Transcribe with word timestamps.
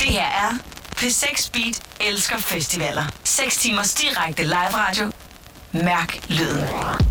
Det 0.00 0.08
her 0.08 0.26
er 0.26 0.50
P6 0.96 1.50
Beat 1.52 1.82
elsker 2.00 2.38
festivaler. 2.38 3.02
6 3.24 3.56
timers 3.56 3.94
direkte 3.94 4.42
live 4.42 4.74
radio. 4.74 5.12
Mærk 5.72 6.28
lyden. 6.28 7.09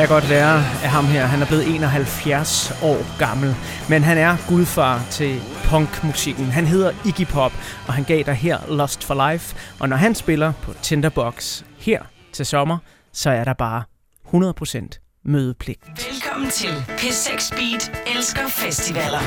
Kan 0.00 0.08
jeg 0.08 0.22
godt 0.22 0.30
lære 0.30 0.56
af 0.56 0.90
ham 0.90 1.06
her. 1.06 1.26
Han 1.26 1.42
er 1.42 1.46
blevet 1.46 1.74
71 1.74 2.72
år 2.82 3.18
gammel, 3.18 3.56
men 3.88 4.02
han 4.02 4.18
er 4.18 4.36
gudfar 4.48 5.02
til 5.10 5.42
punkmusikken. 5.64 6.44
Han 6.44 6.66
hedder 6.66 6.92
Iggy 7.06 7.26
Pop, 7.26 7.52
og 7.86 7.94
han 7.94 8.04
gav 8.04 8.22
dig 8.22 8.34
her 8.34 8.58
Lost 8.68 9.04
for 9.04 9.30
Life. 9.30 9.56
Og 9.80 9.88
når 9.88 9.96
han 9.96 10.14
spiller 10.14 10.52
på 10.62 10.72
Tinderbox 10.82 11.62
her 11.78 12.02
til 12.32 12.46
sommer, 12.46 12.78
så 13.12 13.30
er 13.30 13.44
der 13.44 13.52
bare 13.52 13.82
100% 14.26 15.20
mødepligt. 15.24 15.80
Velkommen 16.12 16.50
til 16.50 16.84
P6 16.88 17.54
Beat 17.56 18.02
Elsker 18.16 18.48
Festivaler. 18.48 19.20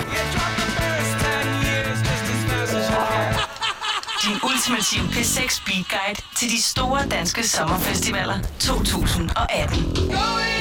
Din 4.23 4.38
ultimative 4.44 5.03
P6 5.03 5.63
Beat 5.66 5.85
Guide 5.90 6.22
til 6.35 6.50
de 6.50 6.61
store 6.61 7.01
danske 7.11 7.47
sommerfestivaler 7.47 8.40
2018. 8.59 10.53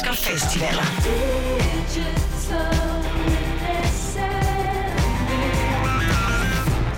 elsker 0.00 0.12
festivaler. 0.12 0.86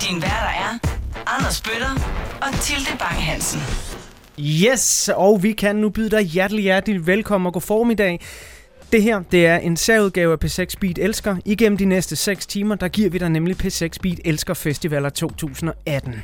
Din 0.00 0.22
værter 0.22 0.52
er 0.64 0.78
Anders 1.26 1.60
Bøtter 1.60 1.94
og 2.42 2.60
Tilde 2.60 2.98
Bang 2.98 3.22
Hansen. 3.22 3.60
Yes, 4.38 5.10
og 5.14 5.42
vi 5.42 5.52
kan 5.52 5.76
nu 5.76 5.88
byde 5.88 6.10
dig 6.10 6.22
hjertelig 6.22 6.62
hjertelig 6.62 7.06
velkommen 7.06 7.46
og 7.46 7.52
god 7.52 7.60
formiddag 7.60 8.20
det 8.92 9.02
her, 9.02 9.22
det 9.32 9.46
er 9.46 9.56
en 9.56 9.76
særudgave 9.76 10.32
af 10.32 10.44
P6 10.44 10.74
Beat 10.80 10.98
Elsker. 10.98 11.36
Igennem 11.44 11.76
de 11.76 11.84
næste 11.84 12.16
6 12.16 12.46
timer, 12.46 12.74
der 12.74 12.88
giver 12.88 13.10
vi 13.10 13.18
dig 13.18 13.30
nemlig 13.30 13.56
P6 13.64 13.88
Beat 14.02 14.20
Elsker 14.24 14.54
Festivaler 14.54 15.08
2018. 15.08 16.14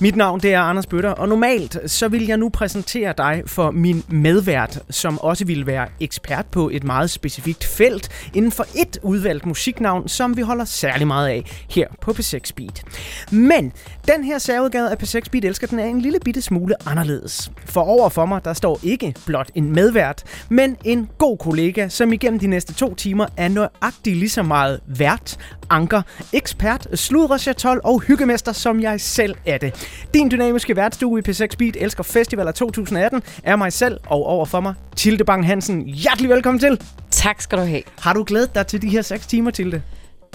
Mit 0.00 0.16
navn, 0.16 0.40
det 0.40 0.54
er 0.54 0.60
Anders 0.60 0.86
Bøtter, 0.86 1.10
og 1.10 1.28
normalt 1.28 1.78
så 1.86 2.08
vil 2.08 2.26
jeg 2.26 2.36
nu 2.36 2.48
præsentere 2.48 3.14
dig 3.18 3.42
for 3.46 3.70
min 3.70 4.04
medvært, 4.08 4.82
som 4.90 5.18
også 5.18 5.44
vil 5.44 5.66
være 5.66 5.88
ekspert 6.00 6.46
på 6.46 6.70
et 6.72 6.84
meget 6.84 7.10
specifikt 7.10 7.64
felt 7.64 8.08
inden 8.34 8.52
for 8.52 8.66
et 8.74 8.98
udvalgt 9.02 9.46
musiknavn, 9.46 10.08
som 10.08 10.36
vi 10.36 10.42
holder 10.42 10.64
særlig 10.64 11.06
meget 11.06 11.28
af 11.28 11.66
her 11.70 11.88
på 12.00 12.10
P6 12.10 12.50
Beat. 12.56 12.82
Men 13.30 13.72
den 14.08 14.24
her 14.24 14.38
særudgave 14.38 14.90
af 14.90 15.02
P6 15.02 15.20
Beat 15.32 15.44
Elsker, 15.44 15.66
den 15.66 15.78
er 15.78 15.84
en 15.84 16.00
lille 16.00 16.18
bitte 16.24 16.42
smule 16.42 16.88
anderledes. 16.88 17.50
For 17.64 17.80
over 17.80 18.08
for 18.08 18.26
mig, 18.26 18.44
der 18.44 18.52
står 18.52 18.80
ikke 18.82 19.14
blot 19.26 19.50
en 19.54 19.72
medvært, 19.72 20.22
men 20.48 20.76
en 20.84 21.08
god 21.18 21.38
kollega, 21.38 21.88
som 21.88 22.12
igennem 22.16 22.40
de 22.40 22.46
næste 22.46 22.74
to 22.74 22.94
timer 22.94 23.26
er 23.36 23.48
nøjagtigt 23.48 24.16
lige 24.16 24.28
så 24.28 24.42
meget 24.42 24.80
vært, 24.86 25.36
anker, 25.70 26.02
ekspert, 26.32 26.86
sludre, 26.94 27.38
chatol 27.38 27.80
og 27.84 28.00
hyggemester, 28.00 28.52
som 28.52 28.80
jeg 28.80 29.00
selv 29.00 29.34
er 29.46 29.58
det. 29.58 29.88
Din 30.14 30.30
dynamiske 30.30 30.76
værtstue 30.76 31.18
i 31.18 31.22
P6 31.28 31.46
Beat 31.58 31.76
elsker 31.80 32.02
festivaler 32.02 32.52
2018 32.52 33.22
er 33.42 33.56
mig 33.56 33.72
selv, 33.72 34.00
og 34.06 34.26
overfor 34.26 34.60
mig, 34.60 34.74
Tilde 34.96 35.24
Bang 35.24 35.46
Hansen. 35.46 35.82
Hjertelig 35.82 36.30
velkommen 36.30 36.58
til. 36.60 36.80
Tak 37.10 37.40
skal 37.40 37.58
du 37.58 37.62
have. 37.62 37.82
Har 38.00 38.12
du 38.12 38.24
glædet 38.26 38.54
dig 38.54 38.66
til 38.66 38.82
de 38.82 38.88
her 38.88 39.02
6 39.02 39.26
timer, 39.26 39.50
Tilde? 39.50 39.82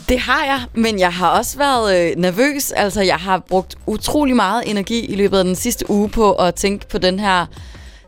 Det 0.09 0.19
har 0.19 0.45
jeg, 0.45 0.59
men 0.73 0.99
jeg 0.99 1.13
har 1.13 1.29
også 1.29 1.57
været 1.57 2.11
øh, 2.11 2.17
nervøs. 2.17 2.71
Altså, 2.71 3.01
jeg 3.01 3.15
har 3.15 3.39
brugt 3.39 3.75
utrolig 3.85 4.35
meget 4.35 4.63
energi 4.69 5.05
i 5.05 5.15
løbet 5.15 5.37
af 5.37 5.43
den 5.43 5.55
sidste 5.55 5.89
uge 5.89 6.09
på 6.09 6.33
at 6.33 6.55
tænke 6.55 6.87
på 6.87 6.97
den 6.97 7.19
her 7.19 7.45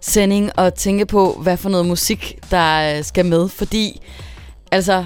sending 0.05 0.59
og 0.59 0.73
tænke 0.73 1.05
på, 1.05 1.39
hvad 1.41 1.57
for 1.57 1.69
noget 1.69 1.85
musik, 1.85 2.39
der 2.51 2.97
øh, 2.97 3.03
skal 3.03 3.25
med. 3.25 3.49
Fordi, 3.49 4.01
altså, 4.71 5.05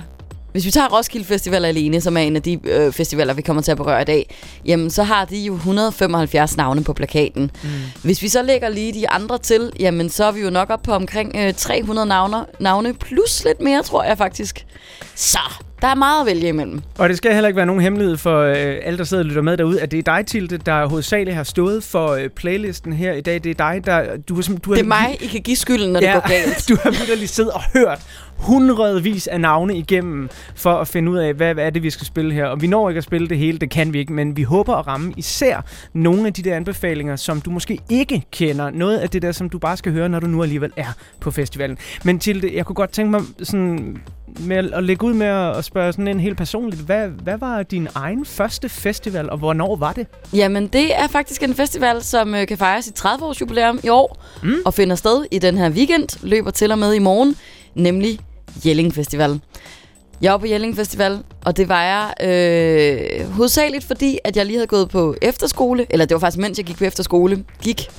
hvis 0.52 0.66
vi 0.66 0.72
tager 0.72 0.98
Roskilde 0.98 1.26
Festival 1.26 1.66
alene, 1.66 2.02
som 2.02 2.18
er 2.18 2.22
en 2.22 2.36
af 2.36 2.42
de 2.42 2.60
øh, 2.64 2.92
festivaler, 2.92 3.34
vi 3.34 3.42
kommer 3.42 3.62
til 3.62 3.72
at 3.72 3.78
berøre 3.78 4.02
i 4.02 4.06
dag, 4.06 4.36
jamen 4.66 4.90
så 4.90 5.04
har 5.04 5.26
de 5.26 5.38
jo 5.38 5.54
175 5.54 6.58
navne 6.58 6.84
på 6.84 6.94
plakaten. 6.94 7.52
Mm. 7.64 7.70
Hvis 8.04 8.22
vi 8.22 8.28
så 8.28 8.42
lægger 8.42 8.70
lige 8.70 8.94
de 8.94 9.10
andre 9.10 9.38
til, 9.38 9.72
jamen 9.80 10.10
så 10.10 10.26
er 10.26 10.32
vi 10.32 10.42
jo 10.42 10.50
nok 10.50 10.70
op 10.70 10.84
på 10.84 10.92
omkring 10.92 11.36
øh, 11.36 11.54
300 11.54 12.08
navne, 12.08 12.38
navne, 12.60 12.94
plus 12.94 13.44
lidt 13.46 13.62
mere, 13.62 13.84
tror 13.84 14.04
jeg 14.04 14.18
faktisk. 14.18 14.66
Så 15.16 15.40
der 15.82 15.88
er 15.88 15.96
meget 15.96 16.22
at 16.22 16.26
vælge 16.26 16.48
imellem. 16.48 16.82
Og 16.98 17.10
det 17.10 17.18
skal 17.18 17.34
heller 17.34 17.48
ikke 17.48 17.58
være 17.58 17.66
nogen 17.66 17.82
hemmelighed 17.82 18.18
for 18.18 18.42
øh, 18.42 18.78
alle, 18.84 18.98
der 18.98 19.04
sidder 19.04 19.24
og 19.24 19.28
lytter 19.28 19.42
med 19.42 19.58
derude, 19.58 19.82
at 19.82 19.92
det 19.92 20.00
er 20.00 20.04
dig, 20.04 20.26
Tilde, 20.26 20.58
der 20.58 20.86
hovedsageligt 20.86 21.36
har 21.36 21.44
stået 21.44 21.84
for 21.84 22.08
øh, 22.08 22.30
playlisten 22.30 22.94
her 22.94 23.14
i 23.14 23.22
dag. 23.22 23.44
Det 23.44 23.50
er 23.50 23.54
dig, 23.54 23.86
der... 23.86 24.18
Du, 24.30 24.36
har, 24.36 24.42
du 24.42 24.72
har, 24.72 24.76
det 24.76 24.84
er 24.84 24.88
mig, 24.88 25.18
I 25.22 25.28
kan 25.28 25.42
give 25.42 25.58
skylden, 25.58 25.94
når 25.94 26.00
ja, 26.02 26.14
det 26.14 26.24
går 26.24 26.30
galt. 26.30 26.66
du 26.70 26.76
har 26.84 27.16
lige 27.16 27.28
siddet 27.28 27.52
og 27.52 27.62
hørt 27.74 28.00
hundredvis 28.38 29.28
af 29.28 29.42
navne 29.42 29.78
igennem 29.78 30.30
for 30.56 30.74
at 30.74 30.88
finde 30.88 31.12
ud 31.12 31.18
af, 31.18 31.34
hvad, 31.34 31.54
hvad 31.54 31.66
er 31.66 31.70
det, 31.70 31.84
vi 31.84 31.90
skal 31.90 32.08
spille 32.08 32.34
her. 32.34 32.46
Og 32.46 32.62
vi 32.62 32.68
når 32.68 32.90
ikke 32.90 32.98
at 32.98 33.04
spille 33.04 33.28
det 33.28 33.38
hele, 33.38 33.58
det 33.58 33.70
kan 33.70 33.94
vi 33.94 34.00
ikke, 34.00 34.14
men 34.14 34.38
vi 34.38 34.44
håber 34.44 34.76
at 34.76 34.88
ramme 34.88 35.14
især 35.18 35.62
nogle 35.94 36.28
af 36.28 36.34
de 36.34 36.42
der 36.42 36.56
anbefalinger, 36.56 37.16
som 37.16 37.42
du 37.42 37.50
måske 37.50 37.80
ikke 37.90 38.24
kender. 38.32 38.70
Noget 38.70 38.98
af 38.98 39.10
det 39.10 39.22
der, 39.22 39.32
som 39.32 39.50
du 39.50 39.60
bare 39.60 39.78
skal 39.78 39.92
høre, 39.92 40.10
når 40.10 40.20
du 40.20 40.28
nu 40.28 40.44
alligevel 40.44 40.72
er 40.78 40.94
på 41.20 41.32
festivalen. 41.32 41.78
Men 42.04 42.20
til 42.20 42.42
det, 42.42 42.54
jeg 42.54 42.66
kunne 42.66 42.76
godt 42.76 42.92
tænke 42.92 43.12
mig 43.12 43.22
sådan 43.44 43.98
med 44.40 44.72
at 44.74 44.84
lægge 44.84 45.06
ud 45.06 45.14
med 45.14 45.28
at 45.28 45.66
spørge 45.66 45.92
sådan 45.92 46.08
en 46.08 46.20
helt 46.20 46.38
personligt. 46.38 46.82
Hvad, 46.82 47.08
hvad 47.08 47.38
var 47.38 47.64
din 47.64 47.88
egen 47.96 48.26
første 48.26 48.70
festival, 48.70 49.30
og 49.30 49.38
hvornår 49.38 49.76
var 49.76 49.94
det? 49.94 50.08
Jamen, 50.34 50.68
det 50.68 50.96
er 50.96 51.08
faktisk 51.08 51.44
en 51.44 51.54
festival, 51.54 52.04
som 52.04 52.36
øh, 52.36 52.48
kan 52.48 52.58
fejre 52.58 52.82
sit 52.82 53.06
30-års 53.06 53.42
jubilæum 53.42 53.80
i 53.84 53.90
år, 53.90 54.24
mm. 54.44 54.54
og 54.66 54.74
finder 54.74 54.96
sted 54.96 55.26
i 55.32 55.40
den 55.40 55.58
her 55.58 55.70
weekend, 55.70 56.28
løber 56.28 56.52
til 56.52 56.72
og 56.72 56.80
med 56.80 56.94
i 56.94 57.00
morgen, 57.00 57.36
nemlig 57.76 58.20
Jelling 58.66 58.94
Festival. 58.94 59.40
Jeg 60.22 60.32
var 60.32 60.38
på 60.38 60.46
Jelling 60.46 60.76
Festival, 60.76 61.24
og 61.46 61.58
det 61.58 61.70
var 61.70 61.84
jeg 61.84 62.14
øh, 63.22 63.30
hovedsageligt 63.32 63.84
fordi, 63.84 64.20
at 64.24 64.38
jeg 64.38 64.46
lige 64.46 64.58
havde 64.58 64.68
gået 64.68 64.90
på 64.90 65.16
efterskole, 65.22 65.86
eller 65.90 66.06
det 66.06 66.16
var 66.16 66.20
faktisk 66.20 66.42
mens 66.42 66.58
jeg 66.58 66.66
gik 66.66 66.78
på 66.78 66.84
efterskole, 66.84 67.44
gik 67.62 67.90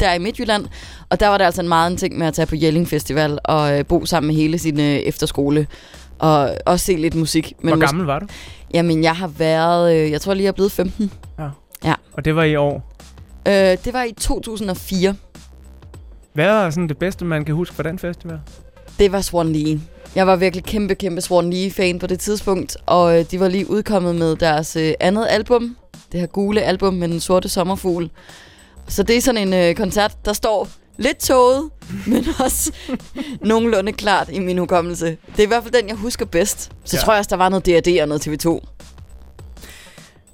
der 0.00 0.12
i 0.12 0.18
Midtjylland, 0.18 0.66
og 1.08 1.20
der 1.20 1.28
var 1.28 1.38
der 1.38 1.46
altså 1.46 1.62
en 1.62 1.68
meget 1.68 1.90
en 1.90 1.96
ting 1.96 2.18
med 2.18 2.26
at 2.26 2.34
tage 2.34 2.46
på 2.46 2.56
Jelling 2.56 2.88
Festival 2.88 3.38
og 3.44 3.78
øh, 3.78 3.86
bo 3.86 4.06
sammen 4.06 4.26
med 4.26 4.34
hele 4.34 4.58
sin 4.58 4.80
øh, 4.80 4.86
efterskole, 4.86 5.66
og 6.18 6.50
også 6.66 6.86
se 6.86 6.96
lidt 6.96 7.14
musik. 7.14 7.52
Men 7.60 7.68
Hvor 7.68 7.86
gammel 7.86 8.06
var 8.06 8.18
du? 8.18 8.26
Jamen, 8.74 9.02
jeg 9.02 9.16
har 9.16 9.28
været, 9.28 9.96
øh, 9.96 10.10
jeg 10.10 10.20
tror 10.20 10.34
lige, 10.34 10.44
jeg 10.44 10.48
er 10.48 10.52
blevet 10.52 10.72
15. 10.72 11.12
Ja. 11.38 11.48
ja. 11.84 11.94
Og 12.12 12.24
det 12.24 12.36
var 12.36 12.42
i 12.42 12.56
år? 12.56 12.92
Øh, 13.48 13.52
det 13.54 13.92
var 13.92 14.02
i 14.02 14.12
2004. 14.12 15.14
Hvad 16.32 16.46
er 16.46 16.70
sådan 16.70 16.88
det 16.88 16.98
bedste, 16.98 17.24
man 17.24 17.44
kan 17.44 17.54
huske 17.54 17.74
fra 17.74 17.82
den 17.82 17.98
festival? 17.98 18.40
Det 18.98 19.12
var 19.12 19.20
Swan 19.20 19.52
Lee. 19.52 19.80
Jeg 20.14 20.26
var 20.26 20.36
virkelig 20.36 20.64
kæmpe, 20.64 20.94
kæmpe 20.94 21.20
Swan 21.20 21.50
Lee-fan 21.52 21.98
på 21.98 22.06
det 22.06 22.20
tidspunkt, 22.20 22.76
og 22.86 23.18
øh, 23.18 23.24
de 23.30 23.40
var 23.40 23.48
lige 23.48 23.70
udkommet 23.70 24.14
med 24.14 24.36
deres 24.36 24.76
øh, 24.76 24.92
andet 25.00 25.26
album, 25.30 25.76
det 26.12 26.20
her 26.20 26.26
gule 26.26 26.62
album 26.62 26.94
med 26.94 27.08
den 27.08 27.20
sorte 27.20 27.48
sommerfugl. 27.48 28.10
Så 28.88 29.02
det 29.02 29.16
er 29.16 29.20
sådan 29.20 29.48
en 29.48 29.54
øh, 29.54 29.74
koncert, 29.74 30.16
der 30.24 30.32
står 30.32 30.68
lidt 30.96 31.18
tåget, 31.18 31.70
men 32.06 32.24
også 32.44 32.72
nogenlunde 33.40 33.92
klart 33.92 34.28
i 34.32 34.38
min 34.38 34.58
hukommelse. 34.58 35.06
Det 35.06 35.38
er 35.38 35.42
i 35.42 35.46
hvert 35.46 35.62
fald 35.62 35.74
den, 35.74 35.88
jeg 35.88 35.96
husker 35.96 36.24
bedst. 36.24 36.70
Så 36.84 36.96
ja. 36.96 37.02
tror 37.02 37.12
jeg 37.12 37.18
også, 37.18 37.30
der 37.30 37.36
var 37.36 37.48
noget 37.48 37.66
D&D 37.66 37.98
og 38.02 38.08
noget 38.08 38.26
TV2. 38.28 38.60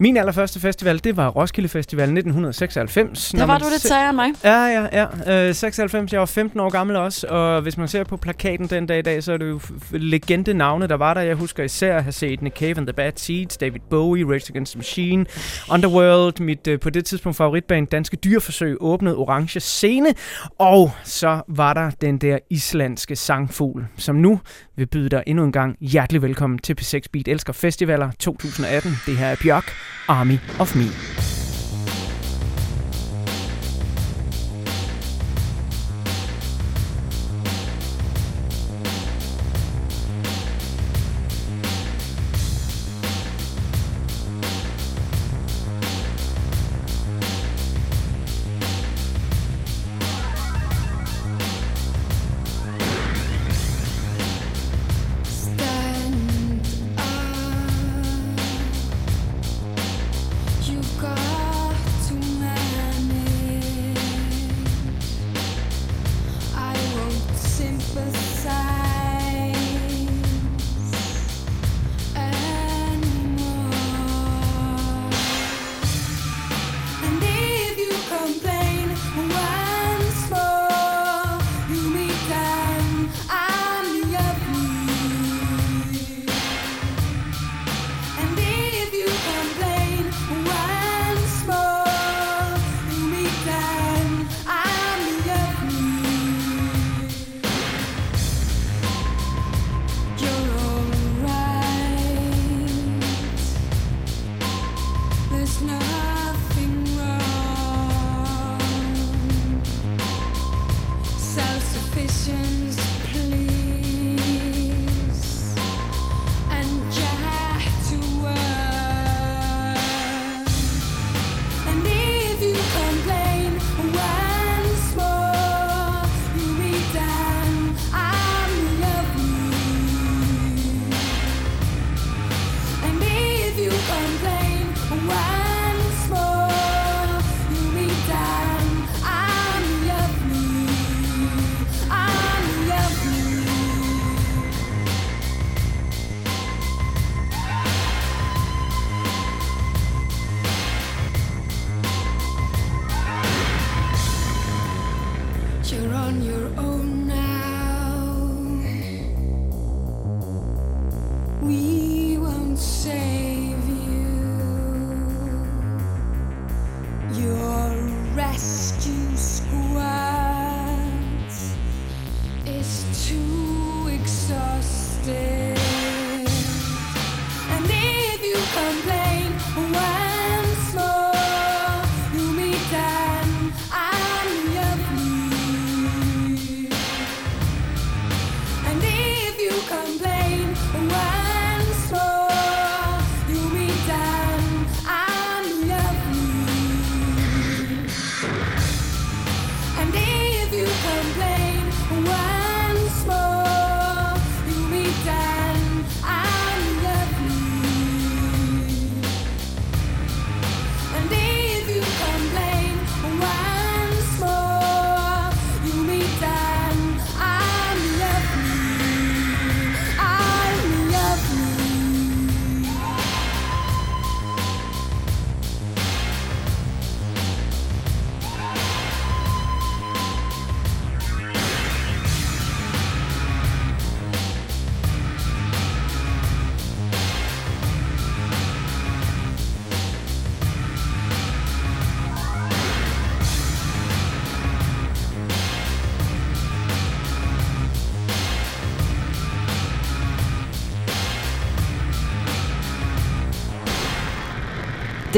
Min 0.00 0.16
allerførste 0.16 0.60
festival, 0.60 1.04
det 1.04 1.16
var 1.16 1.28
Roskilde 1.28 1.68
Festival 1.68 2.02
1996. 2.04 3.32
Der 3.36 3.46
var 3.46 3.58
du 3.58 3.64
lidt 3.70 3.82
sejere 3.82 4.08
end 4.08 4.16
mig. 4.16 4.30
Ja, 4.44 4.64
ja, 4.64 5.06
ja. 5.26 5.48
Øh, 5.48 5.54
96, 5.54 6.12
jeg 6.12 6.20
var 6.20 6.26
15 6.26 6.60
år 6.60 6.70
gammel 6.70 6.96
også, 6.96 7.26
og 7.26 7.62
hvis 7.62 7.76
man 7.78 7.88
ser 7.88 8.04
på 8.04 8.16
plakaten 8.16 8.66
den 8.66 8.86
dag 8.86 8.98
i 8.98 9.02
dag, 9.02 9.22
så 9.22 9.32
er 9.32 9.36
det 9.36 9.48
jo 9.48 9.60
legende 9.92 10.54
navne, 10.54 10.86
der 10.86 10.94
var 10.94 11.14
der. 11.14 11.20
Jeg 11.20 11.36
husker 11.36 11.64
især 11.64 11.96
at 11.96 12.02
have 12.02 12.12
set 12.12 12.42
Nick 12.42 12.56
Cave 12.56 12.76
and 12.76 12.86
the 12.86 12.92
Bad 12.92 13.12
Seeds, 13.16 13.56
David 13.56 13.80
Bowie, 13.90 14.24
Rage 14.24 14.50
Against 14.50 14.72
the 14.72 14.78
Machine, 14.78 15.26
Underworld, 15.72 16.40
mit 16.40 16.66
øh, 16.66 16.80
på 16.80 16.90
det 16.90 17.04
tidspunkt 17.04 17.36
favoritband 17.36 17.86
Danske 17.86 18.16
Dyrforsøg, 18.16 18.76
åbnede 18.80 19.16
Orange 19.16 19.60
Scene, 19.60 20.14
og 20.58 20.90
så 21.04 21.40
var 21.48 21.74
der 21.74 21.90
den 22.00 22.18
der 22.18 22.38
islandske 22.50 23.16
sangfugl, 23.16 23.86
som 23.96 24.16
nu 24.16 24.40
vil 24.76 24.86
byde 24.86 25.08
dig 25.08 25.22
endnu 25.26 25.44
en 25.44 25.52
gang 25.52 25.76
hjertelig 25.80 26.22
velkommen 26.22 26.58
til 26.58 26.76
P6 26.80 27.00
Beat 27.12 27.28
Elsker 27.28 27.52
Festivaler 27.52 28.10
2018. 28.18 28.96
Det 29.06 29.16
her 29.16 29.26
er 29.26 29.36
Bjørk, 29.42 29.74
Army 30.08 30.40
of 30.58 30.74
Me. 30.74 31.47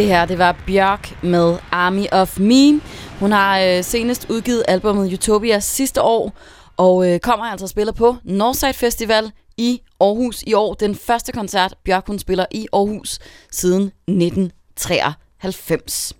Det 0.00 0.08
her, 0.08 0.24
det 0.24 0.38
var 0.38 0.56
Bjørk 0.66 1.22
med 1.22 1.58
Army 1.70 2.06
of 2.12 2.38
Me. 2.38 2.80
Hun 3.18 3.32
har 3.32 3.60
øh, 3.60 3.84
senest 3.84 4.26
udgivet 4.30 4.64
albumet 4.68 5.12
Utopia 5.12 5.60
sidste 5.60 6.02
år, 6.02 6.32
og 6.76 7.08
øh, 7.08 7.20
kommer 7.20 7.46
altså 7.46 7.64
og 7.64 7.68
spiller 7.68 7.92
på 7.92 8.16
Northside 8.24 8.72
Festival 8.72 9.32
i 9.56 9.80
Aarhus 10.00 10.42
i 10.46 10.54
år. 10.54 10.74
Den 10.74 10.94
første 10.94 11.32
koncert, 11.32 11.74
Bjørk 11.84 12.06
hun 12.06 12.18
spiller 12.18 12.46
i 12.50 12.66
Aarhus 12.72 13.18
siden 13.50 13.82
1993. 13.82 16.12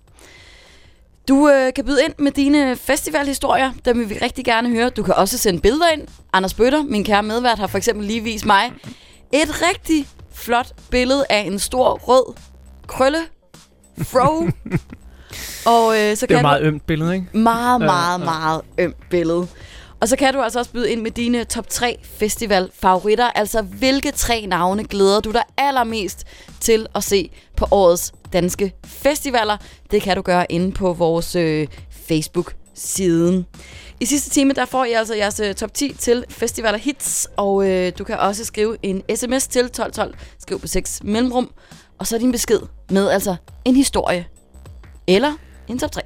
Du 1.27 1.49
øh, 1.49 1.73
kan 1.73 1.85
byde 1.85 2.05
ind 2.05 2.13
med 2.17 2.31
dine 2.31 2.75
festivalhistorier, 2.75 3.71
dem 3.85 3.99
vil 3.99 4.09
vi 4.09 4.17
rigtig 4.21 4.45
gerne 4.45 4.69
høre. 4.69 4.89
Du 4.89 5.03
kan 5.03 5.13
også 5.13 5.37
sende 5.37 5.61
billeder 5.61 5.89
ind. 5.89 6.07
Anders 6.33 6.53
Bøtter, 6.53 6.83
min 6.83 7.03
kære 7.03 7.23
medvært, 7.23 7.59
har 7.59 7.67
for 7.67 7.77
eksempel 7.77 8.07
lige 8.07 8.23
vist 8.23 8.45
mig 8.45 8.71
et 9.33 9.61
rigtig 9.69 10.07
flot 10.33 10.73
billede 10.91 11.25
af 11.29 11.39
en 11.39 11.59
stor 11.59 11.93
rød 11.93 12.33
krølle 12.87 13.19
fro. 14.03 14.47
og 15.75 15.99
øh, 15.99 16.17
så 16.17 16.25
det 16.25 16.33
er 16.33 16.37
et 16.37 16.41
meget 16.41 16.61
ømt 16.63 16.85
billede, 16.87 17.15
ikke? 17.15 17.37
Meget, 17.37 17.81
meget, 17.81 18.19
ja, 18.19 18.25
ja. 18.25 18.39
meget 18.39 18.61
ømt 18.77 19.09
billede. 19.09 19.47
Og 20.01 20.07
så 20.09 20.15
kan 20.15 20.33
du 20.33 20.41
altså 20.41 20.59
også 20.59 20.71
byde 20.71 20.91
ind 20.91 21.01
med 21.01 21.11
dine 21.11 21.43
top 21.43 21.69
3 21.69 21.99
festival 22.03 22.69
favoritter. 22.73 23.25
Altså, 23.25 23.61
hvilke 23.61 24.11
tre 24.11 24.45
navne 24.45 24.83
glæder 24.83 25.19
du 25.19 25.31
dig 25.31 25.43
allermest 25.57 26.27
til 26.59 26.87
at 26.95 27.03
se 27.03 27.31
på 27.57 27.67
årets 27.71 28.13
danske 28.33 28.73
festivaler? 28.85 29.57
Det 29.91 30.01
kan 30.01 30.15
du 30.15 30.21
gøre 30.21 30.51
inde 30.51 30.71
på 30.71 30.93
vores 30.93 31.35
øh, 31.35 31.67
Facebook-siden. 32.07 33.45
I 33.99 34.05
sidste 34.05 34.29
time, 34.29 34.53
der 34.53 34.65
får 34.65 34.85
I 34.85 34.91
altså 34.91 35.15
jeres 35.15 35.39
øh, 35.39 35.55
top 35.55 35.73
10 35.73 35.93
til 35.93 36.25
festivaler 36.29 36.77
hits, 36.77 37.27
og 37.37 37.69
øh, 37.69 37.91
du 37.97 38.03
kan 38.03 38.19
også 38.19 38.45
skrive 38.45 38.77
en 38.83 39.01
sms 39.15 39.47
til 39.47 39.61
1212, 39.65 40.15
skriv 40.39 40.59
på 40.59 40.67
6 40.67 41.03
mellemrum, 41.03 41.51
og 42.01 42.07
så 42.07 42.17
din 42.17 42.31
besked 42.31 42.59
med 42.89 43.09
altså 43.09 43.35
en 43.65 43.75
historie 43.75 44.25
eller 45.07 45.33
en 45.67 45.79
top 45.79 45.91
3. 45.91 46.01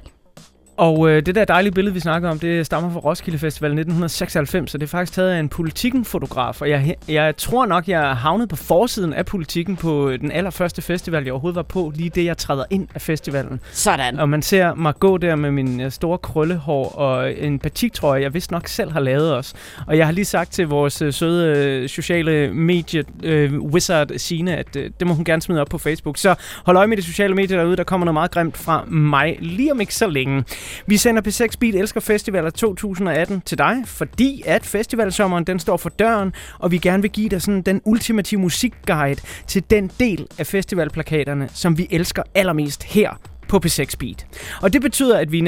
Og 0.76 1.10
øh, 1.10 1.26
det 1.26 1.34
der 1.34 1.44
dejlige 1.44 1.72
billede, 1.72 1.94
vi 1.94 2.00
snakker 2.00 2.30
om, 2.30 2.38
det 2.38 2.66
stammer 2.66 2.90
fra 2.92 2.98
Roskilde 2.98 3.38
Festival 3.38 3.70
1996, 3.70 4.70
så 4.70 4.78
det 4.78 4.84
er 4.84 4.88
faktisk 4.88 5.12
taget 5.12 5.30
af 5.30 5.40
en 5.40 5.48
politikken-fotograf. 5.48 6.60
Og 6.60 6.70
jeg, 6.70 6.96
jeg 7.08 7.36
tror 7.36 7.66
nok, 7.66 7.88
jeg 7.88 8.16
havnet 8.16 8.48
på 8.48 8.56
forsiden 8.56 9.12
af 9.12 9.26
politikken 9.26 9.76
på 9.76 10.12
den 10.20 10.32
allerførste 10.32 10.82
festival, 10.82 11.24
jeg 11.24 11.32
overhovedet 11.32 11.56
var 11.56 11.62
på, 11.62 11.92
lige 11.94 12.10
det, 12.10 12.24
jeg 12.24 12.38
træder 12.38 12.64
ind 12.70 12.88
af 12.94 13.02
festivalen. 13.02 13.60
Sådan. 13.72 14.18
Og 14.18 14.28
man 14.28 14.42
ser 14.42 14.74
mig 14.74 14.94
gå 14.94 15.18
der 15.18 15.36
med 15.36 15.50
min 15.50 15.80
øh, 15.80 15.90
store 15.90 16.18
krøllehår 16.18 16.88
og 16.88 17.32
en 17.32 17.58
batiktrøje, 17.58 18.22
jeg 18.22 18.34
vist 18.34 18.50
nok 18.50 18.68
selv 18.68 18.92
har 18.92 19.00
lavet 19.00 19.34
os. 19.34 19.54
Og 19.86 19.98
jeg 19.98 20.06
har 20.06 20.12
lige 20.12 20.24
sagt 20.24 20.52
til 20.52 20.68
vores 20.68 21.02
øh, 21.02 21.12
søde 21.12 21.58
øh, 21.58 21.88
sociale 21.88 22.54
medie 22.54 23.04
øh, 23.22 23.60
wizard 23.60 24.10
Sine, 24.16 24.56
at 24.56 24.76
øh, 24.76 24.90
det 25.00 25.06
må 25.06 25.14
hun 25.14 25.24
gerne 25.24 25.42
smide 25.42 25.60
op 25.60 25.68
på 25.68 25.78
Facebook. 25.78 26.16
Så 26.16 26.34
hold 26.64 26.76
øje 26.76 26.86
med 26.86 26.96
de 26.96 27.02
sociale 27.02 27.34
medier 27.34 27.58
derude, 27.58 27.76
der 27.76 27.84
kommer 27.84 28.04
noget 28.04 28.14
meget 28.14 28.30
grimt 28.30 28.56
fra 28.56 28.84
mig 28.84 29.36
lige 29.40 29.72
om 29.72 29.80
ikke 29.80 29.94
så 29.94 30.06
længe. 30.06 30.44
Vi 30.86 30.96
sender 30.96 31.22
P6 31.22 31.56
Beat 31.60 31.74
Elsker 31.74 32.00
Festivaler 32.00 32.50
2018 32.50 33.40
til 33.40 33.58
dig, 33.58 33.76
fordi 33.86 34.42
at 34.46 34.66
festivalsommeren 34.66 35.44
den 35.44 35.58
står 35.58 35.76
for 35.76 35.88
døren, 35.88 36.32
og 36.58 36.70
vi 36.70 36.78
gerne 36.78 37.02
vil 37.02 37.10
give 37.10 37.28
dig 37.28 37.42
sådan 37.42 37.62
den 37.62 37.80
ultimative 37.84 38.40
musikguide 38.40 39.20
til 39.46 39.64
den 39.70 39.90
del 40.00 40.26
af 40.38 40.46
festivalplakaterne, 40.46 41.48
som 41.54 41.78
vi 41.78 41.86
elsker 41.90 42.22
allermest 42.34 42.82
her 42.82 43.35
på 43.48 43.60
P6 43.66 43.94
Beat. 43.98 44.26
Og 44.62 44.72
det 44.72 44.82
betyder, 44.82 45.18
at 45.18 45.32
vi 45.32 45.38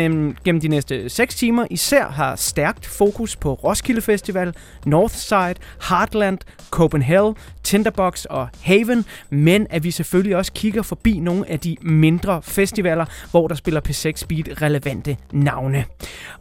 gennem 0.44 0.60
de 0.60 0.68
næste 0.68 1.08
6 1.08 1.34
timer 1.34 1.66
især 1.70 2.08
har 2.08 2.36
stærkt 2.36 2.86
fokus 2.86 3.36
på 3.36 3.54
Roskilde 3.54 4.00
Festival, 4.00 4.54
Northside, 4.86 5.54
Heartland, 5.88 6.38
Copenhagen, 6.70 7.34
Tinderbox 7.62 8.24
og 8.24 8.48
Haven, 8.62 9.04
men 9.30 9.66
at 9.70 9.84
vi 9.84 9.90
selvfølgelig 9.90 10.36
også 10.36 10.52
kigger 10.52 10.82
forbi 10.82 11.18
nogle 11.18 11.50
af 11.50 11.60
de 11.60 11.76
mindre 11.82 12.42
festivaler, 12.42 13.04
hvor 13.30 13.48
der 13.48 13.54
spiller 13.54 13.80
P6 13.88 14.26
Beat 14.26 14.62
relevante 14.62 15.16
navne. 15.32 15.84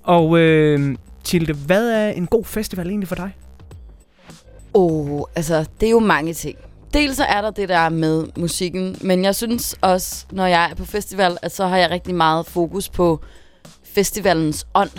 Og 0.04 0.38
øh, 0.40 0.96
Tilde, 1.28 1.54
hvad 1.54 1.90
er 1.90 2.10
en 2.10 2.28
god 2.28 2.46
festival 2.46 2.88
egentlig 2.88 3.08
for 3.08 3.16
dig? 3.16 3.32
Åh, 4.74 5.12
oh, 5.12 5.22
altså, 5.36 5.66
det 5.80 5.88
er 5.88 5.92
jo 5.92 6.00
mange 6.00 6.34
ting. 6.34 6.58
Dels 6.98 7.18
så 7.18 7.24
er 7.24 7.42
der 7.42 7.51
det 7.51 7.70
der 7.70 7.89
med 7.89 8.25
musikken, 8.38 8.96
men 9.01 9.24
jeg 9.24 9.36
synes 9.36 9.75
også, 9.82 10.25
når 10.32 10.46
jeg 10.46 10.70
er 10.72 10.75
på 10.75 10.86
festival, 10.86 11.38
at 11.42 11.51
så 11.51 11.68
har 11.68 11.77
jeg 11.77 11.89
rigtig 11.89 12.16
meget 12.16 12.46
fokus 12.46 12.89
på 12.89 13.20
festivalens 13.84 14.68
ånd. 14.74 14.89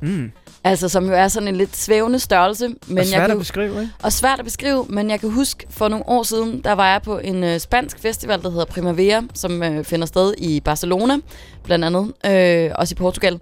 Mm. 0.00 0.32
Altså, 0.64 0.88
som 0.88 1.06
jo 1.06 1.12
er 1.12 1.28
sådan 1.28 1.48
en 1.48 1.56
lidt 1.56 1.76
svævende 1.76 2.18
størrelse. 2.18 2.68
Men 2.86 2.98
og 2.98 3.04
svært 3.04 3.12
jeg 3.12 3.20
kan, 3.20 3.30
at 3.30 3.38
beskrive, 3.38 3.80
ikke? 3.80 3.92
Og 4.02 4.12
svært 4.12 4.38
at 4.38 4.44
beskrive, 4.44 4.86
men 4.88 5.10
jeg 5.10 5.20
kan 5.20 5.30
huske, 5.30 5.66
for 5.70 5.88
nogle 5.88 6.08
år 6.08 6.22
siden, 6.22 6.60
der 6.64 6.72
var 6.72 6.92
jeg 6.92 7.02
på 7.02 7.18
en 7.18 7.44
øh, 7.44 7.60
spansk 7.60 7.98
festival, 7.98 8.42
der 8.42 8.50
hedder 8.50 8.64
Primavera, 8.64 9.22
som 9.34 9.62
øh, 9.62 9.84
finder 9.84 10.06
sted 10.06 10.34
i 10.38 10.60
Barcelona, 10.60 11.16
blandt 11.64 11.84
andet, 11.84 12.12
øh, 12.26 12.70
også 12.74 12.94
i 12.94 12.96
Portugal 12.96 13.40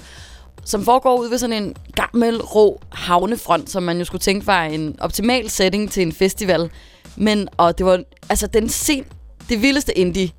som 0.64 0.85
foregår 0.85 1.16
ud 1.16 1.28
ved 1.28 1.38
sådan 1.38 1.62
en 1.62 1.76
gammel, 1.94 2.42
rå 2.42 2.80
havnefront, 2.92 3.71
som 3.71 3.82
man 3.82 3.99
jo 3.99 4.04
skulle 4.04 4.21
tænke 4.21 4.47
var 4.47 4.64
en 4.64 4.97
optimal 5.00 5.50
setting 5.50 5.90
til 5.90 6.02
en 6.02 6.12
festival. 6.12 6.71
Men, 7.16 7.49
og 7.57 7.78
det 7.78 7.87
var, 7.87 8.02
altså, 8.28 8.47
den 8.47 8.69
sen, 8.69 9.04
det 9.49 9.62
vildeste 9.62 9.99
indie 9.99 10.31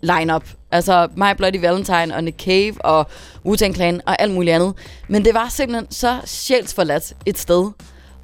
lineup. 0.00 0.44
Altså 0.70 1.08
My 1.16 1.36
Bloody 1.36 1.60
Valentine 1.60 2.16
og 2.16 2.24
Nick 2.24 2.44
Cave 2.44 2.84
og 2.84 3.06
Wu-Tang 3.46 3.74
Clan 3.74 4.00
og 4.06 4.22
alt 4.22 4.34
muligt 4.34 4.54
andet. 4.54 4.74
Men 5.08 5.24
det 5.24 5.34
var 5.34 5.48
simpelthen 5.48 5.90
så 5.90 6.20
sjælsforladt 6.24 7.12
et 7.26 7.38
sted. 7.38 7.70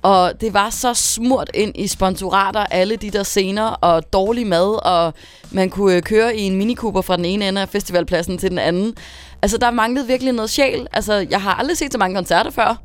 Og 0.03 0.33
det 0.41 0.55
var 0.55 0.71
så 0.71 0.95
smurt 0.95 1.51
ind 1.55 1.73
i 1.75 1.87
sponsorater, 1.87 2.67
alle 2.71 2.97
de 2.97 3.11
der 3.11 3.23
scener, 3.23 3.65
og 3.65 4.13
dårlig 4.13 4.47
mad, 4.47 4.87
og 4.87 5.15
man 5.51 5.71
kunne 5.71 5.97
øh, 5.97 6.03
køre 6.03 6.37
i 6.37 6.41
en 6.41 6.57
minikuber 6.57 7.03
fra 7.03 7.17
den 7.17 7.25
ene 7.25 7.49
ende 7.49 7.61
af 7.61 7.69
festivalpladsen 7.69 8.39
til 8.39 8.51
den 8.51 8.59
anden. 8.59 8.95
Altså, 9.43 9.59
der 9.59 9.71
manglede 9.71 10.07
virkelig 10.07 10.33
noget 10.33 10.51
sjæl. 10.51 10.87
Altså, 10.93 11.27
jeg 11.31 11.43
har 11.43 11.55
aldrig 11.55 11.77
set 11.77 11.93
så 11.93 11.99
mange 11.99 12.15
koncerter 12.15 12.51
før. 12.51 12.83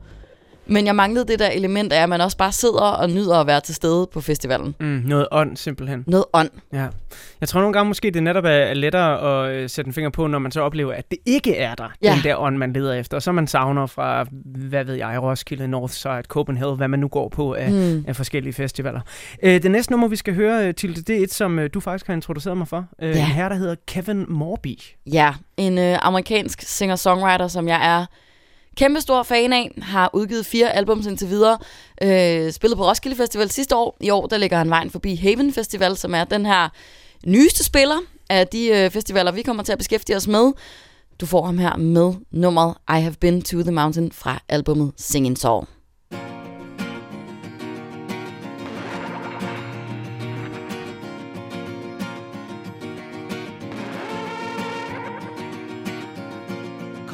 Men 0.69 0.85
jeg 0.85 0.95
manglede 0.95 1.27
det 1.27 1.39
der 1.39 1.49
element 1.49 1.93
af, 1.93 2.03
at 2.03 2.09
man 2.09 2.21
også 2.21 2.37
bare 2.37 2.51
sidder 2.51 2.81
og 2.81 3.09
nyder 3.09 3.35
at 3.35 3.47
være 3.47 3.61
til 3.61 3.75
stede 3.75 4.07
på 4.13 4.21
festivalen. 4.21 4.75
Mm, 4.79 5.01
noget 5.05 5.27
ånd, 5.31 5.57
simpelthen. 5.57 6.03
Noget 6.07 6.25
ånd. 6.33 6.49
Ja. 6.73 6.87
Jeg 7.41 7.49
tror 7.49 7.59
nogle 7.59 7.73
gange 7.73 7.87
måske, 7.87 8.11
det 8.11 8.23
netop 8.23 8.45
er 8.45 8.73
lettere 8.73 9.45
at 9.45 9.55
øh, 9.55 9.69
sætte 9.69 9.89
en 9.89 9.93
finger 9.93 10.09
på, 10.09 10.27
når 10.27 10.39
man 10.39 10.51
så 10.51 10.61
oplever, 10.61 10.93
at 10.93 11.11
det 11.11 11.19
ikke 11.25 11.55
er 11.55 11.75
der, 11.75 11.87
ja. 12.01 12.13
den 12.15 12.23
der 12.23 12.35
ånd, 12.35 12.57
man 12.57 12.73
leder 12.73 12.93
efter. 12.93 13.17
Og 13.17 13.21
så 13.21 13.31
man 13.31 13.47
savner 13.47 13.85
fra, 13.85 14.25
hvad 14.69 14.85
ved 14.85 14.95
jeg, 14.95 15.21
Roskilde, 15.21 15.67
Northside, 15.67 16.21
Copenhagen, 16.27 16.77
hvad 16.77 16.87
man 16.87 16.99
nu 16.99 17.07
går 17.07 17.29
på 17.29 17.53
af, 17.53 17.71
mm. 17.71 18.05
af 18.07 18.15
forskellige 18.15 18.53
festivaler. 18.53 19.01
Øh, 19.43 19.63
det 19.63 19.71
næste 19.71 19.91
nummer, 19.91 20.07
vi 20.07 20.15
skal 20.15 20.35
høre, 20.35 20.67
øh, 20.67 20.75
til 20.75 21.07
det 21.07 21.19
er 21.19 21.23
et, 21.23 21.33
som 21.33 21.59
øh, 21.59 21.69
du 21.73 21.79
faktisk 21.79 22.07
har 22.07 22.13
introduceret 22.13 22.57
mig 22.57 22.67
for. 22.67 22.85
Øh, 23.01 23.09
ja. 23.09 23.15
En 23.15 23.25
her, 23.25 23.49
der 23.49 23.55
hedder 23.55 23.75
Kevin 23.87 24.25
Morby. 24.27 24.79
Ja, 25.13 25.33
en 25.57 25.77
øh, 25.77 25.97
amerikansk 26.01 26.61
singer-songwriter, 26.61 27.47
som 27.47 27.67
jeg 27.67 27.95
er 27.95 28.05
kæmpe 28.79 29.01
stor 29.01 29.23
fan 29.23 29.53
af, 29.53 29.71
har 29.81 30.09
udgivet 30.13 30.45
fire 30.45 30.71
albums 30.71 31.05
indtil 31.05 31.29
videre, 31.29 31.57
øh, 32.01 32.51
spillet 32.51 32.77
på 32.77 32.85
Roskilde 32.85 33.17
Festival 33.17 33.49
sidste 33.51 33.75
år. 33.75 33.97
I 34.01 34.09
år, 34.09 34.27
der 34.27 34.37
ligger 34.37 34.57
han 34.57 34.69
vejen 34.69 34.89
forbi 34.89 35.15
Haven 35.15 35.53
Festival, 35.53 35.97
som 35.97 36.15
er 36.15 36.23
den 36.23 36.45
her 36.45 36.69
nyeste 37.25 37.63
spiller 37.63 37.97
af 38.29 38.47
de 38.47 38.67
øh, 38.67 38.91
festivaler, 38.91 39.31
vi 39.31 39.41
kommer 39.41 39.63
til 39.63 39.71
at 39.71 39.77
beskæftige 39.77 40.15
os 40.15 40.27
med. 40.27 40.51
Du 41.21 41.25
får 41.25 41.45
ham 41.45 41.57
her 41.57 41.75
med 41.77 42.13
nummeret 42.31 42.75
I 42.89 43.01
Have 43.01 43.15
Been 43.19 43.41
to 43.41 43.61
the 43.61 43.71
Mountain 43.71 44.11
fra 44.11 44.39
albumet 44.49 44.91
Singing 44.97 45.37
Soul. 45.37 45.65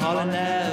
calling 0.06 0.30
out 0.30 0.65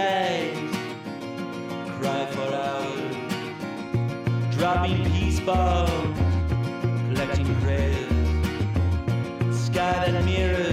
skies, 0.00 0.56
cry 1.98 2.26
for 2.34 2.48
hours, 2.54 3.16
dropping 4.56 5.04
peace 5.12 5.40
bombs, 5.40 6.18
collecting 7.08 7.54
prayers, 7.60 8.08
sky 9.66 10.10
that 10.10 10.24
mirrors, 10.24 10.69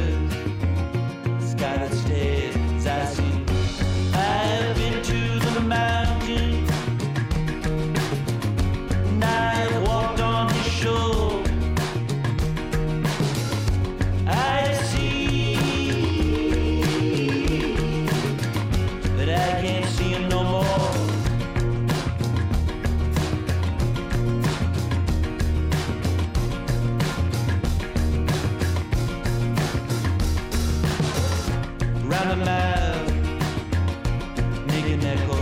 Make 34.68 34.90
an 34.94 35.04
echo. 35.04 35.40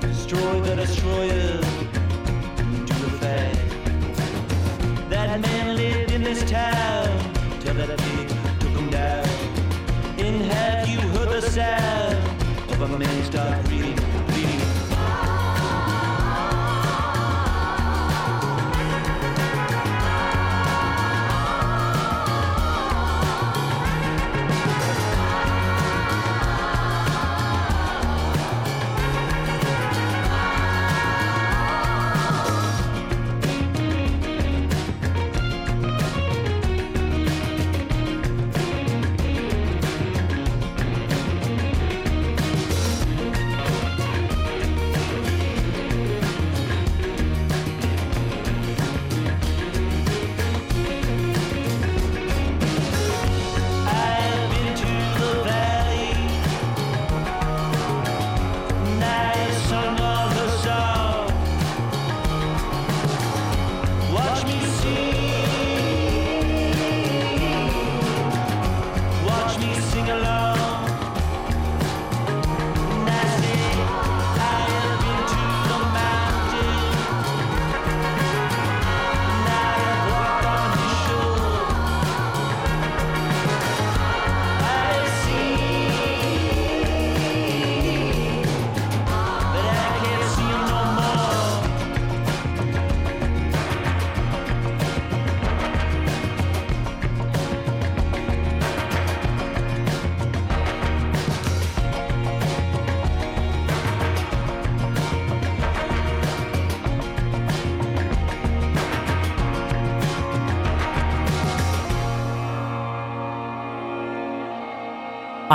Destroy 0.00 0.60
the 0.60 0.74
destroyer, 0.76 1.60
do 2.84 2.94
the 3.04 3.10
fact. 3.20 3.58
That 5.08 5.40
man 5.40 5.76
lived 5.76 6.10
in 6.10 6.22
this 6.24 6.42
town 6.50 7.32
till 7.60 7.74
that 7.74 7.96
pig 7.96 8.28
took 8.60 8.70
him 8.70 8.90
down. 8.90 9.26
And 10.18 10.42
have 10.52 10.88
you 10.88 10.98
heard 10.98 11.28
the 11.28 11.42
sound? 11.42 11.95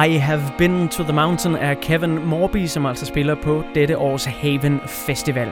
I 0.07 0.17
Have 0.17 0.41
Been 0.57 0.87
to 0.87 1.03
the 1.03 1.13
Mountain 1.13 1.55
er 1.55 1.73
Kevin 1.73 2.25
Morby, 2.25 2.65
som 2.65 2.85
altså 2.85 3.05
spiller 3.05 3.35
på 3.43 3.63
dette 3.75 3.97
års 3.97 4.25
Haven 4.25 4.79
Festival. 4.87 5.49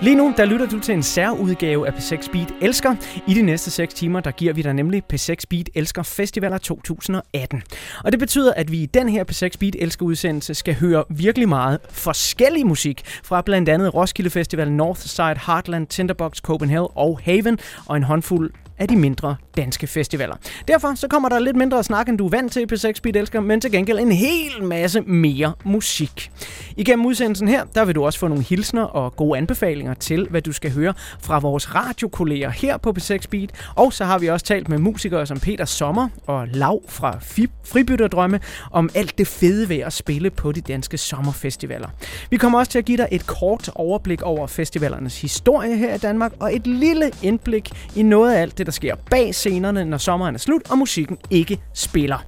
Lige 0.00 0.16
nu, 0.16 0.34
der 0.36 0.44
lytter 0.44 0.66
du 0.66 0.80
til 0.80 0.94
en 0.94 1.02
særudgave 1.02 1.86
af 1.86 1.92
P6 1.92 2.32
Beat 2.32 2.48
Elsker. 2.60 2.94
I 3.26 3.34
de 3.34 3.42
næste 3.42 3.70
6 3.70 3.94
timer, 3.94 4.20
der 4.20 4.30
giver 4.30 4.52
vi 4.52 4.62
dig 4.62 4.74
nemlig 4.74 5.02
P6 5.12 5.34
Beat 5.50 5.68
Elsker 5.74 6.02
Festivaler 6.02 6.58
2018. 6.58 7.62
Og 8.04 8.12
det 8.12 8.20
betyder, 8.20 8.54
at 8.54 8.72
vi 8.72 8.76
i 8.82 8.86
den 8.86 9.08
her 9.08 9.24
P6 9.30 9.58
Beat 9.60 9.76
Elsker 9.78 10.06
udsendelse 10.06 10.54
skal 10.54 10.74
høre 10.74 11.04
virkelig 11.10 11.48
meget 11.48 11.78
forskellig 11.90 12.66
musik 12.66 13.02
fra 13.24 13.42
blandt 13.42 13.68
andet 13.68 13.94
Roskilde 13.94 14.30
Festival, 14.30 14.72
Northside, 14.72 15.38
Heartland, 15.46 15.86
Tinderbox, 15.86 16.36
Copenhagen 16.36 16.88
og 16.94 17.20
Haven, 17.24 17.58
og 17.86 17.96
en 17.96 18.02
håndfuld 18.02 18.50
af 18.82 18.88
de 18.88 18.96
mindre 18.96 19.36
danske 19.56 19.86
festivaler. 19.86 20.36
Derfor 20.68 20.94
så 20.94 21.08
kommer 21.08 21.28
der 21.28 21.38
lidt 21.38 21.56
mindre 21.56 21.84
snak, 21.84 22.08
end 22.08 22.18
du 22.18 22.26
er 22.26 22.30
vant 22.30 22.52
til 22.52 22.66
på 22.66 22.76
6 22.76 23.00
Beat 23.00 23.16
Elsker, 23.16 23.40
men 23.40 23.60
til 23.60 23.72
gengæld 23.72 23.98
en 23.98 24.12
hel 24.12 24.64
masse 24.64 25.00
mere 25.00 25.52
musik. 25.64 26.30
Igennem 26.76 27.06
udsendelsen 27.06 27.48
her, 27.48 27.64
der 27.74 27.84
vil 27.84 27.94
du 27.94 28.04
også 28.04 28.18
få 28.18 28.28
nogle 28.28 28.42
hilsner 28.42 28.82
og 28.82 29.16
gode 29.16 29.38
anbefalinger 29.38 29.94
til, 29.94 30.26
hvad 30.30 30.42
du 30.42 30.52
skal 30.52 30.72
høre 30.72 30.94
fra 31.20 31.38
vores 31.38 31.74
radiokolleger 31.74 32.50
her 32.50 32.76
på 32.76 32.94
P6 32.98 33.18
Beat. 33.30 33.50
Og 33.74 33.92
så 33.92 34.04
har 34.04 34.18
vi 34.18 34.28
også 34.28 34.46
talt 34.46 34.68
med 34.68 34.78
musikere 34.78 35.26
som 35.26 35.40
Peter 35.40 35.64
Sommer 35.64 36.08
og 36.26 36.48
Lav 36.48 36.82
fra 36.88 37.18
Fribytterdrømme 37.64 38.40
om 38.70 38.90
alt 38.94 39.18
det 39.18 39.26
fede 39.26 39.68
ved 39.68 39.78
at 39.78 39.92
spille 39.92 40.30
på 40.30 40.52
de 40.52 40.60
danske 40.60 40.98
sommerfestivaler. 40.98 41.88
Vi 42.30 42.36
kommer 42.36 42.58
også 42.58 42.72
til 42.72 42.78
at 42.78 42.84
give 42.84 42.96
dig 42.96 43.08
et 43.10 43.26
kort 43.26 43.70
overblik 43.74 44.22
over 44.22 44.46
festivalernes 44.46 45.20
historie 45.20 45.76
her 45.76 45.94
i 45.94 45.98
Danmark 45.98 46.32
og 46.40 46.56
et 46.56 46.66
lille 46.66 47.10
indblik 47.22 47.70
i 47.96 48.02
noget 48.02 48.34
af 48.34 48.42
alt 48.42 48.58
det, 48.58 48.66
der 48.66 48.71
sker 48.72 48.94
bag 49.10 49.34
scenerne, 49.34 49.84
når 49.84 49.98
sommeren 49.98 50.34
er 50.34 50.38
slut, 50.38 50.70
og 50.70 50.78
musikken 50.78 51.18
ikke 51.30 51.60
spiller. 51.74 52.24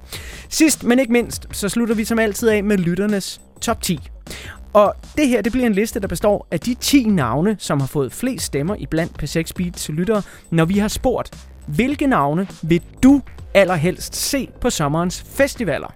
Sidst, 0.49 0.83
men 0.83 0.99
ikke 0.99 1.11
mindst, 1.11 1.47
så 1.51 1.69
slutter 1.69 1.95
vi 1.95 2.05
som 2.05 2.19
altid 2.19 2.49
af 2.49 2.63
med 2.63 2.77
lytternes 2.77 3.41
top 3.61 3.81
10. 3.81 3.99
Og 4.73 4.93
det 5.17 5.27
her, 5.27 5.41
det 5.41 5.51
bliver 5.51 5.67
en 5.67 5.73
liste, 5.73 5.99
der 5.99 6.07
består 6.07 6.47
af 6.51 6.59
de 6.59 6.73
10 6.73 7.03
navne, 7.03 7.55
som 7.59 7.79
har 7.79 7.87
fået 7.87 8.13
flest 8.13 8.45
stemmer 8.45 8.75
i 8.75 8.85
blandt 8.85 9.23
P6 9.23 9.51
Beats 9.55 9.89
lyttere, 9.89 10.21
når 10.51 10.65
vi 10.65 10.77
har 10.77 10.87
spurgt, 10.87 11.47
hvilke 11.67 12.07
navne 12.07 12.47
vil 12.61 12.81
du 13.03 13.21
allerhelst 13.55 14.15
se 14.15 14.49
på 14.61 14.69
sommerens 14.69 15.25
festivaler. 15.35 15.93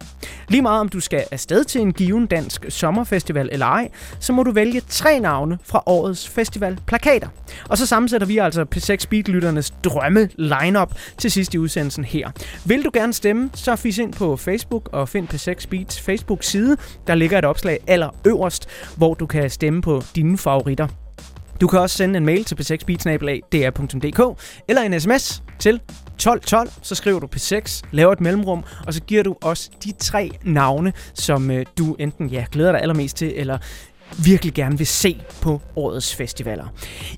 Lige 0.48 0.62
meget 0.62 0.80
om 0.80 0.90
du 0.90 1.00
skal 1.00 1.24
afsted 1.32 1.64
til 1.64 1.82
en 1.82 1.94
given 1.94 2.26
dansk 2.26 2.66
sommerfestival 2.70 3.50
eller 3.52 3.66
ej, 3.66 3.90
så 4.20 4.34
må 4.34 4.44
du 4.44 4.52
vælge 4.52 4.82
tre 4.88 5.20
navne 5.20 5.58
fra 5.64 5.84
årets 5.86 6.30
festivalplakater. 6.30 7.28
Og 7.70 7.78
så 7.78 7.86
sammensætter 7.86 8.28
vi 8.28 8.38
altså 8.38 8.66
P6 8.76 8.98
Speed-lytternes 8.98 9.74
drømme 9.84 10.30
lineup 10.36 10.94
til 11.18 11.32
sidst 11.32 11.54
i 11.54 11.58
udsendelsen 11.58 12.04
her. 12.04 12.30
Vil 12.66 12.86
du 12.86 12.90
gerne 12.94 13.14
stemme, 13.14 13.50
så 13.54 13.76
fis 13.76 13.98
ind 13.98 14.14
på 14.14 14.38
Facebook 14.38 14.90
og 14.92 15.10
find 15.10 15.28
P6 15.34 15.60
Speeds 15.60 16.02
Facebook-side. 16.02 16.78
Der 17.08 17.16
ligger 17.16 17.38
et 17.38 17.46
opslag 17.46 17.80
aller 17.88 18.10
øverst, 18.26 18.68
hvor 18.98 19.14
du 19.14 19.26
kan 19.26 19.50
stemme 19.50 19.82
på 19.82 20.02
dine 20.16 20.38
favoritter. 20.38 20.88
Du 21.62 21.68
kan 21.68 21.80
også 21.80 21.98
sende 21.98 22.18
en 22.18 22.26
mail 22.26 22.44
til 22.44 22.56
p6beatsnabelag.dr.dk 22.56 24.42
eller 24.68 24.82
en 24.82 25.00
sms 25.00 25.44
til 25.60 25.76
1212, 25.76 26.72
så 26.82 26.96
skriver 26.96 27.20
du 27.20 27.28
P6, 27.36 27.82
laver 27.92 28.14
et 28.14 28.22
mellemrum, 28.22 28.64
og 28.88 28.94
så 28.94 29.02
giver 29.02 29.24
du 29.24 29.36
os 29.42 29.70
de 29.84 29.92
tre 29.92 30.32
navne, 30.44 30.94
som 31.14 31.52
øh, 31.52 31.66
du 31.78 31.96
enten 32.00 32.30
ja, 32.30 32.46
glæder 32.52 32.72
dig 32.72 32.82
allermest 32.82 33.18
til, 33.18 33.34
eller 33.36 33.58
virkelig 34.24 34.54
gerne 34.54 34.78
vil 34.78 34.88
se 34.88 35.22
på 35.42 35.62
årets 35.76 36.16
festivaler. 36.16 36.68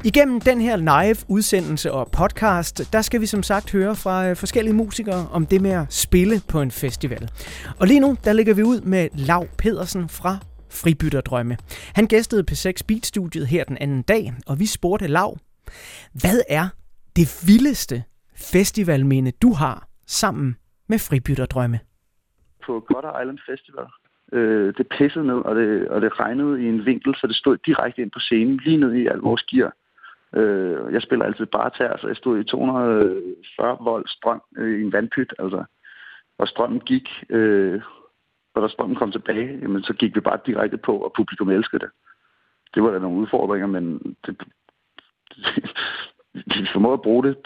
Igennem 0.03 0.41
den 0.41 0.61
her 0.61 0.75
live 0.75 1.15
udsendelse 1.27 1.91
og 1.91 2.11
podcast, 2.11 2.93
der 2.93 3.01
skal 3.01 3.21
vi 3.21 3.25
som 3.25 3.43
sagt 3.43 3.71
høre 3.71 3.95
fra 3.95 4.27
øh, 4.27 4.35
forskellige 4.35 4.73
musikere 4.73 5.27
om 5.31 5.45
det 5.45 5.61
med 5.61 5.71
at 5.71 5.85
spille 5.89 6.41
på 6.47 6.61
en 6.61 6.71
festival. 6.71 7.29
Og 7.79 7.87
lige 7.87 7.99
nu, 7.99 8.17
der 8.23 8.33
ligger 8.33 8.53
vi 8.53 8.63
ud 8.63 8.81
med 8.81 9.09
Lav 9.13 9.47
Pedersen 9.57 10.09
fra 10.09 10.37
Fribytterdrømme. 10.69 11.57
Han 11.93 12.05
gæstede 12.05 12.43
P6 12.51 12.73
Beat-studiet 12.87 13.47
her 13.47 13.63
den 13.63 13.77
anden 13.77 14.01
dag, 14.01 14.33
og 14.45 14.59
vi 14.59 14.65
spurgte 14.65 15.07
Lav, 15.07 15.37
hvad 16.13 16.41
er 16.49 16.67
det 17.15 17.43
vildeste 17.45 18.03
festivalminde, 18.53 19.31
du 19.31 19.53
har 19.53 19.87
sammen 20.07 20.55
med 20.89 20.99
Fribytterdrømme? 20.99 21.79
På 22.65 22.85
Cutter 22.87 23.19
Island 23.21 23.39
Festival. 23.49 23.87
Øh, 24.33 24.73
det 24.77 24.87
pissede 24.87 25.27
ned, 25.27 25.39
og 25.49 25.55
det, 25.55 25.87
og 25.87 26.01
det 26.01 26.19
regnede 26.19 26.63
i 26.63 26.65
en 26.65 26.85
vinkel, 26.85 27.15
så 27.15 27.27
det 27.27 27.35
stod 27.35 27.57
direkte 27.57 28.01
ind 28.01 28.11
på 28.11 28.19
scenen, 28.19 28.57
lige 28.65 28.77
ned 28.77 28.93
i 28.93 29.07
al 29.07 29.17
vores 29.17 29.43
gear. 29.43 29.73
Øh, 30.35 30.93
jeg 30.93 31.01
spiller 31.01 31.25
altid 31.25 31.45
bare 31.45 31.69
tær, 31.77 31.97
så 31.97 32.07
jeg 32.07 32.15
stod 32.15 32.39
i 32.39 32.43
240 32.43 33.77
volt 33.81 34.09
strøm 34.09 34.41
øh, 34.57 34.79
i 34.79 34.83
en 34.83 34.93
vandpyt, 34.93 35.33
altså. 35.39 35.63
Og 36.37 36.47
strømmen 36.47 36.79
gik, 36.79 37.09
øh, 37.29 37.81
og 38.55 38.61
da 38.61 38.67
strømmen 38.67 38.97
kom 38.97 39.11
tilbage, 39.11 39.59
jamen, 39.61 39.83
så 39.83 39.93
gik 39.93 40.15
vi 40.15 40.19
bare 40.19 40.39
direkte 40.45 40.77
på, 40.77 40.97
og 40.97 41.13
publikum 41.17 41.49
elskede 41.49 41.79
det. 41.79 41.91
Det 42.73 42.83
var 42.83 42.91
da 42.91 42.99
nogle 42.99 43.21
udfordringer, 43.21 43.67
men 43.67 44.15
det, 44.25 44.37
det, 46.33 46.59
vi 46.61 46.67
formåede 46.73 46.93
at 46.93 47.01
bruge 47.01 47.23
det 47.23 47.37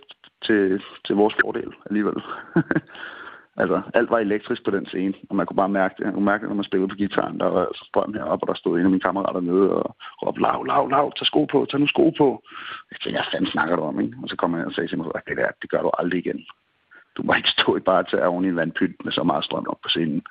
til, 0.45 0.83
til 1.05 1.15
vores 1.15 1.35
fordel 1.41 1.73
alligevel. 1.85 2.19
altså, 3.61 3.81
alt 3.93 4.09
var 4.09 4.19
elektrisk 4.19 4.63
på 4.65 4.71
den 4.71 4.85
scene, 4.85 5.13
og 5.29 5.35
man 5.35 5.45
kunne 5.45 5.61
bare 5.63 5.69
mærke 5.69 5.95
det. 5.97 6.05
Man 6.05 6.13
kunne 6.13 6.31
mærke 6.31 6.41
det, 6.41 6.49
når 6.49 6.55
man 6.55 6.69
spillede 6.69 6.89
på 6.89 6.95
gitaren. 6.95 7.39
Der 7.39 7.45
var 7.45 7.65
altså 7.65 7.85
strøm 7.85 8.13
heroppe, 8.13 8.43
og 8.43 8.47
der 8.47 8.53
stod 8.53 8.79
en 8.79 8.85
af 8.85 8.89
mine 8.89 9.05
kammerater 9.07 9.41
nede 9.41 9.69
og 9.69 9.95
råbte, 10.21 10.41
lav, 10.41 10.63
lav, 10.63 10.89
lav, 10.89 11.13
tag 11.17 11.27
sko 11.27 11.45
på, 11.45 11.65
tag 11.69 11.79
nu 11.79 11.87
sko 11.87 12.09
på. 12.17 12.43
Jeg 12.91 12.97
tænkte, 12.99 13.17
hvad 13.17 13.31
fanden 13.31 13.51
snakker 13.51 13.75
du 13.75 13.81
om, 13.81 13.99
ikke? 13.99 14.17
Og 14.23 14.29
så 14.29 14.35
kom 14.35 14.55
jeg 14.57 14.65
og 14.65 14.73
sagde 14.73 14.87
til 14.87 14.97
mig, 14.97 15.07
det 15.27 15.37
der, 15.37 15.49
det 15.61 15.69
gør 15.69 15.81
du 15.81 15.91
aldrig 15.99 16.19
igen. 16.19 16.45
Du 17.17 17.23
må 17.23 17.33
ikke 17.33 17.49
stå 17.57 17.75
i 17.75 17.79
bare 17.79 18.03
til 18.03 18.23
oven 18.23 18.45
i 18.45 18.47
en 18.47 18.55
vandpyt 18.55 18.95
med 19.03 19.11
så 19.11 19.23
meget 19.23 19.45
strøm 19.45 19.65
op 19.67 19.81
på 19.83 19.89
scenen. 19.89 20.21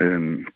Øhm, 0.00 0.46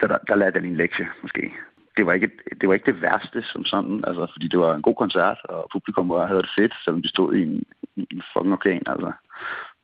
der, 0.00 0.06
der, 0.06 0.18
der 0.28 0.34
lærte 0.34 0.58
jeg 0.58 0.66
en 0.66 0.76
lektie, 0.76 1.08
måske 1.22 1.52
det 1.96 2.06
var, 2.06 2.12
ikke, 2.12 2.30
det 2.60 2.68
var 2.68 2.74
ikke 2.74 2.92
det 2.92 3.02
værste 3.02 3.42
som 3.42 3.64
sådan, 3.64 4.04
altså, 4.06 4.26
fordi 4.32 4.48
det 4.48 4.58
var 4.58 4.74
en 4.74 4.82
god 4.82 4.94
koncert, 4.94 5.38
og 5.44 5.68
publikum 5.72 6.08
var, 6.08 6.26
havde 6.26 6.42
det 6.42 6.50
fedt, 6.58 6.74
selvom 6.84 7.02
de 7.02 7.08
stod 7.08 7.34
i 7.34 7.42
en, 7.42 7.62
i 7.96 8.06
en 8.12 8.22
fucking 8.32 8.52
orkan, 8.52 8.82
altså. 8.86 9.12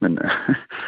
Men, 0.01 0.19
øh, 0.19 0.31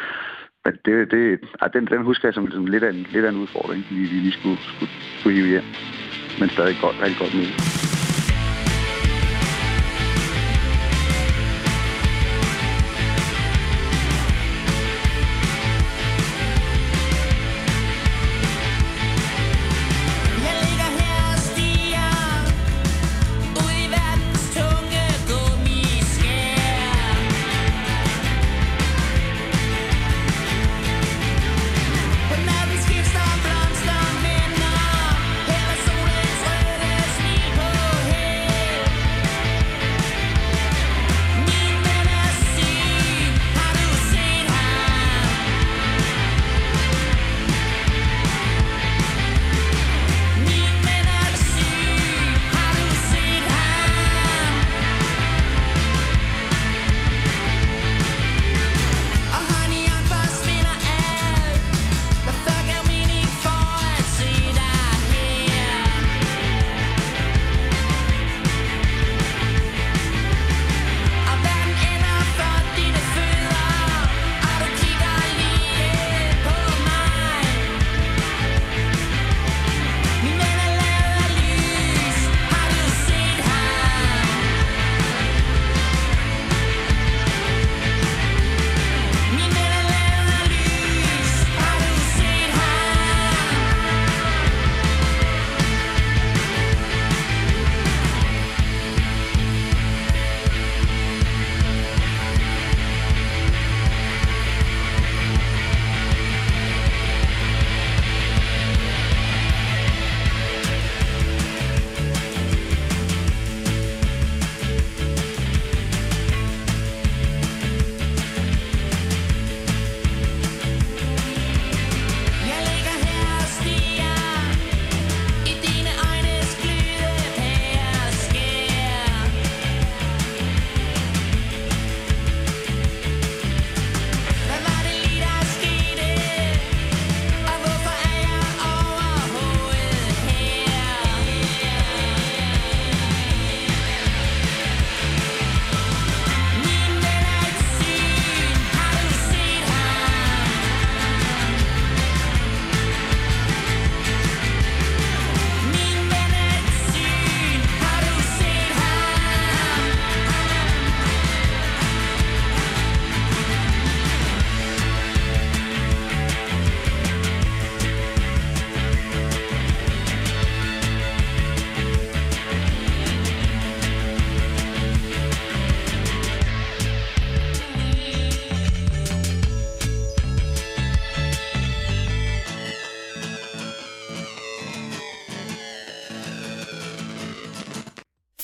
men 0.65 0.73
det, 0.85 1.11
det, 1.11 1.39
ah, 1.61 1.73
den, 1.73 1.85
den 1.85 2.03
husker 2.03 2.27
jeg 2.27 2.33
som, 2.33 2.51
som 2.51 2.65
lidt, 2.65 2.83
af 2.83 2.89
en, 2.89 3.07
lidt 3.13 3.25
af 3.25 3.29
en 3.29 3.41
udfordring, 3.41 3.85
vi, 3.89 3.95
vi 3.95 4.17
lige 4.25 4.39
skulle, 4.39 4.57
skulle, 4.57 4.91
skulle 5.19 5.35
hive 5.35 5.47
hjem. 5.47 5.63
Men 6.39 6.49
stadig 6.49 6.75
godt, 6.81 6.95
rigtig 7.01 7.17
godt 7.19 7.35
med. 7.35 7.90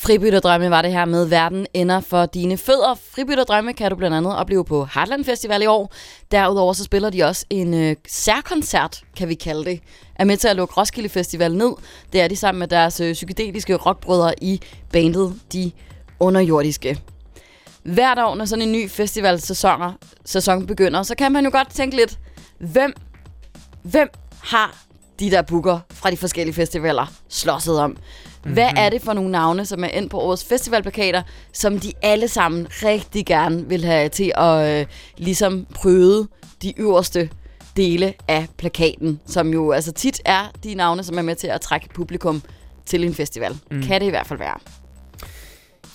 Fribytterdrømme 0.08 0.70
var 0.70 0.82
det 0.82 0.92
her 0.92 1.06
med 1.06 1.26
Verden 1.26 1.68
ender 1.74 2.00
for 2.00 2.26
dine 2.26 2.58
fødder. 2.58 2.96
Fribytterdrømme 3.16 3.74
kan 3.74 3.92
du 3.92 3.96
blandt 3.96 4.18
andet 4.18 4.36
opleve 4.36 4.66
på 4.66 4.88
Heartland 4.94 5.26
Festival 5.26 5.62
i 5.62 5.66
år. 5.66 5.94
Derudover 6.32 6.74
så 6.74 6.84
spiller 6.84 7.10
de 7.10 7.24
også 7.24 7.46
en 7.50 7.74
øh, 7.74 7.96
særkoncert, 8.08 9.02
kan 9.18 9.30
vi 9.30 9.36
kalde 9.36 9.66
det. 9.66 9.80
Er 10.16 10.26
med 10.26 10.38
til 10.38 10.48
at 10.48 10.56
lukke 10.56 10.74
Roskilde 10.74 11.10
Festival 11.10 11.56
ned. 11.56 11.74
Det 12.14 12.22
er 12.22 12.28
de 12.28 12.36
sammen 12.36 12.60
med 12.60 12.68
deres 12.68 13.00
øh, 13.00 13.14
psykedeliske 13.14 13.76
rockbrødre 13.76 14.34
i 14.42 14.62
bandet 14.92 15.40
De 15.54 15.72
Underjordiske. 16.20 17.00
Hvert 17.84 18.20
år, 18.20 18.36
når 18.36 18.46
sådan 18.46 18.68
en 18.68 18.72
ny 18.72 18.90
festivalsæson 18.90 19.82
sæson 20.26 20.68
begynder, 20.68 21.04
så 21.04 21.16
kan 21.16 21.32
man 21.32 21.46
jo 21.46 21.52
godt 21.54 21.70
tænke 21.70 21.96
lidt, 21.96 22.20
hvem, 22.60 22.94
hvem 23.82 24.10
har 24.44 24.84
de 25.20 25.32
der 25.32 25.42
booker 25.42 25.80
fra 25.92 26.12
de 26.12 26.18
forskellige 26.18 26.56
festivaler 26.56 27.06
slåsset 27.30 27.80
om? 27.80 27.98
Hvad 28.44 28.70
Mhm. 28.70 28.78
er 28.78 28.90
det 28.90 29.02
for 29.02 29.14
nogle 29.14 29.32
navne, 29.32 29.66
som 29.66 29.84
er 29.84 29.88
ind 29.88 30.10
på 30.10 30.20
årets 30.20 30.46
festivalplakater, 30.46 31.22
som 31.54 31.80
de 31.80 31.94
alle 32.02 32.28
sammen 32.28 32.68
rigtig 32.84 33.26
gerne 33.26 33.70
vil 33.70 33.86
have 33.86 34.10
til 34.10 34.32
at 34.36 34.80
øh, 34.80 34.86
ligesom 35.18 35.68
prøve 35.76 36.28
de 36.62 36.80
øverste 36.80 37.30
dele 37.78 38.14
af 38.28 38.48
plakaten, 38.58 39.20
som 39.26 39.54
jo 39.54 39.72
altså 39.72 39.92
tit 39.92 40.22
er 40.26 40.52
de 40.64 40.74
navne, 40.76 41.04
som 41.04 41.18
er 41.18 41.22
med 41.22 41.36
til 41.36 41.48
at 41.48 41.62
trække 41.62 41.90
publikum 41.94 42.42
til 42.86 43.04
en 43.04 43.14
festival. 43.14 43.58
Mm. 43.72 43.84
Kan 43.84 44.02
det 44.02 44.08
i 44.08 44.10
hvert 44.10 44.28
fald 44.28 44.40
være. 44.40 44.58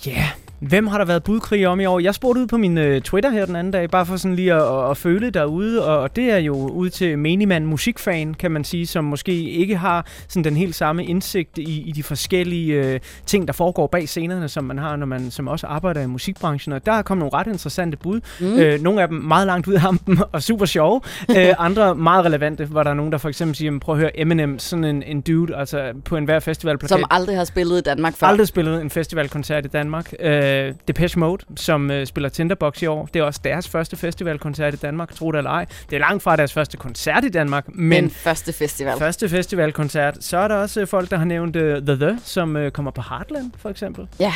Ja, 0.07 0.11
yeah. 0.11 0.29
Hvem 0.69 0.87
har 0.87 0.99
der 0.99 1.05
været 1.05 1.23
budkrig 1.23 1.69
om 1.69 1.81
i 1.81 1.85
år? 1.85 2.01
Jeg 2.01 2.15
spurgte 2.15 2.41
ud 2.41 2.47
på 2.47 2.57
min 2.57 2.79
øh, 2.79 3.01
Twitter 3.01 3.31
her 3.31 3.47
den 3.47 3.57
anden 3.57 3.71
dag, 3.73 3.91
bare 3.91 4.07
for 4.07 4.17
sådan 4.17 4.35
lige 4.35 4.55
at, 4.55 4.91
at, 4.91 4.97
føle 4.97 5.31
derude, 5.31 5.87
og, 5.87 5.99
og 5.99 6.17
det 6.17 6.31
er 6.33 6.39
jo 6.39 6.55
ud 6.55 6.91
til 6.91 7.19
menigmand 7.19 7.65
musikfan, 7.65 8.35
kan 8.35 8.51
man 8.51 8.65
sige, 8.65 8.87
som 8.87 9.05
måske 9.05 9.33
ikke 9.33 9.77
har 9.77 10.07
sådan 10.29 10.45
den 10.45 10.57
helt 10.57 10.75
samme 10.75 11.05
indsigt 11.05 11.59
i, 11.59 11.83
i 11.83 11.93
de 11.93 12.03
forskellige 12.03 12.75
øh, 12.75 13.01
ting, 13.27 13.47
der 13.47 13.53
foregår 13.53 13.87
bag 13.87 14.09
scenerne, 14.09 14.49
som 14.49 14.65
man 14.65 14.79
har, 14.79 14.97
når 14.97 15.07
man 15.07 15.31
som 15.31 15.49
også 15.49 15.67
arbejder 15.67 16.01
i 16.01 16.07
musikbranchen, 16.07 16.73
og 16.73 16.87
der 16.87 16.93
er 16.93 17.03
kommet 17.03 17.21
nogle 17.23 17.39
ret 17.39 17.47
interessante 17.47 17.97
bud. 17.97 18.21
Mm. 18.41 18.59
Øh, 18.59 18.81
nogle 18.83 19.03
af 19.03 19.09
dem 19.09 19.17
meget 19.19 19.47
langt 19.47 19.67
ud 19.69 19.75
af 19.75 19.81
hampen 19.81 20.19
og 20.33 20.43
super 20.43 20.67
sjove, 20.67 21.01
øh, 21.37 21.55
andre 21.67 21.95
meget 21.95 22.25
relevante, 22.25 22.65
hvor 22.65 22.83
der 22.83 22.91
er 22.91 22.95
nogen, 22.95 23.13
der 23.13 23.19
for 23.19 23.29
eksempel 23.29 23.57
siger, 23.57 23.71
"Men 23.71 23.81
prøv 23.81 23.95
at 23.95 24.01
høre 24.01 24.21
Eminem, 24.21 24.59
sådan 24.59 24.85
en, 24.85 25.03
en 25.03 25.21
dude, 25.21 25.57
altså 25.57 25.93
på 26.05 26.17
enhver 26.17 26.41
festivalplakat. 26.41 26.99
Som 26.99 27.05
aldrig 27.11 27.37
har 27.37 27.45
spillet 27.45 27.79
i 27.79 27.83
Danmark 27.83 28.17
før. 28.17 28.27
Aldrig 28.27 28.49
spillet 28.49 28.81
en 28.81 28.91
festivalkoncert 28.91 29.65
i 29.65 29.69
Danmark. 29.69 30.13
Øh, 30.21 30.52
Depeche 30.89 31.19
Mode, 31.21 31.45
som 31.57 31.91
øh, 31.91 32.07
spiller 32.07 32.29
Tinderbox 32.29 32.83
i 32.83 32.87
år, 32.87 33.09
det 33.15 33.21
er 33.21 33.25
også 33.25 33.41
deres 33.45 33.69
første 33.69 33.97
festivalkoncert 33.97 34.75
i 34.75 34.77
Danmark, 34.77 35.15
tro 35.15 35.33
det 35.33 35.39
eller 35.39 35.51
ej. 35.51 35.67
Det 35.91 35.97
er 35.97 36.01
langt 36.01 36.23
fra 36.23 36.37
deres 36.37 36.53
første 36.53 36.77
koncert 36.77 37.25
i 37.25 37.29
Danmark, 37.29 37.65
men, 37.69 37.89
Men 37.89 38.11
første 38.11 38.53
festival. 38.53 38.99
første 38.99 39.29
festivalkoncert. 39.29 40.25
Så 40.25 40.37
er 40.37 40.49
der 40.49 40.55
også 40.55 40.81
øh, 40.81 40.87
folk, 40.87 41.11
der 41.11 41.17
har 41.17 41.25
nævnt 41.25 41.57
uh, 41.57 41.63
The 41.63 41.97
The, 41.97 42.19
som 42.25 42.57
øh, 42.57 42.71
kommer 42.71 42.91
på 42.91 43.03
Heartland, 43.09 43.51
for 43.59 43.69
eksempel. 43.71 44.07
Ja. 44.21 44.35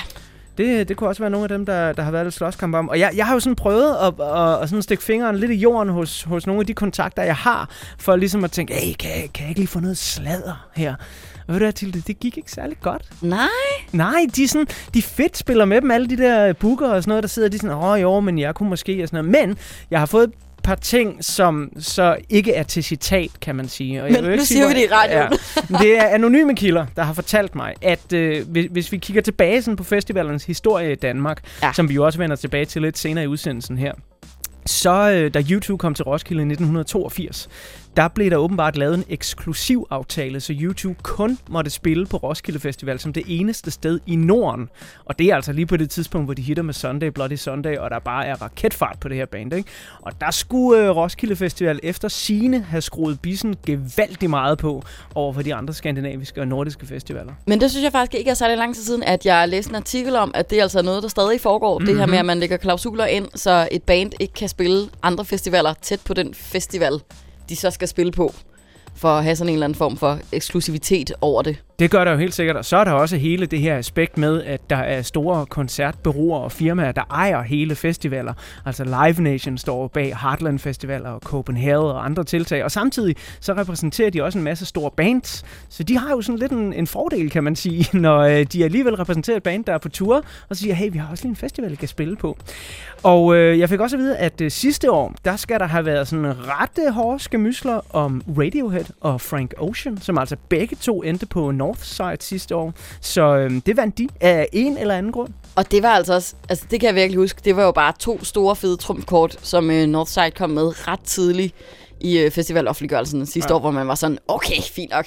Det, 0.59 0.89
det 0.89 0.97
kunne 0.97 1.11
også 1.11 1.23
være 1.23 1.31
nogle 1.31 1.45
af 1.45 1.49
dem, 1.49 1.67
der, 1.67 1.93
der 1.93 2.03
har 2.03 2.11
været 2.11 2.27
lidt 2.27 2.35
slåskamp 2.35 2.75
om. 2.75 2.89
Og 2.89 2.99
jeg, 2.99 3.11
jeg 3.17 3.27
har 3.27 3.35
jo 3.35 3.41
sådan 3.41 3.57
prøvet 3.57 3.97
at, 4.03 4.27
at, 4.27 4.63
at 4.63 4.69
sådan 4.69 4.83
stikke 4.83 5.03
fingeren 5.03 5.37
lidt 5.37 5.51
i 5.51 5.55
jorden 5.55 5.93
hos, 5.93 6.23
hos 6.23 6.47
nogle 6.47 6.61
af 6.61 6.67
de 6.67 6.75
kontakter, 6.75 7.23
jeg 7.23 7.37
har, 7.37 7.71
for 7.99 8.17
ligesom 8.17 8.45
at 8.45 8.51
tænke, 8.51 8.75
hey, 8.75 8.95
kan, 8.99 9.11
kan 9.35 9.43
jeg 9.43 9.49
ikke 9.49 9.61
lige 9.61 9.69
få 9.69 9.81
noget 9.81 9.99
sladder 9.99 10.69
her? 10.77 10.95
Og 11.49 11.55
ved 11.55 11.61
du 11.61 11.71
Tilde, 11.71 12.03
det 12.07 12.21
gik 12.21 12.37
ikke 12.37 12.51
særlig 12.51 12.77
godt. 12.81 13.03
Nej. 13.23 13.49
Nej, 13.93 14.27
de, 14.37 14.45
er 14.45 14.49
sådan, 14.49 14.67
de 14.95 15.03
fedt 15.03 15.37
spiller 15.37 15.65
med 15.65 15.81
dem, 15.81 15.91
alle 15.91 16.09
de 16.09 16.17
der 16.17 16.53
booker 16.53 16.89
og 16.89 17.03
sådan 17.03 17.11
noget, 17.11 17.23
der 17.23 17.29
sidder 17.29 17.49
de 17.49 17.59
sådan, 17.59 17.77
åh 17.77 18.03
jo, 18.03 18.21
men 18.21 18.39
jeg 18.39 18.55
kunne 18.55 18.69
måske 18.69 19.03
og 19.03 19.09
sådan 19.09 19.25
noget. 19.25 19.49
Men 19.49 19.59
jeg 19.91 19.99
har 19.99 20.07
fået 20.07 20.25
et 20.25 20.33
par 20.63 20.75
ting, 20.75 21.25
som 21.25 21.73
så 21.79 22.17
ikke 22.29 22.53
er 22.53 22.63
til 22.63 22.85
citat, 22.85 23.31
kan 23.41 23.57
man 23.57 23.69
sige. 23.69 24.03
Og 24.03 24.13
jeg 24.13 24.23
Men 24.23 24.31
nu 24.31 24.37
sige, 24.37 24.47
siger 24.47 24.69
vi 24.69 24.75
det 24.75 24.81
i 24.81 24.89
radioen. 24.93 25.39
Ja. 25.71 25.79
Det 25.79 25.99
er 25.99 26.05
anonyme 26.05 26.57
kilder, 26.57 26.87
der 26.97 27.03
har 27.03 27.13
fortalt 27.13 27.55
mig, 27.55 27.75
at 27.83 28.13
øh, 28.13 28.49
hvis, 28.49 28.67
hvis 28.71 28.93
vi 28.93 28.97
kigger 28.97 29.23
tilbage 29.23 29.63
sådan 29.63 29.77
på 29.77 29.85
festivalernes 29.85 30.45
historie 30.45 30.93
i 30.93 30.95
Danmark, 30.95 31.43
ja. 31.63 31.73
som 31.73 31.89
vi 31.89 31.95
jo 31.95 32.05
også 32.05 32.19
vender 32.19 32.37
tilbage 32.37 32.65
til 32.65 32.83
lidt 32.83 32.99
senere 32.99 33.25
i 33.25 33.27
udsendelsen 33.27 33.79
her, 33.79 33.93
så 34.67 35.11
øh, 35.11 35.35
da 35.35 35.43
YouTube 35.51 35.79
kom 35.79 35.95
til 35.95 36.05
Roskilde 36.05 36.41
i 36.41 36.47
1982, 36.47 37.49
der 37.97 38.09
blev 38.09 38.31
der 38.31 38.37
åbenbart 38.37 38.77
lavet 38.77 38.95
en 38.95 39.05
eksklusiv 39.09 39.87
aftale, 39.91 40.41
så 40.41 40.55
YouTube 40.61 40.99
kun 41.03 41.39
måtte 41.49 41.71
spille 41.71 42.07
på 42.07 42.17
Roskilde 42.17 42.61
Festival 42.61 42.99
som 42.99 43.13
det 43.13 43.23
eneste 43.27 43.71
sted 43.71 44.01
i 44.07 44.17
Norden. 44.17 44.69
Og 45.05 45.19
det 45.19 45.27
er 45.27 45.35
altså 45.35 45.53
lige 45.53 45.67
på 45.67 45.77
det 45.77 45.91
tidspunkt, 45.91 46.27
hvor 46.27 46.35
de 46.35 46.43
hitter 46.43 46.63
med 46.63 46.75
Sunday, 46.75 47.09
Bloody 47.09 47.37
Sunday, 47.37 47.77
og 47.77 47.91
der 47.91 47.99
bare 47.99 48.27
er 48.27 48.43
raketfart 48.43 48.97
på 49.01 49.09
det 49.09 49.17
her 49.17 49.27
band. 49.27 49.55
Ikke? 49.55 49.71
Og 50.03 50.21
der 50.21 50.31
skulle 50.31 50.85
øh, 50.85 50.97
Roskilde 50.97 51.37
Festival 51.37 51.81
efter 51.83 52.09
sine 52.09 52.63
have 52.63 52.83
skruet 52.83 53.21
bissen 53.21 53.57
gevaldigt 53.67 54.31
meget 54.31 54.59
på 54.59 54.83
over 55.15 55.33
for 55.33 55.43
de 55.43 55.55
andre 55.55 55.75
skandinaviske 55.75 56.41
og 56.41 56.49
nordiske 56.49 56.87
festivaler. 56.87 57.33
Men 57.47 57.61
det 57.61 57.71
synes 57.71 57.85
jeg 57.85 57.93
faktisk 57.93 58.15
ikke 58.15 58.31
er 58.31 58.35
særlig 58.35 58.59
lang 58.59 58.75
tid 58.75 58.83
siden, 58.83 59.03
at 59.03 59.27
jeg 59.27 59.49
læste 59.49 59.71
en 59.71 59.77
artikel 59.77 60.17
om, 60.17 60.31
at 60.35 60.51
det 60.51 60.59
er 60.59 60.63
altså 60.63 60.83
noget, 60.83 61.03
der 61.03 61.09
stadig 61.09 61.41
foregår. 61.41 61.79
Mm-hmm. 61.79 61.87
Det 61.87 61.99
her 61.99 62.07
med, 62.07 62.19
at 62.19 62.27
man 62.27 62.39
lægger 62.39 62.57
klausuler 62.57 63.07
ind, 63.07 63.29
så 63.35 63.69
et 63.71 63.83
band 63.83 64.13
ikke 64.21 64.35
kan 64.35 64.49
spille 64.49 64.89
andre 65.03 65.25
festivaler 65.25 65.75
tæt 65.83 66.01
på 66.01 66.15
den 66.15 66.35
festival, 66.35 67.01
de 67.49 67.57
så 67.57 67.71
skal 67.71 67.89
spille 67.89 68.13
på, 68.13 68.35
for 68.95 69.09
at 69.09 69.25
have 69.25 69.37
sådan 69.37 69.49
en 69.49 69.55
eller 69.55 69.67
anden 69.67 69.79
form 69.79 69.97
for 69.97 70.19
eksklusivitet 70.33 71.13
over 71.21 71.43
det. 71.43 71.57
Det 71.79 71.91
gør 71.91 72.05
der 72.05 72.13
jo 72.13 72.19
helt 72.19 72.35
sikkert, 72.35 72.57
og 72.57 72.65
så 72.65 72.77
er 72.77 72.85
der 72.85 72.93
også 72.93 73.17
hele 73.17 73.47
det 73.47 73.61
her 73.61 73.79
aspekt 73.79 74.19
med, 74.19 74.43
at 74.43 74.71
der 74.71 74.77
er 74.77 75.03
store 75.03 75.47
koncertbureauer 75.47 76.39
og 76.39 76.53
firmaer, 76.53 76.93
der 76.93 77.03
ejer 77.11 77.43
hele 77.43 77.75
festivaler. 77.75 78.33
Altså 78.65 78.85
Live 78.85 79.23
Nation 79.23 79.59
står 79.59 79.89
bag 79.89 80.17
Heartland 80.23 80.59
Festivaler 80.59 81.11
og 81.11 81.21
Copenhagen 81.21 81.77
og 81.77 82.05
andre 82.05 82.25
tiltag, 82.25 82.65
og 82.65 82.71
samtidig 82.71 83.17
så 83.41 83.53
repræsenterer 83.53 84.11
de 84.11 84.23
også 84.23 84.39
en 84.39 84.45
masse 84.45 84.67
store 84.67 84.91
bands, 84.91 85.45
så 85.69 85.83
de 85.83 85.99
har 85.99 86.11
jo 86.11 86.23
sådan 86.23 86.39
lidt 86.39 86.53
en, 86.53 86.73
en 86.73 86.87
fordel, 86.87 87.31
kan 87.31 87.45
man 87.45 87.57
sige, 87.57 87.89
når 87.99 88.19
øh, 88.19 88.47
de 88.53 88.65
alligevel 88.65 88.95
repræsenterer 88.95 89.37
et 89.37 89.43
band, 89.43 89.65
der 89.65 89.75
er 89.75 89.79
på 89.79 89.89
tur, 89.89 90.25
og 90.49 90.57
siger, 90.57 90.75
hey, 90.75 90.93
vi 90.93 90.99
har 90.99 91.11
også 91.11 91.25
lige 91.25 91.31
en 91.31 91.37
festival, 91.37 91.71
vi 91.71 91.77
kan 91.77 91.89
spille 91.89 92.17
på. 92.17 92.39
Og 93.03 93.37
øh, 93.37 93.59
jeg 93.59 93.69
fik 93.69 93.81
også 93.81 93.97
at 93.97 94.01
vide, 94.01 94.17
at 94.17 94.41
øh, 94.41 94.51
sidste 94.51 94.91
år, 94.91 95.15
der 95.25 95.37
skal 95.37 95.61
der 95.61 95.67
have 95.67 95.85
været 95.85 96.09
sådan 96.09 96.33
ret 96.39 96.93
hårde 96.93 97.19
skamysler 97.19 97.81
om 97.97 98.23
Radiohead 98.39 98.85
og 99.01 99.21
Frank 99.21 99.55
Ocean, 99.59 99.99
som 100.01 100.19
altså 100.19 100.37
begge 100.49 100.77
to 100.77 101.03
endte 101.03 101.27
på 101.27 101.51
Northside 101.67 102.17
sidste 102.21 102.57
år. 102.57 102.73
Så 103.01 103.23
øh, 103.37 103.51
det 103.67 103.77
vandt 103.77 103.99
de 103.99 104.09
af 104.21 104.49
en 104.53 104.79
eller 104.79 104.95
anden 104.99 105.13
grund. 105.13 105.29
Og 105.57 105.71
det 105.71 105.83
var 105.83 105.89
altså 105.89 106.15
også, 106.15 106.35
altså 106.49 106.65
det 106.71 106.81
kan 106.81 106.87
jeg 106.87 106.95
virkelig 106.95 107.19
huske, 107.21 107.41
det 107.45 107.57
var 107.57 107.63
jo 107.65 107.73
bare 107.73 107.93
to 107.99 108.25
store 108.25 108.57
fede 108.57 108.77
trumfkort, 108.77 109.37
som 109.43 109.71
øh, 109.71 109.87
Northside 109.87 110.31
kom 110.31 110.51
med 110.51 110.89
ret 110.89 111.01
tidligt 111.01 111.55
i 112.01 112.19
øh, 112.19 112.31
festivaloffentliggørelsen 112.31 113.27
sidste 113.27 113.51
Ja. 113.51 113.55
år, 113.57 113.61
hvor 113.61 113.71
man 113.71 113.89
var 113.89 113.95
sådan, 113.95 114.19
okay, 114.29 114.63
fint 114.73 114.91
nok. 114.91 115.07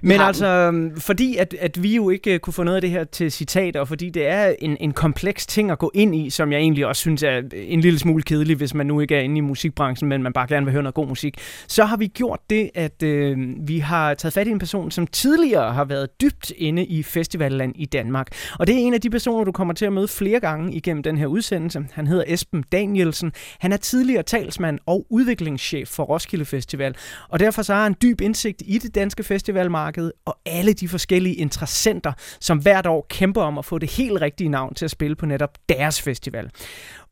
Men 0.00 0.20
altså, 0.20 0.90
fordi 0.98 1.36
at, 1.36 1.54
at 1.60 1.82
vi 1.82 1.96
jo 1.96 2.10
ikke 2.10 2.34
øh, 2.34 2.40
kunne 2.40 2.54
få 2.54 2.62
noget 2.62 2.76
af 2.76 2.80
det 2.80 2.90
her 2.90 3.04
til 3.04 3.32
citat, 3.32 3.76
og 3.76 3.88
fordi 3.88 4.10
det 4.10 4.26
er 4.26 4.54
en, 4.58 4.76
en 4.80 4.92
kompleks 4.92 5.46
ting 5.46 5.70
at 5.70 5.78
gå 5.78 5.90
ind 5.94 6.14
i, 6.14 6.30
som 6.30 6.52
jeg 6.52 6.58
egentlig 6.58 6.86
også 6.86 7.00
synes 7.00 7.22
er 7.22 7.42
en 7.54 7.80
lille 7.80 7.98
smule 7.98 8.22
kedelig, 8.22 8.56
hvis 8.56 8.74
man 8.74 8.86
nu 8.86 9.00
ikke 9.00 9.16
er 9.16 9.20
inde 9.20 9.38
i 9.38 9.40
musikbranchen, 9.40 10.08
men 10.08 10.22
man 10.22 10.32
bare 10.32 10.46
gerne 10.46 10.66
vil 10.66 10.72
høre 10.72 10.82
noget 10.82 10.94
god 10.94 11.06
musik, 11.06 11.38
så 11.66 11.84
har 11.84 11.96
vi 11.96 12.06
gjort 12.06 12.40
det, 12.50 12.70
at 12.74 13.02
øh, 13.02 13.38
vi 13.68 13.78
har 13.78 14.14
taget 14.14 14.32
fat 14.32 14.46
i 14.46 14.50
en 14.50 14.58
person, 14.58 14.90
som 14.90 15.06
tidligere 15.06 15.72
har 15.72 15.84
været 15.84 16.20
dybt 16.20 16.52
inde 16.56 16.84
i 16.84 17.02
festivalland 17.02 17.72
i 17.76 17.84
Danmark. 17.84 18.26
Og 18.58 18.66
det 18.66 18.74
er 18.74 18.78
en 18.78 18.94
af 18.94 19.00
de 19.00 19.10
personer, 19.10 19.44
du 19.44 19.52
kommer 19.52 19.74
til 19.74 19.84
at 19.84 19.92
møde 19.92 20.08
flere 20.08 20.40
gange 20.40 20.74
igennem 20.74 21.02
den 21.02 21.18
her 21.18 21.26
udsendelse. 21.26 21.86
Han 21.92 22.06
hedder 22.06 22.24
Esben 22.26 22.64
Danielsen. 22.72 23.32
Han 23.58 23.72
er 23.72 23.76
tidligere 23.76 24.22
talsmand 24.22 24.78
og 24.86 25.06
udviklingschef 25.10 25.88
for 25.88 26.02
Roskilde 26.02 26.44
Festival, 26.44 26.94
og 27.28 27.40
derfor 27.40 27.62
så 27.62 27.74
har 27.74 27.82
han 27.82 27.94
dyb 28.02 28.20
indsigt 28.20 28.62
i 28.66 28.78
det 28.78 28.94
danske 28.94 29.22
festivalmarked 29.62 30.10
og 30.24 30.38
alle 30.46 30.72
de 30.72 30.88
forskellige 30.88 31.34
interessenter, 31.34 32.12
som 32.40 32.58
hvert 32.58 32.86
år 32.86 33.06
kæmper 33.08 33.42
om 33.42 33.58
at 33.58 33.64
få 33.64 33.78
det 33.78 33.90
helt 33.90 34.20
rigtige 34.20 34.48
navn 34.48 34.74
til 34.74 34.84
at 34.84 34.90
spille 34.90 35.16
på 35.16 35.26
netop 35.26 35.58
deres 35.68 36.02
festival. 36.02 36.50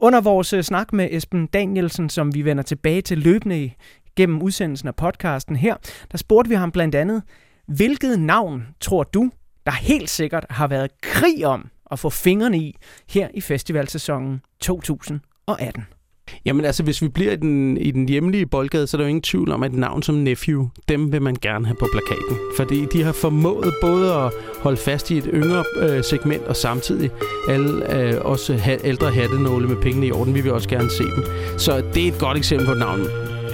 Under 0.01 0.21
vores 0.21 0.53
øh, 0.53 0.63
snak 0.63 0.93
med 0.93 1.09
Esben 1.11 1.47
Danielsen, 1.47 2.09
som 2.09 2.35
vi 2.35 2.45
vender 2.45 2.63
tilbage 2.63 3.03
til 3.03 3.19
løbende 3.19 3.71
gennem 4.17 4.43
udsendelsen 4.43 4.89
af 4.89 4.97
podcasten 4.97 5.57
her, 5.57 5.77
der 6.13 6.19
spurgte 6.19 6.49
vi 6.49 6.55
ham 6.55 6.73
blandt 6.73 6.95
andet, 6.95 7.23
hvilket 7.67 8.21
navn 8.21 8.67
tror 8.81 9.03
du, 9.03 9.31
der 9.67 9.73
helt 9.73 10.11
sikkert 10.11 10.47
har 10.51 10.67
været 10.67 10.91
krig 11.03 11.47
om 11.47 11.71
at 11.91 11.99
få 11.99 12.11
fingrene 12.11 12.59
i 12.59 12.77
her 13.09 13.29
i 13.35 13.41
festivalsæsonen 13.41 14.41
2018? 14.61 16.00
Jamen 16.45 16.65
altså, 16.65 16.83
hvis 16.83 17.03
vi 17.03 17.09
bliver 17.09 17.33
i 17.33 17.37
den, 17.37 17.77
i 17.77 17.91
den 17.91 18.09
hjemlige 18.09 18.47
boldgade, 18.47 18.87
så 18.87 18.97
er 18.97 18.99
der 18.99 19.05
jo 19.05 19.09
ingen 19.09 19.23
tvivl 19.23 19.53
om, 19.53 19.63
at 19.63 19.73
et 19.73 19.79
navn 19.79 20.03
som 20.03 20.15
Nephew, 20.15 20.69
dem 20.89 21.13
vil 21.13 21.23
man 21.23 21.37
gerne 21.43 21.67
have 21.67 21.77
på 21.77 21.89
plakaten. 21.93 22.37
Fordi 22.57 22.87
de 22.93 23.03
har 23.03 23.13
formået 23.13 23.75
både 23.83 24.13
at 24.15 24.33
holde 24.61 24.77
fast 24.77 25.11
i 25.11 25.19
et 25.19 25.31
yngre 25.35 25.65
øh, 25.81 26.05
segment, 26.05 26.43
og 26.43 26.57
samtidig 26.57 27.11
alle 27.49 27.97
øh, 28.01 28.15
også 28.21 28.55
ha- 28.57 28.79
ældre 28.85 29.11
hattenåle 29.11 29.69
med 29.69 29.77
pengene 29.77 30.07
i 30.07 30.13
orden. 30.13 30.35
Vi 30.35 30.41
vil 30.41 30.53
også 30.53 30.69
gerne 30.69 30.91
se 30.91 31.03
dem. 31.05 31.25
Så 31.59 31.83
det 31.95 32.05
er 32.05 32.09
et 32.13 32.19
godt 32.19 32.39
eksempel 32.39 32.67
på 32.67 32.73
et 32.73 32.79
navn, 32.79 33.01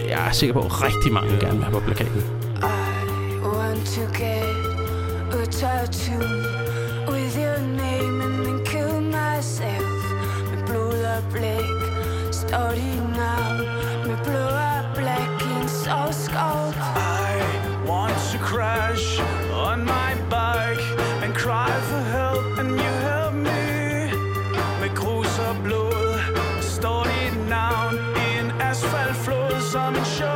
jeg 0.08 0.28
er 0.28 0.32
sikker 0.32 0.52
på, 0.52 0.60
at 0.60 0.82
rigtig 0.84 1.12
mange 1.12 1.30
gerne 1.40 1.54
vil 1.56 1.64
have 1.64 1.72
på 1.80 1.80
plakaten. 1.86 2.22
I 2.62 3.38
want 3.42 3.86
to 3.96 4.02
get 4.24 4.46
a 5.32 5.44
tattoo 5.50 6.26
with 7.12 7.36
your 7.44 7.58
name 7.84 8.22
and 8.24 8.34
then 8.44 8.58
kill 8.64 9.00
myself 9.00 9.86
med 10.50 10.66
blod 10.66 11.02
og 11.16 11.22
blæk 11.32 11.65
står 12.56 12.70
de 12.70 12.96
navn 13.16 13.58
Med 14.06 14.16
blå 14.24 14.46
og 14.68 14.84
black 14.94 15.30
jeans 15.44 15.86
og 15.86 16.14
skov 16.14 16.72
I 17.28 17.32
want 17.88 18.16
to 18.30 18.38
crash 18.38 19.20
on 19.66 19.78
my 19.84 20.10
bike 20.30 20.84
And 21.22 21.34
cry 21.34 21.70
for 21.90 22.02
help 22.16 22.58
and 22.58 22.70
you 22.70 22.92
help 23.08 23.34
me. 23.34 24.10
Med 24.80 24.96
grus 24.96 25.38
og 25.38 25.56
blod 25.64 26.18
står 26.60 27.04
dit 27.04 27.48
navn 27.48 27.94
I 28.16 28.40
en 28.40 28.50
asfaltflod 28.60 29.60
som 29.72 29.94
en 29.94 30.04
show 30.04 30.35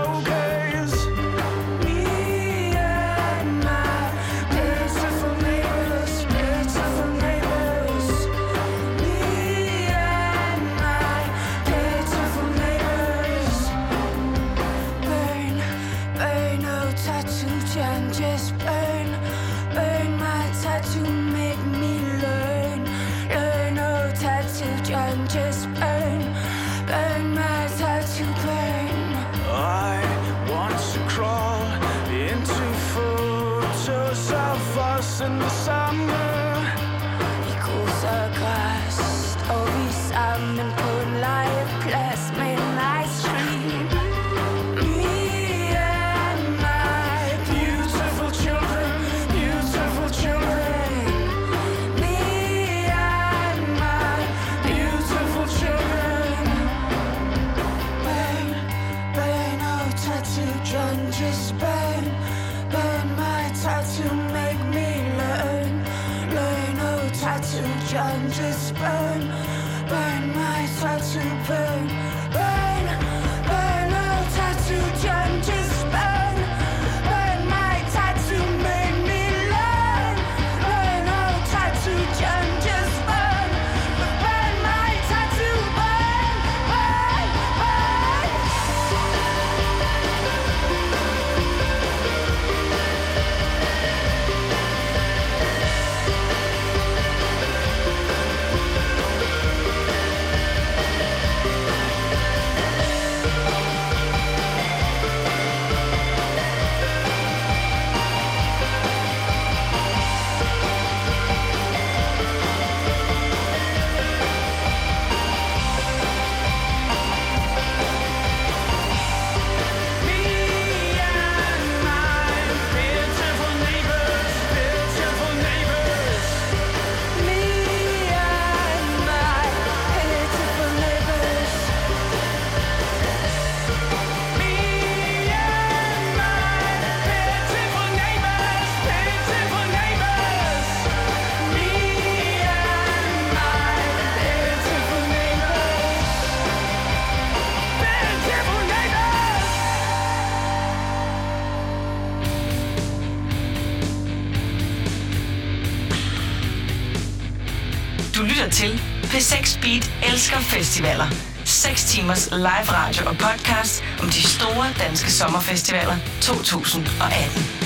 Beat 159.62 159.90
elsker 160.12 160.40
festivaler. 160.40 161.06
6 161.44 161.84
timers 161.84 162.28
live 162.30 162.68
radio 162.72 163.06
og 163.06 163.16
podcast 163.18 163.84
om 164.02 164.06
de 164.06 164.22
store 164.28 164.66
danske 164.78 165.10
sommerfestivaler 165.10 165.96
2018. 166.20 167.59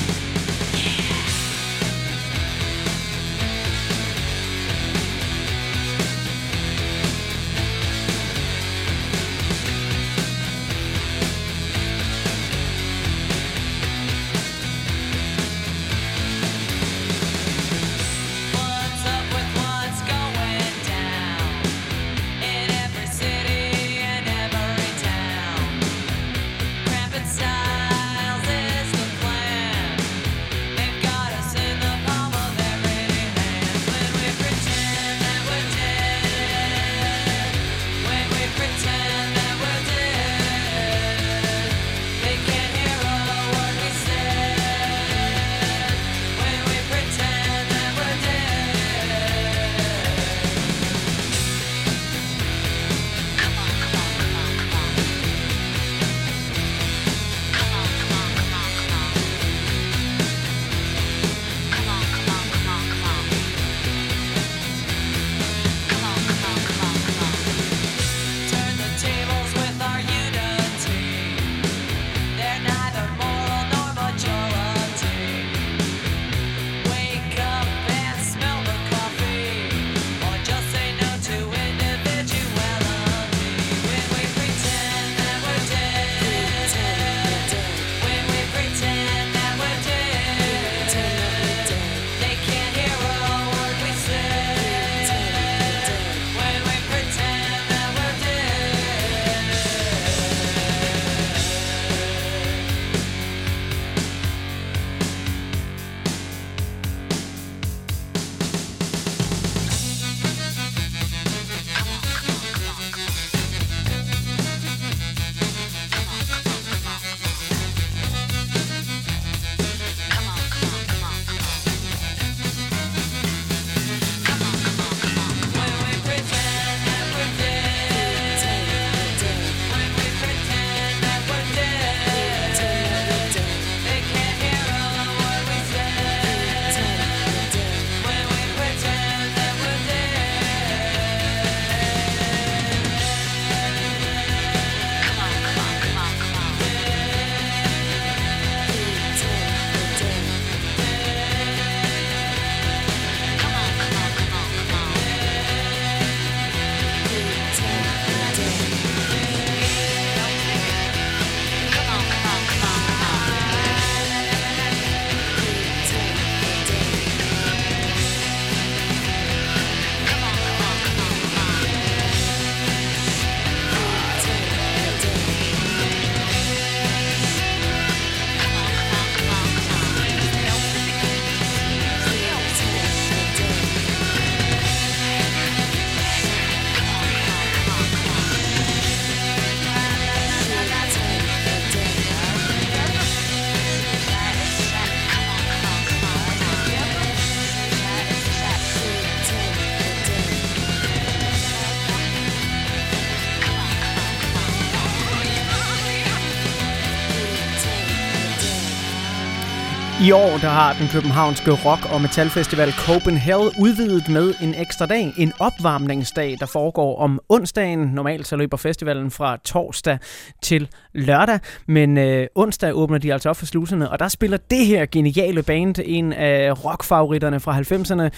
I 210.05 210.13
år 210.13 210.39
der 210.39 210.49
har 210.49 210.73
den 210.73 210.89
københavnske 210.89 211.51
rock- 211.51 211.93
og 211.93 212.03
metalfestival 212.03 212.73
Copenhagen 212.73 213.51
udvidet 213.61 214.09
med 214.09 214.35
en 214.43 214.55
ekstra 214.55 214.87
dag, 214.87 215.13
en 215.19 215.33
opvarmningsdag, 215.39 216.37
der 216.41 216.47
foregår 216.47 216.99
om 216.99 217.21
onsdagen. 217.29 217.79
Normalt 217.79 218.27
så 218.27 218.37
løber 218.37 218.57
festivalen 218.57 219.11
fra 219.11 219.37
torsdag 219.45 219.99
til 220.43 220.69
lørdag, 220.93 221.39
men 221.67 221.99
øh, 221.99 222.27
onsdag 222.35 222.75
åbner 222.75 222.99
de 222.99 223.13
altså 223.13 223.31
op 223.31 223.37
for 223.37 223.47
sluserne, 223.47 223.91
og 223.91 223.99
der 223.99 224.09
spiller 224.09 224.37
det 224.51 224.67
her 224.67 224.87
geniale 224.87 225.43
band, 225.43 225.75
en 225.85 226.13
af 226.13 226.65
rockfavoritterne 226.65 227.41
fra 227.41 227.59
90'erne, 227.61 228.11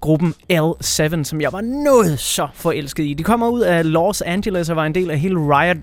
gruppen 0.00 0.34
L7, 0.52 1.24
som 1.24 1.40
jeg 1.40 1.52
var 1.52 1.60
noget 1.60 2.18
så 2.18 2.48
forelsket 2.54 3.04
i. 3.04 3.14
De 3.14 3.22
kommer 3.22 3.48
ud 3.48 3.60
af 3.60 3.92
Los 3.92 4.22
Angeles 4.22 4.70
og 4.70 4.76
var 4.76 4.84
en 4.84 4.94
del 4.94 5.10
af 5.10 5.18
hele 5.18 5.38
Riot 5.38 5.76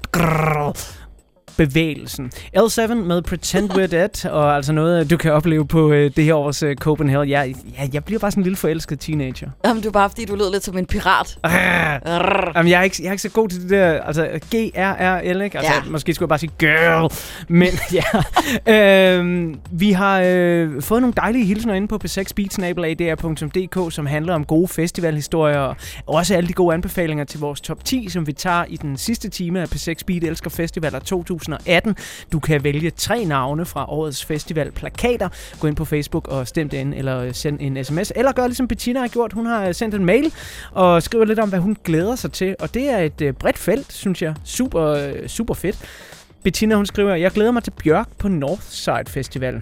bevægelsen. 1.58 2.32
L7 2.58 2.94
med 2.94 3.22
Pretend 3.22 3.72
We're 3.72 3.86
Dead, 3.86 4.26
og 4.32 4.56
altså 4.56 4.74
noget, 4.74 5.10
du 5.10 5.18
kan 5.18 5.34
opleve 5.34 5.68
på 5.68 5.92
øh, 5.92 6.12
det 6.16 6.24
her 6.24 6.34
års 6.34 6.64
øh, 6.64 6.76
Copenhagen. 6.76 7.30
Jeg, 7.30 7.56
ja, 7.80 7.88
jeg 7.94 8.04
bliver 8.04 8.20
bare 8.20 8.32
sådan 8.32 8.42
en 8.42 8.44
lille 8.44 8.58
forelsket 8.58 9.00
teenager. 9.00 9.50
Jamen, 9.66 9.78
det 9.78 9.86
var 9.86 9.92
bare, 9.92 10.10
fordi 10.10 10.26
du 10.26 10.36
lød 10.36 10.52
lidt 10.52 10.64
som 10.64 10.78
en 10.78 10.86
pirat. 10.86 11.38
Arr. 11.44 12.52
Jamen, 12.56 12.72
jeg 12.72 12.80
er, 12.80 12.84
ikke, 12.84 12.96
jeg 13.00 13.08
er 13.08 13.12
ikke 13.12 13.22
så 13.22 13.30
god 13.30 13.50
til 13.50 13.62
det 13.62 13.70
der, 13.70 14.02
altså 14.02 14.28
G-R-R-L, 14.56 15.42
ikke? 15.42 15.58
Altså, 15.58 15.74
Ja. 15.74 15.90
måske 15.92 16.14
skulle 16.14 16.24
jeg 16.26 16.30
bare 16.30 16.40
sige 16.40 16.52
girl. 16.60 17.12
Men 17.48 17.70
ja, 18.68 19.14
øhm, 19.18 19.60
vi 19.72 19.92
har 19.92 20.22
øh, 20.26 20.82
fået 20.82 21.02
nogle 21.02 21.14
dejlige 21.18 21.46
hilsner 21.46 21.74
inde 21.74 21.88
på 21.88 22.00
p6beatsnabelag.dr.dk, 22.06 23.94
som 23.94 24.06
handler 24.06 24.34
om 24.34 24.46
gode 24.46 24.68
festivalhistorier, 24.68 25.60
og 25.60 25.76
også 26.06 26.36
alle 26.36 26.48
de 26.48 26.54
gode 26.54 26.74
anbefalinger 26.74 27.24
til 27.24 27.40
vores 27.40 27.62
top 27.62 27.86
10, 27.86 28.10
som 28.10 28.28
vi 28.28 28.34
tager 28.34 28.66
i 28.70 28.78
den 28.78 28.98
sidste 28.98 29.30
time 29.30 29.62
af 29.62 29.76
P6 29.76 29.94
Beat 30.08 30.24
Elsker 30.24 30.50
Festivaler 30.50 31.00
2018. 31.46 31.96
Du 32.32 32.40
kan 32.40 32.64
vælge 32.64 32.90
tre 32.90 33.26
navne 33.26 33.66
fra 33.66 33.92
årets 33.92 34.26
festivalplakater. 34.26 35.30
Gå 35.60 35.68
ind 35.68 35.76
på 35.76 35.86
Facebook 35.86 36.28
og 36.28 36.48
stem 36.48 36.70
den, 36.70 36.80
ind, 36.80 36.94
eller 36.94 37.34
send 37.34 37.58
en 37.62 37.84
sms, 37.84 38.12
eller 38.16 38.32
gør 38.32 38.48
ligesom 38.48 38.68
Bettina 38.68 39.00
har 39.00 39.08
gjort. 39.08 39.34
Hun 39.34 39.46
har 39.46 39.72
sendt 39.72 39.96
en 39.96 40.06
mail 40.06 40.34
og 40.72 41.04
skriver 41.04 41.26
lidt 41.26 41.40
om, 41.40 41.50
hvad 41.50 41.60
hun 41.60 41.78
glæder 41.84 42.16
sig 42.16 42.32
til, 42.32 42.56
og 42.60 42.74
det 42.74 42.90
er 42.90 42.98
et 42.98 43.22
øh, 43.22 43.34
bredt 43.34 43.58
felt, 43.58 43.94
synes 43.94 44.22
jeg. 44.22 44.36
Super, 44.44 44.84
øh, 44.84 45.28
super 45.28 45.54
fedt. 45.54 45.78
Bettina, 46.44 46.76
hun 46.76 46.86
skriver, 46.86 47.16
jeg 47.16 47.32
glæder 47.32 47.52
mig 47.52 47.64
til 47.64 47.72
Bjørk 47.72 48.08
på 48.18 48.28
Northside 48.28 49.06
Festival. 49.08 49.62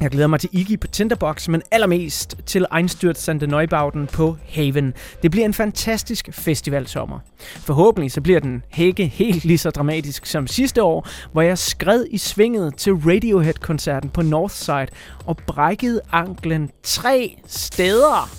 Jeg 0.00 0.10
glæder 0.10 0.26
mig 0.26 0.40
til 0.40 0.50
Iggy 0.52 0.80
på 0.80 0.86
Tinderbox, 0.86 1.48
men 1.48 1.62
allermest 1.70 2.36
til 2.46 2.66
Einstürzende 2.74 3.46
Neubauten 3.46 4.06
på 4.06 4.36
Haven. 4.48 4.94
Det 5.22 5.30
bliver 5.30 5.44
en 5.44 5.54
fantastisk 5.54 6.28
festivalsommer. 6.32 7.18
Forhåbentlig 7.38 8.12
så 8.12 8.20
bliver 8.20 8.40
den 8.40 8.62
hække 8.68 9.06
helt 9.06 9.44
lige 9.44 9.58
så 9.58 9.70
dramatisk 9.70 10.26
som 10.26 10.46
sidste 10.46 10.82
år, 10.82 11.08
hvor 11.32 11.42
jeg 11.42 11.58
skred 11.58 12.04
i 12.10 12.18
svinget 12.18 12.76
til 12.76 12.92
Radiohead-koncerten 12.92 14.10
på 14.10 14.22
Northside 14.22 14.86
og 15.26 15.36
brækkede 15.36 16.00
anklen 16.12 16.70
tre 16.82 17.38
steder. 17.46 18.30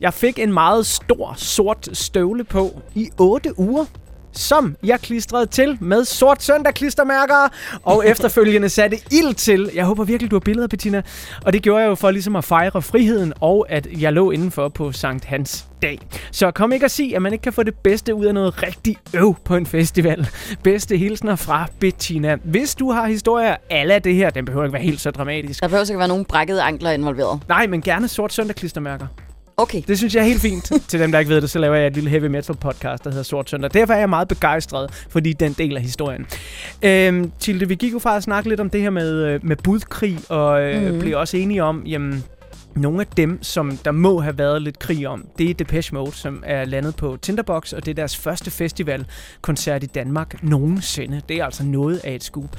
Jeg 0.00 0.14
fik 0.14 0.38
en 0.38 0.52
meget 0.52 0.86
stor 0.86 1.34
sort 1.36 1.88
støvle 1.92 2.44
på 2.44 2.80
i 2.94 3.10
8 3.18 3.58
uger 3.58 3.84
som 4.32 4.76
jeg 4.82 5.00
klistrede 5.00 5.46
til 5.46 5.78
med 5.80 6.04
sort 6.04 6.42
søndag 6.42 6.74
klistermærker, 6.74 7.48
og 7.82 8.06
efterfølgende 8.10 8.68
satte 8.68 8.96
ild 9.10 9.34
til. 9.34 9.70
Jeg 9.74 9.84
håber 9.84 10.04
virkelig, 10.04 10.30
du 10.30 10.36
har 10.36 10.40
billeder, 10.40 10.68
Bettina. 10.68 11.02
Og 11.44 11.52
det 11.52 11.62
gjorde 11.62 11.82
jeg 11.82 11.88
jo 11.88 11.94
for 11.94 12.10
ligesom 12.10 12.36
at 12.36 12.44
fejre 12.44 12.82
friheden, 12.82 13.32
og 13.40 13.66
at 13.68 13.88
jeg 14.00 14.12
lå 14.12 14.30
indenfor 14.30 14.68
på 14.68 14.92
Sankt 14.92 15.24
Hans 15.24 15.66
dag. 15.82 15.98
Så 16.32 16.50
kom 16.50 16.72
ikke 16.72 16.86
og 16.86 16.90
sig, 16.90 17.16
at 17.16 17.22
man 17.22 17.32
ikke 17.32 17.42
kan 17.42 17.52
få 17.52 17.62
det 17.62 17.74
bedste 17.74 18.14
ud 18.14 18.26
af 18.26 18.34
noget 18.34 18.62
rigtig 18.62 18.96
øv 19.14 19.36
på 19.44 19.56
en 19.56 19.66
festival. 19.66 20.28
Bedste 20.62 20.96
hilsner 20.96 21.36
fra 21.36 21.66
Bettina. 21.80 22.36
Hvis 22.44 22.74
du 22.74 22.90
har 22.90 23.06
historier 23.06 23.56
alle 23.70 23.94
af 23.94 24.02
det 24.02 24.14
her, 24.14 24.30
den 24.30 24.44
behøver 24.44 24.64
ikke 24.64 24.72
være 24.72 24.82
helt 24.82 25.00
så 25.00 25.10
dramatisk. 25.10 25.60
Der 25.60 25.68
behøver 25.68 25.84
ikke 25.90 25.98
være 25.98 26.08
nogen 26.08 26.24
brækkede 26.24 26.62
ankler 26.62 26.90
involveret. 26.90 27.40
Nej, 27.48 27.66
men 27.66 27.82
gerne 27.82 28.08
sort 28.08 28.32
søndag 28.32 28.56
klistermærker. 28.56 29.06
Okay. 29.60 29.82
Det 29.88 29.98
synes 29.98 30.14
jeg 30.14 30.20
er 30.20 30.24
helt 30.24 30.40
fint. 30.40 30.72
Til 30.88 31.00
dem, 31.00 31.12
der 31.12 31.18
ikke 31.18 31.28
ved 31.28 31.40
det, 31.40 31.50
så 31.50 31.58
laver 31.58 31.76
jeg 31.76 31.86
et 31.86 31.94
lille 31.94 32.10
heavy 32.10 32.26
metal 32.26 32.56
podcast, 32.56 33.04
der 33.04 33.10
hedder 33.10 33.22
Sort 33.22 33.50
Søndag. 33.50 33.70
Derfor 33.74 33.92
er 33.92 33.98
jeg 33.98 34.08
meget 34.08 34.28
begejstret, 34.28 35.06
fordi 35.10 35.32
den 35.32 35.52
del 35.52 35.76
af 35.76 35.82
historien. 35.82 36.26
Øhm, 36.82 37.32
Tilde, 37.38 37.68
vi 37.68 37.74
gik 37.74 37.92
jo 37.92 37.98
fra 37.98 38.16
at 38.16 38.22
snakke 38.22 38.48
lidt 38.48 38.60
om 38.60 38.70
det 38.70 38.80
her 38.82 38.90
med, 38.90 39.24
øh, 39.24 39.44
med 39.44 39.56
budkrig, 39.56 40.18
og 40.28 40.62
øh, 40.62 40.92
mm. 40.92 41.00
blev 41.00 41.18
også 41.18 41.36
enige 41.36 41.64
om, 41.64 41.82
jamen, 41.86 42.24
nogle 42.76 43.00
af 43.00 43.06
dem, 43.06 43.42
som 43.42 43.76
der 43.76 43.90
må 43.92 44.20
have 44.20 44.38
været 44.38 44.62
lidt 44.62 44.78
krig 44.78 45.08
om, 45.08 45.26
det 45.38 45.50
er 45.50 45.54
Depeche 45.54 45.94
Mode, 45.94 46.12
som 46.12 46.42
er 46.46 46.64
landet 46.64 46.96
på 46.96 47.18
Tinderbox, 47.22 47.72
og 47.72 47.84
det 47.84 47.90
er 47.90 47.94
deres 47.94 48.16
første 48.16 48.50
festivalkoncert 48.50 49.82
i 49.82 49.86
Danmark 49.86 50.42
nogensinde. 50.42 51.20
Det 51.28 51.36
er 51.36 51.44
altså 51.44 51.64
noget 51.64 52.00
af 52.04 52.14
et 52.14 52.24
scoop. 52.24 52.56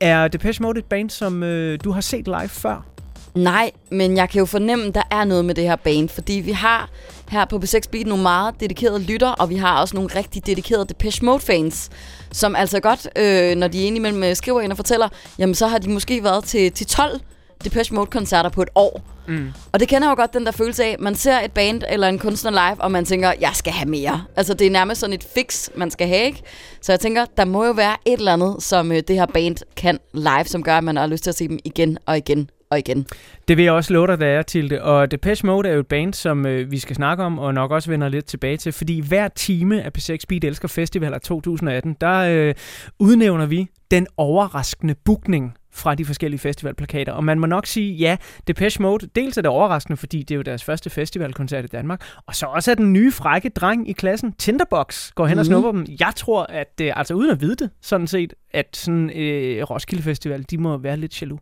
Er 0.00 0.28
Depeche 0.28 0.62
Mode 0.62 0.78
et 0.78 0.84
band, 0.84 1.10
som 1.10 1.42
øh, 1.42 1.78
du 1.84 1.90
har 1.90 2.00
set 2.00 2.26
live 2.26 2.48
før? 2.48 2.91
Nej, 3.34 3.70
men 3.90 4.16
jeg 4.16 4.28
kan 4.28 4.38
jo 4.38 4.44
fornemme, 4.44 4.84
at 4.86 4.94
der 4.94 5.02
er 5.10 5.24
noget 5.24 5.44
med 5.44 5.54
det 5.54 5.64
her 5.64 5.76
band, 5.76 6.08
fordi 6.08 6.32
vi 6.32 6.52
har 6.52 6.90
her 7.28 7.44
på 7.44 7.56
B6 7.56 7.80
Beat 7.90 8.06
nogle 8.06 8.22
meget 8.22 8.54
dedikerede 8.60 9.02
lytter, 9.02 9.28
og 9.28 9.50
vi 9.50 9.56
har 9.56 9.80
også 9.80 9.96
nogle 9.96 10.10
rigtig 10.16 10.46
dedikerede 10.46 10.84
Depeche 10.84 11.26
Mode-fans, 11.26 11.90
som 12.32 12.56
altså 12.56 12.80
godt, 12.80 13.08
øh, 13.16 13.56
når 13.56 13.68
de 13.68 13.82
indimellem 13.82 14.22
øh, 14.22 14.36
skriver 14.36 14.60
ind 14.60 14.72
og 14.72 14.76
fortæller, 14.76 15.08
jamen 15.38 15.54
så 15.54 15.66
har 15.66 15.78
de 15.78 15.90
måske 15.90 16.24
været 16.24 16.44
til, 16.44 16.72
til 16.72 16.86
12 16.86 17.20
Depeche 17.64 17.94
Mode-koncerter 17.94 18.50
på 18.50 18.62
et 18.62 18.68
år. 18.74 19.02
Mm. 19.28 19.52
Og 19.72 19.80
det 19.80 19.88
kender 19.88 20.08
jeg 20.08 20.10
jo 20.10 20.20
godt 20.20 20.34
den 20.34 20.46
der 20.46 20.52
følelse 20.52 20.84
af, 20.84 20.96
man 20.98 21.14
ser 21.14 21.40
et 21.40 21.52
band 21.52 21.82
eller 21.88 22.08
en 22.08 22.18
kunstner 22.18 22.50
live, 22.50 22.80
og 22.80 22.92
man 22.92 23.04
tænker, 23.04 23.32
jeg 23.40 23.50
skal 23.54 23.72
have 23.72 23.88
mere. 23.88 24.24
Altså 24.36 24.54
det 24.54 24.66
er 24.66 24.70
nærmest 24.70 25.00
sådan 25.00 25.14
et 25.14 25.26
fix, 25.34 25.68
man 25.74 25.90
skal 25.90 26.08
have, 26.08 26.24
ikke? 26.24 26.42
Så 26.80 26.92
jeg 26.92 27.00
tænker, 27.00 27.24
der 27.36 27.44
må 27.44 27.64
jo 27.64 27.72
være 27.72 27.96
et 28.04 28.18
eller 28.18 28.32
andet, 28.32 28.56
som 28.58 28.92
øh, 28.92 29.02
det 29.08 29.16
her 29.16 29.26
band 29.26 29.56
kan 29.76 29.98
live, 30.14 30.44
som 30.44 30.62
gør, 30.62 30.78
at 30.78 30.84
man 30.84 30.96
har 30.96 31.06
lyst 31.06 31.22
til 31.22 31.30
at 31.30 31.36
se 31.36 31.48
dem 31.48 31.58
igen 31.64 31.98
og 32.06 32.16
igen 32.16 32.50
og 32.72 32.78
igen. 32.78 33.06
Det 33.48 33.56
vil 33.56 33.62
jeg 33.62 33.72
også 33.72 33.92
love 33.92 34.06
dig, 34.06 34.20
der 34.20 34.26
er 34.26 34.42
til 34.42 34.70
det. 34.70 34.80
Og 34.80 35.10
Depeche 35.10 35.46
Mode 35.46 35.68
er 35.68 35.72
jo 35.72 35.80
et 35.80 35.86
band, 35.86 36.14
som 36.14 36.46
øh, 36.46 36.70
vi 36.70 36.78
skal 36.78 36.96
snakke 36.96 37.24
om, 37.24 37.38
og 37.38 37.54
nok 37.54 37.70
også 37.70 37.90
vender 37.90 38.08
lidt 38.08 38.24
tilbage 38.24 38.56
til. 38.56 38.72
Fordi 38.72 39.00
hver 39.00 39.28
time 39.28 39.82
af 39.82 39.90
P6 39.98 40.16
Beat 40.28 40.44
Elsker 40.44 40.68
Festivaler 40.68 41.18
2018, 41.18 41.96
der 42.00 42.18
øh, 42.18 42.54
udnævner 42.98 43.46
vi 43.46 43.66
den 43.90 44.06
overraskende 44.16 44.94
bookning 45.04 45.54
fra 45.74 45.94
de 45.94 46.04
forskellige 46.04 46.40
festivalplakater. 46.40 47.12
Og 47.12 47.24
man 47.24 47.38
må 47.38 47.46
nok 47.46 47.66
sige, 47.66 47.92
ja, 47.94 48.16
Depeche 48.46 48.82
Mode, 48.82 49.06
dels 49.16 49.38
er 49.38 49.42
det 49.42 49.48
overraskende, 49.50 49.96
fordi 49.96 50.18
det 50.22 50.30
er 50.30 50.36
jo 50.36 50.42
deres 50.42 50.64
første 50.64 50.90
festivalkoncert 50.90 51.64
i 51.64 51.68
Danmark, 51.68 52.02
og 52.26 52.34
så 52.34 52.46
også 52.46 52.70
er 52.70 52.74
den 52.74 52.92
nye 52.92 53.12
frække 53.12 53.48
dreng 53.48 53.88
i 53.90 53.92
klassen, 53.92 54.32
Tinderbox, 54.32 55.10
går 55.14 55.26
hen 55.26 55.34
mm. 55.34 55.38
og 55.38 55.44
Mhm. 55.44 55.50
snupper 55.52 55.72
dem. 55.72 55.86
Jeg 56.00 56.12
tror, 56.16 56.42
at, 56.48 56.80
øh, 56.82 56.92
altså 56.96 57.14
uden 57.14 57.30
at 57.30 57.40
vide 57.40 57.56
det, 57.56 57.70
sådan 57.82 58.06
set, 58.06 58.34
at 58.50 58.66
sådan 58.76 59.10
øh, 59.10 59.62
Roskilde 59.70 60.02
Festival, 60.02 60.44
de 60.50 60.58
må 60.58 60.76
være 60.78 60.96
lidt 60.96 61.22
jaloux. 61.22 61.40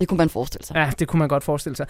Det 0.00 0.08
kunne 0.08 0.18
man 0.18 0.28
forestille 0.28 0.66
sig. 0.66 0.76
Ja, 0.76 0.90
det 0.98 1.08
kunne 1.08 1.18
man 1.18 1.28
godt 1.28 1.44
forestille 1.44 1.76
sig. 1.76 1.86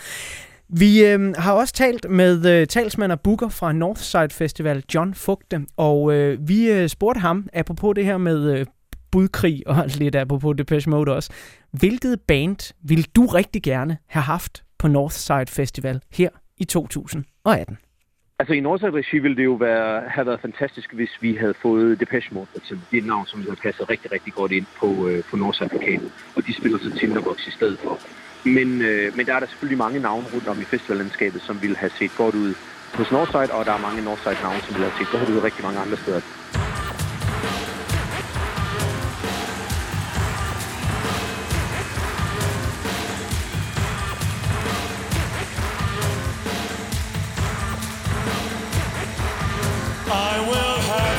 Vi 0.68 1.04
øh, 1.04 1.34
har 1.36 1.52
også 1.52 1.74
talt 1.74 2.11
med 2.11 2.46
øh, 2.46 2.66
talsmand 2.66 3.12
og 3.12 3.20
booker 3.20 3.48
fra 3.48 3.72
Northside 3.72 4.28
Festival, 4.30 4.82
John 4.94 5.14
Fugte, 5.14 5.66
og 5.76 6.12
øh, 6.12 6.48
vi 6.48 6.70
øh, 6.70 6.88
spurgte 6.88 7.20
ham, 7.20 7.48
apropos 7.52 7.94
det 7.94 8.04
her 8.04 8.18
med 8.18 8.52
øh, 8.52 8.66
budkrig, 9.11 9.62
og 9.66 9.86
lidt 10.00 10.16
apropos 10.16 10.54
Depeche 10.59 10.90
Mode 10.90 11.14
også, 11.14 11.32
hvilket 11.70 12.20
band 12.20 12.74
vil 12.82 13.06
du 13.16 13.26
rigtig 13.26 13.62
gerne 13.62 13.98
have 14.06 14.22
haft 14.22 14.64
på 14.78 14.88
Northside 14.88 15.46
Festival 15.48 16.00
her 16.11 16.28
i 16.56 16.64
2018? 16.64 17.78
Altså 18.41 18.55
i 18.55 18.61
Nordsjælland-regi 18.61 19.18
ville 19.18 19.36
det 19.36 19.45
jo 19.45 19.53
være, 19.53 20.03
have 20.09 20.26
været 20.26 20.41
fantastisk, 20.41 20.93
hvis 20.93 21.11
vi 21.20 21.34
havde 21.34 21.55
fået 21.62 22.01
Depeche 22.01 22.34
Mode 22.34 22.47
for 22.53 22.59
eksempel. 22.59 22.86
Det 22.91 22.97
er 22.97 23.03
et 23.03 23.07
navn, 23.07 23.26
som 23.26 23.43
havde 23.43 23.57
passet 23.57 23.91
rigtig, 23.91 24.12
rigtig 24.12 24.32
godt 24.32 24.53
ind 24.53 24.66
på, 24.80 25.09
øh, 25.09 25.24
på 25.30 25.36
Nordsjælland 25.36 26.11
og 26.36 26.47
de 26.47 26.55
spiller 26.55 26.78
så 26.78 26.91
Tinderbox 26.99 27.47
i 27.47 27.51
stedet 27.51 27.78
for. 27.78 27.99
Men, 28.45 28.82
øh, 28.82 29.16
men 29.16 29.26
der 29.26 29.34
er 29.34 29.41
der 29.41 29.47
selvfølgelig 29.47 29.78
mange 29.78 30.01
navne 30.01 30.26
rundt 30.34 30.49
om 30.49 30.61
i 30.61 30.64
festivallandskabet, 30.64 31.43
som 31.43 31.62
ville 31.62 31.76
have 31.76 31.91
set 31.99 32.11
godt 32.16 32.34
ud 32.34 32.55
hos 32.95 33.12
Northside, 33.12 33.53
og 33.53 33.64
der 33.66 33.72
er 33.72 33.78
mange 33.78 34.05
Northside-navne, 34.05 34.61
som 34.61 34.74
ville 34.74 34.91
have 34.91 34.99
set 34.99 35.11
godt 35.12 35.28
ud 35.30 35.45
rigtig 35.49 35.64
mange 35.64 35.80
andre 35.80 35.97
steder. 35.97 36.20
I 50.11 50.40
will 50.48 50.80
have 50.80 51.17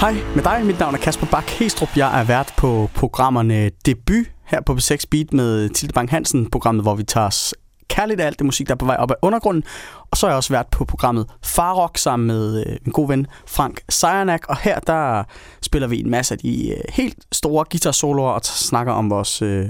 Hej 0.00 0.12
med 0.34 0.44
dig, 0.44 0.66
mit 0.66 0.78
navn 0.78 0.94
er 0.94 0.98
Kasper 0.98 1.26
Bak 1.26 1.50
Hestrup. 1.50 1.96
Jeg 1.96 2.20
er 2.20 2.24
vært 2.24 2.54
på 2.56 2.90
programmerne 2.94 3.70
Debut 3.86 4.26
her 4.44 4.60
på 4.60 4.72
B6 4.72 5.04
Beat 5.10 5.32
med 5.32 5.68
Tilde 5.68 5.92
Bang 5.92 6.10
Hansen, 6.10 6.50
programmet, 6.50 6.84
hvor 6.84 6.94
vi 6.94 7.02
tager 7.02 7.26
os 7.26 7.54
kærligt 7.88 8.20
af 8.20 8.26
alt 8.26 8.38
det 8.38 8.44
musik, 8.46 8.66
der 8.66 8.74
er 8.74 8.78
på 8.78 8.84
vej 8.84 8.96
op 8.96 9.10
af 9.10 9.14
undergrunden. 9.22 9.64
Og 10.10 10.16
så 10.16 10.26
er 10.26 10.30
jeg 10.30 10.36
også 10.36 10.52
vært 10.52 10.66
på 10.66 10.84
programmet 10.84 11.26
Farrock 11.44 11.98
sammen 11.98 12.26
med 12.26 12.66
øh, 12.66 12.76
min 12.84 12.92
gode 12.92 13.08
ven 13.08 13.26
Frank 13.46 13.80
Sejernak. 13.88 14.48
Og 14.48 14.58
her 14.58 14.78
der 14.78 15.24
spiller 15.62 15.88
vi 15.88 16.00
en 16.00 16.10
masse 16.10 16.34
af 16.34 16.38
de 16.38 16.70
øh, 16.70 16.80
helt 16.88 17.24
store 17.32 17.64
guitar-soloer 17.70 18.30
og 18.30 18.44
snakker 18.44 18.92
om 18.92 19.10
vores, 19.10 19.42
øh, 19.42 19.68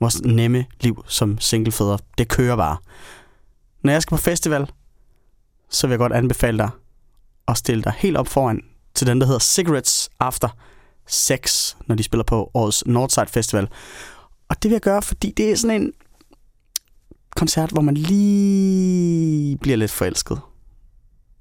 vores 0.00 0.22
nemme 0.22 0.64
liv 0.80 1.04
som 1.06 1.38
singlefædre. 1.38 1.98
Det 2.18 2.28
kører 2.28 2.56
bare. 2.56 2.76
Når 3.82 3.92
jeg 3.92 4.02
skal 4.02 4.16
på 4.16 4.22
festival, 4.22 4.70
så 5.70 5.86
vil 5.86 5.92
jeg 5.92 5.98
godt 5.98 6.12
anbefale 6.12 6.58
dig 6.58 6.70
at 7.48 7.58
stille 7.58 7.82
dig 7.82 7.92
helt 7.96 8.16
op 8.16 8.28
foran 8.28 8.62
til 8.98 9.06
den, 9.06 9.20
der 9.20 9.26
hedder 9.26 9.40
Cigarettes 9.40 10.10
After 10.20 10.48
Sex, 11.06 11.74
når 11.86 11.94
de 11.94 12.02
spiller 12.02 12.24
på 12.24 12.50
årets 12.54 12.86
Northside 12.86 13.26
Festival. 13.26 13.68
Og 14.48 14.62
det 14.62 14.68
vil 14.70 14.74
jeg 14.74 14.80
gøre, 14.80 15.02
fordi 15.02 15.30
det 15.30 15.50
er 15.50 15.56
sådan 15.56 15.82
en 15.82 15.92
koncert, 17.36 17.70
hvor 17.70 17.82
man 17.82 17.94
lige 17.94 19.56
bliver 19.56 19.76
lidt 19.76 19.90
forelsket. 19.90 20.40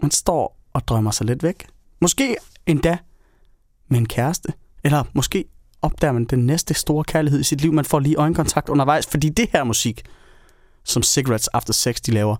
Man 0.02 0.12
står 0.12 0.60
og 0.74 0.88
drømmer 0.88 1.12
sig 1.12 1.26
lidt 1.26 1.44
væk. 1.44 1.68
Måske 2.02 2.38
endda 2.66 2.98
med 3.88 3.98
en 4.00 4.08
kæreste. 4.08 4.54
Eller 4.84 5.04
måske 5.14 5.46
opdager 5.82 6.12
man 6.12 6.26
den 6.26 6.46
næste 6.46 6.74
store 6.74 7.04
kærlighed 7.04 7.40
i 7.40 7.44
sit 7.44 7.62
liv. 7.62 7.74
Man 7.74 7.86
får 7.86 8.00
lige 8.00 8.16
øjenkontakt 8.16 8.70
undervejs, 8.70 9.08
fordi 9.08 9.30
det 9.30 9.50
her 9.52 9.64
musik, 9.64 10.02
som 10.84 11.04
Cigarettes 11.04 11.48
After 11.48 11.74
Sex 11.74 11.96
de 12.02 12.12
laver, 12.12 12.36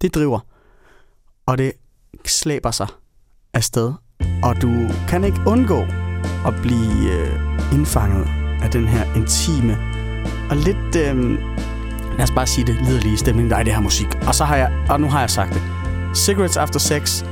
det 0.00 0.14
driver. 0.14 0.40
Og 1.46 1.58
det 1.58 1.72
slæber 2.26 2.70
sig 2.70 2.86
afsted. 3.52 3.92
Og 4.42 4.62
du 4.62 4.88
kan 5.08 5.24
ikke 5.24 5.40
undgå 5.46 5.86
at 6.46 6.54
blive 6.62 7.12
øh, 7.12 7.40
indfanget 7.72 8.28
af 8.62 8.70
den 8.70 8.88
her 8.88 9.04
intime 9.16 9.78
og 10.50 10.56
lidt, 10.56 10.96
øh, 10.96 11.30
lad 12.16 12.22
os 12.22 12.30
bare 12.30 12.46
sige 12.46 12.66
det, 12.66 12.76
liderlige 12.82 13.16
stemning, 13.16 13.50
der 13.50 13.56
er 13.56 13.60
i 13.60 13.64
det 13.64 13.72
her 13.72 13.80
musik. 13.80 14.08
Og 14.26 14.34
så 14.34 14.44
har 14.44 14.56
jeg, 14.56 14.72
og 14.88 15.00
nu 15.00 15.08
har 15.08 15.20
jeg 15.20 15.30
sagt 15.30 15.54
det. 15.54 15.62
Cigarettes 16.14 16.56
After 16.56 16.78
Sex, 16.78 17.24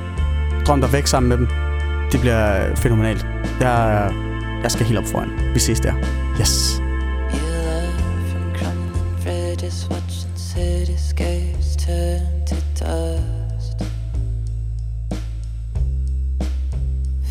drøm 0.66 0.80
dig 0.80 0.92
væk 0.92 1.06
sammen 1.06 1.28
med 1.28 1.36
dem. 1.36 1.48
Det 2.12 2.20
bliver 2.20 2.70
øh, 2.70 2.76
fænomenalt. 2.76 3.26
Jeg, 3.60 4.10
øh, 4.10 4.62
jeg 4.62 4.70
skal 4.70 4.86
helt 4.86 4.98
op 4.98 5.06
foran. 5.06 5.30
Vi 5.54 5.58
ses 5.58 5.80
der. 5.80 5.92
Yes. 6.40 6.82
Watching 9.90 10.36
cityscapes 10.36 11.76
turn 11.76 12.46
to 12.46 12.56
dust. 12.78 13.37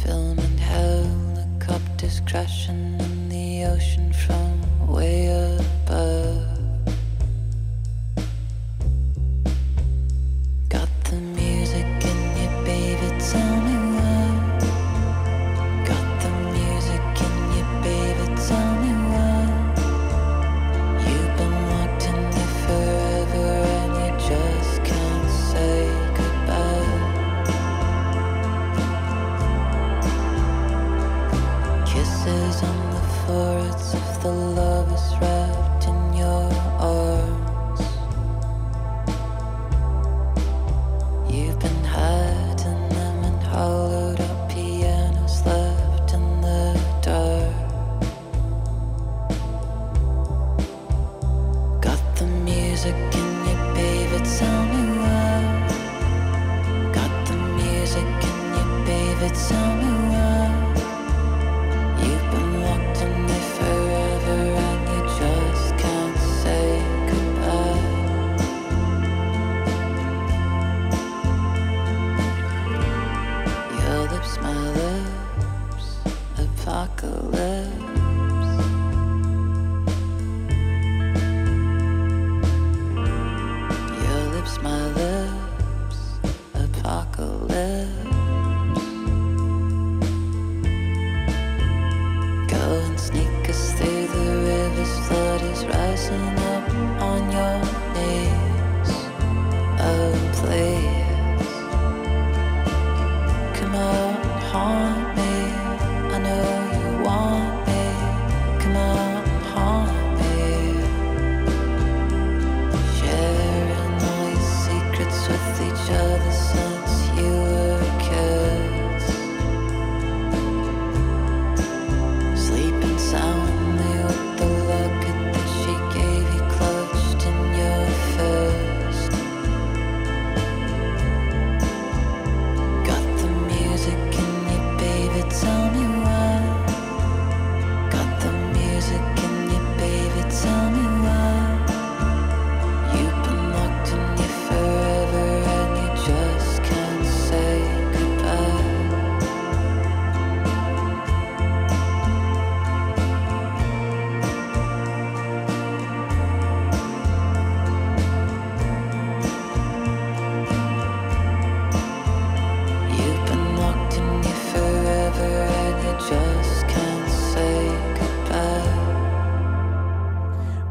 Filming 0.07 0.57
helicopters 0.57 2.21
crashing 2.25 2.97
in 2.97 3.27
the 3.27 3.65
ocean 3.65 4.13
from 4.13 4.87
way 4.87 5.27
above. 5.27 6.26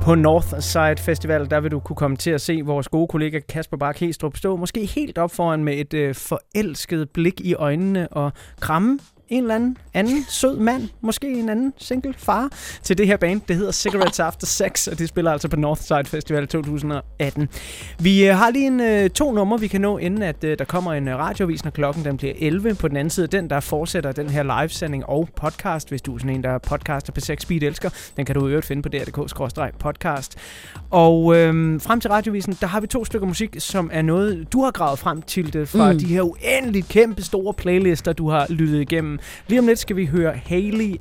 På 0.07 0.15
Northside 0.15 0.97
Festival, 0.99 1.51
der 1.51 1.61
vil 1.61 1.71
du 1.71 1.81
kunne 1.81 1.97
komme 1.97 2.17
til 2.17 2.31
at 2.31 2.41
se 2.41 2.61
vores 2.65 2.89
gode 2.89 3.09
kollega 3.09 3.41
Kasper 3.49 3.77
Bak 3.77 3.99
Hestrup 3.99 4.37
stå 4.37 4.57
måske 4.57 4.87
helt 4.87 5.19
op 5.19 5.31
foran 5.31 5.65
med 5.65 5.75
et 5.75 5.95
øh, 5.95 6.15
forelsket 6.15 7.11
blik 7.11 7.41
i 7.41 7.55
øjnene 7.55 8.09
og 8.09 8.33
kramme 8.61 8.99
en 9.29 9.43
eller 9.43 9.55
anden 9.55 9.77
anden 9.95 10.25
sød 10.29 10.59
mand, 10.59 10.89
måske 11.01 11.33
en 11.33 11.49
anden 11.49 11.73
single 11.79 12.15
far, 12.19 12.49
til 12.83 12.99
det 12.99 13.07
her 13.07 13.17
band. 13.17 13.41
Det 13.49 13.57
hedder 13.57 13.73
Cigarettes 13.73 14.21
After 14.21 14.47
Sex, 14.47 14.89
og 14.89 14.99
det 14.99 15.09
spiller 15.09 15.33
altså 15.33 15.49
på 15.49 15.57
Northside 15.57 16.05
Festival 16.05 16.49
2018. 16.49 17.49
Vi 17.99 18.27
øh, 18.27 18.37
har 18.37 18.51
lige 18.51 18.67
en, 18.67 18.81
øh, 18.81 19.11
to 19.11 19.33
numre, 19.33 19.61
vi 19.61 19.69
kan 19.69 19.81
nå, 19.81 19.99
inden 19.99 20.23
at 20.23 20.45
øh, 20.45 20.59
der 20.59 20.65
kommer 20.65 20.93
en 20.93 21.17
radiovis, 21.17 21.65
når 21.65 21.71
klokken 21.71 22.05
den 22.05 22.17
bliver 22.17 22.33
11. 22.39 22.75
På 22.75 22.89
den 22.89 22.97
anden 22.97 23.11
side, 23.11 23.27
den 23.27 23.51
der 23.51 23.61
fortsætter 23.61 24.13
den 24.13 24.31
her 24.31 24.61
livesending 24.61 25.07
og 25.07 25.29
podcast, 25.37 25.89
hvis 25.89 26.03
du 26.03 26.15
er 26.15 26.19
sådan 26.19 26.35
en, 26.35 26.43
der 26.43 26.59
podcaster 26.59 27.13
på 27.13 27.21
6 27.21 27.43
Speed 27.43 27.63
elsker. 27.63 27.91
Den 28.17 28.25
kan 28.25 28.35
du 28.35 28.47
i 28.47 28.51
øvrigt 28.51 28.67
finde 28.67 28.83
på 28.83 28.89
dr.dk-podcast. 28.89 30.35
Og 30.91 31.37
øh, 31.37 31.81
frem 31.81 32.01
til 32.01 32.11
radiovisen, 32.11 32.57
der 32.61 32.67
har 32.67 32.81
vi 32.81 32.87
to 32.87 33.05
stykker 33.05 33.27
musik, 33.27 33.57
som 33.59 33.91
er 33.93 34.03
noget, 34.03 34.53
du 34.53 34.63
har 34.65 34.71
gravet 34.71 34.99
frem 34.99 35.23
til 35.23 35.53
det 35.53 35.69
fra 35.69 35.93
mm. 35.93 35.99
de 35.99 36.07
her 36.07 36.23
uendeligt 36.23 36.89
kæmpe 36.89 37.23
store 37.23 37.55
playlister, 37.55 38.13
du 38.13 38.31
har 38.31 38.47
lyttet 38.49 38.81
igennem 38.81 39.16
sammen. 39.17 39.45
Lige 39.49 39.59
om 39.59 39.67
lidt 39.67 39.79
skal 39.79 39.97
vi 39.97 40.07
høre 40.07 40.33
Hailey 40.47 40.97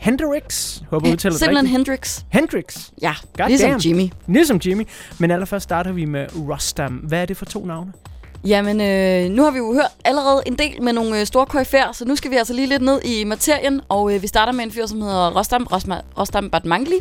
Hendrix. 0.00 0.78
Håber, 0.90 1.06
jeg 1.06 1.12
udtaler 1.12 1.32
det 1.32 1.40
Simpelthen 1.40 1.66
rigtigt. 1.66 1.76
Hendrix. 1.76 2.22
Hendrix. 2.30 2.90
Ja, 3.02 3.14
God 3.36 3.48
ligesom 3.48 3.70
damn. 3.70 3.80
Jimmy. 3.80 4.10
Ligesom 4.28 4.60
Jimmy. 4.66 4.86
Men 5.18 5.30
allerførst 5.30 5.62
starter 5.62 5.92
vi 5.92 6.04
med 6.04 6.26
Rustam. 6.48 6.92
Hvad 6.92 7.22
er 7.22 7.26
det 7.26 7.36
for 7.36 7.44
to 7.44 7.66
navne? 7.66 7.92
Jamen, 8.44 8.80
øh, 8.80 9.30
nu 9.30 9.42
har 9.42 9.50
vi 9.50 9.58
jo 9.58 9.72
hørt 9.72 9.90
allerede 10.04 10.42
en 10.46 10.58
del 10.58 10.82
med 10.82 10.92
nogle 10.92 11.20
øh, 11.20 11.26
store 11.26 11.46
koryfærer, 11.46 11.92
så 11.92 12.04
nu 12.04 12.16
skal 12.16 12.30
vi 12.30 12.36
altså 12.36 12.52
lige 12.54 12.66
lidt 12.66 12.82
ned 12.82 13.02
i 13.04 13.24
materien, 13.24 13.80
og 13.88 14.14
øh, 14.14 14.22
vi 14.22 14.26
starter 14.26 14.52
med 14.52 14.64
en 14.64 14.70
fyr, 14.70 14.86
som 14.86 15.00
hedder 15.00 15.38
Rostam, 15.38 15.66
Rosma, 15.72 16.00
Rostam 16.18 16.50
Batmangli, 16.50 16.98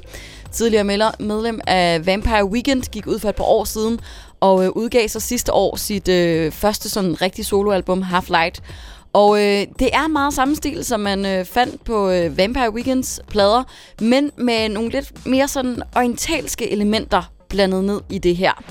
tidligere 0.52 0.84
medlem 1.20 1.62
af 1.68 2.06
Vampire 2.06 2.46
Weekend, 2.46 2.84
gik 2.84 3.08
ud 3.08 3.20
for 3.20 3.30
et 3.30 3.36
par 3.36 3.44
år 3.44 3.64
siden, 3.64 4.00
og 4.40 4.66
øh, 4.66 4.70
udgav 4.70 5.08
så 5.08 5.20
sidste 5.20 5.54
år 5.54 5.76
sit 5.76 6.08
øh, 6.08 6.52
første 6.52 6.90
sådan 6.90 7.22
rigtig 7.22 7.46
soloalbum, 7.46 8.02
Half 8.02 8.30
Light. 8.30 8.62
Og 9.14 9.38
øh, 9.38 9.68
det 9.80 9.90
er 9.94 10.08
meget 10.08 10.34
samme 10.34 10.56
stil, 10.56 10.86
som 10.86 11.00
man 11.00 11.26
øh, 11.26 11.46
fandt 11.46 11.84
på 11.84 12.10
øh, 12.10 12.38
Vampire 12.38 12.74
Weekends 12.74 13.22
plader, 13.28 13.64
men 14.02 14.32
med 14.38 14.70
nogle 14.70 14.90
lidt 14.90 15.26
mere 15.26 15.48
sådan 15.48 15.82
orientalske 15.96 16.72
elementer 16.72 17.32
blandet 17.50 17.84
ned 17.84 18.02
i 18.10 18.18
det 18.18 18.36
her. 18.36 18.64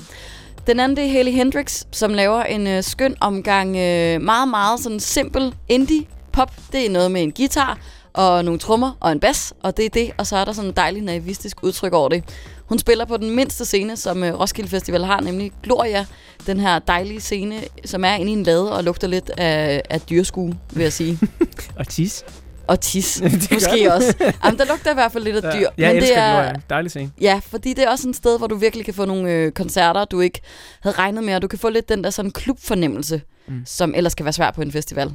Den 0.67 0.79
anden 0.79 0.97
det 0.97 1.05
er 1.05 1.11
Haley 1.11 1.31
Hendrix, 1.31 1.83
som 1.91 2.13
laver 2.13 2.43
en 2.43 2.67
øh, 2.67 2.83
skøn 2.83 3.15
omgang 3.19 3.69
øh, 3.77 4.21
meget, 4.21 4.47
meget 4.47 4.79
sådan 4.79 4.99
simpel 4.99 5.55
indie 5.69 6.05
pop. 6.31 6.51
Det 6.71 6.85
er 6.85 6.89
noget 6.89 7.11
med 7.11 7.23
en 7.23 7.31
guitar 7.31 7.77
og 8.13 8.45
nogle 8.45 8.59
trommer 8.59 8.91
og 8.99 9.11
en 9.11 9.19
bas, 9.19 9.53
og 9.63 9.77
det 9.77 9.85
er 9.85 9.89
det. 9.89 10.11
Og 10.17 10.27
så 10.27 10.37
er 10.37 10.45
der 10.45 10.51
sådan 10.51 10.69
en 10.69 10.75
dejlig 10.75 11.01
naivistisk 11.01 11.63
udtryk 11.63 11.93
over 11.93 12.09
det. 12.09 12.23
Hun 12.69 12.79
spiller 12.79 13.05
på 13.05 13.17
den 13.17 13.35
mindste 13.35 13.65
scene, 13.65 13.97
som 13.97 14.23
øh, 14.23 14.39
Roskilde 14.39 14.69
Festival 14.69 15.03
har, 15.03 15.21
nemlig 15.21 15.51
Gloria. 15.63 16.05
Den 16.47 16.59
her 16.59 16.79
dejlige 16.79 17.21
scene, 17.21 17.55
som 17.85 18.03
er 18.05 18.13
inde 18.15 18.31
i 18.31 18.33
en 18.35 18.43
lade 18.43 18.73
og 18.77 18.83
lugter 18.83 19.07
lidt 19.07 19.29
af, 19.37 19.81
af 19.89 20.01
dyrskue, 20.01 20.53
vil 20.73 20.83
jeg 20.83 20.93
sige. 20.93 21.19
Og 21.79 21.87
tis. 21.87 22.23
og 22.67 22.79
tis, 22.81 23.13
Det 23.23 23.51
måske 23.51 23.79
den. 23.83 23.91
også. 23.91 24.15
Jamen, 24.45 24.59
der 24.59 24.65
lugter 24.65 24.91
i 24.91 24.93
hvert 24.93 25.11
fald 25.11 25.23
lidt 25.23 25.35
af 25.45 25.53
dyr. 25.59 25.67
Jeg 25.77 25.95
elsker 25.95 26.15
det 26.15 26.23
er, 26.23 26.33
Gloria. 26.33 26.53
Dejlig 26.69 26.91
scene. 26.91 27.11
Ja, 27.21 27.41
fordi 27.43 27.73
det 27.73 27.83
er 27.83 27.89
også 27.89 28.09
et 28.09 28.15
sted, 28.15 28.37
hvor 28.37 28.47
du 28.47 28.55
virkelig 28.55 28.85
kan 28.85 28.93
få 28.93 29.05
nogle 29.05 29.31
øh, 29.31 29.51
koncerter, 29.51 30.05
du 30.05 30.19
ikke 30.19 30.41
havde 30.81 30.95
regnet 30.97 31.23
med, 31.23 31.35
og 31.35 31.41
du 31.41 31.47
kan 31.47 31.59
få 31.59 31.69
lidt 31.69 31.89
den 31.89 32.03
der 32.03 32.09
sådan 32.09 32.31
klubfornemmelse, 32.31 33.21
Mm. 33.47 33.61
som 33.65 33.93
ellers 33.95 34.15
kan 34.15 34.23
være 34.25 34.33
svær 34.33 34.51
på 34.51 34.61
en 34.61 34.71
festival. 34.71 35.11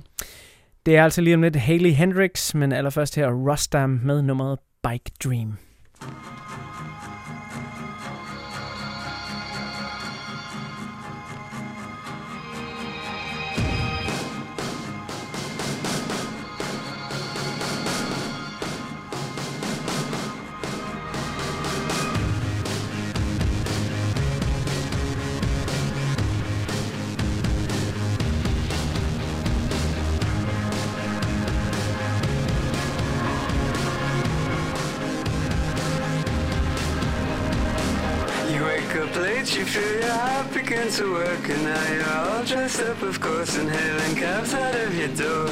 Det 0.86 0.96
er 0.96 1.04
altså 1.04 1.20
lige 1.20 1.34
om 1.34 1.42
lidt 1.42 1.56
Hailey 1.56 1.90
Hendrix, 1.90 2.54
men 2.54 2.72
allerførst 2.72 3.14
her 3.16 3.28
Rustam 3.50 3.90
med 4.04 4.22
nummeret 4.22 4.58
Bike 4.88 5.10
Dream. 5.24 5.56
You 6.02 6.08
to 40.96 41.12
work 41.12 41.48
And 41.48 41.64
now 41.64 41.92
you're 41.92 42.16
all 42.18 42.44
dressed 42.44 42.80
up, 42.82 43.02
of 43.02 43.18
course 43.20 43.56
Inhaling 43.58 44.16
cabs 44.16 44.54
out 44.54 44.74
of 44.74 44.94
your 44.96 45.08
door. 45.08 45.48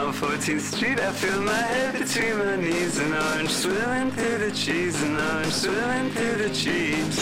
On 0.00 0.12
14th 0.12 0.60
Street, 0.60 1.00
I 1.00 1.10
feel 1.10 1.40
my 1.42 1.62
head 1.74 1.98
between 1.98 2.38
my 2.38 2.54
knees. 2.56 2.98
An 2.98 3.12
orange 3.12 3.50
swimming 3.50 4.10
through 4.12 4.38
the 4.38 4.52
trees 4.52 5.02
An 5.02 5.16
orange 5.16 5.52
swimming 5.52 6.10
through 6.10 6.36
the 6.44 6.50
trees 6.54 7.16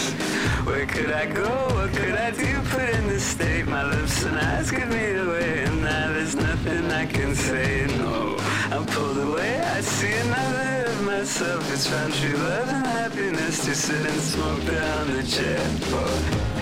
Where 0.66 0.86
could 0.86 1.12
I 1.12 1.26
go, 1.26 1.48
what 1.76 1.92
could 1.94 2.16
I 2.26 2.30
do, 2.30 2.60
put 2.72 2.88
in 2.90 3.06
this 3.06 3.24
state. 3.24 3.66
My 3.66 3.84
lips 3.84 4.24
and 4.24 4.36
eyes 4.36 4.70
give 4.70 4.88
me 4.88 5.14
away 5.14 5.64
And 5.64 5.82
now 5.82 6.12
there's 6.12 6.36
nothing 6.36 6.90
I 6.90 7.06
can 7.06 7.34
say, 7.34 7.86
no 7.98 8.36
I'm 8.70 8.84
pulled 8.84 9.18
away, 9.18 9.60
I 9.60 9.80
see 9.80 10.12
another 10.12 10.83
It's 11.26 11.86
found 11.86 12.12
true 12.12 12.36
love 12.36 12.68
and 12.68 12.86
happiness 12.86 13.64
To 13.64 13.74
sit 13.74 14.04
and 14.04 14.20
smoke 14.20 14.62
down 14.66 15.06
the 15.10 15.22
chair 15.22 15.58
for 15.88 16.04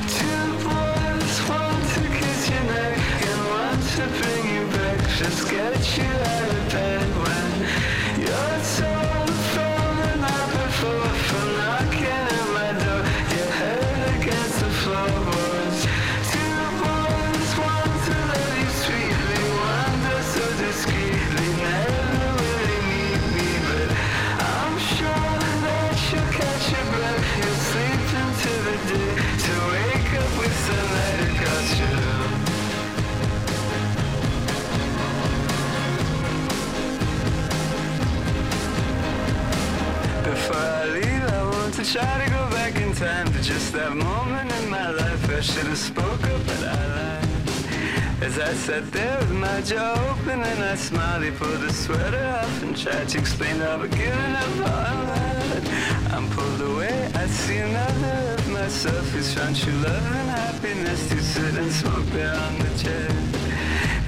Two 0.07 0.53
boys, 0.63 1.39
one 1.51 1.83
to 1.95 2.03
kiss 2.17 2.49
your 2.49 2.63
neck 2.71 2.99
And 3.27 3.41
one 3.59 3.81
to 3.97 4.05
bring 4.23 4.55
you 4.55 4.65
breakfast 4.69 5.51
Get 5.51 5.99
you 5.99 6.05
out 6.05 6.51
of 6.55 6.71
bed 6.71 7.09
when 7.23 8.21
You're 8.21 8.63
so 8.63 8.93
the 9.57 10.17
night 10.21 10.51
before 10.53 11.52
try 41.93 42.25
to 42.25 42.31
go 42.31 42.49
back 42.49 42.75
in 42.81 42.91
time 42.95 43.27
to 43.27 43.43
just 43.43 43.71
that 43.75 43.95
moment 43.95 44.51
in 44.51 44.71
my 44.71 44.89
life. 44.93 45.29
I 45.29 45.41
should 45.41 45.67
have 45.67 45.77
spoke 45.77 46.25
up, 46.25 46.41
but 46.47 46.63
I 46.65 46.83
lied. 46.97 48.23
As 48.23 48.39
I 48.39 48.55
sat 48.55 48.91
there 48.93 49.19
with 49.19 49.33
my 49.33 49.61
jaw 49.61 49.93
open 50.09 50.41
and 50.41 50.61
I 50.65 50.75
smiled, 50.75 51.23
he 51.23 51.31
pulled 51.33 51.61
his 51.61 51.77
sweater 51.77 52.25
off 52.41 52.63
and 52.63 52.75
tried 52.75 53.11
to 53.11 53.19
explain 53.19 53.57
how 53.57 53.77
I've 53.77 53.91
given 53.91 54.33
up 54.45 54.57
on 54.73 54.99
that. 55.13 55.63
I'm 56.15 56.31
pulled 56.31 56.63
away, 56.73 57.11
I 57.15 57.27
see 57.27 57.59
another 57.59 58.37
of 58.39 58.49
myself 58.51 59.07
who's 59.11 59.35
found 59.35 59.55
true 59.55 59.79
love 59.85 60.13
and 60.21 60.31
happiness 60.31 61.11
to 61.11 61.21
sit 61.21 61.55
and 61.63 61.71
smoke 61.71 62.07
there 62.17 62.35
on 62.35 62.59
the 62.59 62.73
chair. 62.83 63.09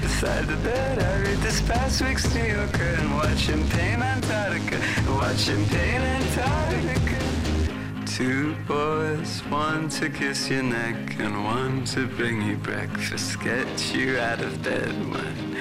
Beside 0.01 0.45
the 0.47 0.57
bed, 0.67 0.97
I 0.97 1.21
read 1.21 1.37
this 1.37 1.61
past 1.61 2.01
week's 2.01 2.33
New 2.33 2.45
Yorker 2.45 2.95
and 2.97 3.13
watch 3.13 3.45
him 3.45 3.61
paint 3.69 4.01
Antarctica. 4.01 4.79
Watch 5.21 5.47
him 5.47 5.63
paint 5.67 6.03
Antarctica. 6.17 7.24
Two 8.15 8.55
boys, 8.65 9.41
one 9.49 9.89
to 9.89 10.09
kiss 10.09 10.49
your 10.49 10.63
neck 10.63 11.19
and 11.19 11.43
one 11.43 11.83
to 11.83 12.07
bring 12.07 12.41
you 12.43 12.55
breakfast, 12.55 13.41
get 13.41 13.93
you 13.93 14.17
out 14.17 14.39
of 14.39 14.63
bed 14.63 14.93
when 15.11 15.57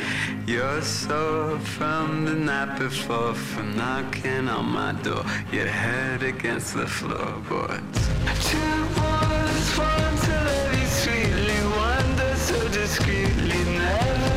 you're 0.46 0.80
sore 0.80 1.58
from 1.58 2.24
the 2.24 2.32
night 2.32 2.78
before, 2.78 3.34
from 3.34 3.76
knocking 3.76 4.46
on 4.46 4.66
my 4.66 4.92
door, 5.02 5.24
your 5.50 5.66
head 5.66 6.22
against 6.22 6.74
the 6.74 6.86
floorboards. 6.86 8.06
Two 8.48 8.84
boys, 8.94 9.68
one 9.76 10.16
to 10.24 10.34
love 10.46 10.80
you 10.80 10.86
sweetly, 10.86 11.60
one 11.74 12.16
does 12.16 12.40
so 12.40 12.68
discreetly, 12.68 13.64
never 13.64 14.33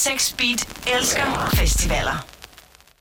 P6 0.00 0.34
Beat 0.38 0.64
elsker 0.86 1.30
festivaler. 1.56 2.24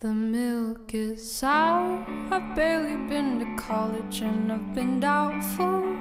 The 0.02 0.14
milk 0.14 0.93
is 0.93 1.32
sour. 1.32 2.06
I've 2.30 2.54
barely 2.58 2.97
been 3.08 3.39
to 3.39 3.64
college 3.64 4.20
and 4.20 4.52
I've 4.52 4.76
been 4.76 5.00
doubtful 5.00 5.95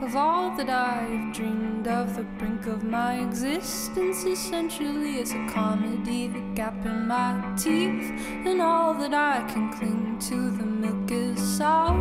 of 0.00 0.14
all 0.14 0.56
that 0.56 0.70
I've 0.70 1.34
dreamed 1.34 1.88
of. 1.88 2.14
The 2.14 2.22
brink 2.38 2.68
of 2.68 2.84
my 2.84 3.14
existence 3.26 4.24
essentially 4.24 5.18
is 5.18 5.32
a 5.32 5.44
comedy. 5.48 6.28
The 6.28 6.44
gap 6.54 6.86
in 6.86 7.08
my 7.08 7.34
teeth, 7.56 8.08
and 8.46 8.62
all 8.62 8.94
that 8.94 9.12
I 9.12 9.42
can 9.52 9.72
cling 9.72 10.20
to. 10.28 10.50
The 10.52 10.64
milk 10.64 11.10
is 11.10 11.40
sour. 11.58 11.98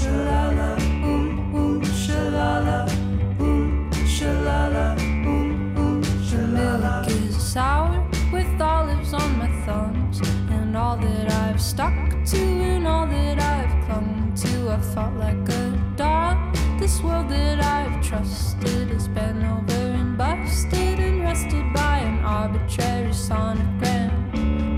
Shalala, 0.00 0.70
ooh, 1.04 1.56
ooh, 1.56 1.80
shalala, 1.82 2.90
ooh, 3.40 3.90
shalala, 4.16 5.09
sour 7.50 8.08
with 8.32 8.60
olives 8.60 9.12
on 9.12 9.36
my 9.36 9.48
thumbs, 9.66 10.20
and 10.50 10.76
all 10.76 10.96
that 10.96 11.32
I've 11.32 11.60
stuck 11.60 11.92
to, 12.26 12.38
and 12.38 12.86
all 12.86 13.08
that 13.08 13.40
I've 13.40 13.86
clung 13.86 14.32
to. 14.36 14.70
I've 14.70 14.94
fought 14.94 15.16
like 15.16 15.48
a 15.48 15.94
dog. 15.96 16.36
This 16.78 17.02
world 17.02 17.28
that 17.30 17.60
I've 17.60 18.00
trusted 18.06 18.90
has 18.90 19.08
been 19.08 19.42
over 19.44 19.82
and 20.00 20.16
busted 20.16 21.00
and 21.00 21.22
rested 21.22 21.64
by 21.74 21.98
an 21.98 22.24
arbitrary 22.24 23.10
sonogram. 23.10 24.12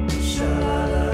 Shalala, 0.09 1.13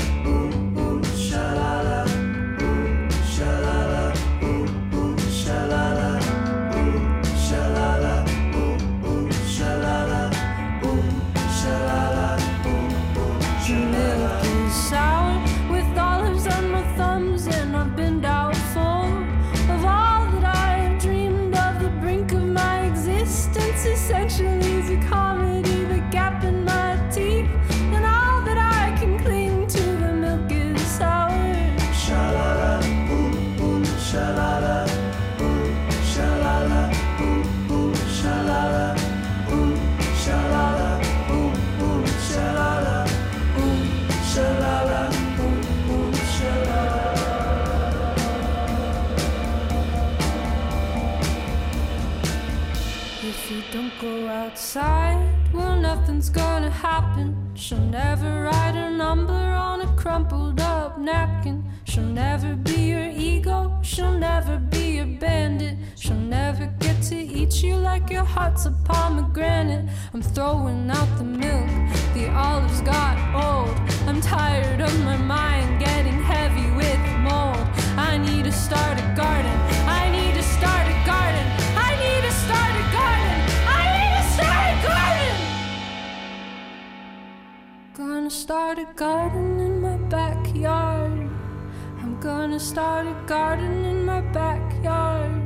outside, 54.68 55.54
well, 55.54 55.76
nothing's 55.76 56.28
gonna 56.28 56.68
happen. 56.68 57.34
She'll 57.54 57.78
never 57.78 58.42
write 58.42 58.76
a 58.76 58.90
number 58.90 59.32
on 59.32 59.80
a 59.80 59.86
crumpled 59.96 60.60
up 60.60 60.98
napkin. 60.98 61.64
She'll 61.84 62.02
never 62.02 62.54
be 62.54 62.90
your 62.92 63.08
ego, 63.08 63.78
she'll 63.82 64.12
never 64.12 64.58
be 64.58 64.96
your 64.96 65.06
bandit. 65.06 65.78
She'll 65.96 66.16
never 66.16 66.66
get 66.80 67.02
to 67.04 67.16
eat 67.16 67.62
you 67.62 67.76
like 67.76 68.10
your 68.10 68.24
heart's 68.24 68.66
a 68.66 68.72
pomegranate. 68.84 69.88
I'm 70.12 70.20
throwing 70.20 70.90
out 70.90 71.16
the 71.16 71.24
milk, 71.24 71.70
the 72.12 72.28
olives 72.30 72.82
got 72.82 73.16
old. 73.34 73.74
I'm 74.06 74.20
tired 74.20 74.82
of 74.82 74.92
my 75.02 75.16
mind 75.16 75.80
getting 75.80 76.20
heavy 76.20 76.68
with 76.76 77.00
mold. 77.26 77.66
I 77.96 78.18
need 78.18 78.44
to 78.44 78.52
start 78.52 78.98
a 78.98 79.14
garden, 79.16 79.57
Gonna 88.28 88.40
start 88.40 88.78
a 88.78 88.84
garden 88.94 89.58
in 89.58 89.80
my 89.80 89.96
backyard. 90.10 91.30
I'm 92.02 92.20
gonna 92.20 92.60
start 92.60 93.06
a 93.06 93.16
garden 93.26 93.86
in 93.86 94.04
my 94.04 94.20
backyard. 94.20 95.40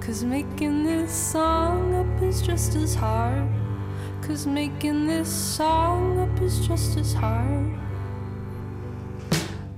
Cause 0.00 0.22
making 0.22 0.84
this 0.84 1.10
song 1.10 1.92
up 1.92 2.22
is 2.22 2.40
just 2.40 2.76
as 2.76 2.94
hard. 2.94 3.48
Cause 4.22 4.46
making 4.46 5.08
this 5.08 5.28
song 5.28 6.20
up 6.20 6.40
is 6.40 6.64
just 6.64 6.96
as 6.96 7.12
hard. 7.14 7.66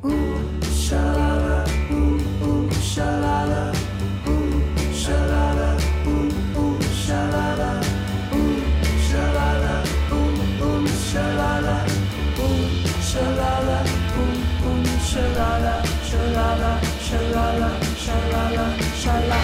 Ooh, 0.05 0.61
shalala, 0.85 1.67
ooh, 1.91 2.21
ooh, 2.45 2.69
shalala, 2.93 3.75
ooh, 4.29 4.61
shalala, 4.93 5.46
shalala, 13.17 13.79
boom 14.15 14.33
boom 14.61 14.83
shalala, 15.11 15.75
shalala, 16.09 16.73
shalala, 17.09 17.71
shalala, 18.05 18.67
shalala. 19.03 19.41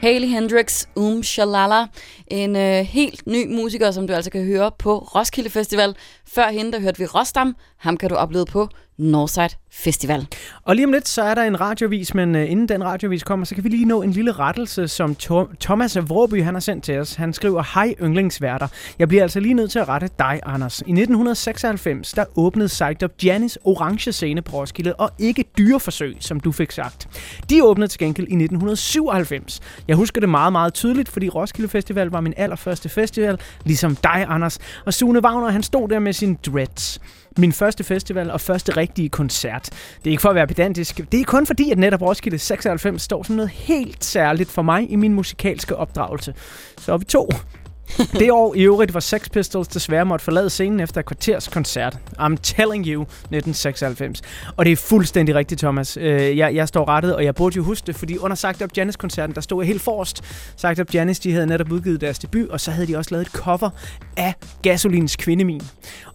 Haley 0.00 0.28
Hendrix, 0.28 0.86
Um 0.96 1.22
Shalala, 1.22 1.86
en 2.26 2.56
øh, 2.56 2.84
helt 2.84 3.26
ny 3.26 3.46
musiker, 3.46 3.90
som 3.90 4.06
du 4.06 4.12
altså 4.12 4.30
kan 4.30 4.44
høre 4.44 4.70
på 4.78 4.98
Roskilde 4.98 5.50
Festival. 5.50 5.96
Før 6.24 6.48
hende, 6.48 6.72
der 6.72 6.80
hørte 6.80 6.98
vi 6.98 7.06
Rostam. 7.06 7.56
Ham 7.76 7.96
kan 7.96 8.08
du 8.08 8.14
opleve 8.14 8.46
på 8.46 8.68
Northside 9.00 9.48
Festival. 9.72 10.26
Og 10.62 10.76
lige 10.76 10.86
om 10.86 10.92
lidt, 10.92 11.08
så 11.08 11.22
er 11.22 11.34
der 11.34 11.42
en 11.42 11.60
radiovis, 11.60 12.14
men 12.14 12.34
øh, 12.34 12.50
inden 12.50 12.68
den 12.68 12.84
radiovis 12.84 13.22
kommer, 13.22 13.46
så 13.46 13.54
kan 13.54 13.64
vi 13.64 13.68
lige 13.68 13.84
nå 13.84 14.02
en 14.02 14.10
lille 14.10 14.32
rettelse, 14.32 14.88
som 14.88 15.16
Thomas 15.60 15.98
Vorby 16.08 16.42
han 16.42 16.54
har 16.54 16.60
sendt 16.60 16.84
til 16.84 16.98
os. 16.98 17.14
Han 17.14 17.32
skriver, 17.32 17.62
hej 17.74 17.94
yndlingsværter. 18.02 18.68
Jeg 18.98 19.08
bliver 19.08 19.22
altså 19.22 19.40
lige 19.40 19.54
nødt 19.54 19.70
til 19.70 19.78
at 19.78 19.88
rette 19.88 20.08
dig, 20.18 20.40
Anders. 20.46 20.78
I 20.78 20.82
1996, 20.82 22.12
der 22.12 22.24
åbnede 22.36 22.66
Psyched 22.66 23.02
Up 23.02 23.10
Janis 23.24 23.58
orange 23.64 24.12
scene 24.12 24.42
på 24.42 24.56
Roskilde, 24.56 24.94
og 24.94 25.10
ikke 25.18 25.44
dyreforsøg, 25.58 26.16
som 26.20 26.40
du 26.40 26.52
fik 26.52 26.70
sagt. 26.70 27.08
De 27.50 27.64
åbnede 27.64 27.88
til 27.88 27.98
gengæld 27.98 28.26
i 28.28 28.34
1997. 28.34 29.60
Jeg 29.88 29.96
husker 29.96 30.20
det 30.20 30.28
meget, 30.28 30.52
meget 30.52 30.74
tydeligt, 30.74 31.08
fordi 31.08 31.28
Roskilde 31.28 31.68
Festival 31.68 32.06
var 32.06 32.20
min 32.20 32.34
allerførste 32.36 32.88
festival, 32.88 33.38
ligesom 33.64 33.96
dig, 33.96 34.26
Anders. 34.28 34.58
Og 34.86 34.94
Sune 34.94 35.20
Wagner, 35.20 35.50
han 35.50 35.62
stod 35.62 35.88
der 35.88 35.98
med 35.98 36.12
sin 36.12 36.38
dreads. 36.46 37.00
Min 37.38 37.52
første 37.52 37.84
festival 37.84 38.30
og 38.30 38.40
første 38.40 38.76
rigtige 38.76 39.08
koncert. 39.08 39.68
Det 39.98 40.06
er 40.06 40.10
ikke 40.10 40.20
for 40.20 40.28
at 40.28 40.34
være 40.34 40.46
pedantisk. 40.46 41.00
Det 41.12 41.20
er 41.20 41.24
kun 41.24 41.46
fordi, 41.46 41.70
at 41.70 41.78
netop 41.78 42.02
Roskilde 42.02 42.38
96 42.38 43.02
står 43.02 43.22
som 43.22 43.36
noget 43.36 43.50
helt 43.50 44.04
særligt 44.04 44.50
for 44.50 44.62
mig 44.62 44.90
i 44.90 44.96
min 44.96 45.14
musikalske 45.14 45.76
opdragelse. 45.76 46.34
Så 46.78 46.92
er 46.92 46.98
vi 46.98 47.04
to. 47.04 47.28
Det 48.12 48.32
år 48.32 48.54
i 48.54 48.62
øvrigt 48.62 48.94
var 48.94 49.00
Sex 49.00 49.30
Pistols 49.30 49.68
desværre 49.68 50.04
måtte 50.04 50.24
forlade 50.24 50.50
scenen 50.50 50.80
efter 50.80 51.00
et 51.00 51.06
kvarters 51.06 51.48
koncert. 51.48 51.98
I'm 52.18 52.36
telling 52.42 52.86
you, 52.86 53.02
1996. 53.02 54.22
Og 54.56 54.64
det 54.64 54.72
er 54.72 54.76
fuldstændig 54.76 55.34
rigtigt, 55.34 55.60
Thomas. 55.60 55.96
Øh, 55.96 56.38
jeg, 56.38 56.54
jeg 56.54 56.68
står 56.68 56.88
rettet, 56.88 57.16
og 57.16 57.24
jeg 57.24 57.34
burde 57.34 57.56
jo 57.56 57.62
huske 57.62 57.86
det, 57.86 57.96
fordi 57.96 58.18
under 58.18 58.34
Sagt 58.34 58.62
Up 58.62 58.70
Janis-koncerten, 58.76 59.34
der 59.34 59.40
stod 59.40 59.62
jeg 59.62 59.66
helt 59.66 59.82
forrest. 59.82 60.22
Sagt 60.56 60.80
Up 60.80 60.94
Janis, 60.94 61.20
de 61.20 61.32
havde 61.32 61.46
netop 61.46 61.72
udgivet 61.72 62.00
deres 62.00 62.18
debut, 62.18 62.48
og 62.48 62.60
så 62.60 62.70
havde 62.70 62.86
de 62.86 62.96
også 62.96 63.10
lavet 63.10 63.26
et 63.26 63.32
cover 63.32 63.70
af 64.16 64.34
Gasolins 64.62 65.16
Kvindemin. 65.16 65.62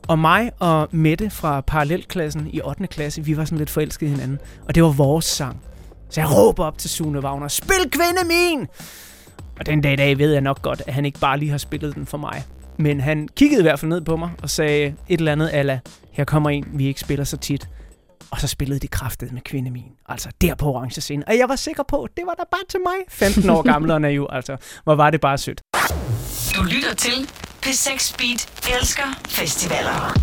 Og 0.08 0.20
mig 0.20 0.52
og 0.60 0.88
Mette 0.92 1.30
fra 1.30 1.62
parallelklassen 1.62 2.50
i 2.54 2.62
8. 2.62 2.88
klasse, 2.88 3.26
vi 3.26 3.38
var 3.38 3.46
sådan 3.46 3.58
lidt 3.58 3.70
forelskede 3.70 4.10
i 4.10 4.14
hinanden. 4.14 4.40
Og 4.68 4.76
det 4.76 4.84
var 4.84 4.90
vores 4.90 5.26
sang. 5.26 5.62
Så 6.10 6.22
jeg 6.22 6.38
råber 6.38 6.66
op 6.66 6.78
til 6.78 6.90
Sune 6.90 7.20
Wagner, 7.20 7.48
spil 7.48 7.92
Kvindemin! 7.92 8.68
Og 9.60 9.66
den 9.66 9.82
dag 9.82 9.94
i 9.94 9.96
dag 9.96 10.18
ved 10.18 10.32
jeg 10.32 10.42
nok 10.42 10.62
godt, 10.62 10.82
at 10.88 10.94
han 10.94 11.06
ikke 11.06 11.20
bare 11.20 11.40
lige 11.40 11.52
har 11.52 11.58
spillet 11.58 11.96
den 11.96 12.06
for 12.06 12.18
mig. 12.18 12.44
Men 12.78 13.02
han 13.02 13.28
kiggede 13.36 13.62
i 13.62 13.64
hvert 13.64 13.80
fald 13.80 13.90
ned 13.90 14.02
på 14.02 14.16
mig 14.16 14.30
og 14.42 14.50
sagde 14.50 14.86
et 14.86 15.18
eller 15.20 15.32
andet 15.32 15.50
ala, 15.54 15.80
her 16.12 16.24
kommer 16.24 16.50
en, 16.50 16.66
vi 16.74 16.88
ikke 16.88 17.00
spiller 17.00 17.26
så 17.26 17.38
tit. 17.38 17.70
Og 18.32 18.40
så 18.40 18.48
spillede 18.48 18.80
de 18.80 18.88
kraftet 18.88 19.32
med 19.32 19.42
kvinde 19.42 19.72
min. 19.72 19.92
Altså 20.10 20.30
der 20.42 20.56
på 20.56 20.74
orange 20.74 21.02
scene. 21.02 21.24
Og 21.28 21.38
jeg 21.38 21.50
var 21.50 21.56
sikker 21.56 21.84
på, 21.88 22.08
det 22.18 22.24
var 22.26 22.34
da 22.34 22.44
bare 22.52 22.66
til 22.70 22.80
mig. 22.86 22.96
15 23.10 23.50
år 23.50 23.62
gammel 23.62 23.92
og 23.92 24.02
naiv, 24.02 24.28
altså. 24.32 24.58
Hvor 24.84 24.96
var 24.96 25.10
det 25.10 25.22
bare 25.22 25.38
sødt. 25.38 25.62
Du 26.56 26.64
lytter 26.64 26.94
til 26.98 27.30
P6 27.66 28.16
Beat 28.18 28.70
elsker 28.80 29.20
festivaler. 29.28 30.14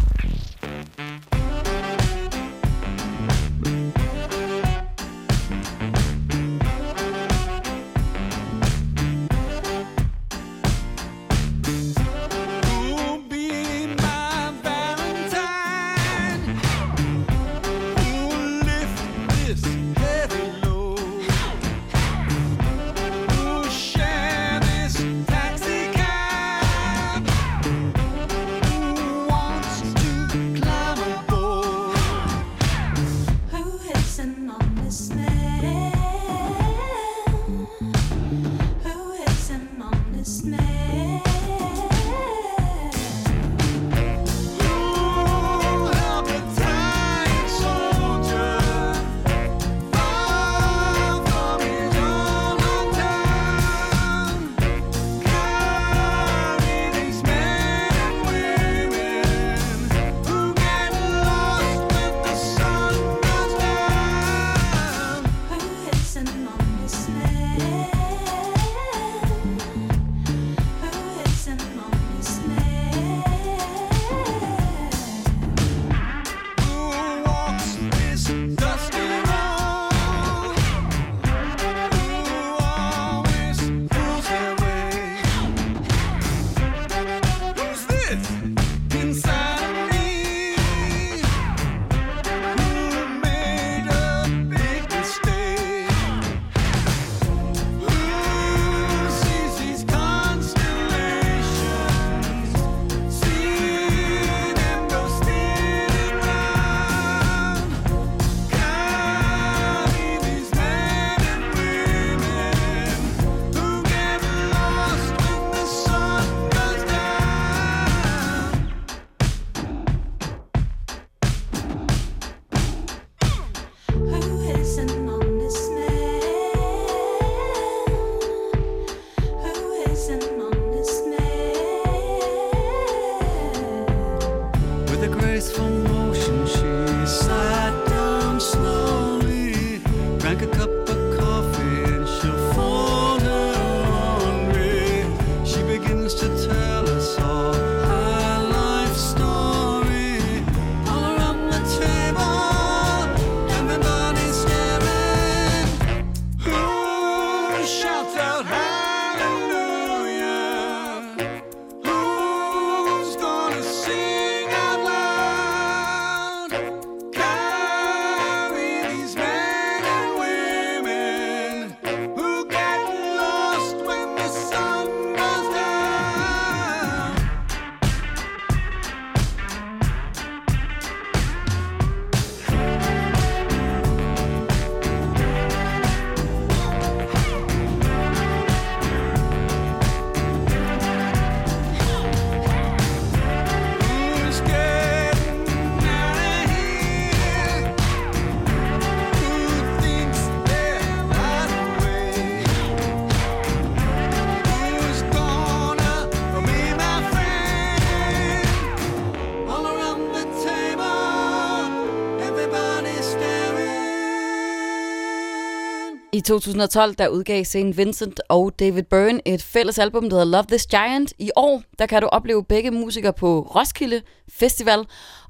2012 216.23 216.95
der 216.95 217.09
udgav 217.09 217.45
St. 217.45 217.57
Vincent 217.77 218.21
og 218.29 218.53
David 218.59 218.83
Byrne 218.83 219.21
et 219.29 219.43
fælles 219.43 219.79
album, 219.79 220.11
der 220.11 220.17
hedder 220.17 220.31
Love 220.31 220.45
This 220.49 220.67
Giant. 220.67 221.13
I 221.19 221.31
år 221.37 221.63
der 221.79 221.87
kan 221.87 222.03
du 222.03 222.09
opleve 222.09 222.45
begge 222.45 222.71
musikere 222.71 223.13
på 223.13 223.41
Roskilde 223.55 224.03
Festival. 224.33 224.85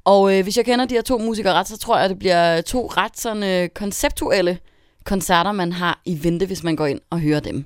Og 0.04 0.34
øh, 0.38 0.42
hvis 0.42 0.56
jeg 0.56 0.64
kender 0.64 0.84
de 0.84 0.94
her 0.94 1.02
to 1.02 1.18
musikere 1.18 1.52
ret, 1.54 1.68
så 1.68 1.78
tror 1.78 1.96
jeg, 1.96 2.04
at 2.04 2.10
det 2.10 2.18
bliver 2.18 2.60
to 2.60 2.86
ret 2.86 3.18
sådan, 3.18 3.42
øh, 3.42 3.68
konceptuelle 3.68 4.58
koncerter, 5.04 5.52
man 5.52 5.72
har 5.72 6.00
i 6.04 6.24
vente, 6.24 6.46
hvis 6.46 6.62
man 6.62 6.76
går 6.76 6.86
ind 6.86 7.00
og 7.10 7.20
hører 7.20 7.40
dem. 7.40 7.64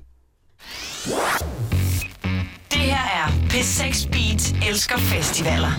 Det 2.71 2.85
her 2.91 3.05
er 3.19 3.27
P6 3.49 4.09
Beat 4.11 4.69
elsker 4.69 4.97
festivaler. 4.97 5.71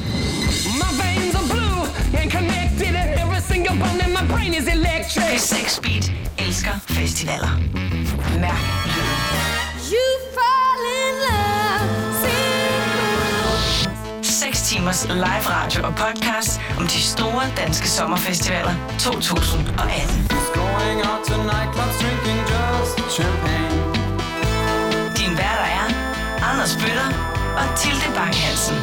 My 0.83 0.91
veins 1.03 1.35
are 1.35 1.49
blue 1.55 1.83
and 2.23 2.31
connected, 2.31 2.95
every 3.23 3.41
single 3.53 3.77
bone 3.83 4.01
in 4.07 4.11
my 4.19 4.25
brain 4.33 4.55
is 4.55 4.67
electric. 4.69 5.25
P6 5.25 5.81
Beat 5.83 6.28
festivaler. 6.99 7.53
Mærk 8.41 8.63
lyden. 8.95 9.21
You 9.93 10.09
fall 10.37 10.85
in 11.05 11.15
love, 11.27 11.85
6 14.23 14.63
timers 14.69 15.05
live 15.09 15.45
radio 15.57 15.85
og 15.87 15.95
podcast 15.95 16.61
om 16.79 16.87
de 16.87 17.01
store 17.03 17.45
danske 17.57 17.89
sommerfestivaler 17.89 18.75
2018. 18.99 20.29
Going 20.55 21.01
out 21.11 21.23
to 21.29 21.37
nightclubs, 21.53 21.97
drinking 22.03 22.41
just 22.53 22.97
champagne. 23.17 23.79
Din 25.19 25.33
værter 25.41 25.69
er 25.81 25.87
Anders 26.51 26.77
Bøtter 26.77 27.09
og 27.61 27.79
Tilde 27.79 28.09
Bang 28.17 28.35
Hansen. 28.35 28.77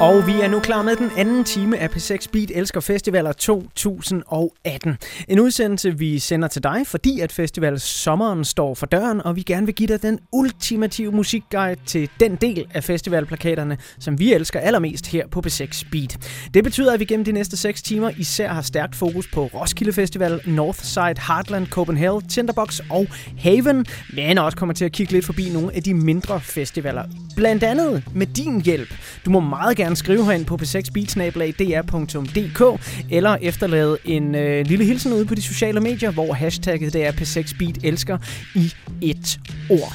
Og 0.00 0.26
vi 0.26 0.40
er 0.40 0.48
nu 0.48 0.60
klar 0.60 0.82
med 0.82 0.96
den 0.96 1.10
anden 1.16 1.44
time 1.44 1.78
af 1.78 1.88
P6 1.88 2.26
Beat 2.32 2.50
Elsker 2.54 2.80
Festivaler 2.80 3.32
2018. 3.32 4.96
En 5.28 5.40
udsendelse, 5.40 5.98
vi 5.98 6.18
sender 6.18 6.48
til 6.48 6.62
dig, 6.62 6.86
fordi 6.86 7.20
at 7.20 7.32
festival 7.32 7.80
sommeren 7.80 8.44
står 8.44 8.74
for 8.74 8.86
døren, 8.86 9.22
og 9.22 9.36
vi 9.36 9.42
gerne 9.42 9.66
vil 9.66 9.74
give 9.74 9.86
dig 9.86 10.02
den 10.02 10.18
ultimative 10.32 11.12
musikguide 11.12 11.80
til 11.86 12.10
den 12.20 12.36
del 12.36 12.66
af 12.74 12.84
festivalplakaterne, 12.84 13.78
som 13.98 14.18
vi 14.18 14.32
elsker 14.32 14.60
allermest 14.60 15.06
her 15.06 15.26
på 15.26 15.42
P6 15.46 15.88
Beat. 15.92 16.16
Det 16.54 16.64
betyder, 16.64 16.92
at 16.92 17.00
vi 17.00 17.04
gennem 17.04 17.24
de 17.24 17.32
næste 17.32 17.56
6 17.56 17.82
timer 17.82 18.10
især 18.16 18.48
har 18.48 18.62
stærkt 18.62 18.96
fokus 18.96 19.28
på 19.32 19.46
Roskilde 19.46 19.92
Festival, 19.92 20.40
Northside, 20.46 21.14
Heartland, 21.28 21.66
Copenhagen, 21.66 22.28
Tinderbox 22.28 22.80
og 22.90 23.06
Haven, 23.38 23.86
men 24.12 24.38
også 24.38 24.58
kommer 24.58 24.74
til 24.74 24.84
at 24.84 24.92
kigge 24.92 25.12
lidt 25.12 25.24
forbi 25.24 25.50
nogle 25.52 25.74
af 25.74 25.82
de 25.82 25.94
mindre 25.94 26.40
festivaler. 26.40 27.04
Blandt 27.36 27.62
andet 27.62 28.02
med 28.14 28.26
din 28.26 28.60
hjælp. 28.60 28.94
Du 29.24 29.30
må 29.30 29.40
meget 29.40 29.76
gerne 29.76 29.85
skrive 29.94 30.24
herind 30.24 30.46
på 30.46 30.58
p6beatsnabelag.dr.dk 30.62 32.80
eller 33.10 33.36
efterlade 33.42 33.98
en 34.04 34.34
øh, 34.34 34.66
lille 34.66 34.84
hilsen 34.84 35.12
ude 35.12 35.26
på 35.26 35.34
de 35.34 35.42
sociale 35.42 35.80
medier, 35.80 36.10
hvor 36.10 36.32
hashtagget 36.32 36.92
det 36.92 37.06
er 37.06 37.12
p6beat 37.12 37.74
elsker 37.84 38.18
i 38.54 38.74
et 39.00 39.40
ord. 39.70 39.92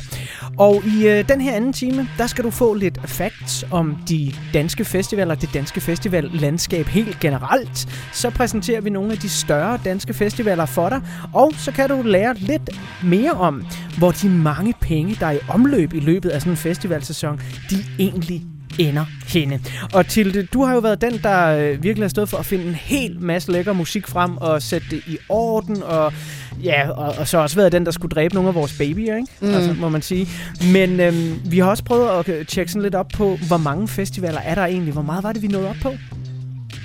Og 0.58 0.84
i 0.86 1.08
øh, 1.08 1.30
den 1.30 1.42
her 1.42 1.56
anden 1.56 1.74
time, 1.74 2.10
der 2.18 2.28
skal 2.28 2.44
du 2.44 2.50
få 2.50 2.74
lidt 2.74 3.10
facts 3.10 3.66
om 3.72 3.98
de 4.10 4.34
danske 4.54 4.86
festivaler, 4.86 5.36
det 5.36 5.50
danske 5.54 5.82
festivallandskab 5.82 6.86
helt 6.86 7.20
generelt. 7.20 7.88
Så 8.14 8.30
præsenterer 8.30 8.82
vi 8.82 8.90
nogle 8.90 9.12
af 9.12 9.18
de 9.18 9.30
større 9.30 9.80
danske 9.86 10.14
festivaler 10.14 10.66
for 10.66 10.90
dig, 10.90 11.02
og 11.34 11.54
så 11.58 11.72
kan 11.72 11.90
du 11.90 12.02
lære 12.02 12.36
lidt 12.38 12.70
mere 13.04 13.32
om, 13.32 13.66
hvor 13.98 14.12
de 14.12 14.30
mange 14.30 14.74
penge, 14.82 15.18
der 15.20 15.26
er 15.26 15.32
i 15.32 15.40
omløb 15.50 15.94
i 15.94 16.00
løbet 16.00 16.30
af 16.30 16.42
sådan 16.42 16.54
en 16.54 16.58
festivalsæson, 16.58 17.42
de 17.70 17.76
egentlig 18.00 18.44
ender 18.80 19.06
henne. 19.28 19.60
Og 19.94 20.08
Tilde, 20.08 20.44
du 20.44 20.64
har 20.64 20.74
jo 20.74 20.80
været 20.80 21.02
den, 21.02 21.20
der 21.24 21.58
øh, 21.58 21.84
virkelig 21.84 22.04
har 22.04 22.10
stået 22.10 22.30
for 22.30 22.38
at 22.38 22.46
finde 22.46 22.66
en 22.66 22.76
hel 22.76 23.18
masse 23.20 23.52
lækker 23.52 23.74
musik 23.74 24.08
frem 24.08 24.38
og 24.38 24.62
sætte 24.62 24.88
det 24.92 25.02
i 25.08 25.18
orden, 25.30 25.84
og 25.84 26.14
ja, 26.64 26.90
og, 26.90 27.16
og 27.18 27.28
så 27.28 27.38
også 27.38 27.56
været 27.56 27.72
den, 27.72 27.86
der 27.86 27.92
skulle 27.92 28.10
dræbe 28.10 28.34
nogle 28.34 28.50
af 28.50 28.56
vores 28.56 28.78
babyer, 28.78 29.16
ikke? 29.16 29.28
Mm. 29.42 29.54
Altså, 29.54 29.74
må 29.74 29.90
man 29.90 30.02
sige. 30.02 30.28
Men 30.74 31.00
øhm, 31.00 31.42
vi 31.46 31.60
har 31.60 31.70
også 31.70 31.84
prøvet 31.84 32.10
at 32.10 32.30
øh, 32.30 32.46
tjekke 32.46 32.72
sådan 32.72 32.82
lidt 32.82 32.96
op 32.96 33.08
på, 33.14 33.38
hvor 33.48 33.58
mange 33.58 33.88
festivaler 33.88 34.40
er 34.40 34.56
der 34.56 34.66
egentlig? 34.66 34.94
Hvor 34.94 35.02
meget 35.02 35.24
var 35.24 35.32
det, 35.32 35.42
vi 35.42 35.48
nåede 35.48 35.70
op 35.70 35.76
på? 35.82 35.94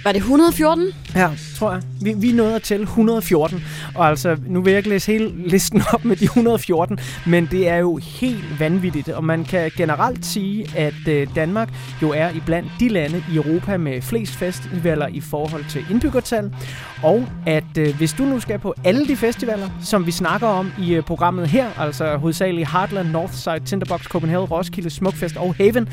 Var 0.07 0.13
det 0.13 0.19
114? 0.19 0.93
Ja, 1.15 1.31
tror 1.57 1.73
jeg. 1.73 1.83
Vi, 2.03 2.15
vi 2.17 2.33
nåede 2.33 2.55
at 2.55 2.63
tælle 2.63 2.83
114. 2.83 3.65
Og 3.95 4.07
altså, 4.07 4.37
nu 4.47 4.63
vil 4.63 4.71
jeg 4.71 4.79
ikke 4.79 4.89
læse 4.89 5.13
hele 5.13 5.49
listen 5.49 5.83
op 5.93 6.05
med 6.05 6.17
de 6.17 6.25
114, 6.25 6.99
men 7.27 7.49
det 7.51 7.69
er 7.69 7.77
jo 7.77 7.97
helt 7.97 8.61
vanvittigt. 8.61 9.09
Og 9.09 9.25
man 9.25 9.45
kan 9.45 9.71
generelt 9.77 10.27
sige, 10.27 10.67
at 10.77 11.09
øh, 11.09 11.27
Danmark 11.35 11.69
jo 12.03 12.11
er 12.11 12.31
iblandt 12.31 12.73
de 12.81 12.89
lande 12.89 13.25
i 13.33 13.37
Europa 13.37 13.77
med 13.77 14.03
flest 14.03 14.33
festivaler 14.33 15.07
i 15.07 15.21
forhold 15.21 15.65
til 15.71 15.85
indbyggertal. 15.91 16.55
Og 17.03 17.27
at 17.47 17.79
øh, 17.79 17.97
hvis 17.97 18.13
du 18.13 18.25
nu 18.25 18.41
skal 18.41 18.59
på 18.59 18.75
alle 18.85 19.09
de 19.09 19.17
festivaler, 19.17 19.69
som 19.83 20.07
vi 20.07 20.11
snakker 20.11 20.47
om 20.47 20.73
i 20.81 20.95
øh, 20.95 21.03
programmet 21.03 21.49
her, 21.49 21.69
altså 21.79 22.17
hovedsageligt 22.17 22.73
Heartland, 22.73 23.09
Northside, 23.09 23.61
Tinderbox, 23.61 24.05
Copenhagen, 24.05 24.45
Roskilde, 24.47 24.91
Smukfest 24.91 25.37
og 25.37 25.55
Haven, 25.55 25.89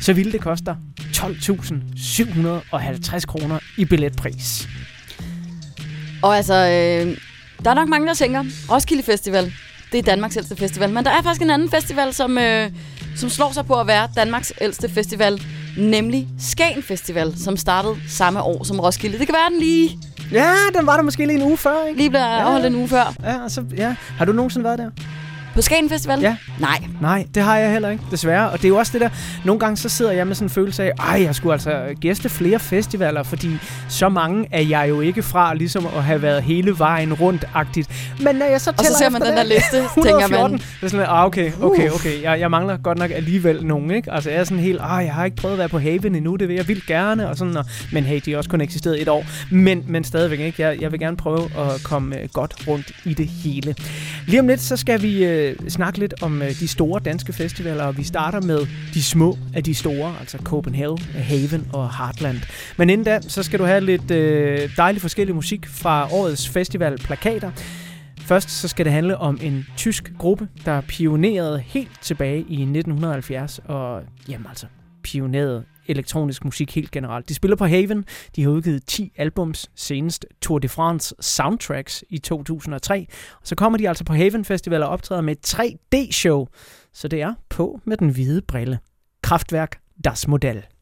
så 0.00 0.12
ville 0.12 0.32
det 0.32 0.40
koste 0.40 0.66
dig 0.66 0.76
12.750 1.00 3.26
kroner 3.26 3.58
i 3.76 3.84
billetpris. 3.84 4.68
Og 6.22 6.36
altså, 6.36 6.54
øh, 6.54 7.16
der 7.64 7.70
er 7.70 7.74
nok 7.74 7.88
mange, 7.88 8.06
der 8.08 8.14
tænker, 8.14 8.44
Roskilde 8.70 9.02
Festival, 9.02 9.52
det 9.92 9.98
er 9.98 10.02
Danmarks 10.02 10.36
ældste 10.36 10.56
festival. 10.56 10.90
Men 10.90 11.04
der 11.04 11.10
er 11.10 11.22
faktisk 11.22 11.42
en 11.42 11.50
anden 11.50 11.70
festival, 11.70 12.14
som, 12.14 12.38
øh, 12.38 12.70
som 13.16 13.28
slår 13.28 13.52
sig 13.52 13.66
på 13.66 13.80
at 13.80 13.86
være 13.86 14.08
Danmarks 14.16 14.52
ældste 14.60 14.88
festival, 14.88 15.42
nemlig 15.76 16.28
Skagen 16.38 16.82
Festival, 16.82 17.32
som 17.36 17.56
startede 17.56 17.96
samme 18.08 18.42
år 18.42 18.64
som 18.64 18.80
Roskilde. 18.80 19.18
Det 19.18 19.26
kan 19.26 19.34
være, 19.34 19.50
den 19.50 19.58
lige, 19.60 19.98
Ja, 20.32 20.52
den 20.78 20.86
var 20.86 20.96
der 20.96 21.02
måske 21.02 21.26
lige 21.26 21.36
en 21.40 21.42
uge 21.42 21.56
før, 21.56 21.84
ikke? 21.88 21.98
lige 21.98 22.10
bliver 22.10 22.24
afholdt 22.24 22.66
en 22.66 22.74
uge 22.74 22.88
før. 22.88 23.14
Ja, 23.22 23.42
og 23.44 23.50
så, 23.50 23.64
ja. 23.76 23.94
Har 24.18 24.24
du 24.24 24.32
nogensinde 24.32 24.64
været 24.64 24.78
der? 24.78 24.90
På 25.58 25.62
Skagen 25.62 25.88
Festival? 25.88 26.20
Ja. 26.20 26.36
Nej. 26.58 26.82
Nej, 27.00 27.26
det 27.34 27.42
har 27.42 27.56
jeg 27.58 27.72
heller 27.72 27.90
ikke, 27.90 28.04
desværre. 28.10 28.50
Og 28.50 28.58
det 28.58 28.64
er 28.64 28.68
jo 28.68 28.76
også 28.76 28.92
det 28.92 29.00
der, 29.00 29.08
nogle 29.44 29.60
gange 29.60 29.76
så 29.76 29.88
sidder 29.88 30.12
jeg 30.12 30.26
med 30.26 30.34
sådan 30.34 30.46
en 30.46 30.50
følelse 30.50 30.82
af, 30.82 30.92
ej, 30.98 31.22
jeg 31.22 31.34
skulle 31.34 31.52
altså 31.52 31.82
gæste 32.00 32.28
flere 32.28 32.58
festivaler, 32.58 33.22
fordi 33.22 33.50
så 33.88 34.08
mange 34.08 34.48
er 34.52 34.62
jeg 34.62 34.88
jo 34.88 35.00
ikke 35.00 35.22
fra, 35.22 35.54
ligesom 35.54 35.86
at 35.86 36.04
have 36.04 36.22
været 36.22 36.42
hele 36.42 36.78
vejen 36.78 37.12
rundt-agtigt. 37.12 37.88
Men 38.24 38.36
når 38.36 38.46
jeg 38.46 38.60
så 38.60 38.70
Og 38.70 38.76
tæller 38.76 38.92
så 38.92 38.98
ser 38.98 39.10
man 39.10 39.22
den 39.22 39.36
der 39.36 39.42
liste, 39.42 39.70
så 39.70 39.84
114, 39.84 40.30
tænker 40.30 40.48
man, 40.48 40.52
det 40.52 40.82
er 40.82 40.88
sådan, 40.88 41.06
ah, 41.08 41.24
okay, 41.24 41.52
okay, 41.62 41.90
okay, 41.90 42.22
jeg, 42.22 42.40
jeg 42.40 42.50
mangler 42.50 42.76
godt 42.76 42.98
nok 42.98 43.10
alligevel 43.10 43.66
nogen, 43.66 43.90
ikke? 43.90 44.12
Altså, 44.12 44.30
jeg 44.30 44.40
er 44.40 44.44
sådan 44.44 44.62
helt, 44.62 44.80
ah, 44.82 45.04
jeg 45.04 45.14
har 45.14 45.24
ikke 45.24 45.36
prøvet 45.36 45.54
at 45.54 45.58
være 45.58 45.68
på 45.68 45.78
Haven 45.78 46.14
endnu, 46.14 46.36
det 46.36 46.48
vil 46.48 46.56
jeg 46.56 46.68
vildt 46.68 46.86
gerne, 46.86 47.28
og 47.28 47.36
sådan, 47.36 47.56
og, 47.56 47.64
men 47.92 48.04
hey, 48.04 48.20
de 48.24 48.30
har 48.30 48.38
også 48.38 48.50
kun 48.50 48.60
eksisteret 48.60 49.02
et 49.02 49.08
år. 49.08 49.24
Men, 49.50 49.84
men 49.86 50.04
stadigvæk, 50.04 50.40
ikke? 50.40 50.62
Jeg, 50.62 50.80
jeg 50.80 50.92
vil 50.92 51.00
gerne 51.00 51.16
prøve 51.16 51.44
at 51.44 51.82
komme 51.84 52.20
øh, 52.20 52.28
godt 52.32 52.54
rundt 52.68 52.92
i 53.04 53.14
det 53.14 53.26
hele. 53.26 53.74
Lige 54.26 54.40
om 54.40 54.48
lidt, 54.48 54.60
så 54.60 54.76
skal 54.76 55.02
vi 55.02 55.24
øh, 55.24 55.47
øh, 55.48 55.68
snakke 55.68 55.98
lidt 55.98 56.22
om 56.22 56.42
øh, 56.42 56.48
de 56.48 56.68
store 56.68 57.00
danske 57.04 57.32
festivaler, 57.32 57.84
og 57.84 57.96
vi 57.96 58.02
starter 58.02 58.40
med 58.40 58.66
de 58.94 59.02
små 59.02 59.38
af 59.54 59.64
de 59.64 59.74
store, 59.74 60.14
altså 60.20 60.38
Copenhagen, 60.38 60.98
Haven 60.98 61.68
og 61.72 61.96
Heartland. 61.96 62.36
Men 62.76 62.90
inden 62.90 63.04
da, 63.04 63.20
så 63.20 63.42
skal 63.42 63.58
du 63.58 63.64
have 63.64 63.80
lidt 63.80 64.10
øh, 64.10 64.70
dejlig 64.76 65.00
forskellig 65.00 65.34
musik 65.34 65.66
fra 65.66 66.12
årets 66.12 66.48
festivalplakater. 66.48 67.50
Først 68.20 68.50
så 68.50 68.68
skal 68.68 68.84
det 68.84 68.92
handle 68.92 69.16
om 69.16 69.38
en 69.42 69.66
tysk 69.76 70.12
gruppe, 70.18 70.48
der 70.64 70.80
pionerede 70.80 71.58
helt 71.58 72.02
tilbage 72.02 72.38
i 72.38 72.62
1970, 72.62 73.60
og 73.64 74.02
jamen 74.28 74.46
altså, 74.48 74.66
pionerede 75.02 75.64
elektronisk 75.88 76.44
musik 76.44 76.74
helt 76.74 76.90
generelt. 76.90 77.28
De 77.28 77.34
spiller 77.34 77.56
på 77.56 77.66
Haven, 77.66 78.04
de 78.36 78.42
har 78.42 78.50
udgivet 78.50 78.86
10 78.86 79.12
albums, 79.16 79.70
senest 79.74 80.26
Tour 80.42 80.58
de 80.58 80.68
France 80.68 81.14
soundtracks 81.20 82.04
i 82.08 82.18
2003, 82.18 83.06
og 83.40 83.46
så 83.46 83.54
kommer 83.54 83.78
de 83.78 83.88
altså 83.88 84.04
på 84.04 84.12
Haven 84.12 84.44
Festival 84.44 84.82
og 84.82 84.88
optræder 84.88 85.22
med 85.22 85.36
et 85.36 85.54
3D-show, 85.54 86.46
så 86.92 87.08
det 87.08 87.22
er 87.22 87.34
på 87.48 87.80
med 87.84 87.96
den 87.96 88.08
hvide 88.08 88.42
brille. 88.42 88.78
Kraftværk 89.22 89.80
Das 90.04 90.28
Modell. 90.28 90.77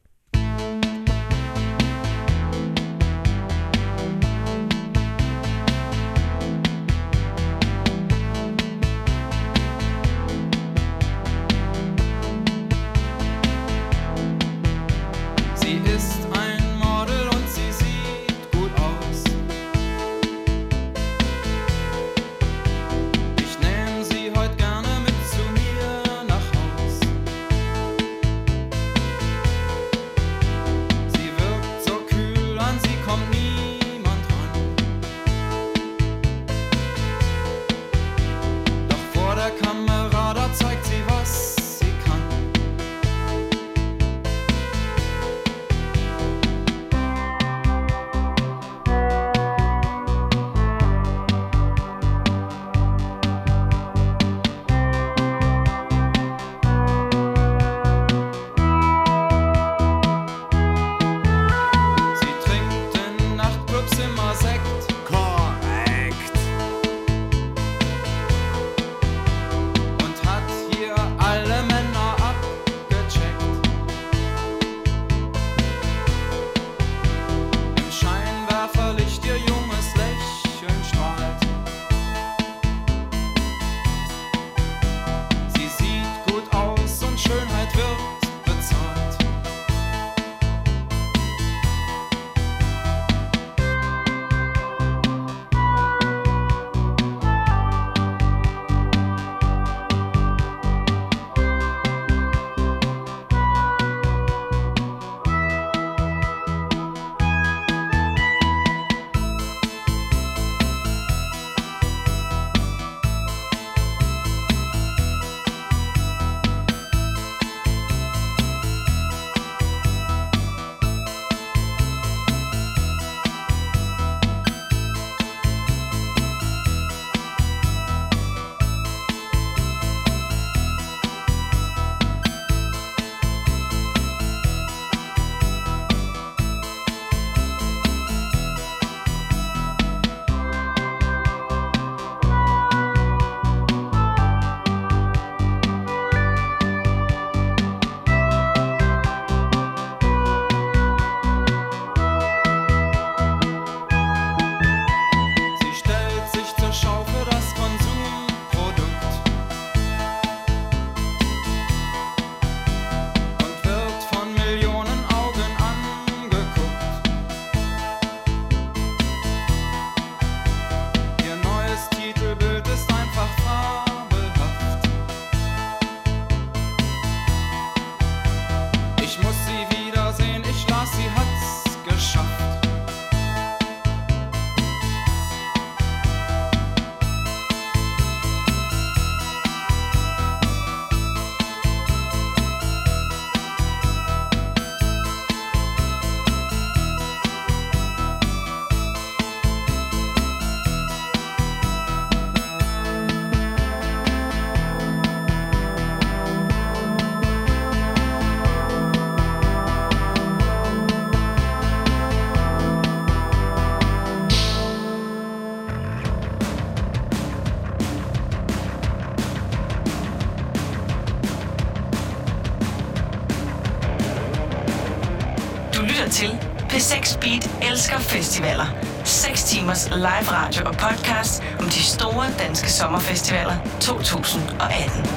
festivaler. 228.37 228.65
6 229.03 229.43
timers 229.43 229.89
live 229.89 230.31
radio 230.31 230.65
og 230.65 230.73
podcast 230.73 231.43
om 231.59 231.65
de 231.65 231.83
store 231.83 232.25
danske 232.39 232.71
sommerfestivaler 232.71 233.55
2018. 233.81 235.16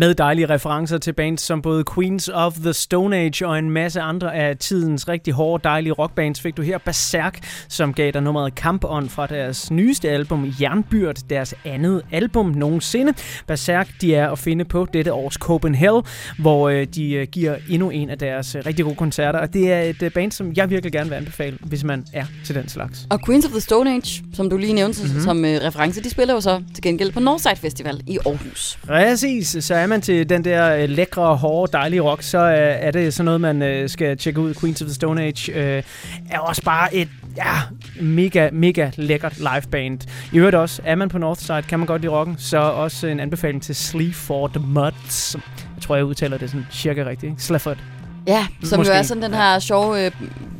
Med 0.00 0.14
dejlige 0.14 0.46
referencer 0.46 0.98
til 0.98 1.12
bands 1.12 1.40
som 1.40 1.62
både 1.62 1.84
Queens 1.94 2.30
of 2.34 2.54
the 2.54 2.72
Stone 2.72 3.16
Age 3.16 3.46
og 3.46 3.58
en 3.58 3.70
masse 3.70 4.00
andre 4.00 4.34
af 4.34 4.56
tidens 4.56 5.08
rigtig 5.08 5.34
hårde, 5.34 5.64
dejlige 5.64 5.92
rockbands, 5.92 6.40
fik 6.40 6.56
du 6.56 6.62
her 6.62 6.78
Berserk, 6.78 7.38
som 7.68 7.94
gav 7.94 8.10
dig 8.10 8.22
nummeret 8.22 8.52
Camp 8.54 8.84
On 8.84 9.08
fra 9.08 9.26
deres 9.26 9.70
nyeste 9.70 10.10
album 10.10 10.52
Jernbyrd, 10.60 11.16
deres 11.30 11.54
andet 11.64 12.02
album 12.12 12.46
nogensinde. 12.46 13.14
Berserk, 13.46 13.88
de 14.00 14.14
er 14.14 14.30
at 14.30 14.38
finde 14.38 14.64
på 14.64 14.86
dette 14.92 15.12
års 15.12 15.34
Copenhagen, 15.34 16.02
hvor 16.38 16.68
øh, 16.68 16.86
de 16.94 17.12
øh, 17.12 17.26
giver 17.32 17.56
endnu 17.68 17.90
en 17.90 18.10
af 18.10 18.18
deres 18.18 18.54
øh, 18.54 18.62
rigtig 18.66 18.84
gode 18.84 18.96
koncerter, 18.96 19.38
og 19.38 19.52
det 19.52 19.72
er 19.72 19.80
et 19.80 20.12
band, 20.14 20.32
som 20.32 20.52
jeg 20.56 20.70
virkelig 20.70 20.92
gerne 20.92 21.10
vil 21.10 21.16
anbefale, 21.16 21.58
hvis 21.60 21.84
man 21.84 22.04
er 22.12 22.24
til 22.44 22.54
den 22.54 22.68
slags. 22.68 23.06
Og 23.10 23.20
Queens 23.26 23.44
of 23.44 23.50
the 23.50 23.60
Stone 23.60 23.90
Age, 23.90 24.24
som 24.34 24.50
du 24.50 24.56
lige 24.56 24.72
nævnte 24.72 25.00
Mhm. 25.02 25.08
mm-hmm. 25.08 25.24
som 25.24 25.42
reference, 25.44 26.02
de 26.02 26.10
spiller 26.10 26.34
jo 26.34 26.40
så 26.40 26.62
til 26.74 26.82
gengæld 26.82 27.12
på 27.12 27.20
Northside 27.20 27.56
Festival 27.56 28.00
i 28.06 28.18
Aarhus. 28.26 28.78
Præcis, 28.86 29.56
så 29.60 29.74
er 29.74 29.89
man 29.90 30.00
til 30.00 30.28
den 30.28 30.44
der 30.44 30.76
øh, 30.76 30.88
lækre, 30.88 31.36
hårde, 31.36 31.72
dejlige 31.72 32.00
rock, 32.00 32.22
så 32.22 32.38
øh, 32.38 32.56
er 32.56 32.90
det 32.90 33.14
sådan 33.14 33.24
noget, 33.24 33.40
man 33.40 33.62
øh, 33.62 33.88
skal 33.88 34.16
tjekke 34.16 34.40
ud. 34.40 34.54
Queens 34.60 34.82
of 34.82 34.86
the 34.86 34.94
Stone 34.94 35.22
Age 35.22 35.52
øh, 35.52 35.82
er 36.30 36.38
også 36.38 36.62
bare 36.62 36.94
et 36.94 37.08
ja, 37.36 37.52
mega, 38.00 38.50
mega 38.52 38.90
lækkert 38.96 39.38
liveband. 39.38 40.00
I 40.32 40.38
øvrigt 40.38 40.56
også, 40.56 40.82
er 40.84 40.94
man 40.94 41.08
på 41.08 41.18
Northside, 41.18 41.62
kan 41.62 41.78
man 41.78 41.86
godt 41.86 42.02
lide 42.02 42.12
rocken, 42.12 42.34
så 42.38 42.58
også 42.58 43.06
en 43.06 43.20
anbefaling 43.20 43.62
til 43.62 43.74
Sleaford 43.74 44.60
Muds. 44.60 45.36
Jeg 45.74 45.82
tror, 45.82 45.96
jeg 45.96 46.04
udtaler 46.04 46.38
det 46.38 46.50
sådan 46.50 46.66
cirka 46.70 47.04
rigtigt. 47.04 47.30
ikke? 47.30 47.42
Slafford 47.42 47.78
Ja, 48.26 48.46
som 48.64 48.78
Måske. 48.80 48.92
jo 48.92 48.98
er 48.98 49.02
sådan 49.02 49.22
den 49.22 49.34
her 49.34 49.58
sjove 49.58 50.04
øh, 50.06 50.10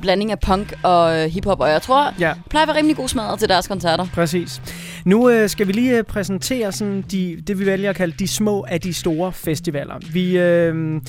blanding 0.02 0.30
af 0.30 0.38
punk 0.40 0.74
og 0.82 1.18
øh, 1.18 1.30
hiphop, 1.30 1.60
og 1.60 1.68
jeg 1.70 1.82
tror, 1.82 2.14
Ja. 2.18 2.32
plejer 2.50 2.62
at 2.62 2.68
være 2.68 2.76
rimelig 2.76 2.96
god 2.96 3.08
smadret 3.08 3.38
til 3.38 3.48
deres 3.48 3.68
koncerter. 3.68 4.06
Præcis. 4.14 4.62
Nu 5.04 5.30
øh, 5.30 5.48
skal 5.50 5.66
vi 5.66 5.72
lige 5.72 5.98
øh, 5.98 6.04
præsentere 6.04 6.72
sådan 6.72 7.04
de, 7.10 7.42
det, 7.46 7.58
vi 7.58 7.66
vælger 7.66 7.90
at 7.90 7.96
kalde 7.96 8.14
de 8.18 8.28
små 8.28 8.64
af 8.68 8.80
de 8.80 8.94
store 8.94 9.32
festivaler. 9.32 9.94
Vi 10.12 10.38
øh, 10.38 11.00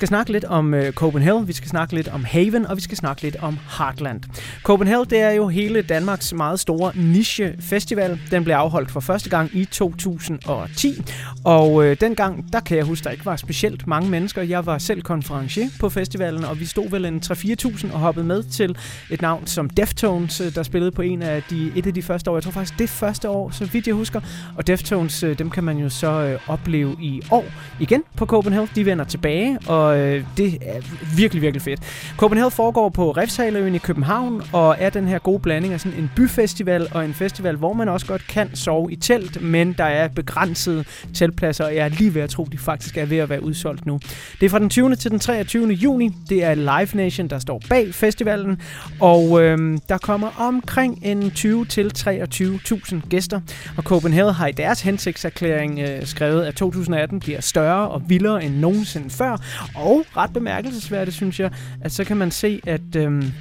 skal 0.00 0.08
snakke 0.08 0.32
lidt 0.32 0.44
om 0.44 0.74
øh, 0.74 0.92
Copenhagen, 0.92 1.48
vi 1.48 1.52
skal 1.52 1.68
snakke 1.68 1.94
lidt 1.94 2.08
om 2.08 2.24
Haven, 2.24 2.66
og 2.66 2.76
vi 2.76 2.82
skal 2.82 2.96
snakke 2.96 3.22
lidt 3.22 3.36
om 3.36 3.58
Heartland. 3.78 4.20
Copenhagen, 4.62 5.06
det 5.10 5.20
er 5.20 5.30
jo 5.30 5.48
hele 5.48 5.82
Danmarks 5.82 6.32
meget 6.32 6.60
store 6.60 6.92
niche-festival. 6.94 8.20
Den 8.30 8.44
blev 8.44 8.54
afholdt 8.54 8.90
for 8.90 9.00
første 9.00 9.30
gang 9.30 9.50
i 9.52 9.64
2010, 9.64 11.02
og 11.44 11.84
øh, 11.84 11.96
dengang, 12.00 12.52
der 12.52 12.60
kan 12.60 12.76
jeg 12.76 12.84
huske, 12.84 13.04
der 13.04 13.10
ikke 13.10 13.26
var 13.26 13.36
specielt 13.36 13.86
mange 13.86 14.10
mennesker. 14.10 14.42
Jeg 14.42 14.66
var 14.66 14.78
selv 14.78 15.02
konferencier 15.02 15.68
på 15.80 15.88
festivalen, 15.88 16.44
og 16.44 16.60
vi 16.60 16.64
stod 16.64 16.90
vel 16.90 17.04
en 17.04 17.22
3-4.000 17.24 17.92
og 17.92 17.98
hoppede 17.98 18.26
med 18.26 18.42
til 18.42 18.76
et 19.10 19.22
navn 19.22 19.46
som 19.46 19.70
Deftones, 19.70 20.40
øh, 20.40 20.54
der 20.54 20.62
spillede 20.62 20.90
på 20.90 21.02
en 21.02 21.22
af 21.22 21.42
de, 21.50 21.72
et 21.76 21.86
af 21.86 21.94
de 21.94 22.02
første 22.02 22.30
år. 22.30 22.36
Jeg 22.36 22.42
tror 22.42 22.52
faktisk, 22.52 22.78
det 22.78 22.88
første 22.88 23.28
år, 23.28 23.50
så 23.50 23.64
vidt 23.64 23.86
jeg 23.86 23.94
husker. 23.94 24.20
Og 24.56 24.66
Deftones, 24.66 25.22
øh, 25.22 25.38
dem 25.38 25.50
kan 25.50 25.64
man 25.64 25.78
jo 25.78 25.88
så 25.88 26.10
øh, 26.10 26.38
opleve 26.48 26.96
i 27.00 27.22
år 27.30 27.44
igen 27.80 28.02
på 28.16 28.26
Copenhagen. 28.26 28.68
De 28.74 28.86
vender 28.86 29.04
tilbage, 29.04 29.58
og 29.66 29.89
øh, 29.98 30.24
det 30.36 30.58
er 30.62 30.80
virkelig, 31.16 31.42
virkelig 31.42 31.62
fedt. 31.62 31.80
Copenhagen 32.16 32.50
foregår 32.50 32.88
på 32.88 33.10
Refshaleøen 33.10 33.74
i 33.74 33.78
København, 33.78 34.42
og 34.52 34.76
er 34.78 34.90
den 34.90 35.08
her 35.08 35.18
gode 35.18 35.38
blanding 35.38 35.74
af 35.74 35.80
sådan 35.80 35.98
en 35.98 36.10
byfestival 36.16 36.88
og 36.92 37.04
en 37.04 37.14
festival, 37.14 37.56
hvor 37.56 37.72
man 37.72 37.88
også 37.88 38.06
godt 38.06 38.26
kan 38.26 38.56
sove 38.56 38.92
i 38.92 38.96
telt, 38.96 39.42
men 39.42 39.72
der 39.72 39.84
er 39.84 40.08
begrænsede 40.08 40.84
teltpladser, 41.14 41.64
og 41.64 41.74
jeg 41.74 41.84
er 41.84 41.88
lige 41.88 42.14
ved 42.14 42.22
at 42.22 42.30
tro, 42.30 42.44
de 42.44 42.58
faktisk 42.58 42.96
er 42.96 43.06
ved 43.06 43.18
at 43.18 43.28
være 43.28 43.42
udsolgt 43.42 43.86
nu. 43.86 44.00
Det 44.40 44.46
er 44.46 44.50
fra 44.50 44.58
den 44.58 44.70
20. 44.70 44.96
til 44.96 45.10
den 45.10 45.18
23. 45.18 45.68
juni. 45.68 46.10
Det 46.28 46.44
er 46.44 46.54
Live 46.54 46.88
Nation, 46.94 47.28
der 47.28 47.38
står 47.38 47.62
bag 47.68 47.94
festivalen, 47.94 48.60
og 49.00 49.42
øh, 49.42 49.78
der 49.88 49.98
kommer 49.98 50.28
omkring 50.38 50.98
en 51.02 51.30
20 51.30 51.64
til 51.64 51.92
23.000 51.98 53.08
gæster. 53.08 53.40
Og 53.76 53.82
Copenhagen 53.82 54.34
har 54.34 54.46
i 54.46 54.52
deres 54.52 54.80
hensigtserklæring 54.80 55.78
øh, 55.78 56.06
skrevet, 56.06 56.44
at 56.44 56.54
2018 56.54 57.20
bliver 57.20 57.40
større 57.40 57.88
og 57.88 58.02
vildere 58.08 58.44
end 58.44 58.56
nogensinde 58.56 59.10
før. 59.10 59.36
Og 59.80 60.04
ret 60.16 60.32
bemærkelsesværdigt, 60.32 61.16
synes 61.16 61.40
jeg, 61.40 61.50
at 61.80 61.92
så 61.92 62.04
kan 62.04 62.16
man 62.16 62.30
se, 62.30 62.60
at... 62.66 62.96
Øhm, 62.96 63.32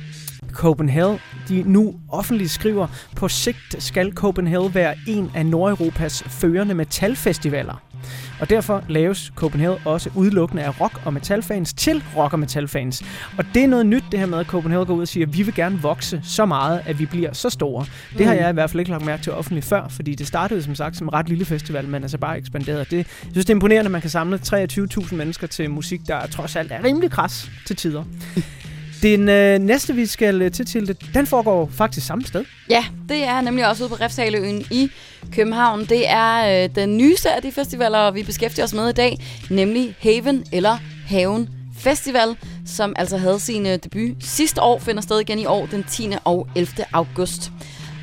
Copenhagen, 0.59 1.17
de 1.49 1.63
nu 1.65 1.95
offentligt 2.09 2.51
skriver, 2.51 2.87
på 3.15 3.27
sigt 3.27 3.83
skal 3.83 4.13
Copenhagen 4.13 4.73
være 4.75 4.95
en 5.07 5.31
af 5.35 5.45
Nordeuropas 5.45 6.23
førende 6.27 6.73
metalfestivaler. 6.75 7.81
Og 8.39 8.49
derfor 8.49 8.83
laves 8.89 9.31
Copenhagen 9.35 9.77
også 9.85 10.09
udelukkende 10.15 10.63
af 10.63 10.81
rock- 10.81 11.01
og 11.05 11.13
metalfans 11.13 11.73
til 11.73 12.03
rock- 12.15 12.33
og 12.33 12.39
metalfans. 12.39 13.03
Og 13.37 13.45
det 13.53 13.63
er 13.63 13.67
noget 13.67 13.85
nyt, 13.85 14.03
det 14.11 14.19
her 14.19 14.25
med, 14.27 14.37
at 14.37 14.45
Copenhagen 14.45 14.87
går 14.87 14.93
ud 14.93 15.01
og 15.01 15.07
siger, 15.07 15.25
at 15.25 15.37
vi 15.37 15.43
vil 15.43 15.53
gerne 15.55 15.79
vokse 15.81 16.21
så 16.23 16.45
meget, 16.45 16.81
at 16.85 16.99
vi 16.99 17.05
bliver 17.05 17.33
så 17.33 17.49
store. 17.49 17.85
Det 18.17 18.25
har 18.25 18.33
Mm. 18.33 18.39
jeg 18.39 18.49
i 18.49 18.53
hvert 18.53 18.69
fald 18.69 18.79
ikke 18.79 18.91
lagt 18.91 19.05
mærke 19.05 19.23
til 19.23 19.31
offentligt 19.33 19.65
før, 19.65 19.87
fordi 19.87 20.15
det 20.15 20.27
startede 20.27 20.63
som 20.63 20.75
sagt 20.75 20.97
som 20.97 21.07
en 21.07 21.13
ret 21.13 21.29
lille 21.29 21.45
festival, 21.45 21.87
men 21.87 22.01
altså 22.03 22.17
bare 22.17 22.37
ekspanderet. 22.37 22.91
Det, 22.91 22.97
jeg 22.97 23.05
synes, 23.31 23.45
det 23.45 23.49
er 23.49 23.55
imponerende, 23.55 23.85
at 23.87 23.91
man 23.91 24.01
kan 24.01 24.09
samle 24.09 24.39
23.000 24.45 25.15
mennesker 25.15 25.47
til 25.47 25.69
musik, 25.69 26.01
der 26.07 26.27
trods 26.27 26.55
alt 26.55 26.71
er 26.71 26.83
rimelig 26.83 27.11
kras 27.11 27.51
til 27.67 27.75
tider. 27.75 28.03
Den 29.03 29.29
øh, 29.29 29.59
næste, 29.59 29.95
vi 29.95 30.05
skal 30.05 30.41
øh, 30.41 30.51
til, 30.51 30.65
til 30.65 30.97
den 31.13 31.27
foregår 31.27 31.69
faktisk 31.73 32.07
samme 32.07 32.25
sted. 32.25 32.45
Ja, 32.69 32.85
det 33.09 33.23
er 33.23 33.41
nemlig 33.41 33.67
også 33.67 33.83
ude 33.83 33.89
på 33.89 33.95
Refshaleøen 33.95 34.65
i 34.71 34.91
København. 35.35 35.85
Det 35.85 36.09
er 36.09 36.63
øh, 36.63 36.69
den 36.75 36.97
nyeste 36.97 37.31
af 37.31 37.41
de 37.41 37.51
festivaler, 37.51 38.11
vi 38.11 38.23
beskæftiger 38.23 38.65
os 38.65 38.73
med 38.73 38.89
i 38.89 38.93
dag, 38.93 39.17
nemlig 39.49 39.95
Haven 39.99 40.43
eller 40.51 40.77
Haven 41.07 41.49
Festival, 41.79 42.35
som 42.65 42.93
altså 42.95 43.17
havde 43.17 43.39
sin 43.39 43.65
øh, 43.65 43.79
debut 43.83 44.23
sidste 44.23 44.61
år, 44.61 44.79
finder 44.79 45.01
sted 45.01 45.19
igen 45.19 45.39
i 45.39 45.45
år 45.45 45.65
den 45.65 45.83
10. 45.83 46.09
og 46.23 46.47
11. 46.55 46.85
august. 46.93 47.51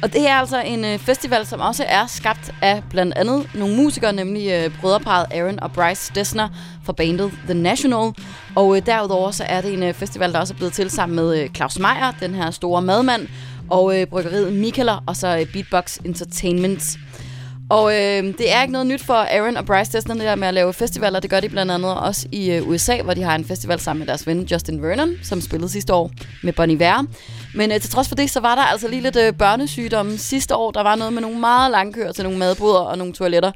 Og 0.02 0.12
det 0.12 0.28
er 0.28 0.34
altså 0.34 0.62
en 0.62 0.84
øh, 0.84 0.98
festival, 0.98 1.46
som 1.46 1.60
også 1.60 1.84
er 1.88 2.06
skabt 2.06 2.54
af 2.62 2.82
blandt 2.90 3.14
andet 3.16 3.48
nogle 3.54 3.76
musikere, 3.76 4.12
nemlig 4.12 4.50
øh, 4.50 4.80
brødreparet 4.80 5.26
Aaron 5.30 5.60
og 5.60 5.72
Bryce 5.72 6.12
Dessner 6.14 6.48
fra 6.84 6.92
bandet 6.92 7.32
The 7.44 7.54
National. 7.54 8.12
Og 8.54 8.76
øh, 8.76 8.86
derudover 8.86 9.30
så 9.30 9.44
er 9.44 9.60
det 9.60 9.72
en 9.72 9.82
øh, 9.82 9.94
festival, 9.94 10.32
der 10.32 10.38
også 10.38 10.54
er 10.54 10.56
blevet 10.56 10.72
til 10.72 10.90
sammen 10.90 11.16
med 11.16 11.42
øh, 11.42 11.48
Claus 11.50 11.78
Meier, 11.78 12.12
den 12.20 12.34
her 12.34 12.50
store 12.50 12.82
madmand, 12.82 13.28
og 13.70 14.00
øh, 14.00 14.06
bryggeriet 14.06 14.52
Mikkeller, 14.52 15.02
og 15.06 15.16
så 15.16 15.38
øh, 15.38 15.52
Beatbox 15.52 15.98
Entertainment. 16.04 16.98
Og 17.70 17.92
øh, 17.92 18.22
det 18.38 18.52
er 18.54 18.62
ikke 18.62 18.72
noget 18.72 18.86
nyt 18.86 19.02
for 19.02 19.14
Aaron 19.14 19.56
og 19.56 19.66
Bryce 19.66 19.92
Dessner, 19.92 20.14
det 20.14 20.24
der 20.24 20.34
med 20.34 20.48
at 20.48 20.54
lave 20.54 20.72
festivaler. 20.72 21.20
Det 21.20 21.30
gør 21.30 21.40
de 21.40 21.48
blandt 21.48 21.72
andet 21.72 21.94
også 21.94 22.28
i 22.32 22.50
øh, 22.50 22.68
USA, 22.68 23.02
hvor 23.02 23.14
de 23.14 23.22
har 23.22 23.34
en 23.34 23.44
festival 23.44 23.80
sammen 23.80 23.98
med 23.98 24.06
deres 24.06 24.26
ven 24.26 24.42
Justin 24.42 24.82
Vernon, 24.82 25.14
som 25.22 25.40
spillede 25.40 25.68
sidste 25.68 25.94
år 25.94 26.10
med 26.42 26.52
Bonnie 26.52 26.76
Iver. 26.76 27.06
Men 27.56 27.72
øh, 27.72 27.80
til 27.80 27.90
trods 27.90 28.08
for 28.08 28.14
det, 28.14 28.30
så 28.30 28.40
var 28.40 28.54
der 28.54 28.62
altså 28.62 28.88
lige 28.88 29.02
lidt 29.02 29.16
øh, 29.16 29.32
børnesygdomme 29.32 30.18
sidste 30.18 30.56
år. 30.56 30.70
Der 30.70 30.82
var 30.82 30.94
noget 30.94 31.12
med 31.12 31.22
nogle 31.22 31.40
meget 31.40 31.70
lange 31.70 31.92
køer 31.92 32.12
til 32.12 32.24
nogle 32.24 32.38
madboder 32.38 32.78
og 32.78 32.98
nogle 32.98 33.12
toiletter. 33.12 33.52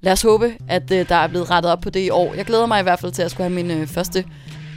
Lad 0.00 0.12
os 0.12 0.22
håbe, 0.22 0.54
at 0.68 0.92
øh, 0.92 1.08
der 1.08 1.14
er 1.14 1.26
blevet 1.26 1.50
rettet 1.50 1.72
op 1.72 1.80
på 1.80 1.90
det 1.90 2.00
i 2.00 2.10
år. 2.10 2.34
Jeg 2.34 2.44
glæder 2.44 2.66
mig 2.66 2.80
i 2.80 2.82
hvert 2.82 3.00
fald 3.00 3.12
til 3.12 3.22
at 3.22 3.30
skulle 3.30 3.48
have 3.50 3.54
min 3.64 3.70
øh, 3.70 3.86
første 3.86 4.24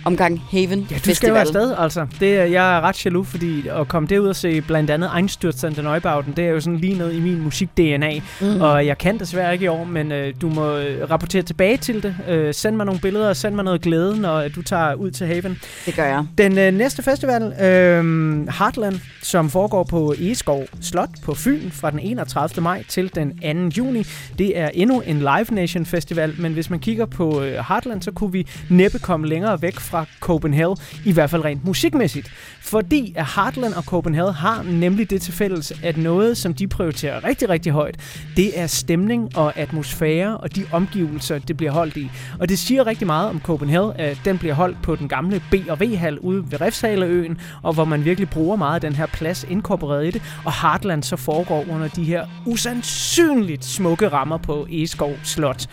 omgang 0.05 0.41
Haven 0.51 0.79
Ja, 0.79 0.85
du 0.85 0.85
Festival. 0.93 1.15
skal 1.15 1.29
jo 1.29 1.35
afsted, 1.35 1.75
altså. 1.77 2.07
Det, 2.19 2.37
er- 2.37 2.43
jeg 2.45 2.77
er 2.77 2.81
ret 2.81 3.05
jaloux, 3.05 3.27
fordi 3.27 3.67
at 3.67 3.87
komme 3.87 4.07
derud 4.07 4.27
og 4.27 4.35
se 4.35 4.61
blandt 4.61 4.89
andet 4.91 5.07
Einstürzende 5.07 5.81
Neubauten, 5.81 6.33
det 6.37 6.45
er 6.45 6.49
jo 6.49 6.59
sådan 6.59 6.79
lige 6.79 6.97
noget 6.97 7.13
i 7.13 7.19
min 7.19 7.41
musik-DNA. 7.41 8.11
Mm. 8.41 8.61
Og 8.61 8.85
jeg 8.85 8.97
kan 8.97 9.19
desværre 9.19 9.53
ikke 9.53 9.65
i 9.65 9.67
år, 9.67 9.83
men 9.83 10.11
øh, 10.11 10.33
du 10.41 10.49
må 10.49 10.77
øh, 10.77 11.09
rapportere 11.11 11.41
tilbage 11.41 11.77
til 11.77 12.03
det. 12.03 12.15
Øh, 12.29 12.53
send 12.53 12.75
mig 12.75 12.85
nogle 12.85 13.01
billeder, 13.01 13.29
og 13.29 13.35
send 13.35 13.55
mig 13.55 13.63
noget 13.65 13.81
glæde, 13.81 14.21
når 14.21 14.47
du 14.47 14.61
tager 14.61 14.93
ud 14.93 15.11
til 15.11 15.27
Haven. 15.27 15.57
Det 15.85 15.95
gør 15.95 16.05
jeg. 16.05 16.25
Den 16.37 16.57
øh, 16.57 16.73
næste 16.73 17.03
festival, 17.03 17.43
øh, 17.63 18.47
Heartland, 18.59 18.99
som 19.21 19.49
foregår 19.49 19.83
på 19.83 20.13
Egeskov 20.19 20.63
Slot 20.81 21.09
på 21.23 21.33
Fyn 21.33 21.71
fra 21.71 21.91
den 21.91 21.99
31. 21.99 22.63
maj 22.63 22.83
til 22.89 23.11
den 23.15 23.71
2. 23.71 23.77
juni. 23.77 24.03
Det 24.37 24.59
er 24.59 24.69
endnu 24.73 24.99
en 25.05 25.19
Live 25.19 25.45
Nation 25.51 25.85
Festival, 25.85 26.33
men 26.37 26.53
hvis 26.53 26.69
man 26.69 26.79
kigger 26.79 27.05
på 27.05 27.41
øh, 27.43 27.51
Heartland, 27.67 28.01
så 28.01 28.11
kunne 28.11 28.31
vi 28.31 28.47
næppe 28.69 28.99
komme 28.99 29.27
længere 29.27 29.61
væk 29.61 29.79
fra 29.79 29.94
Copenhagen, 30.19 30.77
i 31.05 31.11
hvert 31.11 31.29
fald 31.29 31.45
rent 31.45 31.65
musikmæssigt. 31.65 32.31
Fordi 32.61 33.13
at 33.15 33.25
Heartland 33.35 33.73
og 33.73 33.83
Copenhagen 33.83 34.33
har 34.33 34.63
nemlig 34.63 35.09
det 35.09 35.21
til 35.21 35.33
fælles, 35.33 35.73
at 35.83 35.97
noget, 35.97 36.37
som 36.37 36.53
de 36.53 36.67
prioriterer 36.67 37.23
rigtig, 37.23 37.49
rigtig 37.49 37.71
højt, 37.71 37.95
det 38.35 38.59
er 38.59 38.67
stemning 38.67 39.37
og 39.37 39.57
atmosfære 39.57 40.37
og 40.37 40.55
de 40.55 40.65
omgivelser, 40.71 41.39
det 41.39 41.57
bliver 41.57 41.71
holdt 41.71 41.97
i. 41.97 42.11
Og 42.39 42.49
det 42.49 42.59
siger 42.59 42.87
rigtig 42.87 43.07
meget 43.07 43.29
om 43.29 43.41
Copenhagen, 43.41 43.91
at 43.95 44.21
den 44.25 44.37
bliver 44.37 44.53
holdt 44.53 44.77
på 44.83 44.95
den 44.95 45.07
gamle 45.07 45.41
B&V-hal 45.51 46.19
ude 46.19 46.51
ved 46.51 46.61
Refshaleøen, 46.61 47.37
og 47.63 47.73
hvor 47.73 47.85
man 47.85 48.05
virkelig 48.05 48.29
bruger 48.29 48.55
meget 48.55 48.75
af 48.75 48.81
den 48.81 48.95
her 48.95 49.05
plads 49.05 49.45
inkorporeret 49.49 50.07
i 50.07 50.11
det, 50.11 50.21
og 50.45 50.61
Heartland 50.61 51.03
så 51.03 51.15
foregår 51.15 51.65
under 51.71 51.87
de 51.87 52.03
her 52.03 52.25
usandsynligt 52.45 53.65
smukke 53.65 54.07
rammer 54.07 54.37
på 54.37 54.67
Egeskov 54.69 55.13
Slot. 55.23 55.67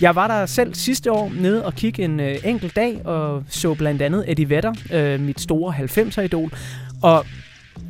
Jeg 0.00 0.14
var 0.14 0.26
der 0.28 0.46
selv 0.46 0.74
sidste 0.74 1.12
år 1.12 1.32
nede 1.40 1.64
og 1.64 1.74
kigge 1.74 2.04
en 2.04 2.20
øh, 2.20 2.36
enkelt 2.44 2.76
dag, 2.76 3.06
og 3.06 3.44
så 3.48 3.67
blandt 3.74 4.02
andet 4.02 4.24
Eddie 4.26 4.48
Vedder, 4.48 4.72
øh, 4.92 5.20
mit 5.20 5.40
store 5.40 5.74
90'er-idol, 5.74 6.52
og 7.02 7.26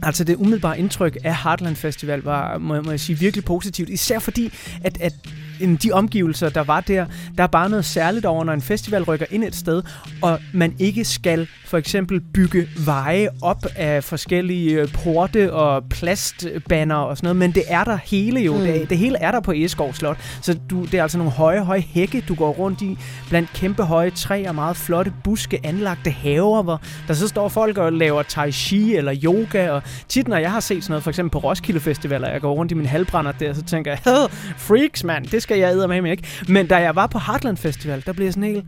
Altså 0.02 0.24
det 0.24 0.36
umiddelbare 0.36 0.78
indtryk 0.78 1.16
af 1.24 1.36
Heartland 1.42 1.76
Festival 1.76 2.20
var, 2.22 2.58
må, 2.58 2.82
må 2.82 2.90
jeg 2.90 3.00
sige, 3.00 3.18
virkelig 3.18 3.44
positivt. 3.44 3.88
Især 3.88 4.18
fordi, 4.18 4.52
at, 4.84 5.00
at 5.00 5.14
end 5.60 5.78
de 5.78 5.92
omgivelser, 5.92 6.48
der 6.48 6.60
var 6.64 6.80
der. 6.80 7.06
Der 7.36 7.42
er 7.42 7.46
bare 7.46 7.70
noget 7.70 7.84
særligt 7.84 8.26
over, 8.26 8.44
når 8.44 8.52
en 8.52 8.62
festival 8.62 9.02
rykker 9.02 9.26
ind 9.30 9.44
et 9.44 9.54
sted, 9.56 9.82
og 10.22 10.38
man 10.52 10.74
ikke 10.78 11.04
skal 11.04 11.48
for 11.66 11.78
eksempel 11.78 12.20
bygge 12.34 12.68
veje 12.84 13.28
op 13.42 13.66
af 13.76 14.04
forskellige 14.04 14.80
øh, 14.80 14.88
porte 14.92 15.52
og 15.52 15.84
plastbanner 15.90 16.94
og 16.94 17.16
sådan 17.16 17.26
noget, 17.26 17.36
men 17.36 17.52
det 17.52 17.62
er 17.68 17.84
der 17.84 17.98
hele 18.04 18.40
jo. 18.40 18.54
Mm. 18.54 18.60
Det, 18.60 18.90
det 18.90 18.98
hele 18.98 19.18
er 19.18 19.30
der 19.30 19.40
på 19.40 19.52
Eskov 19.56 19.94
Slot. 19.94 20.16
Så 20.42 20.58
du, 20.70 20.84
det 20.84 20.94
er 20.94 21.02
altså 21.02 21.18
nogle 21.18 21.32
høje, 21.32 21.64
høje 21.64 21.80
hække, 21.80 22.24
du 22.28 22.34
går 22.34 22.50
rundt 22.52 22.82
i, 22.82 22.98
blandt 23.28 23.52
kæmpe 23.52 23.82
høje 23.82 24.10
træer, 24.10 24.52
meget 24.52 24.76
flotte 24.76 25.12
buske, 25.24 25.60
anlagte 25.64 26.10
haver, 26.10 26.62
hvor 26.62 26.80
der 27.08 27.14
så 27.14 27.28
står 27.28 27.48
folk 27.48 27.78
og 27.78 27.92
laver 27.92 28.22
tai 28.22 28.52
chi 28.52 28.96
eller 28.96 29.14
yoga, 29.24 29.70
og 29.70 29.82
tit 30.08 30.28
når 30.28 30.36
jeg 30.36 30.52
har 30.52 30.60
set 30.60 30.82
sådan 30.84 30.92
noget, 30.92 31.02
for 31.02 31.10
eksempel 31.10 31.30
på 31.30 31.38
Roskilde 31.38 31.80
Festival, 31.80 32.24
og 32.24 32.32
jeg 32.32 32.40
går 32.40 32.52
rundt 32.54 32.72
i 32.72 32.74
min 32.74 32.86
halvbrænder 32.86 33.32
der, 33.32 33.52
så 33.52 33.62
tænker 33.62 33.90
jeg, 33.90 34.00
"Haha, 34.04 34.26
freaks 34.56 35.04
mand, 35.04 35.26
det 35.26 35.42
skal 35.48 35.58
jeg 35.58 35.72
æde 35.72 35.88
med 35.88 36.02
mig 36.02 36.10
ikke. 36.10 36.28
Men 36.48 36.66
da 36.66 36.76
jeg 36.76 36.96
var 36.96 37.06
på 37.06 37.18
Heartland 37.18 37.56
Festival, 37.56 38.02
der 38.06 38.12
blev 38.12 38.26
jeg 38.26 38.32
sådan 38.34 38.48
helt, 38.48 38.64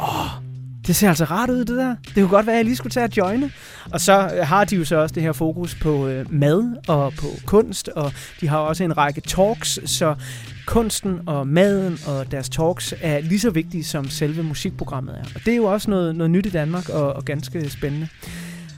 åh, 0.00 0.08
det 0.86 0.96
ser 0.96 1.08
altså 1.08 1.24
rart 1.24 1.50
ud, 1.50 1.58
det 1.58 1.76
der. 1.76 1.96
Det 2.04 2.14
kunne 2.14 2.28
godt 2.28 2.46
være, 2.46 2.54
at 2.54 2.56
jeg 2.56 2.64
lige 2.64 2.76
skulle 2.76 2.90
tage 2.90 3.04
at 3.04 3.16
joine. 3.16 3.50
Og 3.92 4.00
så 4.00 4.30
øh, 4.34 4.46
har 4.46 4.64
de 4.64 4.76
jo 4.76 4.84
så 4.84 4.96
også 4.96 5.14
det 5.14 5.22
her 5.22 5.32
fokus 5.32 5.74
på 5.74 6.08
øh, 6.08 6.32
mad 6.32 6.76
og 6.88 7.12
på 7.12 7.26
kunst, 7.46 7.88
og 7.88 8.12
de 8.40 8.48
har 8.48 8.58
også 8.58 8.84
en 8.84 8.96
række 8.96 9.20
talks, 9.20 9.78
så 9.84 10.14
kunsten 10.66 11.20
og 11.26 11.46
maden 11.46 11.98
og 12.06 12.30
deres 12.30 12.48
talks 12.48 12.94
er 13.00 13.20
lige 13.20 13.40
så 13.40 13.50
vigtige, 13.50 13.84
som 13.84 14.08
selve 14.08 14.42
musikprogrammet 14.42 15.14
er. 15.14 15.24
Og 15.34 15.40
det 15.44 15.52
er 15.52 15.56
jo 15.56 15.64
også 15.64 15.90
noget, 15.90 16.16
noget 16.16 16.30
nyt 16.30 16.46
i 16.46 16.50
Danmark 16.50 16.88
og, 16.88 17.12
og 17.12 17.24
ganske 17.24 17.70
spændende. 17.70 18.08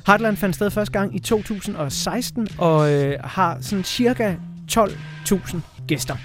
Heartland 0.06 0.36
fandt 0.36 0.55
sted 0.56 0.70
første 0.70 0.93
gang 0.93 1.16
i 1.16 1.18
2016 1.18 2.48
og 2.59 2.93
øh, 2.93 3.16
har 3.24 3.59
sådan 3.60 3.85
cirka 3.85 4.35
12.000 4.72 5.59
gæster. 5.86 6.16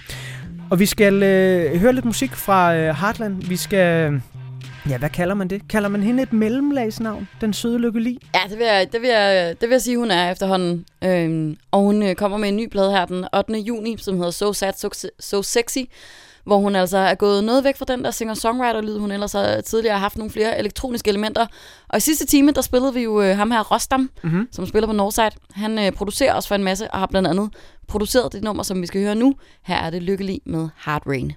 Og 0.71 0.79
vi 0.79 0.85
skal 0.85 1.23
øh, 1.23 1.79
høre 1.79 1.93
lidt 1.93 2.05
musik 2.05 2.35
fra 2.35 2.75
øh, 2.75 2.95
Heartland. 2.95 3.43
Vi 3.43 3.55
skal... 3.55 4.13
Øh, 4.13 4.19
ja, 4.89 4.97
hvad 4.97 5.09
kalder 5.09 5.35
man 5.35 5.47
det? 5.47 5.67
Kalder 5.69 5.89
man 5.89 6.03
hende 6.03 6.23
et 6.23 6.33
mellemlagsnavn? 6.33 7.27
Den 7.41 7.53
søde 7.53 7.79
Lykke 7.79 7.99
Li? 7.99 8.19
Ja, 8.35 8.39
det 8.49 8.57
vil, 8.57 8.65
jeg, 8.65 8.87
det, 8.91 9.01
vil 9.01 9.09
jeg, 9.09 9.55
det 9.61 9.69
vil 9.69 9.73
jeg 9.73 9.81
sige, 9.81 9.97
hun 9.97 10.11
er 10.11 10.31
efterhånden. 10.31 10.85
Øhm, 11.03 11.57
og 11.71 11.79
hun 11.79 12.03
øh, 12.03 12.15
kommer 12.15 12.37
med 12.37 12.49
en 12.49 12.55
ny 12.55 12.69
plade 12.69 12.91
her 12.91 13.05
den 13.05 13.25
8. 13.37 13.53
juni, 13.53 13.97
som 13.97 14.15
hedder 14.15 14.31
So 14.31 14.53
Sad, 14.53 14.73
So, 14.73 14.89
so 15.19 15.41
Sexy, 15.41 15.79
hvor 16.45 16.57
hun 16.57 16.75
altså 16.75 16.97
er 16.97 17.15
gået 17.15 17.43
noget 17.43 17.63
væk 17.63 17.77
fra 17.77 17.85
den 17.85 18.03
der 18.03 18.11
singer-songwriter-lyd, 18.11 18.97
hun 18.99 19.11
ellers 19.11 19.31
har 19.33 19.61
tidligere 19.61 19.99
haft 19.99 20.17
nogle 20.17 20.31
flere 20.31 20.59
elektroniske 20.59 21.09
elementer. 21.09 21.45
Og 21.89 21.97
i 21.97 21.99
sidste 22.01 22.25
time, 22.25 22.51
der 22.51 22.61
spillede 22.61 22.93
vi 22.93 23.01
jo 23.01 23.21
øh, 23.21 23.37
ham 23.37 23.51
her, 23.51 23.63
Rostam, 23.73 24.09
Mhm. 24.23 24.47
som 24.51 24.65
spiller 24.67 24.87
på 24.87 24.93
Northside. 24.93 25.31
Han 25.51 25.79
øh, 25.79 25.91
producerer 25.91 26.33
også 26.33 26.47
for 26.47 26.55
en 26.55 26.63
masse, 26.63 26.91
og 26.91 26.99
har 26.99 27.05
blandt 27.07 27.27
andet 27.27 27.49
produceret 27.87 28.33
det 28.33 28.43
nummer, 28.43 28.63
som 28.63 28.81
vi 28.81 28.87
skal 28.87 29.01
høre 29.01 29.15
nu. 29.15 29.35
Her 29.63 29.75
er 29.75 29.89
det 29.89 30.03
Lykkelig 30.03 30.41
med 30.45 30.69
Hard 30.75 31.01
Rain. 31.07 31.31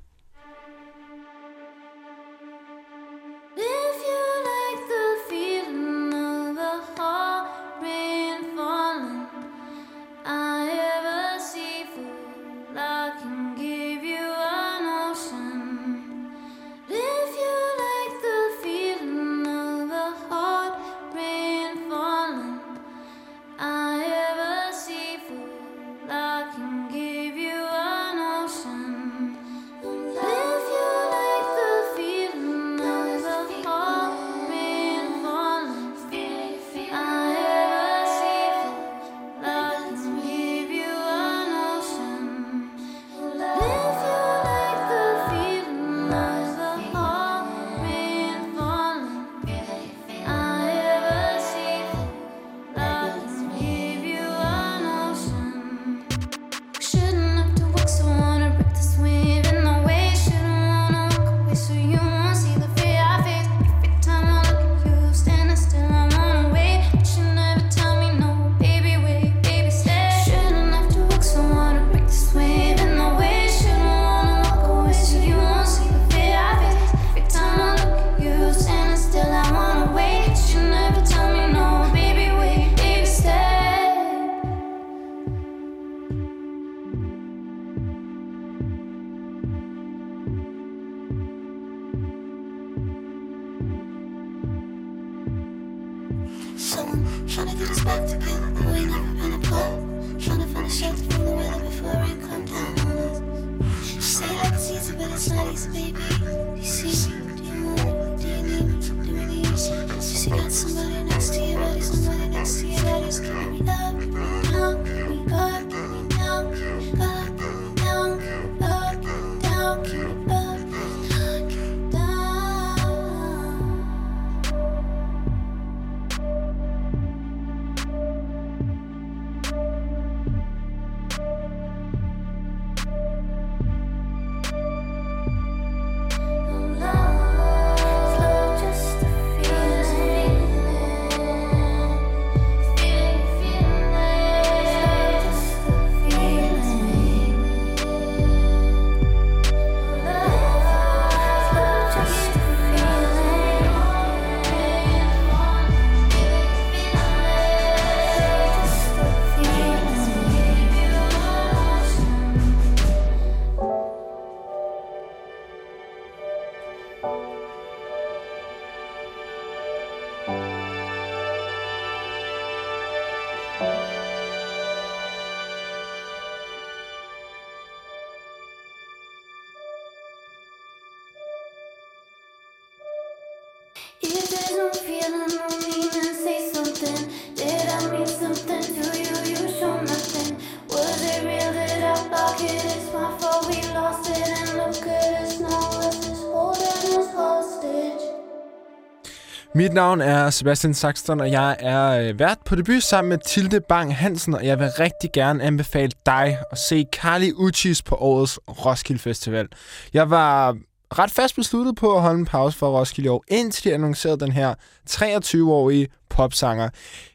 Mit 199.59 199.72
navn 199.72 200.01
er 200.01 200.30
Sebastian 200.30 200.74
Saxton, 200.74 201.20
og 201.20 201.30
jeg 201.30 201.56
er 201.59 201.90
øh, 201.90 202.18
vært 202.18 202.39
på 202.47 202.55
debut 202.55 202.82
sammen 202.82 203.09
med 203.09 203.18
Tilde 203.26 203.60
Bang 203.60 203.97
Hansen, 203.97 204.35
og 204.35 204.47
jeg 204.47 204.59
vil 204.59 204.68
rigtig 204.78 205.10
gerne 205.12 205.43
anbefale 205.43 205.93
dig 206.06 206.39
at 206.52 206.59
se 206.59 206.85
Carly 206.93 207.32
Uchis 207.32 207.82
på 207.82 207.94
årets 207.94 208.39
Roskilde 208.48 209.02
Festival. 209.02 209.48
Jeg 209.93 210.10
var 210.10 210.56
ret 210.98 211.10
fast 211.10 211.36
besluttet 211.36 211.76
på 211.76 211.97
at 211.97 212.02
holde 212.02 212.18
en 212.18 212.24
pause 212.24 212.59
for 212.59 212.78
Roskilde 212.78 213.10
år, 213.10 213.24
indtil 213.28 213.64
de 213.64 213.74
annoncerede 213.74 214.20
den 214.20 214.32
her 214.32 214.55
23-årige 214.90 215.89
popsanger. 216.10 216.68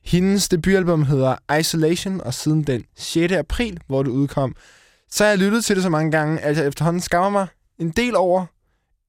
Hendes 0.06 0.50
debutalbum 0.50 1.04
hedder 1.04 1.58
Isolation, 1.60 2.22
og 2.22 2.34
siden 2.34 2.64
den 2.64 2.84
6. 2.98 3.34
april, 3.34 3.80
hvor 3.88 4.04
det 4.04 4.10
udkom, 4.12 4.56
så 5.10 5.24
har 5.24 5.30
jeg 5.30 5.40
lyttet 5.40 5.66
til 5.66 5.76
det 5.76 5.84
så 5.84 5.90
mange 5.90 6.12
gange, 6.12 6.40
at 6.40 6.58
jeg 6.58 6.68
efterhånden 6.68 7.02
skammer 7.02 7.30
mig 7.30 7.48
en 7.80 7.90
del 7.90 8.16
over, 8.16 8.46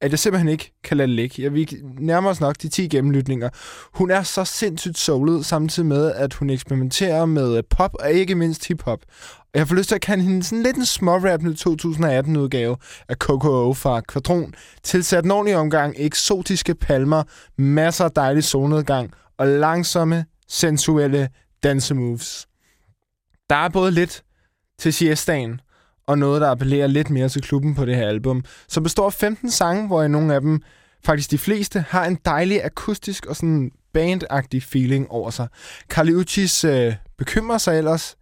at 0.01 0.11
jeg 0.11 0.19
simpelthen 0.19 0.49
ikke 0.49 0.73
kan 0.85 0.97
lade 0.97 1.09
det 1.09 1.17
ligge. 1.17 1.43
Jeg 1.43 1.53
vil 1.53 1.69
nærme 1.99 2.29
os 2.29 2.41
nok 2.41 2.57
de 2.63 2.69
10 2.69 2.89
gennemlytninger. 2.89 3.49
Hun 3.95 4.11
er 4.11 4.23
så 4.23 4.45
sindssygt 4.45 4.99
soulet, 4.99 5.47
samtidig 5.47 5.87
med, 5.87 6.13
at 6.13 6.35
hun 6.35 6.51
eksperimenterer 6.51 7.27
med 7.27 7.63
pop 7.63 7.95
og 8.01 8.13
ikke 8.13 8.35
mindst 8.35 8.69
hiphop. 8.69 9.01
Og 9.55 9.59
jeg 9.59 9.69
får 9.69 9.75
lyst 9.75 9.89
til 9.89 9.95
at 9.95 10.01
kalde 10.01 10.23
hende 10.23 10.43
sådan 10.43 10.63
lidt 10.63 10.77
en 10.77 10.87
smårappende 10.87 11.57
2018-udgave 11.69 12.77
af 13.09 13.19
KKO 13.19 13.75
fra 13.75 14.01
Kvadron, 14.01 14.55
tilsat 14.83 15.25
en 15.25 15.31
ordentlig 15.31 15.57
omgang 15.57 15.95
eksotiske 15.99 16.75
palmer, 16.75 17.23
masser 17.59 18.05
af 18.05 18.11
dejlig 18.11 18.45
solnedgang 18.45 19.13
og 19.39 19.47
langsomme, 19.47 20.25
sensuelle 20.49 21.29
dansemoves. 21.63 22.47
Der 23.51 23.57
er 23.57 23.69
både 23.69 23.91
lidt 23.91 24.23
til 24.79 24.93
siestaen, 24.93 25.61
og 26.07 26.19
noget, 26.19 26.41
der 26.41 26.51
appellerer 26.51 26.87
lidt 26.87 27.11
mere 27.11 27.29
til 27.29 27.43
klubben 27.43 27.75
på 27.75 27.85
det 27.85 27.97
her 27.97 28.09
album, 28.09 28.45
som 28.69 28.83
består 28.83 29.07
af 29.07 29.13
15 29.13 29.51
sange, 29.51 29.87
hvor 29.87 30.03
i 30.03 30.09
nogle 30.09 30.35
af 30.35 30.41
dem, 30.41 30.63
faktisk 31.05 31.31
de 31.31 31.39
fleste, 31.39 31.85
har 31.89 32.05
en 32.05 32.19
dejlig 32.25 32.65
akustisk 32.65 33.27
og 33.27 33.37
sådan 33.37 33.71
bandagtig 33.93 34.63
feeling 34.63 35.11
over 35.11 35.31
sig. 35.31 35.49
Carly 35.89 36.13
Uchis 36.13 36.65
øh, 36.65 36.95
bekymrer 37.19 37.59
sig 37.59 37.79
ellers 37.79 38.17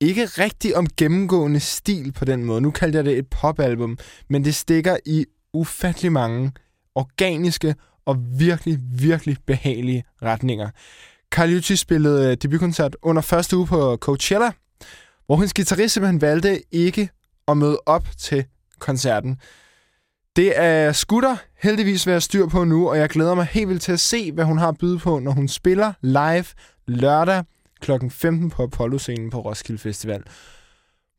ikke 0.00 0.24
rigtig 0.24 0.76
om 0.76 0.86
gennemgående 0.96 1.60
stil 1.60 2.12
på 2.12 2.24
den 2.24 2.44
måde. 2.44 2.60
Nu 2.60 2.70
kalder 2.70 2.98
jeg 2.98 3.04
det 3.04 3.18
et 3.18 3.26
popalbum, 3.26 3.98
men 4.28 4.44
det 4.44 4.54
stikker 4.54 4.96
i 5.06 5.26
ufattelig 5.52 6.12
mange 6.12 6.52
organiske 6.94 7.74
og 8.06 8.16
virkelig, 8.38 8.78
virkelig 8.98 9.36
behagelige 9.46 10.04
retninger. 10.22 10.70
Carly 11.30 11.56
Uchis 11.56 11.80
spillede 11.80 12.30
øh, 12.30 12.36
debutkoncert 12.36 12.96
under 13.02 13.22
første 13.22 13.56
uge 13.56 13.66
på 13.66 13.96
Coachella, 13.96 14.52
hvor 15.26 15.36
hendes 15.36 15.54
guitarist 15.54 15.94
simpelthen 15.94 16.20
valgte 16.20 16.62
ikke 16.72 17.08
at 17.48 17.56
møde 17.56 17.78
op 17.86 18.08
til 18.18 18.44
koncerten. 18.78 19.36
Det 20.36 20.60
er 20.60 20.92
skutter 20.92 21.36
heldigvis 21.62 22.06
ved 22.06 22.14
at 22.14 22.22
styr 22.22 22.46
på 22.46 22.64
nu, 22.64 22.88
og 22.88 22.98
jeg 22.98 23.08
glæder 23.08 23.34
mig 23.34 23.44
helt 23.44 23.68
vildt 23.68 23.82
til 23.82 23.92
at 23.92 24.00
se, 24.00 24.32
hvad 24.32 24.44
hun 24.44 24.58
har 24.58 24.68
at 24.68 24.78
byde 24.78 24.98
på, 24.98 25.18
når 25.18 25.32
hun 25.32 25.48
spiller 25.48 25.92
live 26.02 26.44
lørdag 26.86 27.44
kl. 27.80 27.92
15 28.10 28.50
på 28.50 28.62
Apollo-scenen 28.62 29.30
på 29.30 29.40
Roskilde 29.40 29.78
Festival. 29.78 30.22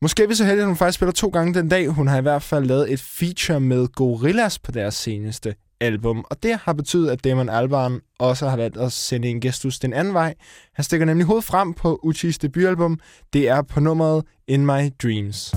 Måske 0.02 0.22
er 0.22 0.26
vi 0.26 0.34
så 0.34 0.44
heldige, 0.44 0.62
at 0.62 0.66
hun 0.66 0.76
faktisk 0.76 0.96
spiller 0.96 1.12
to 1.12 1.28
gange 1.28 1.54
den 1.54 1.68
dag. 1.68 1.88
Hun 1.88 2.06
har 2.06 2.18
i 2.18 2.22
hvert 2.22 2.42
fald 2.42 2.64
lavet 2.64 2.92
et 2.92 3.00
feature 3.00 3.60
med 3.60 3.88
Gorillas 3.88 4.58
på 4.58 4.72
deres 4.72 4.94
seneste 4.94 5.54
album, 5.80 6.24
og 6.30 6.42
det 6.42 6.58
har 6.62 6.72
betydet, 6.72 7.10
at 7.10 7.24
Damon 7.24 7.48
Albarn 7.48 8.00
også 8.18 8.48
har 8.48 8.56
valgt 8.56 8.76
at 8.76 8.92
sende 8.92 9.28
en 9.28 9.40
gestus 9.40 9.78
den 9.78 9.92
anden 9.92 10.14
vej. 10.14 10.34
Han 10.74 10.84
stikker 10.84 11.06
nemlig 11.06 11.26
hovedet 11.26 11.44
frem 11.44 11.74
på 11.74 12.00
Uchis 12.02 12.38
debutalbum. 12.38 13.00
Det 13.32 13.48
er 13.48 13.62
på 13.62 13.80
nummeret 13.80 14.24
In 14.48 14.66
My 14.66 14.90
Dreams. 15.02 15.54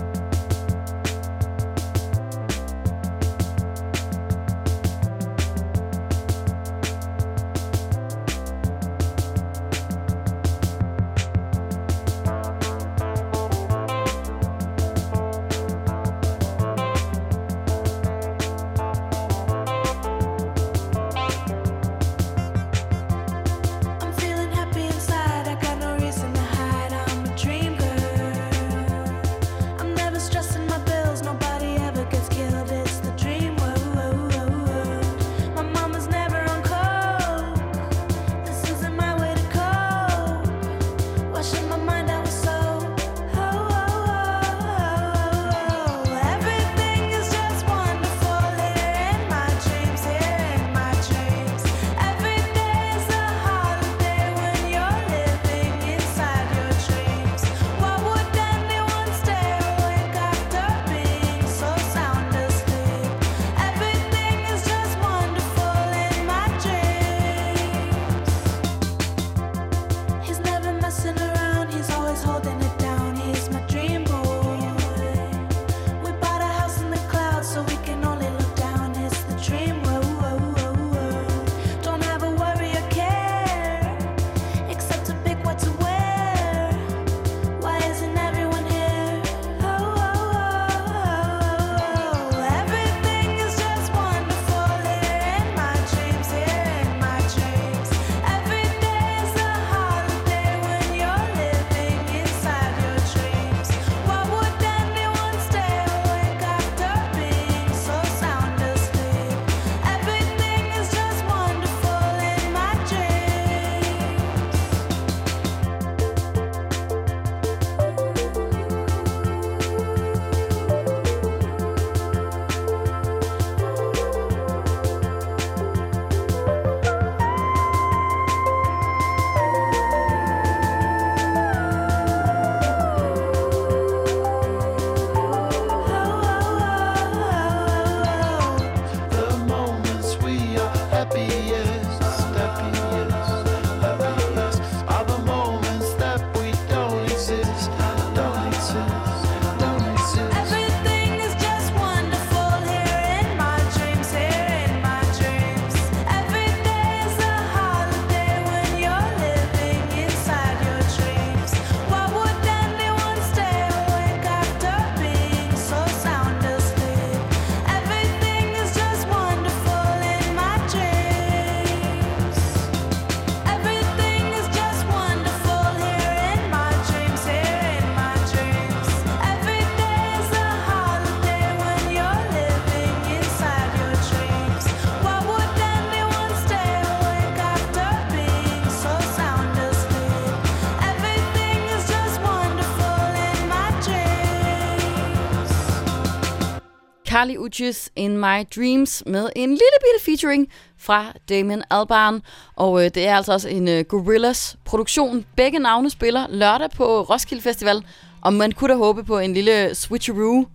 Carly 197.10 197.38
Uchis 197.38 197.90
In 197.96 198.18
My 198.18 198.44
Dreams 198.56 199.04
med 199.06 199.30
en 199.36 199.50
lille 199.50 199.78
bitte 199.82 200.06
featuring 200.06 200.48
fra 200.78 201.06
Damien 201.30 201.64
Albarn. 201.70 202.22
Og 202.56 202.86
øh, 202.86 202.92
det 202.96 203.08
er 203.08 203.16
altså 203.16 203.34
også 203.34 203.50
en 203.50 203.68
øh, 203.68 203.84
Gorillas 203.84 204.58
produktion. 204.66 205.26
Begge 205.36 205.60
navne 205.60 205.90
spiller 205.90 206.26
lørdag 206.30 206.70
på 206.76 207.02
Roskilde 207.02 207.44
Festival. 207.44 207.84
Og 208.22 208.34
man 208.34 208.52
kunne 208.52 208.74
da 208.74 208.78
håbe 208.78 209.04
på 209.04 209.20
en 209.20 209.34
lille 209.34 209.76
switcheroo 209.76 210.46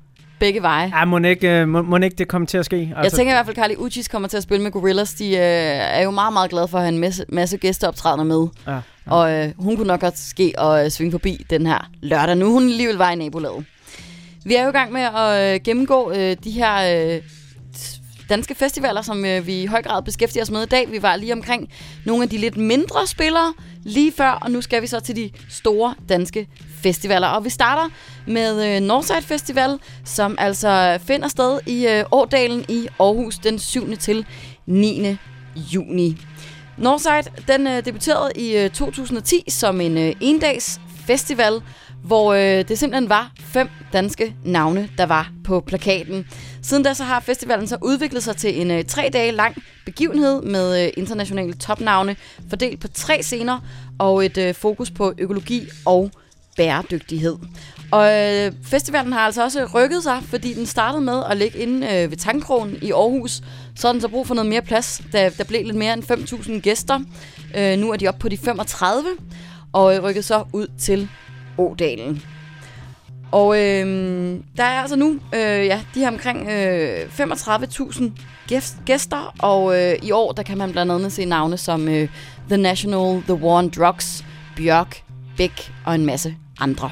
begge 0.40 0.62
veje. 0.62 0.92
Ja, 0.94 1.04
må 1.04 1.18
ikke, 1.18 1.50
øh, 1.50 1.68
må, 1.68 1.82
må 1.82 1.96
ikke 1.96 2.16
det 2.16 2.28
komme 2.28 2.46
til 2.46 2.58
at 2.58 2.64
ske? 2.64 2.76
Altså, 2.76 3.02
Jeg 3.02 3.12
tænker 3.12 3.32
i 3.32 3.34
hvert 3.36 3.46
fald, 3.46 3.58
at 3.58 3.62
Carly 3.62 3.74
Uchis 3.78 4.08
kommer 4.08 4.28
til 4.28 4.36
at 4.36 4.42
spille 4.42 4.62
med 4.62 4.70
Gorillas. 4.70 5.14
De 5.14 5.28
øh, 5.28 5.40
er 5.40 6.02
jo 6.02 6.10
meget, 6.10 6.32
meget 6.32 6.50
glade 6.50 6.68
for 6.68 6.78
at 6.78 6.84
have 6.84 6.94
en 6.94 7.00
masse, 7.00 7.24
masse 7.28 7.56
gæsteoptrædener 7.56 8.24
med. 8.24 8.46
Ja. 8.66 8.78
Og 9.06 9.32
øh, 9.32 9.52
hun 9.58 9.76
kunne 9.76 9.86
nok 9.86 10.00
godt 10.00 10.18
ske 10.18 10.52
og 10.58 10.84
øh, 10.84 10.90
svinge 10.90 11.10
forbi 11.10 11.46
den 11.50 11.66
her 11.66 11.90
lørdag. 12.02 12.36
Nu 12.36 12.46
er 12.46 12.50
hun 12.50 12.62
alligevel 12.62 12.96
var 12.96 13.10
i 13.10 13.16
nabolaget. 13.16 13.64
Vi 14.44 14.54
er 14.54 14.62
jo 14.62 14.68
i 14.68 14.72
gang 14.72 14.92
med 14.92 15.00
at 15.00 15.54
øh, 15.54 15.60
gennemgå 15.64 16.12
øh, 16.12 16.36
de 16.44 16.50
her 16.50 17.14
øh, 17.14 17.22
danske 18.28 18.54
festivaler, 18.54 19.02
som 19.02 19.24
øh, 19.24 19.46
vi 19.46 19.62
i 19.62 19.66
høj 19.66 19.82
grad 19.82 20.02
beskæftiger 20.02 20.42
os 20.42 20.50
med 20.50 20.62
i 20.62 20.66
dag. 20.66 20.90
Vi 20.90 21.02
var 21.02 21.16
lige 21.16 21.32
omkring 21.32 21.68
nogle 22.04 22.22
af 22.22 22.28
de 22.28 22.38
lidt 22.38 22.56
mindre 22.56 23.06
spillere 23.06 23.54
lige 23.82 24.12
før, 24.12 24.30
og 24.30 24.50
nu 24.50 24.60
skal 24.60 24.82
vi 24.82 24.86
så 24.86 25.00
til 25.00 25.16
de 25.16 25.30
store 25.50 25.94
danske 26.08 26.48
festivaler. 26.82 27.26
Og 27.28 27.44
vi 27.44 27.50
starter 27.50 27.90
med 28.26 28.76
øh, 28.76 28.80
Northside 28.80 29.22
Festival, 29.22 29.78
som 30.04 30.36
altså 30.38 30.98
finder 31.06 31.28
sted 31.28 31.60
i 31.66 31.86
øh, 31.86 32.04
Årdalen 32.12 32.64
i 32.68 32.88
Aarhus 33.00 33.38
den 33.38 33.58
7. 33.58 33.96
til 33.96 34.26
9. 34.66 35.16
juni. 35.56 36.16
Northside 36.78 37.22
den 37.48 37.66
øh, 37.66 37.84
debuterede 37.84 38.32
i 38.36 38.56
øh, 38.56 38.70
2010 38.70 39.44
som 39.48 39.80
en 39.80 39.98
øh, 39.98 40.12
endags 40.20 40.80
festival, 41.06 41.60
hvor 42.04 42.34
øh, 42.34 42.68
det 42.68 42.78
simpelthen 42.78 43.08
var 43.08 43.32
fem 43.38 43.68
danske 43.92 44.34
navne, 44.44 44.88
der 44.98 45.06
var 45.06 45.30
på 45.44 45.60
plakaten. 45.60 46.26
Siden 46.62 46.82
da 46.82 46.94
så 46.94 47.04
har 47.04 47.20
festivalen 47.20 47.66
så 47.66 47.76
udviklet 47.82 48.22
sig 48.22 48.36
til 48.36 48.60
en 48.60 48.70
øh, 48.70 48.84
tre 48.84 49.10
dage 49.12 49.32
lang 49.32 49.62
begivenhed 49.84 50.42
med 50.42 50.84
øh, 50.84 50.92
internationale 50.96 51.52
topnavne, 51.52 52.16
fordelt 52.50 52.80
på 52.80 52.88
tre 52.88 53.22
scener 53.22 53.60
og 53.98 54.24
et 54.24 54.38
øh, 54.38 54.54
fokus 54.54 54.90
på 54.90 55.12
økologi 55.18 55.68
og 55.84 56.10
bæredygtighed. 56.56 57.36
Og 57.90 58.12
øh, 58.12 58.52
festivalen 58.64 59.12
har 59.12 59.20
altså 59.20 59.44
også 59.44 59.64
rykket 59.74 60.02
sig, 60.02 60.22
fordi 60.22 60.54
den 60.54 60.66
startede 60.66 61.02
med 61.02 61.22
at 61.30 61.36
ligge 61.36 61.58
inde 61.58 61.86
øh, 61.86 62.10
ved 62.10 62.16
Tankkrogen 62.16 62.78
i 62.82 62.92
Aarhus. 62.92 63.42
Så 63.76 63.86
har 63.88 63.92
den 63.92 64.00
så 64.00 64.08
brug 64.08 64.26
for 64.26 64.34
noget 64.34 64.50
mere 64.50 64.62
plads, 64.62 65.02
da 65.12 65.30
der 65.38 65.44
blev 65.44 65.64
lidt 65.64 65.76
mere 65.76 65.92
end 65.92 66.04
5.000 66.10 66.60
gæster. 66.60 67.00
Øh, 67.56 67.78
nu 67.78 67.92
er 67.92 67.96
de 67.96 68.08
oppe 68.08 68.20
på 68.20 68.28
de 68.28 68.36
35, 68.36 69.08
og 69.72 69.96
øh, 69.96 70.02
rykket 70.02 70.24
så 70.24 70.44
ud 70.52 70.66
til 70.78 71.08
Ådalen. 71.58 72.22
Og 73.32 73.56
øh, 73.56 73.86
der 74.56 74.62
er 74.64 74.80
altså 74.80 74.96
nu 74.96 75.10
øh, 75.34 75.40
ja, 75.40 75.80
de 75.94 76.00
her 76.00 76.08
omkring 76.08 76.48
øh, 76.50 76.98
35.000 77.18 78.04
gæst- 78.52 78.84
gæster, 78.86 79.34
og 79.38 79.80
øh, 79.82 79.94
i 80.02 80.10
år 80.10 80.32
der 80.32 80.42
kan 80.42 80.58
man 80.58 80.72
blandt 80.72 80.92
andet 80.92 81.12
se 81.12 81.24
navne 81.24 81.56
som 81.56 81.88
øh, 81.88 82.08
The 82.48 82.56
National, 82.56 83.22
The 83.22 83.34
War 83.34 83.58
on 83.58 83.68
Drugs, 83.68 84.24
Bjørk, 84.56 85.02
Bæk 85.36 85.72
og 85.86 85.94
en 85.94 86.06
masse 86.06 86.34
andre. 86.60 86.90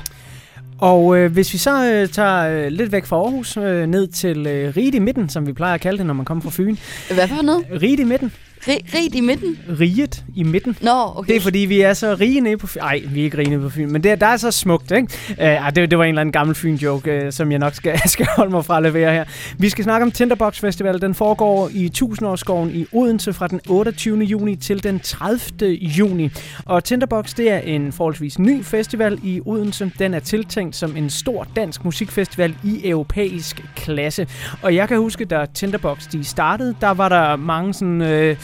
Og 0.78 1.16
øh, 1.16 1.32
hvis 1.32 1.52
vi 1.52 1.58
så 1.58 1.92
øh, 1.92 2.08
tager 2.08 2.64
øh, 2.64 2.66
lidt 2.72 2.92
væk 2.92 3.06
fra 3.06 3.16
Aarhus, 3.16 3.56
øh, 3.56 3.86
ned 3.86 4.06
til 4.06 4.46
øh, 4.46 4.76
Riget 4.76 4.94
i 4.94 4.98
midten, 4.98 5.28
som 5.28 5.46
vi 5.46 5.52
plejer 5.52 5.74
at 5.74 5.80
kalde 5.80 5.98
det, 5.98 6.06
når 6.06 6.14
man 6.14 6.24
kommer 6.24 6.42
fra 6.42 6.50
Fyn. 6.50 6.76
Hvad 7.14 7.28
for 7.28 7.42
noget? 7.42 7.66
Riget 7.82 8.00
i 8.00 8.04
midten. 8.04 8.32
Rigt 8.68 9.14
i 9.14 9.20
midten? 9.20 9.58
Riget 9.80 10.24
i 10.36 10.42
midten. 10.42 10.76
Nå, 10.80 10.90
okay. 11.16 11.28
Det 11.28 11.36
er 11.36 11.40
fordi, 11.40 11.58
vi 11.58 11.80
er 11.80 11.92
så 11.94 12.14
rige 12.20 12.40
nede 12.40 12.56
på 12.56 12.66
Fyn. 12.66 12.80
Ej, 12.80 13.02
vi 13.08 13.20
er 13.20 13.24
ikke 13.24 13.38
rige 13.38 13.50
nede 13.50 13.60
på 13.62 13.68
Fyn, 13.68 13.92
men 13.92 14.02
det, 14.02 14.10
er- 14.12 14.16
der 14.16 14.26
er 14.26 14.36
så 14.36 14.50
smukt, 14.50 14.90
ikke? 14.90 15.08
Uh, 15.30 15.70
det, 15.74 15.90
det 15.90 15.98
var 15.98 16.04
en 16.04 16.08
eller 16.08 16.20
anden 16.20 16.32
gammel 16.32 16.54
Fyn-joke, 16.56 17.22
uh, 17.26 17.30
som 17.32 17.50
jeg 17.50 17.58
nok 17.58 17.74
skal, 17.74 18.00
skal 18.08 18.26
holde 18.36 18.50
mig 18.50 18.64
fra 18.64 18.76
at 18.76 18.82
levere 18.82 19.12
her. 19.12 19.24
Vi 19.58 19.68
skal 19.68 19.84
snakke 19.84 20.04
om 20.04 20.10
Tinderbox 20.12 20.60
Festival. 20.60 21.00
Den 21.00 21.14
foregår 21.14 21.70
i 21.72 21.88
Tusindårsskoven 21.88 22.70
i 22.74 22.86
Odense 22.92 23.32
fra 23.32 23.48
den 23.48 23.60
28. 23.68 24.18
juni 24.24 24.56
til 24.56 24.82
den 24.84 25.00
30. 25.00 25.70
juni. 25.72 26.30
Og 26.64 26.84
Tinderbox, 26.84 27.34
det 27.34 27.50
er 27.50 27.58
en 27.58 27.92
forholdsvis 27.92 28.38
ny 28.38 28.64
festival 28.64 29.18
i 29.22 29.40
Odense. 29.44 29.90
Den 29.98 30.14
er 30.14 30.18
tiltænkt 30.20 30.76
som 30.76 30.96
en 30.96 31.10
stor 31.10 31.46
dansk 31.56 31.84
musikfestival 31.84 32.54
i 32.64 32.80
europæisk 32.88 33.64
klasse. 33.76 34.26
Og 34.62 34.74
jeg 34.74 34.88
kan 34.88 34.98
huske, 34.98 35.24
da 35.24 35.46
Tinderbox 35.54 36.06
de 36.12 36.24
startede, 36.24 36.74
der 36.80 36.90
var 36.90 37.08
der 37.08 37.36
mange 37.36 37.74
sådan... 37.74 38.02
Øh, 38.02 38.36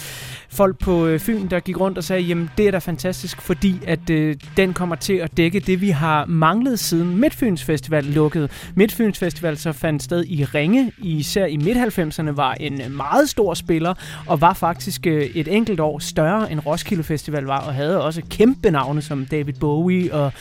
folk 0.48 0.78
på 0.78 1.06
øh, 1.06 1.20
Fyn, 1.20 1.48
der 1.48 1.60
gik 1.60 1.80
rundt 1.80 1.98
og 1.98 2.04
sagde, 2.04 2.22
jamen 2.22 2.50
det 2.58 2.66
er 2.66 2.70
da 2.70 2.78
fantastisk, 2.78 3.42
fordi 3.42 3.74
at 3.86 4.10
øh, 4.10 4.36
den 4.56 4.74
kommer 4.74 4.96
til 4.96 5.12
at 5.12 5.36
dække 5.36 5.60
det, 5.60 5.80
vi 5.80 5.90
har 5.90 6.26
manglet 6.26 6.78
siden 6.78 7.16
Midtfyns 7.16 7.64
Festival 7.64 8.04
lukkede. 8.04 8.48
Midtfyns 8.74 9.18
Festival 9.18 9.56
så 9.56 9.72
fandt 9.72 10.02
sted 10.02 10.24
i 10.24 10.44
Ringe, 10.44 10.92
især 10.98 11.46
i 11.46 11.56
midt-90'erne 11.56 12.30
var 12.30 12.54
en 12.54 12.80
øh, 12.80 12.90
meget 12.90 13.28
stor 13.28 13.54
spiller, 13.54 13.94
og 14.26 14.40
var 14.40 14.52
faktisk 14.52 15.06
øh, 15.06 15.22
et 15.22 15.48
enkelt 15.48 15.80
år 15.80 15.98
større 15.98 16.52
end 16.52 16.60
Roskilde 16.66 17.02
Festival 17.02 17.44
var, 17.44 17.60
og 17.60 17.74
havde 17.74 18.04
også 18.04 18.22
kæmpe 18.30 18.70
navne 18.70 19.02
som 19.02 19.26
David 19.26 19.54
Bowie 19.54 20.14
og 20.14 20.32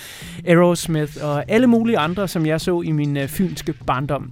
Aerosmith 0.46 1.14
og 1.24 1.44
alle 1.48 1.68
mulige 1.68 1.98
andre, 1.98 2.28
som 2.28 2.46
jeg 2.46 2.62
så 2.62 2.82
i 2.82 2.92
min 2.92 3.18
øh, 3.18 3.28
fynske 3.28 3.74
barndom. 3.74 4.32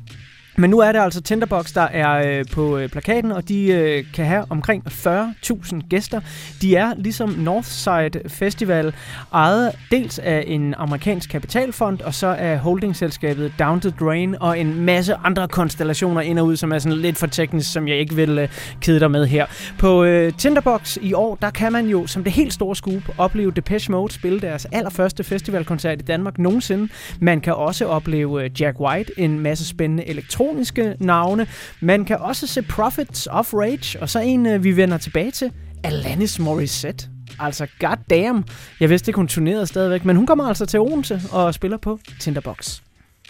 Men 0.57 0.69
nu 0.69 0.79
er 0.79 0.91
det 0.91 0.99
altså 0.99 1.21
Tinderbox, 1.21 1.73
der 1.73 1.81
er 1.81 2.39
øh, 2.39 2.45
på 2.51 2.77
øh, 2.77 2.89
plakaten, 2.89 3.31
og 3.31 3.49
de 3.49 3.67
øh, 3.67 4.03
kan 4.13 4.25
have 4.25 4.45
omkring 4.49 4.83
40.000 4.87 5.87
gæster. 5.89 6.21
De 6.61 6.75
er 6.75 6.93
ligesom 6.97 7.29
Northside 7.29 8.29
Festival 8.29 8.93
ejet 9.33 9.71
dels 9.91 10.19
af 10.19 10.43
en 10.47 10.73
amerikansk 10.73 11.29
kapitalfond, 11.29 12.01
og 12.01 12.13
så 12.13 12.27
af 12.27 12.59
holdingselskabet 12.59 13.53
Down 13.59 13.81
the 13.81 13.93
Drain, 13.99 14.35
og 14.39 14.59
en 14.59 14.81
masse 14.85 15.15
andre 15.15 15.47
konstellationer 15.47 16.21
ind 16.21 16.39
og 16.39 16.45
ud, 16.45 16.55
som 16.55 16.71
er 16.71 16.79
sådan 16.79 16.97
lidt 16.97 17.17
for 17.17 17.27
teknisk, 17.27 17.71
som 17.71 17.87
jeg 17.87 17.97
ikke 17.97 18.15
vil 18.15 18.37
øh, 18.37 18.49
kede 18.81 18.99
dig 18.99 19.11
med 19.11 19.25
her. 19.25 19.45
På 19.77 20.03
øh, 20.03 20.33
Tinderbox 20.33 20.97
i 21.01 21.13
år, 21.13 21.37
der 21.41 21.49
kan 21.49 21.71
man 21.71 21.87
jo 21.87 22.07
som 22.07 22.23
det 22.23 22.33
helt 22.33 22.53
store 22.53 22.75
scoop 22.75 23.03
opleve 23.17 23.51
Depeche 23.51 23.91
Mode 23.91 24.13
spille 24.13 24.39
deres 24.39 24.65
allerførste 24.71 25.23
festivalkoncert 25.23 26.01
i 26.01 26.03
Danmark 26.05 26.37
nogensinde. 26.39 26.89
Man 27.19 27.41
kan 27.41 27.53
også 27.53 27.85
opleve 27.85 28.43
øh, 28.43 28.61
Jack 28.61 28.79
White, 28.79 29.11
en 29.17 29.39
masse 29.39 29.65
spændende 29.65 30.03
ikoniske 30.45 30.95
navne. 30.99 31.47
Man 31.79 32.05
kan 32.05 32.17
også 32.17 32.47
se 32.47 32.61
Profits 32.61 33.27
of 33.31 33.53
Rage, 33.53 34.01
og 34.01 34.09
så 34.09 34.19
en, 34.19 34.45
øh, 34.45 34.63
vi 34.63 34.77
vender 34.77 34.97
tilbage 34.97 35.31
til, 35.31 35.51
Alanis 35.83 36.39
Morissette. 36.39 37.07
Altså, 37.39 37.67
goddamn. 37.79 38.43
Jeg 38.79 38.89
vidste 38.89 39.09
ikke, 39.09 39.17
hun 39.17 39.27
turnerede 39.27 39.67
stadigvæk, 39.67 40.05
men 40.05 40.15
hun 40.15 40.25
kommer 40.25 40.47
altså 40.47 40.65
til 40.65 40.79
Odense 40.79 41.21
og 41.31 41.53
spiller 41.53 41.77
på 41.77 41.99
Tinderbox. 42.19 42.79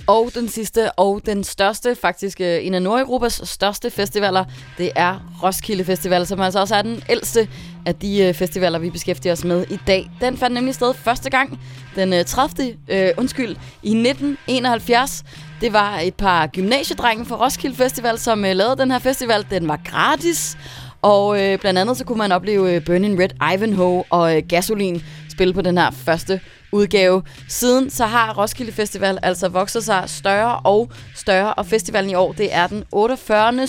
Og 0.07 0.31
den 0.35 0.47
sidste 0.47 0.91
og 0.91 1.21
den 1.25 1.43
største, 1.43 1.95
faktisk 1.95 2.41
øh, 2.41 2.65
en 2.65 2.73
af 2.73 2.81
Nordeuropas 2.81 3.41
største 3.43 3.89
festivaler, 3.89 4.45
det 4.77 4.91
er 4.95 5.37
Roskilde 5.43 5.83
Festival, 5.83 6.27
som 6.27 6.41
altså 6.41 6.59
også 6.59 6.75
er 6.75 6.81
den 6.81 7.03
ældste 7.09 7.47
af 7.85 7.95
de 7.95 8.23
øh, 8.23 8.33
festivaler, 8.33 8.79
vi 8.79 8.89
beskæftiger 8.89 9.33
os 9.33 9.43
med 9.43 9.65
i 9.69 9.79
dag. 9.87 10.11
Den 10.21 10.37
fandt 10.37 10.53
nemlig 10.53 10.75
sted 10.75 10.93
første 10.93 11.29
gang 11.29 11.59
den 11.95 12.25
30. 12.25 12.75
Øh, 12.87 13.09
undskyld, 13.17 13.55
i 13.83 13.89
1971. 13.89 15.23
Det 15.65 15.73
var 15.73 15.99
et 15.99 16.13
par 16.13 16.47
gymnasiedrenge 16.47 17.25
fra 17.25 17.45
Roskilde 17.45 17.75
Festival, 17.75 18.19
som 18.19 18.45
øh, 18.45 18.55
lavede 18.55 18.77
den 18.77 18.91
her 18.91 18.99
festival. 18.99 19.45
Den 19.49 19.67
var 19.67 19.79
gratis, 19.85 20.57
og 21.01 21.43
øh, 21.43 21.59
blandt 21.59 21.79
andet 21.79 21.97
så 21.97 22.05
kunne 22.05 22.17
man 22.17 22.31
opleve 22.31 22.73
øh, 22.75 22.85
Burning 22.85 23.19
Red 23.19 23.29
Ivanhoe 23.55 24.03
og 24.09 24.37
øh, 24.37 24.43
Gasolin 24.49 25.03
spille 25.31 25.53
på 25.53 25.61
den 25.61 25.77
her 25.77 25.91
første 25.91 26.39
udgave. 26.71 27.23
Siden 27.47 27.89
så 27.89 28.05
har 28.05 28.33
Roskilde 28.37 28.71
Festival 28.71 29.19
altså 29.23 29.47
vokset 29.49 29.83
sig 29.83 30.03
større 30.07 30.59
og 30.59 30.89
større, 31.15 31.53
og 31.53 31.65
festivalen 31.65 32.09
i 32.09 32.15
år, 32.15 32.31
det 32.33 32.55
er 32.55 32.67
den 32.67 32.83
48. 32.91 33.67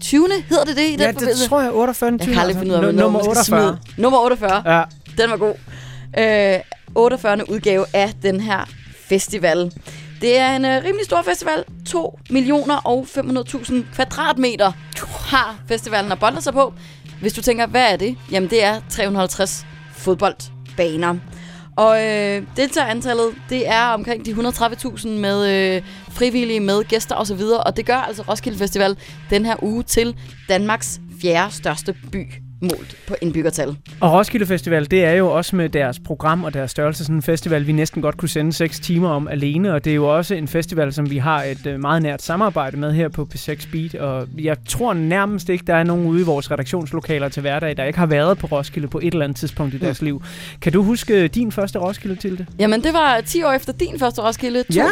20. 0.00 0.28
hedder 0.48 0.64
det 0.64 0.76
det 0.76 0.82
i 0.82 0.90
den 0.92 1.00
Ja, 1.00 1.06
det 1.06 1.14
forbindelse? 1.14 1.48
tror 1.48 1.60
jeg 1.62 1.72
48. 1.72 2.12
Jeg 2.20 2.28
kan 2.28 2.38
aldrig 2.38 2.56
finde 2.56 2.70
ud 2.70 2.84
af, 2.84 2.94
nummer 2.94 3.08
man 3.10 3.22
skal 3.22 3.28
48. 3.28 3.44
smide. 3.44 3.78
Nummer 3.96 4.18
48. 4.18 4.62
Ja. 4.76 4.82
Den 5.18 5.30
var 5.30 5.36
god. 5.36 5.54
Øh, 6.18 6.60
48. 6.94 7.50
udgave 7.50 7.84
af 7.94 8.12
den 8.22 8.40
her 8.40 8.64
festival. 9.08 9.72
Det 10.20 10.38
er 10.38 10.56
en 10.56 10.64
øh, 10.64 10.84
rimelig 10.84 11.04
stor 11.04 11.22
festival. 11.22 11.64
2 11.86 12.18
millioner 12.30 12.76
og 12.76 13.06
500.000 13.10 13.74
kvadratmeter 13.94 14.72
har 15.26 15.56
festivalen 15.68 16.12
at 16.12 16.18
bolde 16.18 16.42
sig 16.42 16.52
på. 16.52 16.74
Hvis 17.20 17.32
du 17.32 17.42
tænker, 17.42 17.66
hvad 17.66 17.92
er 17.92 17.96
det? 17.96 18.16
Jamen, 18.32 18.50
det 18.50 18.64
er 18.64 18.80
350 18.88 19.66
fodboldbaner. 19.92 21.14
Og 21.76 22.04
øh, 22.04 22.42
deltagerantallet, 22.56 23.34
det 23.50 23.68
er 23.68 23.82
omkring 23.82 24.26
de 24.26 24.30
130.000 24.32 25.08
med 25.08 25.76
øh, 25.76 25.82
frivillige, 26.10 26.60
med 26.60 26.84
gæster 26.84 27.14
osv. 27.14 27.40
Og 27.66 27.76
det 27.76 27.86
gør 27.86 27.96
altså 27.96 28.22
Roskilde 28.22 28.58
Festival 28.58 28.96
den 29.30 29.46
her 29.46 29.56
uge 29.62 29.82
til 29.82 30.16
Danmarks 30.48 31.00
fjerde 31.22 31.54
største 31.54 31.94
by 32.12 32.45
målt 32.60 32.96
på 33.08 33.14
indbyggertal. 33.22 33.76
Og 34.00 34.12
Roskilde 34.12 34.46
Festival, 34.46 34.90
det 34.90 35.04
er 35.04 35.12
jo 35.12 35.30
også 35.32 35.56
med 35.56 35.68
deres 35.68 35.98
program 35.98 36.44
og 36.44 36.54
deres 36.54 36.70
størrelse 36.70 37.04
sådan 37.04 37.16
en 37.16 37.22
festival, 37.22 37.66
vi 37.66 37.72
næsten 37.72 38.02
godt 38.02 38.16
kunne 38.16 38.28
sende 38.28 38.52
6 38.52 38.80
timer 38.80 39.08
om 39.08 39.28
alene, 39.28 39.74
og 39.74 39.84
det 39.84 39.90
er 39.90 39.94
jo 39.94 40.16
også 40.16 40.34
en 40.34 40.48
festival, 40.48 40.92
som 40.92 41.10
vi 41.10 41.18
har 41.18 41.42
et 41.42 41.66
øh, 41.66 41.80
meget 41.80 42.02
nært 42.02 42.22
samarbejde 42.22 42.76
med 42.76 42.92
her 42.92 43.08
på 43.08 43.28
P6 43.34 43.68
Beat, 43.72 43.94
og 43.94 44.28
jeg 44.38 44.56
tror 44.68 44.92
nærmest 44.92 45.48
ikke, 45.48 45.64
der 45.66 45.74
er 45.74 45.84
nogen 45.84 46.06
ude 46.06 46.20
i 46.20 46.24
vores 46.24 46.50
redaktionslokaler 46.50 47.28
til 47.28 47.40
hverdag, 47.40 47.76
der 47.76 47.84
ikke 47.84 47.98
har 47.98 48.06
været 48.06 48.38
på 48.38 48.46
Roskilde 48.46 48.88
på 48.88 48.98
et 48.98 49.12
eller 49.12 49.24
andet 49.24 49.38
tidspunkt 49.38 49.74
i 49.74 49.78
deres 49.78 50.02
liv. 50.02 50.22
Kan 50.60 50.72
du 50.72 50.82
huske 50.82 51.28
din 51.28 51.52
første 51.52 51.78
Roskilde 51.78 52.16
til 52.16 52.38
det? 52.38 52.46
Jamen, 52.58 52.82
det 52.84 52.92
var 52.92 53.20
10 53.26 53.42
år 53.42 53.52
efter 53.52 53.72
din 53.72 53.98
første 53.98 54.22
Roskilde, 54.22 54.64
Ja. 54.74 54.86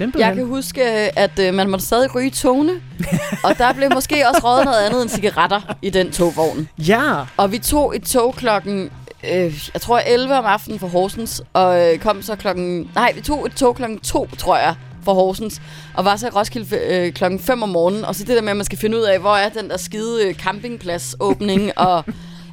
2006. 0.00 0.12
Simpelthen. 0.12 0.28
Jeg 0.28 0.36
kan 0.36 0.46
huske, 0.46 0.82
at 1.18 1.38
øh, 1.38 1.54
man 1.54 1.70
måtte 1.70 1.86
stadig 1.86 2.14
ryge 2.14 2.30
togene, 2.30 2.72
og 3.44 3.58
der 3.58 3.72
blev 3.72 3.90
måske 3.94 4.28
også 4.28 4.40
røget 4.44 4.64
noget 4.64 4.78
andet 4.86 5.02
end 5.02 5.10
cigaretter 5.10 5.60
i 5.82 5.90
den 5.90 6.12
togvogn. 6.12 6.68
Ja. 6.78 7.24
Og 7.36 7.52
vi 7.52 7.58
tog 7.58 7.96
et 7.96 8.02
tog 8.02 8.34
klokken, 8.34 8.90
øh, 9.24 9.68
jeg 9.74 9.80
tror 9.80 9.98
11 10.06 10.34
om 10.38 10.44
aftenen 10.44 10.78
fra 10.78 10.86
Horsens, 10.86 11.42
og 11.52 11.92
øh, 11.92 11.98
kom 11.98 12.22
så 12.22 12.36
klokken, 12.36 12.90
nej, 12.94 13.12
vi 13.14 13.20
tog 13.20 13.46
et 13.46 13.52
tog 13.52 13.76
klokken 13.76 13.98
2, 13.98 14.28
tror 14.38 14.56
jeg, 14.56 14.74
fra 15.04 15.12
Horsens, 15.12 15.62
og 15.94 16.04
var 16.04 16.16
så 16.16 16.26
i 16.26 16.30
Roskilde 16.30 16.76
øh, 16.76 17.12
klokken 17.12 17.40
5 17.40 17.62
om 17.62 17.68
morgenen, 17.68 18.04
og 18.04 18.14
så 18.14 18.24
det 18.24 18.36
der 18.36 18.42
med, 18.42 18.50
at 18.50 18.56
man 18.56 18.64
skal 18.66 18.78
finde 18.78 18.96
ud 18.98 19.02
af, 19.02 19.18
hvor 19.18 19.36
er 19.36 19.48
den 19.48 19.70
der 19.70 19.76
skide 19.76 20.26
øh, 20.28 20.34
campingplads-åbning, 20.34 21.78
og 21.78 22.04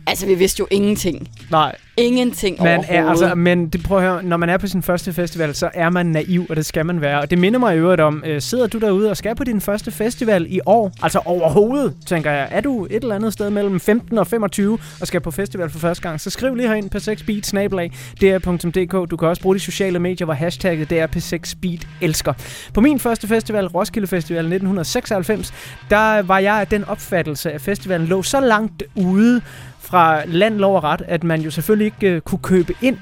altså, 0.07 0.25
vi 0.25 0.35
vidste 0.35 0.59
jo 0.59 0.67
ingenting. 0.71 1.29
Nej. 1.51 1.75
Ingenting 1.99 2.57
Man 2.63 2.77
overhovedet. 2.77 3.05
er, 3.05 3.09
altså, 3.09 3.35
men 3.35 3.67
det, 3.67 3.83
prøv 3.83 3.97
at 3.97 4.03
høre, 4.03 4.23
når 4.23 4.37
man 4.37 4.49
er 4.49 4.57
på 4.57 4.67
sin 4.67 4.83
første 4.83 5.13
festival, 5.13 5.55
så 5.55 5.69
er 5.73 5.89
man 5.89 6.05
naiv, 6.05 6.45
og 6.49 6.55
det 6.55 6.65
skal 6.65 6.85
man 6.85 7.01
være. 7.01 7.19
Og 7.19 7.29
det 7.31 7.37
minder 7.37 7.59
mig 7.59 7.75
i 7.75 7.77
øvrigt 7.77 8.01
om, 8.01 8.23
øh, 8.25 8.41
sidder 8.41 8.67
du 8.67 8.77
derude 8.77 9.09
og 9.09 9.17
skal 9.17 9.35
på 9.35 9.43
din 9.43 9.61
første 9.61 9.91
festival 9.91 10.45
i 10.49 10.59
år, 10.65 10.91
altså 11.01 11.19
overhovedet, 11.25 11.93
tænker 12.05 12.31
jeg, 12.31 12.47
er 12.51 12.61
du 12.61 12.85
et 12.85 12.95
eller 13.03 13.15
andet 13.15 13.33
sted 13.33 13.49
mellem 13.49 13.79
15 13.79 14.17
og 14.17 14.27
25 14.27 14.79
og 15.01 15.07
skal 15.07 15.21
på 15.21 15.31
festival 15.31 15.69
for 15.69 15.79
første 15.79 16.01
gang, 16.03 16.21
så 16.21 16.29
skriv 16.29 16.55
lige 16.55 16.67
herind 16.67 16.89
på 16.89 16.97
6beat, 16.97 17.41
snabelag, 17.43 17.91
dr.dk. 18.21 19.11
Du 19.11 19.17
kan 19.17 19.27
også 19.27 19.41
bruge 19.41 19.55
de 19.55 19.59
sociale 19.59 19.99
medier, 19.99 20.25
hvor 20.25 20.33
hashtagget 20.33 20.89
det 20.89 20.99
er 20.99 21.07
p6beat 21.07 21.87
elsker. 22.01 22.33
På 22.73 22.81
min 22.81 22.99
første 22.99 23.27
festival, 23.27 23.67
Roskilde 23.67 24.07
Festival 24.07 24.39
1996, 24.39 25.53
der 25.89 26.21
var 26.21 26.39
jeg 26.39 26.53
af 26.53 26.67
den 26.67 26.83
opfattelse, 26.83 27.51
at 27.51 27.61
festivalen 27.61 28.07
lå 28.07 28.23
så 28.23 28.39
langt 28.39 28.83
ude 28.95 29.41
fra 29.87 30.25
land, 30.25 30.57
lov 30.57 30.75
og 30.75 30.83
ret, 30.83 31.01
at 31.07 31.23
man 31.23 31.41
jo 31.41 31.51
selvfølgelig 31.51 31.85
ikke 31.85 32.15
øh, 32.15 32.21
kunne 32.21 32.39
købe 32.39 32.73
ind. 32.81 32.97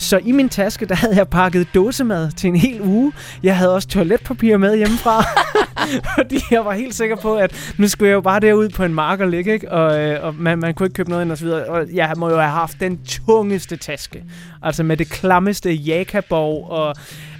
Så 0.00 0.20
i 0.24 0.32
min 0.32 0.48
taske, 0.48 0.86
der 0.86 0.94
havde 0.94 1.16
jeg 1.16 1.28
pakket 1.28 1.66
dåsemad 1.74 2.30
til 2.30 2.48
en 2.48 2.56
hel 2.56 2.80
uge. 2.80 3.12
Jeg 3.42 3.56
havde 3.56 3.74
også 3.74 3.88
toiletpapir 3.88 4.56
med 4.56 4.76
hjemmefra. 4.76 5.24
fordi 6.18 6.40
jeg 6.50 6.64
var 6.64 6.72
helt 6.72 6.94
sikker 6.94 7.16
på, 7.16 7.36
at 7.36 7.74
nu 7.78 7.88
skulle 7.88 8.08
jeg 8.08 8.14
jo 8.14 8.20
bare 8.20 8.40
derud 8.40 8.68
på 8.68 8.84
en 8.84 8.94
mark 8.94 9.20
og 9.20 9.28
ligge, 9.28 9.52
ikke? 9.52 9.72
Og, 9.72 10.00
øh, 10.00 10.24
og 10.24 10.34
man, 10.34 10.58
man 10.58 10.74
kunne 10.74 10.86
ikke 10.86 10.94
købe 10.94 11.10
noget 11.10 11.22
ind 11.22 11.32
og 11.32 11.38
så 11.38 11.44
videre. 11.44 11.64
Og 11.64 11.86
jeg 11.94 12.12
må 12.16 12.30
jo 12.30 12.36
have 12.36 12.50
haft 12.50 12.80
den 12.80 13.00
tungeste 13.04 13.76
taske. 13.76 14.24
Altså 14.62 14.82
med 14.82 14.96
det 14.96 15.10
klammeste 15.10 15.72
jakaborg 15.72 16.70
og... 16.70 16.94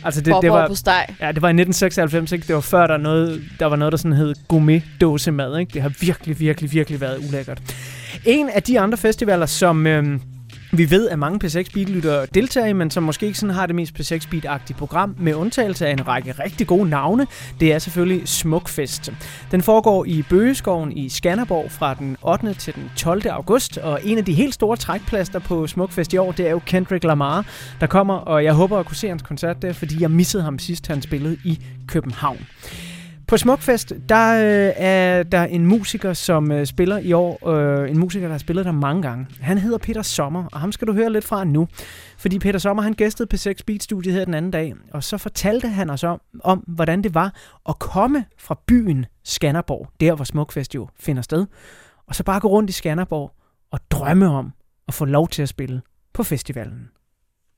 Altså 0.05 0.21
det, 0.21 0.35
det 0.43 0.51
var, 0.51 0.69
på 0.69 0.75
steg. 0.75 1.07
Ja, 1.21 1.33
det 1.33 1.43
var 1.43 1.49
i 1.49 1.57
1996, 1.61 2.33
ikke? 2.33 2.47
Det 2.47 2.55
var 2.55 2.61
før, 2.61 2.87
der, 2.87 2.95
er 2.95 2.99
noget, 2.99 3.43
der 3.61 3.67
var 3.67 3.77
noget, 3.77 3.93
der 3.93 3.99
sådan 3.99 4.13
hed 4.13 4.35
gourmet 4.49 4.83
dåsemad, 5.01 5.59
ikke? 5.59 5.75
Det 5.75 5.83
har 5.83 5.93
virkelig, 6.01 6.41
virkelig, 6.41 6.73
virkelig 6.73 7.01
været 7.01 7.19
ulækkert. 7.29 7.63
En 8.25 8.49
af 8.49 8.63
de 8.63 8.81
andre 8.81 8.99
festivaler, 8.99 9.47
som... 9.47 9.87
Øh, 9.87 10.21
vi 10.73 10.91
ved, 10.91 11.09
at 11.09 11.19
mange 11.19 11.47
P6 11.47 11.71
Beat-lyttere 11.75 12.27
deltager 12.35 12.67
i, 12.67 12.73
men 12.73 12.91
som 12.91 13.03
måske 13.03 13.27
ikke 13.27 13.39
sådan 13.39 13.55
har 13.55 13.67
det 13.67 13.75
mest 13.75 14.01
P6 14.01 14.29
Beat-agtige 14.35 14.77
program, 14.79 15.15
med 15.19 15.35
undtagelse 15.35 15.87
af 15.87 15.93
en 15.93 16.09
række 16.09 16.33
rigtig 16.33 16.67
gode 16.67 16.89
navne, 16.89 17.27
det 17.61 17.73
er 17.73 17.79
selvfølgelig 17.79 18.29
Smukfest. 18.29 19.13
Den 19.51 19.63
foregår 19.63 20.05
i 20.05 20.23
Bøgeskoven 20.23 20.93
i 20.93 21.09
Skanderborg 21.09 21.71
fra 21.71 21.95
den 21.95 22.17
8. 22.23 22.55
til 22.55 22.75
den 22.75 22.91
12. 22.97 23.23
august, 23.31 23.79
og 23.79 24.01
en 24.05 24.19
af 24.19 24.25
de 24.25 24.33
helt 24.33 24.55
store 24.55 24.77
trækplaster 24.77 25.39
på 25.39 25.67
Smukfest 25.67 26.13
i 26.13 26.17
år, 26.17 26.33
det 26.33 26.47
er 26.47 26.51
jo 26.51 26.61
Kendrick 26.67 27.05
Lamar, 27.05 27.47
der 27.81 27.87
kommer, 27.87 28.15
og 28.15 28.45
jeg 28.45 28.53
håber 28.55 28.79
at 28.79 28.87
kunne 28.87 28.97
se 28.97 29.09
hans 29.09 29.23
koncert 29.23 29.63
der, 29.63 29.73
fordi 29.73 30.03
jeg 30.03 30.11
missede 30.11 30.43
ham 30.43 30.59
sidst, 30.59 30.87
han 30.87 31.03
spillede 31.03 31.37
i 31.45 31.61
København. 31.87 32.47
På 33.31 33.37
Smukfest, 33.37 33.93
der 34.09 34.33
øh, 34.35 34.73
er 34.77 35.23
der 35.23 35.45
en 35.45 35.67
musiker, 35.67 36.13
som 36.13 36.53
øh, 36.53 36.67
spiller 36.67 36.99
i 36.99 37.13
år. 37.13 37.49
Øh, 37.49 37.91
en 37.91 37.99
musiker, 37.99 38.27
der 38.27 38.33
har 38.33 38.39
spillet 38.39 38.65
der 38.65 38.73
mange 38.73 39.03
gange. 39.03 39.27
Han 39.41 39.59
hedder 39.59 39.79
Peter 39.79 40.03
Sommer, 40.03 40.45
og 40.53 40.61
ham 40.61 40.73
skal 40.73 40.89
du 40.89 40.93
høre 40.93 41.13
lidt 41.13 41.25
fra 41.25 41.45
nu. 41.45 41.69
Fordi 42.19 42.39
Peter 42.39 42.59
Sommer, 42.59 42.83
han 42.83 42.93
gæstede 42.93 43.27
på 43.27 43.37
6 43.37 43.63
Beat 43.63 43.83
Studiet 43.83 44.15
her 44.15 44.25
den 44.25 44.35
anden 44.35 44.51
dag, 44.51 44.75
og 44.93 45.05
så 45.05 45.19
fortalte 45.19 45.69
han 45.69 45.91
os 45.91 46.05
om, 46.05 46.21
om, 46.45 46.59
hvordan 46.59 47.03
det 47.03 47.15
var 47.15 47.35
at 47.69 47.79
komme 47.79 48.25
fra 48.39 48.61
byen 48.67 49.07
Skanderborg, 49.25 49.89
der 50.01 50.15
hvor 50.15 50.25
Smukfest 50.25 50.75
jo 50.75 50.89
finder 51.01 51.23
sted, 51.23 51.47
og 52.07 52.15
så 52.15 52.25
bare 52.25 52.41
gå 52.41 52.49
rundt 52.49 52.71
i 52.71 52.73
Skanderborg 52.73 53.33
og 53.71 53.81
drømme 53.91 54.29
om 54.29 54.53
at 54.89 54.95
få 54.95 55.05
lov 55.05 55.29
til 55.29 55.43
at 55.43 55.49
spille 55.49 55.83
på 56.13 56.23
festivalen. 56.23 56.89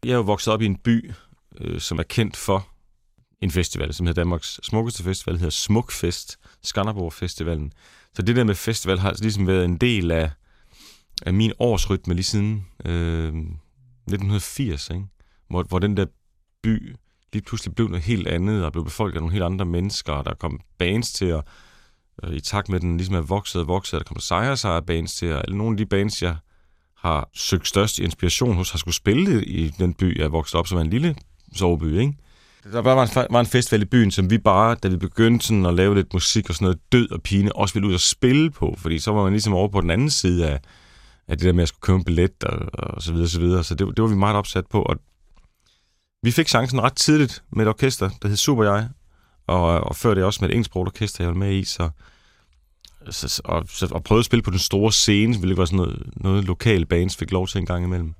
Jeg 0.04 0.12
er 0.12 0.16
jo 0.16 0.22
vokset 0.22 0.52
op 0.52 0.62
i 0.62 0.66
en 0.66 0.76
by, 0.76 1.10
øh, 1.60 1.80
som 1.80 1.98
er 1.98 2.02
kendt 2.02 2.36
for 2.36 2.71
en 3.42 3.50
festival, 3.50 3.94
som 3.94 4.06
hedder 4.06 4.22
Danmarks 4.22 4.60
smukkeste 4.62 5.02
festival, 5.02 5.36
hedder 5.36 5.50
Smukfest, 5.50 6.38
Skanderborg 6.62 7.12
Festivalen. 7.12 7.72
Så 8.14 8.22
det 8.22 8.36
der 8.36 8.44
med 8.44 8.54
festival 8.54 8.98
har 8.98 9.08
altså 9.08 9.24
ligesom 9.24 9.46
været 9.46 9.64
en 9.64 9.76
del 9.76 10.10
af, 10.10 10.30
af 11.26 11.34
min 11.34 11.52
årsrytme 11.58 12.14
lige 12.14 12.24
siden 12.24 12.66
øh, 12.84 13.28
1980, 13.28 14.90
ikke? 14.90 15.04
Hvor, 15.48 15.62
hvor 15.62 15.78
den 15.78 15.96
der 15.96 16.06
by 16.62 16.96
lige 17.32 17.42
pludselig 17.42 17.74
blev 17.74 17.88
noget 17.88 18.04
helt 18.04 18.28
andet, 18.28 18.64
og 18.64 18.72
blev 18.72 18.84
befolket 18.84 19.16
af 19.16 19.20
nogle 19.20 19.32
helt 19.32 19.44
andre 19.44 19.64
mennesker, 19.64 20.12
og 20.12 20.24
der 20.24 20.34
kom 20.34 20.60
bands 20.78 21.12
til 21.12 21.26
at, 21.26 21.42
øh, 22.24 22.32
i 22.32 22.40
takt 22.40 22.68
med 22.68 22.80
den 22.80 22.96
ligesom 22.96 23.14
er 23.14 23.20
vokset 23.20 23.60
og 23.60 23.68
vokset, 23.68 23.94
og 23.94 24.00
der 24.00 24.08
kom 24.14 24.20
sejre 24.20 24.56
sejre 24.56 24.82
bands 24.82 25.14
til, 25.14 25.32
og 25.32 25.44
nogle 25.48 25.72
af 25.72 25.76
de 25.76 25.86
bands, 25.86 26.22
jeg 26.22 26.36
har 26.96 27.30
søgt 27.34 27.68
størst 27.68 27.98
inspiration 27.98 28.56
hos, 28.56 28.70
har 28.70 28.78
skulle 28.78 28.94
spille 28.94 29.44
i 29.44 29.68
den 29.68 29.94
by, 29.94 30.18
jeg 30.18 30.24
er 30.24 30.28
vokset 30.28 30.54
op, 30.54 30.66
som 30.66 30.78
en 30.78 30.90
lille 30.90 31.16
soveby, 31.56 31.98
ikke? 31.98 32.14
Der 32.62 32.80
var 32.80 33.02
en, 33.02 33.26
var 33.30 33.40
en 33.40 33.46
festival 33.46 33.82
i 33.82 33.84
byen, 33.84 34.10
som 34.10 34.30
vi 34.30 34.38
bare, 34.38 34.74
da 34.74 34.88
vi 34.88 34.96
begyndte 34.96 35.46
sådan 35.46 35.66
at 35.66 35.74
lave 35.74 35.94
lidt 35.94 36.12
musik 36.12 36.48
og 36.48 36.54
sådan 36.54 36.64
noget 36.64 36.78
død 36.92 37.10
og 37.10 37.22
pine, 37.22 37.56
også 37.56 37.74
ville 37.74 37.88
ud 37.88 37.94
og 37.94 38.00
spille 38.00 38.50
på, 38.50 38.74
fordi 38.78 38.98
så 38.98 39.12
var 39.12 39.22
man 39.22 39.32
ligesom 39.32 39.54
over 39.54 39.68
på 39.68 39.80
den 39.80 39.90
anden 39.90 40.10
side 40.10 40.48
af, 40.48 40.60
af 41.28 41.38
det 41.38 41.46
der 41.46 41.52
med 41.52 41.62
at 41.62 41.68
skulle 41.68 41.80
købe 41.80 41.96
en 41.96 42.04
billet 42.04 42.44
og, 42.44 42.58
og 42.72 43.02
så 43.02 43.12
videre, 43.12 43.28
så 43.28 43.40
videre. 43.40 43.64
Så 43.64 43.74
det, 43.74 43.86
det 43.86 44.02
var 44.02 44.08
vi 44.08 44.14
meget 44.14 44.36
opsat 44.36 44.66
på, 44.66 44.82
og 44.82 44.96
vi 46.22 46.30
fik 46.30 46.48
chancen 46.48 46.82
ret 46.82 46.96
tidligt 46.96 47.42
med 47.50 47.64
et 47.64 47.68
orkester, 47.68 48.10
der 48.22 48.28
hed 48.28 48.36
Super 48.36 48.64
Jeg, 48.64 48.88
og, 49.46 49.80
og 49.80 49.96
før 49.96 50.14
det 50.14 50.24
også 50.24 50.38
med 50.40 50.48
et 50.48 50.52
engelsksproget 50.52 50.88
orkester, 50.88 51.24
jeg 51.24 51.28
var 51.28 51.38
med 51.38 51.52
i, 51.54 51.64
så, 51.64 51.90
så, 53.10 53.42
og, 53.44 53.64
så, 53.68 53.88
og 53.90 54.04
prøvede 54.04 54.20
at 54.20 54.26
spille 54.26 54.42
på 54.42 54.50
den 54.50 54.58
store 54.58 54.92
scene, 54.92 55.38
hvilket 55.38 55.58
var 55.58 55.64
sådan 55.64 55.76
noget, 55.76 56.02
noget 56.16 56.44
lokale 56.44 56.86
bands 56.86 57.16
fik 57.16 57.30
lov 57.30 57.48
til 57.48 57.58
en 57.58 57.66
gang 57.66 57.84
imellem. 57.84 58.14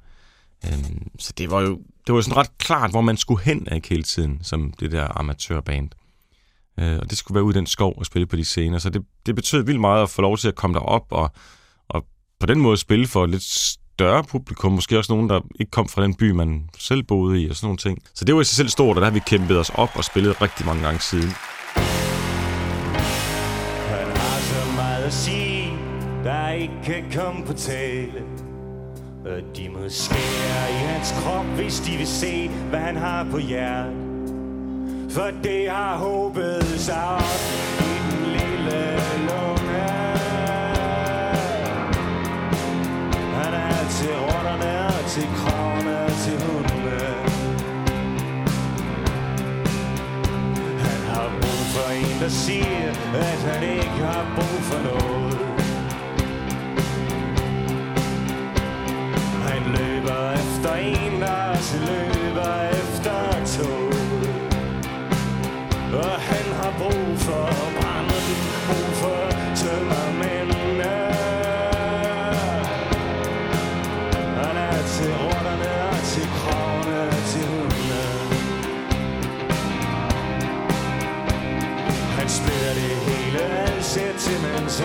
Øhm, 0.67 1.09
så 1.19 1.33
det 1.39 1.51
var 1.51 1.61
jo 1.61 1.81
det 2.07 2.15
var 2.15 2.21
sådan 2.21 2.37
ret 2.37 2.59
klart, 2.59 2.91
hvor 2.91 3.01
man 3.01 3.17
skulle 3.17 3.45
hen 3.45 3.69
af 3.69 3.83
hele 3.89 4.03
tiden, 4.03 4.39
som 4.43 4.73
det 4.81 4.93
der 4.93 5.19
amatørband. 5.19 5.89
Øh, 6.81 6.99
og 6.99 7.11
det 7.11 7.19
skulle 7.19 7.35
være 7.35 7.45
ud 7.45 7.55
i 7.55 7.57
den 7.57 7.67
skov 7.67 7.95
og 7.99 8.07
spille 8.07 8.27
på 8.27 8.37
de 8.37 8.45
scener. 8.45 8.79
Så 8.79 8.91
det, 8.91 9.03
det 9.27 9.35
betød 9.35 9.63
vildt 9.63 9.81
meget 9.81 10.03
at 10.03 10.11
få 10.11 10.23
lov 10.23 10.37
til 10.39 10.49
at 10.49 10.55
komme 10.55 10.75
derop 10.75 11.07
og, 11.11 11.31
og 11.89 12.07
på 12.41 12.47
den 12.47 12.61
måde 12.61 12.77
spille 12.77 13.07
for 13.07 13.25
et 13.25 13.31
lidt 13.31 13.43
større 13.43 14.25
publikum. 14.25 14.73
Måske 14.73 14.99
også 14.99 15.13
nogen, 15.13 15.29
der 15.29 15.41
ikke 15.61 15.71
kom 15.71 15.89
fra 15.89 16.03
den 16.03 16.15
by, 16.15 16.31
man 16.31 16.69
selv 16.79 17.03
boede 17.03 17.43
i 17.43 17.49
og 17.51 17.57
sådan 17.57 17.67
nogle 17.67 17.79
ting. 17.79 17.99
Så 18.15 18.25
det 18.25 18.35
var 18.35 18.41
i 18.41 18.45
sig 18.45 18.57
selv 18.57 18.69
stort, 18.69 18.97
og 18.97 19.01
der 19.01 19.07
har 19.07 19.13
vi 19.13 19.21
kæmpet 19.27 19.59
os 19.59 19.71
op 19.71 19.91
og 19.95 20.05
spillet 20.05 20.43
rigtig 20.43 20.67
mange 20.67 20.83
gange 20.83 21.01
siden. 21.01 21.31
Han 23.89 24.17
har 24.17 24.41
så 24.41 24.73
meget 24.75 25.05
at 25.05 25.13
sige, 25.13 25.71
der 26.25 26.51
ikke 26.51 26.75
kan 26.85 27.05
komme 27.13 27.47
på 27.47 27.53
tale. 27.53 28.52
Øh, 29.27 29.43
de 29.57 29.69
må 29.69 29.89
skære 29.89 30.71
i 30.71 30.75
hans 30.75 31.15
krop, 31.21 31.45
hvis 31.45 31.81
de 31.81 31.97
vil 31.97 32.07
se, 32.07 32.49
hvad 32.49 32.81
han 32.81 32.97
har 32.97 33.27
på 33.31 33.39
hjertet. 33.39 33.95
For 35.11 35.29
det 35.43 35.71
har 35.71 35.97
håbet 35.97 36.65
sig 36.65 37.05
op 37.05 37.41
i 37.81 37.93
den 38.05 38.33
lille 38.37 38.81
lunge. 39.29 39.89
Han 43.39 43.55
er 43.55 43.89
til 43.99 44.15
rotterne 44.27 44.87
og 44.87 45.11
til 45.11 45.29
kravene 45.37 45.99
og 46.01 46.13
til 46.25 46.37
hundene. 46.47 47.01
Han 50.87 51.01
har 51.13 51.29
brug 51.41 51.63
for 51.75 51.91
en, 51.93 52.23
der 52.23 52.29
siger, 52.29 52.91
at 53.15 53.39
han 53.53 53.63
ikke 53.63 54.03
har 54.13 54.25
brug 54.37 54.63
for 54.63 54.83
noget. 54.83 55.32
Han 59.49 59.63
løber 59.77 60.33
efter 60.33 60.75
en, 60.75 61.21
der 61.21 61.53
løber 61.87 62.55
efter 62.81 63.19
tog. 63.57 63.93
Og 66.03 66.15
han 66.31 66.47
har 66.61 66.73
brug 66.79 67.19
for 67.19 67.47
branden, 67.77 68.25
brug 68.67 68.89
for 69.03 69.23
tømmermændene. 69.61 70.95
Han 74.41 74.57
er 74.57 74.79
til 74.95 75.11
rotterne 75.21 75.73
og 75.91 75.99
til 76.13 76.27
kravene 76.39 77.01
til 77.31 77.45
hundene. 77.53 78.03
Han 82.19 82.29
spiller 82.29 82.73
det 82.81 82.95
hele, 83.07 83.41
alt 83.43 83.85
ser 83.85 84.13
til 84.19 84.39
mens 84.43 84.81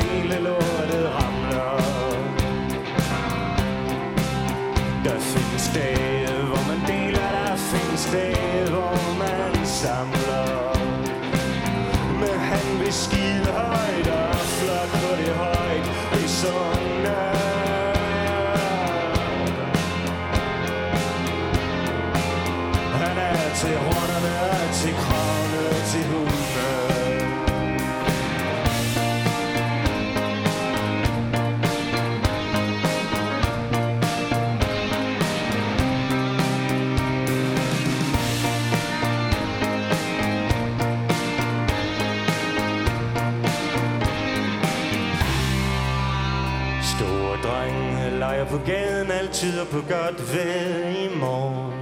på 48.58 48.64
gaden, 48.66 49.12
alt 49.12 49.34
tyder 49.34 49.66
på 49.66 49.78
godt 49.78 50.36
vejr 50.36 50.90
i 50.90 51.18
morgen. 51.20 51.74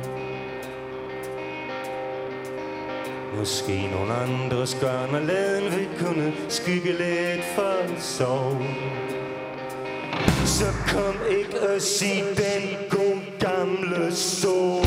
Måske 3.38 3.88
nogle 3.88 4.14
andres 4.14 4.78
gørn 4.82 5.16
og 5.16 5.22
laden 5.22 5.64
vil 5.64 5.88
kunne 6.00 6.34
skygge 6.50 6.92
lidt 6.92 7.46
for 7.56 8.00
sorg. 8.00 8.62
Så 10.46 10.66
kom 10.94 11.16
ikke 11.40 11.70
og 11.70 11.82
sig 11.82 12.24
den 12.38 12.78
gode 12.90 13.22
gamle 13.40 14.16
sol. 14.16 14.86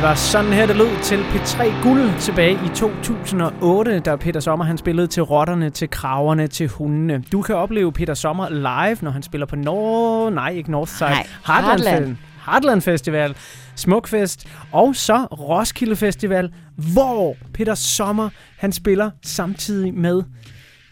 Det 0.00 0.08
var 0.08 0.14
sådan 0.14 0.52
her, 0.52 0.66
det 0.66 0.76
lød 0.76 1.02
til 1.02 1.16
P3 1.16 1.82
Guld 1.82 2.20
tilbage 2.20 2.52
i 2.52 2.68
2008, 2.74 3.98
da 3.98 4.16
Peter 4.16 4.40
Sommer 4.40 4.64
han 4.64 4.78
spillede 4.78 5.06
til 5.06 5.22
rotterne, 5.22 5.70
til 5.70 5.90
kraverne, 5.90 6.46
til 6.46 6.68
hundene. 6.68 7.24
Du 7.32 7.42
kan 7.42 7.54
opleve 7.54 7.92
Peter 7.92 8.14
Sommer 8.14 8.48
live, 8.48 8.96
når 9.02 9.10
han 9.10 9.22
spiller 9.22 9.46
på 9.46 9.56
Nord... 9.56 10.32
Nej, 10.32 10.50
ikke 10.50 10.70
Northside. 10.70 11.10
Nej, 11.10 11.26
Heartland. 11.46 11.82
Heartland. 11.82 12.16
Heartland 12.46 12.80
Festival, 12.80 13.36
Smukfest 13.76 14.48
og 14.72 14.96
så 14.96 15.24
Roskilde 15.24 15.96
Festival, 15.96 16.52
hvor 16.76 17.36
Peter 17.54 17.74
Sommer 17.74 18.28
han 18.58 18.72
spiller 18.72 19.10
samtidig 19.22 19.94
med 19.94 20.22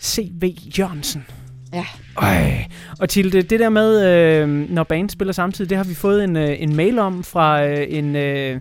C.V. 0.01 0.55
Jørgensen. 0.79 1.27
Ja. 1.73 1.87
Øj. 2.17 2.65
Og 3.01 3.09
til 3.09 3.33
det, 3.33 3.51
det 3.51 3.61
der 3.61 3.69
med, 3.69 4.07
øh, 4.07 4.49
når 4.49 4.85
band 4.85 5.11
spiller 5.11 5.33
samtidig, 5.33 5.71
det 5.71 5.77
har 5.77 5.85
vi 5.85 5.95
fået 5.95 6.25
en, 6.25 6.37
øh, 6.37 6.57
en 6.59 6.77
mail 6.77 6.99
om 6.99 7.25
fra 7.25 7.67
øh, 7.67 7.87
en 7.89 8.17
øh, 8.17 8.61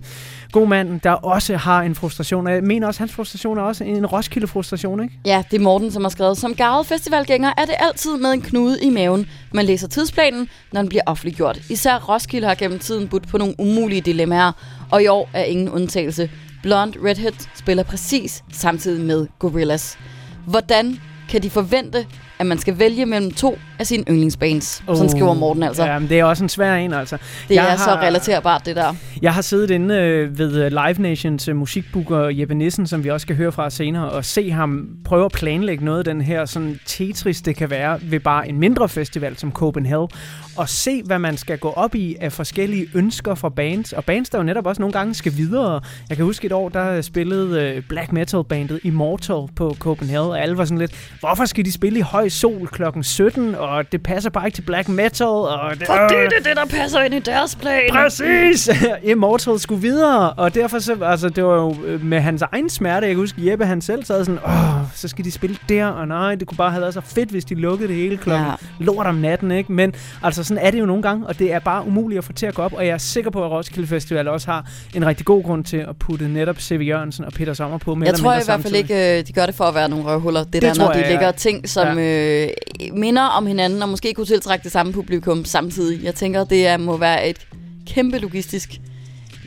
god 0.52 0.68
mand, 0.68 1.02
der 1.02 1.11
også 1.11 1.57
har 1.57 1.82
en 1.82 1.95
frustration. 1.95 2.48
Og 2.48 2.53
jeg 2.53 2.64
mener 2.64 2.88
også, 2.88 2.98
at 2.98 2.99
hans 2.99 3.14
frustration 3.14 3.57
er 3.57 3.61
også 3.61 3.84
en 3.84 4.06
Roskilde-frustration, 4.06 5.03
ikke? 5.03 5.19
Ja, 5.26 5.44
det 5.52 5.57
er 5.57 5.64
Morten, 5.64 5.91
som 5.91 6.03
har 6.03 6.10
skrevet. 6.10 6.38
Som 6.38 6.56
gavet 6.56 6.86
festivalgænger 6.86 7.53
er 7.57 7.65
det 7.65 7.76
altid 7.80 8.18
med 8.18 8.30
en 8.30 8.41
knude 8.41 8.84
i 8.84 8.90
maven. 8.90 9.30
Man 9.53 9.65
læser 9.65 9.88
tidsplanen, 9.88 10.49
når 10.72 10.82
den 10.82 10.90
bliver 10.90 11.03
offentliggjort. 11.06 11.60
Især 11.69 11.98
Roskilde 12.10 12.48
har 12.48 12.56
gennem 12.56 12.80
tiden 12.80 13.07
budt 13.07 13.28
på 13.28 13.38
nogle 13.38 13.56
umulige 13.60 14.02
dilemmaer, 14.02 14.52
og 14.91 15.03
i 15.03 15.07
år 15.07 15.30
er 15.34 15.44
ingen 15.44 15.69
undtagelse. 15.69 16.30
Blond 16.64 16.94
Redhead 17.06 17.48
spiller 17.56 17.84
præcis 17.84 18.44
samtidig 18.52 19.06
med 19.06 19.28
Gorillas. 19.40 19.98
Hvordan 20.45 20.99
kan 21.30 21.44
de 21.44 21.49
forvente, 21.49 22.06
at 22.40 22.45
man 22.45 22.57
skal 22.57 22.80
vælge 22.80 23.06
mellem 23.06 23.32
to 23.32 23.57
af 23.80 23.88
sine 23.88 24.04
yndlingsbands? 24.10 24.84
Oh, 24.88 24.95
Sådan 24.95 25.10
skriver 25.10 25.34
Morten 25.34 25.64
altså. 25.64 25.86
Ja, 25.86 25.99
men 25.99 26.10
det 26.10 26.20
er 26.20 26.24
også 26.24 26.44
en 26.44 26.49
svær 26.49 26.76
en, 26.76 26.94
altså. 26.94 27.18
Det 27.48 27.56
Jeg 27.56 27.74
er 27.74 27.78
så 27.78 27.91
relaterbart, 27.91 28.66
det 28.66 28.76
der. 28.76 28.95
Jeg 29.22 29.34
har 29.34 29.41
siddet 29.41 29.72
inde 29.72 29.95
øh, 29.95 30.38
ved 30.38 30.64
øh, 30.64 30.72
Live 30.72 31.02
Nations 31.02 31.48
øh, 31.48 31.56
musikbooker 31.56 32.20
Jeppe 32.20 32.56
Nissen, 32.56 32.88
som 32.88 33.04
vi 33.04 33.10
også 33.10 33.26
skal 33.26 33.36
høre 33.36 33.52
fra 33.52 33.70
senere, 33.70 34.10
og 34.10 34.26
se 34.26 34.52
ham 34.52 34.90
prøve 35.06 35.26
at 35.26 35.32
planlægge 35.32 35.86
noget 35.86 35.98
af 35.98 36.06
den 36.06 36.22
her 36.22 36.45
sådan 36.45 36.80
Tetris, 36.86 37.41
det 37.41 37.56
kan 37.56 37.70
være 37.70 37.99
ved 38.02 38.20
bare 38.20 38.49
en 38.49 38.60
mindre 38.60 38.90
festival 38.90 39.38
som 39.38 39.52
Copenhagen, 39.52 40.10
og 40.58 40.70
se, 40.70 41.04
hvad 41.04 41.20
man 41.20 41.38
skal 41.38 41.58
gå 41.58 41.70
op 41.70 41.95
i 41.95 42.16
af 42.20 42.32
forskellige 42.32 42.88
ønsker 42.94 43.36
fra 43.36 43.49
bands, 43.49 43.94
og 43.94 44.06
bands, 44.06 44.30
der 44.30 44.38
jo 44.38 44.44
netop 44.44 44.66
også 44.66 44.82
nogle 44.82 44.94
gange 44.94 45.14
skal 45.14 45.38
videre. 45.38 45.82
Jeg 46.10 46.18
kan 46.18 46.26
huske 46.26 46.45
et 46.45 46.52
år, 46.52 46.70
der 46.70 47.02
spillede 47.02 47.62
øh, 47.62 47.84
black 47.90 48.12
metal 48.12 48.44
bandet 48.44 48.80
Immortal 48.84 49.48
på 49.56 49.76
Copenhagen, 49.80 50.30
og 50.30 50.41
alle 50.41 50.58
var 50.58 50.66
sådan 50.66 50.78
lidt, 50.78 51.12
hvorfor 51.20 51.45
skal 51.45 51.66
de 51.66 51.72
spille 51.72 51.99
i 51.99 52.02
høj 52.02 52.30
sol 52.30 52.68
klokken 52.68 53.04
17, 53.04 53.56
og 53.56 53.66
det 53.91 54.03
passer 54.03 54.30
bare 54.30 54.45
ikke 54.45 54.56
til 54.56 54.61
black 54.61 54.89
metal, 54.89 55.27
og 55.27 55.60
det, 55.80 55.88
Fordi 55.88 56.14
det 56.14 56.34
er 56.38 56.44
det, 56.44 56.56
der 56.56 56.65
passer 56.65 57.02
ind 57.02 57.14
i 57.14 57.19
deres 57.19 57.56
plan. 57.56 57.81
Præcis! 57.91 58.69
Immortal 59.03 59.60
skulle 59.60 59.81
videre, 59.81 60.34
og 60.34 60.56
derfor 60.56 60.80
så, 60.80 60.98
altså, 61.03 61.30
det 61.30 61.44
var 61.44 61.56
jo 61.56 61.76
øh, 61.85 62.03
med 62.06 62.19
hans 62.19 62.41
egen 62.41 62.69
smerte. 62.69 63.07
Jeg 63.07 63.15
kan 63.15 63.19
huske, 63.19 63.52
Jeppe 63.52 63.65
han 63.65 63.81
selv 63.81 64.03
sad 64.06 64.26
sådan, 64.26 64.39
åh, 64.45 64.52
så 64.95 65.07
skal 65.07 65.26
de 65.26 65.31
spille 65.31 65.57
der, 65.69 65.85
og 65.85 66.07
nej, 66.07 66.35
det 66.35 66.48
kunne 66.48 66.57
bare 66.57 66.72
have 66.72 66.81
været 66.81 66.94
så 66.94 67.02
fedt, 67.02 67.30
hvis 67.30 67.45
de 67.45 67.56
lukkede 67.56 67.88
det 67.88 67.95
hele 67.95 68.18
klokken 68.18 68.45
Ja. 68.45 68.52
ja. 68.52 68.56
lort 68.85 69.06
om 69.07 69.15
natten, 69.15 69.52
ikke? 69.52 69.72
Men 69.72 69.94
altså, 70.23 70.44
sådan 70.44 70.64
er 70.64 70.72
det 70.72 70.80
jo 70.80 70.85
nogle 70.85 71.02
gange, 71.02 71.27
og 71.27 71.39
det 71.39 71.53
er 71.53 71.60
bare 71.60 71.88
umuligt 71.88 72.18
at 72.18 72.23
få 72.23 72.34
til 72.34 72.45
at 72.45 72.53
gå 72.53 72.61
op, 72.61 72.73
og 72.73 72.85
jeg 72.85 72.94
er 72.94 72.98
sikker 72.98 73.31
på, 73.31 73.45
at 73.45 73.52
Roskilde 73.52 73.88
Festival 73.88 74.27
også 74.27 74.52
har 74.52 74.65
en 74.95 75.06
rigtig 75.06 75.26
god 75.26 75.44
grund 75.44 75.64
til 75.64 75.77
at 75.77 75.95
putte 75.99 76.27
netop 76.27 76.60
C.V. 76.60 76.88
Jørgensen 76.88 77.26
og 77.26 77.34
Peter 77.34 77.53
Sommer 77.53 77.77
på. 77.77 77.95
mere 77.95 78.07
Jeg 78.10 78.15
tror 78.15 78.34
i 78.34 78.41
hvert 78.45 78.61
fald 78.61 78.76
ikke, 78.76 79.18
øh, 79.19 79.27
de 79.27 79.34
gør 79.34 79.45
det 79.45 79.56
for 79.56 79.64
at 79.64 79.76
være 79.76 79.89
nogle 79.89 80.06
røvhuller. 80.06 80.44
Det, 80.44 80.53
Det 80.53 80.61
der, 80.61 80.73
når 80.76 80.94
de 80.94 80.99
lægger 80.99 81.26
ja. 81.26 81.31
ting, 81.31 81.69
som 81.69 81.99
øh, 81.99 82.48
minder 82.94 83.22
om 83.23 83.45
hinanden, 83.45 83.57
og 83.60 83.90
måske 83.90 84.14
kunne 84.14 84.26
tiltrække 84.26 84.64
det 84.64 84.72
samme 84.72 84.94
publikum 84.94 85.46
samtidig. 85.46 86.04
Jeg 86.04 86.16
tænker, 86.16 86.44
det 86.44 86.68
er, 86.68 86.78
må 86.78 86.98
være 86.98 87.30
et 87.30 87.48
kæmpe 87.88 88.18
logistisk 88.18 88.70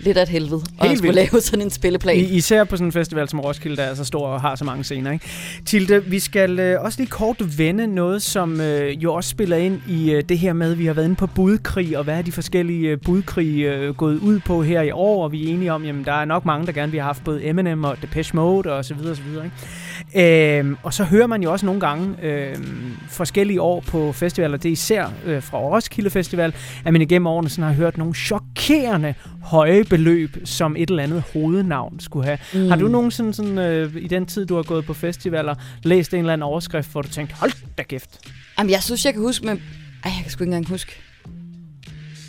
lidt 0.04 0.16
af 0.16 0.22
et 0.22 0.28
helvede 0.28 0.62
at 0.80 0.86
Helt 0.86 0.98
skulle 0.98 1.14
vildt. 1.14 1.32
lave 1.32 1.40
sådan 1.40 1.64
en 1.64 1.70
spilleplan. 1.70 2.16
I, 2.16 2.20
især 2.20 2.64
på 2.64 2.76
sådan 2.76 2.88
en 2.88 2.92
festival 2.92 3.28
som 3.28 3.40
Roskilde, 3.40 3.76
der 3.76 3.82
er 3.82 3.94
så 3.94 4.04
stor 4.04 4.26
og 4.26 4.40
har 4.40 4.54
så 4.54 4.64
mange 4.64 4.84
scener. 4.84 5.12
Ikke? 5.12 5.24
Tilde, 5.66 6.04
vi 6.04 6.18
skal 6.18 6.58
øh, 6.58 6.80
også 6.80 6.98
lige 7.00 7.10
kort 7.10 7.58
vende 7.58 7.86
noget, 7.86 8.22
som 8.22 8.60
øh, 8.60 9.02
jo 9.02 9.14
også 9.14 9.30
spiller 9.30 9.56
ind 9.56 9.80
i 9.88 10.10
øh, 10.10 10.22
det 10.28 10.38
her 10.38 10.52
med, 10.52 10.72
at 10.72 10.78
vi 10.78 10.86
har 10.86 10.92
været 10.92 11.04
inde 11.06 11.16
på 11.16 11.26
budkrig, 11.26 11.98
og 11.98 12.04
hvad 12.04 12.18
er 12.18 12.22
de 12.22 12.32
forskellige 12.32 12.88
øh, 12.88 12.98
budkrig 13.04 13.62
øh, 13.62 13.94
gået 13.94 14.18
ud 14.18 14.38
på 14.38 14.62
her 14.62 14.82
i 14.82 14.90
år, 14.90 15.24
og 15.24 15.32
vi 15.32 15.44
er 15.48 15.54
enige 15.54 15.72
om, 15.72 15.84
jamen 15.84 16.04
der 16.04 16.12
er 16.12 16.24
nok 16.24 16.44
mange, 16.44 16.66
der 16.66 16.72
gerne 16.72 16.92
vil 16.92 17.00
have 17.00 17.06
haft 17.06 17.24
både 17.24 17.44
Eminem 17.46 17.84
og 17.84 17.96
Depeche 18.02 18.36
Mode 18.36 18.72
og 18.72 18.84
så 18.84 18.94
videre 18.94 19.10
og 19.10 19.16
så 19.16 19.22
videre. 19.22 19.44
Ikke? 19.44 19.56
Øhm, 20.14 20.76
og 20.82 20.94
så 20.94 21.04
hører 21.04 21.26
man 21.26 21.42
jo 21.42 21.52
også 21.52 21.66
nogle 21.66 21.80
gange 21.80 22.14
øh, 22.22 22.56
forskellige 23.08 23.60
år 23.60 23.80
på 23.80 24.12
festivaler, 24.12 24.56
det 24.56 24.68
er 24.68 24.72
især 24.72 25.06
øh, 25.26 25.42
fra 25.42 25.58
Roskilde 25.58 26.10
Festival, 26.10 26.54
at 26.84 26.92
man 26.92 27.02
igennem 27.02 27.26
årene 27.26 27.48
sådan 27.48 27.64
har 27.64 27.72
hørt 27.74 27.98
nogle 27.98 28.14
chokerende 28.14 29.14
høje 29.42 29.84
beløb, 29.90 30.36
som 30.44 30.76
et 30.78 30.90
eller 30.90 31.02
andet 31.02 31.22
hovednavn 31.32 32.00
skulle 32.00 32.26
have. 32.26 32.38
Mm. 32.54 32.60
Mm. 32.60 32.68
Har 32.68 32.76
du 32.76 32.88
nogensinde 32.88 33.34
sådan, 33.34 33.58
øh, 33.58 33.96
i 33.96 34.06
den 34.06 34.26
tid, 34.26 34.46
du 34.46 34.56
har 34.56 34.62
gået 34.62 34.84
på 34.84 34.94
festivaler, 34.94 35.54
læst 35.82 36.14
en 36.14 36.20
eller 36.20 36.32
anden 36.32 36.42
overskrift, 36.42 36.92
hvor 36.92 37.02
du 37.02 37.08
tænkte, 37.08 37.34
hold 37.34 37.52
da 37.78 37.82
kæft. 37.82 38.10
Jamen, 38.58 38.70
jeg 38.70 38.82
synes, 38.82 39.04
jeg 39.04 39.12
kan 39.12 39.22
huske 39.22 39.46
med... 39.46 39.52
Ej, 39.52 39.58
jeg 40.04 40.20
kan 40.22 40.30
sgu 40.30 40.44
ikke 40.44 40.48
engang 40.48 40.68
huske. 40.68 40.92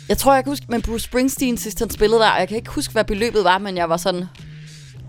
Jeg 0.08 0.18
tror, 0.18 0.34
jeg 0.34 0.44
kan 0.44 0.50
huske 0.50 0.66
med 0.68 0.82
Bruce 0.82 1.04
Springsteen, 1.04 1.56
sidst 1.56 1.78
han 1.78 1.90
spillede 1.90 2.20
der, 2.20 2.30
og 2.30 2.40
jeg 2.40 2.48
kan 2.48 2.56
ikke 2.56 2.70
huske, 2.70 2.92
hvad 2.92 3.04
beløbet 3.04 3.44
var, 3.44 3.58
men 3.58 3.76
jeg 3.76 3.88
var 3.88 3.96
sådan... 3.96 4.24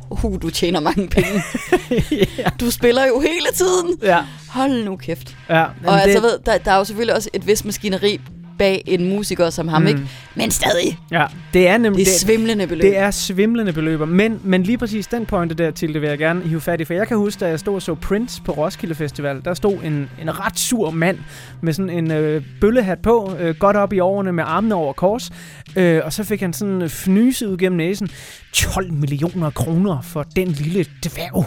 Uh, 0.10 0.42
du 0.42 0.50
tjener 0.50 0.80
mange 0.80 1.08
penge. 1.08 1.44
ja. 2.38 2.50
Du 2.60 2.72
spiller 2.72 3.06
jo 3.08 3.20
hele 3.20 3.48
tiden. 3.56 3.98
Ja. 4.02 4.20
Hold 4.50 4.84
nu 4.86 4.96
kæft. 4.96 5.38
Ja, 5.50 5.64
Og 5.86 6.02
altså, 6.02 6.14
det- 6.16 6.24
ved, 6.24 6.40
der, 6.46 6.58
der 6.58 6.72
er 6.72 6.78
jo 6.78 6.84
selvfølgelig 6.84 7.16
også 7.16 7.30
et 7.34 7.48
vis 7.48 7.66
maskineri 7.66 8.22
bag 8.58 8.84
en 8.86 9.10
musiker 9.10 9.50
som 9.50 9.68
ham, 9.68 9.82
Mm. 9.82 9.88
ikke? 9.88 10.02
Men 10.36 10.52
stadig. 10.52 11.00
Ja, 11.12 11.26
det 11.54 11.68
er 11.68 11.78
nemlig... 11.78 12.06
Det 12.06 12.14
er 12.14 12.18
svimlende 12.18 12.68
beløb. 12.68 12.82
Det 12.82 12.98
er 12.98 13.12
svimlende 13.12 13.74
beløber, 13.74 14.06
men, 14.06 14.40
men 14.44 14.64
lige 14.64 14.78
præcis 14.78 15.08
den 15.08 15.26
pointe 15.26 15.56
der 15.56 15.72
til, 15.72 15.94
det 15.94 16.02
vil 16.02 16.10
jeg 16.10 16.18
gerne 16.18 16.42
hive 16.42 16.62
fat 16.62 16.82
i, 16.82 16.86
for 16.86 16.94
jeg 16.94 17.08
kan 17.08 17.18
huske, 17.18 17.40
da 17.40 17.48
jeg 17.48 17.60
stod 17.60 17.76
og 17.76 17.82
så 17.82 17.96
Prince 17.96 18.42
på 18.42 18.52
Roskilde 18.52 18.96
Festival, 18.96 19.42
der 19.46 19.54
stod 19.54 19.74
en, 19.84 20.10
en 20.22 20.40
ret 20.46 20.60
sur 20.60 20.92
mand 20.92 21.18
med 21.62 21.74
sådan 21.74 21.90
en 21.90 22.12
øh, 22.12 22.42
bøllehat 22.62 23.00
på, 23.00 23.36
øh, 23.40 23.56
godt 23.56 23.76
op 23.78 23.94
i 23.94 24.00
årene 24.00 24.32
med 24.32 24.44
armene 24.48 24.76
over 24.76 24.94
kors, 24.94 25.30
øh, 25.76 26.02
og 26.04 26.14
så 26.14 26.24
fik 26.24 26.42
han 26.42 26.54
sådan 26.54 26.82
øh, 26.82 26.90
fnyse 26.90 27.50
ud 27.50 27.58
gennem 27.58 27.78
næsen, 27.78 28.10
12 28.54 28.94
millioner 28.94 29.50
kroner 29.50 30.02
for 30.02 30.24
den 30.36 30.48
lille 30.48 30.86
dværg. 31.06 31.46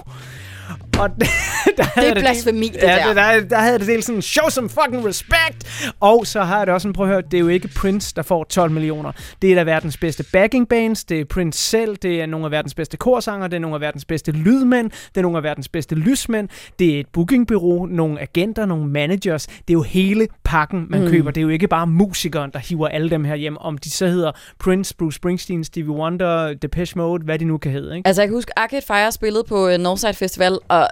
Og 1.01 1.11
der 1.79 1.85
havde 1.95 2.09
er 2.11 2.15
det 2.15 2.23
blasfemi, 2.23 2.69
del- 2.69 2.75
det 2.75 2.83
ja, 2.83 2.97
der. 2.97 3.07
Det, 3.07 3.17
der, 3.17 3.49
der 3.49 3.57
havde 3.59 3.79
det 3.79 3.87
del 3.87 4.03
sådan, 4.03 4.23
show 4.23 4.49
some 4.49 4.69
fucking 4.69 5.07
respect! 5.07 5.91
Og 6.01 6.27
så 6.27 6.43
har 6.43 6.59
jeg 6.59 6.67
det 6.67 6.75
også 6.75 6.83
sådan, 6.83 6.93
prøv 6.93 7.07
at 7.07 7.13
høre, 7.13 7.23
det 7.23 7.35
er 7.35 7.39
jo 7.41 7.49
ikke 7.49 7.69
Prince, 7.69 8.13
der 8.17 8.23
får 8.23 8.45
12 8.45 8.71
millioner. 8.71 9.13
Det 9.43 9.51
er 9.51 9.55
da 9.55 9.63
verdens 9.63 9.97
bedste 9.97 10.25
backing 10.33 10.69
bands, 10.69 11.05
det 11.05 11.21
er 11.21 11.25
Prince 11.25 11.59
selv, 11.61 11.97
det 11.97 12.21
er 12.23 12.27
nogle 12.27 12.45
af 12.47 12.51
verdens 12.53 12.75
bedste 12.75 12.97
korsanger, 12.97 13.47
det 13.49 13.57
er 13.57 13.61
nogle 13.61 13.75
af 13.75 13.81
verdens 13.81 14.05
bedste 14.05 14.33
lydmænd, 14.33 14.91
det 14.91 15.17
er 15.17 15.23
nogle 15.23 15.37
af 15.37 15.43
verdens 15.43 15.69
bedste 15.69 15.95
lysmænd, 15.95 16.49
det 16.79 16.97
er 16.97 17.01
et 17.01 17.07
bookingbureau, 17.13 17.87
nogle 17.87 18.21
agenter, 18.21 18.67
nogle 18.67 18.87
managers. 18.87 19.47
Det 19.47 19.55
er 19.69 19.73
jo 19.73 19.83
hele 19.83 20.29
pakken, 20.45 20.87
man 20.91 21.01
Mm. 21.05 21.11
køber. 21.11 21.31
Det 21.31 21.41
er 21.41 21.43
jo 21.43 21.49
ikke 21.49 21.69
bare 21.69 21.87
musikeren, 21.87 22.51
der 22.53 22.59
hiver 22.59 22.89
alle 22.89 23.11
dem 23.11 23.25
her 23.25 23.35
hjem, 23.35 23.57
om 23.57 23.79
de 23.79 23.91
så 23.91 24.07
hedder 24.07 24.33
Prince, 24.59 24.95
Bruce 24.97 25.17
Springsteen, 25.17 25.65
Stevie 25.65 25.91
Wonder, 25.91 26.55
Depeche 26.55 26.99
Mode, 26.99 27.25
hvad 27.25 27.39
de 27.39 27.45
nu 27.45 27.59
kan 27.59 27.73
hedde. 27.73 27.97
Ikke? 27.97 28.07
Altså, 28.09 28.23
jeg 28.23 28.29
kan 28.29 28.35
huske, 28.37 28.59
Arcade 28.59 28.83
Fire 28.87 29.13
spillede 29.13 29.45
på 29.49 29.69
uh, 29.69 29.75
Northside 29.77 30.15
Festival, 30.15 30.59
og 30.69 30.79
det- 30.81 30.86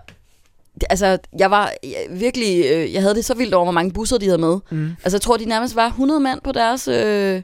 altså, 0.91 1.19
jeg 1.39 1.51
var 1.51 1.73
jeg, 1.83 2.07
virkelig... 2.11 2.65
Øh, 2.73 2.95
jeg 2.95 3.03
havde 3.03 3.15
det 3.15 3.25
så 3.25 3.35
vildt 3.35 3.55
over, 3.55 3.65
hvor 3.65 3.73
mange 3.73 3.93
busser 3.93 4.19
de 4.19 4.27
havde 4.27 4.39
med. 4.39 4.59
Mm. 4.71 4.89
Altså, 5.05 5.17
jeg 5.17 5.21
tror, 5.21 5.37
de 5.37 5.45
nærmest 5.45 5.77
var 5.77 5.87
100 5.87 6.21
mand 6.21 6.41
på 6.45 6.53
deres... 6.53 6.89
Øh, 6.89 7.43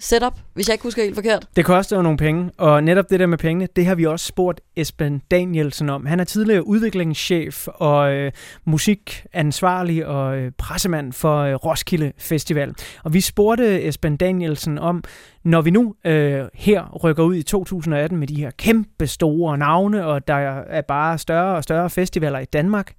setup, 0.00 0.38
hvis 0.54 0.68
jeg 0.68 0.74
ikke 0.74 0.82
husker 0.82 1.02
helt 1.02 1.14
forkert. 1.14 1.46
Det 1.56 1.64
koster 1.64 1.96
jo 1.96 2.02
nogle 2.02 2.18
penge, 2.18 2.50
og 2.58 2.84
netop 2.84 3.10
det 3.10 3.20
der 3.20 3.26
med 3.26 3.38
pengene, 3.38 3.68
det 3.76 3.86
har 3.86 3.94
vi 3.94 4.06
også 4.06 4.26
spurgt 4.26 4.60
Esben 4.76 5.22
Danielsen 5.30 5.90
om. 5.90 6.06
Han 6.06 6.20
er 6.20 6.24
tidligere 6.24 6.66
udviklingschef 6.66 7.68
og 7.68 8.12
øh, 8.12 8.32
musikansvarlig 8.64 10.06
og 10.06 10.36
øh, 10.36 10.52
pressemand 10.58 11.12
for 11.12 11.38
øh, 11.38 11.54
Roskilde 11.54 12.12
Festival. 12.18 12.74
Og 13.04 13.14
vi 13.14 13.20
spurgte 13.20 13.82
Esben 13.82 14.16
Danielsen 14.16 14.78
om, 14.78 15.04
når 15.48 15.62
vi 15.62 15.70
nu 15.70 15.94
øh, 16.04 16.44
her 16.54 16.98
rykker 17.04 17.22
ud 17.22 17.34
i 17.34 17.42
2018 17.42 18.18
med 18.18 18.26
de 18.26 18.36
her 18.36 18.50
kæmpe 18.50 19.06
store 19.06 19.58
navne, 19.58 20.06
og 20.06 20.28
der 20.28 20.34
er 20.34 20.80
bare 20.80 21.18
større 21.18 21.56
og 21.56 21.64
større 21.64 21.90
festivaler 21.90 22.38
i 22.38 22.44
Danmark, 22.44 22.94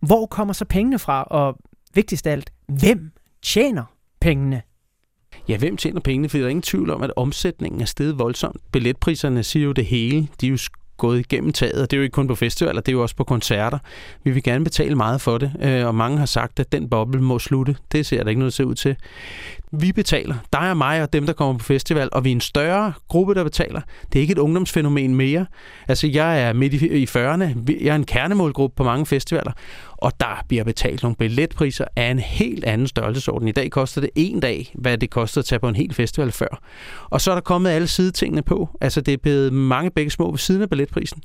hvor 0.00 0.26
kommer 0.26 0.54
så 0.54 0.64
pengene 0.64 0.98
fra? 0.98 1.22
Og 1.22 1.56
vigtigst 1.94 2.26
af 2.26 2.32
alt, 2.32 2.50
hvem 2.68 3.10
tjener 3.42 3.84
pengene? 4.20 4.62
Ja, 5.48 5.58
hvem 5.58 5.76
tjener 5.76 6.00
pengene? 6.00 6.28
For 6.28 6.38
der 6.38 6.44
er 6.44 6.48
ingen 6.48 6.62
tvivl 6.62 6.90
om, 6.90 7.02
at 7.02 7.12
omsætningen 7.16 7.80
er 7.80 7.84
steget 7.84 8.18
voldsomt. 8.18 8.60
Billetpriserne 8.72 9.42
siger 9.42 9.64
jo 9.64 9.72
det 9.72 9.86
hele. 9.86 10.28
De 10.40 10.46
er 10.46 10.50
jo 10.50 10.58
gået 10.96 11.18
igennem 11.18 11.52
taget, 11.52 11.82
og 11.82 11.90
det 11.90 11.96
er 11.96 11.98
jo 11.98 12.02
ikke 12.02 12.14
kun 12.14 12.28
på 12.28 12.34
festivaler, 12.34 12.80
det 12.80 12.88
er 12.88 12.96
jo 12.96 13.02
også 13.02 13.16
på 13.16 13.24
koncerter. 13.24 13.78
Vi 14.24 14.30
vil 14.30 14.42
gerne 14.42 14.64
betale 14.64 14.94
meget 14.94 15.20
for 15.20 15.38
det, 15.38 15.52
øh, 15.62 15.86
og 15.86 15.94
mange 15.94 16.18
har 16.18 16.26
sagt, 16.26 16.60
at 16.60 16.72
den 16.72 16.90
boble 16.90 17.22
må 17.22 17.38
slutte. 17.38 17.76
Det 17.92 18.06
ser 18.06 18.22
der 18.22 18.28
ikke 18.28 18.38
noget 18.38 18.54
til 18.54 18.64
ud 18.64 18.74
til. 18.74 18.96
Vi 19.72 19.92
betaler. 19.92 20.34
Dig 20.52 20.70
og 20.70 20.76
mig 20.76 21.02
og 21.02 21.12
dem, 21.12 21.26
der 21.26 21.32
kommer 21.32 21.58
på 21.58 21.64
festival, 21.64 22.08
og 22.12 22.24
vi 22.24 22.30
er 22.30 22.34
en 22.34 22.40
større 22.40 22.92
gruppe, 23.08 23.34
der 23.34 23.44
betaler. 23.44 23.80
Det 24.12 24.18
er 24.18 24.20
ikke 24.20 24.32
et 24.32 24.38
ungdomsfænomen 24.38 25.14
mere. 25.14 25.46
Altså, 25.88 26.06
jeg 26.06 26.42
er 26.42 26.52
midt 26.52 26.74
i, 26.74 26.86
i 26.86 27.04
40'erne. 27.04 27.72
Jeg 27.80 27.90
er 27.90 27.94
en 27.94 28.04
kernemålgruppe 28.04 28.76
på 28.76 28.84
mange 28.84 29.06
festivaler, 29.06 29.52
og 29.92 30.12
der 30.20 30.44
bliver 30.48 30.64
betalt 30.64 31.02
nogle 31.02 31.16
billetpriser 31.16 31.84
af 31.96 32.10
en 32.10 32.18
helt 32.18 32.64
anden 32.64 32.86
størrelsesorden. 32.86 33.48
I 33.48 33.52
dag 33.52 33.70
koster 33.70 34.00
det 34.00 34.10
en 34.14 34.40
dag, 34.40 34.72
hvad 34.74 34.98
det 34.98 35.10
kostede 35.10 35.40
at 35.40 35.44
tage 35.44 35.58
på 35.58 35.68
en 35.68 35.76
hel 35.76 35.94
festival 35.94 36.32
før. 36.32 36.62
Og 37.10 37.20
så 37.20 37.30
er 37.30 37.34
der 37.34 37.42
kommet 37.42 37.70
alle 37.70 37.86
sidetingene 37.86 38.42
på. 38.42 38.68
Altså, 38.80 39.00
det 39.00 39.14
er 39.14 39.18
blevet 39.18 39.52
mange 39.52 39.90
begge 39.90 40.10
små 40.10 40.30
ved 40.30 40.38
siden 40.38 40.62
af 40.62 40.68
billetprisen. 40.68 41.22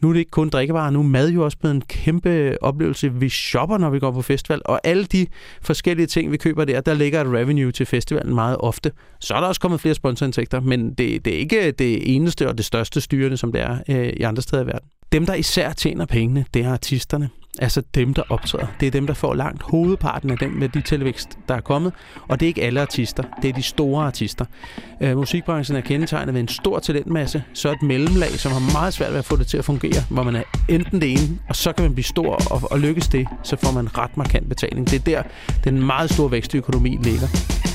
Nu 0.00 0.08
er 0.08 0.12
det 0.12 0.20
ikke 0.20 0.30
kun 0.30 0.48
drikkevarer, 0.48 0.90
nu 0.90 0.98
er 0.98 1.02
mad 1.02 1.30
jo 1.30 1.44
også 1.44 1.58
blevet 1.58 1.74
en 1.74 1.80
kæmpe 1.80 2.62
oplevelse. 2.62 3.12
Vi 3.12 3.28
shopper, 3.28 3.78
når 3.78 3.90
vi 3.90 3.98
går 3.98 4.10
på 4.10 4.22
festival, 4.22 4.62
og 4.64 4.80
alle 4.84 5.04
de 5.04 5.26
forskellige 5.62 6.06
ting, 6.06 6.32
vi 6.32 6.36
køber 6.36 6.64
der, 6.64 6.80
der 6.80 6.94
ligger 6.94 7.20
et 7.20 7.26
revenue 7.26 7.72
til 7.72 7.86
festivalen 7.86 8.34
meget 8.34 8.56
ofte. 8.60 8.92
Så 9.20 9.34
er 9.34 9.40
der 9.40 9.46
også 9.46 9.60
kommet 9.60 9.80
flere 9.80 9.94
sponsorindtægter, 9.94 10.60
men 10.60 10.94
det, 10.94 11.24
det 11.24 11.34
er 11.34 11.38
ikke 11.38 11.70
det 11.70 12.16
eneste 12.16 12.48
og 12.48 12.58
det 12.58 12.64
største 12.64 13.00
styrende, 13.00 13.36
som 13.36 13.52
det 13.52 13.60
er 13.60 13.78
øh, 13.88 14.08
i 14.08 14.22
andre 14.22 14.42
steder 14.42 14.62
i 14.62 14.66
verden. 14.66 14.88
Dem, 15.12 15.26
der 15.26 15.34
især 15.34 15.72
tjener 15.72 16.06
pengene, 16.06 16.44
det 16.54 16.64
er 16.64 16.72
artisterne. 16.72 17.28
Altså 17.58 17.82
dem, 17.94 18.14
der 18.14 18.22
optræder. 18.28 18.66
Det 18.80 18.86
er 18.86 18.90
dem, 18.90 19.06
der 19.06 19.14
får 19.14 19.34
langt 19.34 19.62
hovedparten 19.62 20.30
af 20.30 20.38
dem 20.38 20.50
med 20.50 20.68
de 20.68 20.80
tilvækst, 20.80 21.38
der 21.48 21.54
er 21.54 21.60
kommet. 21.60 21.92
Og 22.28 22.40
det 22.40 22.46
er 22.46 22.48
ikke 22.48 22.62
alle 22.62 22.80
artister. 22.80 23.22
Det 23.42 23.48
er 23.48 23.52
de 23.52 23.62
store 23.62 24.06
artister. 24.06 24.44
Øh, 25.00 25.16
musikbranchen 25.16 25.76
er 25.76 25.80
kendetegnet 25.80 26.34
ved 26.34 26.40
en 26.40 26.48
stor 26.48 26.78
talentmasse. 26.78 27.42
Så 27.54 27.72
et 27.72 27.82
mellemlag, 27.82 28.30
som 28.30 28.52
har 28.52 28.72
meget 28.72 28.94
svært 28.94 29.10
ved 29.12 29.18
at 29.18 29.24
få 29.24 29.36
det 29.36 29.46
til 29.46 29.58
at 29.58 29.64
fungere. 29.64 30.02
Hvor 30.10 30.22
man 30.22 30.36
er 30.36 30.42
enten 30.68 31.00
det 31.00 31.12
ene, 31.12 31.38
og 31.48 31.56
så 31.56 31.72
kan 31.72 31.82
man 31.84 31.94
blive 31.94 32.04
stor, 32.04 32.52
og, 32.52 32.62
og 32.70 32.80
lykkes 32.80 33.08
det, 33.08 33.28
så 33.42 33.56
får 33.56 33.72
man 33.72 33.98
ret 33.98 34.16
markant 34.16 34.48
betaling. 34.48 34.90
Det 34.90 35.00
er 35.00 35.04
der, 35.04 35.22
den 35.64 35.86
meget 35.86 36.10
store 36.10 36.30
vækst 36.30 36.54
i 36.54 36.56
økonomien 36.56 37.02
ligger. 37.02 37.69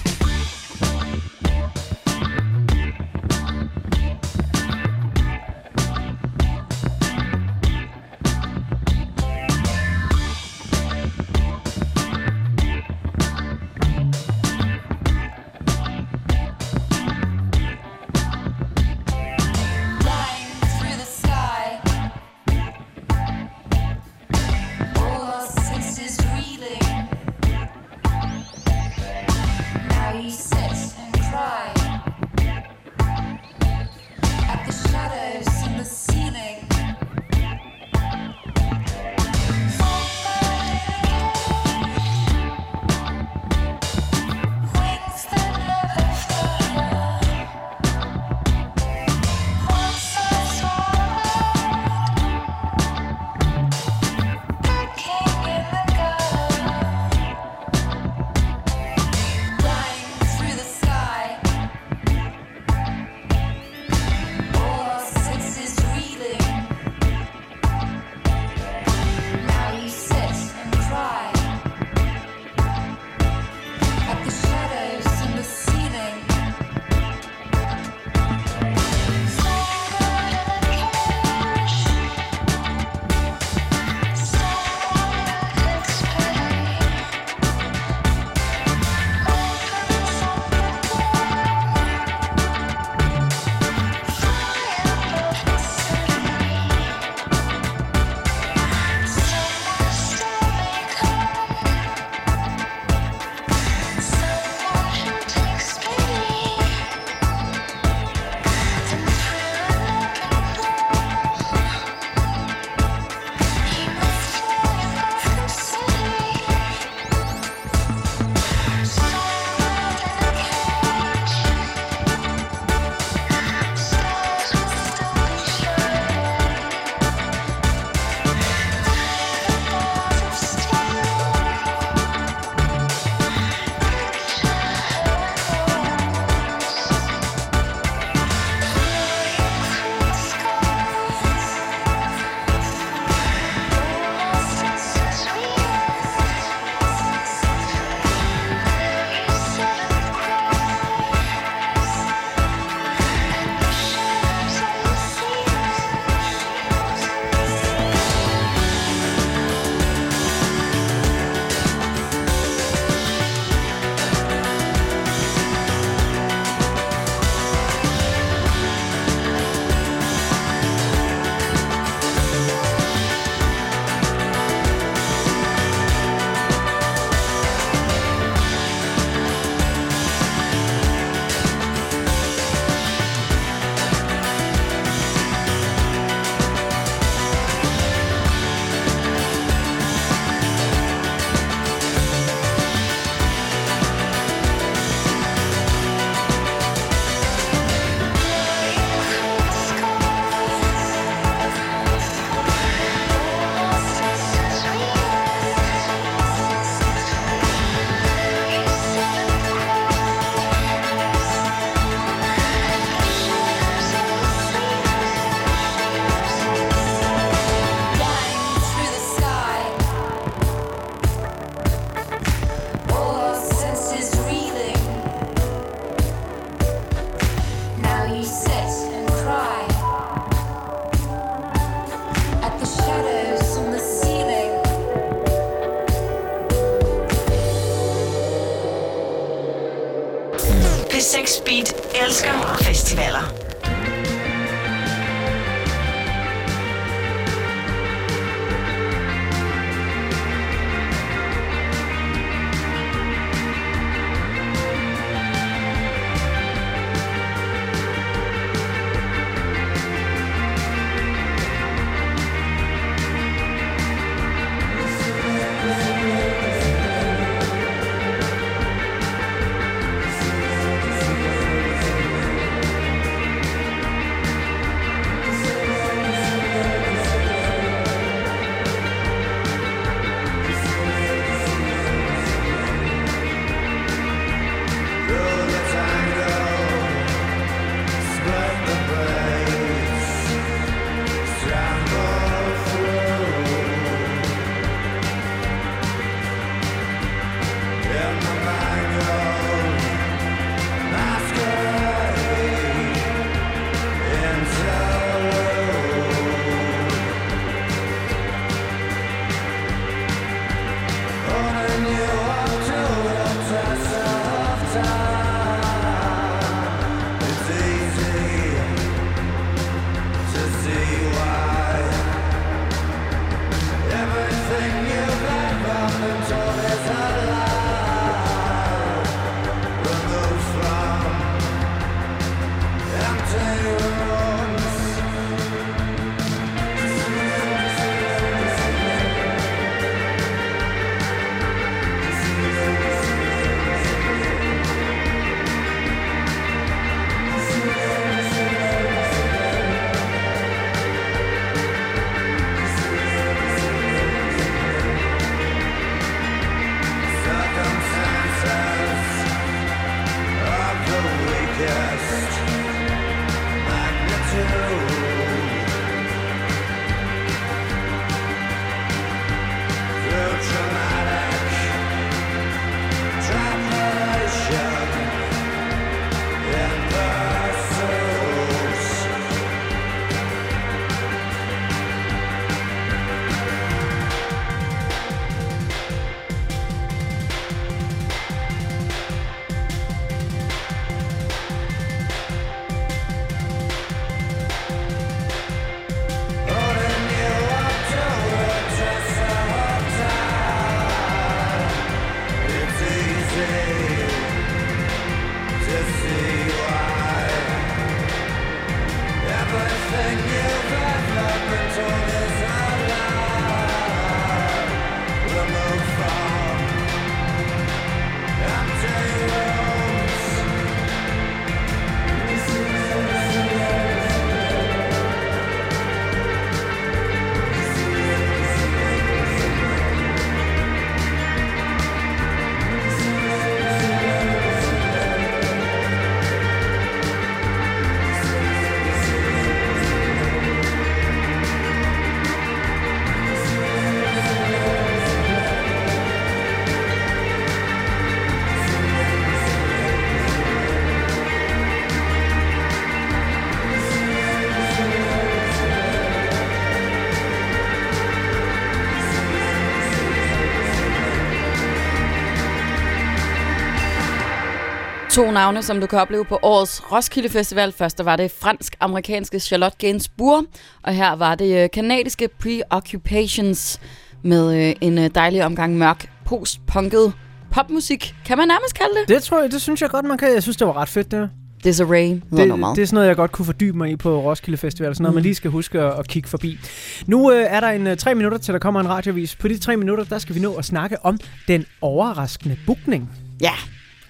To 465.15 465.31
navne, 465.31 465.63
som 465.63 465.81
du 465.81 465.87
kan 465.87 465.99
opleve 465.99 466.25
på 466.25 466.39
årets 466.41 466.91
Roskilde 466.91 467.29
Festival. 467.29 467.71
Først 467.71 468.05
var 468.05 468.15
det 468.15 468.31
fransk-amerikanske 468.31 469.39
Charlotte 469.39 469.77
Gainsbourg, 469.77 470.45
og 470.83 470.93
her 470.93 471.15
var 471.15 471.35
det 471.35 471.63
øh, 471.63 471.69
kanadiske 471.73 472.29
Preoccupations 472.39 473.79
med 474.23 474.69
øh, 474.69 474.75
en 474.81 474.97
øh, 474.97 475.09
dejlig 475.15 475.45
omgang 475.45 475.77
mørk 475.77 476.09
post-punket 476.25 477.13
popmusik. 477.51 478.15
Kan 478.25 478.37
man 478.37 478.47
nærmest 478.47 478.75
kalde 478.75 478.91
det? 478.99 479.07
Det 479.07 479.23
tror 479.23 479.41
jeg, 479.41 479.51
det 479.51 479.61
synes 479.61 479.81
jeg 479.81 479.89
godt, 479.89 480.05
man 480.05 480.17
kan. 480.17 480.33
Jeg 480.33 480.43
synes, 480.43 480.57
det 480.57 480.67
var 480.67 480.77
ret 480.77 480.89
fedt, 480.89 481.11
det. 481.11 481.29
Disarray 481.63 482.09
Det, 482.09 482.21
det 482.31 482.39
er 482.39 482.65
sådan 482.75 482.87
noget, 482.93 483.07
jeg 483.07 483.15
godt 483.15 483.31
kunne 483.31 483.45
fordybe 483.45 483.77
mig 483.77 483.91
i 483.91 483.95
på 483.95 484.21
Roskilde 484.21 484.57
Festival. 484.57 484.95
Sådan 484.95 485.03
noget, 485.03 485.13
mm. 485.13 485.15
man 485.15 485.23
lige 485.23 485.35
skal 485.35 485.51
huske 485.51 485.81
at, 485.81 485.99
at 485.99 486.07
kigge 486.07 486.29
forbi. 486.29 486.59
Nu 487.07 487.31
øh, 487.31 487.45
er 487.49 487.59
der 487.59 487.69
en 487.69 487.87
øh, 487.87 487.97
tre 487.97 488.15
minutter, 488.15 488.37
til 488.37 488.53
der 488.53 488.59
kommer 488.59 488.79
en 488.79 488.89
radiovis. 488.89 489.35
På 489.35 489.47
de 489.47 489.57
tre 489.57 489.77
minutter, 489.77 490.03
der 490.03 490.19
skal 490.19 490.35
vi 490.35 490.39
nå 490.39 490.53
at 490.53 490.65
snakke 490.65 491.05
om 491.05 491.19
den 491.47 491.65
overraskende 491.81 492.57
bookning. 492.65 493.09
Ja, 493.41 493.53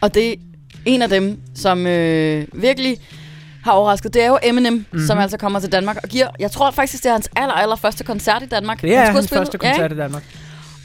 og 0.01 0.13
det 0.13 0.35
en 0.85 1.01
af 1.01 1.09
dem, 1.09 1.39
som 1.55 1.87
øh, 1.87 2.45
virkelig 2.53 2.97
har 3.63 3.71
overrasket. 3.71 4.13
Det 4.13 4.23
er 4.23 4.27
jo 4.27 4.37
Eminem, 4.43 4.73
Mhm. 4.73 4.85
mm-hmm. 4.91 5.07
som 5.07 5.17
altså 5.19 5.37
kommer 5.37 5.59
til 5.59 5.71
Danmark 5.71 5.97
og 6.03 6.09
giver... 6.09 6.27
Jeg 6.39 6.51
tror 6.51 6.71
faktisk, 6.71 7.03
det 7.03 7.09
er 7.09 7.13
hans 7.13 7.29
aller, 7.35 7.53
aller 7.53 7.75
første 7.75 8.03
koncert 8.03 8.43
i 8.43 8.45
Danmark. 8.45 8.81
Det 8.81 8.95
er 8.95 8.99
Han 9.05 9.15
hans 9.15 9.29
første 9.29 9.57
koncert 9.57 9.91
Ja, 9.91 9.95
i 9.95 9.97
Danmark. 9.99 10.23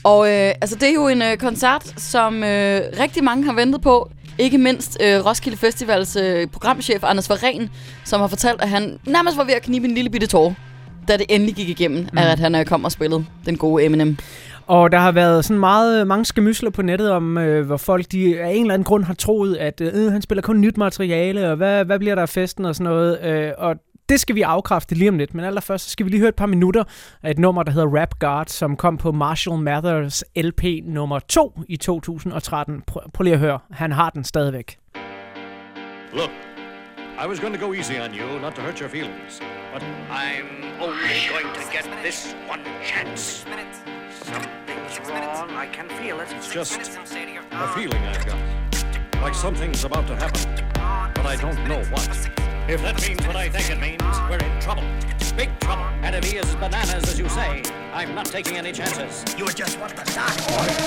Og 0.04 0.28
øh, 0.28 0.52
altså, 0.60 0.76
det 0.76 0.88
er 0.88 0.92
jo 0.92 1.08
en 1.08 1.22
øh, 1.22 1.36
koncert, 1.36 1.82
som 1.96 2.44
øh, 2.44 2.80
rigtig 3.00 3.24
mange 3.24 3.44
har 3.44 3.52
ventet 3.52 3.80
på. 3.80 4.10
Ikke 4.38 4.58
mindst 4.58 4.98
øh, 5.02 5.26
Roskilde 5.26 5.56
Festivals 5.58 6.16
øh, 6.16 6.46
programchef 6.46 7.04
Anders 7.04 7.30
Varen, 7.30 7.70
som 8.04 8.20
har 8.20 8.28
fortalt, 8.28 8.62
at 8.62 8.68
han 8.68 8.98
nærmest 9.06 9.36
var 9.36 9.44
ved 9.44 9.54
at 9.54 9.62
knibe 9.62 9.86
en 9.88 9.94
lille 9.94 10.10
bitte 10.10 10.26
tår, 10.26 10.54
da 11.08 11.16
det 11.16 11.26
endelig 11.28 11.54
gik 11.54 11.68
igennem, 11.68 11.98
mm. 12.12 12.18
at 12.18 12.38
han 12.38 12.54
øh, 12.54 12.64
kom 12.64 12.84
og 12.84 12.92
spillede 12.92 13.24
den 13.46 13.56
gode 13.56 13.84
Eminem. 13.84 14.18
Og 14.70 14.92
der 14.92 14.98
har 14.98 15.12
været 15.12 15.44
sådan 15.44 15.60
meget 15.60 16.06
mange 16.06 16.24
skamysler 16.24 16.70
på 16.70 16.82
nettet 16.82 17.10
om, 17.10 17.38
øh, 17.38 17.66
hvor 17.66 17.76
folk 17.76 18.12
de 18.12 18.40
af 18.40 18.50
en 18.50 18.60
eller 18.60 18.74
anden 18.74 18.84
grund 18.84 19.04
har 19.04 19.14
troet, 19.14 19.56
at 19.56 19.80
øh, 19.80 20.12
han 20.12 20.22
spiller 20.22 20.42
kun 20.42 20.60
nyt 20.60 20.76
materiale, 20.76 21.50
og 21.50 21.56
hvad, 21.56 21.84
hvad 21.84 21.98
bliver 21.98 22.14
der 22.14 22.22
af 22.22 22.28
festen 22.28 22.64
og 22.64 22.74
sådan 22.74 22.92
noget. 22.92 23.24
Øh, 23.24 23.52
og 23.58 23.76
det 24.08 24.20
skal 24.20 24.34
vi 24.34 24.42
afkræfte 24.42 24.94
lige 24.94 25.08
om 25.08 25.18
lidt, 25.18 25.34
men 25.34 25.44
allerførst 25.44 25.84
så 25.84 25.90
skal 25.90 26.06
vi 26.06 26.10
lige 26.10 26.20
høre 26.20 26.28
et 26.28 26.34
par 26.34 26.46
minutter 26.46 26.84
af 27.22 27.30
et 27.30 27.38
nummer, 27.38 27.62
der 27.62 27.72
hedder 27.72 28.00
Rap 28.00 28.18
Guard, 28.18 28.46
som 28.46 28.76
kom 28.76 28.96
på 28.96 29.12
Marshall 29.12 29.62
Mathers 29.62 30.24
LP 30.36 30.64
nummer 30.84 31.18
2 31.18 31.60
i 31.68 31.76
2013. 31.76 32.82
Prøv, 32.86 33.02
prøv 33.14 33.22
lige 33.22 33.34
at 33.34 33.40
høre, 33.40 33.58
han 33.70 33.92
har 33.92 34.10
den 34.10 34.24
stadigvæk. 34.24 34.78
Look, 36.12 36.30
I 37.24 37.28
was 37.28 37.40
going 37.40 37.54
to 37.58 37.66
go 37.66 37.72
easy 37.72 37.92
on 38.04 38.10
you, 38.18 38.40
not 38.42 38.52
to 38.52 38.62
hurt 38.62 38.78
your 38.78 38.88
feelings. 38.88 39.40
But 39.74 39.82
I'm 39.82 40.48
only 40.86 41.16
going 41.32 41.54
to 41.54 41.62
get 41.72 41.84
this 42.04 42.36
one 42.52 42.62
chance. 42.84 43.46
I 44.92 45.68
can 45.72 45.88
feel 45.90 46.18
it. 46.20 46.32
It's 46.32 46.52
just 46.52 46.76
a 46.76 47.68
feeling 47.68 47.98
I've 47.98 48.26
got. 48.26 49.22
Like 49.22 49.34
something's 49.34 49.84
about 49.84 50.08
to 50.08 50.16
happen. 50.16 50.66
But 51.14 51.26
I 51.26 51.36
don't 51.36 51.62
know 51.68 51.84
what. 51.90 52.08
If 52.68 52.82
that 52.82 53.00
means 53.06 53.24
what 53.24 53.36
I 53.36 53.48
think 53.48 53.70
it 53.70 53.80
means, 53.80 54.02
we're 54.28 54.38
in 54.38 54.60
trouble. 54.60 54.84
Big 55.36 55.56
trouble. 55.60 55.84
And 56.02 56.16
if 56.16 56.24
he 56.24 56.38
is 56.38 56.44
as 56.44 56.56
bananas 56.56 57.08
as 57.08 57.18
you 57.18 57.28
say, 57.28 57.62
I'm 57.92 58.14
not 58.14 58.26
taking 58.26 58.56
any 58.56 58.70
chances. 58.70 59.24
You 59.36 59.46
are 59.46 59.52
just 59.52 59.78
want 59.80 59.96
to 59.96 60.04
die. 60.14 60.32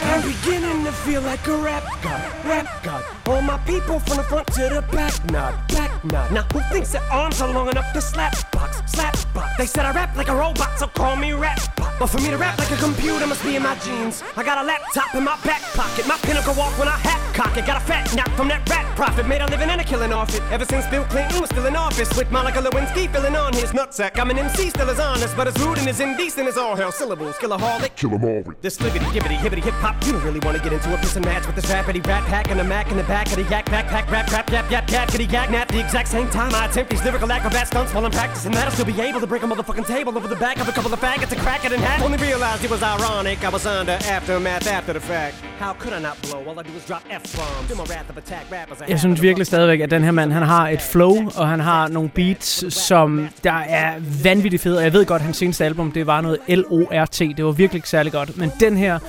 I'm 0.04 0.22
beginning 0.22 0.86
to 0.86 0.92
feel 0.92 1.22
like 1.22 1.46
a 1.48 1.58
rap 1.58 1.84
god, 2.02 2.46
rap 2.46 2.84
god. 2.84 3.04
All 3.28 3.42
my 3.42 3.58
people 3.60 4.00
from 4.00 4.18
the 4.18 4.24
front 4.24 4.48
to 4.54 4.70
the 4.70 4.82
back, 4.92 5.14
nod, 5.30 5.68
back 5.68 6.04
nod. 6.06 6.32
Now 6.32 6.44
who 6.44 6.62
thinks 6.72 6.94
their 6.94 7.04
arms 7.12 7.42
are 7.42 7.52
long 7.52 7.70
enough 7.70 7.92
to 7.94 8.02
slap 8.02 8.34
box, 8.52 8.82
slap 8.90 9.18
box? 9.34 9.58
They 9.58 9.66
said 9.66 9.86
I 9.86 9.92
rap 9.92 10.16
like 10.16 10.30
a 10.30 10.36
robot, 10.36 10.80
so 10.80 10.88
call 10.88 11.18
me 11.18 11.34
rap. 11.34 11.60
But 12.00 12.08
for 12.08 12.20
me 12.20 12.30
to 12.30 12.38
rap 12.38 12.58
like 12.58 12.72
a 12.72 12.78
computer 12.78 13.28
must 13.28 13.44
be 13.44 13.58
in 13.58 13.64
my 13.64 13.76
genes. 13.80 14.24
I 14.38 14.44
got 14.44 14.58
a 14.58 14.64
laptop 14.64 15.14
in 15.14 15.26
my 15.26 15.38
back 15.44 15.62
pocket, 15.74 16.08
my 16.08 16.18
pinnacle 16.20 16.54
walk 16.54 16.78
when 16.80 16.88
I 16.88 16.98
hat 16.98 17.24
cock 17.34 17.58
it. 17.58 17.66
Got 17.66 17.82
a 17.82 17.86
fat 17.86 18.14
knock 18.16 18.30
from 18.32 18.48
that 18.48 18.68
rat 18.70 18.86
profit, 18.96 19.28
made 19.28 19.42
a 19.42 19.48
living 19.48 19.70
and 19.70 19.82
a 19.82 19.84
killing 19.84 20.14
off 20.14 20.34
it. 20.36 20.42
Ever 20.52 20.66
since 20.66 20.88
Bill 20.88 21.04
Clinton 21.06 21.42
was 21.42 21.50
still 21.50 21.66
in 21.66 21.76
office, 21.76 22.16
with 22.18 22.32
Monica 22.32 22.60
Lewinsky 22.62 23.12
filling 23.12 23.36
on 23.36 23.54
his 23.54 23.72
nutsack. 23.72 24.20
I'm 24.20 24.30
an 24.30 24.38
MC, 24.38 24.70
still 24.70 24.90
as 24.90 25.00
honest, 25.00 25.36
but 25.36 25.48
as 25.48 25.60
rude 25.60 25.80
and 25.80 25.88
as 25.88 26.00
indecent 26.00 26.48
as 26.48 26.58
all 26.58 26.76
hell. 26.76 26.92
Syllables, 27.00 27.36
killaholic. 27.42 27.92
Kill 28.02 28.14
'em 28.16 28.24
all 28.24 28.42
with 28.48 28.58
This 28.66 28.78
libbity, 28.84 29.08
gibbity, 29.16 29.38
hibbity, 29.44 29.64
hip 29.68 29.78
hop. 29.84 29.96
You 30.06 30.12
don't 30.14 30.26
really 30.28 30.44
want 30.46 30.56
to 30.58 30.64
get 30.66 30.74
into 30.78 30.90
a 30.96 30.98
piss 31.04 31.16
and 31.20 31.26
match 31.26 31.46
with 31.48 31.56
this 31.60 31.68
rapidy 31.74 32.02
rat 32.12 32.24
pack 32.32 32.46
and 32.52 32.60
a 32.66 32.68
mac 32.74 32.86
in 32.92 32.98
the 33.02 33.08
back 33.16 33.26
of 33.32 33.38
the 33.42 33.48
yak 33.54 33.66
backpack, 33.74 34.06
rap, 34.16 34.28
rap, 34.36 34.48
yap, 34.56 34.66
yap, 34.74 34.86
yap, 34.94 35.06
kitty 35.12 35.28
yak, 35.36 35.50
nap. 35.56 35.68
The 35.76 35.82
exact 35.88 36.08
same 36.18 36.28
time 36.40 36.52
I 36.60 36.62
attempt 36.70 36.88
these 36.94 37.04
lyrical 37.08 37.30
acrobat 37.32 37.68
stunts 37.72 37.92
while 37.94 38.06
I'm 38.08 38.16
practicing 38.22 38.52
that, 38.56 38.66
I'll 38.68 38.76
still 38.78 38.90
be 38.96 39.00
able 39.10 39.22
to 39.26 39.30
break 39.34 39.44
a 39.44 39.48
motherfucking 39.48 39.88
table 39.96 40.14
over 40.20 40.28
the 40.36 40.42
back 40.46 40.58
of 40.62 40.66
a 40.72 40.74
couple 40.78 40.92
of 40.96 41.00
faggots 41.08 41.32
and 41.36 41.42
crack 41.46 41.62
it 41.66 41.72
in 41.76 41.80
half. 41.80 42.00
Only 42.08 42.20
realized 42.30 42.62
it 42.68 42.72
was 42.76 42.84
ironic. 42.94 43.38
I 43.48 43.52
was 43.58 43.66
under 43.80 43.98
aftermath 44.16 44.68
after 44.78 44.94
the 44.94 45.04
fact. 45.12 45.36
How 45.64 45.74
could 45.82 45.94
I 45.94 46.02
not 46.08 46.18
blow? 46.26 46.40
All 46.50 46.58
I 46.62 46.64
do 46.70 46.74
is 46.80 46.86
drop 46.92 47.04
F-bombs. 47.10 47.66
Do 47.70 47.76
my 47.82 47.86
wrath 47.92 48.10
of 48.12 48.18
attack 48.24 48.46
rappers. 48.56 48.78
Jeg 48.90 49.00
synes 49.00 49.22
virkelig 49.22 49.48
stadigvæk, 49.48 49.80
at 49.86 49.92
den 49.92 50.04
her 50.04 50.12
mand, 50.12 50.32
han 50.32 50.44
har 50.44 50.70
et 50.70 50.82
flow, 50.82 51.16
og 51.38 51.48
han 51.48 51.60
har 51.60 51.88
nogle 51.88 52.10
beats, 52.10 52.74
som 52.74 53.28
der 53.44 53.60
er 53.82 53.94
vanvittigt 54.24 54.64
fede. 54.64 54.78
Og 54.78 54.84
jeg 54.84 54.94
ved 54.94 55.06
godt, 55.06 55.20
at 55.22 55.26
hans 55.26 55.38
seneste 55.38 55.66
album, 55.66 55.92
det 55.92 56.08
var 56.08 56.22
noget 56.22 56.38
L-O-R-T. 56.84 57.20
Det 57.38 57.46
var 57.46 57.52
virkelig 57.52 57.78
ikke 57.78 57.90
særlig 57.90 58.12
godt. 58.12 58.38
Men 58.38 58.52
den 58.60 58.78
her 58.78 59.00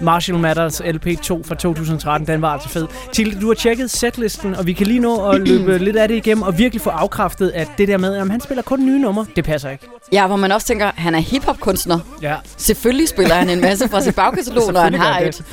Marshall 0.00 0.38
Matters 0.38 0.80
LP2 0.80 1.42
fra 1.44 1.54
2013, 1.54 2.26
den 2.28 2.42
var 2.42 2.52
altså 2.52 2.68
fed. 2.68 2.86
Tilde, 3.12 3.40
du 3.40 3.46
har 3.46 3.54
tjekket 3.54 3.90
setlisten, 3.90 4.54
og 4.54 4.66
vi 4.66 4.72
kan 4.72 4.86
lige 4.86 5.00
nå 5.00 5.30
at 5.30 5.40
løbe 5.48 5.78
lidt 5.78 5.96
af 5.96 6.08
det 6.08 6.14
igennem, 6.14 6.42
og 6.42 6.58
virkelig 6.58 6.82
få 6.82 6.90
afkræftet, 6.90 7.50
at 7.50 7.68
det 7.78 7.88
der 7.88 7.98
med, 7.98 8.16
at 8.16 8.30
han 8.30 8.40
spiller 8.40 8.62
kun 8.62 8.86
nye 8.86 8.98
numre, 8.98 9.26
det 9.36 9.44
passer 9.44 9.70
ikke. 9.70 9.86
Ja, 10.12 10.26
hvor 10.26 10.36
man 10.36 10.52
også 10.52 10.66
tænker, 10.66 10.90
han 10.94 11.14
er 11.14 11.18
hiphop-kunstner. 11.18 11.98
Ja. 12.22 12.36
Selvfølgelig 12.56 13.08
spiller 13.08 13.34
han 13.34 13.50
en 13.50 13.60
masse 13.60 13.88
fra 13.88 14.00
sit 14.00 14.14
bagkatalog, 14.14 14.72
når 14.72 14.80
han 14.80 14.94
har 14.94 15.20
et. 15.20 15.44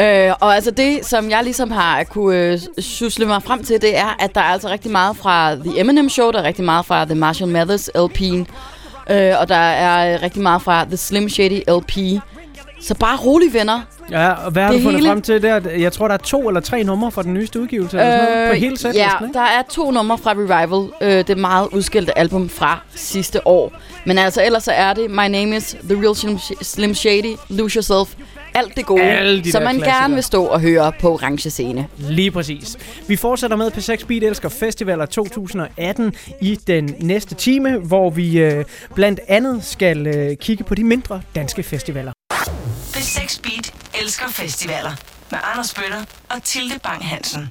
Øh, 0.00 0.32
og 0.40 0.54
altså 0.54 0.70
det, 0.70 1.06
som 1.06 1.30
jeg 1.30 1.44
ligesom 1.44 1.70
har 1.70 2.04
kunne 2.04 2.36
øh, 2.36 2.58
susle 2.78 3.26
mig 3.26 3.42
frem 3.42 3.64
til, 3.64 3.82
det 3.82 3.98
er, 3.98 4.16
at 4.18 4.34
der 4.34 4.40
er 4.40 4.44
altså 4.44 4.68
rigtig 4.68 4.90
meget 4.90 5.16
fra 5.16 5.54
The 5.54 5.80
Eminem 5.80 6.08
Show, 6.08 6.30
der 6.30 6.38
er 6.38 6.42
rigtig 6.42 6.64
meget 6.64 6.86
fra 6.86 7.04
The 7.04 7.14
Marshall 7.14 7.52
Mathers 7.52 7.90
LP'en, 7.96 8.44
øh, 9.10 9.32
og 9.40 9.48
der 9.48 9.54
er 9.54 10.14
øh, 10.14 10.22
rigtig 10.22 10.42
meget 10.42 10.62
fra 10.62 10.84
The 10.84 10.96
Slim 10.96 11.28
Shady 11.28 11.60
LP. 11.68 12.20
Så 12.80 12.94
bare 12.94 13.16
rolig, 13.16 13.54
venner. 13.54 13.80
Ja, 14.10 14.30
og 14.32 14.50
hvad 14.50 14.62
har 14.62 14.70
Det 14.72 14.78
du 14.78 14.82
fundet 14.84 15.00
hele- 15.00 15.08
frem 15.10 15.22
til 15.22 15.42
der? 15.42 15.60
Jeg 15.78 15.92
tror, 15.92 16.08
der 16.08 16.14
er 16.14 16.18
to 16.18 16.48
eller 16.48 16.60
tre 16.60 16.84
numre 16.84 17.10
fra 17.10 17.22
den 17.22 17.34
nyeste 17.34 17.60
udgivelse. 17.60 17.98
eller 17.98 18.18
sådan 18.18 18.32
noget, 18.34 18.48
på 18.50 18.54
hele 18.54 18.76
setlisten, 18.76 18.88
Øh, 19.04 19.10
ja, 19.20 19.24
ikke? 19.26 19.34
der 19.38 19.40
er 19.44 19.62
to 19.70 19.90
numre 19.90 20.18
fra 20.18 20.32
Revival. 20.32 20.88
Øh, 21.18 21.26
det 21.26 21.38
meget 21.38 21.68
udskilte 21.72 22.18
album 22.18 22.48
fra 22.48 22.80
sidste 22.94 23.46
år. 23.46 23.72
Men 24.04 24.18
altså, 24.18 24.42
ellers 24.44 24.64
så 24.64 24.72
er 24.72 24.92
det 24.94 25.10
My 25.10 25.14
Name 25.28 25.56
is 25.56 25.76
The 25.90 26.00
Real 26.02 26.16
Slim, 26.16 26.38
Slim 26.62 26.94
Shady, 26.94 27.36
Lose 27.48 27.76
Yourself. 27.76 28.14
Alt 28.54 28.76
det 28.76 28.86
gode, 28.86 29.02
Alle 29.02 29.44
de 29.44 29.52
som 29.52 29.62
man 29.62 29.74
klassikere. 29.76 30.02
gerne 30.02 30.14
vil 30.14 30.22
stå 30.22 30.44
og 30.44 30.60
høre 30.60 30.92
på 31.00 31.12
orange 31.12 31.50
scene. 31.50 31.86
Lige 31.98 32.30
præcis. 32.30 32.76
Vi 33.08 33.16
fortsætter 33.16 33.56
med 33.56 33.70
P6 33.72 34.06
Beat 34.06 34.22
Elsker 34.24 34.48
Festivaler 34.48 35.06
2018 35.06 36.14
i 36.40 36.54
den 36.66 36.94
næste 37.00 37.34
time, 37.34 37.78
hvor 37.78 38.10
vi 38.10 38.38
øh, 38.38 38.64
blandt 38.94 39.20
andet 39.28 39.64
skal 39.64 40.06
øh, 40.06 40.36
kigge 40.36 40.64
på 40.64 40.74
de 40.74 40.84
mindre 40.84 41.22
danske 41.34 41.62
festivaler. 41.62 42.12
P6 42.96 43.40
Beat 43.42 43.72
elsker 44.02 44.28
festivaler. 44.28 44.90
Med 45.30 45.38
Anders 45.52 45.74
Bøtter 45.74 46.04
og 46.28 46.42
Tilde 46.42 46.74
Bang 46.82 47.04
Hansen. 47.04 47.48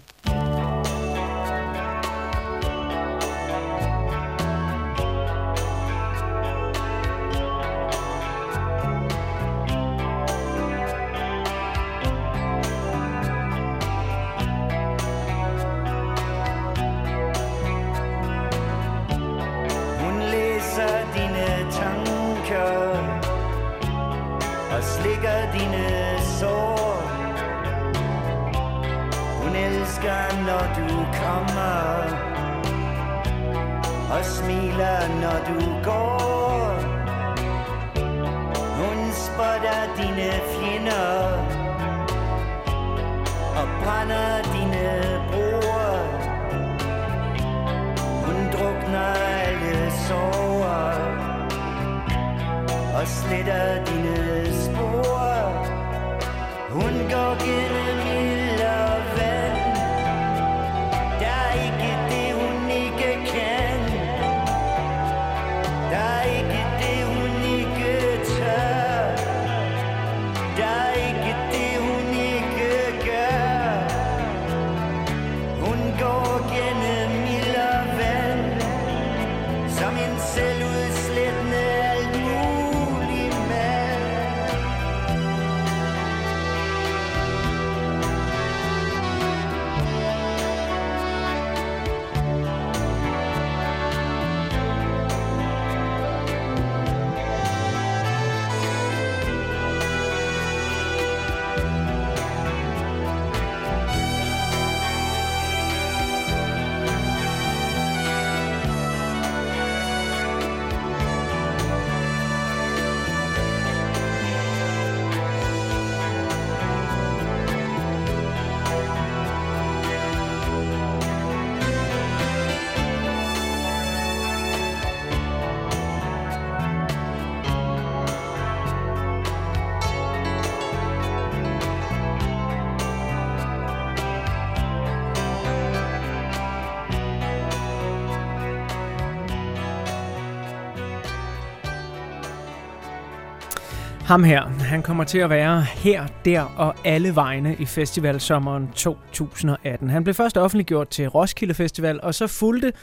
Ham 144.08 144.24
her, 144.24 144.44
han 144.46 144.84
kommer 144.84 145.04
til 145.04 145.18
at 145.18 145.30
være 145.30 145.62
her, 145.62 146.08
der 146.26 146.42
og 146.42 146.76
alle 146.86 147.16
vegne 147.16 147.56
i 147.60 147.66
festivalsommeren 147.66 148.68
2018. 148.76 149.90
Han 149.90 150.04
blev 150.04 150.14
først 150.14 150.38
offentliggjort 150.38 150.90
til 150.90 151.08
Roskilde 151.08 151.54
Festival, 151.54 152.00
og 152.04 152.16
så 152.16 152.28
fulgte 152.28 152.74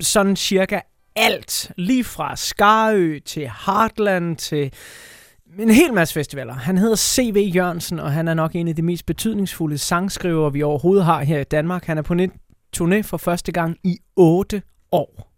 sådan 0.00 0.36
cirka 0.36 0.80
alt. 1.14 1.72
Lige 1.76 2.04
fra 2.04 2.36
Skarø 2.36 3.18
til 3.18 3.50
Heartland 3.66 4.36
til 4.36 4.72
en 5.58 5.70
hel 5.70 5.94
masse 5.94 6.14
festivaler. 6.14 6.54
Han 6.54 6.78
hedder 6.78 6.96
C.V. 6.96 7.50
Jørgensen, 7.54 8.00
og 8.00 8.12
han 8.12 8.28
er 8.28 8.34
nok 8.34 8.54
en 8.54 8.68
af 8.68 8.76
de 8.76 8.82
mest 8.82 9.06
betydningsfulde 9.06 9.78
sangskrivere, 9.78 10.52
vi 10.52 10.62
overhovedet 10.62 11.04
har 11.04 11.22
her 11.22 11.40
i 11.40 11.44
Danmark. 11.44 11.84
Han 11.84 11.98
er 11.98 12.02
på 12.02 12.14
net 12.14 12.30
turné 12.76 13.00
for 13.00 13.16
første 13.16 13.52
gang 13.52 13.76
i 13.84 13.98
8 14.16 14.62
år. 14.92 15.32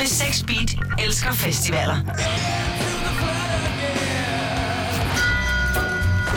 P6 0.00 0.46
Beat 0.46 1.00
elsker 1.06 1.32
festivaler. 1.32 2.97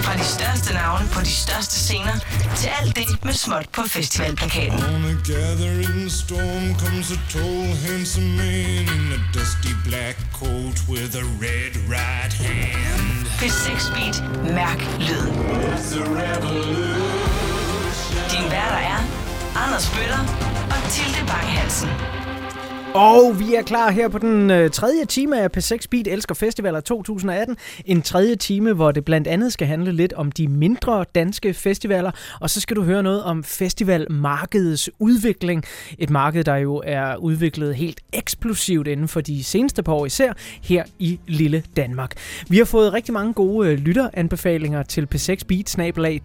Fra 0.04 0.14
de 0.18 0.24
største 0.24 0.74
navne 0.74 1.08
på 1.14 1.20
de 1.20 1.34
største 1.46 1.76
scener 1.86 2.18
til 2.60 2.70
alt 2.80 2.96
det 2.96 3.24
med 3.24 3.34
småt 3.34 3.70
på 3.74 3.82
festivalplakaten. 3.88 4.80
On 4.84 5.06
a 5.14 5.16
gathering 5.34 6.12
storm 6.12 6.66
comes 6.84 7.12
a 7.12 7.20
tall, 7.34 7.66
handsome 7.86 8.32
man 8.38 8.86
in 8.96 9.14
a 9.18 9.22
black 9.92 10.16
coat 10.34 10.78
with 10.90 11.16
a 11.16 11.26
red 11.44 11.74
right 11.90 12.34
hand. 12.34 13.28
P6 13.40 13.94
Beat. 13.96 14.18
Mærk 14.54 14.80
lyden. 15.00 15.34
Din 18.32 18.52
værter 18.52 18.82
er 18.94 19.02
Anders 19.56 19.90
Bøtter 19.90 20.20
og 20.70 20.90
Tilde 20.90 21.18
Bang 21.28 21.48
Hansen. 21.48 22.21
Og 22.96 23.40
vi 23.40 23.56
er 23.56 23.62
klar 23.62 23.92
her 23.92 24.08
på 24.10 24.18
den 24.18 24.52
øh, 24.52 24.70
tredje 24.70 25.06
time 25.06 25.42
af 25.42 25.58
P6 25.58 25.86
Beat 25.92 26.08
Elsker 26.08 26.36
Festivaler 26.36 26.80
2018. 26.80 27.58
En 27.86 28.02
tredje 28.02 28.36
time, 28.36 28.74
hvor 28.74 28.92
det 28.92 29.06
blandt 29.06 29.28
andet 29.28 29.54
skal 29.54 29.68
handle 29.68 29.92
lidt 29.92 30.14
om 30.14 30.32
de 30.32 30.48
mindre 30.48 31.06
danske 31.16 31.54
festivaler. 31.54 32.12
Og 32.40 32.50
så 32.50 32.62
skal 32.62 32.76
du 32.76 32.84
høre 32.84 33.04
noget 33.04 33.24
om 33.24 33.44
festivalmarkedets 33.44 34.90
udvikling. 35.00 35.64
Et 35.98 36.10
marked, 36.10 36.44
der 36.44 36.56
jo 36.56 36.82
er 36.86 37.16
udviklet 37.16 37.76
helt 37.76 38.00
eksplosivt 38.14 38.88
inden 38.88 39.08
for 39.08 39.22
de 39.22 39.44
seneste 39.44 39.84
par 39.84 39.94
år, 39.94 40.06
især 40.06 40.34
her 40.62 40.84
i 41.00 41.20
lille 41.28 41.64
Danmark. 41.76 42.14
Vi 42.50 42.58
har 42.58 42.66
fået 42.66 42.94
rigtig 42.94 43.14
mange 43.14 43.34
gode 43.34 43.70
øh, 43.70 43.78
lytteranbefalinger 43.78 44.84
til 44.84 45.08
P6 45.16 45.36
Beat 45.48 45.78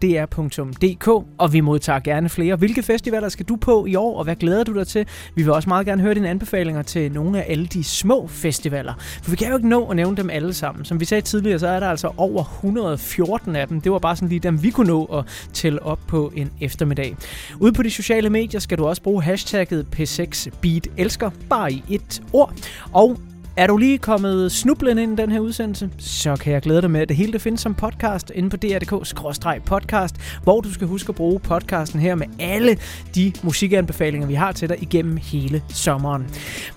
dr.dk, 0.03 1.09
og 1.39 1.53
vi 1.53 1.61
modtager 1.61 2.01
gerne 2.01 2.29
flere. 2.29 2.57
Hvilke 2.57 2.83
festivaler 2.83 3.29
skal 3.29 3.47
du 3.47 3.57
på 3.57 3.87
i 3.87 3.95
år, 3.95 4.19
og 4.19 4.25
hvad 4.25 4.37
glæder 4.37 4.65
du 4.65 4.75
dig 4.75 4.87
til? 4.87 5.07
Vi 5.35 5.43
vil 5.43 5.53
også 5.53 5.69
meget 5.69 5.87
gerne 5.87 6.03
høre 6.03 6.15
din 6.15 6.25
anbefaling 6.25 6.56
anbefalinger 6.57 6.83
til 6.83 7.13
nogle 7.13 7.45
af 7.45 7.53
alle 7.53 7.67
de 7.67 7.85
små 7.85 8.27
festivaler. 8.27 8.95
For 9.23 9.31
vi 9.31 9.37
kan 9.37 9.49
jo 9.49 9.57
ikke 9.57 9.69
nå 9.69 9.87
at 9.87 9.97
nævne 9.97 10.17
dem 10.17 10.31
alle 10.31 10.55
sammen. 10.55 10.85
Som 10.85 11.01
vi 11.01 11.05
sagde 11.05 11.23
tidligere, 11.23 11.59
så 11.59 11.67
er 11.67 11.81
der 11.81 11.89
altså 11.89 12.11
over 12.17 12.45
114 12.45 13.57
af 13.57 13.69
dem. 13.69 13.81
Det 13.81 13.93
var 13.93 13.99
bare 13.99 14.17
sådan 14.17 14.29
lige 14.29 14.41
dem, 14.41 14.63
vi 14.63 14.71
kunne 14.71 14.89
nå 14.89 15.05
at 15.05 15.49
tælle 15.53 15.83
op 15.83 15.99
på 16.09 16.33
en 16.37 16.51
eftermiddag. 16.61 17.17
Ude 17.61 17.73
på 17.73 17.83
de 17.83 17.91
sociale 17.91 18.31
medier 18.31 18.61
skal 18.61 18.79
du 18.79 18.87
også 18.87 19.03
bruge 19.03 19.23
hashtagget 19.23 19.87
P6BeatElsker, 19.97 21.31
bare 21.49 21.73
i 21.73 21.85
et 21.91 22.23
ord. 22.33 22.53
Og 22.93 23.17
er 23.57 23.67
du 23.67 23.77
lige 23.77 23.99
kommet 23.99 24.53
snublende 24.53 25.03
ind 25.03 25.19
i 25.19 25.23
den 25.23 25.33
her 25.33 25.41
udsendelse, 25.41 25.91
så 25.99 26.37
kan 26.37 26.53
jeg 26.53 26.63
glæde 26.63 26.83
dig 26.83 26.91
med, 26.91 27.01
at 27.01 27.09
det 27.09 27.17
hele 27.17 27.33
det 27.33 27.41
findes 27.41 27.61
som 27.61 27.75
podcast 27.75 28.33
inde 28.35 28.51
på 28.51 28.57
dr.dk-podcast, 28.57 30.41
hvor 30.43 30.61
du 30.61 30.73
skal 30.73 30.87
huske 30.87 31.09
at 31.09 31.15
bruge 31.15 31.41
podcasten 31.41 32.01
her 32.01 32.15
med 32.15 32.27
alle 32.39 32.79
de 33.15 33.33
musikanbefalinger, 33.43 34.29
vi 34.29 34.35
har 34.35 34.53
til 34.53 34.69
dig 34.69 34.83
igennem 34.83 35.17
hele 35.17 35.63
sommeren. 35.69 36.27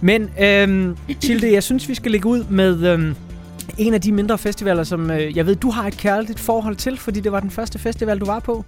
Men 0.01 0.29
øhm, 0.41 0.97
Tilde, 1.21 1.53
jeg 1.53 1.63
synes, 1.63 1.89
vi 1.89 1.95
skal 1.95 2.11
lægge 2.11 2.27
ud 2.27 2.43
med... 2.49 2.87
Øhm, 2.87 3.15
en 3.77 3.93
af 3.93 4.01
de 4.01 4.11
mindre 4.11 4.37
festivaler, 4.37 4.83
som 4.83 5.11
øh, 5.11 5.37
jeg 5.37 5.45
ved, 5.45 5.55
du 5.55 5.69
har 5.69 5.87
et 5.87 5.97
kærligt 5.97 6.39
forhold 6.39 6.75
til, 6.75 6.97
fordi 6.97 7.19
det 7.19 7.31
var 7.31 7.39
den 7.39 7.51
første 7.51 7.79
festival, 7.79 8.19
du 8.19 8.25
var 8.25 8.39
på. 8.39 8.65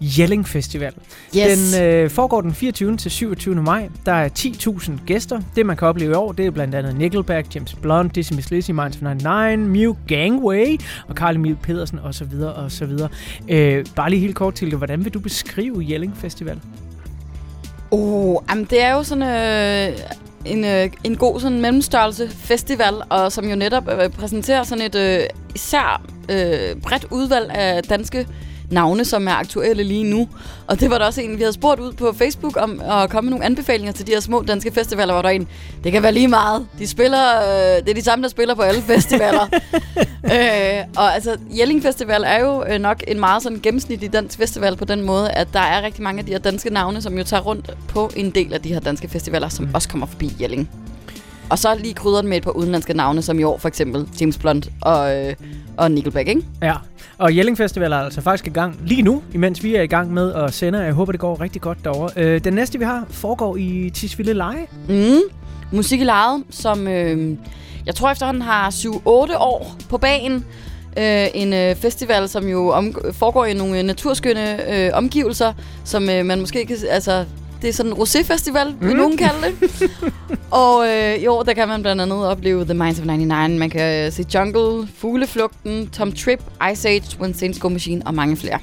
Jelling 0.00 0.48
Festival. 0.48 0.92
Yes. 1.36 1.72
Den 1.72 1.82
øh, 1.82 2.10
foregår 2.10 2.40
den 2.40 2.54
24. 2.54 2.96
til 2.96 3.10
27. 3.10 3.54
maj. 3.54 3.88
Der 4.06 4.12
er 4.12 4.28
10.000 4.28 4.92
gæster. 5.06 5.40
Det, 5.56 5.66
man 5.66 5.76
kan 5.76 5.88
opleve 5.88 6.10
i 6.10 6.14
år, 6.14 6.32
det 6.32 6.46
er 6.46 6.50
blandt 6.50 6.74
andet 6.74 6.96
Nickelback, 6.96 7.54
James 7.54 7.74
Blunt, 7.74 8.14
Dizzy 8.14 8.32
Miss 8.32 8.50
Lizzy, 8.50 8.70
Minds 8.70 9.02
99, 9.02 9.68
Mew 9.68 9.96
Gangway 10.08 10.80
og 11.08 11.14
Carly 11.14 11.36
Emil 11.36 11.56
Pedersen 11.62 11.98
osv. 11.98 12.32
osv. 12.56 12.92
Øh, 13.48 13.86
bare 13.96 14.10
lige 14.10 14.20
helt 14.20 14.36
kort 14.36 14.54
til 14.54 14.70
det. 14.70 14.78
Hvordan 14.78 15.04
vil 15.04 15.14
du 15.14 15.20
beskrive 15.20 15.86
Jelling 15.88 16.16
Festival? 16.16 16.60
Oh, 17.90 18.36
jamen 18.50 18.64
det 18.64 18.82
er 18.82 18.92
jo 18.92 19.02
sådan 19.02 19.22
øh, 19.92 19.98
en, 20.46 20.64
øh, 20.64 20.90
en 21.04 21.16
god 21.16 21.40
sådan 21.40 21.60
mellemstørrelse 21.60 22.28
festival, 22.28 22.94
og 23.10 23.32
som 23.32 23.48
jo 23.48 23.56
netop 23.56 23.88
øh, 23.88 24.10
præsenterer 24.10 24.62
sådan 24.62 24.84
et 24.84 24.94
øh, 24.94 25.20
især 25.54 26.02
øh, 26.28 26.80
bredt 26.82 27.06
udvalg 27.10 27.50
af 27.50 27.82
danske 27.82 28.26
navne, 28.70 29.04
som 29.04 29.28
er 29.28 29.32
aktuelle 29.32 29.82
lige 29.82 30.04
nu. 30.04 30.28
Og 30.66 30.80
det 30.80 30.90
var 30.90 30.98
der 30.98 31.04
også 31.04 31.20
en, 31.20 31.36
vi 31.36 31.42
havde 31.42 31.52
spurgt 31.52 31.80
ud 31.80 31.92
på 31.92 32.12
Facebook 32.18 32.56
om 32.56 32.80
at 32.90 33.10
komme 33.10 33.26
med 33.26 33.30
nogle 33.30 33.44
anbefalinger 33.44 33.92
til 33.92 34.06
de 34.06 34.12
her 34.12 34.20
små 34.20 34.42
danske 34.42 34.72
festivaler, 34.72 35.12
hvor 35.12 35.22
der 35.22 35.28
er 35.28 35.32
en, 35.32 35.48
det 35.84 35.92
kan 35.92 36.02
være 36.02 36.12
lige 36.12 36.28
meget. 36.28 36.66
De 36.78 36.86
spiller, 36.86 37.42
øh, 37.42 37.82
det 37.82 37.88
er 37.88 37.94
de 37.94 38.02
samme, 38.02 38.22
der 38.22 38.28
spiller 38.28 38.54
på 38.54 38.62
alle 38.62 38.82
festivaler. 38.94 39.48
øh, 40.24 40.84
og 40.96 41.14
altså, 41.14 41.36
Jelling 41.58 41.82
Festival 41.82 42.24
er 42.26 42.40
jo 42.40 42.64
øh, 42.68 42.80
nok 42.80 43.04
en 43.08 43.20
meget 43.20 43.42
sådan 43.42 43.60
gennemsnitlig 43.62 44.12
dansk 44.12 44.38
festival 44.38 44.76
på 44.76 44.84
den 44.84 45.02
måde, 45.02 45.30
at 45.30 45.48
der 45.52 45.60
er 45.60 45.82
rigtig 45.82 46.02
mange 46.02 46.18
af 46.18 46.26
de 46.26 46.32
her 46.32 46.38
danske 46.38 46.70
navne, 46.70 47.02
som 47.02 47.18
jo 47.18 47.24
tager 47.24 47.42
rundt 47.42 47.70
på 47.88 48.10
en 48.16 48.30
del 48.30 48.54
af 48.54 48.60
de 48.62 48.72
her 48.72 48.80
danske 48.80 49.08
festivaler, 49.08 49.48
som 49.48 49.68
også 49.74 49.88
kommer 49.88 50.06
forbi 50.06 50.32
Jelling. 50.40 50.70
Og 51.50 51.58
så 51.58 51.74
lige 51.74 51.94
krydret 51.94 52.24
med 52.24 52.36
et 52.36 52.42
par 52.42 52.50
udenlandske 52.50 52.94
navne, 52.94 53.22
som 53.22 53.38
i 53.38 53.42
år 53.42 53.58
for 53.58 53.68
eksempel 53.68 54.08
James 54.20 54.38
Blunt 54.38 54.68
og, 54.82 55.16
øh, 55.16 55.34
og 55.76 55.90
Nickelback, 55.90 56.28
ikke? 56.28 56.42
Ja, 56.62 56.74
og 57.18 57.36
Jelling 57.36 57.58
Festival 57.58 57.92
er 57.92 57.96
altså 57.96 58.20
faktisk 58.20 58.46
i 58.46 58.50
gang 58.50 58.80
lige 58.86 59.02
nu, 59.02 59.22
imens 59.34 59.64
vi 59.64 59.74
er 59.74 59.82
i 59.82 59.86
gang 59.86 60.12
med 60.12 60.32
at 60.32 60.54
sende. 60.54 60.78
Jeg 60.78 60.92
håber, 60.92 61.12
det 61.12 61.20
går 61.20 61.40
rigtig 61.40 61.62
godt 61.62 61.84
derovre. 61.84 62.10
Øh, 62.16 62.44
den 62.44 62.52
næste, 62.52 62.78
vi 62.78 62.84
har, 62.84 63.06
foregår 63.10 63.56
i 63.56 63.90
Tisvilde 63.94 64.34
Leje. 64.34 64.66
Mm. 64.88 65.20
Musik 65.72 66.00
i 66.00 66.04
Leje, 66.04 66.42
som 66.50 66.88
øh, 66.88 67.36
jeg 67.86 67.94
tror 67.94 68.10
efterhånden 68.10 68.42
har 68.42 68.70
7-8 68.70 68.88
år 69.38 69.76
på 69.90 69.98
banen. 69.98 70.44
Øh, 70.98 71.26
en 71.34 71.52
øh, 71.52 71.76
festival, 71.76 72.28
som 72.28 72.48
jo 72.48 72.68
om, 72.68 72.94
foregår 73.12 73.44
i 73.44 73.54
nogle 73.54 73.78
øh, 73.78 73.84
naturskønne 73.84 74.74
øh, 74.76 74.90
omgivelser, 74.94 75.52
som 75.84 76.10
øh, 76.10 76.26
man 76.26 76.40
måske 76.40 76.66
kan... 76.66 76.76
Altså, 76.90 77.24
det 77.64 77.70
er 77.70 77.74
sådan 77.74 77.92
en 77.92 77.98
rosé-festival, 77.98 78.74
mm. 78.80 78.88
vil 78.88 78.96
nogen 78.96 79.16
kalde 79.16 79.56
det. 79.60 79.90
og 80.64 80.86
øh, 80.88 81.14
i 81.14 81.26
år, 81.26 81.42
der 81.42 81.52
kan 81.52 81.68
man 81.68 81.82
blandt 81.82 82.02
andet 82.02 82.26
opleve 82.26 82.64
The 82.64 82.74
Minds 82.74 82.98
of 82.98 83.06
99. 83.06 83.58
Man 83.58 83.70
kan 83.70 84.06
øh, 84.06 84.12
se 84.12 84.24
Jungle, 84.34 84.88
Fugleflugten, 84.98 85.88
Tom 85.88 86.12
Trip, 86.12 86.40
Ice 86.72 86.88
Age, 86.88 87.20
When 87.20 87.34
Saints 87.34 87.58
Go 87.58 87.68
Machine 87.68 88.02
og 88.06 88.14
mange 88.14 88.36
flere. 88.36 88.58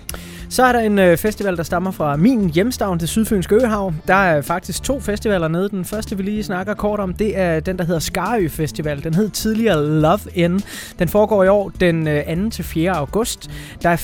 Så 0.51 0.63
er 0.63 0.71
der 0.71 0.79
en 0.79 0.99
øh, 0.99 1.17
festival, 1.17 1.57
der 1.57 1.63
stammer 1.63 1.91
fra 1.91 2.15
min 2.15 2.49
hjemstavn, 2.49 2.99
det 2.99 3.09
Sydfynske 3.09 3.55
Øhav. 3.55 3.93
Der 4.07 4.15
er 4.15 4.41
faktisk 4.41 4.83
to 4.83 4.99
festivaler 4.99 5.47
nede. 5.47 5.69
Den 5.69 5.85
første, 5.85 6.17
vi 6.17 6.23
lige 6.23 6.43
snakker 6.43 6.73
kort 6.73 6.99
om, 6.99 7.13
det 7.13 7.37
er 7.37 7.59
den, 7.59 7.77
der 7.77 7.83
hedder 7.83 7.99
Skarø 7.99 8.47
Festival. 8.47 9.03
Den 9.03 9.13
hed 9.13 9.29
tidligere 9.29 9.85
Love 9.85 10.19
In. 10.33 10.61
Den 10.99 11.07
foregår 11.07 11.43
i 11.43 11.47
år 11.47 11.71
den 11.79 12.07
øh, 12.07 12.43
2. 12.43 12.49
til 12.49 12.63
4. 12.63 12.91
august. 12.91 13.49
Der 13.83 13.89
er 13.89 13.97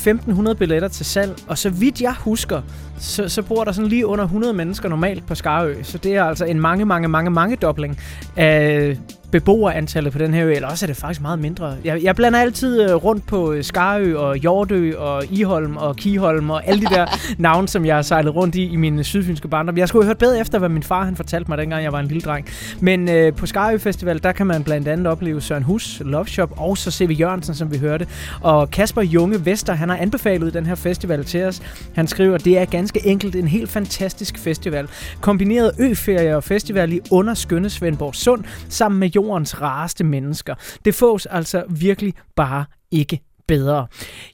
1.500 0.50 0.54
billetter 0.54 0.88
til 0.88 1.06
salg, 1.06 1.36
og 1.48 1.58
så 1.58 1.70
vidt 1.70 2.02
jeg 2.02 2.14
husker, 2.20 2.62
så, 2.98 3.30
så 3.30 3.42
bor 3.42 3.64
der 3.64 3.72
sådan 3.72 3.90
lige 3.90 4.08
under 4.08 4.24
100 4.24 4.54
mennesker 4.54 4.90
normalt 4.90 5.28
på 5.28 5.36
Skarø. 5.36 5.76
Så 5.84 5.98
det 5.98 6.16
er 6.16 6.24
altså 6.24 6.46
en 6.46 6.60
mange, 6.60 6.86
mange, 6.86 7.08
mange, 7.08 7.30
mange 7.30 7.56
dobling 7.56 8.00
af 8.36 8.98
beboerantallet 9.32 10.14
på 10.14 10.20
den 10.20 10.34
her 10.34 10.46
ø, 10.46 10.52
eller 10.52 10.68
også 10.68 10.86
er 10.86 10.88
det 10.88 10.98
faktisk 10.98 11.22
meget 11.22 11.40
mindre. 11.40 11.76
Jeg, 11.84 12.04
jeg 12.04 12.16
blander 12.16 12.40
altid 12.40 12.90
øh, 12.90 12.96
rundt 12.96 13.28
på 13.28 13.52
øh, 13.52 13.64
Skarø 13.64 14.18
og 14.18 14.36
Hjortø 14.36 14.98
og 14.98 15.24
Iholm 15.32 15.78
og 15.78 15.96
Kiholm 15.96 16.50
og 16.50 16.68
alle 16.68 16.82
de 16.82 16.96
der 16.96 17.06
navne, 17.38 17.68
som 17.68 17.86
jeg 17.86 17.96
har 17.96 18.02
sejlet 18.02 18.36
rundt 18.36 18.56
i 18.56 18.64
i 18.64 18.76
min 18.76 19.04
sydfynske 19.04 19.48
barndom. 19.48 19.78
Jeg 19.78 19.88
skulle 19.88 20.04
have 20.04 20.10
hørt 20.10 20.18
bedre 20.18 20.40
efter, 20.40 20.60
hvad 20.60 20.70
min 20.70 20.84
far 20.84 21.04
han 21.06 21.16
fortalte 21.16 21.52
mig, 21.52 21.58
dengang 21.58 21.84
jeg 21.84 21.92
var 21.92 22.00
en 22.00 22.08
lille 22.08 22.22
dreng. 22.22 22.48
Men 22.80 23.10
øh, 23.10 23.34
på 23.34 23.46
Skarø 23.46 23.78
Festival, 23.78 24.24
der 24.24 24.32
kan 24.32 24.48
man 24.48 24.64
blandt 24.64 24.88
andet 24.88 25.08
opleve 25.08 25.42
Søren 25.42 25.64
Hus, 25.64 26.02
Love 26.06 26.28
Shop, 26.28 26.54
og 26.58 26.78
så 26.78 26.92
C.V. 26.92 27.16
Jørgensen, 27.20 27.56
som 27.56 27.72
vi 27.72 27.78
hørte. 27.78 28.08
Og 28.42 28.72
Kasper 28.72 29.02
Junge 29.02 29.46
Vester, 29.46 29.74
han 29.74 29.90
har 29.90 29.98
anbefalet 29.98 30.54
den 30.54 30.66
her 30.66 30.76
festival 30.76 31.26
til 31.26 31.44
os. 31.44 31.62
Han 31.96 32.08
skriver, 32.08 32.38
det 32.38 32.58
er 32.58 32.66
ganske 32.66 33.08
enkelt 33.08 33.36
en 33.36 33.48
helt 33.48 33.70
fantastisk 33.70 34.38
festival. 34.38 34.88
Kombineret 35.22 35.72
øferie 35.80 36.36
og 36.36 36.44
festival 36.44 36.94
i 36.94 37.00
underskønne 37.12 37.70
Svendborg 37.70 38.16
Sund, 38.16 38.44
sammen 38.70 39.00
med 39.00 39.17
jordens 39.18 39.62
rareste 39.62 40.04
mennesker. 40.04 40.56
Det 40.86 40.96
fås 40.96 41.26
altså 41.26 41.64
virkelig 41.70 42.14
bare 42.36 42.66
ikke 42.92 43.20
bedre. 43.48 43.88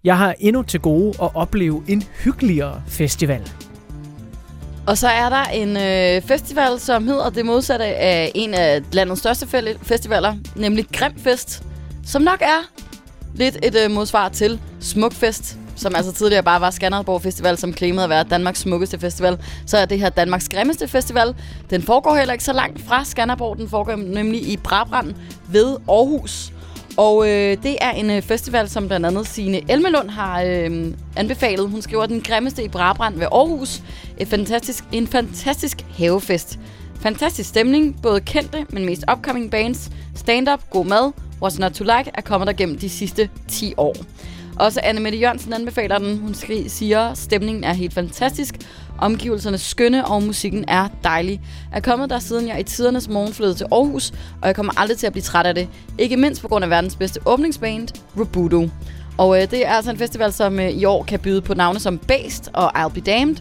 Jeg 0.04 0.18
har 0.18 0.36
endnu 0.40 0.64
til 0.64 0.80
gode 0.80 1.10
at 1.22 1.30
opleve 1.36 1.84
en 1.88 2.04
hyggeligere 2.24 2.84
festival. 2.88 3.52
Og 4.88 4.98
så 4.98 5.08
er 5.08 5.30
der 5.30 5.44
en 5.44 5.78
øh, 5.78 6.22
festival, 6.22 6.80
som 6.80 7.08
hedder 7.08 7.30
det 7.30 7.46
modsatte 7.46 7.86
af 7.86 8.32
en 8.36 8.54
af 8.54 8.82
landets 8.92 9.20
største 9.20 9.48
festivaler, 9.82 10.36
nemlig 10.56 10.86
Grimfest, 10.94 11.64
som 12.06 12.22
nok 12.22 12.42
er 12.42 12.72
lidt 13.36 13.58
et 13.64 13.76
øh, 13.86 13.92
modsvar 13.92 14.30
til 14.30 14.60
Smukfest, 14.80 15.60
som 15.76 15.96
altså 15.96 16.14
tidligere 16.14 16.44
bare 16.44 16.62
var 16.62 16.70
Skanderborg 16.70 17.22
Festival, 17.22 17.58
som 17.58 17.74
klimaet 17.74 18.04
at 18.04 18.10
være 18.10 18.24
Danmarks 18.24 18.60
smukkeste 18.60 19.00
festival. 19.00 19.38
Så 19.66 19.78
er 19.78 19.86
det 19.86 20.00
her 20.00 20.10
Danmarks 20.10 20.50
grimmeste 20.50 20.88
festival. 20.88 21.36
Den 21.70 21.82
foregår 21.82 22.16
heller 22.16 22.34
ikke 22.34 22.44
så 22.44 22.54
langt 22.54 22.82
fra 22.88 23.06
Skanderborg. 23.06 23.58
Den 23.58 23.70
foregår 23.70 23.96
nemlig 23.96 24.48
i 24.48 24.58
Brabrand 24.58 25.14
ved 25.48 25.78
Aarhus. 25.90 26.54
Og 26.98 27.30
øh, 27.30 27.58
det 27.64 27.78
er 27.82 27.92
en 27.92 28.10
øh, 28.10 28.22
festival, 28.22 28.70
som 28.70 28.88
blandt 28.88 29.06
andet 29.06 29.28
Signe 29.28 29.72
Elmelund 29.72 30.10
har 30.10 30.42
øh, 30.42 30.94
anbefalet. 31.16 31.70
Hun 31.70 31.82
skriver, 31.82 32.06
den 32.06 32.22
grimmeste 32.22 32.64
i 32.64 32.68
Brabrand 32.68 33.16
ved 33.16 33.28
Aarhus. 33.32 33.82
Et 34.18 34.28
fantastisk, 34.28 34.84
en 34.92 35.08
fantastisk 35.08 35.86
havefest. 35.98 36.60
Fantastisk 37.00 37.50
stemning, 37.50 38.02
både 38.02 38.22
kendte, 38.22 38.66
men 38.70 38.86
mest 38.86 39.04
upcoming 39.12 39.52
bands, 39.52 39.92
stand-up, 40.16 40.70
god 40.70 40.86
mad, 40.86 41.12
what's 41.44 41.60
not 41.60 41.72
to 41.72 41.84
like, 41.84 42.12
er 42.14 42.22
kommet 42.22 42.48
der 42.48 42.54
gennem 42.54 42.80
de 42.80 42.90
sidste 42.90 43.30
10 43.48 43.74
år. 43.78 43.96
Også 44.60 44.80
Anne 44.84 45.02
Mette 45.02 45.18
Jørgensen 45.18 45.54
anbefaler 45.54 45.98
den. 45.98 46.18
Hun 46.18 46.34
siger, 46.68 47.14
stemningen 47.14 47.64
er 47.64 47.74
helt 47.74 47.94
fantastisk, 47.94 48.56
omgivelserne 48.98 49.58
skønne, 49.58 50.08
og 50.08 50.24
musikken 50.24 50.66
er 50.68 50.88
dejlig. 51.04 51.42
Jeg 51.72 51.78
er 51.78 51.82
kommet 51.82 52.10
der 52.10 52.20
siden 52.20 52.48
jeg 52.48 52.60
i 52.60 52.64
tidernes 52.64 53.10
morgen 53.10 53.34
flyttede 53.34 53.58
til 53.58 53.68
Aarhus, 53.72 54.12
og 54.42 54.48
jeg 54.48 54.56
kommer 54.56 54.80
aldrig 54.80 54.98
til 54.98 55.08
at 55.08 55.14
blive 55.14 55.24
træt 55.24 55.46
af 55.46 55.56
det. 55.56 55.68
Ikke 55.98 56.18
mindst 56.18 56.42
på 56.42 56.48
grund 56.48 56.64
af 56.64 56.70
verdens 56.70 56.96
bedste 56.96 57.20
åbningsband, 57.26 57.88
Robudo. 58.20 58.70
Og 59.18 59.42
øh, 59.42 59.52
det 59.52 59.68
er 59.68 59.72
altså 59.72 59.92
en 59.92 59.98
festival, 59.98 60.34
som 60.34 60.60
øh, 60.60 60.70
i 60.70 60.86
år 60.86 61.04
kan 61.04 61.20
byde 61.20 61.42
på 61.42 61.54
navne 61.54 61.80
som 61.80 61.98
Based 61.98 62.48
og 62.54 62.86
I'll 62.86 62.94
Be 62.94 63.02
Damned, 63.02 63.38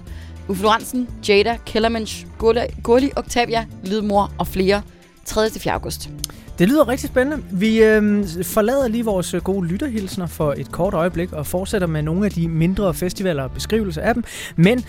Uffe 0.49 0.63
Lorentzen, 0.63 1.09
Jada, 1.29 1.57
Kellermensch, 1.67 2.27
Gurli, 2.39 2.61
Gurli 2.83 3.11
Octavia, 3.17 3.67
Lydmor 3.85 4.33
og 4.39 4.47
flere 4.47 4.83
3. 5.25 5.49
til 5.49 5.61
4. 5.61 5.73
august. 5.73 6.11
Det 6.59 6.69
lyder 6.69 6.89
rigtig 6.89 7.09
spændende. 7.09 7.45
Vi 7.53 7.83
øh, 7.83 8.25
forlader 8.45 8.89
lige 8.89 9.05
vores 9.05 9.35
øh, 9.35 9.43
gode 9.43 9.67
lytterhilsner 9.67 10.27
for 10.27 10.55
et 10.57 10.73
kort 10.73 10.95
øjeblik 10.95 11.33
og 11.33 11.47
fortsætter 11.47 11.87
med 11.87 12.03
nogle 12.03 12.27
af 12.27 12.31
de 12.31 12.49
mindre 12.49 12.95
festivaler 12.95 13.43
og 13.43 13.53
beskrivelser 13.53 14.03
af 14.03 14.15
dem. 14.15 14.25
Men 14.57 14.85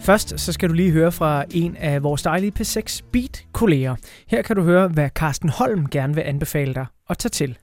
først 0.00 0.40
så 0.40 0.52
skal 0.52 0.68
du 0.68 0.74
lige 0.74 0.90
høre 0.90 1.12
fra 1.12 1.44
en 1.50 1.76
af 1.76 2.02
vores 2.02 2.22
dejlige 2.22 2.52
P6 2.60 3.00
Beat-kolleger. 3.12 3.96
Her 4.28 4.42
kan 4.42 4.56
du 4.56 4.62
høre, 4.62 4.88
hvad 4.88 5.10
Carsten 5.10 5.48
Holm 5.48 5.88
gerne 5.88 6.14
vil 6.14 6.22
anbefale 6.22 6.74
dig 6.74 6.86
at 7.10 7.18
tage 7.18 7.30
til. 7.30 7.58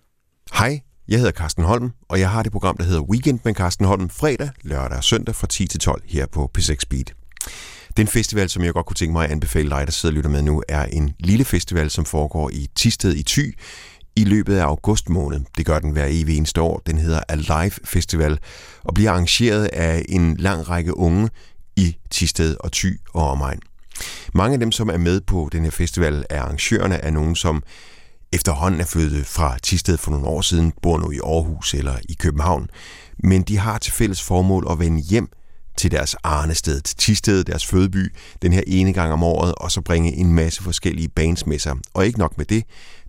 Hej, 0.53 0.79
jeg 1.07 1.19
hedder 1.19 1.31
Carsten 1.31 1.63
Holm, 1.63 1.91
og 2.09 2.19
jeg 2.19 2.29
har 2.29 2.43
det 2.43 2.51
program, 2.51 2.77
der 2.77 2.83
hedder 2.83 3.01
Weekend 3.01 3.39
med 3.43 3.53
Carsten 3.53 3.85
Holm 3.85 4.09
fredag, 4.09 4.49
lørdag 4.61 4.97
og 4.97 5.03
søndag 5.03 5.35
fra 5.35 5.47
10 5.47 5.67
til 5.67 5.79
12 5.79 6.01
her 6.05 6.25
på 6.25 6.51
P6 6.57 6.79
Beat. 6.89 7.13
Den 7.97 8.07
festival, 8.07 8.49
som 8.49 8.63
jeg 8.63 8.73
godt 8.73 8.85
kunne 8.85 8.95
tænke 8.95 9.13
mig 9.13 9.25
at 9.25 9.31
anbefale 9.31 9.69
dig, 9.69 9.87
der 9.87 9.91
sidder 9.91 10.13
og 10.13 10.15
lytter 10.15 10.29
med 10.29 10.41
nu, 10.41 10.63
er 10.67 10.85
en 10.85 11.13
lille 11.19 11.45
festival, 11.45 11.89
som 11.89 12.05
foregår 12.05 12.49
i 12.49 12.69
Tisted 12.75 13.15
i 13.15 13.23
Thy 13.23 13.57
i 14.15 14.23
løbet 14.23 14.57
af 14.57 14.63
august 14.63 15.09
måned. 15.09 15.39
Det 15.57 15.65
gør 15.65 15.79
den 15.79 15.91
hver 15.91 16.07
evig 16.09 16.37
eneste 16.37 16.61
år. 16.61 16.81
Den 16.85 16.97
hedder 16.97 17.19
Alive 17.29 17.71
Festival 17.83 18.39
og 18.83 18.93
bliver 18.93 19.11
arrangeret 19.11 19.65
af 19.65 20.05
en 20.09 20.37
lang 20.37 20.69
række 20.69 20.97
unge 20.97 21.29
i 21.75 21.95
Tisted 22.09 22.57
og 22.59 22.71
Thy 22.71 22.99
og 23.13 23.29
omegn. 23.29 23.59
Mange 24.33 24.53
af 24.53 24.59
dem, 24.59 24.71
som 24.71 24.89
er 24.89 24.97
med 24.97 25.21
på 25.21 25.49
den 25.51 25.63
her 25.63 25.71
festival, 25.71 26.25
er 26.29 26.41
arrangørerne 26.41 27.05
af 27.05 27.13
nogen, 27.13 27.35
som 27.35 27.63
efterhånden 28.33 28.81
er 28.81 28.85
flyttet 28.85 29.25
fra 29.25 29.57
Tisted 29.63 29.97
for 29.97 30.11
nogle 30.11 30.27
år 30.27 30.41
siden, 30.41 30.73
bor 30.81 30.97
nu 30.97 31.11
i 31.11 31.19
Aarhus 31.23 31.73
eller 31.73 31.95
i 32.09 32.13
København. 32.13 32.69
Men 33.23 33.41
de 33.41 33.57
har 33.57 33.77
til 33.77 33.93
fælles 33.93 34.21
formål 34.21 34.67
at 34.69 34.79
vende 34.79 35.01
hjem 35.01 35.29
til 35.77 35.91
deres 35.91 36.15
arnested, 36.23 36.81
til 36.81 36.97
Tisted, 36.97 37.43
deres 37.43 37.65
fødeby, 37.65 38.15
den 38.41 38.53
her 38.53 38.61
ene 38.67 38.93
gang 38.93 39.13
om 39.13 39.23
året, 39.23 39.55
og 39.55 39.71
så 39.71 39.81
bringe 39.81 40.13
en 40.15 40.33
masse 40.33 40.63
forskellige 40.63 41.09
bands 41.09 41.47
med 41.47 41.59
sig. 41.59 41.75
Og 41.93 42.05
ikke 42.05 42.19
nok 42.19 42.37
med 42.37 42.45
det, 42.45 42.63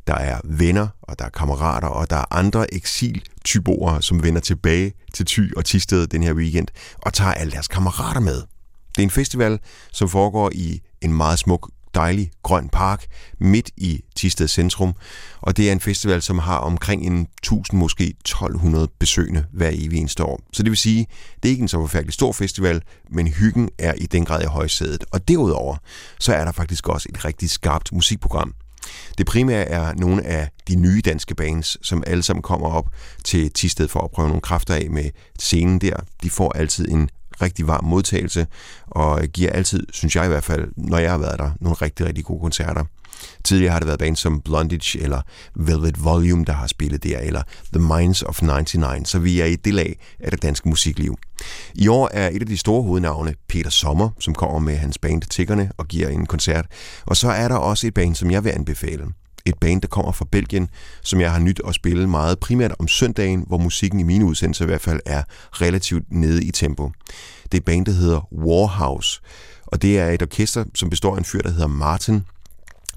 der 0.07 0.15
er 0.15 0.41
venner, 0.45 0.89
og 1.03 1.19
der 1.19 1.25
er 1.25 1.29
kammerater, 1.29 1.89
og 1.89 2.11
der 2.11 2.17
er 2.17 2.35
andre 2.35 2.75
eksiltyboer, 2.75 4.01
som 4.01 4.23
vender 4.23 4.41
tilbage 4.41 4.93
til 5.15 5.27
Thy 5.27 5.57
og 5.57 5.65
Tisted 5.65 6.07
den 6.07 6.23
her 6.23 6.33
weekend, 6.33 6.69
og 6.97 7.13
tager 7.13 7.33
alle 7.33 7.53
deres 7.53 7.69
kammerater 7.69 8.21
med. 8.21 8.43
Det 8.97 8.99
er 8.99 9.03
en 9.03 9.11
festival, 9.11 9.59
som 9.93 10.09
foregår 10.09 10.51
i 10.55 10.81
en 11.01 11.13
meget 11.13 11.39
smuk, 11.39 11.71
dejlig 11.95 12.31
grøn 12.43 12.69
park 12.69 13.07
midt 13.41 13.71
i 13.77 14.01
Tisted 14.17 14.49
centrum, 14.49 14.95
og 15.41 15.57
det 15.57 15.69
er 15.69 15.73
en 15.73 15.81
festival, 15.81 16.23
som 16.23 16.39
har 16.39 16.59
omkring 16.59 17.07
en 17.07 17.21
1000, 17.21 17.79
måske 17.79 18.05
1200 18.05 18.89
besøgende 18.99 19.45
hver 19.53 19.71
evig 19.73 19.99
eneste 19.99 20.25
år. 20.25 20.41
Så 20.53 20.63
det 20.63 20.71
vil 20.71 20.79
sige, 20.79 21.07
det 21.43 21.49
er 21.49 21.51
ikke 21.51 21.63
en 21.63 21.69
så 21.69 21.81
forfærdelig 21.81 22.15
stor 22.15 22.33
festival, 22.33 22.83
men 23.11 23.29
hyggen 23.29 23.69
er 23.79 23.95
i 23.99 24.07
den 24.07 24.25
grad 24.25 24.43
i 24.43 24.47
højsædet. 24.47 25.05
Og 25.13 25.29
derudover, 25.29 25.77
så 26.21 26.35
er 26.35 26.45
der 26.45 26.53
faktisk 26.53 26.89
også 26.89 27.09
et 27.11 27.25
rigtig 27.25 27.51
skarpt 27.51 27.93
musikprogram. 27.93 28.55
Det 29.19 29.27
primære 29.27 29.65
er 29.65 29.95
nogle 29.95 30.23
af 30.23 30.49
de 30.69 30.77
nye 30.77 31.01
danske 31.05 31.35
bands, 31.35 31.87
som 31.87 32.03
alle 32.07 32.23
sammen 32.23 32.43
kommer 32.43 32.69
op 32.69 32.89
til 33.25 33.53
Tisted 33.53 33.89
for 33.89 34.01
at 34.01 34.11
prøve 34.11 34.29
nogle 34.29 34.41
kræfter 34.41 34.75
af 34.75 34.87
med 34.91 35.11
scenen 35.39 35.79
der. 35.79 35.97
De 36.23 36.31
får 36.31 36.53
altid 36.53 36.89
en 36.89 37.09
rigtig 37.43 37.67
varm 37.67 37.85
modtagelse, 37.85 38.47
og 38.87 39.23
øh, 39.23 39.29
giver 39.29 39.51
altid, 39.51 39.87
synes 39.93 40.17
jeg 40.17 40.25
i 40.25 40.29
hvert 40.29 40.45
fald, 40.45 40.69
når 40.77 40.99
jeg 40.99 41.11
har 41.11 41.19
været 41.19 41.39
der, 41.39 41.51
nogle 41.61 41.77
rigtig, 41.77 42.07
rigtig 42.07 42.25
gode 42.25 42.41
koncerter. 42.41 42.85
Tidligere 43.45 43.73
har 43.73 43.79
det 43.79 43.87
været 43.87 43.99
bands 43.99 44.21
som 44.21 44.41
Blondage 44.41 45.01
eller 45.01 45.21
Velvet 45.57 46.05
Volume, 46.05 46.45
der 46.45 46.53
har 46.53 46.67
spillet 46.67 47.03
der, 47.03 47.19
eller 47.19 47.43
The 47.73 47.83
Minds 47.83 48.23
of 48.23 48.43
99, 48.43 49.09
så 49.09 49.19
vi 49.19 49.41
er 49.41 49.45
i 49.45 49.57
det 49.57 49.75
lag 49.75 49.99
af 50.21 50.31
det 50.31 50.43
danske 50.43 50.69
musikliv. 50.69 51.17
I 51.75 51.89
år 51.89 52.11
er 52.13 52.31
et 52.33 52.41
af 52.41 52.47
de 52.47 52.57
store 52.57 52.83
hovednavne 52.83 53.35
Peter 53.49 53.71
Sommer, 53.71 54.11
som 54.21 54.35
kommer 54.35 54.59
med 54.59 54.77
hans 54.77 54.99
band 54.99 55.23
Tiggerne 55.23 55.71
og 55.77 55.89
giver 55.89 56.09
en 56.09 56.27
koncert. 56.27 56.67
Og 57.07 57.17
så 57.17 57.29
er 57.29 57.49
der 57.49 57.57
også 57.57 57.87
et 57.87 57.95
band, 57.95 58.15
som 58.15 58.31
jeg 58.31 58.45
vil 58.45 58.51
anbefale. 58.51 59.05
Et 59.47 59.59
band, 59.61 59.83
der 59.83 59.89
kommer 59.89 60.13
fra 60.13 60.27
Belgien, 60.33 60.69
som 61.03 61.21
jeg 61.21 61.33
har 61.33 61.39
nyt 61.39 61.61
at 61.69 61.75
spille 61.75 62.09
meget 62.09 62.39
primært 62.39 62.75
om 62.79 62.89
søndagen, 62.89 63.45
hvor 63.47 63.59
musikken 63.59 64.01
i 64.01 64.03
mine 64.03 64.25
udsendelser 64.25 64.65
i 64.65 64.67
hvert 64.67 64.81
fald 64.81 65.01
er 65.07 65.23
relativt 65.53 66.05
nede 66.11 66.45
i 66.45 66.51
tempo. 66.51 66.91
Det 67.43 67.55
er 67.55 67.59
et 67.59 67.65
band, 67.65 67.87
der 67.87 67.93
hedder 67.93 68.33
Warhouse, 68.33 69.21
og 69.67 69.83
det 69.83 69.99
er 69.99 70.11
et 70.11 70.23
orkester, 70.23 70.65
som 70.75 70.91
består 70.91 71.15
af 71.15 71.19
en 71.19 71.25
fyr, 71.25 71.41
der 71.43 71.51
hedder 71.51 71.67
Martin, 71.67 72.25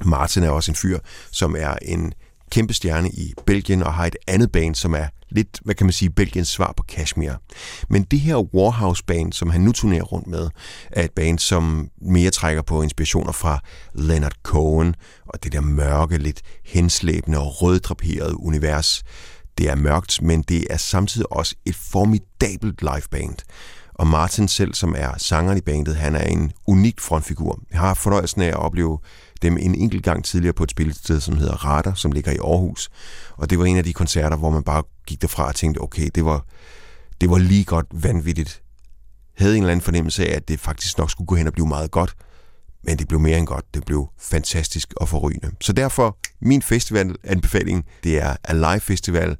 Martin 0.05 0.43
er 0.43 0.49
også 0.49 0.71
en 0.71 0.75
fyr, 0.75 0.99
som 1.31 1.55
er 1.59 1.75
en 1.81 2.13
kæmpe 2.51 2.73
stjerne 2.73 3.09
i 3.09 3.33
Belgien 3.45 3.83
og 3.83 3.93
har 3.93 4.05
et 4.05 4.15
andet 4.27 4.51
band, 4.51 4.75
som 4.75 4.93
er 4.93 5.05
lidt, 5.29 5.59
hvad 5.65 5.75
kan 5.75 5.85
man 5.85 5.93
sige, 5.93 6.09
Belgiens 6.09 6.47
svar 6.47 6.73
på 6.77 6.83
Kashmir. 6.83 7.31
Men 7.89 8.03
det 8.03 8.19
her 8.19 8.55
Warhouse-band, 8.55 9.33
som 9.33 9.49
han 9.49 9.61
nu 9.61 9.71
turnerer 9.71 10.03
rundt 10.03 10.27
med, 10.27 10.49
er 10.91 11.03
et 11.03 11.11
band, 11.11 11.39
som 11.39 11.89
mere 12.01 12.29
trækker 12.29 12.61
på 12.61 12.81
inspirationer 12.81 13.31
fra 13.31 13.59
Leonard 13.93 14.35
Cohen 14.43 14.95
og 15.29 15.43
det 15.43 15.51
der 15.51 15.61
mørke, 15.61 16.17
lidt 16.17 16.41
henslæbende 16.65 17.39
og 17.39 17.61
røddraperede 17.61 18.39
univers. 18.39 19.03
Det 19.57 19.69
er 19.69 19.75
mørkt, 19.75 20.21
men 20.21 20.41
det 20.41 20.67
er 20.69 20.77
samtidig 20.77 21.31
også 21.31 21.55
et 21.65 21.75
formidabelt 21.75 22.81
liveband. 22.81 23.35
Og 23.93 24.07
Martin 24.07 24.47
selv, 24.47 24.73
som 24.73 24.95
er 24.97 25.17
sangeren 25.17 25.57
i 25.57 25.61
bandet, 25.61 25.95
han 25.95 26.15
er 26.15 26.23
en 26.23 26.51
unik 26.67 26.99
frontfigur. 26.99 27.59
Jeg 27.71 27.79
har 27.79 27.93
fornøjelsen 27.93 28.41
af 28.41 28.47
at 28.47 28.55
opleve 28.55 28.99
dem 29.41 29.57
en 29.57 29.75
enkelt 29.75 30.03
gang 30.03 30.25
tidligere 30.25 30.53
på 30.53 30.63
et 30.63 30.71
spillested, 30.71 31.19
som 31.19 31.37
hedder 31.37 31.65
Radar, 31.65 31.93
som 31.93 32.11
ligger 32.11 32.31
i 32.31 32.37
Aarhus. 32.37 32.89
Og 33.37 33.49
det 33.49 33.59
var 33.59 33.65
en 33.65 33.77
af 33.77 33.83
de 33.83 33.93
koncerter, 33.93 34.37
hvor 34.37 34.49
man 34.49 34.63
bare 34.63 34.83
gik 35.07 35.21
derfra 35.21 35.47
og 35.47 35.55
tænkte, 35.55 35.79
okay, 35.79 36.09
det 36.15 36.25
var, 36.25 36.45
det 37.21 37.29
var 37.29 37.37
lige 37.37 37.63
godt 37.63 37.85
vanvittigt. 37.91 38.61
Havde 39.37 39.57
en 39.57 39.63
eller 39.63 39.71
anden 39.71 39.83
fornemmelse 39.83 40.27
af, 40.27 40.35
at 40.35 40.47
det 40.47 40.59
faktisk 40.59 40.97
nok 40.97 41.11
skulle 41.11 41.27
gå 41.27 41.35
hen 41.35 41.47
og 41.47 41.53
blive 41.53 41.67
meget 41.67 41.91
godt. 41.91 42.15
Men 42.87 42.99
det 42.99 43.07
blev 43.07 43.19
mere 43.19 43.37
end 43.37 43.47
godt. 43.47 43.65
Det 43.73 43.85
blev 43.85 44.07
fantastisk 44.19 44.93
og 44.97 45.09
forrygende. 45.09 45.51
Så 45.61 45.73
derfor, 45.73 46.17
min 46.41 46.61
festivalanbefaling, 46.61 47.85
det 48.03 48.17
er 48.17 48.35
Alive 48.43 48.79
Festival 48.79 49.37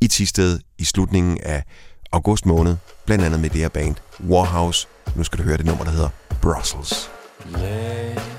i 0.00 0.08
Tisted 0.08 0.60
i 0.78 0.84
slutningen 0.84 1.38
af 1.42 1.64
august 2.12 2.46
måned, 2.46 2.76
blandt 3.06 3.24
andet 3.24 3.40
med 3.40 3.50
det 3.50 3.60
her 3.60 3.68
band 3.68 3.94
Warhouse. 4.28 4.88
Nu 5.16 5.24
skal 5.24 5.38
du 5.38 5.44
høre 5.44 5.56
det 5.56 5.66
nummer, 5.66 5.84
der 5.84 5.90
hedder 5.90 6.08
Brussels. 6.42 7.10
Yeah. 7.58 8.35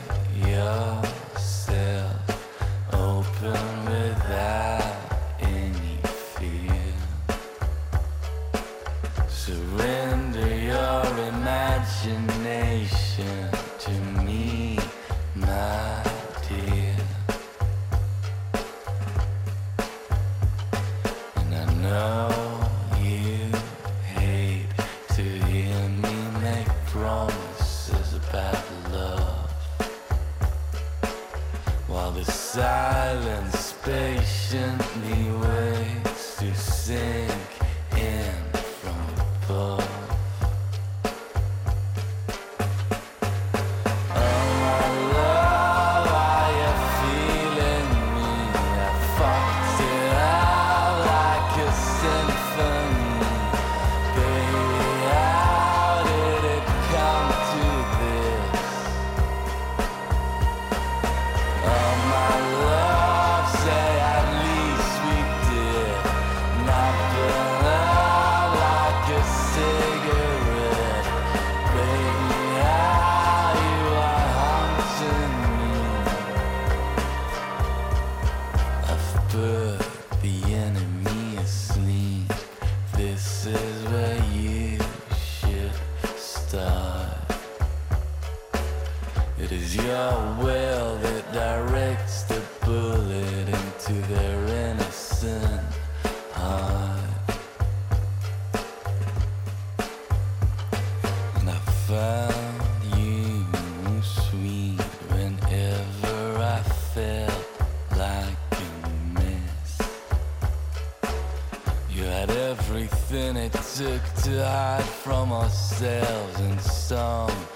Took 113.77 114.01
to 114.23 114.43
hide 114.43 114.83
from 114.83 115.31
ourselves 115.31 116.39
and 116.39 116.59
some 116.59 117.46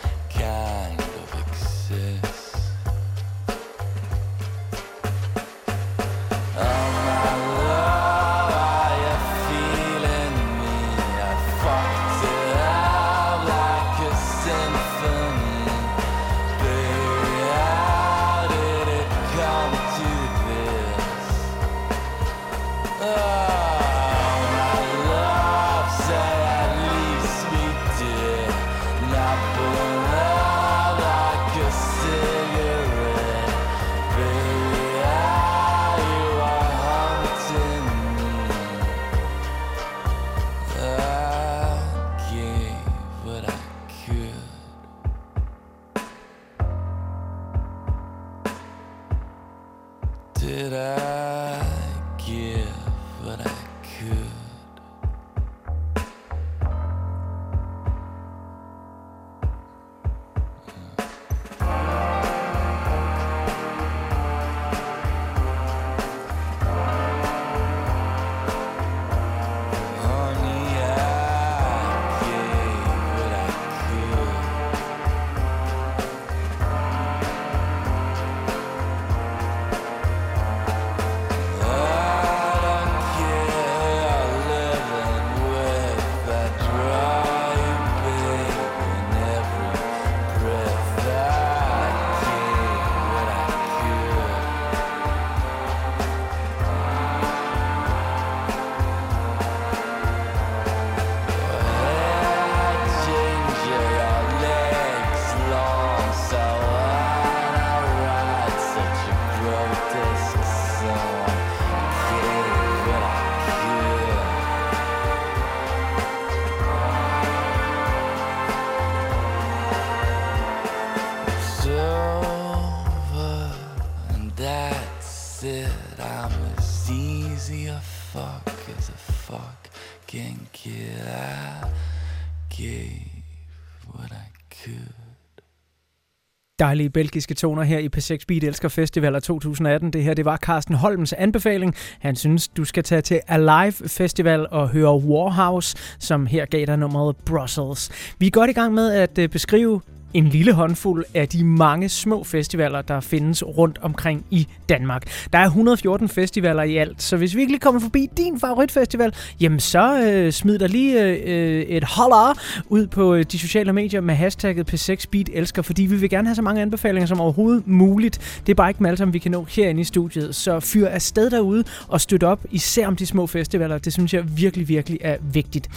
Dejlige 136.61 136.89
belgiske 136.89 137.33
toner 137.33 137.63
her 137.63 137.79
i 137.79 137.89
P6 137.97 138.17
Beat 138.27 138.43
Elsker 138.43 138.69
Festivaler 138.69 139.19
2018. 139.19 139.93
Det 139.93 140.03
her, 140.03 140.13
det 140.13 140.25
var 140.25 140.37
Carsten 140.37 140.75
Holms 140.75 141.13
anbefaling. 141.13 141.75
Han 141.99 142.15
synes, 142.15 142.47
du 142.47 142.65
skal 142.65 142.83
tage 142.83 143.01
til 143.01 143.21
Alive 143.27 143.71
Festival 143.71 144.47
og 144.51 144.69
høre 144.69 144.97
Warhouse, 144.97 145.77
som 145.99 146.25
her 146.25 146.45
gav 146.45 146.65
dig 146.65 146.77
nummeret 146.77 147.15
Brussels. 147.25 147.89
Vi 148.19 148.27
er 148.27 148.31
godt 148.31 148.49
i 148.49 148.53
gang 148.53 148.73
med 148.73 148.91
at 148.91 149.17
øh, 149.17 149.29
beskrive 149.29 149.81
en 150.13 150.27
lille 150.27 150.53
håndfuld 150.53 151.05
af 151.13 151.27
de 151.27 151.43
mange 151.43 151.89
små 151.89 152.23
festivaler, 152.23 152.81
der 152.81 152.99
findes 152.99 153.43
rundt 153.43 153.79
omkring 153.81 154.25
i 154.29 154.47
Danmark. 154.69 155.03
Der 155.33 155.39
er 155.39 155.45
114 155.45 156.09
festivaler 156.09 156.63
i 156.63 156.77
alt, 156.77 157.01
så 157.03 157.17
hvis 157.17 157.35
vi 157.35 157.41
ikke 157.41 157.51
lige 157.51 157.59
kommer 157.59 157.81
forbi 157.81 158.09
din 158.17 158.39
favoritfestival, 158.39 159.15
jamen 159.39 159.59
så 159.59 160.01
øh, 160.01 160.31
smid 160.31 160.59
dig 160.59 160.69
lige 160.69 161.03
øh, 161.03 161.61
et 161.61 161.83
holler 161.83 162.39
ud 162.69 162.87
på 162.87 163.13
øh, 163.13 163.25
de 163.31 163.39
sociale 163.39 163.73
medier 163.73 164.01
med 164.01 164.15
hashtagget 164.15 164.73
P6BeatElsker, 164.73 165.61
fordi 165.61 165.83
vi 165.83 165.95
vil 165.95 166.09
gerne 166.09 166.27
have 166.27 166.35
så 166.35 166.41
mange 166.41 166.61
anbefalinger 166.61 167.07
som 167.07 167.21
overhovedet 167.21 167.67
muligt. 167.67 168.41
Det 168.45 168.51
er 168.51 168.55
bare 168.55 168.69
ikke 168.69 168.83
med 168.83 168.89
alle 168.89 168.97
sammen, 168.97 169.13
vi 169.13 169.19
kan 169.19 169.31
nå 169.31 169.45
herinde 169.49 169.81
i 169.81 169.83
studiet, 169.83 170.35
så 170.35 170.59
fyr 170.59 170.87
afsted 170.87 171.29
derude 171.29 171.63
og 171.87 172.01
støt 172.01 172.23
op, 172.23 172.39
især 172.51 172.87
om 172.87 172.95
de 172.95 173.05
små 173.05 173.27
festivaler. 173.27 173.77
Det 173.77 173.93
synes 173.93 174.13
jeg 174.13 174.37
virkelig, 174.37 174.67
virkelig 174.67 174.97
er 175.01 175.17
vigtigt. 175.33 175.69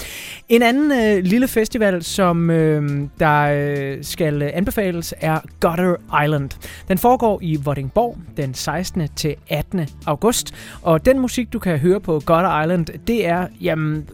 En 0.49 0.63
anden 0.63 0.93
øh, 0.93 1.25
lille 1.25 1.49
festival, 1.49 2.03
som 2.03 2.51
øh, 2.51 3.01
der 3.21 3.43
øh, 3.43 3.99
skal 4.03 4.24
skal 4.25 4.43
øh, 4.43 4.51
anbefales, 4.55 5.15
er 5.21 5.41
Gutter 5.61 6.23
Island. 6.25 6.51
Den 6.89 6.99
foregår 6.99 7.39
i 7.43 7.57
Vordingborg 7.57 8.17
den 8.37 8.55
16. 8.55 9.09
til 9.17 9.37
18. 9.49 9.89
august, 10.07 10.55
og 10.83 11.07
den 11.07 11.19
musik, 11.19 11.53
du 11.53 11.59
kan 11.59 11.79
høre 11.79 12.01
på 12.01 12.13
Gutter 12.13 12.63
Island, 12.63 12.87
det 13.07 13.27
er, 13.27 13.47
jamen, 13.61 14.09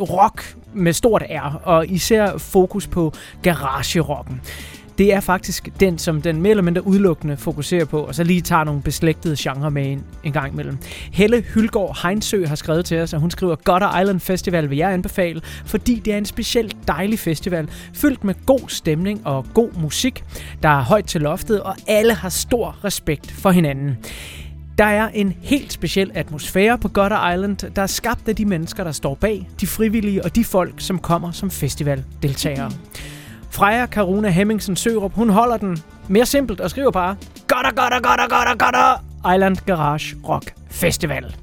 rock 0.00 0.56
med 0.74 0.92
stort 0.92 1.22
R, 1.30 1.60
og 1.64 1.86
især 1.88 2.38
fokus 2.38 2.86
på 2.86 3.12
garagerocken. 3.42 4.40
Det 4.98 5.14
er 5.14 5.20
faktisk 5.20 5.68
den, 5.80 5.98
som 5.98 6.22
den 6.22 6.42
mere 6.42 6.50
eller 6.50 6.62
mindre 6.62 6.86
udelukkende 6.86 7.36
fokuserer 7.36 7.84
på, 7.84 8.00
og 8.00 8.14
så 8.14 8.24
lige 8.24 8.40
tager 8.40 8.64
nogle 8.64 8.82
beslægtede 8.82 9.36
genrer 9.38 9.68
med 9.68 9.92
en, 9.92 10.04
en 10.24 10.32
gang 10.32 10.52
imellem. 10.52 10.78
Helle 11.12 11.44
Hylgaard 11.54 11.98
Heinsø 12.02 12.46
har 12.46 12.54
skrevet 12.54 12.84
til 12.84 13.00
os, 13.00 13.14
at 13.14 13.20
hun 13.20 13.30
skriver, 13.30 13.56
Godder 13.56 14.00
Island 14.00 14.20
Festival 14.20 14.70
vil 14.70 14.78
jeg 14.78 14.92
anbefale, 14.92 15.40
fordi 15.64 15.94
det 15.94 16.12
er 16.14 16.18
en 16.18 16.24
specielt 16.24 16.76
dejlig 16.88 17.18
festival, 17.18 17.68
fyldt 17.94 18.24
med 18.24 18.34
god 18.46 18.68
stemning 18.68 19.26
og 19.26 19.46
god 19.54 19.72
musik, 19.72 20.24
der 20.62 20.68
er 20.68 20.82
højt 20.82 21.04
til 21.04 21.20
loftet, 21.20 21.62
og 21.62 21.76
alle 21.86 22.14
har 22.14 22.28
stor 22.28 22.76
respekt 22.84 23.30
for 23.30 23.50
hinanden. 23.50 23.96
Der 24.78 24.84
er 24.84 25.08
en 25.08 25.34
helt 25.40 25.72
speciel 25.72 26.10
atmosfære 26.14 26.78
på 26.78 26.88
Godder 26.88 27.32
Island, 27.32 27.56
der 27.56 27.82
er 27.82 27.86
skabt 27.86 28.28
af 28.28 28.36
de 28.36 28.44
mennesker, 28.44 28.84
der 28.84 28.92
står 28.92 29.14
bag, 29.14 29.48
de 29.60 29.66
frivillige 29.66 30.24
og 30.24 30.36
de 30.36 30.44
folk, 30.44 30.74
som 30.78 30.98
kommer 30.98 31.30
som 31.30 31.50
festivaldeltagere. 31.50 32.70
Freja 33.52 33.86
Karuna 33.86 34.28
Hemmingsen 34.28 34.76
Sørup, 34.76 35.14
hun 35.14 35.30
holder 35.30 35.56
den 35.56 35.78
mere 36.08 36.26
simpelt 36.26 36.60
og 36.60 36.70
skriver 36.70 36.90
bare 36.90 37.16
Gutter, 37.48 37.70
Gutter, 37.70 38.08
Gutter, 38.08 38.36
Gutter, 38.36 38.64
Gutter 38.64 39.04
Island 39.34 39.56
Garage 39.66 40.16
Rock 40.28 40.54
Festival. 40.70 41.36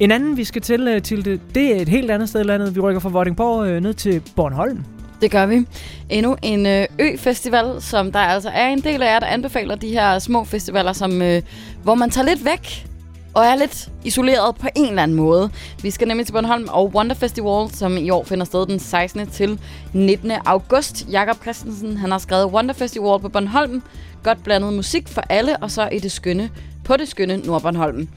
En 0.00 0.10
anden, 0.10 0.36
vi 0.36 0.44
skal 0.44 0.62
til, 0.62 0.88
øh, 0.88 1.02
til 1.02 1.24
det, 1.24 1.40
det 1.54 1.76
er 1.76 1.80
et 1.80 1.88
helt 1.88 2.10
andet 2.10 2.28
sted 2.28 2.40
i 2.40 2.44
landet. 2.44 2.74
Vi 2.74 2.80
rykker 2.80 3.00
fra 3.00 3.08
Vordingborg 3.08 3.66
øh, 3.66 3.80
ned 3.80 3.94
til 3.94 4.22
Bornholm. 4.36 4.84
Det 5.20 5.30
gør 5.30 5.46
vi. 5.46 5.66
Endnu 6.08 6.36
en 6.42 6.66
øh, 6.66 6.86
ø-festival, 6.98 7.82
som 7.82 8.12
der 8.12 8.18
altså 8.18 8.50
er 8.54 8.68
en 8.68 8.80
del 8.80 9.02
af 9.02 9.06
jer, 9.12 9.20
der 9.20 9.26
anbefaler 9.26 9.74
de 9.74 9.88
her 9.88 10.18
små 10.18 10.44
festivaler, 10.44 10.92
som, 10.92 11.22
øh, 11.22 11.42
hvor 11.82 11.94
man 11.94 12.10
tager 12.10 12.26
lidt 12.26 12.44
væk 12.44 12.86
og 13.34 13.44
er 13.44 13.54
lidt 13.54 13.88
isoleret 14.04 14.56
på 14.56 14.68
en 14.76 14.88
eller 14.88 15.02
anden 15.02 15.16
måde. 15.16 15.50
Vi 15.82 15.90
skal 15.90 16.08
nemlig 16.08 16.26
til 16.26 16.32
Bornholm 16.32 16.68
og 16.70 16.86
Wonder 16.86 17.14
Festival, 17.14 17.70
som 17.72 17.96
i 17.96 18.10
år 18.10 18.24
finder 18.24 18.44
sted 18.44 18.66
den 18.66 18.78
16. 18.78 19.26
til 19.26 19.58
19. 19.92 20.32
august. 20.44 21.06
Jakob 21.10 21.42
Christensen 21.42 21.96
han 21.96 22.10
har 22.10 22.18
skrevet 22.18 22.46
Wonder 22.46 22.74
Festival 22.74 23.20
på 23.20 23.28
Bornholm. 23.28 23.82
Godt 24.22 24.44
blandet 24.44 24.72
musik 24.72 25.08
for 25.08 25.20
alle, 25.28 25.56
og 25.56 25.70
så 25.70 25.88
i 25.88 25.98
det 25.98 26.12
skønne, 26.12 26.50
på 26.84 26.96
det 26.96 27.08
skønne 27.08 27.36
Nordbornholm. 27.36 28.08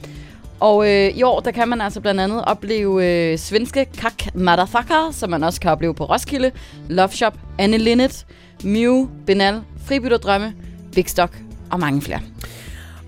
Og 0.60 0.90
øh, 0.90 1.10
i 1.16 1.22
år, 1.22 1.40
der 1.40 1.50
kan 1.50 1.68
man 1.68 1.80
altså 1.80 2.00
blandt 2.00 2.20
andet 2.20 2.44
opleve 2.44 3.06
øh, 3.06 3.38
svenske 3.38 3.84
Kak 3.84 4.34
Motherfucker, 4.34 5.10
som 5.12 5.30
man 5.30 5.44
også 5.44 5.60
kan 5.60 5.70
opleve 5.70 5.94
på 5.94 6.04
Roskilde, 6.04 6.50
Love 6.88 7.08
Shop, 7.08 7.38
Anne 7.58 7.78
Linnet, 7.78 8.26
Mew, 8.64 9.08
Benal, 9.26 9.60
Fribytterdrømme, 9.86 10.54
Big 10.94 11.08
Stock 11.08 11.38
og 11.70 11.80
mange 11.80 12.02
flere. 12.02 12.20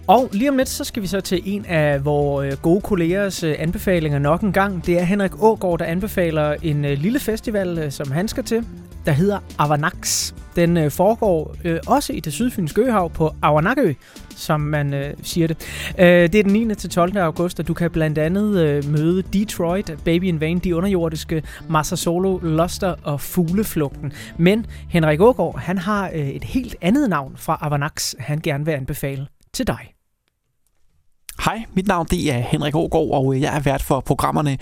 Og 0.08 0.28
lige 0.32 0.50
om 0.50 0.56
lidt, 0.56 0.68
så 0.68 0.84
skal 0.84 1.02
vi 1.02 1.06
så 1.06 1.20
til 1.20 1.42
en 1.44 1.64
af 1.64 2.04
vores 2.04 2.52
øh, 2.52 2.58
gode 2.62 2.80
kollegers 2.80 3.42
øh, 3.42 3.54
anbefalinger 3.58 4.18
nok 4.18 4.40
en 4.40 4.52
gang. 4.52 4.86
Det 4.86 4.98
er 4.98 5.02
Henrik 5.02 5.42
Ågård, 5.42 5.78
der 5.78 5.84
anbefaler 5.84 6.54
en 6.62 6.84
øh, 6.84 6.98
lille 6.98 7.20
festival, 7.20 7.92
som 7.92 8.10
han 8.10 8.28
skal 8.28 8.44
til. 8.44 8.66
der 9.06 9.12
hedder 9.12 9.38
Avanax. 9.58 10.32
Den 10.56 10.90
foregår 10.90 11.56
også 11.86 12.12
i 12.12 12.20
det 12.20 12.32
sydfynske 12.32 12.80
øhav 12.80 13.10
på 13.10 13.30
Avanakø, 13.42 13.92
som 14.36 14.60
man 14.60 14.94
øh, 14.94 15.14
siger 15.22 15.46
det. 15.46 15.56
Øh, 15.98 16.06
det 16.06 16.34
er 16.34 16.42
den 16.42 16.52
9. 16.52 16.74
til 16.74 16.90
12. 16.90 17.16
august, 17.16 17.60
og 17.60 17.68
du 17.68 17.74
kan 17.74 17.90
blandt 17.90 18.18
andet 18.18 18.60
øh, 18.60 18.90
møde 18.90 19.22
Detroit, 19.22 19.94
Baby 20.04 20.24
in 20.24 20.40
Vain, 20.40 20.58
De 20.58 20.76
Underjordiske, 20.76 21.42
Massa 21.68 21.96
Solo, 21.96 22.38
Luster 22.42 22.94
og 23.02 23.20
Fugleflugten. 23.20 24.12
Men 24.38 24.66
Henrik 24.88 25.20
Ågaard, 25.20 25.58
han 25.58 25.78
har 25.78 26.10
øh, 26.14 26.28
et 26.28 26.44
helt 26.44 26.76
andet 26.80 27.10
navn 27.10 27.34
fra 27.36 27.58
Avanax, 27.60 28.14
han 28.18 28.40
gerne 28.40 28.64
vil 28.64 28.72
anbefale 28.72 29.26
til 29.52 29.66
dig. 29.66 29.95
Hej, 31.44 31.64
mit 31.74 31.86
navn 31.86 32.06
det 32.10 32.32
er 32.32 32.38
Henrik 32.38 32.74
Ågaard, 32.74 33.10
og 33.10 33.34
øh, 33.34 33.42
jeg 33.42 33.56
er 33.56 33.60
vært 33.60 33.82
for 33.82 34.00
programmerne 34.00 34.58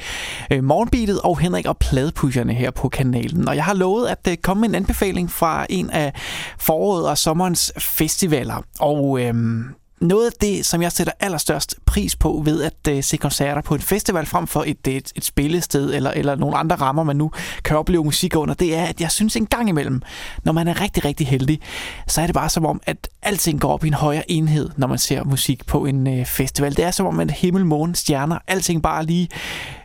øh, 0.51 0.65
Morgenbeatet 0.65 1.21
og 1.21 1.39
Henrik 1.39 1.67
og 1.67 1.79
Pladepusherne 1.79 2.55
her 2.55 2.71
på 2.71 2.89
kanalen. 2.89 3.49
Og 3.49 3.57
jeg 3.57 3.65
har 3.65 3.75
lovet 3.75 4.07
at 4.07 4.29
øh, 4.31 4.37
komme 4.37 4.61
med 4.61 4.69
en 4.69 4.75
anbefaling 4.75 5.31
fra 5.31 5.67
en 5.71 5.91
af 5.91 6.13
foråret 6.59 7.09
og 7.09 7.19
sommerens 7.19 7.73
festivaler. 7.79 8.63
Og 8.81 9.21
øhm, 9.21 9.65
noget 10.01 10.27
af 10.27 10.33
det, 10.41 10.67
som 10.67 10.83
jeg 10.83 10.93
sætter 10.93 11.13
allerstørst 11.21 11.75
pris 11.87 12.17
på 12.17 12.43
ved 12.45 12.63
at 12.63 12.89
øh, 12.89 13.05
se 13.05 13.17
koncerter 13.17 13.63
på 13.63 13.75
en 13.75 13.81
festival 13.81 14.27
frem 14.27 14.47
for 14.47 14.65
et, 14.67 14.87
et, 14.87 15.13
et 15.15 15.25
spillested 15.25 15.95
eller, 15.95 16.11
eller 16.11 16.35
nogle 16.35 16.57
andre 16.57 16.77
rammer, 16.77 17.03
man 17.03 17.17
nu 17.17 17.31
kan 17.65 17.77
opleve 17.77 18.05
musik 18.05 18.37
under, 18.37 18.55
det 18.55 18.77
er, 18.77 18.85
at 18.85 19.01
jeg 19.01 19.11
synes 19.11 19.37
en 19.37 19.47
gang 19.47 19.69
imellem, 19.69 20.03
når 20.45 20.53
man 20.53 20.69
er 20.69 20.81
rigtig, 20.81 21.05
rigtig 21.05 21.27
heldig, 21.27 21.61
så 22.07 22.21
er 22.21 22.27
det 22.27 22.35
bare 22.35 22.49
som 22.49 22.67
om, 22.67 22.81
at 22.87 23.09
alting 23.23 23.61
går 23.61 23.73
op 23.73 23.85
i 23.85 23.89
en 23.89 23.95
højere 23.95 24.31
enhed, 24.31 24.71
når 24.77 24.87
man 24.87 24.99
ser 24.99 25.25
musik 25.25 25.67
på 25.67 25.87
en 25.87 26.07
øh, 26.19 26.27
festival. 26.27 26.77
Det 26.77 26.85
er 26.85 26.91
som 26.91 27.07
om, 27.07 27.21
at 27.21 27.31
himmel, 27.31 27.67
måne, 27.67 27.97
stjerner, 27.97 28.39
alting 28.47 28.83
bare 28.83 29.07
lige 29.07 29.29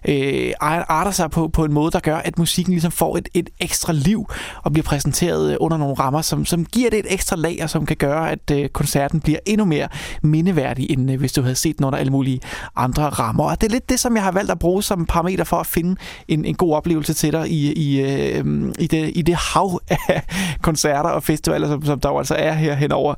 øh, 0.07 0.51
arter 0.59 1.11
sig 1.11 1.31
på, 1.31 1.47
på 1.47 1.65
en 1.65 1.73
måde, 1.73 1.91
der 1.91 1.99
gør, 1.99 2.17
at 2.17 2.37
musikken 2.37 2.73
ligesom 2.73 2.91
får 2.91 3.17
et, 3.17 3.29
et 3.33 3.49
ekstra 3.59 3.93
liv 3.93 4.25
og 4.63 4.71
bliver 4.71 4.83
præsenteret 4.83 5.51
øh, 5.51 5.57
under 5.59 5.77
nogle 5.77 5.93
rammer, 5.93 6.21
som, 6.21 6.45
som 6.45 6.65
giver 6.65 6.89
det 6.89 6.99
et 6.99 7.13
ekstra 7.13 7.35
lag, 7.35 7.59
og 7.63 7.69
som 7.69 7.85
kan 7.85 7.97
gøre, 7.97 8.31
at 8.31 8.51
øh, 8.51 8.69
koncerten 8.69 9.21
bliver 9.21 9.39
endnu 9.45 9.65
mere 9.65 9.87
mindeværdig, 10.23 10.91
end 10.91 11.11
øh, 11.11 11.19
hvis 11.19 11.33
du 11.33 11.41
havde 11.41 11.55
set 11.55 11.77
den 11.77 11.85
under 11.85 11.99
alle 11.99 12.11
mulige 12.11 12.39
andre 12.75 13.03
rammer. 13.03 13.43
Og 13.43 13.61
det 13.61 13.67
er 13.67 13.71
lidt 13.71 13.89
det, 13.89 13.99
som 13.99 14.15
jeg 14.15 14.23
har 14.23 14.31
valgt 14.31 14.51
at 14.51 14.59
bruge 14.59 14.83
som 14.83 15.05
parameter 15.05 15.43
for 15.43 15.57
at 15.57 15.67
finde 15.67 15.95
en, 16.27 16.45
en 16.45 16.55
god 16.55 16.73
oplevelse 16.73 17.13
til 17.13 17.33
dig 17.33 17.49
i, 17.51 17.73
i, 17.73 18.01
øh, 18.01 18.45
i, 18.79 18.87
det, 18.87 19.11
i 19.15 19.21
det 19.21 19.35
hav 19.35 19.81
af 19.89 20.21
koncerter 20.61 21.09
og 21.09 21.23
festivaler, 21.23 21.67
som, 21.67 21.85
som 21.85 21.99
der 21.99 22.09
jo 22.09 22.17
altså 22.17 22.35
er 22.35 22.53
her 22.53 22.75
hen 22.75 22.91
over 22.91 23.13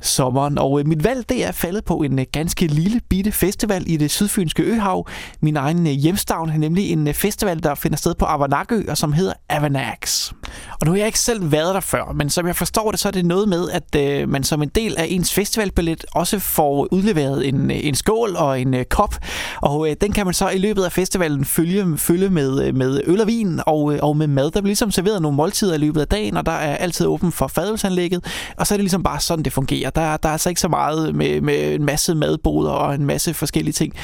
sommeren. 0.00 0.58
Og 0.58 0.80
øh, 0.80 0.86
mit 0.86 1.04
valg, 1.04 1.28
det 1.28 1.46
er 1.46 1.52
faldet 1.52 1.84
på 1.84 1.96
en 1.96 2.18
øh, 2.18 2.24
ganske 2.32 2.66
lille 2.66 3.00
bitte 3.08 3.32
festival 3.32 3.84
i 3.86 3.96
det 3.96 4.10
sydfynske 4.10 4.62
øhav. 4.62 5.08
Min 5.40 5.56
egen 5.56 5.86
øh, 5.86 6.04
hjemstavn 6.22 6.50
er 6.50 6.58
nemlig 6.58 6.92
en 6.92 7.08
øh, 7.08 7.14
festival, 7.14 7.62
der 7.62 7.74
finder 7.74 7.96
sted 7.96 8.14
på 8.14 8.24
Avanakø, 8.24 8.82
og 8.88 8.98
som 8.98 9.12
hedder 9.12 9.32
Avanax. 9.48 10.32
Og 10.80 10.86
nu 10.86 10.90
har 10.90 10.98
jeg 10.98 11.06
ikke 11.06 11.18
selv 11.18 11.52
været 11.52 11.74
der 11.74 11.80
før, 11.80 12.12
men 12.14 12.30
som 12.30 12.46
jeg 12.46 12.56
forstår 12.56 12.90
det, 12.90 13.00
så 13.00 13.08
er 13.08 13.12
det 13.12 13.24
noget 13.24 13.48
med, 13.48 13.70
at 13.70 13.96
øh, 13.96 14.28
man 14.28 14.44
som 14.44 14.62
en 14.62 14.68
del 14.68 14.94
af 14.98 15.06
ens 15.08 15.32
festivalbillet 15.32 16.04
også 16.14 16.38
får 16.38 16.88
udleveret 16.92 17.48
en, 17.48 17.70
øh, 17.70 17.76
en 17.86 17.94
skål 17.94 18.36
og 18.36 18.60
en 18.60 18.74
øh, 18.74 18.84
kop, 18.84 19.14
og 19.62 19.90
øh, 19.90 19.96
den 20.00 20.12
kan 20.12 20.26
man 20.26 20.34
så 20.34 20.48
i 20.48 20.58
løbet 20.58 20.84
af 20.84 20.92
festivalen 20.92 21.44
følge, 21.44 21.98
følge 21.98 22.30
med, 22.30 22.64
øh, 22.66 22.74
med 22.74 23.00
øl 23.06 23.20
og 23.20 23.26
vin 23.26 23.60
og, 23.66 23.94
øh, 23.94 23.98
og 24.02 24.16
med 24.16 24.26
mad. 24.26 24.44
Der 24.44 24.50
bliver 24.50 24.62
ligesom 24.62 24.90
serveret 24.90 25.22
nogle 25.22 25.36
måltider 25.36 25.74
i 25.74 25.78
løbet 25.78 26.00
af 26.00 26.08
dagen, 26.08 26.36
og 26.36 26.46
der 26.46 26.52
er 26.52 26.76
altid 26.76 27.06
åben 27.06 27.32
for 27.32 27.46
fadelsanlægget, 27.46 28.24
og 28.56 28.66
så 28.66 28.74
er 28.74 28.76
det 28.76 28.84
ligesom 28.84 29.02
bare 29.02 29.20
sådan, 29.20 29.44
det 29.44 29.52
fungerer. 29.52 29.90
Der, 29.90 30.16
der 30.16 30.28
er 30.28 30.32
altså 30.32 30.48
ikke 30.48 30.60
så 30.60 30.68
meget 30.68 31.14
med, 31.14 31.40
med 31.40 31.74
en 31.74 31.84
masse 31.84 32.14
madboder 32.14 32.70
og 32.70 32.94
en 32.94 33.06
masse 33.06 33.34
forskellige 33.34 33.72
ting 33.72 33.94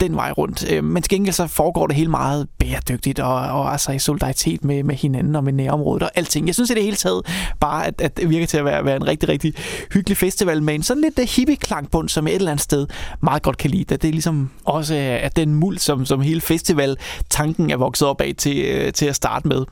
den 0.00 0.16
vej 0.16 0.30
rundt. 0.30 0.72
Øh, 0.72 0.84
Men 0.84 1.02
til 1.02 1.10
gengæld 1.10 1.34
så 1.34 1.46
foregår 1.66 1.86
det 1.86 1.96
helt 1.96 2.10
meget 2.10 2.48
bæredygtigt 2.58 3.18
og, 3.18 3.34
og 3.34 3.72
altså 3.72 3.92
i 3.92 3.98
solidaritet 3.98 4.64
med, 4.64 4.82
med 4.82 4.94
hinanden 4.94 5.36
og 5.36 5.44
med 5.44 5.52
nærområdet 5.52 6.02
og 6.02 6.10
alting. 6.14 6.46
Jeg 6.46 6.54
synes 6.54 6.70
i 6.70 6.74
det 6.74 6.82
hele 6.82 6.96
taget 6.96 7.22
bare, 7.60 7.86
at, 7.86 8.00
at 8.00 8.16
det 8.16 8.30
virker 8.30 8.46
til 8.46 8.58
at 8.58 8.64
være, 8.64 8.84
være 8.84 8.96
en 8.96 9.06
rigtig, 9.06 9.28
rigtig 9.28 9.54
hyggelig 9.92 10.16
festival 10.16 10.62
med 10.62 10.74
en 10.74 10.82
sådan 10.82 11.02
lidt 11.02 11.16
der 11.16 11.22
hippie-klangbund, 11.22 12.08
som 12.08 12.26
jeg 12.26 12.34
et 12.34 12.36
eller 12.36 12.50
andet 12.50 12.64
sted 12.64 12.86
meget 13.22 13.42
godt 13.42 13.56
kan 13.56 13.70
lide. 13.70 13.84
Det 13.84 14.02
det 14.02 14.10
ligesom 14.10 14.50
også 14.64 14.94
er, 14.94 15.28
den 15.28 15.54
muld, 15.54 15.78
som, 15.78 16.06
som 16.06 16.20
hele 16.20 16.40
festival-tanken 16.40 17.70
er 17.70 17.76
vokset 17.76 18.08
op 18.08 18.20
af 18.20 18.34
til, 18.38 18.64
øh, 18.64 18.92
til 18.92 19.06
at 19.06 19.16
starte 19.16 19.48
med. 19.48 19.64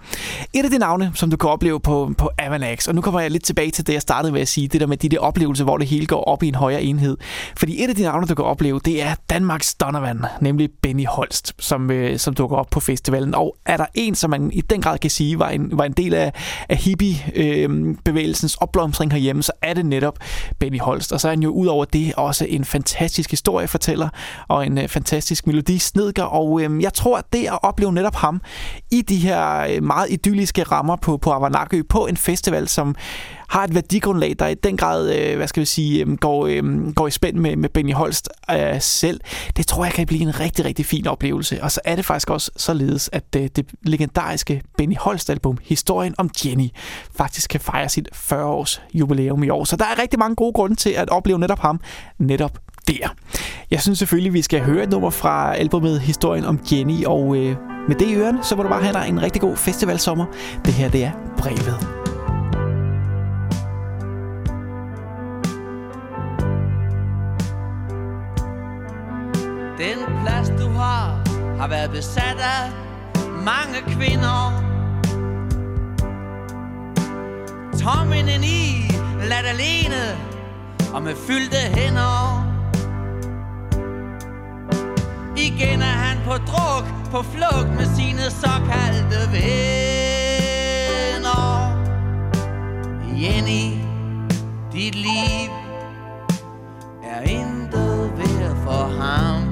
Et 0.53 0.65
af 0.65 0.71
de 0.71 0.79
navne, 0.79 1.13
som 1.15 1.31
du 1.31 1.37
kan 1.37 1.51
opleve 1.51 1.81
på, 1.81 2.13
på 2.19 2.31
Avanax, 2.39 2.89
og 2.89 2.95
nu 2.95 3.01
kommer 3.01 3.21
jeg 3.21 3.31
lidt 3.31 3.45
tilbage 3.45 3.71
til 3.71 3.87
det, 3.87 3.93
jeg 3.93 4.03
startede 4.03 4.33
med 4.33 4.41
at 4.41 4.49
sige, 4.49 4.69
det 4.69 4.81
der 4.81 4.87
med 4.87 4.97
de 4.97 5.09
der 5.09 5.19
oplevelser, 5.19 5.65
hvor 5.65 5.79
det 5.79 5.87
hele 5.87 6.07
går 6.07 6.25
op 6.25 6.43
i 6.43 6.49
en 6.49 6.55
højere 6.55 6.83
enhed. 6.83 7.17
Fordi 7.57 7.85
et 7.85 7.89
af 7.89 7.95
de 7.95 8.03
navne, 8.03 8.27
du 8.27 8.35
kan 8.35 8.45
opleve, 8.45 8.81
det 8.85 9.03
er 9.03 9.15
Danmarks 9.31 9.75
Donovan, 9.75 10.25
nemlig 10.41 10.71
Benny 10.83 11.07
Holst, 11.07 11.53
som, 11.59 11.84
øh, 11.91 12.19
som 12.19 12.35
dukker 12.35 12.57
op 12.57 12.67
på 12.71 12.81
festivalen. 12.81 13.35
Og 13.35 13.57
er 13.67 13.77
der 13.77 13.87
en, 13.95 14.15
som 14.15 14.31
man 14.31 14.51
i 14.53 14.61
den 14.61 14.83
grad 14.83 14.99
kan 14.99 15.11
sige, 15.11 15.39
var 15.39 15.49
en, 15.49 15.79
var 15.79 15.85
en 15.85 15.93
del 15.93 16.15
af, 16.15 16.33
af 16.69 16.77
hippie-bevægelsens 16.77 18.55
øh, 18.55 18.63
opblomstring 18.63 19.13
herhjemme, 19.13 19.43
så 19.43 19.53
er 19.63 19.75
det 19.75 19.87
netop 19.87 20.19
Benny 20.59 20.81
Holst. 20.81 21.13
Og 21.13 21.21
så 21.21 21.29
er 21.29 21.33
han 21.33 21.43
jo 21.43 21.51
ud 21.51 21.67
over 21.67 21.85
det 21.85 22.15
også 22.17 22.47
en 22.49 22.65
fantastisk 22.65 23.31
historiefortæller 23.31 24.09
og 24.49 24.67
en 24.67 24.79
øh, 24.79 24.89
fantastisk 24.89 25.47
melodisnedker. 25.47 26.23
Og 26.23 26.63
øh, 26.63 26.83
jeg 26.83 26.95
tror, 26.95 27.19
at 27.19 27.25
det 27.33 27.47
at 27.47 27.59
opleve 27.63 27.93
netop 27.93 28.15
ham 28.15 28.41
i 28.91 29.03
de 29.03 29.17
her 29.17 29.67
øh, 29.71 29.83
meget 29.83 30.11
idylliske 30.11 30.63
rammer 30.63 30.97
på, 30.97 31.17
på 31.17 31.33
Avanakø, 31.33 31.83
på 31.89 32.07
en 32.07 32.17
festival, 32.17 32.69
som 32.69 32.95
har 33.49 33.65
et 33.65 33.75
værdigrundlag, 33.75 34.35
der 34.39 34.47
i 34.47 34.55
den 34.55 34.77
grad, 34.77 35.15
øh, 35.17 35.37
hvad 35.37 35.49
skal 35.49 35.61
vi 35.61 35.67
sige, 35.67 36.05
øh, 36.05 36.17
går, 36.17 36.47
øh, 36.47 36.93
går 36.95 37.07
i 37.07 37.11
spænd 37.11 37.37
med, 37.37 37.57
med 37.57 37.69
Benny 37.69 37.93
Holst 37.93 38.29
øh, 38.51 38.81
selv. 38.81 39.21
Det 39.57 39.67
tror 39.67 39.85
jeg 39.85 39.93
kan 39.93 40.07
blive 40.07 40.23
en 40.23 40.41
rigtig, 40.41 40.65
rigtig 40.65 40.87
fin 40.87 41.07
oplevelse. 41.07 41.63
Og 41.63 41.73
så 41.73 41.81
er 41.85 41.97
det 41.97 42.05
faktisk 42.05 42.31
også 42.31 42.51
således, 42.57 43.11
at 43.13 43.25
øh, 43.37 43.49
det 43.57 43.67
legendariske 43.83 44.63
Benny 44.79 44.97
Holst-album, 44.99 45.59
Historien 45.63 46.15
om 46.19 46.31
Jenny, 46.45 46.69
faktisk 47.17 47.51
kan 47.51 47.61
fejre 47.61 47.89
sit 47.89 48.09
40-års 48.15 48.83
jubilæum 48.95 49.43
i 49.43 49.49
år. 49.49 49.65
Så 49.65 49.77
der 49.77 49.85
er 49.85 50.03
rigtig 50.03 50.19
mange 50.19 50.37
gode 50.37 50.53
grunde 50.53 50.77
til 50.77 50.91
at 50.91 51.11
opleve 51.11 51.39
netop 51.39 51.59
ham, 51.59 51.81
netop 52.19 52.59
der. 52.89 53.15
Jeg 53.71 53.83
synes 53.83 53.99
selvfølgelig, 53.99 54.33
vi 54.33 54.43
skal 54.43 54.61
høre 54.61 54.83
et 54.83 54.91
nummer 54.91 55.11
fra 55.11 55.55
albumet 55.57 56.01
Historien 56.01 56.45
om 56.45 56.61
Jenny, 56.73 57.05
og 57.05 57.37
øh, 57.37 57.57
med 57.89 57.97
det 57.97 58.09
i 58.09 58.15
ørene, 58.15 58.39
så 58.43 58.57
må 58.57 58.63
du 58.63 58.69
bare 58.69 58.83
have 58.83 58.93
dig 58.93 59.07
en 59.09 59.23
rigtig 59.23 59.41
god 59.41 59.57
festivalsommer. 59.57 60.25
Det 60.65 60.75
her, 60.75 60.89
det 60.89 61.05
er 61.05 61.11
brevet. 61.39 62.04
Den 69.79 69.99
plads 70.23 70.49
du 70.49 70.69
har, 70.69 71.23
har 71.59 71.69
været 71.69 71.91
besat 71.91 72.39
af 72.39 72.71
mange 73.45 73.81
kvinder. 73.87 74.61
Tommen 77.83 78.29
i, 78.45 78.91
Lad 79.29 79.45
alene 79.45 80.19
og 80.95 81.03
med 81.03 81.15
fyldte 81.17 81.57
hænder. 81.57 82.45
Igen 85.37 85.83
er 85.83 85.97
han 86.07 86.19
på 86.25 86.33
druk, 86.33 86.85
på 87.11 87.23
flugt 87.23 87.69
med 87.77 87.87
sine 87.97 88.31
såkaldte 88.31 89.33
venner. 89.33 89.55
Jenny, 93.21 93.67
dit 94.73 94.95
liv 94.95 95.51
er 97.03 97.21
intet 97.21 98.13
værd 98.19 98.57
for 98.65 99.03
ham. 99.03 99.44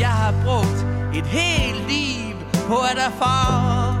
Jeg 0.00 0.08
har 0.08 0.34
brugt 0.44 0.86
et 1.14 1.26
helt 1.26 1.88
liv 1.88 2.36
på 2.68 2.76
at 2.90 2.98
erfare 2.98 4.00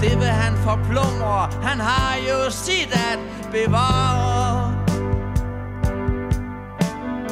Det 0.00 0.18
vil 0.18 0.26
han 0.26 0.56
forplumre, 0.56 1.50
han 1.62 1.80
har 1.80 2.16
jo 2.28 2.50
sit 2.50 2.92
at 2.92 3.18
bevare. 3.52 4.74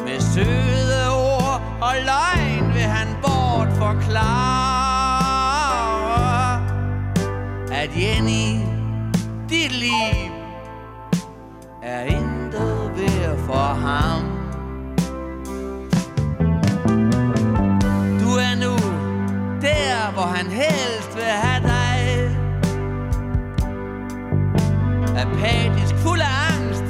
Med 0.04 0.20
søde 0.20 1.10
ord 1.10 1.62
og 1.80 1.94
løgn 2.04 2.74
vil 2.74 2.82
han 2.82 3.08
bort 3.22 3.68
forklare 3.72 5.16
At 7.72 7.90
Jenny, 7.96 8.60
dit 9.48 9.72
liv 9.72 10.32
er 11.82 12.02
intet 12.02 12.90
værd 12.96 13.38
for 13.46 13.74
ham. 13.86 14.25
Hvor 20.16 20.26
han 20.38 20.46
helst 20.50 21.16
vil 21.16 21.24
have 21.24 21.62
dig. 21.62 22.00
Apatisk, 25.16 25.94
fuld 25.94 26.20
af 26.20 26.54
angst 26.54 26.84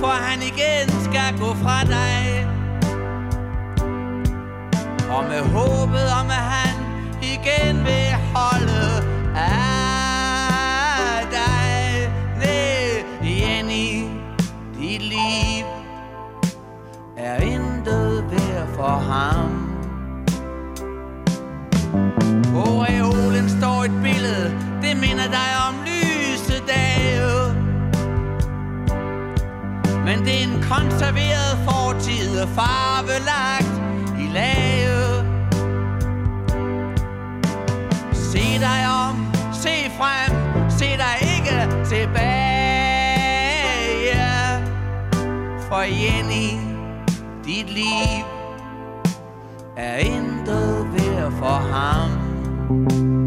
For 0.00 0.06
han 0.06 0.38
igen 0.42 0.88
skal 1.06 1.38
gå 1.38 1.54
fra 1.54 1.84
dig. 1.84 2.48
Og 5.10 5.24
med 5.24 5.40
håbet 5.40 6.06
om, 6.20 6.26
at 6.26 6.44
han 6.56 6.74
igen 7.22 7.84
vil 7.84 8.10
holde 8.34 8.86
af 9.36 11.26
dig 11.30 11.64
Nej, 12.38 13.04
Jenny, 13.22 14.08
dit 14.78 15.02
liv. 15.02 15.66
Er 17.16 17.36
intet 17.36 18.24
værd 18.30 18.68
for 18.76 18.96
ham. 19.10 19.53
Oreolen 22.54 23.48
står 23.48 23.84
et 23.84 24.02
billede, 24.02 24.46
det 24.82 24.96
minder 24.96 25.26
dig 25.38 25.50
om 25.68 25.74
lyse 25.86 26.62
dage. 26.66 27.54
Men 30.04 30.24
det 30.24 30.34
er 30.38 30.42
en 30.42 30.62
konserveret 30.62 31.58
fortid 31.68 32.46
farvelagt 32.54 33.74
i 34.20 34.26
lave. 34.32 35.24
Se 38.12 38.58
dig 38.58 38.80
om, 39.08 39.26
se 39.52 39.90
frem, 39.98 40.32
se 40.70 40.84
dig 40.84 41.16
ikke 41.36 41.84
tilbage. 41.84 42.84
For 45.68 45.82
Jenny, 45.82 46.60
dit 47.44 47.70
liv 47.70 48.24
er 49.76 49.96
intet 49.96 50.86
værd 50.92 51.32
for 51.32 51.72
ham. 51.72 52.23
Jenny, 52.66 53.23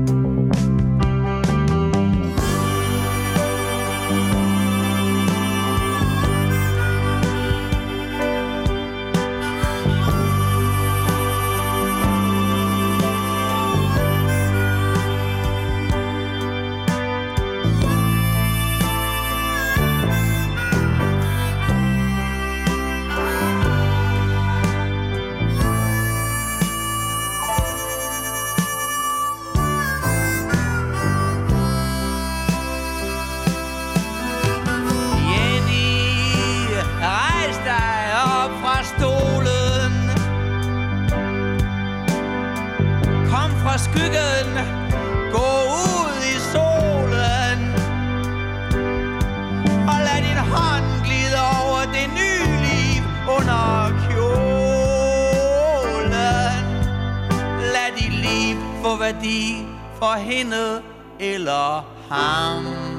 liv 58.88 58.94
få 58.94 59.00
værdi 59.00 59.66
for 60.00 60.16
hende 60.16 60.82
eller 61.20 61.86
ham. 62.10 62.97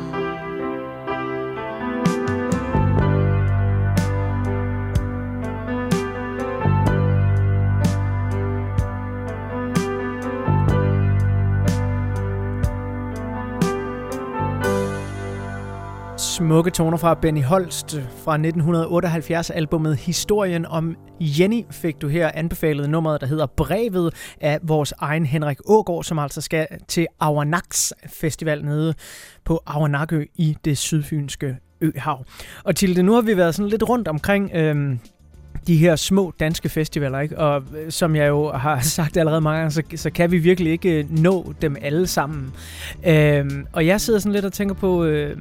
Smukke 16.38 16.70
toner 16.70 16.96
fra 16.96 17.14
Benny 17.14 17.42
Holst 17.42 18.00
fra 18.24 18.36
1978-albummet 18.36 19.96
Historien 19.96 20.66
om 20.66 20.96
Jenny 21.20 21.64
fik 21.70 22.02
du 22.02 22.08
her 22.08 22.30
anbefalet 22.34 22.90
nummeret, 22.90 23.20
der 23.20 23.26
hedder 23.26 23.46
Brevet 23.46 24.14
af 24.40 24.58
vores 24.62 24.94
egen 24.98 25.26
Henrik 25.26 25.58
Ågård, 25.66 26.04
som 26.04 26.18
altså 26.18 26.40
skal 26.40 26.66
til 26.88 27.06
Awanaks 27.20 27.94
Festival 28.06 28.64
nede 28.64 28.94
på 29.44 29.62
Auernakø 29.66 30.24
i 30.34 30.56
det 30.64 30.78
sydfynske 30.78 31.56
øhav. 31.80 32.24
Og 32.64 32.76
til 32.76 32.96
det 32.96 33.04
nu 33.04 33.14
har 33.14 33.22
vi 33.22 33.36
været 33.36 33.54
sådan 33.54 33.70
lidt 33.70 33.88
rundt 33.88 34.08
omkring 34.08 34.50
Øh, 34.54 34.96
de 35.66 35.76
her 35.76 35.96
små 35.96 36.32
danske 36.40 36.68
festivaler, 36.68 37.20
ikke? 37.20 37.38
og 37.38 37.62
øh, 37.76 37.90
som 37.90 38.16
jeg 38.16 38.28
jo 38.28 38.52
har 38.52 38.80
sagt 38.96 39.16
allerede 39.16 39.40
mange 39.40 39.58
gange, 39.58 39.70
så, 39.70 39.82
så 39.96 40.10
kan 40.10 40.30
vi 40.30 40.38
virkelig 40.38 40.72
ikke 40.72 40.98
øh, 40.98 41.22
nå 41.22 41.54
dem 41.62 41.76
alle 41.82 42.06
sammen. 42.06 42.52
Øhm, 43.06 43.66
og 43.72 43.86
jeg 43.86 44.00
sidder 44.00 44.18
sådan 44.18 44.32
lidt 44.32 44.44
og 44.44 44.52
tænker 44.52 44.74
på, 44.74 45.04
øh, 45.04 45.36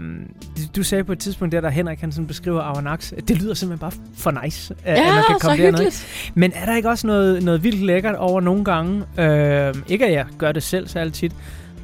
du 0.76 0.84
sagde 0.84 1.04
på 1.04 1.12
et 1.12 1.20
tidspunkt 1.20 1.52
der, 1.52 1.62
der 1.62 1.70
Henrik 1.70 2.00
han 2.00 2.12
sådan 2.12 2.28
beskriver 2.28 2.62
Avanax, 2.62 3.14
det 3.28 3.42
lyder 3.42 3.54
simpelthen 3.54 3.80
bare 3.80 3.92
for 4.18 4.44
nice, 4.44 4.76
Ja, 4.86 4.92
at 4.92 5.14
man 5.14 5.24
kan 5.28 5.40
komme 5.40 5.64
derned. 5.64 5.92
Men 6.36 6.52
er 6.56 6.66
der 6.66 6.76
ikke 6.76 6.90
også 6.90 7.08
noget, 7.08 7.44
noget 7.44 7.64
vildt 7.64 7.86
lækkert 7.86 8.16
over 8.16 8.42
nogle 8.42 8.64
gange, 8.66 9.04
øh, 9.20 9.76
ikke 9.88 10.06
at 10.06 10.14
jeg 10.14 10.26
gør 10.38 10.52
det 10.52 10.64
selv 10.64 10.88
så 10.88 11.10
tit, 11.10 11.32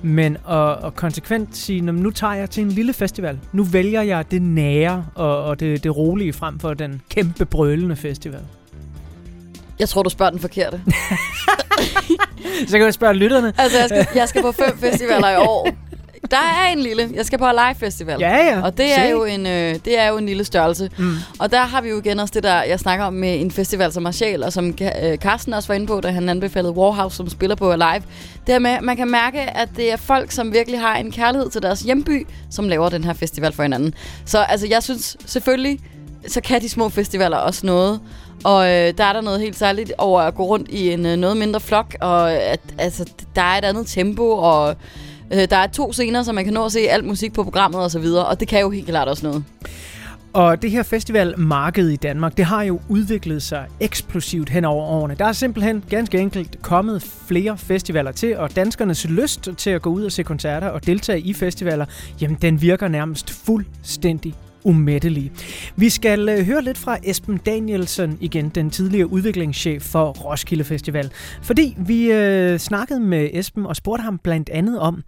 men 0.03 0.37
at, 0.49 0.85
at 0.85 0.95
konsekvent 0.95 1.57
sige, 1.57 1.81
"Nå, 1.81 1.91
men 1.91 2.03
nu 2.03 2.09
tager 2.11 2.33
jeg 2.33 2.49
til 2.49 2.63
en 2.63 2.69
lille 2.69 2.93
festival. 2.93 3.39
Nu 3.51 3.63
vælger 3.63 4.01
jeg 4.01 4.31
det 4.31 4.41
nære 4.41 5.05
og, 5.15 5.43
og 5.43 5.59
det, 5.59 5.83
det 5.83 5.97
rolige 5.97 6.33
frem 6.33 6.59
for 6.59 6.73
den 6.73 7.01
kæmpe 7.09 7.45
brølende 7.45 7.95
festival. 7.95 8.39
Jeg 9.79 9.89
tror, 9.89 10.03
du 10.03 10.09
spørger 10.09 10.29
den 10.29 10.39
forkerte. 10.39 10.81
Så 12.67 12.77
kan 12.77 12.81
jeg 12.85 12.93
spørge 12.93 13.13
lytterne. 13.13 13.53
Altså, 13.57 13.77
jeg 13.79 13.89
skal, 13.89 14.07
jeg 14.15 14.29
skal 14.29 14.41
på 14.41 14.51
fem 14.51 14.77
festivaler 14.77 15.29
i 15.29 15.35
år. 15.37 15.69
Der 16.33 16.39
er 16.39 16.71
en 16.73 16.79
lille. 16.79 17.09
Jeg 17.13 17.25
skal 17.25 17.39
på 17.39 17.45
Alive 17.45 17.75
Festival. 17.79 18.19
Ja, 18.19 18.35
ja. 18.35 18.61
Og 18.61 18.77
det 18.77 18.91
er, 18.91 19.03
Se. 19.03 19.09
jo 19.09 19.23
en, 19.23 19.45
øh, 19.47 19.75
det 19.85 19.99
er 19.99 20.07
jo 20.07 20.17
en 20.17 20.25
lille 20.25 20.43
størrelse. 20.43 20.89
Mm. 20.97 21.15
Og 21.39 21.51
der 21.51 21.61
har 21.61 21.81
vi 21.81 21.89
jo 21.89 21.99
igen 21.99 22.19
også 22.19 22.31
det 22.33 22.43
der, 22.43 22.63
jeg 22.63 22.79
snakker 22.79 23.05
om 23.05 23.13
med 23.13 23.41
en 23.41 23.51
festival 23.51 23.91
som 23.91 24.03
Marshall, 24.03 24.43
og 24.43 24.53
som 24.53 24.67
øh, 24.67 25.17
Carsten 25.17 25.53
også 25.53 25.67
var 25.67 25.75
inde 25.75 25.87
på, 25.87 26.01
da 26.01 26.11
han 26.11 26.29
anbefalede 26.29 26.73
Warhouse, 26.73 27.17
som 27.17 27.29
spiller 27.29 27.55
på 27.55 27.71
Alive. 27.71 28.03
Det 28.45 28.53
her 28.53 28.59
med, 28.59 28.81
man 28.81 28.97
kan 28.97 29.11
mærke, 29.11 29.39
at 29.41 29.69
det 29.75 29.91
er 29.91 29.97
folk, 29.97 30.31
som 30.31 30.53
virkelig 30.53 30.79
har 30.79 30.95
en 30.95 31.11
kærlighed 31.11 31.49
til 31.49 31.61
deres 31.61 31.79
hjemby, 31.79 32.27
som 32.51 32.67
laver 32.67 32.89
den 32.89 33.03
her 33.03 33.13
festival 33.13 33.53
for 33.53 33.63
hinanden. 33.63 33.93
Så 34.25 34.39
altså, 34.39 34.67
jeg 34.67 34.83
synes 34.83 35.17
selvfølgelig, 35.25 35.79
så 36.27 36.41
kan 36.41 36.61
de 36.61 36.69
små 36.69 36.89
festivaler 36.89 37.37
også 37.37 37.65
noget. 37.65 37.99
Og 38.43 38.65
øh, 38.65 38.93
der 38.97 39.03
er 39.03 39.13
der 39.13 39.21
noget 39.21 39.39
helt 39.39 39.57
særligt 39.57 39.93
over 39.97 40.21
at 40.21 40.35
gå 40.35 40.43
rundt 40.43 40.69
i 40.69 40.91
en 40.91 41.05
øh, 41.05 41.15
noget 41.17 41.37
mindre 41.37 41.59
flok, 41.59 41.95
og 42.01 42.31
at, 42.33 42.59
altså, 42.77 43.05
der 43.35 43.41
er 43.41 43.57
et 43.57 43.65
andet 43.65 43.87
tempo, 43.87 44.31
og 44.31 44.75
øh, 45.33 45.49
der 45.49 45.57
er 45.57 45.67
to 45.67 45.93
scener, 45.93 46.23
så 46.23 46.33
man 46.33 46.43
kan 46.43 46.53
nå 46.53 46.65
at 46.65 46.71
se 46.71 46.79
alt 46.79 47.05
musik 47.05 47.33
på 47.33 47.43
programmet 47.43 47.81
og 47.81 47.91
så 47.91 47.99
videre, 47.99 48.25
og 48.25 48.39
det 48.39 48.47
kan 48.47 48.61
jo 48.61 48.69
helt 48.69 48.87
klart 48.87 49.07
også 49.07 49.25
noget. 49.25 49.43
Og 50.33 50.61
det 50.61 50.71
her 50.71 50.83
festivalmarked 50.83 51.89
i 51.89 51.95
Danmark, 51.95 52.37
det 52.37 52.45
har 52.45 52.63
jo 52.63 52.79
udviklet 52.89 53.43
sig 53.43 53.65
eksplosivt 53.79 54.49
hen 54.49 54.65
over 54.65 54.85
årene. 54.85 55.15
Der 55.15 55.25
er 55.25 55.31
simpelthen 55.31 55.83
ganske 55.89 56.17
enkelt 56.17 56.61
kommet 56.61 57.03
flere 57.27 57.57
festivaler 57.57 58.11
til, 58.11 58.37
og 58.37 58.55
danskernes 58.55 59.05
lyst 59.09 59.49
til 59.57 59.69
at 59.69 59.81
gå 59.81 59.89
ud 59.89 60.03
og 60.03 60.11
se 60.11 60.23
koncerter 60.23 60.67
og 60.67 60.85
deltage 60.85 61.19
i 61.19 61.33
festivaler, 61.33 61.85
jamen 62.21 62.37
den 62.41 62.61
virker 62.61 62.87
nærmest 62.87 63.29
fuldstændig 63.29 64.35
umættelige. 64.63 65.31
Vi 65.75 65.89
skal 65.89 66.29
øh, 66.29 66.45
høre 66.45 66.61
lidt 66.61 66.77
fra 66.77 66.97
Esben 67.03 67.37
Danielsen 67.37 68.17
igen, 68.21 68.49
den 68.49 68.69
tidligere 68.69 69.07
udviklingschef 69.07 69.83
for 69.83 70.11
Roskilde 70.11 70.63
Festival. 70.63 71.11
Fordi 71.41 71.75
vi 71.77 72.11
øh, 72.11 72.59
snakkede 72.59 72.99
med 72.99 73.29
Esben 73.33 73.65
og 73.65 73.75
spurgte 73.75 74.03
ham 74.03 74.17
blandt 74.17 74.49
andet 74.49 74.79
om, 74.79 75.03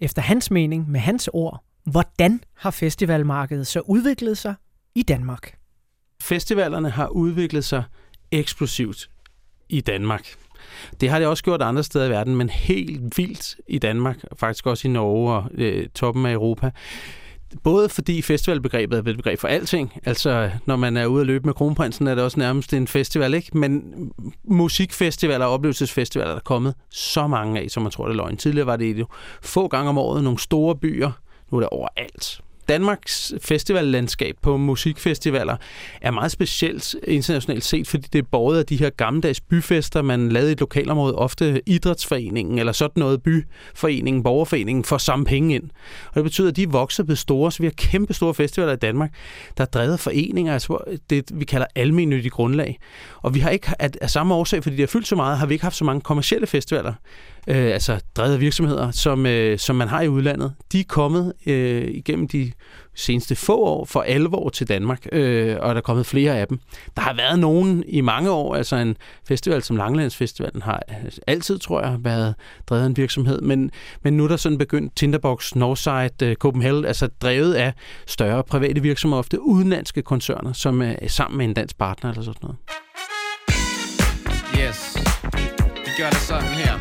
efter 0.00 0.22
hans 0.22 0.50
mening, 0.50 0.90
med 0.90 1.00
hans 1.00 1.28
ord, 1.32 1.64
hvordan 1.84 2.40
har 2.56 2.70
festivalmarkedet 2.70 3.66
så 3.66 3.80
udviklet 3.80 4.38
sig 4.38 4.54
i 4.94 5.02
Danmark? 5.02 5.54
Festivalerne 6.22 6.90
har 6.90 7.08
udviklet 7.08 7.64
sig 7.64 7.82
eksplosivt 8.32 9.10
i 9.68 9.80
Danmark. 9.80 10.34
Det 11.00 11.10
har 11.10 11.18
det 11.18 11.28
også 11.28 11.44
gjort 11.44 11.62
andre 11.62 11.82
steder 11.84 12.06
i 12.06 12.10
verden, 12.10 12.36
men 12.36 12.48
helt 12.48 13.18
vildt 13.18 13.56
i 13.68 13.78
Danmark, 13.78 14.18
faktisk 14.36 14.66
også 14.66 14.88
i 14.88 14.90
Norge 14.90 15.34
og 15.34 15.50
øh, 15.54 15.88
toppen 15.88 16.26
af 16.26 16.32
Europa. 16.32 16.70
Både 17.62 17.88
fordi 17.88 18.22
festivalbegrebet 18.22 18.96
er 18.96 19.10
et 19.10 19.16
begreb 19.16 19.38
for 19.38 19.48
alting. 19.48 19.92
Altså, 20.04 20.50
når 20.66 20.76
man 20.76 20.96
er 20.96 21.06
ude 21.06 21.20
at 21.20 21.26
løbe 21.26 21.46
med 21.46 21.54
kronprinsen, 21.54 22.06
er 22.06 22.14
det 22.14 22.24
også 22.24 22.38
nærmest 22.38 22.74
en 22.74 22.86
festival, 22.86 23.34
ikke? 23.34 23.58
Men 23.58 23.82
musikfestivaler 24.44 25.46
og 25.46 25.52
oplevelsesfestivaler 25.52 26.30
er 26.30 26.34
der 26.34 26.40
kommet 26.40 26.74
så 26.90 27.26
mange 27.26 27.60
af, 27.60 27.70
som 27.70 27.82
man 27.82 27.92
tror, 27.92 28.04
det 28.04 28.12
er 28.12 28.16
løgn. 28.16 28.36
Tidligere 28.36 28.66
var 28.66 28.76
det 28.76 28.98
jo 28.98 29.06
få 29.42 29.68
gange 29.68 29.88
om 29.88 29.98
året 29.98 30.24
nogle 30.24 30.38
store 30.38 30.76
byer. 30.76 31.10
Nu 31.50 31.58
er 31.58 31.60
det 31.60 31.68
overalt. 31.68 32.40
Danmarks 32.70 33.34
festivallandskab 33.42 34.34
på 34.42 34.56
musikfestivaler 34.56 35.56
er 36.00 36.10
meget 36.10 36.32
specielt 36.32 36.96
internationalt 37.04 37.64
set, 37.64 37.88
fordi 37.88 38.08
det 38.12 38.18
er 38.18 38.28
båret 38.32 38.58
af 38.58 38.66
de 38.66 38.76
her 38.76 38.90
gammeldags 38.90 39.40
byfester, 39.40 40.02
man 40.02 40.28
lavede 40.28 40.50
i 40.50 40.52
et 40.52 40.60
lokalområde, 40.60 41.14
ofte 41.14 41.62
idrætsforeningen 41.66 42.58
eller 42.58 42.72
sådan 42.72 43.00
noget 43.00 43.22
byforeningen, 43.22 44.22
borgerforeningen, 44.22 44.84
for 44.84 44.98
samme 44.98 45.24
penge 45.24 45.54
ind. 45.54 45.64
Og 46.08 46.14
det 46.14 46.24
betyder, 46.24 46.48
at 46.48 46.56
de 46.56 46.68
vokser 46.68 47.04
blevet 47.04 47.18
store, 47.18 47.52
så 47.52 47.58
vi 47.62 47.66
har 47.66 47.74
kæmpe 47.76 48.14
store 48.14 48.34
festivaler 48.34 48.72
i 48.72 48.76
Danmark, 48.76 49.14
der 49.56 49.64
er 49.64 49.68
drevet 49.68 49.92
af 49.92 50.00
foreninger, 50.00 50.52
altså 50.52 50.98
det 51.10 51.30
vi 51.34 51.44
kalder 51.44 51.66
almennyttig 51.74 52.32
grundlag. 52.32 52.78
Og 53.22 53.34
vi 53.34 53.40
har 53.40 53.50
ikke, 53.50 53.68
at, 53.78 53.98
af 54.00 54.10
samme 54.10 54.34
årsag, 54.34 54.62
fordi 54.62 54.76
de 54.76 54.82
har 54.82 54.86
fyldt 54.86 55.08
så 55.08 55.16
meget, 55.16 55.38
har 55.38 55.46
vi 55.46 55.54
ikke 55.54 55.64
haft 55.64 55.76
så 55.76 55.84
mange 55.84 56.00
kommercielle 56.00 56.46
festivaler, 56.46 56.94
øh, 57.46 57.72
altså 57.72 58.00
drevet 58.16 58.40
virksomheder, 58.40 58.90
som, 58.90 59.26
øh, 59.26 59.58
som 59.58 59.76
man 59.76 59.88
har 59.88 60.02
i 60.02 60.08
udlandet. 60.08 60.52
De 60.72 60.80
er 60.80 60.84
kommet 60.88 61.32
øh, 61.46 61.88
igennem 61.88 62.28
de 62.28 62.52
seneste 62.94 63.36
få 63.36 63.56
år 63.60 63.84
for 63.84 64.00
alvor 64.00 64.48
til 64.48 64.68
Danmark, 64.68 65.06
øh, 65.12 65.56
og 65.60 65.68
der 65.68 65.76
er 65.76 65.80
kommet 65.80 66.06
flere 66.06 66.38
af 66.38 66.46
dem. 66.48 66.58
Der 66.96 67.02
har 67.02 67.14
været 67.14 67.38
nogen 67.38 67.84
i 67.86 68.00
mange 68.00 68.30
år, 68.30 68.54
altså 68.54 68.76
en 68.76 68.96
festival 69.28 69.62
som 69.62 69.76
Langlandsfestivalen 69.76 70.62
har 70.62 70.82
altid, 71.26 71.58
tror 71.58 71.82
jeg, 71.82 71.96
været 72.00 72.34
drevet 72.68 72.82
af 72.82 72.86
en 72.86 72.96
virksomhed, 72.96 73.40
men, 73.40 73.70
men 74.02 74.16
nu 74.16 74.24
er 74.24 74.28
der 74.28 74.36
sådan 74.36 74.58
begyndt 74.58 74.96
Tinderbox, 74.96 75.54
Northside, 75.54 76.10
øh, 76.22 76.36
Copenhagen, 76.36 76.84
altså 76.84 77.06
drevet 77.06 77.54
af 77.54 77.72
større 78.06 78.44
private 78.44 78.82
virksomheder, 78.82 79.18
ofte 79.18 79.40
udenlandske 79.42 80.02
koncerner, 80.02 80.52
som 80.52 80.82
er 80.82 81.08
sammen 81.08 81.38
med 81.38 81.44
en 81.46 81.54
dansk 81.54 81.78
partner 81.78 82.10
eller 82.10 82.22
sådan 82.22 82.40
noget. 82.42 82.56
Yes. 84.58 84.96
Vi 85.84 85.90
gør 85.98 86.10
det 86.10 86.18
sådan 86.18 86.42
her. 86.42 86.79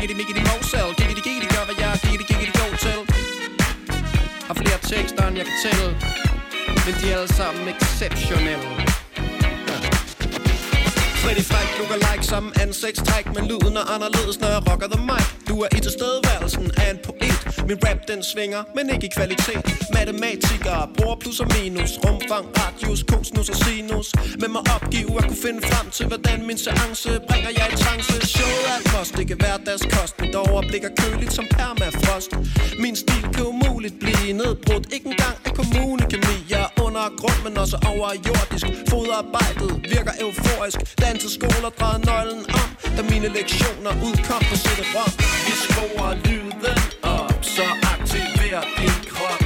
Miggity 0.00 0.14
marvelous, 0.14 0.28
miggity 0.28 0.42
miggity 0.42 0.42
mosel, 0.50 0.94
giggity 0.94 1.22
giggity 1.22 1.54
gør 1.54 1.64
hvad 1.64 1.74
jeg 1.78 1.92
er, 1.92 1.98
giggity 1.98 2.32
giggity 2.32 2.52
god 2.60 2.76
til. 2.84 2.98
Har 4.46 4.54
flere 4.54 4.78
tekster 4.82 5.26
end 5.28 5.36
jeg 5.36 5.46
kan 5.46 5.54
tælle, 5.62 5.88
men 6.86 6.94
de 7.00 7.12
er 7.12 7.16
alle 7.16 7.34
sammen 7.34 7.68
exceptionelle. 7.68 8.87
Pretty 11.28 11.46
Fræk 11.52 11.68
lukker 11.78 11.98
like 12.08 12.24
som 12.32 12.44
ansigtstræk 12.62 13.26
Men 13.36 13.44
lyden 13.50 13.76
er 13.82 13.86
anderledes, 13.94 14.36
når 14.42 14.48
jeg 14.54 14.60
rocker 14.70 14.88
the 14.94 15.00
mic. 15.10 15.26
Du 15.48 15.54
er 15.64 15.70
i 15.78 15.80
tilstedeværelsen 15.86 16.66
af 16.82 16.86
en 16.92 16.98
poet. 17.06 17.40
Min 17.68 17.78
rap 17.86 18.00
den 18.10 18.20
svinger, 18.32 18.60
men 18.76 18.84
ikke 18.94 19.06
i 19.10 19.12
kvalitet. 19.18 19.62
Matematikere 19.98 20.82
bruger 20.96 21.16
plus 21.22 21.40
og 21.44 21.48
minus. 21.56 21.90
Rumfang, 22.04 22.46
radius, 22.58 23.00
cosinus 23.10 23.48
og 23.52 23.56
sinus. 23.64 24.06
Men 24.40 24.48
må 24.54 24.60
opgive 24.76 25.12
at 25.20 25.24
kunne 25.28 25.42
finde 25.46 25.60
frem 25.70 25.86
til 25.96 26.06
Hvordan 26.10 26.38
min 26.48 26.58
seance 26.64 27.10
bringer 27.28 27.52
jeg 27.58 27.66
i 27.74 27.76
trance. 27.82 28.14
Show 28.34 28.54
er 28.70 28.76
et 28.80 28.86
must, 28.94 29.14
ikke 29.22 29.34
hverdagskost 29.42 30.14
Mit 30.20 30.34
overblik 30.44 30.82
er 30.90 30.94
køligt 31.02 31.32
som 31.38 31.46
permafrost. 31.56 32.30
Min 32.84 32.96
stil 33.02 33.24
kan 33.34 33.44
umuligt 33.52 33.96
blive 34.02 34.32
nedbrudt 34.42 34.84
Ikke 34.94 35.06
engang 35.12 35.36
af 35.46 35.52
kommunekemi. 35.58 36.36
Jeg 36.52 36.60
er 36.66 36.70
under 36.88 37.08
grund, 37.20 37.38
men 37.44 37.58
også 37.62 37.76
overjordisk. 37.92 38.66
Fodarbejdet 38.90 39.70
virker 39.92 40.14
euforisk. 40.24 40.78
Danseskoler 41.04 41.70
drejede 41.78 42.02
nøglen 42.10 42.42
om 42.60 42.68
Da 42.96 43.02
mine 43.12 43.28
lektioner 43.38 43.92
udkom 44.06 44.42
på 44.50 44.56
CD-ROM 44.62 45.10
Vi 45.46 45.54
skruer 45.64 46.12
lyden 46.26 46.80
op 47.02 47.38
Så 47.54 47.66
aktiver 47.94 48.60
din 48.78 48.98
krop. 49.10 49.40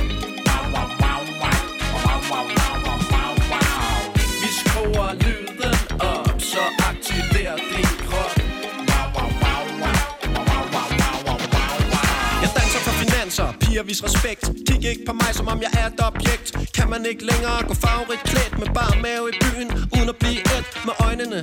Vi 4.43 4.51
skruer 4.61 5.13
lyden 5.25 5.79
op 6.01 6.41
Så 6.51 6.65
aktiver 6.91 7.55
din 7.73 7.93
krop. 8.07 8.33
Jeg 12.43 12.51
danser 12.57 12.81
for 12.87 12.95
finanser, 13.03 13.62
giver 13.73 13.85
vis 13.91 14.03
respekt. 14.09 14.45
Kig 14.69 14.85
ikke 14.93 15.05
på 15.09 15.15
mig 15.23 15.33
som 15.39 15.47
om 15.53 15.59
jeg 15.65 15.73
er 15.81 15.87
et 15.93 16.01
objekt. 16.11 16.49
Kan 16.77 16.87
man 16.95 17.03
ikke 17.11 17.25
længere 17.31 17.59
gå 17.69 17.75
farverigt 17.85 18.25
klædt 18.31 18.55
Med 18.61 18.69
bare 18.79 18.95
mave 19.07 19.25
i 19.33 19.35
byen 19.45 19.69
Uden 19.95 20.09
at 20.15 20.19
blive 20.23 20.41
et 20.57 20.67
med 20.87 20.95
øjnene? 21.07 21.39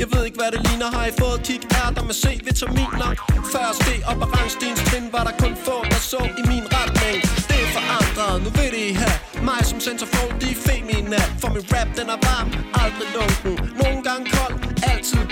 Jeg 0.00 0.08
ved 0.12 0.22
ikke 0.28 0.38
hvad 0.40 0.50
det 0.54 0.60
ligner. 0.66 0.88
Har 0.96 1.06
I 1.10 1.12
fået 1.22 1.38
kig 1.48 1.62
ærter 1.82 2.04
med 2.10 2.16
C-vitaminer? 2.22 3.10
Før 3.52 3.66
ske 3.80 3.94
op 4.10 4.20
ad 4.24 4.28
rangstens 4.36 4.80
trin 4.88 5.06
Var 5.14 5.24
der 5.28 5.34
kun 5.42 5.54
få 5.66 5.76
der 5.92 6.02
så 6.12 6.20
i 6.40 6.42
min 6.52 6.64
retning. 6.76 7.16
Det 7.48 7.58
er 7.64 7.70
forandret, 7.76 8.36
nu 8.44 8.50
vil 8.58 8.70
de 8.76 8.84
have 9.02 9.16
Mig 9.48 9.62
som 9.70 9.78
centerfold, 9.86 10.32
de 10.42 10.48
er 10.54 10.60
femina 10.66 11.20
For 11.40 11.48
min 11.54 11.64
rap 11.72 11.88
den 11.98 12.06
er 12.14 12.20
varm, 12.28 12.48
aldrig 12.82 13.08
lunken. 13.16 13.54
Nogle 13.82 14.00
gange 14.08 14.24
kold, 14.36 14.54
altid 14.90 15.22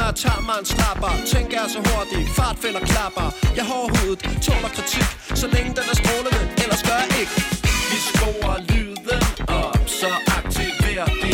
bomben 0.00 0.06
når 0.06 0.06
jeg 0.06 0.14
tager 0.14 0.42
mig 0.48 0.56
en 0.60 0.64
slapper 0.64 1.12
Tænker 1.26 1.56
jeg 1.62 1.70
så 1.70 1.80
hurtigt, 1.90 2.28
fartfælder 2.36 2.80
klapper. 2.80 3.26
Jeg 3.56 3.64
har 3.64 3.74
hovedet, 3.74 4.20
tåler 4.46 4.70
kritik 4.76 5.08
Så 5.40 5.46
længe 5.54 5.70
den 5.78 5.84
er 5.92 5.96
strålende, 6.02 6.42
ellers 6.62 6.82
gør 6.88 6.98
jeg 7.04 7.10
ikke. 7.22 7.34
Vi 7.90 7.98
skruer 8.08 8.56
lyden 8.70 9.22
op 9.48 9.78
Så 9.86 10.10
aktiver 10.38 11.06
din 11.22 11.29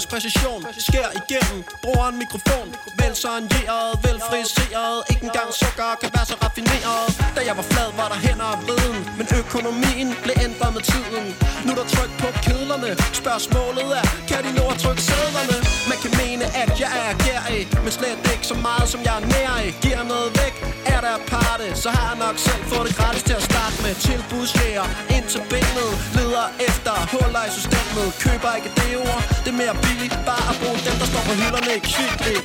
telefon 0.00 0.10
præcision. 0.10 0.60
Skær 0.88 1.08
igennem. 1.20 1.64
Bruger 1.84 2.06
en 2.12 2.18
mikrofon. 2.24 2.68
Vel 3.00 3.14
soigneret 3.22 3.90
Vel 4.04 4.18
friseret. 4.28 4.98
Ikke 5.12 5.24
engang 5.28 5.48
sukker 5.62 5.90
kan 6.02 6.10
være 6.16 6.26
så 6.32 6.36
raffineret. 6.44 7.06
Da 7.36 7.40
jeg 7.48 7.54
var 7.60 7.66
flad 7.72 7.88
var 8.00 8.08
der 8.12 8.18
hænder 8.26 8.48
og 8.54 8.58
vriden 8.64 9.00
Men 9.18 9.26
økonomien 9.40 10.08
blev 10.24 10.36
ændret 10.46 10.70
med 10.76 10.82
tiden. 10.92 11.24
Nu 11.64 11.68
er 11.72 11.78
der 11.80 11.88
tryk 11.96 12.12
på 12.22 12.28
kedlerne. 12.46 12.90
Spørgsmålet 13.22 13.88
er 14.00 14.04
Kan 14.30 14.40
de 14.46 14.50
nå 14.58 14.64
at 14.74 14.78
trykke 14.84 15.02
sædlerne? 15.08 15.56
Man 15.90 15.98
kan 16.02 16.12
mene 16.22 16.44
at 16.62 16.70
jeg 16.82 16.92
er 17.04 17.12
gærig 17.26 17.62
Men 17.84 17.92
slet 17.98 18.20
ikke 18.34 18.46
så 18.52 18.56
meget 18.68 18.86
som 18.92 19.00
jeg 19.06 19.14
er 19.20 19.24
nær 19.34 19.54
i. 19.66 19.68
Giver 19.84 20.02
noget 20.12 20.30
væk. 20.40 20.54
Er 20.94 21.00
der 21.06 21.14
parte 21.32 21.66
Så 21.82 21.88
har 21.96 22.04
jeg 22.10 22.18
nok 22.26 22.36
selv 22.48 22.62
fået 22.72 22.84
det 22.88 22.94
gratis 23.00 23.22
til 23.28 23.36
at 23.40 23.44
starte 23.50 23.76
med. 23.84 23.92
Tilbudsjæger 24.06 24.86
Ind 25.16 25.26
til 25.32 25.42
benet 25.52 25.90
Leder 26.16 26.46
efter 26.68 26.94
huller 27.12 27.44
i 27.48 27.52
systemet. 27.58 28.06
Køber 28.24 28.50
ikke 28.58 28.70
det 28.78 28.90
ord 29.06 29.22
Det 29.44 29.50
er 29.54 29.58
mere 29.62 29.74
billigt 29.90 30.16
Bare 30.28 30.44
at 30.52 30.56
bruge 30.62 30.80
dem 30.86 30.96
der 31.00 31.08
står 31.12 31.22
på 31.28 31.34
hylderne 31.40 31.72
i 31.78 31.80
kvickly. 31.92 32.36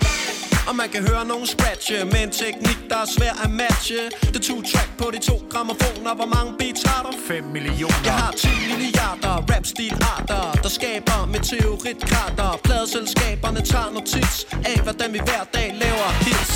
Og 0.70 0.76
man 0.82 0.90
kan 0.94 1.02
høre 1.10 1.26
nogen 1.32 1.48
scratche 1.54 1.98
Med 2.14 2.22
en 2.28 2.32
teknik, 2.44 2.80
der 2.90 2.98
er 3.06 3.10
svær 3.18 3.34
at 3.46 3.52
matche. 3.62 4.02
Det 4.34 4.42
to 4.50 4.56
track 4.72 4.90
på 5.02 5.06
de 5.14 5.20
to 5.30 5.36
gramofoner 5.54 6.14
Hvor 6.20 6.30
mange 6.36 6.52
beats 6.60 6.82
har 6.90 7.02
du? 7.06 7.12
5 7.28 7.44
millioner. 7.58 8.02
Jeg 8.10 8.16
har 8.24 8.32
10 8.32 8.48
milliarder. 8.72 9.36
Rap-stilarter 9.52 10.44
Der 10.64 10.72
skaber 10.78 11.20
meteoritkrater 11.34 12.50
Pladeselskaberne 12.66 13.62
tager 13.72 13.92
notits 13.98 14.36
Af 14.72 14.78
hvordan 14.86 15.10
vi 15.16 15.20
hver 15.28 15.44
dag 15.58 15.70
laver 15.84 16.10
hits. 16.26 16.54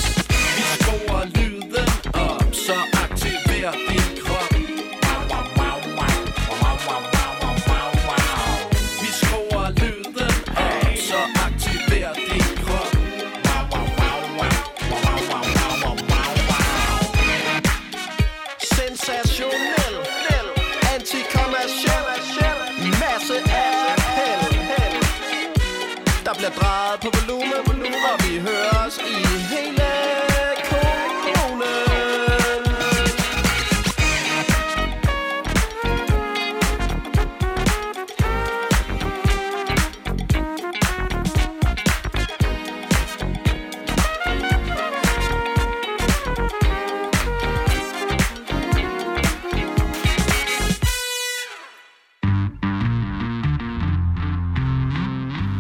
Vi 0.57 0.63
skruer 0.75 1.23
lyden 1.35 1.87
op 2.13 2.49
Så 2.65 2.77
aktiver 3.03 3.71
din 3.89 3.98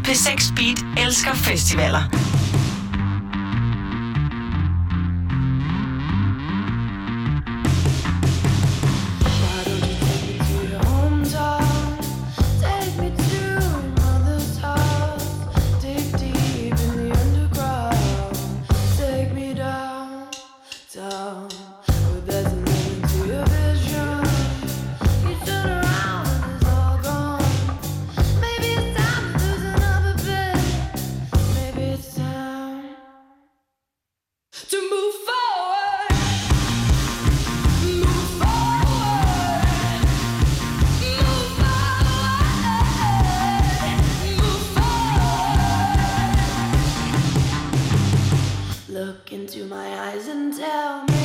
P6 0.09 0.53
Beat 0.55 0.83
elsker 0.97 1.35
festivaler. 1.35 2.28
Into 49.31 49.65
my 49.65 50.09
eyes 50.09 50.27
and 50.27 50.51
tell 50.57 51.03
me. 51.03 51.18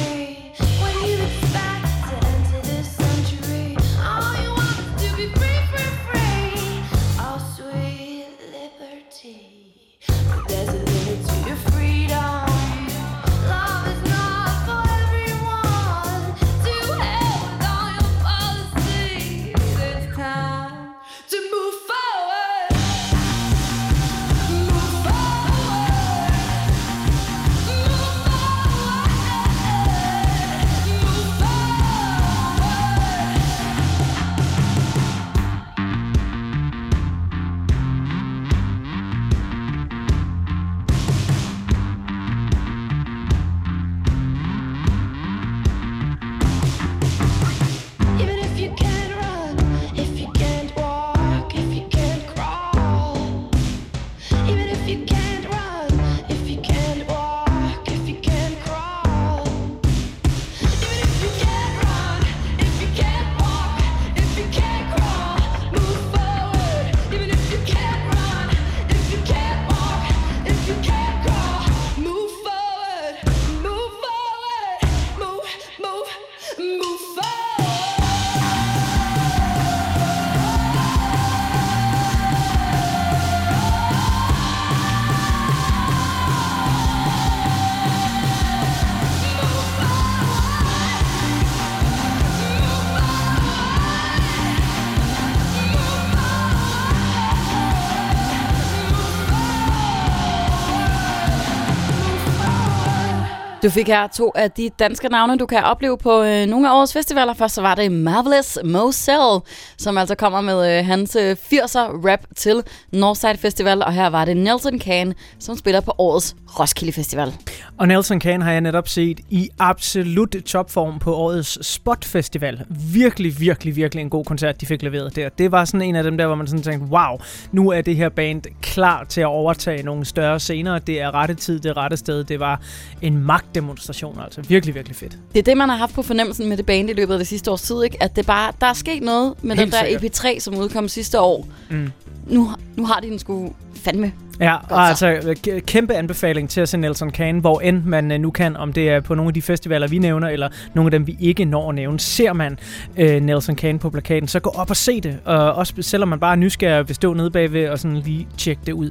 Du 103.65 103.71
fik 103.71 103.87
her 103.87 104.07
to 104.07 104.33
af 104.35 104.51
de 104.51 104.71
danske 104.79 105.09
navne, 105.09 105.39
du 105.39 105.47
kan 105.47 105.65
opleve 105.65 105.99
på 105.99 106.23
øh, 106.23 106.47
nogle 106.47 106.71
af 106.71 106.77
årets 106.77 106.93
festivaler. 106.93 107.35
Først 107.35 107.55
så 107.55 107.61
var 107.61 107.75
det 107.75 107.93
Marvelous 107.93 108.59
Moselle, 108.65 109.41
som 109.79 109.99
altså 109.99 110.15
kommer 110.15 110.41
med 110.41 110.79
øh, 110.79 110.87
hans 110.87 111.17
øh, 111.17 111.37
80'er 111.53 112.09
rap 112.11 112.21
til 112.37 112.63
Northside 112.93 113.37
Festival. 113.37 113.83
Og 113.83 113.93
her 113.93 114.07
var 114.07 114.25
det 114.25 114.37
Nelson 114.37 114.79
Kane, 114.79 115.15
som 115.39 115.57
spiller 115.57 115.81
på 115.81 115.95
årets 115.99 116.37
Roskilde 116.61 116.93
Festival. 116.93 117.33
Og 117.79 117.89
Nelson 117.89 118.21
Kane 118.21 118.45
har 118.45 118.53
jeg 118.53 118.61
netop 118.61 118.89
set 118.89 119.21
i 119.31 119.49
absolut 119.59 120.37
topform 120.47 120.99
på 120.99 121.15
årets 121.15 121.67
Spot 121.67 122.05
Festival. 122.05 122.65
Virkelig, 122.93 123.41
virkelig, 123.41 123.77
virkelig 123.77 124.03
en 124.03 124.11
god 124.11 124.25
koncert, 124.25 124.61
de 124.61 124.67
fik 124.67 124.83
leveret 124.83 125.17
der. 125.17 125.29
Det 125.29 125.53
var 125.53 125.65
sådan 125.65 125.83
en 125.83 125.97
af 125.97 126.03
dem 126.03 126.19
der, 126.19 126.27
hvor 126.27 126.35
man 126.35 126.47
sådan 126.47 126.63
tænkte, 126.63 126.87
wow, 126.91 127.19
nu 127.53 127.71
er 127.71 127.81
det 127.81 127.97
her 127.97 128.09
band 128.09 128.43
klar 128.63 129.05
til 129.05 129.21
at 129.21 129.27
overtage 129.27 129.83
nogle 129.83 130.05
større 130.05 130.41
scener. 130.41 130.79
Det 130.79 131.01
er 131.01 131.15
rette 131.15 131.35
tid, 131.35 131.61
det 131.61 131.71
er 131.71 131.77
rette 131.77 131.97
sted. 131.97 132.25
Det 132.25 132.41
var 132.41 132.61
en 133.03 133.25
magtdemonstration, 133.63 134.21
altså. 134.21 134.43
Virkelig, 134.43 134.75
virkelig 134.75 134.97
fedt. 134.97 135.19
Det 135.33 135.39
er 135.39 135.43
det, 135.43 135.57
man 135.57 135.69
har 135.69 135.77
haft 135.77 135.95
på 135.95 136.03
fornemmelsen 136.03 136.49
med 136.49 136.57
det 136.57 136.67
band 136.67 136.91
i 136.91 136.93
løbet 136.93 137.15
af 137.15 137.19
det 137.19 137.27
sidste 137.27 137.51
års 137.51 137.63
tid, 137.63 137.83
ikke? 137.83 138.03
At 138.03 138.17
det 138.17 138.27
bare, 138.27 138.53
der 138.61 138.67
er 138.67 138.73
sket 138.73 139.03
noget 139.03 139.35
med 139.43 139.57
Helt 139.57 139.73
den 139.73 139.81
der 139.81 139.99
sikkert. 140.01 140.37
EP3, 140.37 140.41
som 140.41 140.59
udkom 140.59 140.89
sidste 140.89 141.21
år. 141.21 141.49
Mm. 141.71 141.93
Nu, 142.27 142.51
nu 142.77 142.87
har 142.87 143.01
de 143.01 143.07
den 143.11 143.19
sgu 143.19 143.53
fandme. 143.75 144.13
Ja, 144.41 144.57
og 144.71 144.89
altså 144.89 145.35
k- 145.47 145.61
kæmpe 145.61 145.95
anbefaling 145.95 146.51
til 146.51 146.61
at 146.61 146.69
se 146.69 146.77
Nelson 146.79 147.11
Can, 147.11 147.39
hvor 147.39 147.61
end 147.61 147.85
man 147.85 148.13
øh, 148.13 148.21
nu 148.21 148.31
kan, 148.31 148.57
om 148.57 148.73
det 148.73 148.89
er 148.91 149.01
på 149.01 149.15
nogle 149.15 149.29
af 149.29 149.35
de 149.35 149.43
festivaler, 149.43 149.89
vi 149.89 149.99
nævner, 149.99 150.29
eller 150.29 150.49
nogle 150.75 150.87
af 150.87 150.91
dem, 150.91 151.07
vi 151.07 151.17
ikke 151.21 151.45
når 151.45 151.69
at 151.69 151.75
nævne. 151.75 152.01
Ser 152.01 152.33
man 152.33 152.59
øh, 152.97 153.23
Nelson 153.23 153.57
Can 153.57 153.79
på 153.79 153.91
plakaten, 153.91 154.29
så 154.29 154.41
gå 154.41 154.51
op 154.51 154.71
og 154.71 154.77
se 154.77 155.01
det. 155.01 155.19
Og 155.25 155.53
også 155.53 155.75
selvom 155.81 156.09
man 156.09 156.21
bare 156.21 156.33
er 156.33 156.37
nysgerrig, 156.37 156.89
vil 156.89 156.95
stå 156.95 157.15
nede 157.15 157.31
bagved 157.31 157.69
og 157.69 157.79
sådan 157.79 157.97
lige 157.97 158.27
tjekke 158.39 158.63
det 158.67 158.73
ud. 158.73 158.91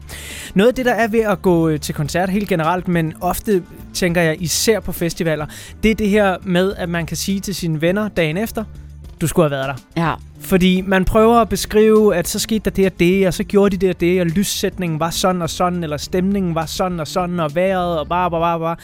Noget 0.55 0.69
af 0.69 0.75
det, 0.75 0.85
der 0.85 0.93
er 0.93 1.07
ved 1.07 1.19
at 1.21 1.41
gå 1.41 1.69
øh, 1.69 1.79
til 1.79 1.95
koncert 1.95 2.29
helt 2.29 2.49
generelt, 2.49 2.87
men 2.87 3.13
ofte 3.21 3.63
tænker 3.93 4.21
jeg 4.21 4.41
især 4.41 4.79
på 4.79 4.91
festivaler, 4.91 5.45
det 5.83 5.91
er 5.91 5.95
det 5.95 6.09
her 6.09 6.35
med, 6.43 6.73
at 6.77 6.89
man 6.89 7.05
kan 7.05 7.17
sige 7.17 7.39
til 7.39 7.55
sine 7.55 7.81
venner 7.81 8.07
dagen 8.07 8.37
efter, 8.37 8.63
du 9.23 9.27
skulle 9.27 9.49
have 9.49 9.51
været 9.51 9.67
der. 9.95 10.01
Ja. 10.01 10.13
Fordi 10.39 10.81
man 10.81 11.05
prøver 11.05 11.35
at 11.35 11.49
beskrive, 11.49 12.15
at 12.15 12.27
så 12.27 12.39
skete 12.39 12.69
der 12.69 12.71
det 12.71 12.85
og 12.85 12.99
det, 12.99 13.27
og 13.27 13.33
så 13.33 13.43
gjorde 13.43 13.77
de 13.77 13.77
det 13.77 13.95
og 13.95 14.01
det, 14.01 14.21
og 14.21 14.27
lyssætningen 14.27 14.99
var 14.99 15.09
sådan 15.09 15.41
og 15.41 15.49
sådan, 15.49 15.83
eller 15.83 15.97
stemningen 15.97 16.55
var 16.55 16.65
sådan 16.65 16.99
og 16.99 17.07
sådan, 17.07 17.39
og 17.39 17.55
vejret, 17.55 17.99
og 17.99 18.07
bare, 18.07 18.31
bare, 18.31 18.41
bare, 18.41 18.59
bare. 18.59 18.75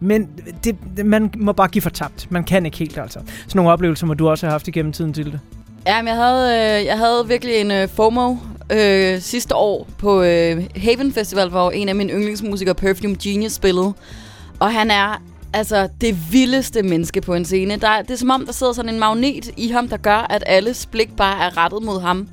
Men 0.00 0.28
det, 0.64 0.76
man 1.04 1.30
må 1.36 1.52
bare 1.52 1.68
give 1.68 1.82
for 1.82 1.90
tabt. 1.90 2.26
Man 2.30 2.44
kan 2.44 2.66
ikke 2.66 2.78
helt, 2.78 2.98
altså. 2.98 3.18
Sådan 3.18 3.58
nogle 3.58 3.70
oplevelser 3.70 4.06
må 4.06 4.14
du 4.14 4.28
også 4.28 4.46
have 4.46 4.52
haft 4.52 4.68
igennem 4.68 4.92
tiden 4.92 5.12
til 5.12 5.24
det. 5.24 5.40
Ja, 5.86 6.02
men 6.02 6.08
jeg 6.08 6.16
havde, 6.16 6.78
øh, 6.80 6.86
jeg 6.86 6.98
havde 6.98 7.24
virkelig 7.28 7.54
en 7.54 7.70
øh, 7.70 7.88
FOMO 7.88 8.36
øh, 8.72 9.20
sidste 9.20 9.54
år 9.54 9.88
på 9.98 10.22
øh, 10.22 10.64
Haven 10.76 11.12
Festival, 11.12 11.48
hvor 11.48 11.70
en 11.70 11.88
af 11.88 11.94
mine 11.94 12.12
yndlingsmusikere, 12.12 12.74
Perfume 12.74 13.16
Genius, 13.22 13.52
spillede. 13.52 13.92
Og 14.60 14.72
han 14.72 14.90
er 14.90 15.22
altså 15.58 15.88
det 16.00 16.32
vildeste 16.32 16.82
menneske 16.82 17.20
på 17.20 17.34
en 17.34 17.44
scene. 17.44 17.76
Der, 17.76 18.02
det 18.02 18.10
er 18.10 18.16
som 18.16 18.30
om, 18.30 18.46
der 18.46 18.52
sidder 18.52 18.72
sådan 18.72 18.94
en 18.94 19.00
magnet 19.00 19.50
i 19.56 19.68
ham, 19.68 19.88
der 19.88 19.96
gør, 19.96 20.26
at 20.30 20.44
alles 20.46 20.86
blik 20.86 21.16
bare 21.16 21.46
er 21.46 21.56
rettet 21.56 21.82
mod 21.82 22.00
ham. 22.00 22.28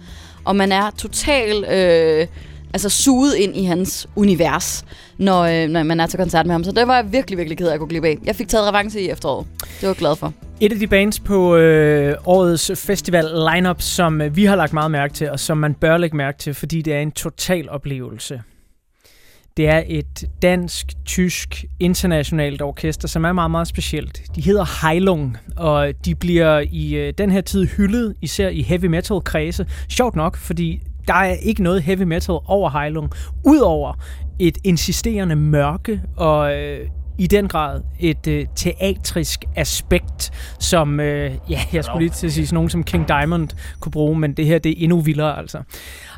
Og 0.46 0.56
man 0.56 0.72
er 0.72 0.90
totalt 0.98 1.66
øh, 1.72 2.28
altså 2.74 2.90
suget 2.90 3.36
ind 3.36 3.58
i 3.58 3.64
hans 3.64 4.08
univers, 4.16 4.86
når, 5.18 5.42
øh, 5.44 5.70
når 5.70 5.84
man 5.84 6.00
er 6.00 6.08
til 6.08 6.20
koncert 6.20 6.46
med 6.46 6.54
ham. 6.54 6.64
Så 6.64 6.72
det 6.72 6.88
var 6.88 6.96
jeg 6.96 7.12
virkelig, 7.12 7.38
virkelig 7.38 7.58
ked 7.58 7.68
af 7.68 7.74
at 7.74 7.80
gå 7.80 7.86
glip 7.86 8.04
af. 8.04 8.18
Jeg 8.24 8.36
fik 8.36 8.48
taget 8.48 8.68
revanche 8.68 9.02
i 9.02 9.10
efteråret. 9.10 9.48
Det 9.60 9.82
var 9.82 9.88
jeg 9.88 9.96
glad 9.96 10.16
for. 10.16 10.34
Et 10.60 10.72
af 10.72 10.80
de 10.80 10.88
bands 10.88 11.20
på 11.20 11.56
øh, 11.56 12.16
årets 12.26 12.72
festival 12.76 13.26
lineup, 13.54 13.82
som 13.82 14.22
øh, 14.22 14.36
vi 14.36 14.46
har 14.46 14.56
lagt 14.56 14.74
meget 14.74 14.92
mærke 14.92 15.14
til, 15.14 15.30
og 15.30 15.40
som 15.40 15.58
man 15.58 15.74
bør 15.74 15.98
lægge 15.98 16.18
mærke 16.18 16.38
til, 16.38 16.54
fordi 16.54 16.82
det 16.82 16.94
er 16.94 17.00
en 17.00 17.12
total 17.12 17.70
oplevelse. 17.70 18.42
Det 19.58 19.70
er 19.70 19.84
et 19.88 20.26
dansk, 20.42 21.06
tysk, 21.06 21.66
internationalt 21.80 22.62
orkester, 22.62 23.08
som 23.08 23.26
er 23.26 23.34
meget, 23.34 23.52
meget 23.52 23.68
specielt. 23.68 24.22
De 24.36 24.42
hedder 24.42 24.88
Heilung, 24.88 25.38
og 25.58 25.94
de 26.06 26.16
bliver 26.16 26.64
i 26.72 26.96
øh, 26.96 27.14
den 27.18 27.32
her 27.32 27.42
tid 27.42 27.68
hyldet, 27.68 28.16
især 28.22 28.50
i 28.50 28.62
heavy 28.62 28.86
metal 28.86 29.22
kredse. 29.22 29.66
Sjovt 29.90 30.16
nok, 30.16 30.38
fordi 30.38 30.82
der 31.08 31.14
er 31.14 31.34
ikke 31.34 31.64
noget 31.64 31.84
heavy 31.84 32.02
metal 32.02 32.36
over 32.46 32.70
Heilung, 32.70 33.12
udover 33.46 33.94
et 34.40 34.58
insisterende 34.64 35.36
mørke 35.36 36.02
og 36.18 36.62
øh, 36.62 36.88
i 37.18 37.28
den 37.28 37.48
grad 37.48 37.82
et 38.00 38.28
øh, 38.28 38.46
teatrisk 38.56 39.46
aspekt, 39.56 40.32
som, 40.60 41.00
øh, 41.00 41.32
ja, 41.50 41.62
jeg 41.74 41.84
skulle 41.84 42.00
lige 42.00 42.10
til 42.10 42.28
at 42.28 42.34
sige, 42.34 42.48
sådan 42.48 42.56
nogen 42.56 42.70
som 42.70 42.84
King 42.84 43.08
Diamond 43.08 43.50
kunne 43.80 43.92
bruge, 43.92 44.20
men 44.20 44.34
det 44.34 44.46
her, 44.46 44.60
det 44.60 44.70
er 44.70 44.76
endnu 44.78 45.00
vildere, 45.00 45.38
altså. 45.38 45.62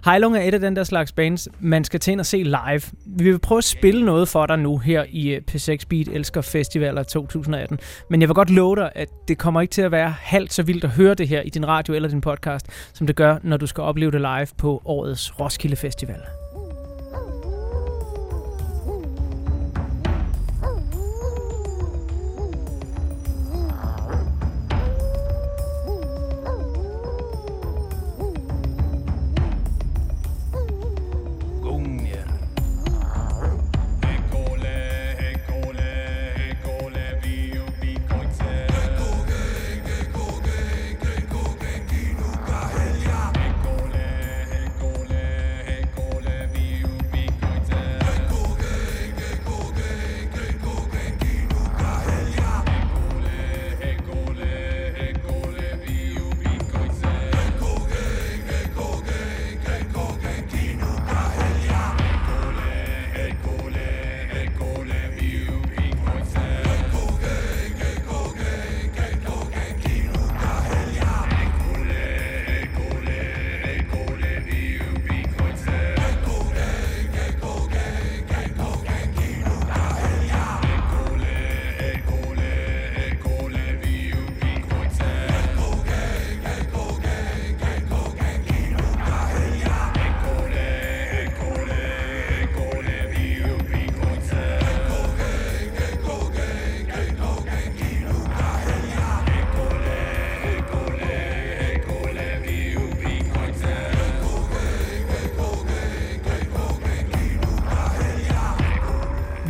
Heilung 0.05 0.37
er 0.37 0.41
et 0.41 0.53
af 0.53 0.59
den 0.59 0.75
der 0.75 0.83
slags 0.83 1.11
bands, 1.11 1.47
man 1.59 1.83
skal 1.83 1.99
til 1.99 2.11
ind 2.11 2.19
og 2.19 2.25
se 2.25 2.37
live. 2.37 2.81
Vi 3.05 3.31
vil 3.31 3.39
prøve 3.39 3.57
at 3.57 3.63
spille 3.63 4.05
noget 4.05 4.27
for 4.27 4.45
dig 4.45 4.59
nu 4.59 4.77
her 4.77 5.05
i 5.09 5.29
øh, 5.29 5.41
P6 5.51 5.77
Beat 5.89 6.07
Elsker 6.07 6.41
Festivaler 6.41 7.03
2018. 7.03 7.79
Men 8.09 8.21
jeg 8.21 8.29
vil 8.29 8.35
godt 8.35 8.49
love 8.49 8.75
dig, 8.75 8.91
at 8.95 9.07
det 9.27 9.37
kommer 9.37 9.61
ikke 9.61 9.71
til 9.71 9.81
at 9.81 9.91
være 9.91 10.15
halvt 10.19 10.53
så 10.53 10.63
vildt 10.63 10.83
at 10.83 10.89
høre 10.89 11.13
det 11.13 11.27
her 11.27 11.41
i 11.41 11.49
din 11.49 11.67
radio 11.67 11.93
eller 11.93 12.09
din 12.09 12.21
podcast, 12.21 12.65
som 12.93 13.07
det 13.07 13.15
gør, 13.15 13.37
når 13.43 13.57
du 13.57 13.67
skal 13.67 13.81
opleve 13.81 14.11
det 14.11 14.21
live 14.21 14.47
på 14.57 14.81
årets 14.85 15.39
Roskilde 15.39 15.75
Festival. 15.75 16.19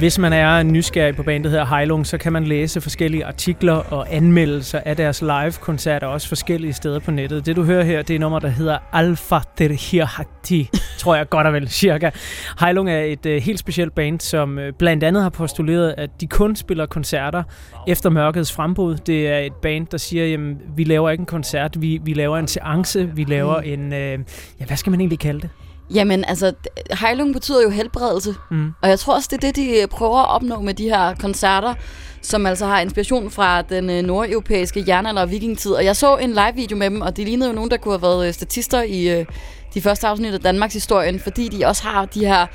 Hvis 0.07 0.19
man 0.19 0.33
er 0.33 0.63
nysgerrig 0.63 1.15
på 1.15 1.23
bandet 1.23 1.51
hedder 1.51 1.65
Heilung, 1.65 2.07
så 2.07 2.17
kan 2.17 2.33
man 2.33 2.43
læse 2.43 2.81
forskellige 2.81 3.25
artikler 3.25 3.73
og 3.73 4.15
anmeldelser 4.15 4.79
af 4.85 4.95
deres 4.95 5.21
live-koncerter, 5.21 6.07
også 6.07 6.27
forskellige 6.27 6.73
steder 6.73 6.99
på 6.99 7.11
nettet. 7.11 7.45
Det 7.45 7.55
du 7.55 7.63
hører 7.63 7.83
her, 7.83 8.01
det 8.01 8.15
er 8.15 8.19
nummer, 8.19 8.39
der 8.39 8.47
hedder 8.47 8.77
Alpha 8.93 9.39
Terhirhakti, 9.57 10.69
tror 10.99 11.15
jeg 11.15 11.29
godt 11.29 11.47
og 11.47 11.53
vel, 11.53 11.69
cirka. 11.69 12.09
Heilung 12.59 12.89
er 12.89 12.99
et 12.99 13.25
uh, 13.25 13.31
helt 13.31 13.59
specielt 13.59 13.95
band, 13.95 14.19
som 14.19 14.57
uh, 14.57 14.63
blandt 14.79 15.03
andet 15.03 15.23
har 15.23 15.29
postuleret, 15.29 15.95
at 15.97 16.09
de 16.21 16.27
kun 16.27 16.55
spiller 16.55 16.85
koncerter 16.85 17.43
efter 17.87 18.09
mørkets 18.09 18.53
frembrud. 18.53 18.97
Det 18.97 19.27
er 19.27 19.37
et 19.37 19.53
band, 19.53 19.87
der 19.87 19.97
siger, 19.97 20.25
jamen, 20.25 20.57
vi 20.75 20.83
laver 20.83 21.09
ikke 21.09 21.21
en 21.21 21.25
koncert, 21.25 21.81
vi, 21.81 21.99
vi 22.03 22.13
laver 22.13 22.37
en 22.37 22.47
seance, 22.47 23.09
vi 23.15 23.23
laver 23.23 23.59
en, 23.59 23.87
uh, 23.87 23.93
ja, 24.59 24.65
hvad 24.67 24.77
skal 24.77 24.91
man 24.91 24.99
egentlig 24.99 25.19
kalde 25.19 25.41
det? 25.41 25.49
Jamen, 25.93 26.25
altså, 26.25 26.53
Heilung 26.99 27.33
betyder 27.33 27.61
jo 27.61 27.69
helbredelse. 27.69 28.35
Mm. 28.51 28.71
Og 28.81 28.89
jeg 28.89 28.99
tror 28.99 29.15
også, 29.15 29.27
det 29.31 29.43
er 29.43 29.51
det, 29.51 29.55
de 29.55 29.87
prøver 29.91 30.17
at 30.17 30.29
opnå 30.29 30.61
med 30.61 30.73
de 30.73 30.83
her 30.83 31.15
koncerter, 31.15 31.73
som 32.21 32.45
altså 32.45 32.65
har 32.65 32.79
inspiration 32.79 33.31
fra 33.31 33.61
den 33.61 33.89
øh, 33.89 34.03
nordeuropæiske 34.03 34.83
jernalder 34.87 35.21
og 35.21 35.31
vikingetid. 35.31 35.71
Og 35.71 35.85
jeg 35.85 35.95
så 35.95 36.17
en 36.17 36.29
live-video 36.29 36.77
med 36.77 36.89
dem, 36.89 37.01
og 37.01 37.17
de 37.17 37.23
lignede 37.23 37.49
jo 37.49 37.55
nogen, 37.55 37.71
der 37.71 37.77
kunne 37.77 37.93
have 37.93 38.01
været 38.01 38.27
øh, 38.27 38.33
statister 38.33 38.81
i 38.81 39.19
øh, 39.19 39.25
de 39.73 39.81
første 39.81 40.07
afsnit 40.07 40.33
af 40.33 40.39
Danmarks 40.39 40.73
historien, 40.73 41.19
fordi 41.19 41.47
de 41.47 41.65
også 41.65 41.83
har 41.83 42.05
de 42.05 42.25
her 42.25 42.45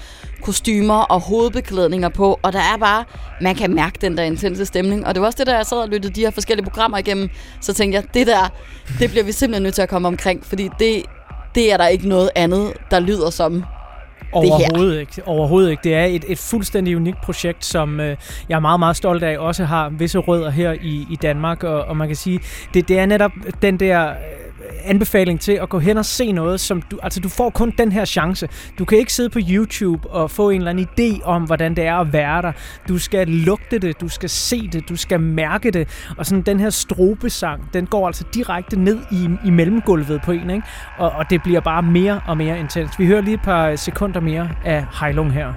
kostymer 0.42 0.94
og 0.94 1.20
hovedbeklædninger 1.20 2.08
på, 2.08 2.38
og 2.42 2.52
der 2.52 2.58
er 2.58 2.76
bare, 2.76 3.04
man 3.40 3.54
kan 3.54 3.74
mærke 3.74 3.98
den 4.00 4.16
der 4.16 4.22
intense 4.22 4.66
stemning. 4.66 5.06
Og 5.06 5.14
det 5.14 5.20
var 5.20 5.26
også 5.26 5.38
det, 5.38 5.46
der 5.46 5.56
jeg 5.56 5.66
sad 5.66 5.78
og 5.78 5.88
lyttede 5.88 6.14
de 6.14 6.20
her 6.20 6.30
forskellige 6.30 6.64
programmer 6.64 6.98
igennem, 6.98 7.28
så 7.60 7.74
tænkte 7.74 7.96
jeg, 7.96 8.14
det 8.14 8.26
der, 8.26 8.48
det 8.98 9.10
bliver 9.10 9.24
vi 9.24 9.32
simpelthen 9.32 9.62
nødt 9.62 9.74
til 9.74 9.82
at 9.82 9.88
komme 9.88 10.08
omkring, 10.08 10.46
fordi 10.46 10.68
det, 10.78 11.02
det 11.54 11.72
er 11.72 11.76
der 11.76 11.86
ikke 11.86 12.08
noget 12.08 12.30
andet, 12.34 12.72
der 12.90 13.00
lyder 13.00 13.30
som 13.30 13.52
det 13.52 13.62
her. 14.32 14.50
Overhovedet 14.50 15.00
ikke. 15.00 15.22
Overhovedet 15.26 15.70
ikke. 15.70 15.80
Det 15.84 15.94
er 15.94 16.04
et, 16.04 16.24
et 16.28 16.38
fuldstændig 16.38 16.96
unikt 16.96 17.20
projekt, 17.22 17.64
som 17.64 18.00
øh, 18.00 18.16
jeg 18.48 18.56
er 18.56 18.60
meget, 18.60 18.78
meget 18.78 18.96
stolt 18.96 19.22
af, 19.22 19.38
også 19.38 19.64
har 19.64 19.88
visse 19.88 20.18
rødder 20.18 20.50
her 20.50 20.72
i, 20.72 21.06
i 21.10 21.16
Danmark. 21.22 21.64
Og, 21.64 21.84
og 21.84 21.96
man 21.96 22.08
kan 22.08 22.16
sige, 22.16 22.40
det, 22.74 22.88
det 22.88 22.98
er 22.98 23.06
netop 23.06 23.32
den 23.62 23.80
der 23.80 24.10
øh, 24.10 24.14
anbefaling 24.84 25.40
til 25.40 25.52
at 25.52 25.68
gå 25.68 25.78
hen 25.78 25.96
og 25.96 26.04
se 26.04 26.32
noget, 26.32 26.60
som 26.60 26.82
du, 26.82 26.98
altså 27.02 27.20
du 27.20 27.28
får 27.28 27.50
kun 27.50 27.74
den 27.78 27.92
her 27.92 28.04
chance. 28.04 28.48
Du 28.78 28.84
kan 28.84 28.98
ikke 28.98 29.12
sidde 29.12 29.30
på 29.30 29.38
YouTube 29.48 30.10
og 30.10 30.30
få 30.30 30.50
en 30.50 30.56
eller 30.56 30.70
anden 30.70 30.88
idé 30.98 31.24
om, 31.24 31.42
hvordan 31.42 31.76
det 31.76 31.86
er 31.86 31.96
at 31.96 32.12
være 32.12 32.42
der. 32.42 32.52
Du 32.88 32.98
skal 32.98 33.28
lugte 33.28 33.78
det, 33.78 34.00
du 34.00 34.08
skal 34.08 34.28
se 34.28 34.68
det, 34.68 34.88
du 34.88 34.96
skal 34.96 35.20
mærke 35.20 35.70
det. 35.70 35.88
Og 36.16 36.26
sådan 36.26 36.42
den 36.42 36.60
her 36.60 36.70
strobesang, 36.70 37.74
den 37.74 37.86
går 37.86 38.06
altså 38.06 38.24
direkte 38.34 38.80
ned 38.80 38.98
i, 39.10 39.28
i 39.46 39.50
mellemgulvet 39.50 40.20
på 40.24 40.32
en, 40.32 40.50
ikke? 40.50 40.66
Og, 40.98 41.10
og 41.10 41.30
det 41.30 41.42
bliver 41.42 41.60
bare 41.60 41.82
mere 41.82 42.20
og 42.26 42.36
mere 42.36 42.58
intens. 42.58 42.98
Vi 42.98 43.06
hører 43.06 43.20
lige 43.20 43.34
et 43.34 43.42
par 43.42 43.76
sekunder 43.76 44.20
mere 44.20 44.50
af 44.64 44.86
Heilung 45.00 45.32
her. 45.32 45.52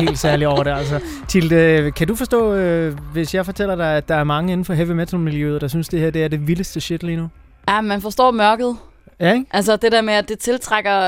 Helt 0.00 0.18
særligt 0.18 0.48
over 0.48 0.62
det. 0.62 0.70
Altså, 0.70 1.00
Tilde, 1.28 1.92
kan 1.96 2.06
du 2.08 2.14
forstå, 2.14 2.54
øh, 2.54 2.96
hvis 3.12 3.34
jeg 3.34 3.44
fortæller 3.46 3.74
dig, 3.76 3.96
at 3.96 4.08
der 4.08 4.14
er 4.14 4.24
mange 4.24 4.52
inden 4.52 4.64
for 4.64 4.74
heavy 4.74 4.90
metal-miljøet, 4.90 5.60
der 5.60 5.68
synes, 5.68 5.88
det 5.88 6.00
her 6.00 6.10
det 6.10 6.24
er 6.24 6.28
det 6.28 6.46
vildeste 6.46 6.80
shit 6.80 7.02
lige 7.02 7.16
nu? 7.16 7.28
Ja, 7.68 7.80
man 7.80 8.02
forstår 8.02 8.30
mørket. 8.30 8.76
Ja, 9.20 9.32
ikke? 9.32 9.46
Altså 9.50 9.76
det 9.76 9.92
der 9.92 10.00
med, 10.00 10.14
at 10.14 10.28
det 10.28 10.38
tiltrækker 10.38 11.00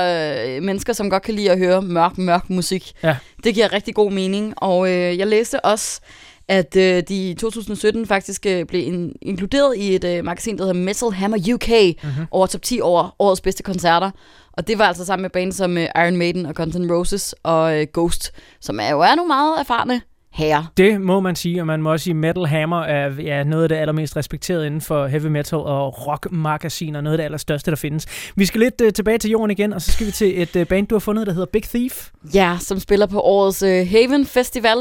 øh, 0.57 0.63
mennesker, 0.63 0.93
som 0.93 1.09
godt 1.09 1.23
kan 1.23 1.33
lide 1.33 1.51
at 1.51 1.57
høre 1.57 1.81
mørk, 1.81 2.17
mørk 2.17 2.49
musik. 2.49 2.91
Ja. 3.03 3.15
Det 3.43 3.53
giver 3.53 3.73
rigtig 3.73 3.95
god 3.95 4.11
mening. 4.11 4.53
Og 4.57 4.87
øh, 4.89 5.17
jeg 5.17 5.27
læste 5.27 5.65
også, 5.65 6.01
at 6.47 6.75
øh, 6.77 7.03
de 7.09 7.29
i 7.29 7.33
2017 7.33 8.05
faktisk 8.07 8.45
øh, 8.45 8.65
blev 8.65 8.87
in- 8.87 9.13
inkluderet 9.21 9.77
i 9.77 9.95
et 9.95 10.03
øh, 10.03 10.25
magasin, 10.25 10.57
der 10.57 10.63
hedder 10.63 10.79
Metal 10.79 11.11
Hammer 11.11 11.37
UK, 11.53 11.69
Mhm. 11.69 11.95
mm-hmm. 12.03 12.25
over 12.31 12.47
top 12.47 12.61
10 12.61 12.79
over 12.81 13.15
årets 13.19 13.41
bedste 13.41 13.63
koncerter. 13.63 14.11
Og 14.53 14.67
det 14.67 14.77
var 14.77 14.85
altså 14.85 15.05
sammen 15.05 15.21
med 15.21 15.29
bands 15.29 15.55
som 15.55 15.77
øh, 15.77 15.87
Iron 15.95 16.17
Maiden 16.17 16.45
og 16.45 16.55
Guns 16.55 16.75
N' 16.75 16.91
Roses 16.93 17.35
og 17.43 17.81
øh, 17.81 17.87
Ghost, 17.93 18.31
som 18.61 18.79
er 18.79 18.89
jo 18.89 18.99
er 19.01 19.15
nogle 19.15 19.27
meget 19.27 19.59
erfarne 19.59 20.01
herrer. 20.33 20.63
Det 20.77 21.01
må 21.01 21.19
man 21.19 21.35
sige, 21.35 21.61
og 21.61 21.67
man 21.67 21.81
må 21.81 21.91
også 21.91 22.03
sige, 22.03 22.13
Metal 22.13 22.45
Hammer 22.45 22.81
er 22.81 23.11
ja, 23.21 23.43
noget 23.43 23.63
af 23.63 23.69
det 23.69 23.75
allermest 23.75 24.17
respekterede 24.17 24.67
inden 24.67 24.81
for 24.81 25.07
heavy 25.07 25.25
metal 25.25 25.57
og 25.57 26.07
rock-magasiner, 26.07 27.01
noget 27.01 27.13
af 27.13 27.17
det 27.17 27.25
allerstørste, 27.25 27.71
der 27.71 27.77
findes. 27.77 28.31
Vi 28.35 28.45
skal 28.45 28.59
lidt 28.59 28.81
uh, 28.81 28.89
tilbage 28.89 29.17
til 29.17 29.31
jorden 29.31 29.51
igen, 29.51 29.73
og 29.73 29.81
så 29.81 29.91
skal 29.91 30.07
vi 30.07 30.11
til 30.11 30.41
et 30.41 30.55
uh, 30.55 30.63
band, 30.63 30.87
du 30.87 30.95
har 30.95 30.99
fundet, 30.99 31.27
der 31.27 31.33
hedder 31.33 31.45
Big 31.45 31.63
Thief. 31.63 32.09
Ja, 32.33 32.57
som 32.61 32.79
spiller 32.79 33.05
på 33.05 33.21
årets 33.21 33.63
øh, 33.63 33.87
Haven 33.89 34.25
Festival. 34.25 34.77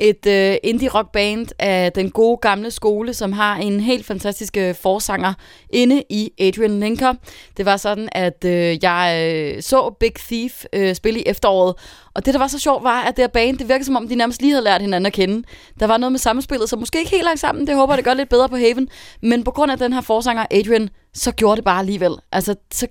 Et 0.00 0.26
øh, 0.26 0.56
indie 0.62 0.88
rock 0.88 1.12
band 1.12 1.46
af 1.58 1.92
den 1.92 2.10
gode 2.10 2.36
gamle 2.36 2.70
skole, 2.70 3.14
som 3.14 3.32
har 3.32 3.56
en 3.56 3.80
helt 3.80 4.06
fantastisk 4.06 4.56
øh, 4.56 4.74
forsanger 4.74 5.34
inde 5.70 6.02
i 6.10 6.32
Adrian 6.40 6.80
Linker. 6.80 7.14
Det 7.56 7.66
var 7.66 7.76
sådan, 7.76 8.08
at 8.12 8.44
øh, 8.44 8.84
jeg 8.84 9.32
øh, 9.34 9.62
så 9.62 9.94
Big 10.00 10.14
Thief 10.14 10.64
øh, 10.72 10.94
spille 10.94 11.20
i 11.20 11.22
efteråret, 11.26 11.74
og 12.14 12.26
det, 12.26 12.34
der 12.34 12.40
var 12.40 12.46
så 12.46 12.58
sjovt, 12.58 12.84
var, 12.84 13.02
at 13.02 13.16
det 13.16 13.22
her 13.22 13.28
band, 13.28 13.58
det 13.58 13.68
virkede 13.68 13.84
som 13.84 13.96
om, 13.96 14.08
de 14.08 14.14
nærmest 14.14 14.40
lige 14.40 14.52
havde 14.52 14.64
lært 14.64 14.80
hinanden 14.80 15.06
at 15.06 15.12
kende. 15.12 15.46
Der 15.80 15.86
var 15.86 15.96
noget 15.96 16.12
med 16.12 16.18
samspillet, 16.18 16.68
som 16.68 16.78
måske 16.78 16.98
ikke 16.98 17.10
helt 17.10 17.24
langt 17.24 17.40
sammen. 17.40 17.66
Det 17.66 17.76
håber 17.76 17.92
jeg, 17.92 17.96
det 17.96 18.04
gør 18.04 18.14
lidt 18.14 18.28
bedre 18.28 18.48
på 18.48 18.56
Haven. 18.56 18.88
Men 19.22 19.44
på 19.44 19.50
grund 19.50 19.72
af 19.72 19.78
den 19.78 19.92
her 19.92 20.00
forsanger, 20.00 20.46
Adrian, 20.50 20.90
så 21.14 21.32
gjorde 21.32 21.56
det 21.56 21.64
bare 21.64 21.78
alligevel. 21.78 22.12
Altså, 22.32 22.54
så, 22.72 22.86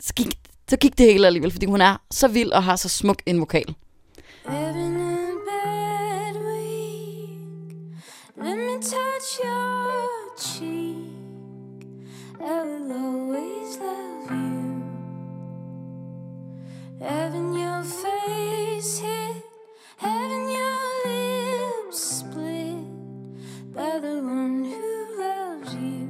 så, 0.00 0.14
gik, 0.14 0.26
så 0.70 0.76
gik 0.76 0.98
det 0.98 1.06
hele 1.06 1.26
alligevel, 1.26 1.50
fordi 1.50 1.66
hun 1.66 1.80
er 1.80 1.96
så 2.10 2.28
vild 2.28 2.50
og 2.50 2.62
har 2.62 2.76
så 2.76 2.88
smuk 2.88 3.22
en 3.26 3.40
vokal. 3.40 3.74
Let 8.38 8.58
me 8.58 8.74
touch 8.82 9.40
your 9.44 10.36
cheek. 10.38 10.96
I 12.38 12.62
will 12.64 12.92
always 12.92 13.55
Having 17.06 17.54
your 17.54 17.84
face 17.84 18.98
hit, 18.98 19.36
having 19.96 20.50
your 20.50 20.76
lips 21.06 22.00
split 22.00 22.82
by 23.72 24.00
the 24.00 24.18
one 24.24 24.64
who 24.64 25.20
loves 25.20 25.72
you. 25.76 26.08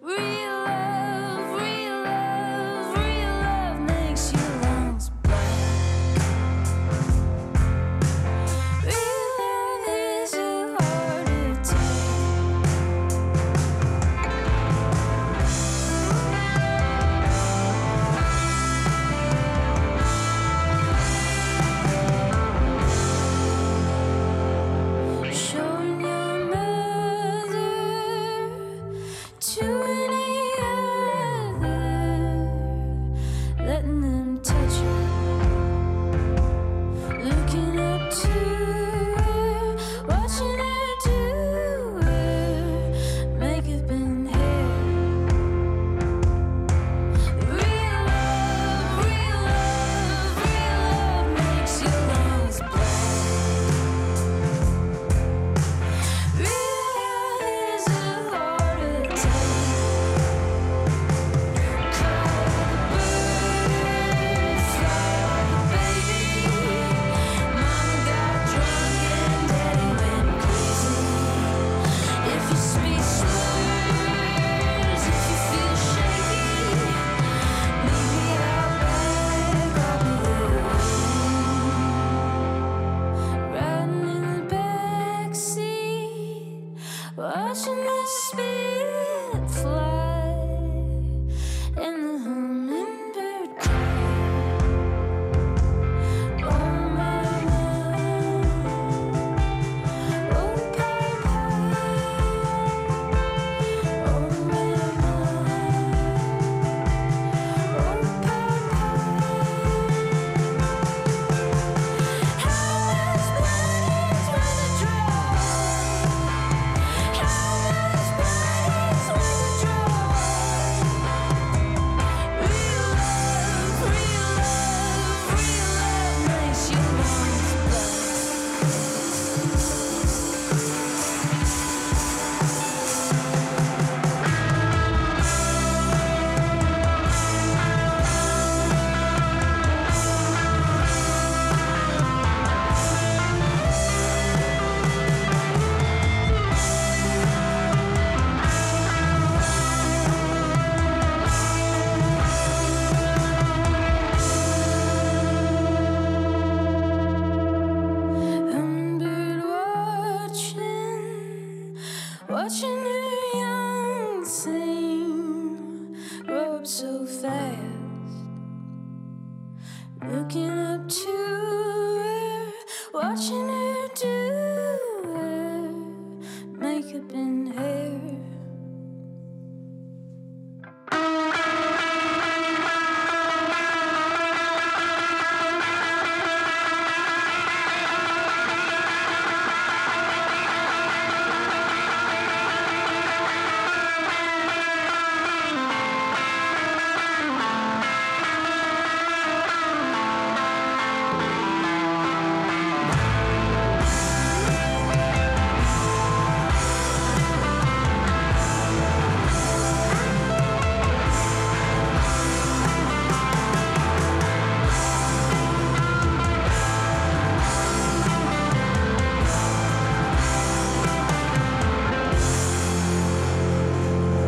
Real 0.00 0.64
love, 0.64 1.29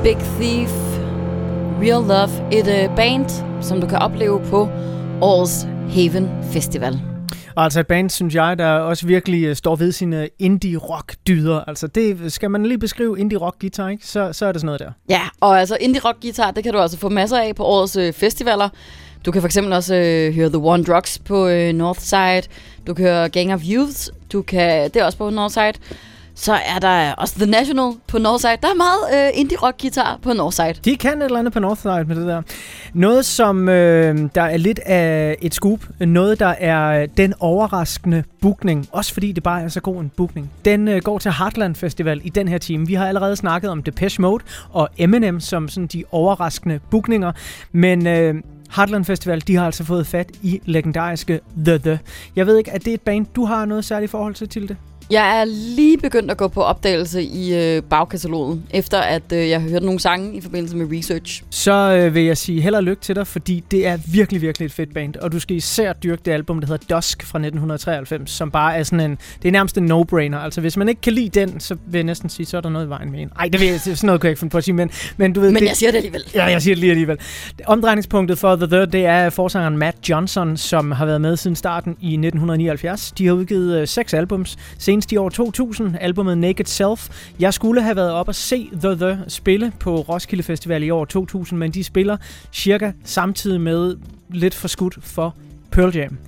Big 0.02 0.16
Thief, 0.16 0.70
Real 1.82 2.02
Love. 2.02 2.52
Et 2.52 2.82
øh, 2.82 2.96
band, 2.96 3.28
som 3.60 3.80
du 3.80 3.86
kan 3.86 3.98
opleve 3.98 4.40
på 4.50 4.68
årets 5.20 5.66
Haven 5.90 6.30
Festival. 6.52 7.00
Og 7.56 7.64
altså 7.64 7.80
et 7.80 7.86
band, 7.86 8.10
synes 8.10 8.34
jeg, 8.34 8.58
der 8.58 8.68
også 8.68 9.06
virkelig 9.06 9.44
øh, 9.44 9.56
står 9.56 9.76
ved 9.76 9.92
sine 9.92 10.28
indie-rock-dyder. 10.38 11.64
Altså 11.66 11.86
det 11.86 12.32
skal 12.32 12.50
man 12.50 12.66
lige 12.66 12.78
beskrive 12.78 13.18
indie-rock-guitar, 13.18 13.88
ikke? 13.88 14.06
Så, 14.06 14.32
så 14.32 14.46
er 14.46 14.52
det 14.52 14.60
sådan 14.60 14.66
noget 14.66 14.80
der. 14.80 14.90
Ja, 15.08 15.22
og 15.40 15.60
altså 15.60 15.76
indie 15.80 16.00
rock 16.04 16.16
guitar, 16.22 16.50
det 16.50 16.64
kan 16.64 16.72
du 16.72 16.78
altså 16.78 16.98
få 16.98 17.08
masser 17.08 17.38
af 17.38 17.54
på 17.56 17.64
årets 17.64 17.96
øh, 17.96 18.12
festivaler. 18.12 18.68
Du 19.26 19.30
kan 19.30 19.42
for 19.42 19.46
eksempel 19.46 19.72
også 19.72 19.94
øh, 19.94 20.34
høre 20.34 20.48
The 20.48 20.58
One 20.58 20.84
Drugs 20.84 21.18
på 21.18 21.48
øh, 21.48 21.72
Northside. 21.72 22.42
Du 22.86 22.94
kan 22.94 23.04
høre 23.04 23.28
Gang 23.28 23.54
of 23.54 23.60
Youths. 23.68 24.10
Du 24.32 24.42
kan, 24.42 24.90
det 24.90 24.96
er 24.96 25.04
også 25.04 25.18
på 25.18 25.30
Northside. 25.30 25.72
Så 26.34 26.52
er 26.52 26.78
der 26.78 27.12
også 27.12 27.34
The 27.34 27.46
National 27.46 27.92
på 28.06 28.18
Northside. 28.18 28.56
Der 28.62 28.68
er 28.68 28.74
meget 28.74 29.26
øh, 29.28 29.40
indie 29.40 29.58
rock 29.62 29.80
guitar 29.80 30.18
på 30.22 30.32
Northside. 30.32 30.74
De 30.84 30.96
kan 30.96 31.18
et 31.18 31.24
eller 31.24 31.38
andet 31.38 31.52
på 31.52 31.60
Northside 31.60 32.04
med 32.04 32.16
det 32.16 32.26
der. 32.26 32.42
Noget, 32.94 33.24
som 33.24 33.68
øh, 33.68 34.28
der 34.34 34.42
er 34.42 34.56
lidt 34.56 34.78
af 34.78 35.36
et 35.42 35.54
scoop. 35.54 35.80
Noget, 36.00 36.40
der 36.40 36.54
er 36.58 37.06
den 37.06 37.34
overraskende 37.40 38.24
bookning. 38.40 38.88
Også 38.92 39.12
fordi 39.12 39.32
det 39.32 39.42
bare 39.42 39.62
er 39.62 39.68
så 39.68 39.80
god 39.80 40.00
en 40.00 40.10
bookning. 40.16 40.50
Den 40.64 40.88
øh, 40.88 41.02
går 41.02 41.18
til 41.18 41.32
Heartland 41.32 41.74
Festival 41.74 42.20
i 42.24 42.28
den 42.28 42.48
her 42.48 42.58
time. 42.58 42.86
Vi 42.86 42.94
har 42.94 43.06
allerede 43.06 43.36
snakket 43.36 43.70
om 43.70 43.82
Depeche 43.82 44.22
Mode 44.22 44.44
og 44.70 44.88
Eminem 44.98 45.40
som 45.40 45.68
sådan 45.68 45.86
de 45.86 46.04
overraskende 46.10 46.80
bookninger. 46.90 47.32
Men... 47.72 48.06
Øh, 48.06 48.34
Heartland 48.76 49.04
Festival, 49.04 49.40
de 49.40 49.56
har 49.56 49.66
altså 49.66 49.84
fået 49.84 50.06
fat 50.06 50.30
i 50.42 50.60
legendariske 50.64 51.40
The 51.64 51.78
The. 51.78 51.98
Jeg 52.36 52.46
ved 52.46 52.58
ikke, 52.58 52.70
er 52.70 52.78
det 52.78 52.94
et 52.94 53.00
band, 53.00 53.26
du 53.34 53.44
har 53.44 53.64
noget 53.64 53.84
særligt 53.84 54.10
forhold 54.10 54.34
til 54.34 54.48
til 54.48 54.68
det? 54.68 54.76
Jeg 55.10 55.40
er 55.40 55.44
lige 55.76 55.98
begyndt 55.98 56.30
at 56.30 56.36
gå 56.36 56.48
på 56.48 56.62
opdagelse 56.62 57.22
i 57.22 57.54
øh, 57.54 57.82
bagkatalogen, 57.82 58.64
efter 58.70 58.98
at 58.98 59.22
øh, 59.32 59.48
jeg 59.48 59.60
har 59.62 59.68
hørt 59.68 59.82
nogle 59.82 60.00
sange 60.00 60.36
i 60.36 60.40
forbindelse 60.40 60.76
med 60.76 60.98
research. 60.98 61.42
Så 61.50 61.72
øh, 61.72 62.14
vil 62.14 62.22
jeg 62.22 62.36
sige 62.36 62.60
held 62.60 62.74
og 62.74 62.82
lykke 62.82 63.02
til 63.02 63.16
dig, 63.16 63.26
fordi 63.26 63.64
det 63.70 63.86
er 63.86 63.98
virkelig, 64.12 64.42
virkelig 64.42 64.66
et 64.66 64.72
fedt 64.72 64.94
band. 64.94 65.16
Og 65.16 65.32
du 65.32 65.40
skal 65.40 65.56
især 65.56 65.92
dyrke 65.92 66.22
det 66.24 66.32
album, 66.32 66.60
der 66.60 66.66
hedder 66.66 66.94
Dusk 66.96 67.22
fra 67.22 67.38
1993, 67.38 68.30
som 68.30 68.50
bare 68.50 68.76
er 68.76 68.82
sådan 68.82 69.10
en... 69.10 69.18
Det 69.42 69.48
er 69.48 69.52
nærmest 69.52 69.78
en 69.78 69.92
no-brainer. 69.92 70.38
Altså, 70.44 70.60
hvis 70.60 70.76
man 70.76 70.88
ikke 70.88 71.00
kan 71.00 71.12
lide 71.12 71.40
den, 71.40 71.60
så 71.60 71.76
vil 71.86 71.98
jeg 71.98 72.04
næsten 72.04 72.28
sige, 72.28 72.46
så 72.46 72.56
er 72.56 72.60
der 72.60 72.68
noget 72.68 72.86
i 72.86 72.88
vejen 72.88 73.12
med 73.12 73.20
en. 73.20 73.30
Ej, 73.38 73.48
det 73.48 73.60
ved 73.60 73.68
jeg, 73.68 73.80
sådan 73.80 73.96
noget 74.02 74.20
kunne 74.20 74.26
jeg 74.26 74.30
ikke 74.30 74.40
finde 74.40 74.52
på 74.52 74.58
at 74.58 74.64
sige, 74.64 74.74
men, 74.74 74.90
men 75.16 75.32
du 75.32 75.40
ved... 75.40 75.50
Men 75.50 75.62
det, 75.62 75.68
jeg 75.68 75.76
siger 75.76 75.90
det 75.90 75.96
alligevel. 75.96 76.22
Ja, 76.34 76.44
jeg 76.44 76.62
siger 76.62 76.74
det 76.74 76.80
lige 76.80 76.90
alligevel. 76.90 77.18
Omdrejningspunktet 77.66 78.38
for 78.38 78.56
The 78.56 78.66
Third, 78.66 78.88
det 78.88 79.06
er 79.06 79.30
forsangeren 79.30 79.78
Matt 79.78 80.08
Johnson, 80.08 80.56
som 80.56 80.92
har 80.92 81.06
været 81.06 81.20
med 81.20 81.36
siden 81.36 81.56
starten 81.56 81.96
i 82.00 82.06
1979. 82.06 83.12
De 83.18 83.26
har 83.26 83.32
udgivet 83.32 83.80
øh, 83.80 83.88
seks 83.88 84.14
albums, 84.14 84.56
senest 84.92 85.12
i 85.12 85.16
år 85.16 85.28
2000, 85.28 85.96
albumet 86.00 86.38
Naked 86.38 86.64
Self. 86.64 87.30
Jeg 87.40 87.54
skulle 87.54 87.82
have 87.82 87.96
været 87.96 88.12
op 88.12 88.28
og 88.28 88.34
se 88.34 88.70
The 88.72 88.94
The 88.94 89.18
spille 89.28 89.72
på 89.80 89.96
Roskilde 89.96 90.42
Festival 90.42 90.82
i 90.82 90.90
år 90.90 91.04
2000, 91.04 91.58
men 91.58 91.70
de 91.70 91.84
spiller 91.84 92.16
cirka 92.52 92.92
samtidig 93.04 93.60
med 93.60 93.96
lidt 94.30 94.54
for 94.54 94.68
skudt 94.68 94.98
for 95.00 95.34
Pearl 95.70 95.96
Jam. 95.96 96.18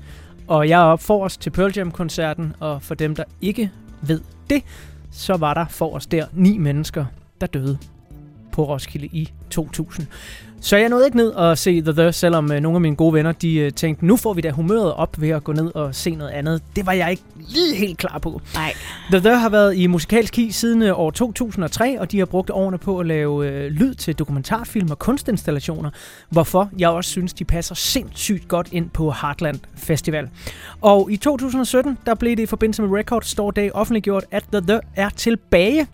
Og 0.47 0.69
jeg 0.69 0.81
er 0.81 0.85
op 0.85 1.03
forrest 1.03 1.41
til 1.41 1.51
Pearl 1.51 1.73
Jam-koncerten, 1.77 2.55
og 2.61 2.83
for 2.83 2.95
dem, 2.95 3.15
der 3.15 3.25
ikke 3.41 3.71
ved 4.03 4.21
det, 4.51 4.63
så 5.11 5.37
var 5.37 5.55
der 5.55 5.67
forrest 5.71 6.13
der 6.13 6.27
ni 6.33 6.59
mennesker, 6.59 7.05
der 7.41 7.47
døde 7.47 7.79
på 8.53 8.65
Roskilde 8.65 9.07
i 9.07 9.33
2000. 9.51 10.07
Så 10.65 10.77
jeg 10.77 10.89
nåede 10.89 11.07
ikke 11.07 11.17
ned 11.17 11.29
og 11.29 11.59
se 11.59 11.81
The 11.81 11.93
The, 11.93 12.13
selvom 12.13 12.53
øh, 12.53 12.61
nogle 12.61 12.77
af 12.77 12.81
mine 12.81 12.97
gode 12.97 13.15
venner 13.15 13.33
de 13.33 13.57
øh, 13.57 13.73
tænkte, 13.73 14.07
nu 14.07 14.17
får 14.17 14.35
vi 14.35 14.41
da 14.41 14.51
humøret 14.51 14.95
op 14.95 15.21
ved 15.21 15.29
at 15.29 15.45
gå 15.45 15.53
ned 15.53 15.75
og 15.75 15.95
se 15.95 16.15
noget 16.15 16.31
andet. 16.31 16.63
Det 16.77 16.87
var 16.87 16.93
jeg 16.93 17.11
ikke 17.11 17.23
lige 17.37 17.77
helt 17.77 17.99
klar 17.99 18.19
på. 18.19 18.41
Nej. 18.55 18.73
The 19.11 19.21
The 19.21 19.39
har 19.39 19.49
været 19.49 19.77
i 19.77 19.87
musikalsk 19.87 20.37
hi 20.37 20.51
siden 20.51 20.83
øh, 20.83 20.99
år 20.99 21.11
2003, 21.11 22.01
og 22.01 22.13
de 22.13 22.19
har 22.19 22.27
brugt 22.27 22.51
årene 22.51 22.79
på 22.79 22.99
at 22.99 23.07
lave 23.07 23.49
øh, 23.49 23.71
lyd 23.71 23.95
til 23.95 24.15
dokumentarfilm 24.19 24.91
og 24.91 24.99
kunstinstallationer, 24.99 25.91
hvorfor 26.29 26.71
jeg 26.79 26.89
også 26.89 27.11
synes, 27.11 27.33
de 27.33 27.45
passer 27.45 27.75
sindssygt 27.75 28.49
godt 28.49 28.69
ind 28.73 28.91
på 28.91 29.15
Heartland 29.21 29.61
Festival. 29.77 30.29
Og 30.81 31.09
i 31.11 31.17
2017, 31.17 31.99
der 32.07 32.15
blev 32.15 32.37
det 32.37 32.43
i 32.43 32.47
forbindelse 32.47 32.83
med 32.83 32.99
Record 32.99 33.23
Store 33.23 33.53
Day 33.57 33.71
offentliggjort, 33.75 34.25
at 34.31 34.45
The 34.53 34.61
The 34.61 34.81
er 34.97 35.09
tilbage 35.09 35.87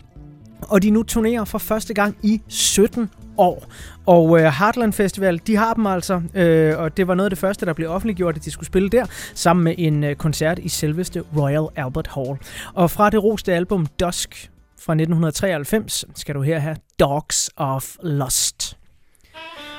og 0.61 0.83
de 0.83 0.89
nu 0.89 1.03
turnerer 1.03 1.45
for 1.45 1.57
første 1.57 1.93
gang 1.93 2.17
i 2.23 2.41
17 2.47 3.09
år. 3.41 3.65
Og 4.05 4.39
øh, 4.39 4.45
Heartland 4.45 4.93
Festival, 4.93 5.41
de 5.47 5.55
har 5.55 5.73
dem 5.73 5.85
altså, 5.85 6.21
øh, 6.33 6.79
og 6.79 6.97
det 6.97 7.07
var 7.07 7.15
noget 7.15 7.25
af 7.25 7.29
det 7.29 7.39
første, 7.39 7.65
der 7.65 7.73
blev 7.73 7.89
offentliggjort, 7.89 8.37
at 8.37 8.45
de 8.45 8.51
skulle 8.51 8.67
spille 8.67 8.89
der, 8.89 9.05
sammen 9.33 9.63
med 9.63 9.75
en 9.77 10.03
øh, 10.03 10.15
koncert 10.15 10.59
i 10.59 10.69
selveste 10.69 11.23
Royal 11.37 11.67
Albert 11.75 12.07
Hall. 12.07 12.37
Og 12.73 12.91
fra 12.91 13.09
det 13.09 13.23
roste 13.23 13.53
album 13.53 13.85
Dusk 13.99 14.51
fra 14.79 14.93
1993, 14.93 16.05
skal 16.15 16.35
du 16.35 16.41
her 16.41 16.59
have 16.59 16.75
Dogs 16.99 17.49
of 17.55 17.95
Lust. 18.03 18.77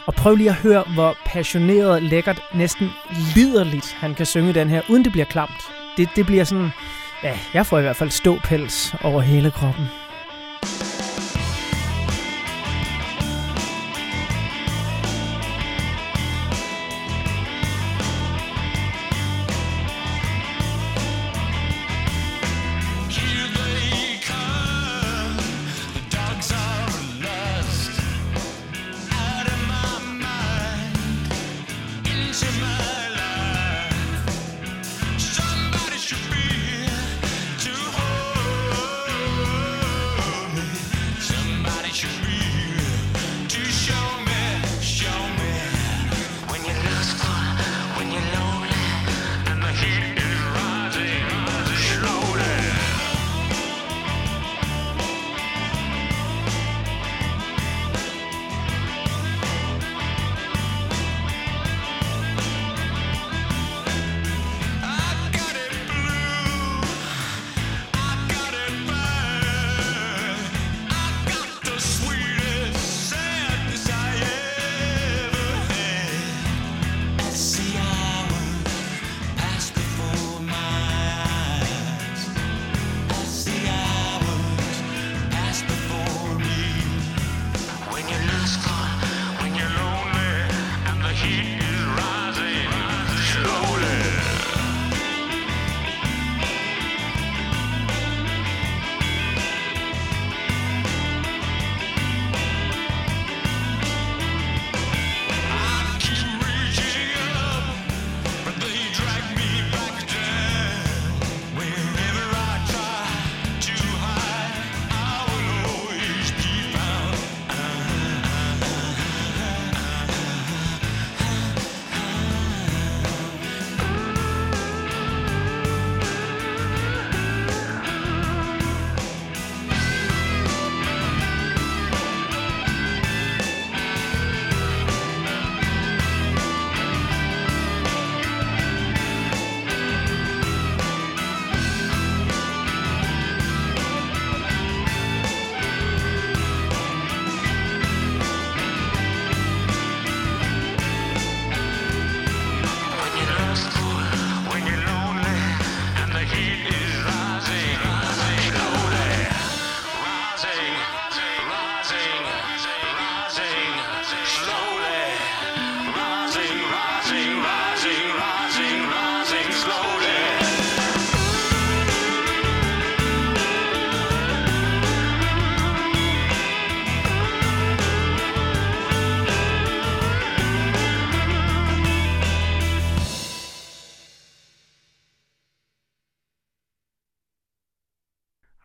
Og 0.06 0.14
prøv 0.14 0.34
lige 0.34 0.50
at 0.50 0.56
høre, 0.56 0.84
hvor 0.94 1.14
passioneret, 1.26 2.02
lækkert, 2.02 2.42
næsten 2.54 2.88
liderligt 3.34 3.92
han 3.92 4.14
kan 4.14 4.26
synge 4.26 4.52
den 4.52 4.68
her, 4.68 4.82
uden 4.90 5.04
det 5.04 5.12
bliver 5.12 5.26
klamt. 5.26 5.62
Det, 5.96 6.08
det 6.16 6.26
bliver 6.26 6.44
sådan, 6.44 6.70
ja, 7.22 7.38
jeg 7.54 7.66
får 7.66 7.78
i 7.78 7.82
hvert 7.82 7.96
fald 7.96 8.10
ståpels 8.10 8.94
over 9.04 9.20
hele 9.20 9.50
kroppen. 9.50 9.84
Here 10.64 10.91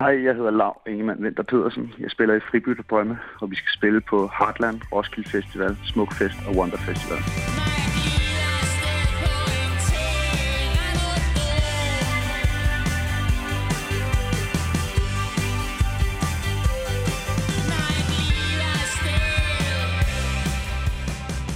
Hej, 0.08 0.24
jeg 0.24 0.34
hedder 0.34 0.50
Lav 0.50 0.80
Ingemann 0.86 1.24
Vinter 1.24 1.42
Pedersen. 1.42 1.94
Jeg 1.98 2.10
spiller 2.10 2.34
i 2.34 2.40
Fribytte 2.40 2.82
Brømme, 2.82 3.18
og 3.40 3.50
vi 3.50 3.56
skal 3.56 3.68
spille 3.78 4.00
på 4.00 4.30
Heartland, 4.38 4.80
Roskilde 4.92 5.30
Festival, 5.30 5.76
Smukfest 5.84 6.34
og 6.48 6.56
Wonder 6.56 6.76
Festival. 6.76 7.18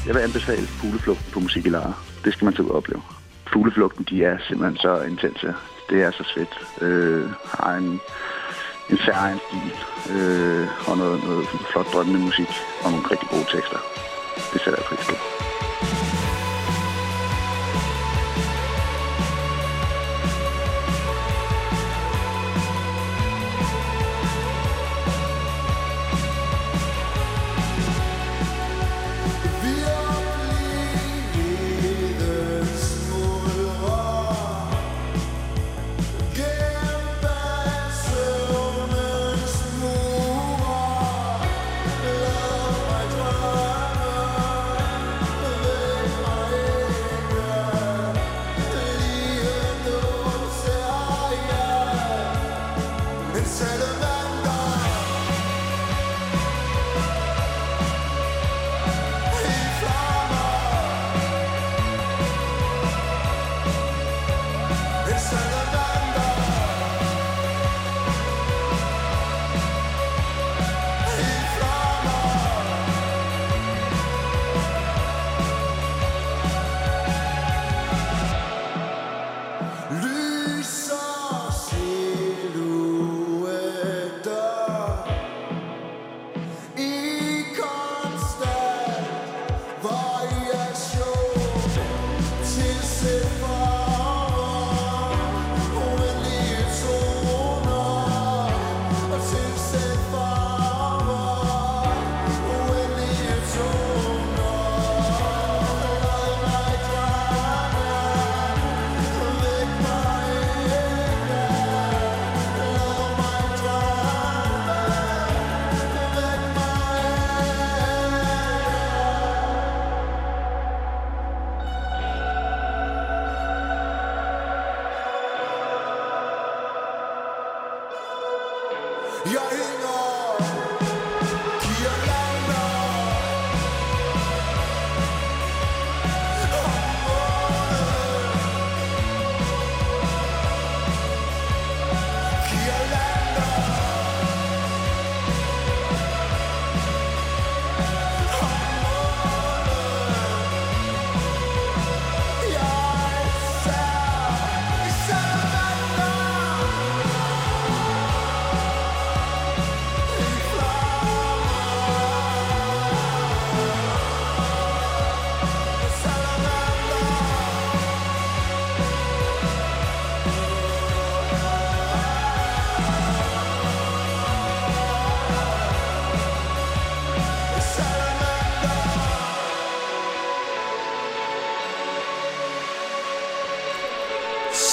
Jeg 0.07 0.15
vil 0.15 0.21
anbefale 0.21 0.67
fugleflugten 0.81 1.33
på 1.33 1.41
musik 1.41 1.67
i 1.67 1.69
lejre. 1.69 1.95
Det 2.25 2.33
skal 2.33 2.45
man 2.45 2.55
tage 2.55 2.65
ud 2.65 2.71
og 2.71 2.77
opleve. 2.77 3.03
Fugleflugten, 3.53 4.05
de 4.11 4.25
er 4.25 4.39
simpelthen 4.39 4.77
så 4.77 5.03
intense. 5.03 5.55
Det 5.91 6.03
er 6.03 6.11
så 6.11 6.25
fedt. 6.35 6.83
Øh, 6.83 7.25
har 7.59 7.77
en, 7.77 8.01
en 8.91 8.99
særlig 8.99 9.41
stil. 9.47 9.75
Øh, 10.17 10.69
og 10.89 10.97
noget, 10.99 11.25
noget 11.25 11.47
flot 11.71 11.87
drømmende 11.93 12.21
musik. 12.21 12.49
Og 12.85 12.91
nogle 12.91 13.07
rigtig 13.11 13.29
gode 13.29 13.47
tekster. 13.53 13.79
Det 14.53 14.61
sætter 14.61 14.79
jeg 14.81 14.87
pris 14.89 15.07
på. 15.07 15.52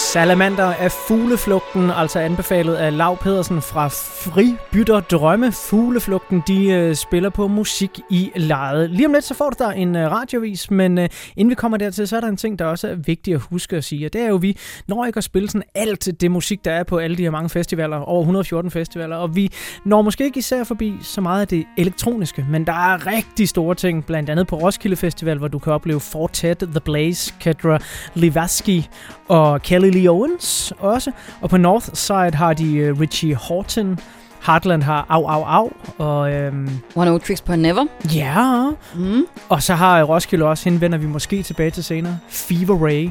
Salamander 0.09 0.71
er 0.71 0.89
Fugleflugten, 1.09 1.89
altså 1.89 2.19
anbefalet 2.19 2.75
af 2.75 2.97
Lav 2.97 3.17
Pedersen 3.17 3.61
fra 3.61 3.87
Fribytter 3.87 4.99
Drømme. 4.99 5.51
Fugleflugten, 5.51 6.43
de 6.47 6.71
øh, 6.71 6.95
spiller 6.95 7.29
på 7.29 7.47
musik 7.47 7.99
i 8.09 8.31
lejet. 8.35 8.89
Lige 8.89 9.05
om 9.05 9.13
lidt, 9.13 9.23
så 9.23 9.33
får 9.33 9.49
du 9.49 9.63
der 9.63 9.71
en 9.71 9.95
øh, 9.95 10.11
radiovis, 10.11 10.71
men 10.71 10.97
øh, 10.97 11.09
inden 11.37 11.49
vi 11.49 11.55
kommer 11.55 11.77
dertil, 11.77 12.07
så 12.07 12.15
er 12.15 12.19
der 12.19 12.27
en 12.27 12.37
ting, 12.37 12.59
der 12.59 12.65
også 12.65 12.87
er 12.87 12.95
vigtigt 12.95 13.35
at 13.35 13.41
huske 13.41 13.75
at 13.77 13.83
sige, 13.83 14.05
og 14.05 14.13
det 14.13 14.21
er 14.21 14.27
jo, 14.27 14.35
at 14.35 14.41
vi 14.41 14.57
når 14.87 15.05
ikke 15.05 15.17
at 15.17 15.23
spille 15.23 15.49
sådan 15.49 15.63
alt 15.75 16.21
det 16.21 16.31
musik, 16.31 16.65
der 16.65 16.71
er 16.71 16.83
på 16.83 16.97
alle 16.97 17.17
de 17.17 17.23
her 17.23 17.29
mange 17.29 17.49
festivaler, 17.49 17.97
over 17.97 18.21
114 18.21 18.71
festivaler, 18.71 19.15
og 19.15 19.35
vi 19.35 19.51
når 19.85 20.01
måske 20.01 20.23
ikke 20.23 20.39
især 20.39 20.63
forbi 20.63 20.93
så 21.01 21.21
meget 21.21 21.41
af 21.41 21.47
det 21.47 21.65
elektroniske, 21.77 22.45
men 22.49 22.67
der 22.67 22.73
er 22.73 23.07
rigtig 23.07 23.49
store 23.49 23.75
ting, 23.75 24.05
blandt 24.05 24.29
andet 24.29 24.47
på 24.47 24.55
Roskilde 24.55 24.95
Festival, 24.95 25.37
hvor 25.37 25.47
du 25.47 25.59
kan 25.59 25.73
opleve 25.73 25.99
Fortet, 25.99 26.59
The 26.59 26.79
Blaze, 26.79 27.33
Kedra 27.39 27.79
Livaski 28.13 28.87
og 29.27 29.61
Kelly 29.61 29.91
Lee 29.91 30.09
Owens 30.09 30.73
også. 30.99 31.11
Og 31.41 31.49
på 31.49 31.57
North 31.57 31.89
Side 31.93 32.33
har 32.33 32.53
de 32.53 32.91
uh, 32.91 32.99
Richie 32.99 33.35
Horton, 33.35 33.99
Heartland 34.45 34.83
har 34.83 35.05
Au 35.09 35.25
Au 35.25 35.43
Au, 35.43 35.71
og... 35.97 36.31
Øhm, 36.31 36.69
One 36.95 37.11
O 37.11 37.17
Tricks 37.17 37.41
på 37.41 37.55
Never. 37.55 37.85
Ja. 38.15 38.69
Mm. 38.95 39.25
Og 39.49 39.63
så 39.63 39.75
har 39.75 40.03
Roskilde 40.03 40.45
også, 40.45 40.63
hende 40.63 40.81
vender 40.81 40.97
vi 40.97 41.07
måske 41.07 41.43
tilbage 41.43 41.71
til 41.71 41.83
senere, 41.83 42.17
Fever 42.29 42.85
Ray. 42.85 43.09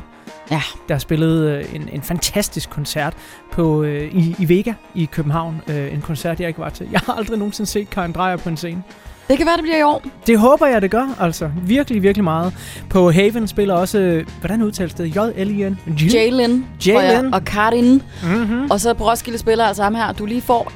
Ja. 0.51 0.63
Der 0.89 0.99
spillede 0.99 1.53
øh, 1.53 1.75
en, 1.75 1.89
en 1.93 2.03
fantastisk 2.03 2.71
koncert 2.71 3.15
på 3.53 3.83
øh, 3.83 4.15
i, 4.15 4.37
i 4.39 4.49
Vega 4.49 4.73
i 4.95 5.05
København. 5.05 5.63
Øh, 5.69 5.93
en 5.93 6.01
koncert, 6.01 6.41
jeg 6.41 6.49
ikke 6.49 6.61
var 6.61 6.71
til. 6.71 6.89
Jeg 6.93 7.01
har 7.07 7.13
aldrig 7.13 7.39
nogensinde 7.39 7.71
set 7.71 7.91
Karen 7.91 8.13
Dreyer 8.13 8.37
på 8.37 8.49
en 8.49 8.57
scene. 8.57 8.83
Det 9.29 9.37
kan 9.37 9.47
være, 9.47 9.57
det 9.57 9.63
bliver 9.63 9.79
i 9.79 9.83
år. 9.83 10.03
Det 10.27 10.39
håber 10.39 10.67
jeg, 10.67 10.83
det 10.83 10.91
gør, 10.91 11.17
altså. 11.21 11.51
Virkelig, 11.63 12.03
virkelig 12.03 12.25
meget. 12.25 12.55
På 12.91 13.11
Haven 13.11 13.49
spiller 13.49 13.75
også, 13.75 14.25
hvordan 14.41 14.63
udtales 14.63 14.95
det? 14.95 15.17
J-L-I-N? 15.17 15.79
Jalen, 16.15 16.67
Jalen. 16.87 17.35
og 17.35 17.45
Karin. 17.45 18.03
Mm-hmm. 18.23 18.71
Og 18.71 18.81
så 18.81 18.95
på 18.95 19.11
Roskilde 19.11 19.39
spiller 19.39 19.65
altså 19.65 19.83
ham 19.83 19.95
her. 19.95 20.13
Du 20.13 20.27
lige 20.27 20.41
får 20.41 20.73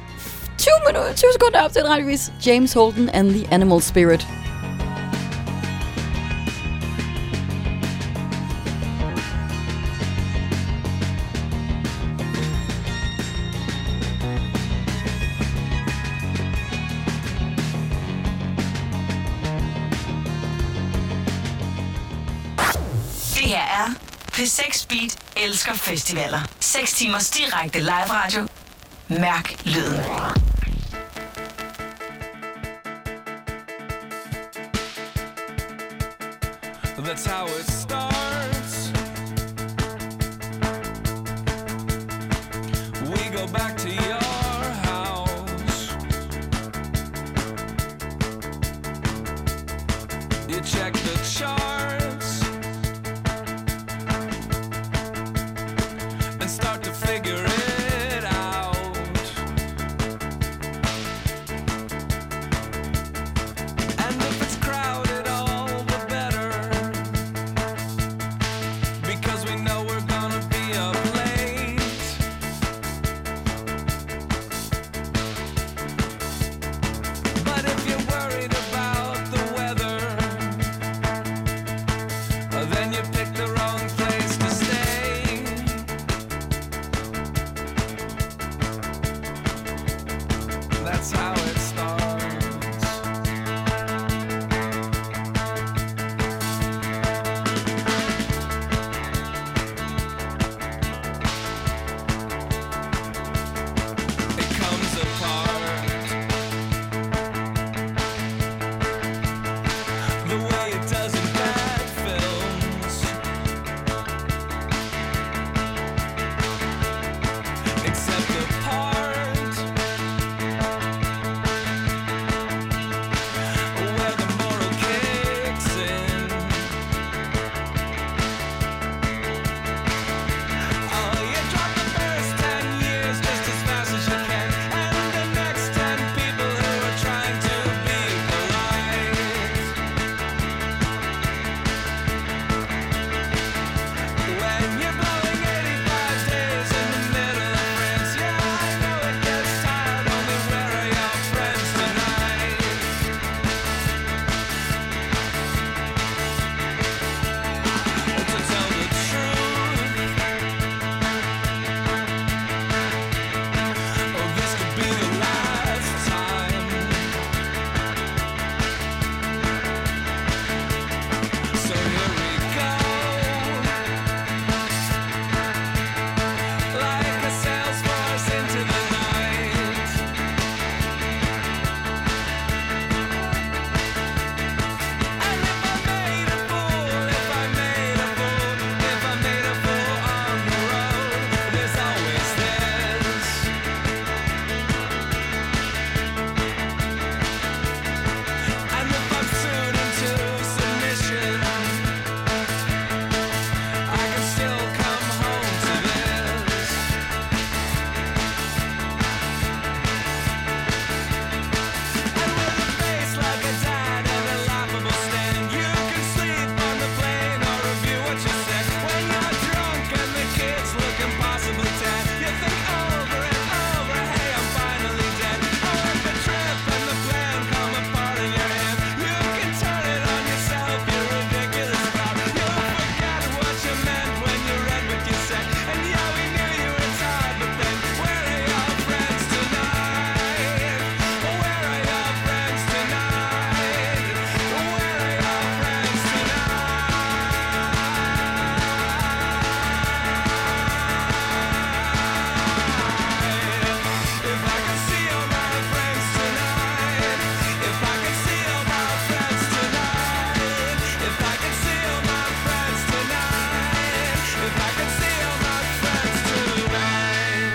20, 0.57 0.69
minutter, 0.87 1.13
20 1.15 1.29
sekunder 1.33 1.61
op 1.61 1.71
til 1.71 1.81
en 1.81 1.89
radiovis. 1.89 2.31
James 2.47 2.73
Holden 2.73 3.09
and 3.09 3.29
the 3.29 3.53
Animal 3.53 3.81
Spirit. 3.81 4.27
P6 24.33 24.87
Beat 24.87 25.17
elsker 25.35 25.73
festivaler. 25.73 26.41
6 26.59 26.93
timers 26.93 27.29
direkte 27.29 27.79
live 27.79 28.09
radio. 28.09 28.47
Mærk 29.07 29.55
lyden. 29.65 29.99
That's 37.03 37.25
how 37.25 37.45
it 37.45 37.67
starts. 37.67 38.12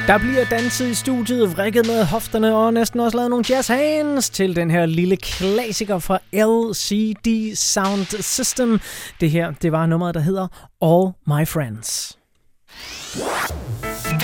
Der 0.09 0.19
bliver 0.19 0.45
danset 0.45 0.89
i 0.89 0.95
studiet, 0.95 1.57
vrikket 1.57 1.87
med 1.87 2.05
hofterne 2.05 2.57
og 2.57 2.75
næsten 2.75 3.01
også 3.01 3.17
lavet 3.17 3.31
nogle 3.31 3.45
jazz 3.49 3.69
hands 3.69 4.31
til 4.31 4.57
den 4.57 4.71
her 4.71 4.87
lille 4.87 5.17
klassiker 5.17 5.99
fra 5.99 6.19
LCD 6.33 7.57
Sound 7.57 8.23
System. 8.23 8.81
Det 9.21 9.31
her, 9.31 9.53
det 9.63 9.73
var 9.73 9.87
nummeret, 9.87 10.15
der 10.15 10.21
hedder 10.21 10.49
All 10.83 11.13
My 11.27 11.47
Friends. 11.47 12.19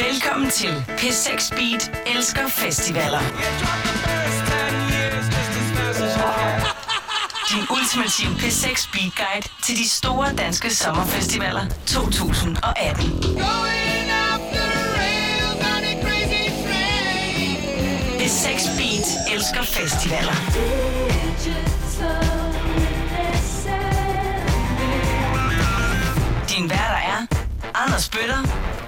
Velkommen 0.05 0.51
til 0.51 0.85
P6 0.89 1.57
Beat 1.57 2.05
elsker 2.17 2.49
festivaler. 2.49 3.21
Din 7.51 7.63
ultimative 7.71 8.31
P6 8.31 8.91
Beat 8.93 9.13
Guide 9.17 9.49
til 9.63 9.77
de 9.77 9.89
store 9.89 10.35
danske 10.37 10.75
sommerfestivaler 10.75 11.67
2018. 11.87 13.94
elsker 19.35 19.63
festivaler. 19.63 20.35
Din 26.49 26.71
værter 26.71 26.95
er 26.95 27.27
Anders 27.75 28.09
Bøtter 28.09 28.39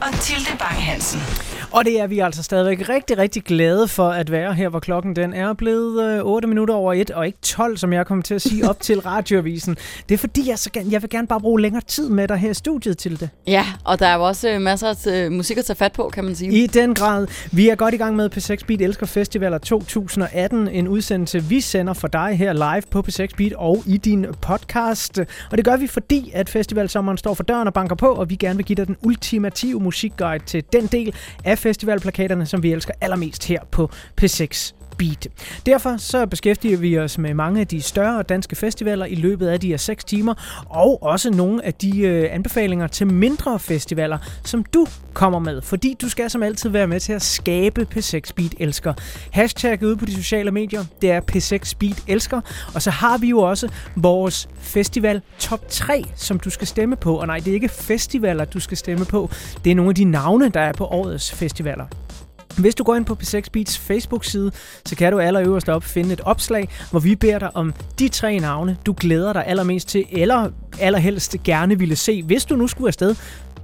og 0.02 0.20
Tilde 0.20 0.56
Bang 0.58 0.84
Hansen. 0.84 1.45
Og 1.76 1.84
det 1.84 2.00
er 2.00 2.06
vi 2.06 2.18
altså 2.18 2.42
stadigvæk 2.42 2.88
rigtig, 2.88 3.18
rigtig 3.18 3.42
glade 3.42 3.88
for 3.88 4.08
at 4.08 4.30
være 4.30 4.54
her, 4.54 4.68
hvor 4.68 4.78
klokken 4.78 5.16
den 5.16 5.34
er 5.34 5.52
blevet 5.52 6.18
øh, 6.18 6.24
8 6.24 6.48
minutter 6.48 6.74
over 6.74 6.92
1, 6.92 7.10
og 7.10 7.26
ikke 7.26 7.38
12, 7.42 7.76
som 7.76 7.92
jeg 7.92 8.06
kommer 8.06 8.22
til 8.22 8.34
at 8.34 8.42
sige 8.42 8.68
op 8.68 8.80
til 8.88 9.00
radioavisen. 9.00 9.76
Det 10.08 10.14
er 10.14 10.18
fordi, 10.18 10.48
jeg, 10.48 10.58
så 10.58 10.70
gerne, 10.72 10.88
jeg 10.92 11.02
vil 11.02 11.10
gerne 11.10 11.26
bare 11.26 11.40
bruge 11.40 11.60
længere 11.60 11.82
tid 11.86 12.08
med 12.08 12.28
dig 12.28 12.36
her 12.36 12.50
i 12.50 12.54
studiet 12.54 12.98
til 12.98 13.20
det. 13.20 13.28
Ja, 13.46 13.66
og 13.84 13.98
der 13.98 14.06
er 14.06 14.14
jo 14.14 14.22
også 14.22 14.48
øh, 14.48 14.60
masser 14.60 14.88
af 14.88 15.24
øh, 15.24 15.32
musik 15.32 15.58
at 15.58 15.64
tage 15.64 15.76
fat 15.76 15.92
på, 15.92 16.10
kan 16.12 16.24
man 16.24 16.34
sige. 16.34 16.62
I 16.62 16.66
den 16.66 16.94
grad. 16.94 17.26
Vi 17.52 17.68
er 17.68 17.74
godt 17.74 17.94
i 17.94 17.96
gang 17.96 18.16
med 18.16 18.36
P6 18.36 18.66
Beat 18.66 18.82
Elsker 18.82 19.06
Festivaler 19.06 19.58
2018. 19.58 20.68
En 20.68 20.88
udsendelse, 20.88 21.44
vi 21.44 21.60
sender 21.60 21.92
for 21.92 22.08
dig 22.08 22.38
her 22.38 22.52
live 22.52 22.82
på 22.90 23.04
P6 23.08 23.26
Beat 23.36 23.52
og 23.52 23.82
i 23.86 23.96
din 23.96 24.26
podcast. 24.40 25.18
Og 25.50 25.56
det 25.56 25.64
gør 25.64 25.76
vi, 25.76 25.86
fordi 25.86 26.30
at 26.34 26.48
festivalsommeren 26.48 27.18
står 27.18 27.34
for 27.34 27.42
døren 27.42 27.66
og 27.66 27.74
banker 27.74 27.96
på, 27.96 28.06
og 28.06 28.30
vi 28.30 28.36
gerne 28.36 28.56
vil 28.56 28.66
give 28.66 28.76
dig 28.76 28.86
den 28.86 28.96
ultimative 29.02 29.80
musikguide 29.80 30.44
til 30.44 30.64
den 30.72 30.86
del 30.86 31.14
af 31.44 31.65
festivalplakaterne, 31.66 32.46
som 32.46 32.62
vi 32.62 32.72
elsker 32.72 32.94
allermest 33.00 33.44
her 33.50 33.64
på 33.72 33.90
P6 34.20 34.72
Beat. 34.98 35.28
Derfor 35.66 35.96
så 35.96 36.26
beskæftiger 36.26 36.78
vi 36.78 36.98
os 36.98 37.18
med 37.18 37.34
mange 37.34 37.60
af 37.60 37.66
de 37.66 37.82
større 37.82 38.22
danske 38.22 38.56
festivaler 38.56 39.06
i 39.06 39.14
løbet 39.14 39.48
af 39.48 39.60
de 39.60 39.68
her 39.68 39.76
6 39.76 40.04
timer, 40.04 40.34
og 40.70 41.02
også 41.02 41.30
nogle 41.30 41.64
af 41.64 41.74
de 41.74 42.00
øh, 42.00 42.28
anbefalinger 42.30 42.86
til 42.86 43.06
mindre 43.06 43.58
festivaler, 43.58 44.18
som 44.44 44.64
du 44.64 44.86
kommer 45.12 45.38
med. 45.38 45.62
Fordi 45.62 45.96
du 46.00 46.08
skal 46.08 46.30
som 46.30 46.42
altid 46.42 46.70
være 46.70 46.86
med 46.86 47.00
til 47.00 47.12
at 47.12 47.22
skabe 47.22 47.86
P6 47.94 48.30
Beat 48.36 48.54
Elsker. 48.58 48.94
Hashtag 49.30 49.82
ude 49.82 49.96
på 49.96 50.04
de 50.04 50.14
sociale 50.14 50.50
medier, 50.50 50.84
det 51.02 51.10
er 51.10 51.20
P6 51.32 51.72
Beat 51.78 52.04
Elsker. 52.06 52.40
Og 52.74 52.82
så 52.82 52.90
har 52.90 53.18
vi 53.18 53.28
jo 53.28 53.38
også 53.38 53.68
vores 53.96 54.48
festival 54.58 55.22
top 55.38 55.68
3, 55.68 56.04
som 56.14 56.40
du 56.40 56.50
skal 56.50 56.66
stemme 56.66 56.96
på. 56.96 57.16
Og 57.20 57.26
nej, 57.26 57.38
det 57.38 57.48
er 57.48 57.54
ikke 57.54 57.68
festivaler, 57.68 58.44
du 58.44 58.60
skal 58.60 58.76
stemme 58.76 59.04
på. 59.04 59.30
Det 59.64 59.70
er 59.70 59.74
nogle 59.74 59.88
af 59.88 59.94
de 59.94 60.04
navne, 60.04 60.48
der 60.48 60.60
er 60.60 60.72
på 60.72 60.84
årets 60.84 61.32
festivaler. 61.32 61.86
Hvis 62.58 62.74
du 62.74 62.84
går 62.84 62.94
ind 62.94 63.04
på 63.04 63.16
P6 63.22 63.42
Beats 63.52 63.78
Facebook-side, 63.78 64.52
så 64.86 64.96
kan 64.96 65.12
du 65.12 65.18
allerøverst 65.18 65.68
op 65.68 65.84
finde 65.84 66.12
et 66.12 66.20
opslag, 66.20 66.68
hvor 66.90 67.00
vi 67.00 67.14
beder 67.14 67.38
dig 67.38 67.56
om 67.56 67.74
de 67.98 68.08
tre 68.08 68.38
navne, 68.38 68.76
du 68.86 68.94
glæder 69.00 69.32
dig 69.32 69.46
allermest 69.46 69.88
til, 69.88 70.04
eller 70.12 70.50
allerhelst 70.80 71.36
gerne 71.44 71.78
ville 71.78 71.96
se, 71.96 72.22
hvis 72.22 72.44
du 72.44 72.56
nu 72.56 72.66
skulle 72.66 72.88
afsted 72.88 73.14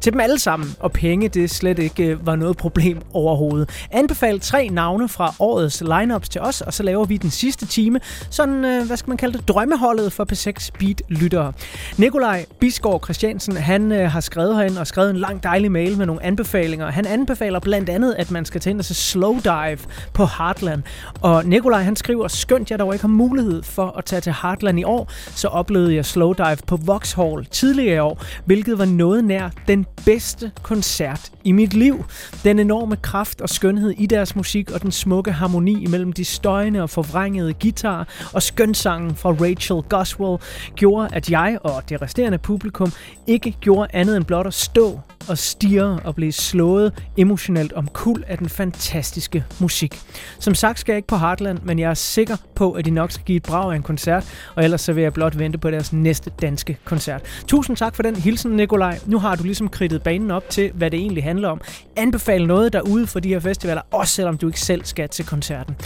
til 0.02 0.12
dem 0.12 0.20
alle 0.20 0.38
sammen, 0.38 0.76
og 0.80 0.92
penge 0.92 1.28
det 1.28 1.50
slet 1.50 1.78
ikke 1.78 2.04
øh, 2.04 2.26
var 2.26 2.36
noget 2.36 2.56
problem 2.56 3.00
overhovedet. 3.12 3.86
Anbefal 3.90 4.40
tre 4.40 4.68
navne 4.68 5.08
fra 5.08 5.34
årets 5.38 5.80
lineups 5.80 6.28
til 6.28 6.40
os, 6.40 6.60
og 6.60 6.74
så 6.74 6.82
laver 6.82 7.04
vi 7.04 7.16
den 7.16 7.30
sidste 7.30 7.66
time, 7.66 8.00
sådan, 8.30 8.64
øh, 8.64 8.86
hvad 8.86 8.96
skal 8.96 9.10
man 9.10 9.16
kalde 9.16 9.38
det, 9.38 9.48
drømmeholdet 9.48 10.12
for 10.12 10.26
P6 10.32 10.70
Beat-lyttere. 10.78 11.52
Nikolaj 11.98 12.44
Bisgaard 12.60 13.04
Christiansen, 13.04 13.56
han 13.56 13.92
øh, 13.92 14.10
har 14.10 14.20
skrevet 14.20 14.56
herinde 14.56 14.80
og 14.80 14.86
skrevet 14.86 15.10
en 15.10 15.16
lang 15.16 15.42
dejlig 15.42 15.72
mail 15.72 15.98
med 15.98 16.06
nogle 16.06 16.22
anbefalinger. 16.22 16.90
Han 16.90 17.06
anbefaler 17.06 17.60
blandt 17.60 17.88
andet, 17.88 18.14
at 18.18 18.30
man 18.30 18.44
skal 18.44 18.60
tage 18.60 18.70
ind 18.70 18.78
og 18.78 18.84
se 18.84 18.94
Slow 18.94 19.38
Dive 19.44 19.78
på 20.14 20.26
Heartland. 20.38 20.82
Og 21.20 21.44
Nikolaj, 21.44 21.82
han 21.82 21.96
skriver, 21.96 22.28
skønt 22.28 22.70
jeg 22.70 22.78
dog 22.78 22.94
ikke 22.94 23.02
har 23.02 23.08
mulighed 23.08 23.62
for 23.62 23.94
at 23.98 24.04
tage 24.04 24.20
til 24.20 24.34
Heartland 24.42 24.80
i 24.80 24.84
år, 24.84 25.10
så 25.34 25.48
oplevede 25.48 25.94
jeg 25.94 26.04
Slow 26.04 26.32
Dive 26.32 26.58
på 26.66 26.76
Vauxhall 26.76 27.46
tidligere 27.46 27.96
i 27.96 27.98
år, 27.98 28.22
hvilket 28.44 28.78
var 28.78 28.84
noget 28.84 29.24
nær 29.24 29.50
den 29.68 29.86
bedste 30.04 30.50
koncert 30.62 31.32
i 31.44 31.52
mit 31.52 31.74
liv. 31.74 32.04
Den 32.44 32.58
enorme 32.58 32.96
kraft 32.96 33.40
og 33.40 33.48
skønhed 33.48 33.90
i 33.90 34.06
deres 34.06 34.36
musik 34.36 34.70
og 34.70 34.82
den 34.82 34.92
smukke 34.92 35.32
harmoni 35.32 35.86
mellem 35.86 36.12
de 36.12 36.24
støjende 36.24 36.82
og 36.82 36.90
forvrængede 36.90 37.54
guitar 37.54 38.08
og 38.32 38.42
skønsangen 38.42 39.16
fra 39.16 39.30
Rachel 39.30 39.82
Goswell 39.88 40.38
gjorde, 40.76 41.08
at 41.12 41.30
jeg 41.30 41.58
og 41.62 41.88
det 41.88 42.02
resterende 42.02 42.38
publikum 42.38 42.92
ikke 43.26 43.52
gjorde 43.60 43.88
andet 43.92 44.16
end 44.16 44.24
blot 44.24 44.46
at 44.46 44.54
stå 44.54 45.00
og 45.28 45.38
stirre 45.38 46.00
og 46.04 46.14
blive 46.14 46.32
slået 46.32 47.04
emotionelt 47.16 47.72
om 47.72 47.88
kul 47.88 48.24
af 48.26 48.38
den 48.38 48.48
fantastiske 48.48 49.44
musik. 49.60 50.00
Som 50.38 50.54
sagt 50.54 50.78
skal 50.78 50.92
jeg 50.92 50.96
ikke 50.96 51.08
på 51.08 51.16
Heartland, 51.16 51.58
men 51.62 51.78
jeg 51.78 51.90
er 51.90 51.94
sikker 51.94 52.36
på, 52.54 52.72
at 52.72 52.84
de 52.84 52.90
nok 52.90 53.12
skal 53.12 53.24
give 53.24 53.36
et 53.36 53.42
brag 53.42 53.72
af 53.72 53.76
en 53.76 53.82
koncert, 53.82 54.24
og 54.54 54.64
ellers 54.64 54.80
så 54.80 54.92
vil 54.92 55.02
jeg 55.02 55.12
blot 55.12 55.38
vente 55.38 55.58
på 55.58 55.70
deres 55.70 55.92
næste 55.92 56.30
danske 56.42 56.78
koncert. 56.84 57.22
Tusind 57.46 57.76
tak 57.76 57.96
for 57.96 58.02
den 58.02 58.16
hilsen, 58.16 58.50
Nikolaj. 58.50 58.98
Nu 59.06 59.18
har 59.18 59.34
du 59.34 59.42
ligesom 59.42 59.68
kridtet 59.82 60.02
banen 60.02 60.30
op 60.30 60.48
til, 60.50 60.70
hvad 60.74 60.90
det 60.90 61.00
egentlig 61.00 61.24
handler 61.24 61.48
om. 61.48 61.60
Anbefale 61.96 62.46
noget 62.46 62.72
derude 62.72 63.06
for 63.06 63.20
de 63.20 63.28
her 63.28 63.40
festivaler, 63.40 63.82
også 63.90 64.14
selvom 64.14 64.38
du 64.38 64.46
ikke 64.46 64.60
selv 64.60 64.84
skal 64.84 65.08
til 65.08 65.26
koncerten. 65.26 65.76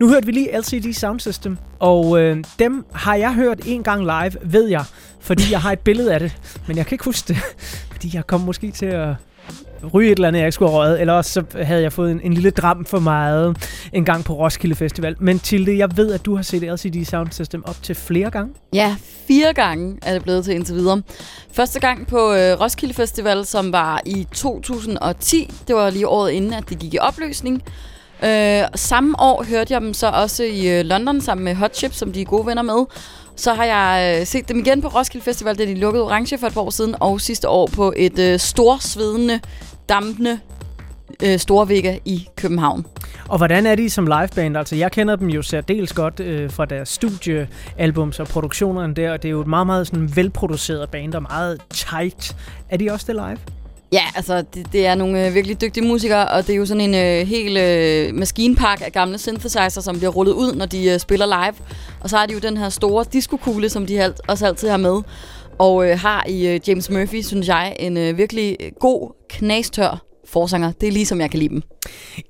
Nu 0.00 0.08
hørte 0.08 0.26
vi 0.26 0.32
lige 0.32 0.60
LCD 0.60 0.92
Sound 0.92 1.20
System, 1.20 1.58
og 1.78 2.20
øh, 2.20 2.44
dem 2.58 2.84
har 2.92 3.14
jeg 3.14 3.34
hørt 3.34 3.60
en 3.66 3.82
gang 3.82 4.02
live, 4.02 4.32
ved 4.42 4.68
jeg, 4.68 4.84
fordi 5.20 5.42
jeg 5.50 5.60
har 5.60 5.72
et 5.72 5.78
billede 5.78 6.14
af 6.14 6.20
det, 6.20 6.60
men 6.66 6.76
jeg 6.76 6.86
kan 6.86 6.94
ikke 6.94 7.04
huske 7.04 7.28
det, 7.28 7.36
fordi 7.92 8.10
jeg 8.14 8.26
kom 8.26 8.40
måske 8.40 8.70
til 8.70 8.86
at 8.86 9.14
ryge 9.94 10.10
et 10.12 10.16
eller 10.16 10.28
andet, 10.28 10.40
jeg 10.40 10.46
ikke 10.46 10.54
skulle 10.54 10.70
have 10.70 10.78
røget, 10.80 11.00
eller 11.00 11.12
også 11.12 11.32
så 11.32 11.44
havde 11.62 11.82
jeg 11.82 11.92
fået 11.92 12.10
en, 12.10 12.20
en 12.24 12.32
lille 12.34 12.50
dram 12.50 12.84
for 12.84 12.98
meget 12.98 13.56
en 13.92 14.04
gang 14.04 14.24
på 14.24 14.32
Roskilde 14.34 14.74
Festival. 14.74 15.16
Men 15.18 15.38
Tilde, 15.38 15.78
jeg 15.78 15.96
ved, 15.96 16.12
at 16.12 16.24
du 16.24 16.36
har 16.36 16.42
set 16.42 16.62
LCD 16.62 17.04
Sound 17.04 17.32
System 17.32 17.64
op 17.66 17.76
til 17.82 17.94
flere 17.94 18.30
gange. 18.30 18.54
Ja, 18.72 18.96
fire 19.28 19.52
gange 19.52 19.98
er 20.02 20.12
det 20.12 20.22
blevet 20.22 20.44
til 20.44 20.54
indtil 20.54 20.74
videre. 20.74 21.02
Første 21.52 21.80
gang 21.80 22.06
på 22.06 22.32
øh, 22.32 22.60
Roskilde 22.60 22.94
Festival, 22.94 23.46
som 23.46 23.72
var 23.72 24.00
i 24.06 24.26
2010. 24.32 25.50
Det 25.68 25.76
var 25.76 25.90
lige 25.90 26.08
året 26.08 26.30
inden, 26.32 26.52
at 26.52 26.68
det 26.68 26.78
gik 26.78 26.94
i 26.94 26.98
opløsning. 26.98 27.62
Øh, 28.24 28.62
samme 28.74 29.20
år 29.20 29.44
hørte 29.44 29.74
jeg 29.74 29.80
dem 29.80 29.94
så 29.94 30.10
også 30.10 30.42
i 30.44 30.78
øh, 30.78 30.84
London 30.84 31.20
sammen 31.20 31.44
med 31.44 31.54
Hot 31.54 31.76
Chip, 31.76 31.92
som 31.92 32.12
de 32.12 32.20
er 32.20 32.24
gode 32.24 32.46
venner 32.46 32.62
med. 32.62 32.84
Så 33.36 33.54
har 33.54 33.64
jeg 33.64 34.18
øh, 34.20 34.26
set 34.26 34.48
dem 34.48 34.58
igen 34.58 34.82
på 34.82 34.88
Roskilde 34.88 35.24
Festival, 35.24 35.58
da 35.58 35.64
de 35.64 35.74
lukkede 35.74 36.04
Orange 36.04 36.38
for 36.38 36.46
et 36.46 36.52
par 36.52 36.60
år 36.60 36.70
siden, 36.70 36.94
og 37.00 37.20
sidste 37.20 37.48
år 37.48 37.66
på 37.66 37.92
et 37.96 38.18
øh, 38.18 38.38
storsvedende, 38.38 39.40
dampende 39.88 40.38
øh, 41.22 41.38
Storvægge 41.38 42.00
i 42.04 42.28
København. 42.36 42.86
Og 43.28 43.38
hvordan 43.38 43.66
er 43.66 43.74
de 43.74 43.90
som 43.90 44.06
liveband? 44.06 44.56
Altså, 44.56 44.76
jeg 44.76 44.92
kender 44.92 45.16
dem 45.16 45.28
jo 45.28 45.42
særdeles 45.42 45.92
godt 45.92 46.20
øh, 46.20 46.50
fra 46.50 46.64
deres 46.64 46.88
studiealbums 46.88 48.20
og 48.20 48.26
produktionerne 48.26 48.94
der, 48.94 49.12
og 49.12 49.22
det 49.22 49.28
er 49.28 49.32
jo 49.32 49.40
et 49.40 49.46
meget, 49.46 49.66
meget 49.66 49.86
sådan 49.86 50.16
velproduceret 50.16 50.90
band 50.90 51.14
og 51.14 51.22
meget 51.22 51.60
tight. 51.70 52.36
Er 52.70 52.76
de 52.76 52.90
også 52.90 53.06
det 53.08 53.14
live? 53.14 53.61
Ja, 53.92 54.02
altså 54.14 54.42
det, 54.54 54.72
det 54.72 54.86
er 54.86 54.94
nogle 54.94 55.26
øh, 55.26 55.34
virkelig 55.34 55.60
dygtige 55.60 55.86
musikere, 55.86 56.28
og 56.28 56.46
det 56.46 56.52
er 56.52 56.56
jo 56.56 56.66
sådan 56.66 56.80
en 56.80 56.94
øh, 56.94 57.28
hel 57.28 57.56
øh, 57.56 58.14
maskinpark 58.14 58.82
af 58.84 58.92
gamle 58.92 59.18
synthesizer, 59.18 59.80
som 59.80 59.96
bliver 59.96 60.10
rullet 60.10 60.32
ud, 60.32 60.54
når 60.54 60.66
de 60.66 60.90
øh, 60.90 60.98
spiller 60.98 61.26
live. 61.26 61.54
Og 62.00 62.10
så 62.10 62.16
har 62.16 62.26
de 62.26 62.32
jo 62.32 62.38
den 62.38 62.56
her 62.56 62.68
store 62.68 63.04
diskokugle, 63.12 63.68
som 63.68 63.86
de 63.86 64.02
alt, 64.02 64.20
også 64.28 64.46
altid 64.46 64.68
har 64.68 64.76
med. 64.76 65.02
Og 65.58 65.88
øh, 65.88 65.98
har 65.98 66.24
i 66.28 66.46
øh, 66.46 66.60
James 66.68 66.90
Murphy, 66.90 67.22
synes 67.22 67.48
jeg, 67.48 67.76
en 67.78 67.96
øh, 67.96 68.18
virkelig 68.18 68.56
øh, 68.60 68.70
god, 68.80 69.14
knastør 69.28 70.11
forsanger. 70.32 70.72
Det 70.72 70.86
er 70.88 70.92
lige 70.92 71.06
som 71.06 71.20
jeg 71.20 71.30
kan 71.30 71.38
lide 71.38 71.48
dem. 71.48 71.62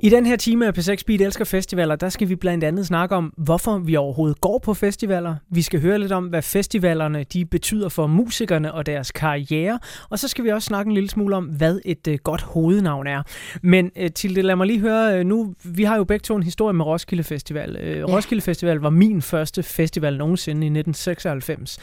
I 0.01 0.09
den 0.09 0.27
her 0.27 0.37
time 0.37 0.67
af 0.67 0.79
P6 0.79 0.97
Beat 1.07 1.21
Elsker 1.21 1.45
Festivaler, 1.45 1.97
der 1.97 2.09
skal 2.09 2.29
vi 2.29 2.37
blandt 2.37 2.65
andet 2.65 2.87
snakke 2.87 3.15
om, 3.17 3.33
hvorfor 3.37 3.79
vi 3.79 3.97
overhovedet 3.97 4.41
går 4.41 4.59
på 4.59 4.75
festivaler. 4.75 5.35
Vi 5.51 5.63
skal 5.63 5.81
høre 5.81 5.99
lidt 5.99 6.13
om, 6.13 6.25
hvad 6.27 6.43
festivalerne 6.43 7.25
de 7.33 7.45
betyder 7.45 7.89
for 7.89 8.07
musikerne 8.07 8.75
og 8.75 8.87
deres 8.87 9.11
karriere. 9.11 9.79
Og 10.11 10.19
så 10.19 10.29
skal 10.29 10.45
vi 10.45 10.49
også 10.51 10.67
snakke 10.67 10.89
en 10.89 10.95
lille 10.95 11.11
smule 11.11 11.37
om, 11.37 11.45
hvad 11.45 11.81
et 11.85 12.09
øh, 12.09 12.19
godt 12.25 12.43
hovednavn 12.43 13.07
er. 13.07 13.23
Men 13.63 13.91
øh, 13.97 14.11
til 14.11 14.37
det, 14.37 14.45
lad 14.45 14.57
mig 14.57 14.67
lige 14.67 14.81
høre, 14.81 15.19
øh, 15.19 15.25
nu, 15.27 15.55
vi 15.65 15.85
har 15.85 15.97
jo 15.97 16.05
begge 16.05 16.23
to 16.23 16.37
en 16.37 16.43
historie 16.43 16.73
med 16.75 16.85
Roskilde 16.85 17.25
Festival. 17.25 17.77
Øh, 17.77 17.93
Ja. 18.03 18.05
Roskilde 18.05 18.43
Festival 18.43 18.77
var 18.77 18.91
min 18.91 19.23
første 19.23 19.63
festival 19.63 20.19
nogensinde 20.19 20.67
i 20.67 20.71
1996. 20.71 21.79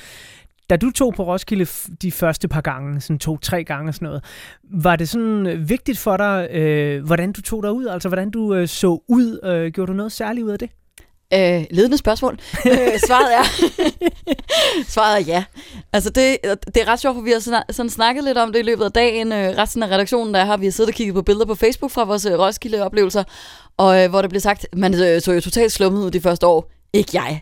Da 0.69 0.75
du 0.75 0.91
tog 0.91 1.14
på 1.14 1.23
Roskilde 1.23 1.65
de 2.01 2.11
første 2.11 2.48
par 2.48 2.61
gange, 2.61 3.01
sådan 3.01 3.19
to-tre 3.19 3.64
gange 3.64 3.89
og 3.89 3.93
sådan 3.93 4.06
noget, 4.06 4.23
var 4.64 4.95
det 4.95 5.09
sådan 5.09 5.48
øh, 5.48 5.69
vigtigt 5.69 5.98
for 5.98 6.17
dig, 6.17 6.48
øh, 6.51 7.06
hvordan 7.06 7.31
du 7.31 7.41
tog 7.41 7.64
dig 7.64 7.72
ud? 7.72 7.85
Altså, 7.85 8.09
hvordan 8.09 8.31
du 8.31 8.53
øh, 8.53 8.67
så 8.67 9.03
ud? 9.07 9.39
Øh, 9.43 9.72
gjorde 9.72 9.91
du 9.91 9.98
noget 9.98 10.11
særligt 10.11 10.45
ud 10.45 10.51
af 10.51 10.59
det? 10.59 10.69
Øh, 11.33 11.65
ledende 11.72 11.98
spørgsmål. 11.98 12.39
Øh, 12.65 12.99
svaret 13.07 13.33
er... 13.35 13.43
svaret 14.95 15.22
er 15.22 15.25
ja. 15.25 15.43
Altså 15.93 16.09
det, 16.09 16.38
det 16.65 16.77
er 16.77 16.88
ret 16.88 16.99
sjovt, 16.99 17.15
for 17.15 17.22
vi 17.22 17.31
har 17.31 17.39
sådan, 17.39 17.64
sådan 17.69 17.89
snakket 17.89 18.23
lidt 18.23 18.38
om 18.38 18.51
det 18.53 18.59
i 18.59 18.64
løbet 18.64 18.85
af 18.85 18.91
dagen. 18.91 19.31
Øh, 19.31 19.57
resten 19.57 19.83
af 19.83 19.88
redaktionen, 19.88 20.33
der 20.33 20.45
har 20.45 20.57
vi 20.57 20.65
har 20.65 20.72
siddet 20.72 20.89
og 20.89 20.95
kigget 20.95 21.15
på 21.15 21.22
billeder 21.22 21.45
på 21.45 21.56
Facebook 21.56 21.91
fra 21.91 22.03
vores 22.03 22.25
øh, 22.25 22.39
Roskilde-oplevelser, 22.39 23.23
og 23.77 24.03
øh, 24.03 24.09
hvor 24.09 24.22
der 24.22 24.30
blev 24.30 24.41
sagt, 24.41 24.65
man 24.73 24.93
øh, 24.93 25.22
så 25.22 25.31
jo 25.31 25.41
totalt 25.41 25.72
slummet 25.72 26.01
ud 26.01 26.11
de 26.11 26.22
første 26.22 26.48
år. 26.48 26.72
Ikke 26.93 27.09
jeg. 27.14 27.41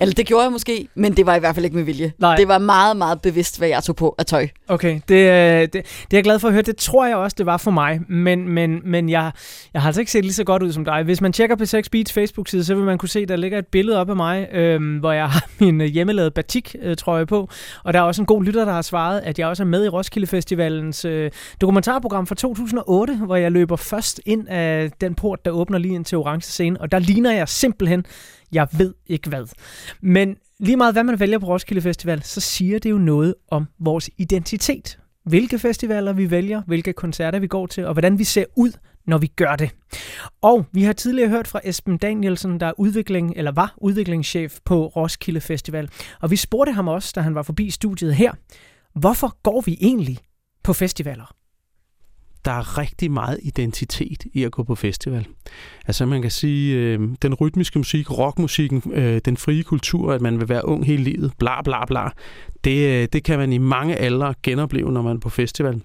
Eller 0.00 0.14
det 0.14 0.26
gjorde 0.26 0.42
jeg 0.42 0.52
måske, 0.52 0.88
men 0.94 1.16
det 1.16 1.26
var 1.26 1.34
i 1.34 1.38
hvert 1.38 1.54
fald 1.54 1.64
ikke 1.64 1.76
med 1.76 1.84
vilje. 1.84 2.12
Nej. 2.18 2.36
Det 2.36 2.48
var 2.48 2.58
meget, 2.58 2.96
meget 2.96 3.20
bevidst, 3.22 3.58
hvad 3.58 3.68
jeg 3.68 3.84
tog 3.84 3.96
på 3.96 4.14
af 4.18 4.26
tøj. 4.26 4.48
Okay, 4.68 5.00
det, 5.08 5.14
øh, 5.14 5.60
det, 5.60 5.72
det 5.72 5.82
er 5.82 6.16
jeg 6.16 6.24
glad 6.24 6.38
for 6.38 6.48
at 6.48 6.54
høre. 6.54 6.62
Det 6.62 6.76
tror 6.76 7.06
jeg 7.06 7.16
også, 7.16 7.34
det 7.38 7.46
var 7.46 7.56
for 7.56 7.70
mig. 7.70 8.00
Men, 8.08 8.48
men, 8.48 8.80
men 8.84 9.08
jeg, 9.08 9.32
jeg 9.74 9.82
har 9.82 9.88
altså 9.88 10.00
ikke 10.00 10.12
set 10.12 10.24
lige 10.24 10.34
så 10.34 10.44
godt 10.44 10.62
ud 10.62 10.72
som 10.72 10.84
dig. 10.84 11.02
Hvis 11.02 11.20
man 11.20 11.32
tjekker 11.32 11.56
på 11.56 11.64
6 11.64 11.88
Beats 11.88 12.12
Facebook-side, 12.12 12.64
så 12.64 12.74
vil 12.74 12.84
man 12.84 12.98
kunne 12.98 13.08
se, 13.08 13.26
der 13.26 13.36
ligger 13.36 13.58
et 13.58 13.66
billede 13.66 13.98
op 13.98 14.10
af 14.10 14.16
mig, 14.16 14.48
øh, 14.52 14.98
hvor 14.98 15.12
jeg 15.12 15.28
har 15.28 15.48
min 15.60 15.80
øh, 15.80 15.86
hjemmelavede 15.86 16.30
batik-trøje 16.30 17.26
på. 17.26 17.48
Og 17.84 17.92
der 17.92 17.98
er 17.98 18.02
også 18.02 18.22
en 18.22 18.26
god 18.26 18.44
lytter, 18.44 18.64
der 18.64 18.72
har 18.72 18.82
svaret, 18.82 19.20
at 19.20 19.38
jeg 19.38 19.48
også 19.48 19.62
er 19.62 19.66
med 19.66 19.84
i 19.84 19.88
Roskilde 19.88 20.26
Festivalens 20.26 21.04
øh, 21.04 21.30
dokumentarprogram 21.60 22.26
fra 22.26 22.34
2008, 22.34 23.16
hvor 23.16 23.36
jeg 23.36 23.52
løber 23.52 23.76
først 23.76 24.20
ind 24.26 24.48
af 24.48 24.90
den 25.00 25.14
port, 25.14 25.44
der 25.44 25.50
åbner 25.50 25.78
lige 25.78 25.94
ind 25.94 26.04
til 26.04 26.18
orange 26.18 26.42
scene. 26.42 26.80
Og 26.80 26.92
der 26.92 26.98
ligner 26.98 27.32
jeg 27.32 27.48
simpelthen, 27.48 28.04
jeg 28.52 28.68
ved 28.72 28.94
ikke 29.06 29.28
hvad. 29.28 29.46
Men 30.00 30.36
lige 30.60 30.76
meget 30.76 30.94
hvad 30.94 31.04
man 31.04 31.20
vælger 31.20 31.38
på 31.38 31.46
Roskilde 31.46 31.82
Festival, 31.82 32.22
så 32.22 32.40
siger 32.40 32.78
det 32.78 32.90
jo 32.90 32.98
noget 32.98 33.34
om 33.48 33.66
vores 33.78 34.10
identitet. 34.18 34.98
Hvilke 35.24 35.58
festivaler 35.58 36.12
vi 36.12 36.30
vælger, 36.30 36.62
hvilke 36.66 36.92
koncerter 36.92 37.38
vi 37.38 37.46
går 37.46 37.66
til, 37.66 37.86
og 37.86 37.92
hvordan 37.92 38.18
vi 38.18 38.24
ser 38.24 38.44
ud, 38.56 38.72
når 39.06 39.18
vi 39.18 39.26
gør 39.26 39.56
det. 39.56 39.70
Og 40.42 40.66
vi 40.72 40.82
har 40.82 40.92
tidligere 40.92 41.28
hørt 41.28 41.46
fra 41.46 41.60
Esben 41.64 41.96
Danielsen, 41.96 42.60
der 42.60 42.66
er 42.66 42.72
udvikling, 42.80 43.32
eller 43.36 43.52
var 43.52 43.74
udviklingschef 43.76 44.58
på 44.64 44.86
Roskilde 44.86 45.40
Festival. 45.40 45.90
Og 46.20 46.30
vi 46.30 46.36
spurgte 46.36 46.72
ham 46.72 46.88
også, 46.88 47.12
da 47.14 47.20
han 47.20 47.34
var 47.34 47.42
forbi 47.42 47.70
studiet 47.70 48.14
her, 48.14 48.32
hvorfor 48.94 49.36
går 49.42 49.60
vi 49.60 49.78
egentlig 49.80 50.18
på 50.62 50.72
festivaler? 50.72 51.34
Der 52.44 52.50
er 52.50 52.78
rigtig 52.78 53.10
meget 53.10 53.38
identitet 53.42 54.24
i 54.32 54.44
at 54.44 54.52
gå 54.52 54.62
på 54.62 54.74
festival. 54.74 55.26
Altså 55.86 56.06
man 56.06 56.22
kan 56.22 56.30
sige, 56.30 56.76
øh, 56.76 57.08
den 57.22 57.34
rytmiske 57.34 57.78
musik, 57.78 58.18
rockmusikken, 58.18 58.82
øh, 58.92 59.20
den 59.24 59.36
frie 59.36 59.62
kultur, 59.62 60.12
at 60.12 60.20
man 60.20 60.40
vil 60.40 60.48
være 60.48 60.68
ung 60.68 60.86
hele 60.86 61.02
livet, 61.02 61.32
bla 61.38 61.62
bla 61.62 61.84
bla, 61.84 62.08
det, 62.64 63.02
øh, 63.02 63.08
det 63.12 63.24
kan 63.24 63.38
man 63.38 63.52
i 63.52 63.58
mange 63.58 63.96
aldre 63.96 64.34
genopleve, 64.42 64.92
når 64.92 65.02
man 65.02 65.16
er 65.16 65.20
på 65.20 65.28
festival. 65.28 65.82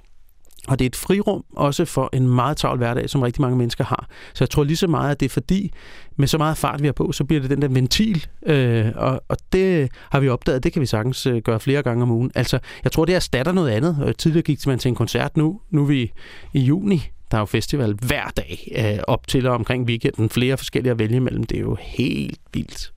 Og 0.67 0.79
det 0.79 0.85
er 0.85 0.89
et 0.89 0.95
frirum 0.95 1.43
også 1.55 1.85
for 1.85 2.09
en 2.13 2.27
meget 2.27 2.57
travl 2.57 2.77
hverdag, 2.77 3.09
som 3.09 3.21
rigtig 3.21 3.41
mange 3.41 3.57
mennesker 3.57 3.83
har. 3.83 4.07
Så 4.33 4.43
jeg 4.43 4.49
tror 4.49 4.63
lige 4.63 4.77
så 4.77 4.87
meget, 4.87 5.11
at 5.11 5.19
det 5.19 5.25
er 5.25 5.29
fordi, 5.29 5.71
med 6.15 6.27
så 6.27 6.37
meget 6.37 6.57
fart 6.57 6.81
vi 6.81 6.87
har 6.87 6.93
på, 6.93 7.11
så 7.11 7.23
bliver 7.23 7.41
det 7.41 7.49
den 7.49 7.61
der 7.61 7.67
ventil. 7.67 8.27
Øh, 8.45 8.91
og, 8.95 9.21
og 9.29 9.37
det 9.53 9.91
har 10.09 10.19
vi 10.19 10.29
opdaget, 10.29 10.63
det 10.63 10.73
kan 10.73 10.81
vi 10.81 10.85
sagtens 10.85 11.25
øh, 11.25 11.41
gøre 11.41 11.59
flere 11.59 11.83
gange 11.83 12.03
om 12.03 12.11
ugen. 12.11 12.31
Altså, 12.35 12.59
jeg 12.83 12.91
tror, 12.91 13.05
det 13.05 13.15
erstatter 13.15 13.51
noget 13.51 13.69
andet. 13.69 13.97
Øh, 14.07 14.13
tidligere 14.17 14.43
gik 14.43 14.67
man 14.67 14.79
til 14.79 14.89
en 14.89 14.95
koncert, 14.95 15.37
nu, 15.37 15.59
nu 15.71 15.81
er 15.81 15.87
vi 15.87 16.11
i 16.53 16.59
juni. 16.59 17.01
Der 17.31 17.37
er 17.37 17.41
jo 17.41 17.45
festival 17.45 17.93
hver 17.93 18.31
dag 18.37 18.71
øh, 18.77 19.03
op 19.07 19.27
til 19.27 19.47
og 19.47 19.55
omkring 19.55 19.85
weekenden. 19.85 20.29
Flere 20.29 20.57
forskellige 20.57 20.91
at 20.91 20.99
vælge 20.99 21.15
imellem. 21.15 21.43
Det 21.43 21.57
er 21.57 21.61
jo 21.61 21.77
helt 21.79 22.39
vildt. 22.53 22.91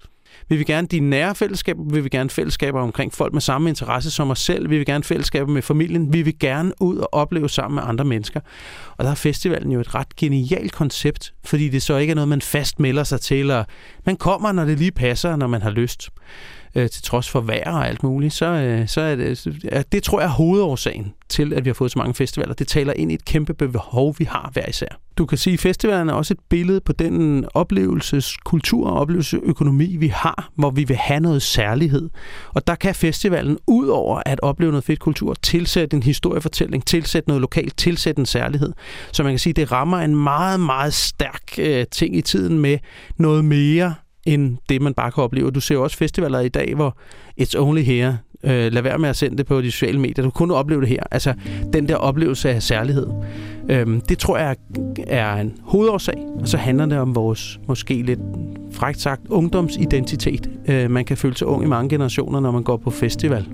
Vi 0.49 0.57
vil 0.57 0.67
gerne 0.67 0.87
de 0.87 1.01
nære 1.01 1.35
fællesskaber, 1.35 1.83
vi 1.85 2.01
vil 2.01 2.11
gerne 2.11 2.31
fællesskaber 2.31 2.81
omkring 2.81 3.15
folk 3.15 3.33
med 3.33 3.41
samme 3.41 3.69
interesse 3.69 4.11
som 4.11 4.31
os 4.31 4.39
selv, 4.39 4.71
vi 4.71 4.77
vil 4.77 4.87
gerne 4.87 5.05
fællesskaber 5.05 5.53
med 5.53 5.63
familien, 5.63 6.13
vi 6.13 6.23
vil 6.23 6.39
gerne 6.39 6.73
ud 6.81 6.97
og 6.99 7.09
opleve 7.15 7.49
sammen 7.49 7.75
med 7.75 7.83
andre 7.87 8.05
mennesker. 8.05 8.41
Og 8.97 9.05
der 9.05 9.11
er 9.11 9.15
festivalen 9.15 9.73
jo 9.73 9.81
et 9.81 9.95
ret 9.95 10.17
genialt 10.17 10.73
koncept, 10.73 11.35
fordi 11.45 11.69
det 11.69 11.83
så 11.83 11.97
ikke 11.97 12.11
er 12.11 12.15
noget, 12.15 12.29
man 12.29 12.41
fast 12.41 12.81
melder 12.81 13.05
sig 13.05 13.21
til, 13.21 13.51
og 13.51 13.67
man 14.07 14.17
kommer, 14.17 14.53
når 14.53 14.65
det 14.65 14.79
lige 14.79 14.93
passer, 14.93 15.37
når 15.37 15.47
man 15.47 15.63
har 15.63 15.71
lyst. 15.71 16.11
Øh, 16.79 16.91
til 16.91 17.03
trods 17.03 17.31
for 17.31 17.41
vejr 17.41 17.73
og 17.73 17.89
alt 17.89 18.03
muligt, 18.03 18.35
så, 18.35 18.47
øh, 18.47 18.89
så 18.89 19.01
er 19.01 19.17
det, 19.17 19.47
ja, 19.73 19.83
det 19.93 20.03
tror 20.03 20.21
jeg 20.21 20.27
er 20.27 20.33
hovedårsagen 20.33 21.15
til, 21.29 21.53
at 21.53 21.65
vi 21.65 21.69
har 21.69 21.75
fået 21.75 21.91
så 21.91 21.99
mange 21.99 22.15
festivaler. 22.15 22.55
Det 22.55 22.69
taler 22.69 22.93
ind 22.93 23.13
i 23.13 23.15
et 23.15 23.25
kæmpe 23.25 23.55
behov, 23.55 24.15
vi 24.19 24.25
har 24.25 24.51
hver 24.53 24.67
især. 24.69 24.89
Du 25.19 25.27
kan 25.27 25.39
sige, 25.39 25.55
at 25.55 25.61
festivalen 25.61 26.09
er 26.09 26.13
også 26.13 26.35
et 26.35 26.41
billede 26.49 26.81
på 26.81 26.93
den 26.93 27.45
oplevelseskultur 27.55 28.91
og 28.91 29.01
oplevelsesøkonomi, 29.01 29.97
vi 29.97 30.09
har, 30.09 30.51
hvor 30.55 30.71
vi 30.71 30.85
vil 30.85 30.97
have 30.97 31.21
noget 31.21 31.43
særlighed. 31.43 32.11
Og 32.55 32.67
der 32.67 32.75
kan 32.75 32.95
festivalen, 32.95 33.59
ud 33.67 33.89
over 33.89 34.23
at 34.27 34.41
opleve 34.43 34.73
noget 34.73 34.85
fedt 34.85 35.01
kultur, 35.01 35.35
tilsætte 35.35 35.97
en 35.97 36.03
historiefortælling, 36.03 36.87
tilsætte 36.87 37.29
noget 37.29 37.41
lokalt, 37.41 37.77
tilsætte 37.77 38.21
en 38.21 38.27
særlighed. 38.27 38.73
Så 39.13 39.23
man 39.23 39.33
kan 39.33 39.39
sige, 39.39 39.51
at 39.51 39.57
det 39.57 39.73
rammer 39.73 39.99
en 39.99 40.17
meget, 40.17 40.61
meget 40.61 40.95
stærk 40.95 41.43
øh, 41.59 41.87
ting 41.91 42.17
i 42.17 42.21
tiden 42.21 42.59
med 42.59 42.79
noget 43.17 43.45
mere 43.45 43.95
end 44.29 44.57
det, 44.69 44.83
man 44.83 44.95
bare 44.95 45.11
kan 45.11 45.25
opleve. 45.25 45.51
Du 45.51 45.61
ser 45.61 45.75
jo 45.75 45.83
også 45.83 45.97
festivaler 45.97 46.41
i 46.41 46.49
dag, 46.49 46.75
hvor 46.75 46.97
it's 47.41 47.59
only 47.59 47.83
here. 47.83 48.19
Øh, 48.45 48.73
lad 48.73 48.83
være 48.83 48.99
med 48.99 49.09
at 49.09 49.17
sende 49.17 49.37
det 49.37 49.47
på 49.47 49.61
de 49.61 49.71
sociale 49.71 50.01
medier. 50.01 50.25
Du 50.25 50.31
kunne 50.31 50.49
kun 50.49 50.51
opleve 50.51 50.81
det 50.81 50.89
her. 50.89 51.03
Altså, 51.11 51.35
den 51.73 51.89
der 51.89 51.97
oplevelse 51.97 52.51
af 52.51 52.63
særlighed. 52.63 53.07
Øh, 53.69 53.87
det 54.09 54.19
tror 54.19 54.39
jeg 54.39 54.57
er 55.07 55.35
en 55.35 55.55
hovedårsag. 55.63 56.27
Og 56.41 56.49
så 56.49 56.57
handler 56.57 56.87
det 56.87 56.99
om 56.99 57.15
vores, 57.15 57.61
måske 57.69 58.03
lidt 58.03 58.21
frækt 58.73 59.01
sagt, 59.01 59.23
ungdomsidentitet. 59.29 60.51
Øh, 60.69 60.91
man 60.91 61.05
kan 61.05 61.17
føle 61.17 61.37
sig 61.37 61.47
ung 61.47 61.63
i 61.63 61.67
mange 61.67 61.89
generationer, 61.89 62.41
når 62.41 62.51
man 62.51 62.63
går 62.63 62.77
på 62.77 62.91
festival. 62.91 63.47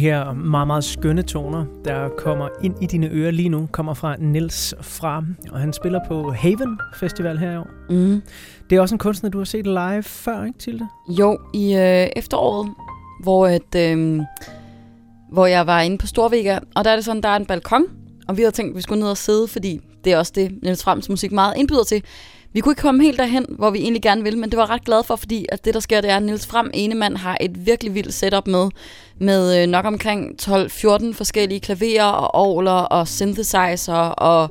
Her 0.00 0.32
meget, 0.32 0.66
meget 0.66 0.84
skønne 0.84 1.22
toner, 1.22 1.64
der 1.84 2.08
kommer 2.08 2.48
ind 2.62 2.82
i 2.82 2.86
dine 2.86 3.08
ører 3.12 3.30
lige 3.30 3.48
nu, 3.48 3.68
kommer 3.72 3.94
fra 3.94 4.16
Nils 4.18 4.74
Fra, 4.80 5.24
og 5.52 5.60
han 5.60 5.72
spiller 5.72 6.00
på 6.08 6.32
Haven 6.32 6.78
Festival 6.94 7.38
her 7.38 7.52
i 7.52 7.56
år. 7.56 7.66
Mm. 7.90 8.22
Det 8.70 8.76
er 8.76 8.80
også 8.80 8.94
en 8.94 8.98
kunstner, 8.98 9.30
du 9.30 9.38
har 9.38 9.44
set 9.44 9.66
live 9.66 10.02
før, 10.02 10.44
ikke 10.44 10.58
Tilde? 10.58 10.88
Jo, 11.08 11.38
i 11.54 11.74
øh, 11.74 12.08
efteråret, 12.16 12.70
hvor, 13.22 13.48
et, 13.48 13.74
øh, 13.76 14.20
hvor 15.32 15.46
jeg 15.46 15.66
var 15.66 15.80
inde 15.80 15.98
på 15.98 16.06
Storvega, 16.06 16.58
og 16.74 16.84
der 16.84 16.90
er 16.90 16.96
det 16.96 17.04
sådan, 17.04 17.22
der 17.22 17.28
er 17.28 17.36
en 17.36 17.46
balkon, 17.46 17.84
og 18.28 18.36
vi 18.36 18.42
havde 18.42 18.52
tænkt, 18.52 18.70
at 18.70 18.76
vi 18.76 18.82
skulle 18.82 19.00
ned 19.00 19.10
og 19.10 19.16
sidde, 19.16 19.48
fordi 19.48 19.80
det 20.04 20.12
er 20.12 20.18
også 20.18 20.32
det, 20.34 20.58
Niels 20.62 20.84
Frems 20.84 21.08
musik 21.08 21.32
meget 21.32 21.54
indbyder 21.56 21.84
til. 21.84 22.02
Vi 22.52 22.60
kunne 22.60 22.72
ikke 22.72 22.82
komme 22.82 23.02
helt 23.04 23.18
derhen, 23.18 23.46
hvor 23.48 23.70
vi 23.70 23.78
egentlig 23.78 24.02
gerne 24.02 24.22
ville, 24.22 24.38
men 24.38 24.50
det 24.50 24.56
var 24.56 24.70
ret 24.70 24.84
glad 24.84 25.04
for, 25.04 25.16
fordi 25.16 25.46
at 25.48 25.64
det, 25.64 25.74
der 25.74 25.80
sker, 25.80 26.00
det 26.00 26.10
er, 26.10 26.16
at 26.16 26.22
Niels 26.22 26.46
Frem 26.46 26.70
Enemann 26.74 27.16
har 27.16 27.36
et 27.40 27.66
virkelig 27.66 27.94
vildt 27.94 28.14
setup 28.14 28.46
med, 28.46 28.68
med 29.18 29.62
øh, 29.62 29.68
nok 29.68 29.84
omkring 29.84 30.30
12-14 30.42 31.12
forskellige 31.12 31.60
klaverer 31.60 32.04
og 32.04 32.34
orgler 32.34 32.72
og 32.72 33.08
synthesizer 33.08 33.94
og 33.94 34.50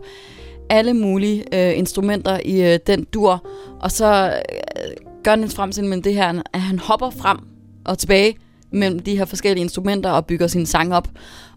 alle 0.69 0.93
mulige 0.93 1.43
øh, 1.53 1.77
instrumenter 1.77 2.39
i 2.45 2.73
øh, 2.73 2.79
den 2.87 3.03
dur. 3.03 3.47
Og 3.79 3.91
så 3.91 4.27
øh, 4.27 4.91
gør 5.23 5.35
Niels 5.35 5.55
Frem 5.55 5.85
med 5.85 6.01
det 6.01 6.13
her, 6.13 6.41
at 6.53 6.61
han 6.61 6.79
hopper 6.79 7.09
frem 7.09 7.37
og 7.85 7.97
tilbage 7.97 8.35
mellem 8.71 8.99
de 8.99 9.17
her 9.17 9.25
forskellige 9.25 9.63
instrumenter 9.63 10.09
og 10.09 10.25
bygger 10.25 10.47
sin 10.47 10.65
sang 10.65 10.95
op. 10.95 11.07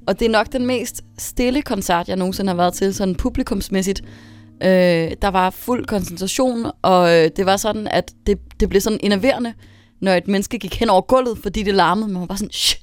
Og 0.06 0.18
det 0.18 0.26
er 0.26 0.30
nok 0.30 0.52
den 0.52 0.66
mest 0.66 1.02
stille 1.18 1.62
koncert, 1.62 2.08
jeg 2.08 2.16
nogensinde 2.16 2.48
har 2.48 2.56
været 2.56 2.74
til, 2.74 2.94
sådan 2.94 3.14
publikumsmæssigt. 3.14 4.02
Øh, 4.62 5.12
der 5.22 5.28
var 5.28 5.50
fuld 5.50 5.86
koncentration, 5.86 6.66
og 6.82 7.18
øh, 7.18 7.30
det 7.36 7.46
var 7.46 7.56
sådan, 7.56 7.88
at 7.88 8.12
det, 8.26 8.38
det 8.60 8.68
blev 8.68 8.80
sådan 8.80 8.98
enerverende, 9.02 9.54
når 10.00 10.12
et 10.12 10.28
menneske 10.28 10.58
gik 10.58 10.80
hen 10.80 10.90
over 10.90 11.00
gulvet, 11.00 11.38
fordi 11.42 11.62
det 11.62 11.74
larmede. 11.74 12.08
Man 12.08 12.20
var 12.20 12.26
bare 12.26 12.38
sådan, 12.38 12.52
Shh! 12.52 12.82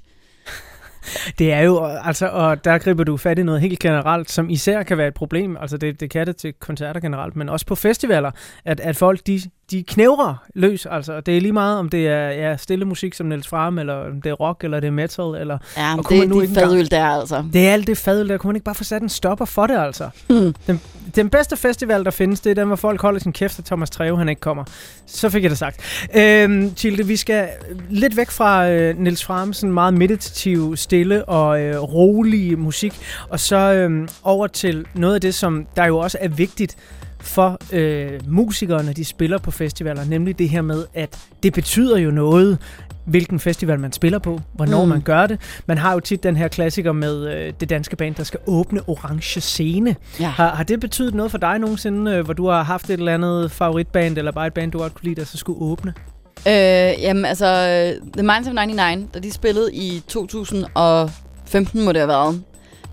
Det 1.40 1.54
er 1.54 1.62
jo, 1.62 1.86
øh, 1.86 2.08
altså, 2.08 2.28
og 2.28 2.66
der 2.66 2.78
griber 2.78 3.04
du 3.04 3.18
fat 3.18 3.40
i 3.40 3.44
noget 3.44 3.62
helt 3.62 3.80
generelt, 3.80 4.32
som 4.32 4.50
især 4.50 4.84
kan 4.84 4.98
være 4.98 5.08
et 5.08 5.14
problem. 5.14 5.58
Altså, 5.62 5.78
det, 5.78 6.00
det 6.00 6.10
kan 6.10 6.28
det 6.28 6.38
til 6.38 6.54
koncerter 6.54 7.00
generelt, 7.00 7.36
men 7.36 7.50
også 7.50 7.66
på 7.66 7.76
festivaler, 7.76 8.32
at, 8.66 8.80
at 8.80 8.96
folk, 8.96 9.28
de, 9.28 9.42
de 9.72 9.84
knævrer 9.84 10.36
løs. 10.56 10.86
Altså, 10.86 11.20
det 11.22 11.38
er 11.38 11.42
lige 11.42 11.52
meget, 11.54 11.78
om 11.80 11.90
det 11.90 12.08
er 12.08 12.30
ja, 12.30 12.58
stille 12.58 12.86
musik 12.86 13.14
som 13.14 13.26
Niels 13.28 13.48
Fram, 13.48 13.78
eller 13.80 13.94
om 13.94 14.22
det 14.22 14.30
er 14.30 14.34
rock, 14.34 14.64
eller 14.64 14.80
det 14.80 14.88
er 14.88 14.92
metal, 14.92 15.26
eller... 15.42 15.58
Ja, 15.78 15.98
og 15.98 16.10
det 16.10 16.18
er 16.18 16.22
de 16.22 16.24
ikke 16.24 16.36
engang- 16.36 16.56
fadøl 16.56 16.92
der, 16.92 17.06
altså. 17.06 17.44
Det 17.54 17.68
er 17.68 17.74
alt 17.74 17.88
det 17.88 17.98
fadøl 17.98 18.30
der. 18.30 18.38
Kunne 18.38 18.48
man 18.50 18.56
ikke 18.56 18.66
bare 18.66 18.76
få 18.76 18.84
sat 18.84 19.02
en 19.02 19.10
stopper 19.10 19.46
for 19.46 19.68
det, 19.68 19.78
altså? 19.78 20.10
Hmm. 20.28 20.56
Den, 20.68 20.82
den 21.16 21.30
bedste 21.30 21.58
festival, 21.58 22.04
der 22.04 22.12
findes, 22.12 22.40
det 22.40 22.50
er 22.50 22.56
den, 22.56 22.68
hvor 22.68 22.76
folk 22.76 23.02
holder 23.02 23.20
sin 23.20 23.34
kæft, 23.34 23.60
og 23.60 23.66
Thomas 23.66 23.90
Treve, 23.90 24.18
han 24.18 24.30
ikke 24.30 24.42
kommer. 24.42 24.64
Så 25.06 25.30
fik 25.30 25.44
jeg 25.44 25.50
det 25.50 25.58
sagt. 25.58 26.08
Øhm, 26.16 26.74
Tilde, 26.74 27.08
vi 27.08 27.16
skal 27.16 27.48
lidt 27.90 28.18
væk 28.18 28.30
fra 28.30 28.70
øh, 28.70 28.98
Niels 29.00 29.26
Fram, 29.26 29.54
sådan 29.54 29.74
meget 29.74 29.94
meditativ, 29.94 30.76
stille 30.78 31.26
og 31.26 31.62
øh, 31.62 31.80
rolig 31.80 32.60
musik, 32.60 33.00
og 33.30 33.40
så 33.40 33.56
øh, 33.74 34.08
over 34.24 34.48
til 34.48 34.86
noget 34.96 35.16
af 35.16 35.22
det, 35.22 35.36
som 35.36 35.68
der 35.76 35.86
jo 35.86 35.98
også 35.98 36.18
er 36.22 36.28
vigtigt 36.28 36.78
for 37.22 37.58
øh, 37.74 38.10
musikere, 38.28 38.84
når 38.84 38.94
de 38.94 39.06
spiller 39.06 39.38
på 39.38 39.52
festivaler, 39.52 40.06
nemlig 40.06 40.40
det 40.40 40.50
her 40.50 40.62
med, 40.62 40.86
at 40.94 41.18
det 41.44 41.54
betyder 41.54 41.98
jo 41.98 42.12
noget, 42.12 42.58
hvilken 43.06 43.40
festival 43.40 43.80
man 43.80 43.92
spiller 43.92 44.20
på, 44.20 44.40
hvornår 44.54 44.84
Mm. 44.84 44.90
man 44.90 45.02
gør 45.02 45.28
det. 45.28 45.40
Man 45.66 45.78
har 45.78 45.94
jo 45.94 46.00
tit 46.00 46.24
den 46.24 46.36
her 46.36 46.48
klassiker 46.48 46.92
med 46.92 47.34
øh, 47.36 47.54
det 47.60 47.70
danske 47.70 47.96
band, 47.96 48.16
der 48.16 48.24
skal 48.24 48.40
åbne 48.48 48.82
Orange 48.90 49.42
Scene. 49.42 49.96
Ja. 50.20 50.28
Har, 50.30 50.56
har 50.56 50.64
det 50.64 50.80
betydet 50.80 51.14
noget 51.14 51.32
for 51.32 51.38
dig 51.38 51.60
nogensinde, 51.60 52.12
øh, 52.12 52.26
hvor 52.26 52.34
du 52.34 52.48
har 52.48 52.64
haft 52.64 52.90
et 52.90 52.94
eller 53.00 53.14
andet 53.14 53.52
favoritband, 53.52 54.18
eller 54.18 54.32
bare 54.32 54.48
et 54.48 54.54
band, 54.54 54.72
du 54.72 54.78
godt 54.78 54.94
kunne 54.94 55.04
lide, 55.06 55.16
der 55.16 55.26
så 55.26 55.38
skulle 55.38 55.62
åbne? 55.62 55.94
Øh, 56.48 56.54
jamen 57.02 57.26
altså, 57.26 57.46
øh, 57.46 58.12
The 58.14 58.24
Minds 58.24 58.48
of 58.48 58.54
99, 58.54 59.08
da 59.14 59.20
de 59.20 59.32
spillede 59.32 59.74
i 59.76 60.02
2015, 60.08 61.86
må 61.86 61.92
det 61.92 62.00
have 62.02 62.08
været. 62.08 62.42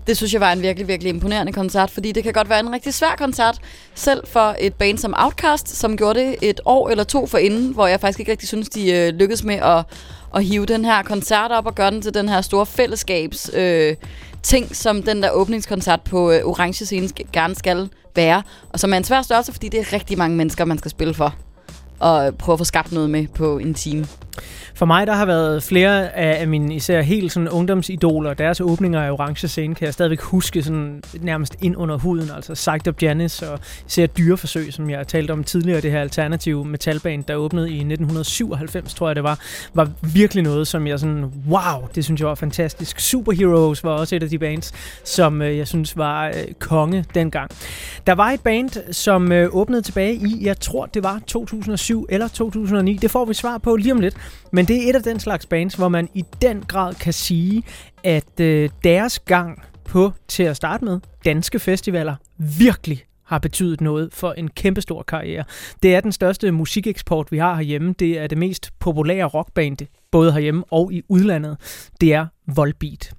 Det 0.07 0.17
synes 0.17 0.33
jeg 0.33 0.41
var 0.41 0.51
en 0.51 0.61
virkelig, 0.61 0.87
virkelig 0.87 1.09
imponerende 1.09 1.53
koncert, 1.53 1.91
fordi 1.91 2.11
det 2.11 2.23
kan 2.23 2.33
godt 2.33 2.49
være 2.49 2.59
en 2.59 2.73
rigtig 2.73 2.93
svær 2.93 3.15
koncert, 3.17 3.59
selv 3.95 4.27
for 4.27 4.55
et 4.59 4.73
band 4.73 4.97
som 4.97 5.13
Outcast, 5.17 5.69
som 5.69 5.97
gjorde 5.97 6.19
det 6.19 6.35
et 6.41 6.59
år 6.65 6.89
eller 6.89 7.03
to 7.03 7.27
for 7.27 7.37
inden, 7.37 7.73
hvor 7.73 7.87
jeg 7.87 7.99
faktisk 7.99 8.19
ikke 8.19 8.31
rigtig 8.31 8.47
synes, 8.47 8.69
de 8.69 8.91
øh, 8.91 9.13
lykkedes 9.13 9.43
med 9.43 9.55
at, 9.55 9.85
at 10.35 10.43
hive 10.43 10.65
den 10.65 10.85
her 10.85 11.03
koncert 11.03 11.51
op 11.51 11.65
og 11.65 11.75
gøre 11.75 11.91
den 11.91 12.01
til 12.01 12.13
den 12.13 12.29
her 12.29 12.41
store 12.41 12.65
fællesskabs 12.65 13.49
øh, 13.53 13.95
ting, 14.43 14.75
som 14.75 15.03
den 15.03 15.23
der 15.23 15.31
åbningskoncert 15.31 16.01
på 16.01 16.31
øh, 16.31 16.45
Orange 16.45 16.85
Scene 16.85 17.09
gerne 17.33 17.55
skal 17.55 17.89
være. 18.15 18.43
Og 18.69 18.79
som 18.79 18.93
er 18.93 18.97
en 18.97 19.03
svær 19.03 19.21
størrelse, 19.21 19.51
fordi 19.51 19.69
det 19.69 19.79
er 19.79 19.93
rigtig 19.93 20.17
mange 20.17 20.37
mennesker, 20.37 20.65
man 20.65 20.77
skal 20.77 20.91
spille 20.91 21.13
for. 21.13 21.46
Og 21.99 22.35
prøve 22.35 22.53
at 22.53 22.59
få 22.59 22.63
skabt 22.63 22.91
noget 22.91 23.09
med 23.09 23.27
på 23.27 23.57
en 23.57 23.73
time. 23.73 24.05
For 24.77 24.85
mig, 24.85 25.07
der 25.07 25.13
har 25.13 25.25
været 25.25 25.63
flere 25.63 26.15
af 26.15 26.47
mine 26.47 26.75
især 26.75 27.01
helt 27.01 27.31
sådan 27.31 27.49
ungdomsidoler, 27.49 28.33
deres 28.33 28.61
åbninger 28.61 29.01
af 29.01 29.11
Orange 29.11 29.47
Scene, 29.47 29.75
kan 29.75 29.85
jeg 29.85 29.93
stadigvæk 29.93 30.21
huske 30.21 30.63
sådan 30.63 31.03
nærmest 31.21 31.55
ind 31.61 31.77
under 31.77 31.97
huden, 31.97 32.29
altså 32.35 32.53
Psyched 32.53 32.87
Up 32.87 33.01
Janice 33.01 33.51
og 33.51 33.59
især 33.87 34.05
Dyreforsøg, 34.05 34.73
som 34.73 34.89
jeg 34.89 35.07
talte 35.07 35.31
om 35.31 35.43
tidligere, 35.43 35.81
det 35.81 35.91
her 35.91 36.01
alternative 36.01 36.65
metalband, 36.65 37.23
der 37.23 37.35
åbnede 37.35 37.69
i 37.69 37.75
1997, 37.75 38.93
tror 38.93 39.07
jeg 39.07 39.15
det 39.15 39.23
var, 39.23 39.39
var 39.73 39.89
virkelig 40.13 40.43
noget, 40.43 40.67
som 40.67 40.87
jeg 40.87 40.99
sådan, 40.99 41.25
wow, 41.49 41.87
det 41.95 42.05
synes 42.05 42.21
jeg 42.21 42.27
var 42.27 42.35
fantastisk. 42.35 42.99
Superheroes 42.99 43.83
var 43.83 43.91
også 43.91 44.15
et 44.15 44.23
af 44.23 44.29
de 44.29 44.39
bands, 44.39 44.73
som 45.03 45.41
øh, 45.41 45.57
jeg 45.57 45.67
synes 45.67 45.97
var 45.97 46.27
øh, 46.27 46.33
konge 46.59 47.05
dengang. 47.15 47.51
Der 48.07 48.13
var 48.13 48.29
et 48.29 48.41
band, 48.41 48.93
som 48.93 49.31
øh, 49.31 49.49
åbnede 49.51 49.81
tilbage 49.81 50.13
i, 50.15 50.39
jeg 50.41 50.59
tror 50.59 50.85
det 50.85 51.03
var 51.03 51.21
2007 51.27 51.86
eller 52.09 52.27
2009, 52.27 52.97
det 52.97 53.11
får 53.11 53.25
vi 53.25 53.33
svar 53.33 53.57
på 53.57 53.75
lige 53.75 53.91
om 53.91 53.99
lidt, 53.99 54.17
men 54.51 54.65
det 54.65 54.85
er 54.85 54.89
et 54.89 54.95
af 54.95 55.03
den 55.03 55.19
slags 55.19 55.45
bands, 55.45 55.73
hvor 55.73 55.89
man 55.89 56.09
i 56.13 56.23
den 56.41 56.63
grad 56.67 56.93
kan 56.93 57.13
sige, 57.13 57.63
at 58.03 58.39
øh, 58.39 58.69
deres 58.83 59.19
gang 59.19 59.63
på, 59.85 60.11
til 60.27 60.43
at 60.43 60.55
starte 60.55 60.85
med, 60.85 60.99
danske 61.25 61.59
festivaler 61.59 62.15
virkelig 62.57 63.03
har 63.27 63.39
betydet 63.39 63.81
noget 63.81 64.13
for 64.13 64.31
en 64.31 64.47
kæmpestor 64.47 65.03
karriere. 65.03 65.43
Det 65.83 65.95
er 65.95 66.01
den 66.01 66.11
største 66.11 66.51
musikeksport, 66.51 67.31
vi 67.31 67.37
har 67.37 67.55
herhjemme. 67.55 67.95
Det 67.99 68.19
er 68.19 68.27
det 68.27 68.37
mest 68.37 68.71
populære 68.79 69.25
rockband, 69.25 69.77
både 70.11 70.31
herhjemme 70.31 70.63
og 70.71 70.93
i 70.93 71.01
udlandet. 71.09 71.57
Det 72.01 72.13
er 72.13 72.25
Volbeat. 72.55 73.13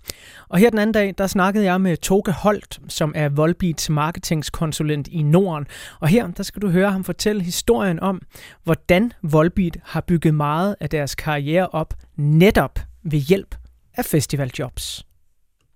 Og 0.48 0.58
her 0.58 0.70
den 0.70 0.78
anden 0.78 0.94
dag, 0.94 1.14
der 1.18 1.26
snakkede 1.26 1.64
jeg 1.64 1.80
med 1.80 1.96
Toke 1.96 2.32
Holt, 2.32 2.80
som 2.88 3.12
er 3.16 3.28
Volbeats 3.28 3.90
marketingskonsulent 3.90 5.08
i 5.08 5.22
Norden. 5.22 5.66
Og 6.00 6.08
her, 6.08 6.30
der 6.30 6.42
skal 6.42 6.62
du 6.62 6.68
høre 6.68 6.90
ham 6.90 7.04
fortælle 7.04 7.42
historien 7.42 8.00
om, 8.00 8.22
hvordan 8.64 9.12
Volbeat 9.22 9.76
har 9.84 10.00
bygget 10.00 10.34
meget 10.34 10.76
af 10.80 10.88
deres 10.90 11.14
karriere 11.14 11.68
op 11.68 11.94
netop 12.16 12.78
ved 13.02 13.18
hjælp 13.18 13.54
af 13.96 14.04
festivaljobs. 14.04 15.04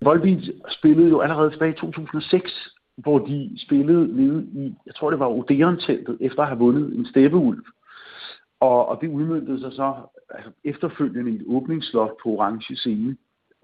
Volbeat 0.05 0.51
spillede 0.71 1.09
jo 1.09 1.21
allerede 1.21 1.51
tilbage 1.51 1.73
i 1.73 1.77
2006, 1.81 2.73
hvor 2.97 3.19
de 3.19 3.51
spillede 3.57 4.17
nede 4.17 4.45
i, 4.45 4.75
jeg 4.87 4.95
tror 4.95 5.11
det 5.11 5.19
var 5.19 5.29
Odeon-teltet, 5.29 6.19
efter 6.21 6.43
at 6.43 6.49
have 6.49 6.59
vundet 6.59 6.95
en 6.97 7.07
steppeulv. 7.07 7.65
Og, 8.61 8.89
og 8.89 8.99
det 9.01 9.09
udmyndtede 9.09 9.61
sig 9.61 9.73
så 9.73 9.95
altså, 10.31 10.51
efterfølgende 10.65 11.31
i 11.31 11.35
et 11.35 11.45
åbningsslot 11.47 12.13
på 12.23 12.29
Orange 12.29 12.77
Scene. 12.77 13.17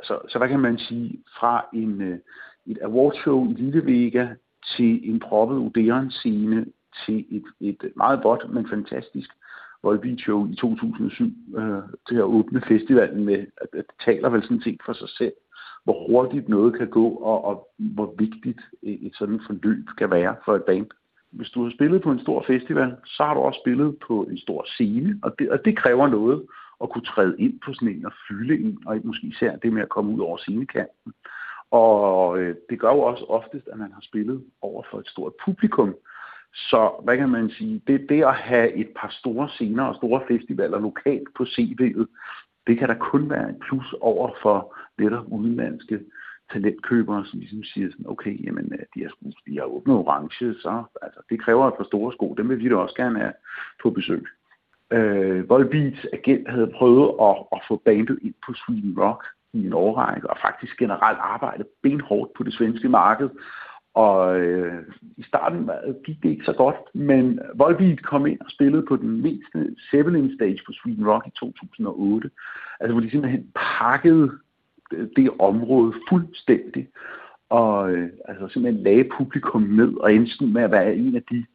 Så, 0.02 0.18
så 0.28 0.38
hvad 0.38 0.48
kan 0.48 0.60
man 0.60 0.78
sige, 0.78 1.22
fra 1.40 1.66
en, 1.74 2.02
øh, 2.02 2.18
et 2.66 2.78
awardshow 2.82 3.50
i 3.50 3.54
Lille 3.54 3.86
Vega 3.86 4.28
til 4.76 5.10
en 5.10 5.20
proppet 5.20 5.58
Odeon-scene 5.58 6.66
til 7.06 7.26
et, 7.30 7.44
et 7.60 7.92
meget 7.96 8.22
godt, 8.22 8.52
men 8.52 8.68
fantastisk 8.68 9.30
Volbeat-show 9.82 10.48
i 10.50 10.54
2007 10.54 11.24
øh, 11.56 11.82
til 12.08 12.16
at 12.16 12.22
åbne 12.22 12.62
festivalen 12.68 13.24
med, 13.24 13.46
at 13.56 13.68
det 13.72 13.84
taler 14.04 14.28
vel 14.28 14.42
sådan 14.42 14.62
set 14.62 14.80
for 14.86 14.92
sig 14.92 15.08
selv, 15.08 15.32
hvor 15.88 16.06
hurtigt 16.06 16.48
noget 16.48 16.78
kan 16.78 16.88
gå, 16.88 17.06
og, 17.08 17.44
og 17.44 17.68
hvor 17.78 18.14
vigtigt 18.18 18.60
et 18.82 19.14
sådan 19.14 19.40
forløb 19.46 19.84
kan 19.98 20.10
være 20.10 20.36
for 20.44 20.54
et 20.56 20.64
band. 20.64 20.86
Hvis 21.30 21.50
du 21.50 21.62
har 21.62 21.70
spillet 21.70 22.02
på 22.02 22.10
en 22.10 22.20
stor 22.20 22.44
festival, 22.46 22.96
så 23.04 23.24
har 23.24 23.34
du 23.34 23.40
også 23.40 23.60
spillet 23.62 23.96
på 24.06 24.22
en 24.22 24.38
stor 24.38 24.64
scene, 24.66 25.18
og 25.22 25.34
det, 25.38 25.50
og 25.50 25.64
det 25.64 25.76
kræver 25.76 26.06
noget 26.06 26.46
at 26.82 26.90
kunne 26.90 27.04
træde 27.04 27.34
ind 27.38 27.60
på 27.64 27.72
sådan 27.72 27.88
en 27.88 28.06
og 28.06 28.12
fylde 28.28 28.54
en, 28.64 28.78
og 28.86 29.00
måske 29.04 29.26
især 29.26 29.56
det 29.56 29.72
med 29.72 29.82
at 29.82 29.88
komme 29.88 30.14
ud 30.14 30.20
over 30.20 30.36
scenekanten. 30.36 31.12
Og 31.70 32.38
øh, 32.38 32.56
det 32.70 32.80
gør 32.80 32.92
jo 32.92 33.00
også 33.00 33.24
oftest, 33.28 33.68
at 33.72 33.78
man 33.78 33.92
har 33.92 34.00
spillet 34.00 34.44
over 34.62 34.82
for 34.90 34.98
et 34.98 35.08
stort 35.08 35.32
publikum. 35.44 35.94
Så 36.54 37.00
hvad 37.04 37.16
kan 37.16 37.28
man 37.28 37.50
sige, 37.50 37.82
det, 37.86 38.06
det 38.08 38.24
at 38.24 38.34
have 38.34 38.72
et 38.72 38.88
par 39.00 39.10
store 39.20 39.48
scener 39.48 39.84
og 39.84 39.94
store 39.94 40.22
festivaler 40.28 40.80
lokalt 40.80 41.28
på 41.36 41.42
CV'et, 41.42 42.06
det 42.66 42.78
kan 42.78 42.88
da 42.88 42.94
kun 42.94 43.30
være 43.30 43.50
et 43.50 43.58
plus 43.68 43.94
over 44.00 44.30
for 44.42 44.74
netop 44.98 45.24
udenlandske 45.28 46.00
talentkøbere, 46.52 47.26
som 47.26 47.38
ligesom 47.38 47.64
siger 47.64 47.90
sådan, 47.90 48.06
okay, 48.08 48.46
jamen, 48.46 48.72
øh, 48.72 48.84
de 48.94 49.02
har, 49.02 49.12
de 49.46 49.58
har 49.58 49.64
åbnet 49.64 49.96
orange, 49.96 50.54
så 50.54 50.84
altså, 51.02 51.20
det 51.30 51.40
kræver 51.40 51.68
et 51.68 51.74
par 51.76 51.84
store 51.84 52.12
sko, 52.12 52.34
dem 52.38 52.48
vil 52.48 52.58
vi 52.58 52.68
da 52.68 52.76
også 52.76 52.94
gerne 52.94 53.18
have 53.18 53.32
på 53.82 53.90
besøg. 53.90 54.26
Øh, 54.92 55.48
Volbeats 55.48 56.06
agent 56.12 56.50
havde 56.50 56.72
prøvet 56.74 57.14
at, 57.20 57.36
at 57.52 57.60
få 57.68 57.82
bandet 57.84 58.18
ind 58.22 58.34
på 58.46 58.54
Sweden 58.54 58.94
Rock 59.00 59.24
i 59.52 59.66
en 59.66 59.72
årrække, 59.72 60.30
og 60.30 60.36
faktisk 60.42 60.76
generelt 60.78 61.18
arbejdet 61.20 61.66
benhårdt 61.82 62.30
på 62.36 62.42
det 62.42 62.54
svenske 62.54 62.88
marked. 62.88 63.30
Og 63.94 64.40
øh, 64.40 64.82
i 65.16 65.22
starten 65.22 65.70
gik 66.04 66.22
det 66.22 66.30
ikke 66.30 66.44
så 66.44 66.52
godt, 66.52 66.76
men 66.94 67.40
Volbeat 67.54 68.02
kom 68.02 68.26
ind 68.26 68.40
og 68.40 68.50
spillede 68.50 68.86
på 68.88 68.96
den 68.96 69.22
mindste 69.22 69.58
øh, 69.58 69.76
Zeppelin 69.90 70.34
stage 70.34 70.60
på 70.66 70.72
Sweden 70.72 71.08
Rock 71.08 71.26
i 71.26 71.30
2008. 71.30 72.30
Altså 72.80 72.92
hvor 72.92 73.00
de 73.00 73.10
simpelthen 73.10 73.52
pakkede 73.78 74.38
det- 74.90 75.30
område 75.38 75.92
fuldstændig, 76.08 76.88
og 77.48 77.92
øh, 77.92 78.08
altså 78.28 78.48
simpelthen 78.48 78.84
lagde 78.84 79.10
publikum 79.16 79.62
ned 79.62 79.94
og 79.96 80.14
endte 80.14 80.46
med 80.46 80.62
at 80.62 80.70
være 80.70 80.96
en 80.96 81.16
af 81.16 81.22
de 81.30 81.46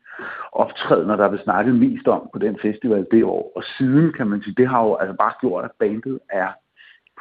optrædener, 0.51 1.15
der 1.15 1.29
blev 1.29 1.39
snakket 1.43 1.75
mest 1.75 2.07
om 2.07 2.29
på 2.33 2.39
den 2.39 2.59
festival 2.61 3.07
det 3.11 3.23
år. 3.23 3.51
Og 3.55 3.63
siden 3.77 4.13
kan 4.13 4.27
man 4.27 4.43
sige, 4.43 4.55
det 4.57 4.67
har 4.67 4.83
jo 4.83 4.95
altså 4.95 5.15
bare 5.17 5.33
gjort, 5.41 5.65
at 5.65 5.71
bandet 5.79 6.19
er 6.29 6.49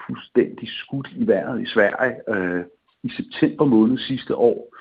fuldstændig 0.06 0.68
skudt 0.68 1.08
i 1.16 1.26
vejret 1.26 1.62
i 1.62 1.66
Sverige. 1.66 2.14
Øh, 2.28 2.64
I 3.02 3.08
september 3.08 3.64
måned 3.64 3.98
sidste 3.98 4.36
år 4.36 4.72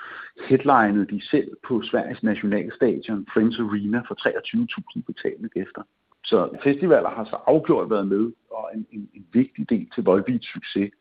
headlinede 0.49 1.05
de 1.05 1.27
selv 1.27 1.49
på 1.67 1.81
Sveriges 1.81 2.23
nationalstadion, 2.23 3.27
Friends 3.33 3.59
Arena, 3.59 3.99
for 4.07 4.15
23.000 4.27 5.01
betalende 5.07 5.49
gæster. 5.49 5.81
Så 6.23 6.49
festivaler 6.63 7.09
har 7.09 7.25
så 7.25 7.37
afgjort 7.47 7.89
været 7.89 8.07
med, 8.07 8.31
og 8.51 8.69
en, 8.75 8.85
en, 8.91 9.09
en 9.13 9.25
vigtig 9.33 9.69
del 9.69 9.89
til 9.95 10.03
Volbeats 10.03 10.53
succes. 10.53 10.91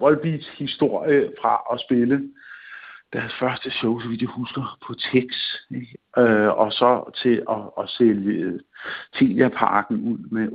Volbeats 0.00 0.48
historie 0.48 1.32
fra 1.40 1.62
at 1.72 1.80
spille 1.80 2.30
deres 3.12 3.34
første 3.34 3.70
show, 3.70 4.00
så 4.00 4.08
vidt 4.08 4.20
jeg 4.20 4.28
husker, 4.28 4.78
på 4.86 4.94
Tex, 4.94 5.26
ikke? 5.70 5.98
Øh, 6.18 6.48
og 6.48 6.72
så 6.72 7.12
til 7.22 7.42
at, 7.50 7.84
at 7.84 7.88
sælge 7.88 8.60
Telia-parken 9.14 9.96
ud 10.10 10.18
med 10.30 10.48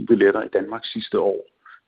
48.000 0.00 0.06
billetter 0.06 0.42
i 0.42 0.48
Danmark 0.48 0.84
sidste 0.84 1.20
år. 1.20 1.40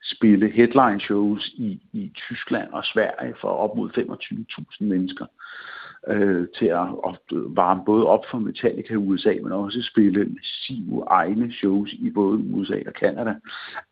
Spille 0.03 0.49
headline 0.49 0.99
shows 0.99 1.47
i, 1.47 1.81
i 1.93 2.11
Tyskland 2.15 2.69
og 2.71 2.85
Sverige 2.85 3.35
for 3.41 3.47
op 3.47 3.75
mod 3.75 3.89
25.000 3.97 4.75
mennesker 4.79 5.25
øh, 5.25 5.76
Øh, 6.09 6.47
til 6.57 6.65
at, 6.65 6.87
at 7.07 7.19
varme 7.31 7.81
både 7.85 8.07
op 8.07 8.23
for 8.31 8.39
Metallica 8.39 8.93
i 8.93 8.97
USA, 8.97 9.33
men 9.43 9.51
også 9.51 9.81
spille 9.81 10.25
massive 10.25 11.03
egne 11.07 11.53
shows 11.53 11.93
i 11.93 12.09
både 12.09 12.37
USA 12.37 12.79
og 12.87 12.93
Canada, 12.99 13.33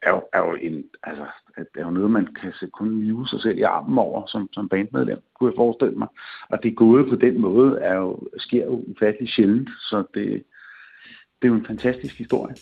er 0.02 0.10
jo, 0.10 0.22
er 0.34 0.40
jo, 0.40 0.58
en, 0.62 0.84
altså, 1.04 1.26
er 1.58 1.82
jo 1.82 1.90
noget, 1.90 2.12
man 2.12 2.28
kan 2.42 2.54
se 2.60 2.68
kun 2.68 3.04
live 3.04 3.28
sig 3.28 3.42
selv 3.42 3.58
i 3.58 3.62
armen 3.62 3.98
over 3.98 4.26
som, 4.26 4.50
som 4.52 4.70
bandmedlem, 4.70 5.22
kunne 5.34 5.50
jeg 5.50 5.58
forestille 5.58 5.96
mig. 5.96 6.08
Og 6.50 6.64
det 6.64 6.76
gode 6.76 7.10
på 7.10 7.16
den 7.16 7.42
måde 7.42 7.80
er 7.80 7.96
jo, 7.96 8.20
sker 8.38 8.66
jo 8.66 8.84
ufattelig 8.88 9.30
sjældent, 9.30 9.70
så 9.80 10.04
det, 10.14 10.44
det 11.42 11.48
er 11.48 11.48
jo 11.48 11.56
en 11.56 11.66
fantastisk 11.66 12.18
historie. 12.18 12.56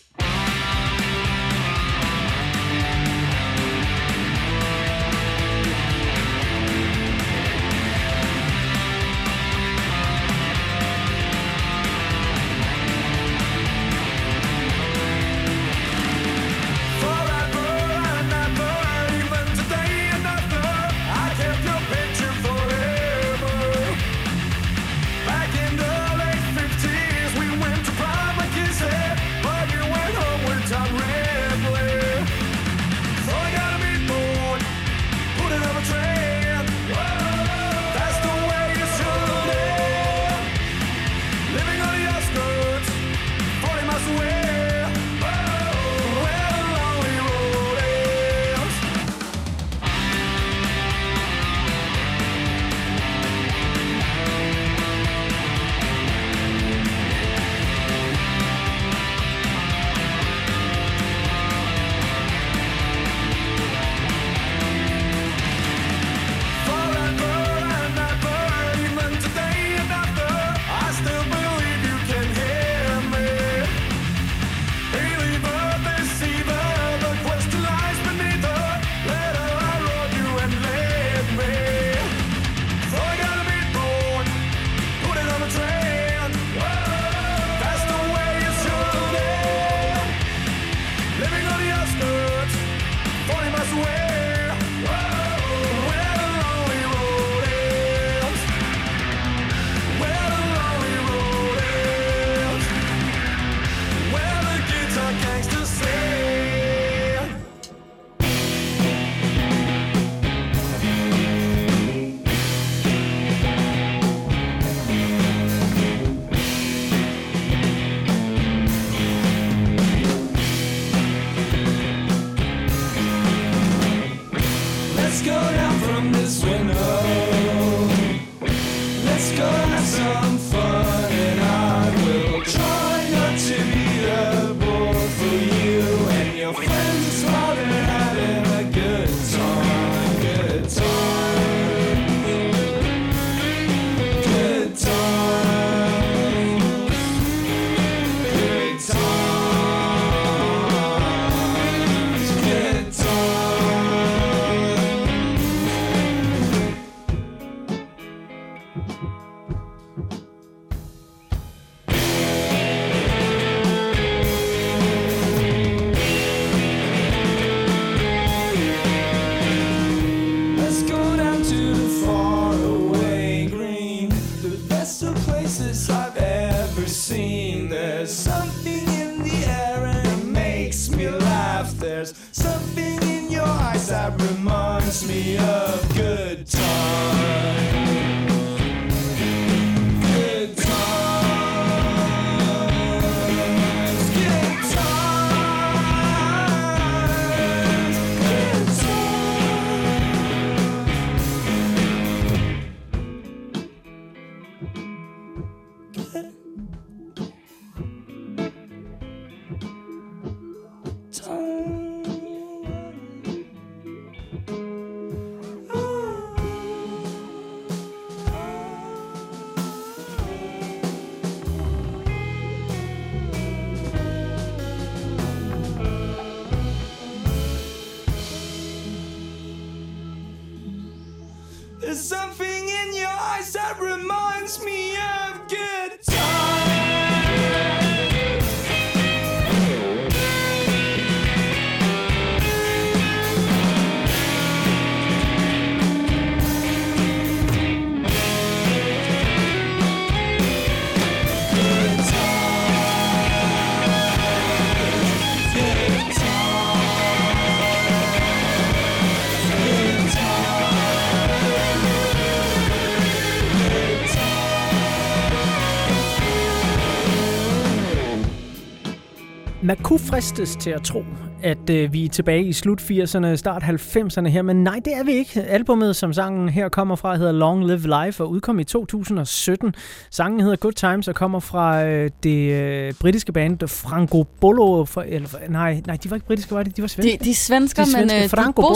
Kunne 269.94 270.06
fristes 270.06 270.56
til 270.56 270.70
at 270.70 270.82
tro, 270.82 271.04
at 271.42 271.70
øh, 271.70 271.92
vi 271.92 272.04
er 272.04 272.08
tilbage 272.08 272.44
i 272.44 272.52
slut 272.52 272.80
80'erne, 272.80 273.36
start 273.36 273.62
90'erne 273.62 274.28
her, 274.28 274.42
men 274.42 274.64
nej, 274.64 274.80
det 274.84 274.96
er 274.96 275.04
vi 275.04 275.12
ikke. 275.12 275.42
Albummet, 275.42 275.96
som 275.96 276.12
sangen 276.12 276.48
her 276.48 276.68
kommer 276.68 276.96
fra, 276.96 277.16
hedder 277.16 277.32
Long 277.32 277.66
Live 277.66 278.04
Life 278.04 278.22
og 278.22 278.30
udkom 278.30 278.58
i 278.58 278.64
2017. 278.64 279.74
Sangen 280.10 280.40
hedder 280.40 280.56
Good 280.56 280.72
Times 280.72 281.08
og 281.08 281.14
kommer 281.14 281.40
fra 281.40 281.84
øh, 281.84 282.10
det 282.22 282.52
øh, 282.52 282.94
britiske 283.00 283.32
band 283.32 283.68
Franco 283.68 284.22
Bolo. 284.40 284.84
For, 284.84 285.04
eller, 285.08 285.28
nej, 285.48 285.82
nej, 285.86 285.96
de 285.96 286.10
var 286.10 286.16
ikke 286.16 286.26
britiske, 286.26 286.54
var 286.54 286.62
de? 286.62 286.70
De 286.70 286.82
var 286.82 286.88
svenske. 286.88 287.18
De, 287.18 287.24
de 287.24 287.30
er 287.30 287.34
svensker, 287.34 287.84
De 287.84 287.90
er 287.90 288.00
men 288.00 288.10
øh, 288.10 288.10
de 288.10 288.24
er 288.24 288.28
Franco 288.28 288.62
Polo. 288.62 288.74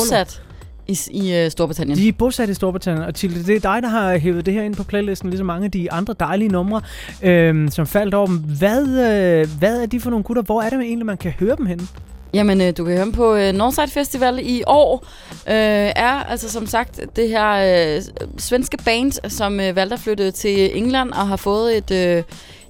I, 0.88 0.98
i 1.10 1.44
uh, 1.44 1.50
Storbritannien. 1.50 1.98
De 1.98 2.08
er 2.08 2.12
bosat 2.12 2.48
i 2.48 2.54
Storbritannien, 2.54 3.06
og 3.06 3.14
Tilde, 3.14 3.44
det 3.46 3.56
er 3.56 3.72
dig, 3.72 3.82
der 3.82 3.88
har 3.88 4.18
hævet 4.18 4.46
det 4.46 4.54
her 4.54 4.62
ind 4.62 4.74
på 4.74 4.84
playlisten, 4.84 5.30
ligesom 5.30 5.46
mange 5.46 5.64
af 5.64 5.70
de 5.70 5.92
andre 5.92 6.14
dejlige 6.20 6.48
numre, 6.48 6.80
øhm, 7.22 7.68
som 7.68 7.86
faldt 7.86 8.14
over 8.14 8.26
dem. 8.26 8.36
Hvad, 8.36 8.82
øh, 8.82 9.48
hvad 9.58 9.82
er 9.82 9.86
de 9.86 10.00
for 10.00 10.10
nogle 10.10 10.24
gutter? 10.24 10.42
Hvor 10.42 10.62
er 10.62 10.70
det 10.70 10.80
egentlig, 10.80 11.06
man 11.06 11.16
kan 11.16 11.30
høre 11.30 11.56
dem 11.56 11.66
henne? 11.66 11.86
Jamen, 12.34 12.60
øh, 12.60 12.72
du 12.76 12.84
kan 12.84 12.94
høre 12.94 13.04
dem 13.04 13.12
på 13.12 13.34
øh, 13.34 13.52
Northside 13.52 13.88
Festival 13.88 14.38
i 14.42 14.62
år. 14.66 15.06
Øh, 15.48 15.54
er 15.96 16.24
altså 16.30 16.50
som 16.50 16.66
sagt 16.66 17.00
det 17.16 17.28
her 17.28 17.96
øh, 17.96 18.02
svenske 18.38 18.76
band, 18.84 19.28
som 19.30 19.60
øh, 19.60 19.76
valgte 19.76 19.94
at 19.94 20.00
flytte 20.00 20.30
til 20.30 20.78
England 20.78 21.10
og 21.10 21.28
har 21.28 21.36
fået 21.36 21.76
et, 21.76 21.90
øh, 21.90 22.22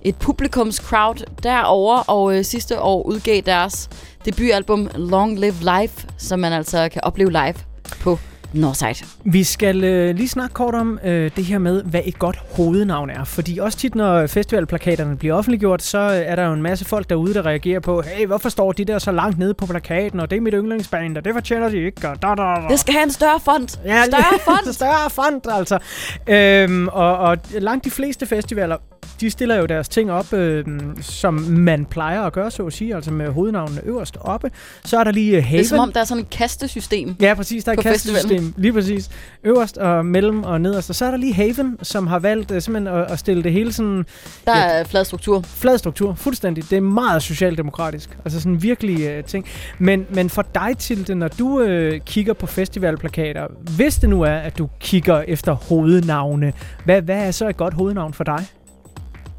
et 0.03 0.17
publikumscrowd 0.17 1.25
derovre, 1.43 2.03
og 2.03 2.39
øh, 2.39 2.45
sidste 2.45 2.81
år 2.81 3.03
udgav 3.03 3.41
deres 3.47 3.89
debutalbum 4.25 4.91
Long 4.95 5.39
Live 5.39 5.81
Life, 5.81 6.07
som 6.19 6.39
man 6.39 6.53
altså 6.53 6.89
kan 6.93 7.05
opleve 7.05 7.31
live 7.31 7.68
på 8.01 8.19
Northside. 8.53 9.09
Vi 9.25 9.45
skal 9.45 9.85
øh, 9.85 10.15
lige 10.15 10.29
snakke 10.29 10.55
kort 10.55 10.75
om 10.75 10.99
øh, 11.05 11.31
det 11.37 11.45
her 11.45 11.59
med, 11.59 11.83
hvad 11.83 12.01
et 12.05 12.19
godt 12.19 12.39
hovednavn 12.57 13.11
er. 13.11 13.25
Fordi 13.25 13.59
også 13.59 13.79
tit, 13.79 13.95
når 13.95 14.27
festivalplakaterne 14.27 15.17
bliver 15.17 15.35
offentliggjort, 15.35 15.83
så 15.83 15.99
øh, 15.99 16.17
er 16.17 16.37
der 16.37 16.47
jo 16.47 16.53
en 16.53 16.63
masse 16.63 16.85
folk 16.85 17.09
derude, 17.09 17.35
der 17.35 17.47
reagerer 17.47 17.81
på, 17.81 18.03
hey, 18.03 18.27
hvorfor 18.27 18.49
står 18.49 18.73
de 18.73 18.85
der 18.85 18.99
så 18.99 19.13
langt 19.13 19.39
nede 19.39 19.55
på 19.55 19.67
plakaten, 19.67 20.21
og 20.21 20.31
det 20.31 20.37
er 20.37 20.41
mit 20.41 20.55
yndlingsband, 20.57 21.17
og 21.17 21.25
det 21.25 21.35
fortjener 21.35 21.69
de 21.69 21.77
ikke, 21.77 22.09
og 22.09 22.23
da, 22.23 22.29
da, 22.29 22.43
da. 22.43 22.67
Det 22.71 22.81
skal 22.81 22.95
have 22.95 23.05
en 23.05 23.13
større 23.13 23.41
font. 23.41 23.81
Ja, 23.85 24.05
større 24.05 24.39
font. 24.45 24.75
større 24.81 25.11
font, 25.11 25.47
altså. 25.51 25.79
Øhm, 26.27 26.89
og, 26.89 27.19
og 27.19 27.39
langt 27.51 27.85
de 27.85 27.91
fleste 27.91 28.27
festivaler, 28.27 28.77
de 29.21 29.31
stiller 29.31 29.57
jo 29.57 29.67
deres 29.67 29.89
ting 29.89 30.13
op, 30.13 30.33
øh, 30.33 30.65
som 31.01 31.35
man 31.35 31.85
plejer 31.85 32.23
at 32.23 32.33
gøre, 32.33 32.51
så 32.51 32.67
at 32.67 32.73
sige, 32.73 32.95
altså 32.95 33.11
med 33.11 33.29
hovednavnene 33.29 33.81
øverst 33.85 34.17
oppe. 34.21 34.51
Så 34.85 34.99
er 34.99 35.05
der 35.05 35.11
lige 35.11 35.37
øh, 35.37 35.45
Haven. 35.45 35.59
Det 35.59 35.65
er 35.65 35.69
som 35.69 35.79
om, 35.79 35.93
der 35.93 36.01
er 36.01 36.05
sådan 36.05 36.23
et 36.23 36.31
kastesystem. 36.31 37.17
Ja, 37.21 37.35
præcis. 37.35 37.65
Der 37.65 37.73
er 37.73 37.77
et 37.77 37.85
på 37.85 37.89
festivalen. 37.89 38.29
kastesystem. 38.29 38.55
Lige 38.57 38.73
præcis. 38.73 39.11
Øverst 39.45 39.79
og 39.79 40.07
mellem 40.07 40.43
og 40.43 40.61
nederst. 40.61 40.91
Og 40.91 40.97
så 40.97 41.05
er 41.05 41.11
der 41.11 41.19
lige 41.19 41.35
Haven, 41.35 41.79
som 41.83 42.07
har 42.07 42.19
valgt 42.19 42.51
uh, 42.51 42.59
simpelthen 42.59 42.97
at, 42.97 43.11
at 43.11 43.19
stille 43.19 43.43
det 43.43 43.53
hele 43.53 43.73
sådan... 43.73 44.05
Der 44.47 44.53
er 44.53 44.85
flad 44.85 45.05
struktur. 45.05 45.41
Flad 45.41 45.79
struktur, 45.79 46.15
fuldstændig. 46.15 46.71
Det 46.71 46.77
er 46.77 46.81
meget 46.81 47.23
socialdemokratisk. 47.23 48.19
Altså 48.25 48.41
sådan 48.41 48.63
virkelig 48.63 49.19
uh, 49.19 49.25
ting. 49.25 49.47
Men, 49.79 50.07
men 50.11 50.31
for 50.31 50.43
dig, 50.55 50.79
Tilde, 50.79 51.15
når 51.15 51.29
du 51.29 51.63
uh, 51.63 51.99
kigger 52.07 52.33
på 52.33 52.47
festivalplakater, 52.47 53.47
hvis 53.77 53.97
det 53.97 54.11
nu 54.11 54.23
er, 54.23 54.37
at 54.37 54.59
du 54.59 54.69
kigger 54.81 55.21
efter 55.21 55.53
hovednavne, 55.53 56.53
hvad, 56.85 57.03
hvad 57.03 57.27
er 57.27 57.31
så 57.31 57.49
et 57.49 57.57
godt 57.57 57.75
hovednavn 57.75 58.15
for 58.15 58.25
dig? 58.25 58.47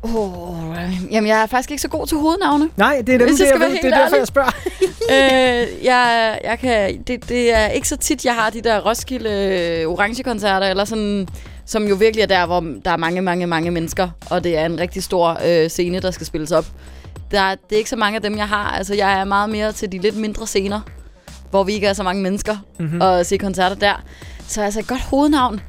Oh, 0.03 0.75
jamen, 1.11 1.27
jeg 1.27 1.41
er 1.41 1.45
faktisk 1.45 1.71
ikke 1.71 1.81
så 1.81 1.87
god 1.87 2.07
til 2.07 2.17
hovednavne. 2.17 2.69
Nej, 2.77 3.01
det 3.07 3.15
er 3.15 3.17
dem, 3.19 3.27
det, 3.27 3.39
jeg 3.39 3.59
ved, 3.59 3.69
det 3.81 3.85
er 3.93 3.97
derfor, 4.03 4.15
jeg 4.17 4.27
spørger. 4.27 4.51
øh, 5.11 5.85
jeg, 5.85 6.39
jeg 6.43 6.59
kan, 6.59 7.01
det, 7.07 7.29
det 7.29 7.53
er 7.55 7.67
ikke 7.67 7.87
så 7.87 7.95
tit, 7.97 8.25
jeg 8.25 8.33
har 8.35 8.49
de 8.49 8.61
der 8.61 8.79
Roskilde 8.89 9.29
øh, 9.29 9.87
orange-koncerter, 9.87 10.67
eller 10.67 10.85
sådan, 10.85 11.27
som 11.65 11.87
jo 11.87 11.95
virkelig 11.95 12.21
er 12.23 12.27
der, 12.27 12.45
hvor 12.45 12.59
der 12.85 12.91
er 12.91 12.97
mange, 12.97 13.21
mange, 13.21 13.47
mange 13.47 13.71
mennesker, 13.71 14.09
og 14.29 14.43
det 14.43 14.57
er 14.57 14.65
en 14.65 14.79
rigtig 14.79 15.03
stor 15.03 15.37
øh, 15.45 15.69
scene, 15.69 15.99
der 15.99 16.11
skal 16.11 16.25
spilles 16.27 16.51
op. 16.51 16.65
Der, 17.31 17.41
er- 17.41 17.55
det 17.69 17.75
er 17.75 17.77
ikke 17.77 17.89
så 17.89 17.95
mange 17.95 18.15
af 18.15 18.21
dem, 18.21 18.37
jeg 18.37 18.47
har. 18.47 18.71
Altså, 18.77 18.93
jeg 18.95 19.19
er 19.19 19.23
meget 19.23 19.49
mere 19.49 19.71
til 19.71 19.91
de 19.91 19.97
lidt 19.97 20.17
mindre 20.17 20.47
scener, 20.47 20.81
hvor 21.49 21.63
vi 21.63 21.73
ikke 21.73 21.87
er 21.87 21.93
så 21.93 22.03
mange 22.03 22.21
mennesker, 22.23 22.53
Mhm. 22.79 22.85
mm-hmm. 22.87 23.01
og 23.01 23.25
se 23.25 23.37
koncerter 23.37 23.75
der. 23.75 24.03
Så 24.47 24.61
altså 24.61 24.79
et 24.79 24.87
godt 24.87 25.01
hovednavn. 25.01 25.61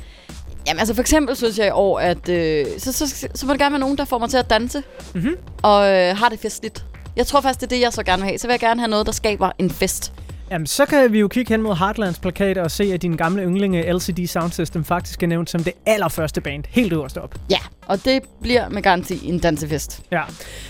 Jamen 0.67 0.79
altså 0.79 0.95
for 0.95 1.01
eksempel 1.01 1.37
synes 1.37 1.59
jeg 1.59 1.67
i 1.67 1.71
år, 1.71 2.01
at 2.01 2.29
øh, 2.29 2.67
så, 2.79 2.93
så, 2.93 3.29
så 3.35 3.47
må 3.47 3.53
det 3.53 3.61
gerne 3.61 3.73
være 3.73 3.81
nogen, 3.81 3.99
der 3.99 4.05
får 4.05 4.19
mig 4.19 4.31
til 4.31 4.37
at 4.37 4.51
danse. 4.51 4.83
Mm-hmm. 5.15 5.37
Og 5.63 5.93
øh, 5.93 6.17
har 6.17 6.29
det 6.29 6.41
festligt. 6.41 6.85
Jeg 7.17 7.27
tror 7.27 7.41
faktisk, 7.41 7.61
det 7.61 7.67
er 7.67 7.77
det, 7.77 7.81
jeg 7.81 7.93
så 7.93 8.03
gerne 8.03 8.23
vil 8.23 8.29
have. 8.29 8.39
Så 8.39 8.47
vil 8.47 8.53
jeg 8.53 8.61
gerne 8.61 8.81
have 8.81 8.91
noget, 8.91 9.07
der 9.07 9.13
skaber 9.13 9.51
en 9.59 9.71
fest. 9.71 10.13
Jamen, 10.51 10.67
så 10.67 10.87
kan 10.87 11.13
vi 11.13 11.21
jo 11.21 11.29
kigge 11.29 11.55
hen 11.55 11.63
mod 11.63 11.77
Heartlands 11.77 12.19
plakater 12.19 12.63
og 12.63 12.71
se, 12.71 12.85
at 12.95 13.03
din 13.03 13.17
gamle 13.17 13.43
yndlinge 13.43 13.93
LCD 13.93 14.27
Sound 14.27 14.53
System 14.53 14.85
faktisk 14.85 15.23
er 15.23 15.27
nævnt 15.27 15.51
som 15.51 15.65
det 15.65 15.73
allerførste 15.87 16.41
band, 16.41 16.65
helt 16.69 16.93
øverst 16.93 17.19
op. 17.19 17.35
Ja, 17.51 17.59
og 17.87 18.05
det 18.05 18.23
bliver 18.43 18.69
med 18.69 18.83
garanti 18.83 19.29
en 19.29 19.39
dansefest. 19.39 20.03
Ja. 20.13 20.23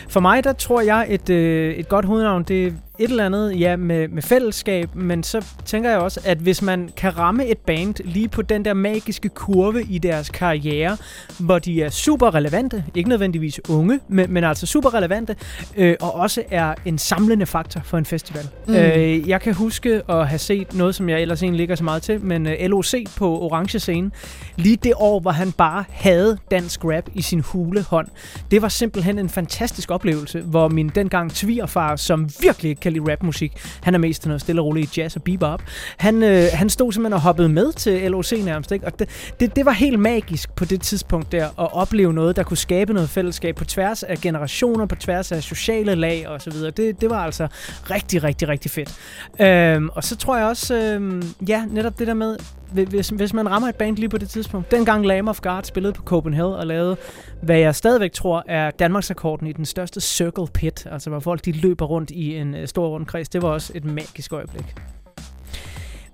For 0.09 0.21
mig, 0.21 0.45
der 0.45 0.53
tror 0.53 0.81
jeg, 0.81 1.07
et, 1.09 1.31
øh, 1.31 1.75
et 1.75 1.89
godt 1.89 2.05
hovednavn, 2.05 2.43
det 2.43 2.75
et 3.01 3.11
eller 3.11 3.27
andet 3.27 3.61
ja, 3.61 3.77
med, 3.77 4.09
med 4.09 4.23
fællesskab, 4.23 4.95
men 4.95 5.23
så 5.23 5.47
tænker 5.65 5.91
jeg 5.91 5.99
også, 5.99 6.21
at 6.25 6.39
hvis 6.39 6.63
man 6.63 6.91
kan 6.97 7.19
ramme 7.19 7.47
et 7.47 7.59
band 7.59 7.95
lige 8.05 8.29
på 8.29 8.43
den 8.43 8.65
der 8.65 8.75
magiske 8.75 9.29
kurve 9.29 9.83
i 9.83 9.99
deres 9.99 10.31
karriere, 10.31 10.97
hvor 11.39 11.59
de 11.59 11.83
er 11.83 11.91
super 11.91 12.35
relevante, 12.35 12.85
ikke 12.95 13.09
nødvendigvis 13.09 13.61
unge, 13.69 14.01
men, 14.09 14.33
men 14.33 14.45
altså 14.45 14.67
super 14.67 14.95
relevante, 14.95 15.37
øh, 15.77 15.97
og 16.01 16.15
også 16.15 16.43
er 16.51 16.75
en 16.85 16.99
samlende 16.99 17.47
faktor 17.47 17.81
for 17.85 17.99
en 17.99 18.05
festival. 18.05 18.49
Mm. 18.67 18.75
Øh, 18.75 19.29
jeg 19.29 19.41
kan 19.41 19.55
huske 19.55 20.03
at 20.09 20.29
have 20.29 20.39
set 20.39 20.75
noget, 20.75 20.95
som 20.95 21.09
jeg 21.09 21.23
ellers 21.23 21.43
egentlig 21.43 21.55
ikke 21.55 21.63
ligger 21.63 21.77
så 21.77 21.85
meget 21.85 22.03
til, 22.03 22.21
men 22.21 22.47
øh, 22.47 22.55
LOC 22.61 22.95
på 23.17 23.39
Orange 23.41 23.79
Scene, 23.79 24.11
lige 24.57 24.77
det 24.77 24.93
år, 24.97 25.21
hvor 25.21 25.31
han 25.31 25.53
bare 25.53 25.85
havde 25.91 26.39
dansk 26.51 26.85
rap 26.85 27.05
i 27.15 27.23
sin 27.23 27.41
hule 27.41 27.83
hånd. 27.83 28.09
Det 28.51 28.63
var 28.63 28.69
simpelthen 28.69 29.19
en 29.19 29.29
fantastisk 29.29 29.91
oplevelse, 29.91 30.41
hvor 30.41 30.69
min 30.69 30.89
dengang 30.95 31.33
svigerfar, 31.33 31.97
som 31.97 32.29
virkelig 32.41 32.71
ikke 32.71 32.81
kan 32.81 32.90
lide 32.93 33.13
rapmusik, 33.13 33.53
han 33.83 33.95
er 33.95 33.99
mest 33.99 34.23
til 34.23 34.29
noget 34.29 34.41
stille 34.41 34.61
og 34.61 34.67
roligt 34.67 34.99
jazz 34.99 35.17
og 35.17 35.23
bebop, 35.23 35.63
han, 35.97 36.23
øh, 36.23 36.47
han 36.53 36.71
stod 36.71 36.93
simpelthen 36.93 37.13
og 37.13 37.21
hoppede 37.21 37.49
med 37.49 37.73
til 37.73 38.11
LOC 38.11 38.33
nærmest, 38.45 38.73
ikke? 38.73 38.87
og 38.87 38.99
det, 38.99 39.09
det, 39.41 39.57
det 39.57 39.67
var 39.67 39.73
helt 39.73 39.99
magisk 39.99 40.55
på 40.55 40.65
det 40.65 40.81
tidspunkt 40.81 41.33
der, 41.33 41.47
at 41.47 41.73
opleve 41.73 42.13
noget, 42.13 42.37
der 42.37 42.43
kunne 42.43 42.57
skabe 42.57 42.93
noget 42.93 43.11
fællesskab 43.11 43.57
på 43.57 43.65
tværs 43.65 44.03
af 44.03 44.19
generationer, 44.19 44.87
på 44.87 44.95
tværs 44.95 45.33
af 45.33 45.43
sociale 45.43 45.95
lag 45.95 46.29
og 46.29 46.43
så 46.43 46.51
videre. 46.51 46.71
Det, 46.71 47.01
det 47.01 47.11
var 47.11 47.25
altså 47.25 47.49
rigtig, 47.91 48.25
rigtig, 48.25 48.49
rigtig 48.49 48.71
fedt. 48.71 48.95
Øhm, 49.41 49.89
og 49.89 50.05
så 50.05 50.17
tror 50.17 50.37
jeg 50.37 50.47
også, 50.47 50.75
øhm, 50.75 51.35
ja, 51.49 51.65
netop 51.71 51.99
det 51.99 52.07
der 52.07 52.15
med, 52.15 52.37
hvis, 52.73 53.09
hvis 53.09 53.35
man 53.35 53.51
rammer 53.51 53.69
et 53.69 53.75
band 53.75 53.97
lige 53.97 54.09
på 54.09 54.19
det 54.19 54.29
tidspunkt. 54.29 54.71
Dengang 54.71 55.07
Lamb 55.07 55.29
of 55.29 55.41
God 55.41 55.63
spillede 55.65 55.93
på 55.93 56.03
Copenhagen 56.03 56.55
og 56.55 56.67
lavede, 56.67 56.97
hvad 57.43 57.59
jeg 57.59 57.75
stadigvæk 57.75 58.13
tror 58.13 58.45
er 58.47 58.71
Danmarks 58.71 59.11
rekorden 59.11 59.47
i 59.47 59.53
den 59.53 59.65
største 59.65 60.01
circle 60.01 60.47
pit, 60.55 60.87
altså 60.91 61.11
hvor 61.11 61.21
folk 61.21 61.45
de 61.45 61.53
løber 61.53 61.87
rundt 61.87 62.11
i 62.11 62.37
en 62.37 62.55
øh, 62.55 62.69
stor 62.69 62.81
stor 62.81 62.89
rundkreds. 62.89 63.29
Det 63.29 63.43
var 63.43 63.49
også 63.49 63.73
et 63.75 63.85
magisk 63.85 64.33
øjeblik. 64.33 64.75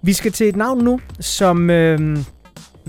Vi 0.02 0.12
skal 0.12 0.32
til 0.32 0.48
et 0.48 0.56
navn 0.56 0.84
nu, 0.84 1.00
som 1.20 1.70
øh, 1.70 2.18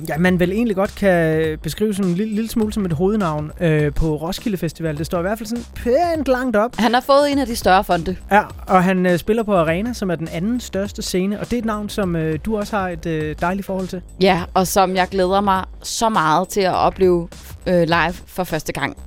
ja, 0.09 0.17
man 0.17 0.39
vel 0.39 0.51
egentlig 0.51 0.75
godt 0.75 0.95
kan 0.95 1.57
beskrive 1.63 1.93
som 1.93 2.05
en 2.05 2.13
lille, 2.13 2.35
lille 2.35 2.49
smule 2.49 2.73
som 2.73 2.85
et 2.85 2.93
hovednavn 2.93 3.51
øh, 3.61 3.93
på 3.93 4.15
Roskilde 4.15 4.57
Festival. 4.57 4.97
Det 4.97 5.05
står 5.05 5.19
i 5.19 5.21
hvert 5.21 5.37
fald 5.37 5.47
sådan 5.47 5.65
pænt 5.75 6.27
langt 6.27 6.55
op. 6.55 6.75
Han 6.77 6.93
har 6.93 7.01
fået 7.01 7.31
en 7.31 7.39
af 7.39 7.47
de 7.47 7.55
større 7.55 7.83
fonde. 7.83 8.15
Ja, 8.31 8.43
og 8.67 8.83
han 8.83 9.05
øh, 9.05 9.17
spiller 9.17 9.43
på 9.43 9.55
Arena, 9.55 9.93
som 9.93 10.11
er 10.11 10.15
den 10.15 10.27
anden 10.27 10.59
største 10.59 11.01
scene, 11.01 11.39
og 11.39 11.45
det 11.45 11.53
er 11.53 11.57
et 11.59 11.65
navn, 11.65 11.89
som 11.89 12.15
øh, 12.15 12.39
du 12.45 12.57
også 12.57 12.75
har 12.77 12.89
et 12.89 13.05
øh, 13.05 13.35
dejligt 13.41 13.65
forhold 13.65 13.87
til. 13.87 14.01
Ja, 14.21 14.41
og 14.53 14.67
som 14.67 14.95
jeg 14.95 15.07
glæder 15.11 15.41
mig 15.41 15.63
så 15.83 16.09
meget 16.09 16.47
til 16.49 16.61
at 16.61 16.73
opleve 16.73 17.27
øh, 17.67 17.81
live 17.81 18.13
for 18.27 18.43
første 18.43 18.73
gang. 18.73 18.97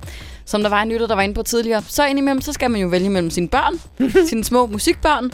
Som 0.45 0.61
der 0.61 0.69
var 0.69 0.81
en 0.81 0.89
lytter, 0.89 1.07
der 1.07 1.15
var 1.15 1.21
inde 1.21 1.33
på 1.33 1.43
tidligere, 1.43 1.81
så 1.87 2.05
indimellem, 2.05 2.41
så 2.41 2.53
skal 2.53 2.71
man 2.71 2.81
jo 2.81 2.87
vælge 2.87 3.09
mellem 3.09 3.29
sine 3.29 3.47
børn, 3.47 3.73
sine 4.29 4.43
små 4.43 4.65
musikbørn, 4.65 5.31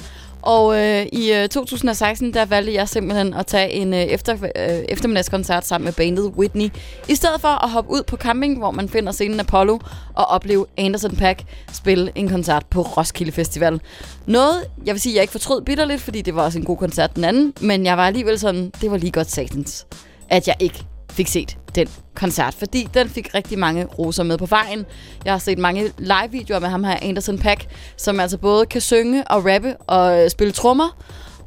og 0.48 0.78
øh, 0.78 1.06
i 1.14 1.34
øh, 1.34 1.50
2016, 1.50 2.34
der 2.34 2.46
valgte 2.46 2.74
jeg 2.74 2.90
simpelthen 2.90 3.34
at 3.34 3.46
tage 3.46 3.72
en 3.72 3.94
øh, 3.94 4.00
efter, 4.00 4.34
øh, 4.34 4.70
eftermiddagskoncert 4.90 5.66
sammen 5.66 5.86
med 5.86 5.94
bandet 5.94 6.26
Whitney. 6.26 6.70
I 7.10 7.16
stedet 7.16 7.42
for 7.42 7.64
at 7.64 7.70
hoppe 7.70 7.92
ud 7.92 8.04
på 8.08 8.18
camping, 8.18 8.58
hvor 8.58 8.72
man 8.72 8.90
finder 8.90 9.12
scenen 9.12 9.40
Apollo, 9.40 9.80
og 10.14 10.26
opleve 10.26 10.66
Anderson 10.78 11.16
Pack 11.16 11.44
spille 11.74 12.12
en 12.16 12.30
koncert 12.30 12.66
på 12.66 12.82
Roskilde 12.82 13.32
Festival. 13.32 13.82
Noget, 14.26 14.66
jeg 14.86 14.94
vil 14.94 15.02
sige, 15.02 15.16
jeg 15.16 15.22
ikke 15.22 15.32
fortrød 15.32 15.62
bitterligt, 15.62 16.02
fordi 16.02 16.22
det 16.22 16.36
var 16.36 16.44
også 16.44 16.60
en 16.60 16.66
god 16.66 16.78
koncert 16.78 17.16
den 17.16 17.24
anden, 17.24 17.54
men 17.62 17.86
jeg 17.86 17.98
var 17.98 18.08
alligevel 18.08 18.40
sådan, 18.40 18.72
det 18.82 18.92
var 18.92 18.98
lige 18.98 19.12
godt 19.12 19.32
satans, 19.32 19.88
at 20.30 20.48
jeg 20.48 20.56
ikke 20.60 20.86
fik 21.18 21.28
set 21.28 21.58
den 21.76 21.88
koncert, 22.16 22.54
fordi 22.54 22.88
den 22.94 23.10
fik 23.10 23.36
rigtig 23.36 23.60
mange 23.60 23.86
roser 23.86 24.24
med 24.24 24.38
på 24.38 24.46
vejen. 24.46 24.86
Jeg 25.26 25.34
har 25.34 25.40
set 25.40 25.58
mange 25.58 25.92
live-videoer 25.98 26.60
med 26.60 26.70
ham 26.70 26.84
her, 26.84 26.98
Anderson 27.02 27.38
Pack, 27.40 27.68
som 27.98 28.20
altså 28.20 28.38
både 28.38 28.66
kan 28.66 28.82
synge 28.82 29.28
og 29.28 29.46
rappe 29.46 29.78
og 29.78 30.32
spille 30.32 30.54
trommer 30.54 30.98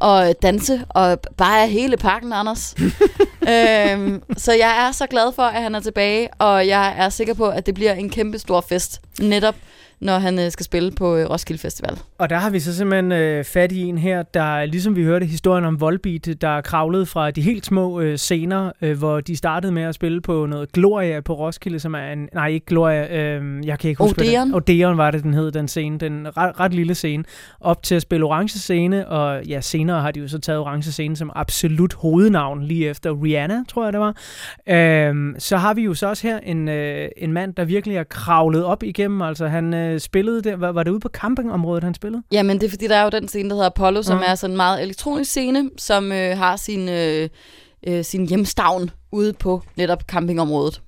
og 0.00 0.34
danse 0.42 0.84
og 0.89 1.20
bare 1.36 1.62
er 1.62 1.66
hele 1.66 1.97
pakken, 1.97 2.32
Anders. 2.32 2.74
øhm, 3.52 4.23
så 4.36 4.52
jeg 4.52 4.86
er 4.86 4.92
så 4.92 5.07
glad 5.07 5.32
for, 5.32 5.42
at 5.42 5.62
han 5.62 5.74
er 5.74 5.81
tilbage, 5.81 6.28
og 6.39 6.66
jeg 6.66 6.94
er 6.99 7.08
sikker 7.08 7.34
på, 7.34 7.49
at 7.49 7.66
det 7.66 7.74
bliver 7.74 7.92
en 7.92 8.10
kæmpe 8.10 8.39
stor 8.39 8.60
fest, 8.68 9.00
netop 9.20 9.55
når 10.01 10.19
han 10.19 10.39
øh, 10.39 10.51
skal 10.51 10.65
spille 10.65 10.91
på 10.93 11.17
øh, 11.17 11.31
Roskilde 11.31 11.61
Festival. 11.62 11.99
Og 12.19 12.31
der 12.31 12.37
har 12.37 12.51
vi 12.51 12.61
så 12.61 12.77
simpelthen 12.77 13.12
øh, 13.12 13.45
fat 13.45 13.73
i 13.73 13.81
en 13.83 13.99
her, 13.99 14.23
der 14.23 14.65
ligesom 14.65 14.97
vi 14.97 15.03
hørte 15.05 15.27
historien 15.27 15.65
om 15.65 15.81
Volbeat, 15.81 16.29
der 16.41 16.61
kravlede 16.61 17.07
fra 17.07 17.31
de 17.31 17.43
helt 17.43 17.67
små 17.67 18.01
øh, 18.01 18.19
scener, 18.19 18.73
øh, 18.83 18.99
hvor 18.99 19.20
de 19.20 19.37
startede 19.37 19.73
med 19.73 19.83
at 19.83 19.95
spille 19.95 20.20
på 20.20 20.47
noget 20.47 20.73
Gloria 20.73 21.20
på 21.20 21.35
Roskilde, 21.35 21.81
som 21.81 21.95
er 21.95 22.12
en... 22.12 22.29
Nej, 22.35 22.49
ikke 22.49 22.67
Gloria, 22.67 23.19
øh, 23.39 23.67
jeg 23.67 23.79
kan 23.79 23.91
ikke 23.91 24.03
huske, 24.05 24.20
Odeon? 24.23 24.47
den- 24.47 24.55
Odeon 24.55 24.97
var 24.97 25.11
det, 25.11 25.23
den 25.23 25.35
hed, 25.35 25.51
den 25.53 25.69
scene. 25.69 25.99
Den 25.99 26.37
ret, 26.37 26.61
ret 26.61 26.75
lille 26.75 26.95
scene. 26.95 27.25
Op 27.61 27.83
til 27.83 27.95
at 27.95 28.03
spille 28.03 28.27
Orange 28.27 28.59
Scene, 28.59 29.09
og 29.09 29.45
ja, 29.45 29.61
senere 29.61 30.01
har 30.01 30.11
de 30.11 30.20
jo 30.20 30.29
så 30.29 30.39
taget 30.39 30.59
Orange 30.61 30.93
Scene 30.93 31.17
som 31.17 31.31
absolut 31.35 31.95
hovednavn, 31.95 32.62
lige 32.62 32.89
efter 32.89 33.23
Rihanna, 33.25 33.65
tror 33.69 33.85
jeg 33.85 33.93
det 33.93 34.01
var. 34.01 34.15
Øh, 34.69 35.35
så 35.39 35.57
har 35.57 35.75
vi 35.75 35.83
jo 35.83 35.95
så 35.95 36.09
også 36.09 36.27
her 36.27 36.39
en, 36.39 36.69
øh, 36.69 37.09
en 37.17 37.33
mand, 37.33 37.55
der 37.55 37.65
virkelig 37.65 37.97
er 37.97 38.05
kravlet 38.05 38.65
op 38.65 38.83
igennem. 38.83 39.23
Altså 39.23 39.47
han 39.47 39.75
øh, 39.75 39.90
spillede 39.99 40.43
der, 40.43 40.57
var, 40.57 40.73
var 40.73 40.83
det 40.83 40.91
ude 40.91 41.01
på 41.01 41.09
campingområdet, 41.09 41.85
han 41.85 41.94
spillede? 41.94 42.23
Jamen, 42.33 42.60
det 42.60 42.67
er 42.67 42.70
fordi, 42.70 42.86
der 42.89 42.97
er 42.97 43.02
jo 43.05 43.10
den 43.10 43.28
scene, 43.28 43.49
der 43.49 43.55
hedder 43.55 43.67
Apollo, 43.67 44.02
som 44.02 44.17
Mhm. 44.17 44.25
er 44.27 44.35
sådan 44.35 44.52
en 44.52 44.57
meget 44.57 44.83
elektronisk 44.83 45.31
scene, 45.31 45.70
som 45.78 46.12
øh, 46.12 46.39
har 46.39 46.57
sin, 46.57 46.89
øh, 46.89 47.28
øh, 47.86 48.05
sin 48.05 48.27
hjemstavn 48.28 48.91
ude 49.12 49.33
på 49.33 49.62
netop 49.77 50.02
campingområdet. 50.02 50.83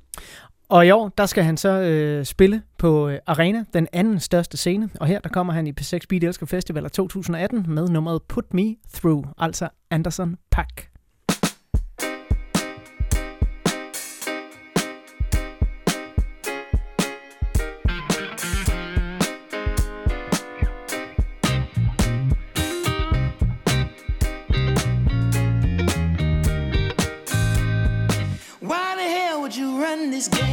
Og 0.69 0.87
i 0.87 0.91
år, 0.91 1.09
der 1.19 1.27
skal 1.27 1.45
han 1.45 1.57
så 1.57 1.69
øh, 1.69 2.25
spille 2.25 2.63
på 2.79 3.09
øh, 3.09 3.19
Arena, 3.27 3.65
den 3.75 3.89
anden 3.93 4.21
største 4.21 4.57
scene. 4.57 4.91
Og 5.01 5.07
her, 5.07 5.19
der 5.21 5.29
kommer 5.29 5.53
han 5.53 5.67
i 5.67 5.73
P6 5.81 5.99
Beat 6.09 6.25
Elsker 6.25 6.47
Festival 6.47 6.91
2018 6.91 7.65
med 7.69 7.89
nummeret 7.89 8.23
Put 8.23 8.55
Me 8.55 8.75
Through, 8.95 9.25
altså 9.39 9.69
Anderson 9.91 10.37
Pack. 10.51 10.89
This 30.23 30.29
game? 30.29 30.52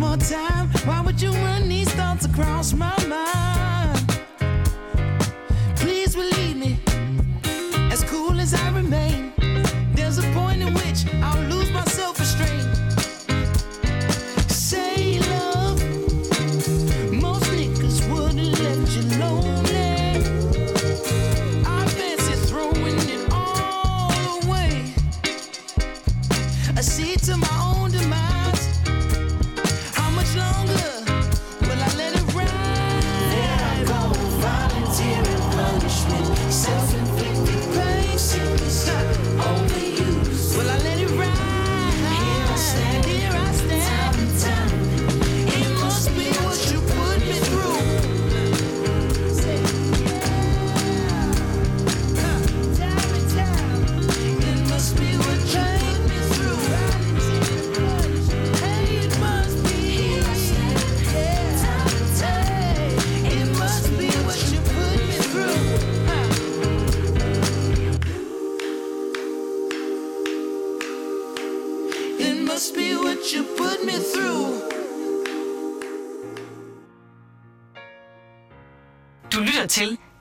More 0.00 0.16
time. 0.16 0.66
Why 0.86 1.02
would 1.02 1.20
you 1.20 1.30
run 1.30 1.68
these 1.68 1.90
thoughts 1.92 2.24
across 2.24 2.72
my 2.72 2.96
mind? 3.06 4.20
Please 5.76 6.16
believe 6.16 6.49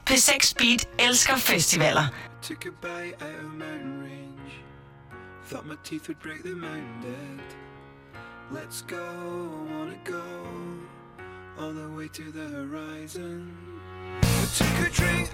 P6 0.10 0.58
Beat 0.58 0.88
elsker 0.98 1.38
festivaler. 1.38 2.12
Took 2.42 2.66
a 2.66 2.72
bite 2.72 3.14
out 3.22 3.30
of 3.30 3.54
mountain 3.54 4.02
range. 4.02 4.54
Thought 5.44 5.68
my 5.68 5.76
teeth 5.84 6.08
would 6.08 6.20
break 6.20 6.42
the 6.42 6.56
mountain 6.56 7.00
dead. 7.04 7.46
Let's 8.50 8.82
go, 8.82 9.06
wanna 9.70 10.00
go 10.04 10.24
all 11.60 11.74
the 11.74 11.92
way 11.96 12.08
to 12.08 12.32
the 12.32 12.48
horizon. 12.48 13.56
Took 14.58 14.88
a 14.88 14.90
drink 14.90 15.30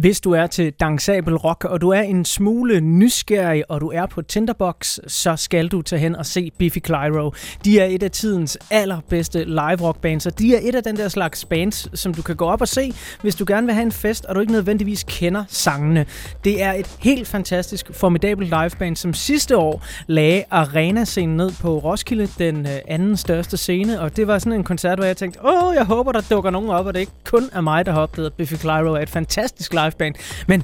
Hvis 0.00 0.20
du 0.20 0.32
er 0.32 0.46
til 0.46 0.72
dansabel 0.72 1.36
rock, 1.36 1.64
og 1.64 1.80
du 1.80 1.88
er 1.88 2.00
en 2.00 2.24
smule 2.24 2.80
nysgerrig, 2.80 3.70
og 3.70 3.80
du 3.80 3.90
er 3.94 4.06
på 4.06 4.22
Tinderbox, 4.22 4.98
så 5.06 5.36
skal 5.36 5.68
du 5.68 5.82
tage 5.82 6.00
hen 6.00 6.16
og 6.16 6.26
se 6.26 6.50
Biffy 6.58 6.78
Clyro. 6.86 7.32
De 7.64 7.80
er 7.80 7.84
et 7.84 8.02
af 8.02 8.10
tidens 8.10 8.58
allerbedste 8.70 9.44
live 9.44 9.80
rock 9.80 10.00
bands, 10.00 10.26
og 10.26 10.38
de 10.38 10.56
er 10.56 10.60
et 10.62 10.74
af 10.74 10.82
den 10.82 10.96
der 10.96 11.08
slags 11.08 11.44
bands, 11.44 12.00
som 12.00 12.14
du 12.14 12.22
kan 12.22 12.36
gå 12.36 12.44
op 12.44 12.60
og 12.60 12.68
se, 12.68 12.92
hvis 13.22 13.34
du 13.34 13.44
gerne 13.48 13.66
vil 13.66 13.74
have 13.74 13.82
en 13.82 13.92
fest, 13.92 14.24
og 14.24 14.34
du 14.34 14.40
ikke 14.40 14.52
nødvendigvis 14.52 15.04
kender 15.08 15.44
sangene. 15.48 16.06
Det 16.44 16.62
er 16.62 16.72
et 16.72 16.96
helt 17.00 17.28
fantastisk, 17.28 17.90
formidabelt 17.94 18.50
liveband, 18.50 18.96
som 18.96 19.14
sidste 19.14 19.56
år 19.56 19.84
lagde 20.06 20.44
arena-scenen 20.50 21.36
ned 21.36 21.50
på 21.60 21.78
Roskilde, 21.78 22.28
den 22.38 22.66
øh, 22.66 22.72
anden 22.88 23.16
største 23.16 23.56
scene, 23.56 24.00
og 24.00 24.16
det 24.16 24.26
var 24.26 24.38
sådan 24.38 24.52
en 24.52 24.64
koncert, 24.64 24.98
hvor 24.98 25.06
jeg 25.06 25.16
tænkte, 25.16 25.40
åh, 25.44 25.74
jeg 25.74 25.84
håber, 25.84 26.12
der 26.12 26.20
dukker 26.30 26.50
nogen 26.50 26.70
op, 26.70 26.86
og 26.86 26.94
det 26.94 27.00
ikke 27.00 27.12
kun 27.24 27.50
er 27.52 27.60
mig, 27.60 27.86
der 27.86 27.92
har 27.92 28.00
opdaget, 28.00 28.26
at 28.26 28.32
Biffy 28.32 28.54
Clyro 28.54 28.92
er 28.92 29.00
et 29.00 29.10
fantastisk 29.10 29.74
liveband. 29.90 30.14
Men 30.46 30.62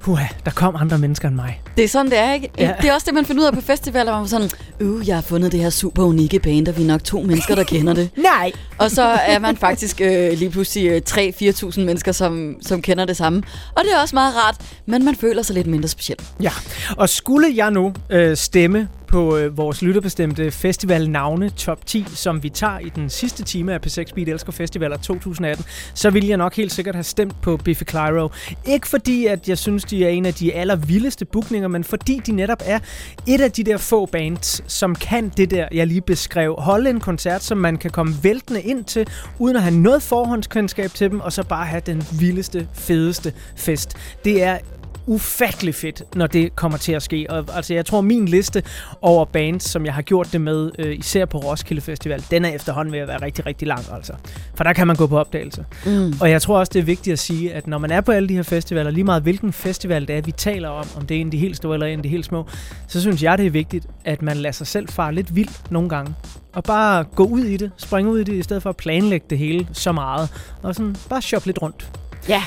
puha, 0.00 0.26
der 0.44 0.50
kom 0.50 0.76
andre 0.76 0.98
mennesker 0.98 1.28
end 1.28 1.36
mig. 1.36 1.60
Det 1.76 1.84
er 1.84 1.88
sådan, 1.88 2.10
det 2.10 2.18
er, 2.18 2.32
ikke? 2.32 2.50
Ja. 2.58 2.74
Det 2.82 2.90
er 2.90 2.94
også 2.94 3.04
det, 3.04 3.14
man 3.14 3.24
finder 3.24 3.42
ud 3.42 3.46
af 3.46 3.52
på 3.52 3.60
festivaler, 3.60 4.12
hvor 4.12 4.20
man 4.20 4.28
sådan, 4.28 4.50
uh, 4.80 5.08
jeg 5.08 5.16
har 5.16 5.22
fundet 5.22 5.52
det 5.52 5.60
her 5.60 5.70
super 5.70 6.02
unikke 6.02 6.38
band, 6.38 6.68
og 6.68 6.76
vi 6.76 6.82
er 6.82 6.86
nok 6.86 7.04
to 7.04 7.22
mennesker, 7.22 7.54
der 7.54 7.64
kender 7.64 7.94
det. 7.94 8.10
Nej. 8.32 8.52
Og 8.78 8.90
så 8.90 9.02
er 9.02 9.38
man 9.38 9.56
faktisk 9.56 10.00
øh, 10.00 10.32
lige 10.32 10.50
pludselig 10.50 10.88
øh, 10.88 11.00
3-4.000 11.10 11.80
mennesker, 11.80 12.12
som, 12.12 12.56
som 12.62 12.82
kender 12.82 13.04
det 13.04 13.16
samme. 13.16 13.42
Og 13.76 13.84
det 13.84 13.92
er 13.94 14.00
også 14.00 14.16
meget 14.16 14.34
rart, 14.36 14.56
men 14.86 15.04
man 15.04 15.16
føler 15.16 15.42
sig 15.42 15.54
lidt 15.54 15.66
mindre 15.66 15.88
speciel. 15.88 16.18
Ja, 16.42 16.52
og 16.96 17.08
skulle 17.08 17.52
jeg 17.54 17.70
nu 17.70 17.92
øh, 18.10 18.36
stemme 18.36 18.88
på 19.12 19.36
øh, 19.36 19.56
vores 19.56 19.82
lytterbestemte 19.82 20.50
festivalnavne 20.50 21.50
top 21.50 21.86
10, 21.86 22.04
som 22.08 22.42
vi 22.42 22.48
tager 22.48 22.78
i 22.78 22.88
den 22.88 23.10
sidste 23.10 23.42
time 23.42 23.74
af 23.74 23.86
P6 23.86 24.14
Beat 24.14 24.28
Elsker 24.28 24.52
Festivaler 24.52 24.96
2018, 24.96 25.64
så 25.94 26.10
ville 26.10 26.28
jeg 26.28 26.36
nok 26.36 26.56
helt 26.56 26.72
sikkert 26.72 26.94
have 26.94 27.04
stemt 27.04 27.42
på 27.42 27.56
Biffy 27.56 27.82
Clyro. 27.88 28.28
Ikke 28.66 28.88
fordi, 28.88 29.26
at 29.26 29.48
jeg 29.48 29.58
synes, 29.58 29.84
de 29.84 30.04
er 30.04 30.08
en 30.08 30.26
af 30.26 30.34
de 30.34 30.54
allervildeste 30.54 31.24
bookninger, 31.24 31.68
men 31.68 31.84
fordi 31.84 32.20
de 32.26 32.32
netop 32.32 32.62
er 32.64 32.78
et 33.26 33.40
af 33.40 33.52
de 33.52 33.64
der 33.64 33.76
få 33.76 34.06
bands, 34.06 34.72
som 34.72 34.94
kan 34.94 35.28
det 35.28 35.50
der, 35.50 35.68
jeg 35.72 35.86
lige 35.86 36.00
beskrev. 36.00 36.54
Holde 36.58 36.90
en 36.90 37.00
koncert, 37.00 37.42
som 37.42 37.58
man 37.58 37.76
kan 37.76 37.90
komme 37.90 38.14
væltende 38.22 38.62
ind 38.62 38.84
til, 38.84 39.06
uden 39.38 39.56
at 39.56 39.62
have 39.62 39.74
noget 39.74 40.02
forhåndskendskab 40.02 40.90
til 40.90 41.10
dem, 41.10 41.20
og 41.20 41.32
så 41.32 41.42
bare 41.44 41.66
have 41.66 41.82
den 41.86 42.02
vildeste, 42.20 42.68
fedeste 42.74 43.32
fest. 43.56 43.96
Det 44.24 44.42
er 44.42 44.58
ufattelig 45.06 45.74
fedt, 45.74 46.02
når 46.14 46.26
det 46.26 46.56
kommer 46.56 46.78
til 46.78 46.92
at 46.92 47.02
ske. 47.02 47.26
Og, 47.28 47.44
altså, 47.54 47.74
jeg 47.74 47.86
tror, 47.86 48.00
min 48.00 48.26
liste 48.26 48.62
over 49.00 49.24
bands, 49.24 49.64
som 49.64 49.86
jeg 49.86 49.94
har 49.94 50.02
gjort 50.02 50.32
det 50.32 50.40
med, 50.40 50.70
øh, 50.78 50.98
især 50.98 51.24
på 51.24 51.38
Roskilde 51.38 51.82
Festival, 51.82 52.24
den 52.30 52.44
er 52.44 52.48
efterhånden 52.48 52.92
ved 52.92 53.00
at 53.00 53.08
være 53.08 53.22
rigtig, 53.22 53.46
rigtig 53.46 53.68
lang, 53.68 53.84
altså. 53.94 54.12
For 54.54 54.64
der 54.64 54.72
kan 54.72 54.86
man 54.86 54.96
gå 54.96 55.06
på 55.06 55.18
opdagelse. 55.18 55.64
Mm. 55.86 56.14
Og 56.20 56.30
jeg 56.30 56.42
tror 56.42 56.58
også, 56.58 56.70
det 56.74 56.78
er 56.78 56.84
vigtigt 56.84 57.12
at 57.12 57.18
sige, 57.18 57.54
at 57.54 57.66
når 57.66 57.78
man 57.78 57.90
er 57.90 58.00
på 58.00 58.12
alle 58.12 58.28
de 58.28 58.34
her 58.34 58.42
festivaler, 58.42 58.90
lige 58.90 59.04
meget 59.04 59.22
hvilken 59.22 59.52
festival 59.52 60.08
det 60.08 60.16
er, 60.16 60.22
vi 60.22 60.32
taler 60.32 60.68
om, 60.68 60.86
om 60.96 61.06
det 61.06 61.16
er 61.16 61.20
en 61.20 61.26
af 61.26 61.30
de 61.30 61.38
helt 61.38 61.56
store 61.56 61.74
eller 61.74 61.86
en 61.86 61.98
af 61.98 62.02
de 62.02 62.08
helt 62.08 62.24
små, 62.24 62.46
så 62.88 63.00
synes 63.00 63.22
jeg, 63.22 63.38
det 63.38 63.46
er 63.46 63.50
vigtigt, 63.50 63.86
at 64.04 64.22
man 64.22 64.36
lader 64.36 64.52
sig 64.52 64.66
selv 64.66 64.88
fare 64.88 65.14
lidt 65.14 65.36
vildt 65.36 65.70
nogle 65.70 65.88
gange. 65.88 66.14
Og 66.52 66.64
bare 66.64 67.04
gå 67.04 67.24
ud 67.24 67.40
i 67.40 67.56
det, 67.56 67.70
springe 67.76 68.10
ud 68.10 68.18
i 68.18 68.24
det, 68.24 68.34
i 68.34 68.42
stedet 68.42 68.62
for 68.62 68.70
at 68.70 68.76
planlægge 68.76 69.26
det 69.30 69.38
hele 69.38 69.68
så 69.72 69.92
meget. 69.92 70.28
Og 70.62 70.74
sådan 70.74 70.96
bare 71.08 71.22
shoppe 71.22 71.48
lidt 71.48 71.62
rundt. 71.62 71.90
Ja. 72.28 72.42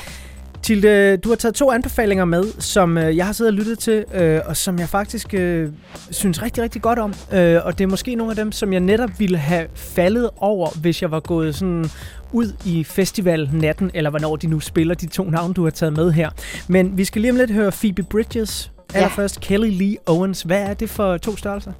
Tilde, 0.66 1.16
du 1.16 1.28
har 1.28 1.36
taget 1.36 1.54
to 1.54 1.70
anbefalinger 1.70 2.24
med, 2.24 2.44
som 2.58 2.98
øh, 2.98 3.16
jeg 3.16 3.26
har 3.26 3.32
siddet 3.32 3.52
og 3.52 3.58
lyttet 3.58 3.78
til, 3.78 4.04
øh, 4.14 4.40
og 4.46 4.56
som 4.56 4.78
jeg 4.78 4.88
faktisk 4.88 5.34
øh, 5.34 5.68
synes 6.10 6.42
rigtig, 6.42 6.62
rigtig 6.62 6.82
godt 6.82 6.98
om. 6.98 7.14
Øh, 7.32 7.60
og 7.64 7.78
det 7.78 7.84
er 7.84 7.88
måske 7.88 8.14
nogle 8.14 8.32
af 8.32 8.36
dem, 8.36 8.52
som 8.52 8.72
jeg 8.72 8.80
netop 8.80 9.10
ville 9.18 9.38
have 9.38 9.66
faldet 9.74 10.30
over, 10.36 10.70
hvis 10.80 11.02
jeg 11.02 11.10
var 11.10 11.20
gået 11.20 11.54
sådan 11.54 11.90
ud 12.32 12.52
i 12.64 12.84
festivalnatten, 12.84 13.90
eller 13.94 14.10
hvornår 14.10 14.36
de 14.36 14.46
nu 14.46 14.60
spiller 14.60 14.94
de 14.94 15.06
to 15.06 15.24
navne, 15.30 15.54
du 15.54 15.64
har 15.64 15.70
taget 15.70 15.96
med 15.96 16.12
her. 16.12 16.30
Men 16.68 16.98
vi 16.98 17.04
skal 17.04 17.22
lige 17.22 17.30
om 17.30 17.36
lidt 17.36 17.50
høre 17.50 17.72
Phoebe 17.72 18.02
Bridges. 18.02 18.72
Ja. 18.94 18.98
Allerførst 18.98 19.40
Kelly 19.40 19.78
Lee 19.78 19.96
Owens. 20.06 20.42
Hvad 20.42 20.62
er 20.62 20.74
det 20.74 20.90
for 20.90 21.16
to 21.16 21.36
størrelser? 21.36 21.72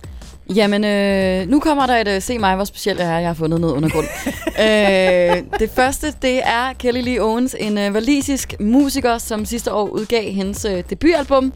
Jamen, 0.55 0.84
øh, 0.84 1.49
nu 1.49 1.60
kommer 1.60 1.86
der 1.86 1.97
et 1.97 2.08
øh, 2.08 2.23
se 2.23 2.39
mig, 2.39 2.55
hvor 2.55 2.65
speciel 2.65 2.97
jeg 2.97 3.15
er, 3.15 3.18
jeg 3.18 3.28
har 3.28 3.34
fundet 3.34 3.60
noget 3.60 3.75
under 3.75 3.89
grund. 3.89 4.07
øh, 4.66 5.58
det 5.60 5.70
første, 5.70 6.15
det 6.23 6.41
er 6.44 6.73
Kelly 6.78 7.02
Lee 7.02 7.23
Owens, 7.23 7.57
en 7.60 7.78
øh, 7.78 7.92
walisisk 7.92 8.55
musiker, 8.60 9.18
som 9.18 9.44
sidste 9.44 9.73
år 9.73 9.89
udgav 9.89 10.33
hendes 10.33 10.65
øh, 10.65 10.83
debutalbum. 10.91 11.52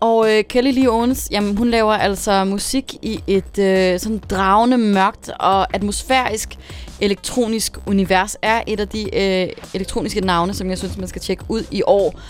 Og 0.00 0.32
øh, 0.32 0.44
Kelly 0.44 0.72
Lee 0.72 0.90
Owens, 0.90 1.28
jamen, 1.30 1.56
hun 1.56 1.68
laver 1.68 1.92
altså 1.92 2.44
musik 2.44 2.94
i 3.02 3.20
et 3.26 3.58
øh, 3.58 4.00
sådan 4.00 4.20
dragende, 4.30 4.78
mørkt 4.78 5.30
og 5.40 5.74
atmosfærisk 5.74 6.56
elektronisk 7.00 7.78
univers. 7.86 8.36
Er 8.42 8.62
et 8.66 8.80
af 8.80 8.88
de 8.88 9.16
øh, 9.16 9.48
elektroniske 9.74 10.20
navne, 10.20 10.54
som 10.54 10.70
jeg 10.70 10.78
synes, 10.78 10.96
man 10.96 11.08
skal 11.08 11.22
tjekke 11.22 11.44
ud 11.48 11.62
i 11.70 11.82
år. 11.86 12.20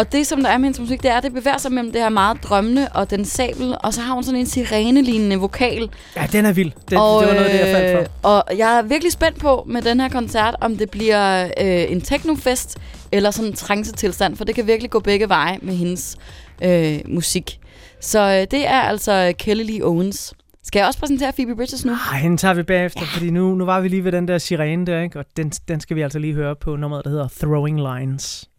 Og 0.00 0.12
det, 0.12 0.26
som 0.26 0.42
der 0.42 0.48
er 0.50 0.58
med 0.58 0.64
hendes 0.64 0.80
musik, 0.80 1.02
det 1.02 1.10
er, 1.10 1.16
at 1.16 1.22
det 1.22 1.32
bevæger 1.32 1.58
sig 1.58 1.72
mellem 1.72 1.92
det 1.92 2.00
her 2.00 2.08
meget 2.08 2.42
drømmende 2.42 2.88
og 2.94 3.10
den 3.10 3.24
sabel, 3.24 3.74
og 3.80 3.94
så 3.94 4.00
har 4.00 4.14
hun 4.14 4.24
sådan 4.24 4.40
en 4.40 4.46
sirene-lignende 4.46 5.36
vokal. 5.36 5.90
Ja, 6.16 6.28
den 6.32 6.46
er 6.46 6.52
vild. 6.52 6.70
Det, 6.70 6.90
det 6.90 6.98
var 6.98 7.34
noget 7.34 7.50
det, 7.52 7.58
jeg 7.58 7.76
faldt 7.76 7.92
for. 7.96 8.00
øh, 8.00 8.06
Og 8.48 8.58
jeg 8.58 8.78
er 8.78 8.82
virkelig 8.82 9.12
spændt 9.12 9.38
på 9.38 9.64
med 9.66 9.82
den 9.82 10.00
her 10.00 10.08
koncert, 10.08 10.56
om 10.60 10.76
det 10.76 10.90
bliver 10.90 11.44
øh, 11.44 11.92
en 11.92 12.00
technofest 12.00 12.78
eller 13.12 13.30
sådan 13.30 13.50
en 13.50 13.56
trancetilstand, 13.56 14.36
for 14.36 14.44
det 14.44 14.54
kan 14.54 14.66
virkelig 14.66 14.90
gå 14.90 15.00
begge 15.00 15.28
veje 15.28 15.58
med 15.62 15.74
hendes 15.74 16.16
øh, 16.64 16.98
musik. 17.08 17.58
Så 18.00 18.20
øh, 18.20 18.58
det 18.58 18.66
er 18.68 18.80
altså 18.80 19.32
Kelly 19.38 19.62
Lee 19.70 19.84
Owens. 19.86 20.34
Skal 20.64 20.80
jeg 20.80 20.86
også 20.86 20.98
præsentere 21.00 21.32
Phoebe 21.32 21.56
Bridges 21.56 21.84
nu? 21.84 21.92
Ej, 22.12 22.18
hende 22.18 22.36
tager 22.36 22.54
vi 22.54 22.62
bagefter, 22.62 23.00
ja. 23.00 23.06
fordi 23.16 23.30
nu, 23.30 23.54
nu 23.54 23.64
var 23.64 23.80
vi 23.80 23.88
lige 23.88 24.04
ved 24.04 24.12
den 24.12 24.28
der 24.28 24.38
sirene 24.38 24.86
der, 24.86 25.00
ikke? 25.00 25.18
og 25.18 25.24
den, 25.36 25.50
den 25.50 25.80
skal 25.80 25.96
vi 25.96 26.02
altså 26.02 26.18
lige 26.18 26.34
høre 26.34 26.56
på 26.56 26.76
nummeret, 26.76 27.04
der 27.04 27.10
hedder 27.10 27.28
Throwing 27.40 27.80
Lines. 27.80 28.49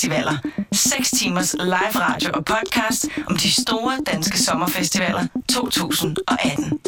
Sommerfestivaler. 0.00 0.38
festivaler. 0.42 0.64
6 0.72 1.10
timers 1.10 1.54
live 1.54 1.94
radio 1.94 2.30
og 2.34 2.44
podcast 2.44 3.08
om 3.26 3.36
de 3.36 3.52
store 3.62 3.98
danske 4.06 4.38
sommerfestivaler 4.38 5.26
2018. 5.48 6.79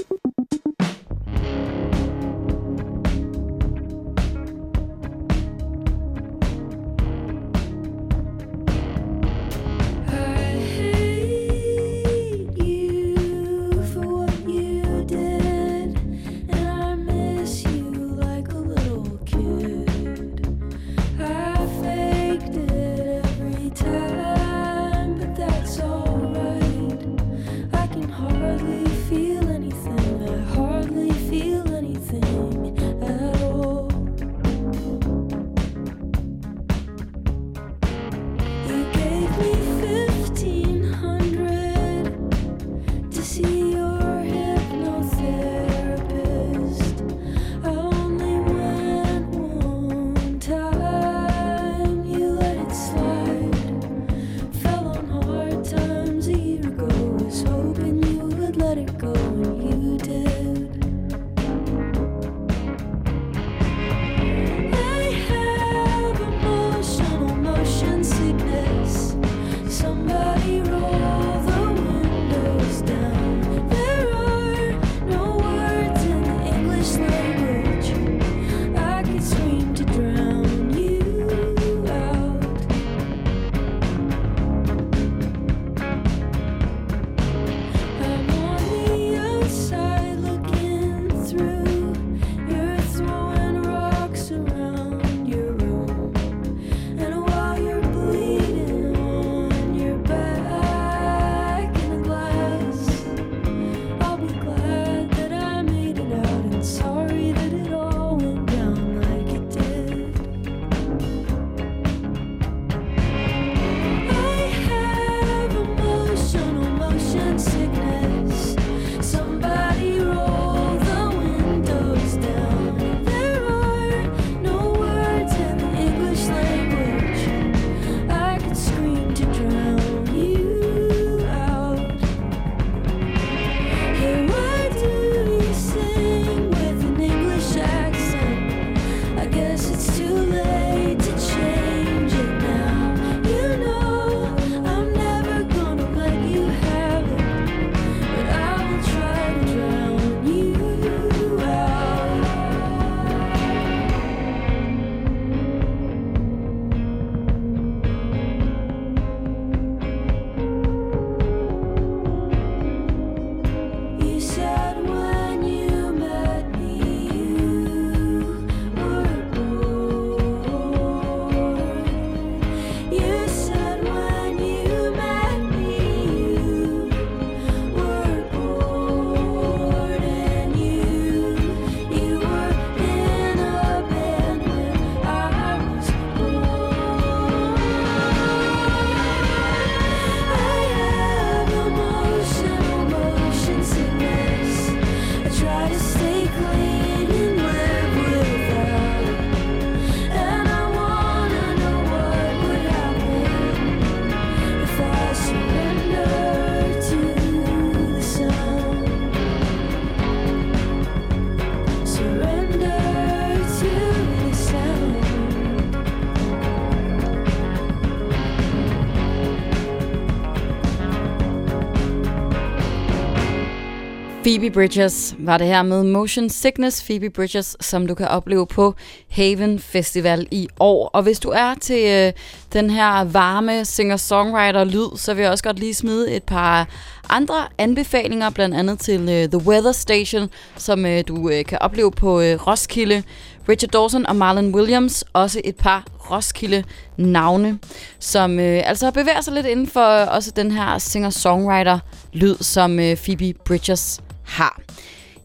Phoebe 224.43 224.55
Bridges 224.55 225.15
var 225.19 225.39
det 225.39 225.47
her 225.47 225.63
med 225.63 225.85
Motion 225.85 226.31
Sickness 226.31 226.83
Phoebe 226.83 227.11
Bridges, 227.11 227.57
som 227.61 227.87
du 227.87 227.95
kan 227.95 228.09
opleve 228.09 228.47
på 228.47 228.75
Haven 229.09 229.59
Festival 229.59 230.27
i 230.31 230.49
år. 230.61 230.89
Og 230.89 231.03
hvis 231.03 231.19
du 231.19 231.29
er 231.29 231.55
til 231.61 231.89
øh, 231.89 232.13
den 232.53 232.71
her 232.71 233.05
varme 233.05 233.65
singer-songwriter-lyd, 233.65 234.99
så 234.99 235.15
vil 235.15 235.23
jeg 235.23 235.31
også 235.31 235.45
godt 235.45 235.59
lige 235.59 235.75
smide 235.75 236.17
et 236.17 236.23
par 236.23 236.69
andre 237.11 237.35
anbefalinger, 237.59 238.31
blandt 238.31 238.55
andet 238.55 238.79
til 238.79 239.01
øh, 239.01 239.29
The 239.29 239.49
Weather 239.49 239.73
Station, 239.73 240.31
som 240.57 240.87
øh, 240.87 241.05
du 241.09 241.29
øh, 241.29 241.45
kan 241.45 241.59
opleve 241.61 241.91
på 241.91 242.21
øh, 242.21 242.47
Roskilde. 242.47 243.03
Richard 243.49 243.71
Dawson 243.71 244.07
og 244.07 244.17
Marlon 244.17 244.55
Williams, 244.55 245.05
også 245.13 245.41
et 245.45 245.57
par 245.57 245.85
Roskilde-navne, 246.11 247.59
som 247.99 248.39
øh, 248.39 248.63
altså 248.65 248.91
bevæger 248.91 249.21
sig 249.21 249.35
lidt 249.35 249.47
inden 249.47 249.67
for 249.67 250.03
øh, 250.03 250.15
også 250.15 250.33
den 250.37 250.51
her 250.51 250.79
singer-songwriter-lyd, 250.79 252.37
som 252.41 252.81
øh, 252.81 252.97
Phoebe 252.97 253.35
Bridges 253.45 254.01
har. 254.33 254.61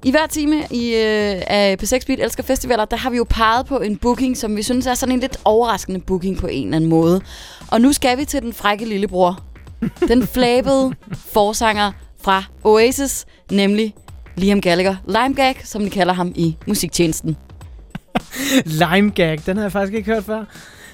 I 0.04 0.12
hver 0.12 0.28
time 0.28 0.56
i, 0.72 0.88
øh, 0.94 1.42
af 1.48 1.78
P6 1.84 2.06
Beat 2.08 2.20
Elsker 2.20 2.44
Festivaler, 2.44 2.86
der 2.86 2.98
har 2.98 3.10
vi 3.10 3.18
jo 3.18 3.26
peget 3.30 3.66
på 3.66 3.78
en 3.78 3.98
booking, 3.98 4.38
som 4.38 4.56
vi 4.56 4.64
synes 4.64 4.86
er 4.88 4.94
sådan 4.94 5.16
en 5.16 5.20
lidt 5.20 5.38
overraskende 5.46 6.00
booking 6.00 6.38
på 6.38 6.48
en 6.48 6.64
eller 6.68 6.76
anden 6.76 6.90
måde. 6.90 7.22
Og 7.72 7.82
nu 7.82 7.94
skal 7.94 8.18
vi 8.18 8.26
til 8.26 8.42
den 8.42 8.54
frække 8.54 8.86
lillebror. 8.86 9.40
Den 10.08 10.28
flabede 10.28 10.94
forsanger 11.34 11.92
fra 12.22 12.44
Oasis, 12.64 13.26
nemlig 13.52 13.94
Liam 14.36 14.62
Gallagher. 14.62 14.96
Limegag, 15.08 15.62
som 15.64 15.82
de 15.84 15.90
kalder 15.90 16.14
ham 16.14 16.32
i 16.36 16.58
musiktjenesten. 16.68 17.38
Limegag, 18.66 19.40
den 19.46 19.58
har 19.58 19.64
jeg 19.64 19.72
faktisk 19.72 19.94
ikke 19.94 20.12
hørt 20.14 20.24
før. 20.24 20.46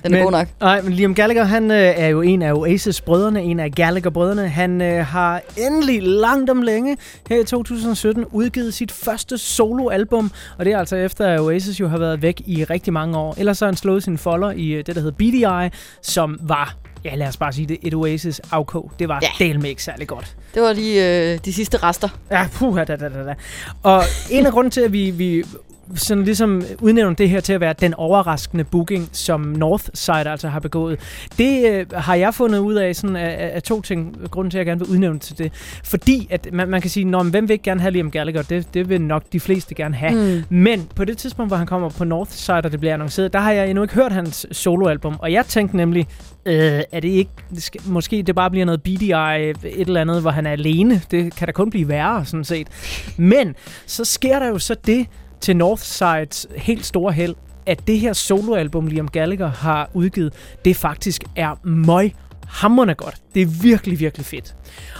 Den 0.04 0.14
er 0.14 0.18
men, 0.18 0.24
god 0.24 0.32
nok. 0.32 0.48
Nej, 0.60 0.82
men 0.82 0.94
Liam 0.94 1.16
Gallagher, 1.16 1.44
han 1.44 1.72
øh, 1.72 1.78
er 1.78 2.08
jo 2.08 2.22
en 2.22 2.42
af 2.42 2.54
Oasis-brødrene, 2.54 3.44
en 3.44 3.60
af 3.60 3.72
Gallagher-brødrene. 3.72 4.48
Han 4.48 4.82
øh, 4.82 5.06
har 5.06 5.42
endelig 5.58 6.04
langt 6.04 6.50
om 6.50 6.62
længe 6.62 6.98
her 7.30 7.40
i 7.40 7.44
2017 7.44 8.26
udgivet 8.32 8.74
sit 8.74 8.92
første 8.92 9.38
soloalbum, 9.38 10.32
og 10.58 10.66
det 10.66 10.74
er 10.74 10.80
altså 10.80 10.96
efter, 10.96 11.28
at 11.28 11.40
Oasis 11.40 11.80
jo 11.80 11.88
har 11.88 11.98
været 11.98 12.22
væk 12.22 12.42
i 12.46 12.64
rigtig 12.64 12.94
mange 12.94 13.18
år. 13.18 13.36
Ellers 13.38 13.60
har 13.60 13.68
han 13.68 13.76
slået 13.76 14.04
sin 14.04 14.18
folder 14.18 14.52
i 14.52 14.72
øh, 14.72 14.86
det, 14.86 14.96
der 14.96 15.02
hedder 15.02 15.16
BDI, 15.18 15.78
som 16.02 16.40
var, 16.42 16.76
ja 17.06 17.16
lad 17.16 17.28
os 17.28 17.38
bare 17.38 17.54
sige 17.54 17.68
det, 17.68 17.78
et 17.82 17.94
Oasis 17.94 18.42
afkog. 18.52 18.92
Det 19.00 19.10
var 19.10 19.20
ja. 19.22 19.46
del 19.46 19.60
med 19.60 19.70
ikke 19.70 19.84
særlig 19.84 20.08
godt. 20.08 20.36
Det 20.54 20.62
var 20.62 20.74
lige 20.74 21.32
øh, 21.34 21.40
de 21.46 21.54
sidste 21.54 21.78
rester. 21.78 22.10
Ja, 22.32 22.48
puh, 22.54 22.78
da, 22.78 22.84
da, 22.84 22.96
da, 22.96 23.10
da. 23.10 23.36
Og 23.84 24.04
en 24.32 24.46
af 24.46 24.52
grunden 24.52 24.72
til, 24.72 24.82
at 24.82 24.94
vi, 24.94 25.10
vi 25.10 25.44
sådan 25.96 26.24
ligesom 26.24 26.62
udnævner 26.82 27.16
det 27.16 27.30
her 27.30 27.40
til 27.40 27.54
at 27.54 27.62
være 27.62 27.74
den 27.74 27.94
overraskende 27.94 28.64
booking, 28.64 29.10
som 29.12 29.42
Northside 29.42 30.30
altså 30.30 30.48
har 30.48 30.60
begået. 30.60 31.00
Det 31.38 31.72
øh, 31.72 31.86
har 31.94 32.16
jeg 32.16 32.34
fundet 32.34 32.60
ud 32.60 32.74
af 32.74 32.96
sådan 32.96 33.16
af, 33.16 33.52
af, 33.56 33.64
to 33.64 33.82
ting, 33.82 34.18
grunden 34.32 34.52
til, 34.52 34.58
at 34.58 34.60
jeg 34.60 34.66
gerne 34.66 34.80
vil 34.80 34.90
udnævne 34.90 35.20
til 35.20 35.38
det. 35.38 35.52
Fordi 35.84 36.28
at 36.30 36.48
man, 36.54 36.70
man 36.70 36.82
kan 36.82 36.90
sige, 36.90 37.06
Nå, 37.06 37.24
men 37.24 37.32
hvem 37.32 37.48
vil 37.48 37.54
ikke 37.54 37.64
gerne 37.64 37.82
have 37.82 37.92
Liam 37.92 38.12
Gallagher? 38.12 38.42
Det, 38.42 38.74
det 38.74 38.90
vil 38.90 39.02
nok 39.02 39.24
de 39.34 39.40
fleste 39.40 39.76
gerne 39.76 39.96
have. 39.96 40.36
Mm. 40.36 40.58
Men 40.58 40.90
på 40.96 41.06
det 41.06 41.18
tidspunkt, 41.18 41.50
hvor 41.50 41.58
han 41.58 41.68
kommer 41.68 41.90
på 41.90 42.04
Northside, 42.04 42.58
og 42.58 42.72
det 42.72 42.80
bliver 42.80 42.94
annonceret, 42.94 43.34
der 43.34 43.40
har 43.40 43.52
jeg 43.52 43.70
endnu 43.70 43.84
ikke 43.84 43.96
hørt 43.96 44.12
hans 44.12 44.46
soloalbum. 44.52 45.16
Og 45.20 45.32
jeg 45.32 45.46
tænkte 45.46 45.78
nemlig, 45.78 46.08
øh, 46.46 46.82
er 46.92 47.00
det 47.00 47.10
ikke, 47.10 47.32
måske 47.86 48.24
det 48.24 48.36
bare 48.36 48.50
bliver 48.50 48.66
noget 48.66 48.84
BDI, 48.84 49.12
et 49.12 49.58
eller 49.64 50.02
andet, 50.02 50.22
hvor 50.22 50.32
han 50.32 50.46
er 50.46 50.52
alene. 50.52 51.02
Det 51.12 51.36
kan 51.36 51.46
da 51.46 51.52
kun 51.52 51.70
blive 51.70 51.88
værre, 51.88 52.26
sådan 52.26 52.44
set. 52.44 52.68
Men 53.18 53.56
så 53.86 54.06
sker 54.06 54.40
der 54.40 54.48
jo 54.48 54.60
så 54.60 54.76
det, 54.86 55.08
til 55.44 55.58
Northsides 55.58 56.48
helt 56.56 56.86
store 56.86 57.12
held, 57.12 57.36
at 57.66 57.88
det 57.88 58.00
her 58.00 58.14
soloalbum, 58.14 58.88
Liam 58.88 59.08
Gallagher 59.08 59.48
har 59.48 59.90
udgivet, 59.94 60.34
det 60.66 60.76
faktisk 60.76 61.24
er 61.36 61.60
møg 61.64 62.14
hammerne 62.48 62.94
godt. 62.96 63.16
Det 63.34 63.42
er 63.42 63.62
virkelig, 63.62 64.00
virkelig 64.00 64.26
fedt. 64.26 64.56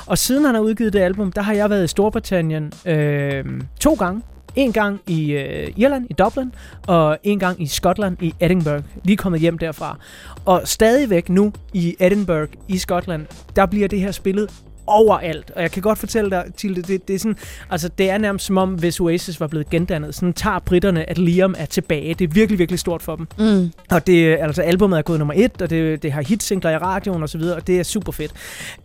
Og 0.06 0.18
siden 0.18 0.46
han 0.46 0.56
har 0.56 0.62
udgivet 0.62 0.94
det 0.94 1.00
album, 1.00 1.32
der 1.32 1.42
har 1.42 1.54
jeg 1.54 1.70
været 1.70 1.84
i 1.84 1.88
Storbritannien 1.88 2.74
øh, 2.86 3.46
to 3.80 3.94
gange. 3.94 4.22
En 4.56 4.74
gang 4.74 5.02
i 5.08 5.32
øh, 5.32 5.74
Irland, 5.78 6.08
i 6.10 6.14
Dublin, 6.14 6.54
og 6.88 7.18
en 7.24 7.40
gang 7.40 7.62
i 7.62 7.68
Skotland, 7.68 8.18
i 8.22 8.34
Edinburgh. 8.40 8.84
Lige 9.04 9.18
kommet 9.18 9.42
hjem 9.42 9.58
derfra. 9.58 9.98
Og 10.46 10.62
stadigvæk 10.66 11.30
nu 11.30 11.54
i 11.74 11.96
Edinburgh, 12.00 12.50
i 12.68 12.78
Skotland, 12.78 13.26
der 13.56 13.66
bliver 13.66 13.88
det 13.88 14.00
her 14.00 14.12
spillet 14.12 14.50
overalt. 14.88 15.52
Og 15.56 15.62
jeg 15.62 15.72
kan 15.72 15.82
godt 15.82 16.00
fortælle 16.00 16.30
dig, 16.30 16.46
Tilde, 16.58 16.82
det, 16.82 17.08
det, 17.08 17.14
er 17.14 17.20
sådan, 17.20 17.38
altså, 17.70 17.90
det 17.98 18.10
er 18.10 18.18
nærmest 18.18 18.46
som 18.46 18.58
om, 18.58 18.74
hvis 18.74 19.00
Oasis 19.00 19.40
var 19.40 19.48
blevet 19.48 19.70
gendannet. 19.70 20.16
Sådan 20.16 20.34
tager 20.34 20.60
britterne, 20.60 21.10
at 21.10 21.18
Liam 21.18 21.56
er 21.58 21.66
tilbage. 21.66 22.14
Det 22.14 22.30
er 22.30 22.34
virkelig, 22.34 22.60
virkelig 22.60 22.80
stort 22.80 23.02
for 23.02 23.16
dem. 23.16 23.28
Mm. 23.38 23.72
Og 23.92 24.08
det, 24.08 24.38
altså, 24.40 24.62
albumet 24.62 24.98
er 24.98 25.02
gået 25.02 25.20
nummer 25.20 25.34
et, 25.38 25.62
og 25.62 25.70
det, 25.70 26.04
det 26.04 26.12
har 26.12 26.22
hitsingler 26.22 26.72
i 26.72 26.78
radioen 26.78 27.24
og 27.24 27.30
så 27.30 27.38
videre, 27.38 27.56
og 27.56 27.68
det 27.68 27.80
er 27.80 27.84
super 27.84 28.12
fedt. 28.12 28.32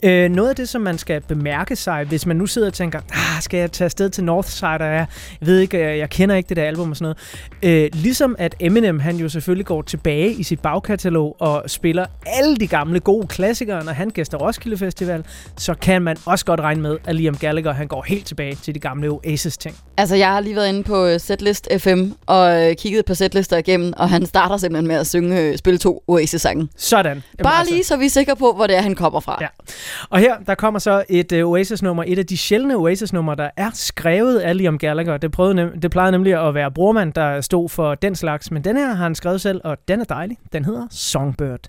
Øh, 0.02 0.31
noget 0.31 0.49
af 0.49 0.57
det, 0.57 0.68
som 0.68 0.81
man 0.81 0.99
skal 0.99 1.20
bemærke 1.20 1.77
sig, 1.77 2.05
hvis 2.05 2.27
man 2.27 2.36
nu 2.36 2.47
sidder 2.47 2.68
og 2.68 2.75
tænker, 2.75 3.01
ah, 3.10 3.43
skal 3.43 3.60
jeg 3.60 3.73
tage 3.73 3.86
afsted 3.86 4.10
til 4.10 4.25
Northside, 4.25 4.68
og 4.68 4.81
jeg, 4.81 5.07
jeg 5.41 5.49
ved 5.49 5.59
ikke, 5.59 5.81
jeg, 5.81 5.99
jeg 5.99 6.10
kender 6.10 6.35
ikke 6.35 6.49
det 6.49 6.57
der 6.57 6.65
album 6.65 6.91
og 6.91 6.97
sådan 6.97 7.15
noget. 7.62 7.85
Øh, 7.85 8.01
ligesom 8.01 8.36
at 8.39 8.55
Eminem, 8.60 9.01
han 9.01 9.17
jo 9.17 9.28
selvfølgelig 9.28 9.67
går 9.67 9.83
tilbage 9.83 10.33
i 10.33 10.43
sit 10.43 10.60
bagkatalog 10.60 11.36
og 11.39 11.65
spiller 11.67 12.07
alle 12.27 12.57
de 12.57 12.67
gamle 12.67 13.01
gode 13.01 13.27
klassikere, 13.27 13.85
når 13.85 13.93
han 13.93 14.10
gæster 14.10 14.39
Roskilde 14.39 14.78
Festival, 14.78 15.25
så 15.57 15.75
kan 15.75 15.88
man 16.02 16.17
også 16.26 16.44
godt 16.44 16.60
regne 16.60 16.83
med, 16.83 16.97
at 17.05 17.15
Liam 17.15 17.36
Gallagher, 17.36 17.73
han 17.73 17.86
går 17.89 18.02
helt 18.02 18.26
tilbage 18.26 18.55
til 18.55 18.75
de 18.75 18.81
gamle 18.81 19.08
Oasis-ting. 19.08 19.76
Altså, 19.97 20.17
jeg 20.17 20.28
har 20.28 20.41
lige 20.41 20.57
været 20.57 20.68
inde 20.68 20.83
på 20.83 21.07
øh, 21.07 21.20
Setlist 21.20 21.68
FM 21.78 22.10
og 22.26 22.68
øh, 22.68 22.76
kigget 22.76 23.05
på 23.05 23.15
setlister 23.15 23.57
igennem, 23.57 23.92
og 23.97 24.10
han 24.10 24.26
starter 24.26 24.57
simpelthen 24.57 24.86
med 24.89 24.97
at 24.97 25.07
synge, 25.07 25.41
øh, 25.41 25.58
spille 25.58 25.78
to 25.78 26.05
Oasis-sange. 26.08 26.68
Sådan. 26.76 27.07
Jamen, 27.07 27.23
Bare 27.42 27.67
lige, 27.67 27.84
så 27.84 27.97
vi 27.97 28.05
er 28.05 28.10
sikre 28.10 28.36
på, 28.36 28.52
hvor 28.52 28.67
det 28.67 28.76
er, 28.76 28.81
han 28.81 28.94
kommer 28.94 29.20
fra. 29.20 29.39
Ja. 29.41 29.47
Og 30.10 30.18
her, 30.18 30.34
der 30.47 30.55
kommer 30.55 30.81
så 30.81 31.05
et 31.08 31.33
uh, 31.33 31.39
Oasis-nummer, 31.50 32.05
et 32.07 32.18
af 32.18 32.26
de 32.26 32.36
sjældne 32.36 32.76
Oasis-numre, 32.76 33.36
der 33.36 33.50
er 33.57 33.70
skrevet 33.75 34.39
af 34.39 34.57
Liam 34.57 34.78
Gallagher. 34.78 35.17
Det, 35.17 35.33
prøvede 35.33 35.65
nem- 35.67 35.81
det 35.81 35.91
plejede 35.91 36.12
nemlig 36.12 36.49
at 36.49 36.55
være 36.55 36.70
brormand, 36.70 37.12
der 37.12 37.41
stod 37.41 37.68
for 37.68 37.94
den 37.94 38.15
slags, 38.15 38.50
men 38.50 38.65
den 38.65 38.76
her 38.76 38.86
har 38.86 38.94
han 39.05 39.15
skrevet 39.15 39.41
selv, 39.41 39.60
og 39.65 39.76
den 39.89 40.00
er 40.00 40.05
dejlig. 40.05 40.36
Den 40.52 40.65
hedder 40.65 40.86
Songbird. 40.91 41.68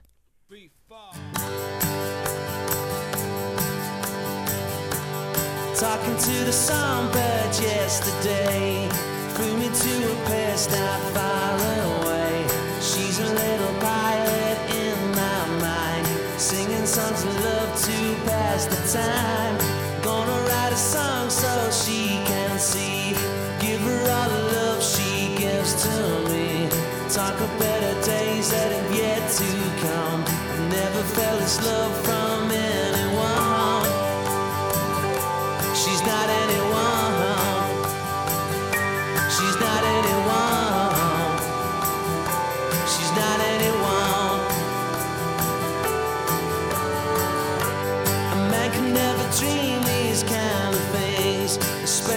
Talking 5.80 6.18
to 6.18 6.44
the 6.44 6.52
songbird 6.52 7.56
yesterday. 7.56 8.90
Flew 9.32 9.56
me 9.56 9.70
to 9.70 10.12
a 10.12 10.16
place 10.26 10.70
not 10.70 11.00
far 11.16 11.56
away. 11.56 12.46
She's 12.82 13.18
a 13.20 13.24
little 13.24 13.74
pilot 13.80 14.58
in 14.76 14.98
my 15.16 15.46
mind. 15.64 16.06
Singing 16.38 16.86
songs 16.86 17.24
of 17.24 17.34
love 17.46 17.72
to 17.88 17.98
pass 18.28 18.66
the 18.66 18.82
time. 18.92 19.56
Gonna 20.04 20.42
write 20.50 20.74
a 20.74 20.76
song 20.76 21.30
so 21.30 21.48
she 21.72 22.20
can 22.28 22.60
see. 22.60 23.16
Give 23.62 23.80
her 23.80 24.12
all 24.12 24.30
the 24.30 24.44
love 24.58 24.84
she 24.84 25.34
gives 25.38 25.82
to 25.84 25.96
me. 26.28 26.68
Talk 27.08 27.40
of 27.40 27.52
better 27.58 27.94
days 28.04 28.52
that 28.52 28.70
have 28.74 28.94
yet 28.94 29.32
to 29.32 29.50
come. 29.88 30.26
Never 30.68 31.04
felt 31.16 31.40
this 31.40 31.64
love 31.66 31.96
from 32.06 32.39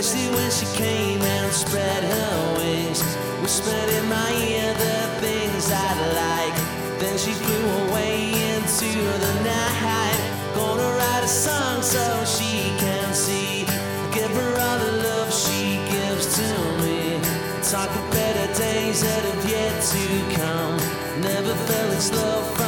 especially 0.02 0.34
when 0.34 0.50
she 0.50 0.66
came 0.76 1.22
and 1.22 1.52
spread 1.52 2.02
her 2.02 2.56
wings. 2.58 3.00
Whispered 3.40 3.88
in 3.88 4.08
my 4.08 4.30
ear 4.50 4.74
the 4.74 4.98
things 5.22 5.70
I'd 5.70 6.00
like. 6.22 6.56
Then 6.98 7.16
she 7.16 7.30
flew 7.30 7.66
away 7.86 8.32
into 8.54 8.90
the 9.24 9.34
night. 9.44 10.18
Gonna 10.56 10.90
write 10.98 11.22
a 11.22 11.28
song 11.28 11.82
so 11.82 12.02
she 12.24 12.74
can 12.82 13.14
see. 13.14 13.64
Give 14.12 14.30
her 14.30 14.52
all 14.66 14.78
the 14.78 14.92
love 15.06 15.32
she 15.32 15.78
gives 15.94 16.26
to 16.38 16.48
me. 16.82 17.20
Talk 17.62 17.90
of 17.94 18.10
better 18.10 18.48
days 18.58 19.02
that 19.02 19.22
have 19.30 19.44
yet 19.48 19.74
to 19.94 20.04
come. 20.34 20.76
Never 21.20 21.54
felt 21.54 21.90
this 21.90 22.12
love 22.12 22.61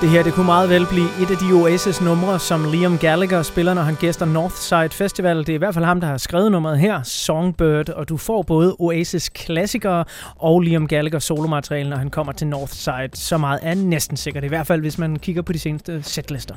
Det 0.00 0.08
her 0.08 0.22
det 0.22 0.32
kunne 0.32 0.46
meget 0.46 0.70
vel 0.70 0.86
blive 0.86 1.08
et 1.22 1.30
af 1.30 1.36
de 1.36 1.52
Oasis-numre, 1.52 2.38
som 2.38 2.72
Liam 2.72 2.98
Gallagher 2.98 3.42
spiller, 3.42 3.74
når 3.74 3.82
han 3.82 3.94
gæster 3.94 4.26
Northside 4.26 4.88
Festival. 4.90 5.38
Det 5.38 5.48
er 5.48 5.54
i 5.54 5.58
hvert 5.58 5.74
fald 5.74 5.84
ham, 5.84 6.00
der 6.00 6.08
har 6.08 6.18
skrevet 6.18 6.52
nummeret 6.52 6.78
her, 6.78 7.02
Songbird, 7.02 7.88
og 7.88 8.08
du 8.08 8.16
får 8.16 8.42
både 8.42 8.76
Oasis-klassikere 8.78 10.04
og 10.36 10.60
Liam 10.60 10.86
Gallagher 10.86 11.18
solomateriale, 11.18 11.90
når 11.90 11.96
han 11.96 12.10
kommer 12.10 12.32
til 12.32 12.46
Northside. 12.46 13.10
Så 13.14 13.38
meget 13.38 13.60
er 13.62 13.74
næsten 13.74 14.16
sikkert, 14.16 14.44
i 14.44 14.48
hvert 14.48 14.66
fald 14.66 14.80
hvis 14.80 14.98
man 14.98 15.16
kigger 15.16 15.42
på 15.42 15.52
de 15.52 15.58
seneste 15.58 16.02
setlister. 16.02 16.54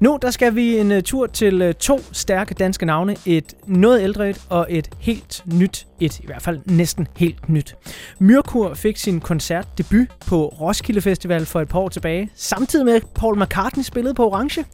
Nu 0.00 0.18
der 0.22 0.30
skal 0.30 0.54
vi 0.54 0.78
en 0.78 0.92
uh, 0.92 1.00
tur 1.00 1.26
til 1.26 1.68
uh, 1.68 1.72
to 1.72 2.00
stærke 2.12 2.54
danske 2.54 2.86
navne. 2.86 3.16
Et 3.26 3.54
noget 3.66 4.02
ældre 4.02 4.30
et 4.30 4.46
og 4.48 4.66
et 4.68 4.88
helt 4.98 5.42
nyt 5.54 5.86
et. 6.00 6.20
I 6.20 6.26
hvert 6.26 6.42
fald 6.42 6.60
næsten 6.64 7.08
helt 7.16 7.48
nyt. 7.48 7.76
Myrkur 8.18 8.74
fik 8.74 8.96
sin 8.96 9.20
koncertdebut 9.20 10.08
på 10.26 10.46
Roskilde 10.46 11.00
Festival 11.00 11.46
for 11.46 11.60
et 11.60 11.68
par 11.68 11.78
år 11.78 11.88
tilbage. 11.88 12.30
Samtidig 12.34 12.84
med 12.84 12.94
at 12.94 13.02
Paul 13.14 13.42
McCartney 13.42 13.84
spillede 13.84 14.14
på 14.14 14.26
Orange. 14.26 14.64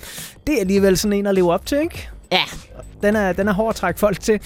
Det 0.46 0.54
er 0.54 0.60
alligevel 0.60 0.96
sådan 0.96 1.18
en 1.18 1.26
at 1.26 1.34
leve 1.34 1.52
op 1.52 1.66
til, 1.66 1.78
ikke? 1.78 2.08
Ja. 2.32 2.44
Den 3.02 3.16
er, 3.16 3.32
den 3.32 3.48
er 3.48 3.52
hård 3.52 3.68
at 3.68 3.76
trække 3.76 4.00
folk 4.00 4.20
til. 4.20 4.40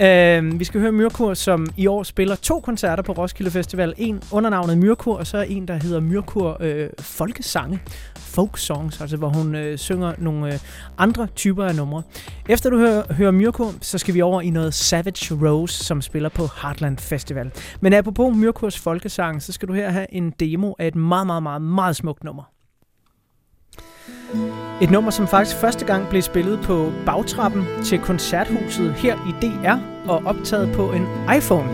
Øh, 0.00 0.60
vi 0.60 0.64
skal 0.64 0.80
høre 0.80 0.92
Myrkur, 0.92 1.34
som 1.34 1.66
i 1.76 1.86
år 1.86 2.02
spiller 2.02 2.36
to 2.36 2.60
koncerter 2.60 3.02
på 3.02 3.12
Roskilde 3.12 3.50
Festival. 3.50 3.94
En 3.96 4.22
under 4.32 4.50
navnet 4.50 4.78
Myrkur, 4.78 5.16
og 5.16 5.26
så 5.26 5.38
en, 5.38 5.68
der 5.68 5.74
hedder 5.74 6.00
Myrkur 6.00 6.56
øh, 6.60 6.88
Folkesange. 7.00 7.80
Folk 8.16 8.58
songs, 8.58 9.00
altså 9.00 9.16
hvor 9.16 9.28
hun 9.28 9.54
øh, 9.54 9.78
synger 9.78 10.12
nogle 10.18 10.52
øh, 10.52 10.58
andre 10.98 11.26
typer 11.26 11.64
af 11.64 11.74
numre. 11.74 12.02
Efter 12.48 12.70
du 12.70 12.78
hører, 12.78 13.14
hører 13.14 13.30
Myrkur, 13.30 13.72
så 13.80 13.98
skal 13.98 14.14
vi 14.14 14.22
over 14.22 14.40
i 14.40 14.50
noget 14.50 14.74
Savage 14.74 15.34
Rose, 15.34 15.84
som 15.84 16.02
spiller 16.02 16.28
på 16.28 16.48
Heartland 16.62 16.98
Festival. 16.98 17.50
Men 17.80 17.92
apropos 17.92 18.36
Myrkurs 18.36 18.78
Folkesange, 18.78 19.40
så 19.40 19.52
skal 19.52 19.68
du 19.68 19.72
her 19.72 19.90
have 19.90 20.06
en 20.14 20.30
demo 20.30 20.72
af 20.78 20.86
et 20.86 20.94
meget, 20.94 21.26
meget, 21.26 21.42
meget, 21.42 21.62
meget 21.62 21.96
smukt 21.96 22.24
nummer. 22.24 22.42
Et 24.80 24.90
nummer, 24.90 25.10
som 25.10 25.28
faktisk 25.28 25.56
første 25.56 25.84
gang 25.84 26.08
blev 26.08 26.22
spillet 26.22 26.60
på 26.60 26.92
bagtrappen 27.06 27.66
til 27.84 27.98
koncerthuset 27.98 28.92
her 28.92 29.14
i 29.14 29.46
DR 29.46 29.76
og 30.10 30.22
optaget 30.24 30.72
på 30.72 30.92
en 30.92 31.06
iPhone 31.36 31.68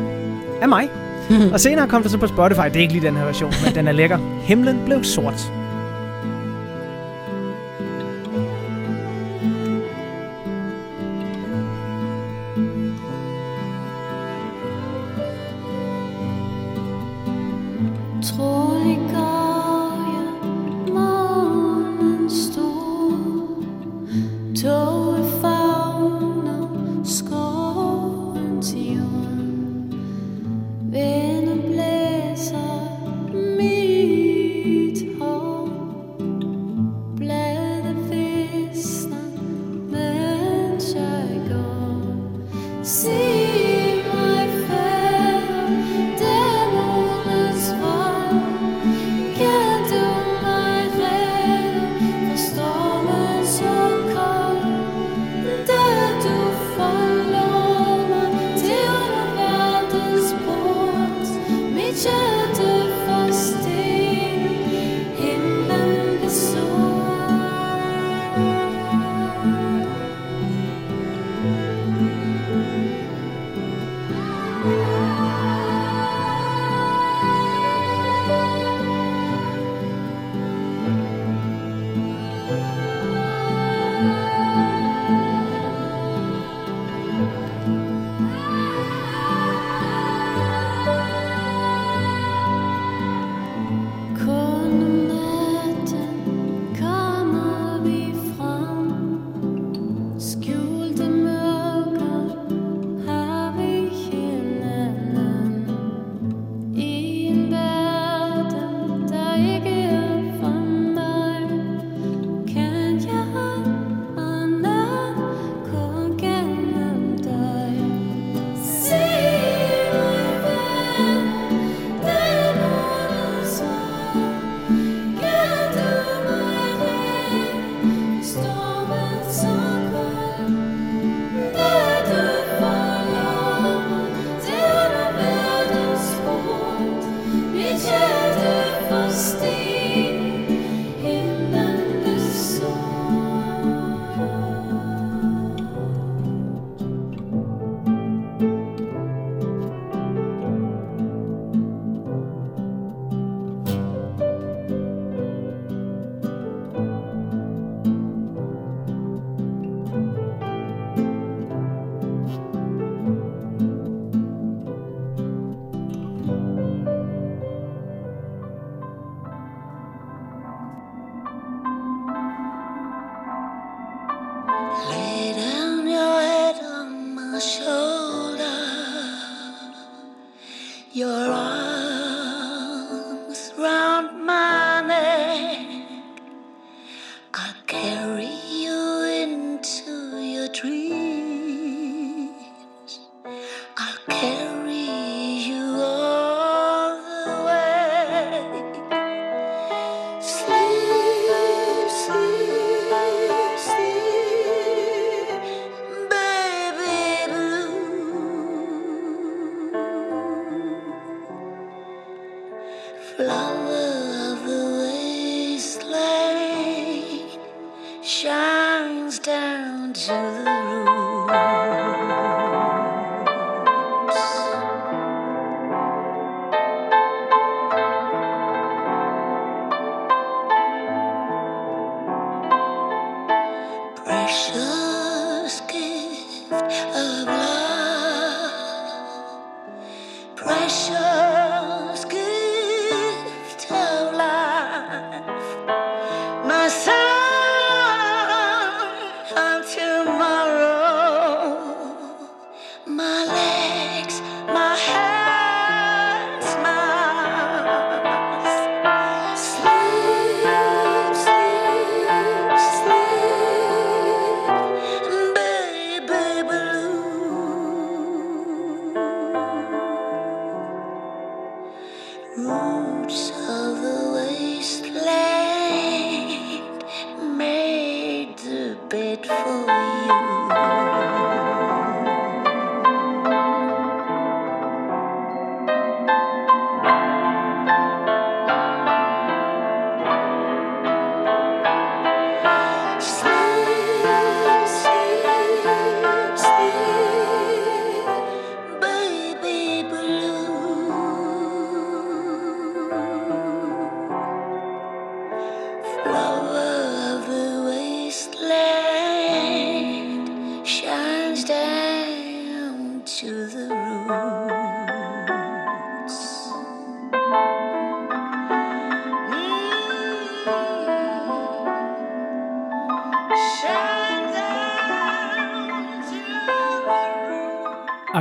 af 0.63 0.69
mig. 0.69 0.91
og 1.53 1.61
senere 1.61 1.89
kom 1.89 2.03
det 2.03 2.11
så 2.11 2.19
på 2.19 2.27
Spotify. 2.27 2.65
Det 2.65 2.77
er 2.77 2.81
ikke 2.81 2.93
lige 2.93 3.07
den 3.07 3.17
her 3.17 3.25
version, 3.25 3.53
men 3.65 3.75
den 3.75 3.89
er 3.89 3.93
lækker. 3.93 4.19
Himlen 4.43 4.83
blev 4.85 5.05
sort. 5.05 5.53
Toget 24.63 25.25
favner 25.41 26.69
skovens 27.05 28.75
jord 28.75 29.95
Vinden 30.83 31.63
blæser 31.63 32.73
mit 33.59 35.19
hår 35.21 35.69
Blade 37.17 37.97
visner, 38.11 39.29
mens 39.91 40.95
jeg 40.95 41.41
går. 41.49 42.83
Sig 42.83 43.48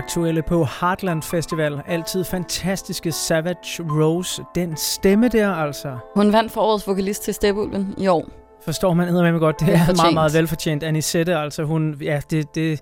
Aktuelle 0.07 0.41
på 0.41 0.67
Heartland 0.81 1.23
Festival. 1.23 1.81
Altid 1.87 2.23
fantastiske 2.23 3.11
Savage 3.11 3.83
Rose. 3.83 4.43
Den 4.55 4.77
stemme 4.77 5.27
der 5.27 5.53
altså. 5.53 5.97
Hun 6.15 6.33
vandt 6.33 6.51
for 6.51 6.61
årets 6.61 6.87
vokalist 6.87 7.23
til 7.23 7.33
Stepulven 7.33 7.95
i 7.97 8.07
år. 8.07 8.29
Forstår 8.65 8.93
man 8.93 9.09
eddermame 9.09 9.39
godt. 9.39 9.59
Det 9.59 9.69
er 9.69 9.95
meget, 9.95 10.13
meget 10.13 10.33
velfortjent. 10.33 10.83
Anisette, 10.83 11.35
altså 11.35 11.63
hun, 11.63 11.95
ja, 12.01 12.21
det, 12.29 12.55
det, 12.55 12.79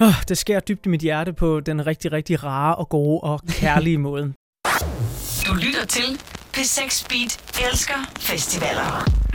åh, 0.00 0.22
det 0.28 0.38
sker 0.38 0.60
dybt 0.60 0.86
i 0.86 0.88
mit 0.88 1.00
hjerte 1.00 1.32
på 1.32 1.60
den 1.60 1.86
rigtig, 1.86 2.12
rigtig 2.12 2.44
rare 2.44 2.74
og 2.74 2.88
gode 2.88 3.20
og 3.20 3.40
kærlige 3.48 3.98
måde. 3.98 4.32
Du 5.46 5.54
lytter 5.54 5.86
til 5.88 6.20
P6 6.56 7.06
Beat 7.08 7.62
elsker 7.68 8.10
festivaler. 8.18 9.27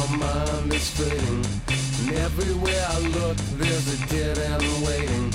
My 0.00 0.16
mind 0.16 0.72
is 0.72 0.90
fading 0.90 1.44
And 2.00 2.16
everywhere 2.18 2.86
I 2.88 2.98
look 3.00 3.36
there's 3.58 3.88
a 3.94 4.06
dead 4.06 4.38
end 4.38 4.64
waiting 4.86 5.30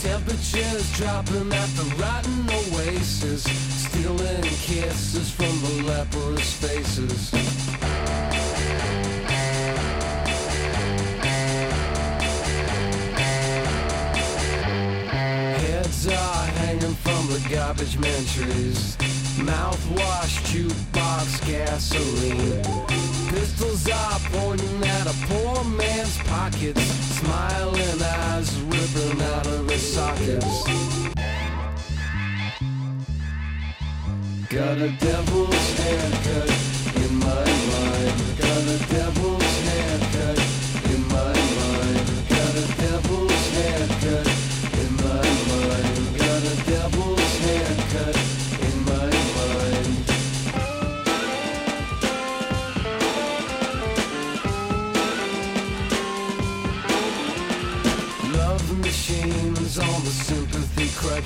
Temperatures 0.00 0.90
dropping 0.96 1.52
at 1.52 1.68
the 1.76 1.94
rotten 1.98 2.48
oasis 2.48 3.42
Stealing 3.42 4.42
kisses 4.42 5.30
from 5.30 5.54
the 5.60 5.82
leprous 5.86 6.52
faces 6.54 7.30
Heads 15.60 16.06
are 16.06 16.46
hanging 16.60 16.94
from 16.94 17.26
the 17.26 17.46
garbage 17.50 17.98
man 17.98 18.24
trees. 18.26 18.96
Mouthwash, 19.36 20.38
jukebox, 20.50 21.46
gasoline. 21.46 22.89
Pistols 23.30 23.88
are 23.88 24.18
pointing 24.32 24.82
at 24.82 25.06
a 25.06 25.14
poor 25.28 25.62
man's 25.62 26.18
pockets. 26.18 26.82
Smiling 27.20 28.02
eyes 28.02 28.60
ripping 28.62 29.22
out 29.22 29.46
of 29.46 29.70
his 29.70 29.94
sockets. 29.94 30.64
Got 34.48 34.78
a 34.78 34.90
devil's 34.98 35.78
haircut 35.78 36.50
in 36.96 37.14
my 37.20 37.44
mind. 37.70 38.18
Got 38.36 38.64
a 38.66 38.78
devil's 38.90 39.39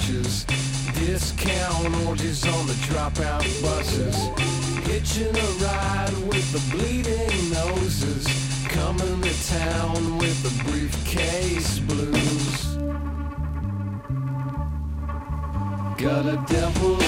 crutches. 0.05 0.45
Discount 0.95 2.07
orgies 2.07 2.47
on 2.47 2.67
the 2.67 2.73
dropout 2.75 3.63
buses. 3.63 4.17
Hitching 4.87 5.35
a 5.37 5.49
ride 5.65 6.13
with 6.29 6.53
the 6.53 6.77
bleeding 6.77 7.51
noses. 7.51 8.27
Coming 8.69 9.23
to 9.23 9.47
town 9.49 10.19
with 10.19 10.43
the 10.43 10.65
briefcase 10.65 11.79
blues. 11.81 12.75
Got 15.97 16.27
a 16.27 16.45
devil's 16.47 17.04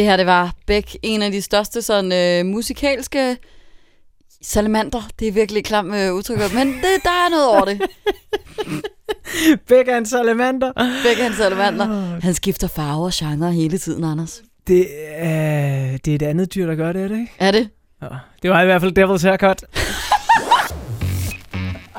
Det 0.00 0.08
her, 0.08 0.16
det 0.16 0.26
var 0.26 0.54
Beck, 0.66 0.96
en 1.02 1.22
af 1.22 1.32
de 1.32 1.42
største 1.42 1.82
sådan 1.82 2.12
øh, 2.12 2.52
musikalske 2.52 3.36
salamander. 4.42 5.08
Det 5.18 5.28
er 5.28 5.32
virkelig 5.32 5.64
klam 5.64 5.94
øh, 5.94 6.14
udtryk, 6.14 6.54
men 6.54 6.68
det, 6.68 7.02
der 7.02 7.10
er 7.10 7.30
noget 7.30 7.48
over 7.48 7.64
det. 7.64 7.80
Beck 9.68 9.88
er 9.88 9.96
en 9.96 10.06
salamander. 10.06 10.72
Beck 11.04 11.20
er 11.20 11.26
en 11.26 11.34
salamander. 11.36 12.20
Han 12.20 12.34
skifter 12.34 12.68
farver 12.68 13.06
og 13.06 13.12
genre 13.14 13.52
hele 13.52 13.78
tiden, 13.78 14.04
Anders. 14.04 14.42
Det, 14.66 14.86
er, 15.16 15.98
det 16.04 16.10
er 16.10 16.14
et 16.14 16.22
andet 16.22 16.54
dyr, 16.54 16.66
der 16.66 16.74
gør 16.74 16.92
det, 16.92 17.02
er 17.02 17.08
det 17.08 17.18
ikke? 17.20 17.32
Er 17.38 17.50
det? 17.50 17.68
Ja. 18.02 18.08
Det 18.42 18.50
var 18.50 18.62
i 18.62 18.64
hvert 18.64 18.80
fald 18.80 18.98
Devil's 18.98 19.26
Haircut. 19.28 19.64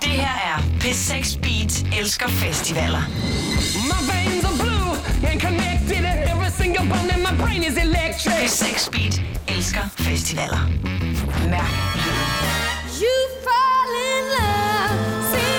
Det 0.01 0.09
her 0.09 0.35
er 0.49 0.57
P6 0.79 1.39
Beat 1.39 1.99
elsker 1.99 2.27
festivaler. 2.27 3.03
My 3.91 3.99
veins 4.11 4.45
are 4.45 4.57
blue 4.63 4.91
and 5.31 5.41
connected. 5.41 5.71
Every 6.33 6.51
single 6.61 6.85
bone 6.89 7.09
in 7.15 7.23
my 7.23 7.31
My 7.31 7.37
brain 7.37 7.63
is 7.63 7.77
electric. 8.25 8.49
P6 8.49 8.89
Beat 8.91 9.21
elsker 9.47 9.81
festivaler. 9.97 10.59
Mærk 11.49 11.71
lyden. 12.03 12.29
You 13.01 13.15
fall 13.45 13.93
in 14.13 14.23
love, 14.37 14.93
see 15.31 15.51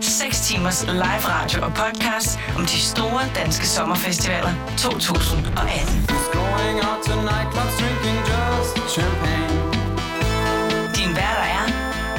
6 0.00 0.40
timers 0.48 0.82
live 0.86 1.24
radio 1.34 1.62
og 1.62 1.72
podcast 1.74 2.38
om 2.56 2.62
de 2.66 2.80
store 2.80 3.22
danske 3.34 3.66
sommerfestivaler 3.66 4.52
2018. 4.78 6.08
Going 6.32 6.78
out 6.88 7.00
to 7.06 7.14
nightclubs, 7.30 7.74
drinking 7.80 8.18
just 8.30 8.74
champagne. 8.94 9.56
Din 10.96 11.10
værter 11.16 11.46
er 11.58 11.66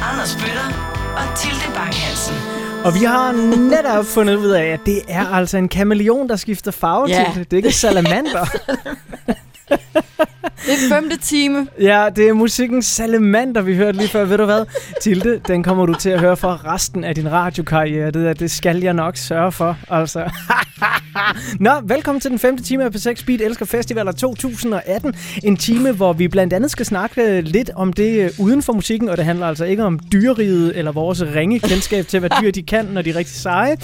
Anders 0.10 0.36
Bøtter 0.36 0.70
og 1.18 1.38
Tilde 1.38 1.66
Bang 1.76 1.94
Hansen. 1.96 2.36
Og 2.86 2.94
vi 2.96 3.00
har 3.00 3.32
netop 3.58 4.06
fundet 4.06 4.36
ud 4.36 4.50
af, 4.50 4.64
at 4.66 4.80
det 4.86 5.02
er 5.08 5.28
altså 5.28 5.58
en 5.58 5.70
kameleon, 5.70 6.30
der 6.30 6.36
skifter 6.36 6.72
farve 6.72 7.08
Ja. 7.10 7.26
til 7.34 7.40
det. 7.40 7.52
Det 7.52 7.58
er 7.58 7.64
ikke 7.64 7.72
salamander. 7.78 8.46
Det 10.66 10.74
er 10.74 10.96
femte 10.96 11.18
time. 11.18 11.68
Ja, 11.80 12.08
det 12.16 12.30
er 12.30 12.34
musikken 12.34 12.82
Salamander, 12.82 13.62
vi 13.62 13.76
hørte 13.76 13.98
lige 13.98 14.10
før. 14.10 14.26
Ved 14.26 14.38
du 14.38 14.46
hvad, 14.46 14.66
Tilde, 15.02 15.42
den 15.48 15.64
kommer 15.64 15.86
du 15.86 15.94
til 15.94 16.10
at 16.10 16.20
høre 16.20 16.38
for 16.38 16.74
resten 16.74 17.04
af 17.04 17.16
din 17.16 17.32
radiokarriere. 17.32 18.06
Det, 18.06 18.14
der, 18.14 18.34
det 18.34 18.52
skal 18.52 18.82
jeg 18.82 18.94
nok 18.94 19.18
sørge 19.18 19.52
for, 19.52 19.78
altså. 19.90 20.30
Nå, 21.60 21.72
velkommen 21.84 22.20
til 22.20 22.32
den 22.32 22.40
femte 22.40 22.64
time 22.64 22.84
af 22.84 22.96
P6 22.96 23.16
Speed 23.16 23.40
Elsker 23.42 23.66
Festivaler 23.66 24.12
2018. 24.12 25.14
En 25.44 25.58
time, 25.58 25.92
hvor 25.92 26.14
vi 26.14 26.28
blandt 26.28 26.54
andet 26.54 26.72
skal 26.72 26.86
snakke 26.86 27.42
lidt 27.42 27.70
om 27.76 27.94
det 27.94 28.20
øh, 28.20 28.30
uden 28.40 28.62
for 28.62 28.74
musikken, 28.74 29.10
og 29.10 29.18
det 29.18 29.26
handler 29.26 29.48
altså 29.48 29.66
ikke 29.66 29.84
om 29.84 30.00
dyreriget 30.12 30.78
eller 30.78 30.92
vores 30.92 31.24
ringe 31.36 31.60
kendskab 31.60 32.08
til, 32.08 32.20
hvad 32.20 32.30
dyr 32.42 32.52
de 32.52 32.64
kan, 32.64 32.86
når 32.86 33.02
de 33.02 33.10
er 33.10 33.16
rigtig 33.16 33.36
seje. 33.36 33.78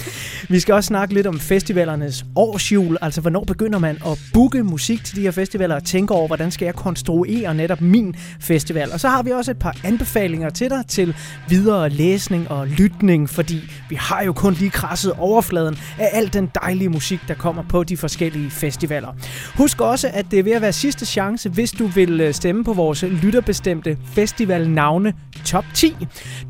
Vi 0.48 0.60
skal 0.60 0.74
også 0.74 0.88
snakke 0.88 1.14
lidt 1.14 1.26
om 1.26 1.40
festivalernes 1.40 2.24
årsjul, 2.36 2.96
altså 3.02 3.20
hvornår 3.20 3.44
begynder 3.44 3.78
man 3.78 3.98
at 4.06 4.18
booke 4.34 4.62
musik 4.62 5.04
til 5.04 5.16
de 5.16 5.20
her 5.20 5.30
festivaler 5.30 5.77
og 5.78 5.84
tænke 5.84 6.14
over, 6.14 6.26
hvordan 6.26 6.50
skal 6.50 6.66
jeg 6.66 6.74
konstruere 6.74 7.54
netop 7.54 7.80
min 7.80 8.14
festival. 8.40 8.92
Og 8.92 9.00
så 9.00 9.08
har 9.08 9.22
vi 9.22 9.30
også 9.30 9.50
et 9.50 9.58
par 9.58 9.76
anbefalinger 9.84 10.50
til 10.50 10.70
dig 10.70 10.86
til 10.88 11.16
videre 11.48 11.88
læsning 11.90 12.50
og 12.50 12.66
lytning, 12.66 13.30
fordi 13.30 13.60
vi 13.90 13.94
har 13.94 14.22
jo 14.22 14.32
kun 14.32 14.54
lige 14.54 14.70
krasset 14.70 15.12
overfladen 15.18 15.78
af 15.98 16.08
al 16.12 16.32
den 16.32 16.50
dejlige 16.62 16.88
musik, 16.88 17.20
der 17.28 17.34
kommer 17.34 17.62
på 17.68 17.84
de 17.84 17.96
forskellige 17.96 18.50
festivaler. 18.50 19.08
Husk 19.56 19.80
også, 19.80 20.10
at 20.12 20.26
det 20.30 20.38
er 20.38 20.42
ved 20.42 20.52
at 20.52 20.62
være 20.62 20.72
sidste 20.72 21.06
chance, 21.06 21.48
hvis 21.48 21.70
du 21.70 21.86
vil 21.86 22.20
øh, 22.20 22.34
stemme 22.34 22.64
på 22.64 22.72
vores 22.72 23.02
lytterbestemte 23.02 23.98
festivalnavne 24.12 25.12
top 25.44 25.64
10. 25.74 25.96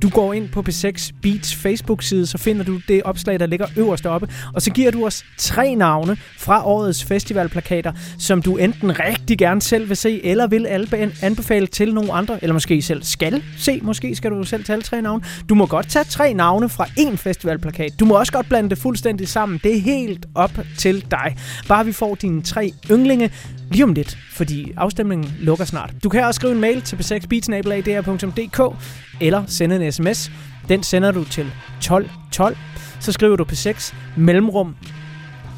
Du 0.03 0.09
går 0.09 0.33
ind 0.33 0.49
på 0.49 0.65
P6 0.69 1.13
Beats 1.23 1.55
Facebook-side, 1.55 2.27
så 2.27 2.39
finder 2.39 2.65
du 2.65 2.81
det 2.89 3.03
opslag, 3.03 3.41
der 3.41 3.47
ligger 3.47 3.67
øverst 3.77 4.07
oppe, 4.07 4.29
og 4.55 4.63
så 4.63 4.71
giver 4.71 4.91
du 4.91 5.07
os 5.07 5.25
tre 5.39 5.75
navne 5.75 6.17
fra 6.39 6.67
årets 6.67 7.05
festivalplakater, 7.05 7.93
som 8.19 8.43
du 8.43 8.57
enten 8.57 8.99
rigtig 8.99 9.18
gerne 9.39 9.63
selv 9.63 9.89
vil 9.89 9.97
se, 9.97 10.25
eller 10.25 10.47
vil 10.47 10.67
albe- 10.67 11.25
anbefale 11.25 11.67
til 11.67 11.95
nogle 11.95 12.13
andre, 12.13 12.45
eller 12.45 12.53
måske 12.55 12.83
selv 12.83 13.03
skal 13.03 13.43
se. 13.57 13.81
Måske 13.83 14.17
skal 14.17 14.31
du 14.31 14.45
selv 14.45 14.65
tage 14.65 14.81
tre 14.81 15.03
navne. 15.03 15.23
Du 15.49 15.55
må 15.55 15.67
godt 15.67 15.89
tage 15.89 16.05
tre 16.05 16.35
navne 16.35 16.69
fra 16.69 16.85
én 16.85 17.17
festivalplakat. 17.17 17.91
Du 18.01 18.05
må 18.05 18.15
også 18.19 18.33
godt 18.33 18.49
blande 18.49 18.71
det 18.71 18.79
fuldstændig 18.79 19.29
sammen. 19.29 19.61
Det 19.65 19.77
er 19.77 19.81
helt 19.81 20.27
op 20.35 20.59
til 20.79 21.05
dig. 21.11 21.37
Bare 21.69 21.85
vi 21.85 21.93
får 21.93 22.15
dine 22.15 22.43
tre 22.43 22.73
yndlinge 22.91 23.31
lige 23.71 23.85
om 23.85 23.93
lidt, 23.93 24.19
fordi 24.33 24.73
afstemningen 24.77 25.35
lukker 25.41 25.65
snart. 25.65 25.91
Du 26.05 26.09
kan 26.09 26.25
også 26.25 26.39
skrive 26.39 26.53
en 26.55 26.61
mail 26.61 26.83
til 26.83 26.97
p6beatsnabelag.dr.dk 26.97 28.77
eller 29.21 29.43
sende 29.47 29.87
en 29.87 29.93
sms. 29.93 30.31
Den 30.69 30.83
sender 30.83 31.11
du 31.11 31.25
til 31.25 31.47
1212. 31.79 32.57
Så 33.01 33.13
skriver 33.13 33.37
du 33.37 33.45
P6 33.45 33.95
mellemrum 34.17 34.75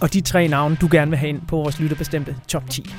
og 0.01 0.13
de 0.13 0.21
tre 0.21 0.49
navne, 0.49 0.77
du 0.81 0.89
gerne 0.91 1.11
vil 1.11 1.19
have 1.19 1.29
ind 1.29 1.41
på 1.49 1.57
vores 1.57 1.81
lytterbestemte 1.81 2.37
top 2.49 2.71
10. 2.71 2.95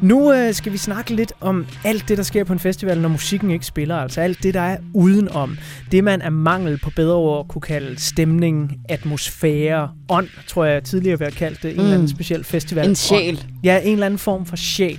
Nu 0.00 0.32
øh, 0.32 0.54
skal 0.54 0.72
vi 0.72 0.78
snakke 0.78 1.14
lidt 1.14 1.32
om 1.40 1.66
alt 1.84 2.08
det, 2.08 2.16
der 2.16 2.22
sker 2.24 2.44
på 2.44 2.52
en 2.52 2.58
festival, 2.58 2.98
når 3.00 3.08
musikken 3.08 3.50
ikke 3.50 3.66
spiller. 3.66 3.96
Altså 3.96 4.20
alt 4.20 4.42
det, 4.42 4.54
der 4.54 4.60
er 4.60 4.76
udenom. 4.94 5.58
Det, 5.92 6.04
man 6.04 6.22
er 6.22 6.30
mangel 6.30 6.78
på 6.78 6.90
bedre 6.96 7.14
ord 7.14 7.48
kunne 7.48 7.62
kalde 7.62 8.00
stemning, 8.00 8.76
atmosfære, 8.88 9.90
ånd, 10.08 10.28
tror 10.46 10.64
jeg 10.64 10.82
tidligere 10.84 11.18
har 11.22 11.30
kaldt 11.30 11.62
det. 11.62 11.70
En 11.70 11.76
Mm. 11.76 11.82
eller 11.82 11.94
anden 11.94 12.08
speciel 12.08 12.44
festival. 12.44 12.88
En 12.88 12.96
sjæl. 12.96 13.34
Ånd. 13.34 13.38
Ja, 13.64 13.80
en 13.82 13.92
eller 13.92 14.06
anden 14.06 14.18
form 14.18 14.46
for 14.46 14.56
sjæl. 14.56 14.98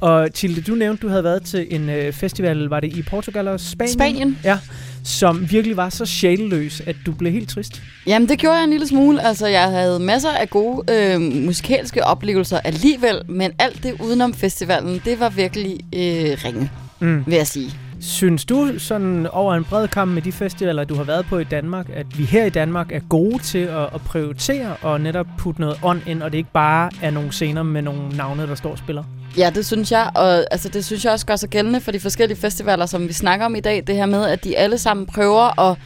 Og 0.00 0.32
Tilde, 0.34 0.60
du 0.60 0.74
nævnte, 0.74 1.02
du 1.02 1.08
havde 1.08 1.24
været 1.24 1.42
til 1.42 1.66
en 1.70 1.90
øh, 1.90 2.12
festival, 2.12 2.56
var 2.68 2.80
det 2.80 2.96
i 2.96 3.02
Portugal 3.02 3.48
og 3.48 3.60
Spanien? 3.60 3.92
Spanien. 3.92 4.38
Ja, 4.44 4.58
som 5.06 5.50
virkelig 5.50 5.76
var 5.76 5.88
så 5.88 6.06
sjælløs, 6.06 6.82
at 6.86 6.96
du 7.06 7.12
blev 7.12 7.32
helt 7.32 7.48
trist. 7.48 7.82
Jamen, 8.06 8.28
det 8.28 8.38
gjorde 8.38 8.56
jeg 8.56 8.64
en 8.64 8.70
lille 8.70 8.86
smule. 8.86 9.26
Altså, 9.26 9.46
jeg 9.46 9.62
havde 9.70 10.00
masser 10.00 10.30
af 10.30 10.50
gode 10.50 10.92
øh, 10.94 11.20
musikalske 11.20 12.04
oplevelser 12.04 12.60
alligevel, 12.64 13.22
men 13.28 13.50
alt 13.58 13.82
det 13.82 13.94
udenom 14.04 14.34
festivalen, 14.34 15.00
det 15.04 15.20
var 15.20 15.28
virkelig 15.28 15.72
øh, 15.92 16.36
ringe, 16.44 16.70
Mm. 17.00 17.24
vil 17.26 17.34
jeg 17.34 17.46
sige. 17.46 17.70
Synes 18.06 18.44
du 18.44 18.78
sådan 18.78 19.26
over 19.26 19.54
en 19.54 19.64
bred 19.64 19.88
kamp 19.88 20.12
med 20.12 20.22
de 20.22 20.32
festivaler, 20.32 20.84
du 20.84 20.94
har 20.94 21.04
været 21.04 21.26
på 21.26 21.38
i 21.38 21.44
Danmark, 21.44 21.86
at 21.94 22.18
vi 22.18 22.24
her 22.24 22.44
i 22.44 22.50
Danmark 22.50 22.92
er 22.92 23.00
gode 23.08 23.38
til 23.38 23.58
at, 23.58 23.82
at 23.94 24.00
prioritere 24.00 24.76
og 24.82 25.00
netop 25.00 25.26
putte 25.38 25.60
noget 25.60 25.76
ånd 25.82 26.00
ind, 26.06 26.22
og 26.22 26.32
det 26.32 26.38
ikke 26.38 26.52
bare 26.52 26.90
er 27.02 27.10
nogle 27.10 27.32
scener 27.32 27.62
med 27.62 27.82
nogle 27.82 28.16
navne, 28.16 28.46
der 28.46 28.54
står 28.54 28.70
og 28.70 28.78
spiller? 28.78 29.04
Ja, 29.38 29.50
det 29.54 29.66
synes 29.66 29.92
jeg, 29.92 30.10
og 30.14 30.44
altså, 30.50 30.68
det 30.68 30.84
synes 30.84 31.04
jeg 31.04 31.12
også 31.12 31.26
gør 31.26 31.36
sig 31.36 31.48
gældende 31.48 31.80
for 31.80 31.92
de 31.92 32.00
forskellige 32.00 32.38
festivaler, 32.38 32.86
som 32.86 33.08
vi 33.08 33.12
snakker 33.12 33.46
om 33.46 33.54
i 33.54 33.60
dag. 33.60 33.84
Det 33.86 33.94
her 33.94 34.06
med, 34.06 34.24
at 34.24 34.44
de 34.44 34.56
alle 34.56 34.78
sammen 34.78 35.06
prøver 35.06 35.70
at 35.70 35.78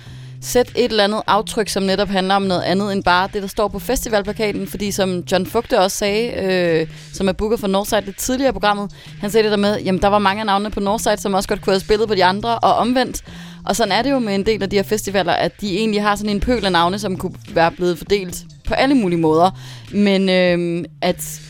sætte 0.43 0.73
et 0.77 0.91
eller 0.91 1.05
andet 1.05 1.23
aftryk, 1.27 1.69
som 1.69 1.83
netop 1.83 2.09
handler 2.09 2.35
om 2.35 2.43
noget 2.43 2.63
andet 2.63 2.93
end 2.93 3.05
bare 3.05 3.29
det, 3.33 3.43
der 3.43 3.49
står 3.49 3.69
på 3.69 3.79
festivalplakaten. 3.79 4.67
Fordi 4.67 4.91
som 4.91 5.23
John 5.33 5.47
Fugte 5.47 5.81
også 5.81 5.97
sagde, 5.97 6.33
øh, 6.33 6.87
som 7.13 7.29
er 7.29 7.33
booker 7.33 7.57
for 7.57 7.67
Northside 7.67 8.01
lidt 8.01 8.17
tidligere 8.17 8.51
i 8.51 8.53
programmet, 8.53 8.93
han 9.21 9.31
sagde 9.31 9.45
det 9.45 9.51
der 9.51 9.59
med, 9.59 9.81
jamen 9.81 10.03
der 10.03 10.09
var 10.09 10.19
mange 10.19 10.41
af 10.41 10.47
navnene 10.47 10.71
på 10.71 10.81
Northside, 10.81 11.17
som 11.17 11.35
også 11.35 11.49
godt 11.49 11.63
kunne 11.63 11.73
have 11.73 11.81
spillet 11.81 12.09
på 12.09 12.15
de 12.15 12.25
andre, 12.25 12.59
og 12.59 12.75
omvendt. 12.75 13.23
Og 13.65 13.77
sådan 13.77 13.93
er 13.93 14.03
det 14.03 14.11
jo 14.11 14.19
med 14.19 14.35
en 14.35 14.47
del 14.47 14.63
af 14.63 14.71
de 14.71 14.77
her 14.77 14.83
festivaler, 14.83 15.33
at 15.33 15.61
de 15.61 15.79
egentlig 15.79 16.03
har 16.03 16.17
sådan 16.17 16.31
en 16.31 16.41
pøl 16.41 16.65
af 16.65 16.73
navne, 16.73 16.99
som 16.99 17.17
kunne 17.17 17.35
være 17.55 17.71
blevet 17.71 17.99
fordelt 17.99 18.45
på 18.69 18.75
alle 18.75 18.95
mulige 18.95 19.21
måder. 19.21 19.51
Men 19.93 20.29
øh, 20.29 20.85
at 21.03 21.41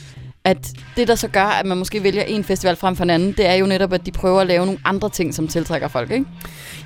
at 0.44 0.72
det, 0.96 1.08
der 1.08 1.14
så 1.14 1.28
gør, 1.28 1.44
at 1.44 1.66
man 1.66 1.78
måske 1.78 2.02
vælger 2.02 2.22
en 2.22 2.44
festival 2.44 2.76
frem 2.76 2.96
for 2.96 3.04
en 3.04 3.10
anden, 3.10 3.32
det 3.32 3.46
er 3.46 3.54
jo 3.54 3.66
netop, 3.66 3.92
at 3.92 4.06
de 4.06 4.10
prøver 4.10 4.40
at 4.40 4.46
lave 4.46 4.66
nogle 4.66 4.80
andre 4.84 5.08
ting, 5.08 5.34
som 5.34 5.48
tiltrækker 5.48 5.88
folk, 5.88 6.10
ikke? 6.10 6.26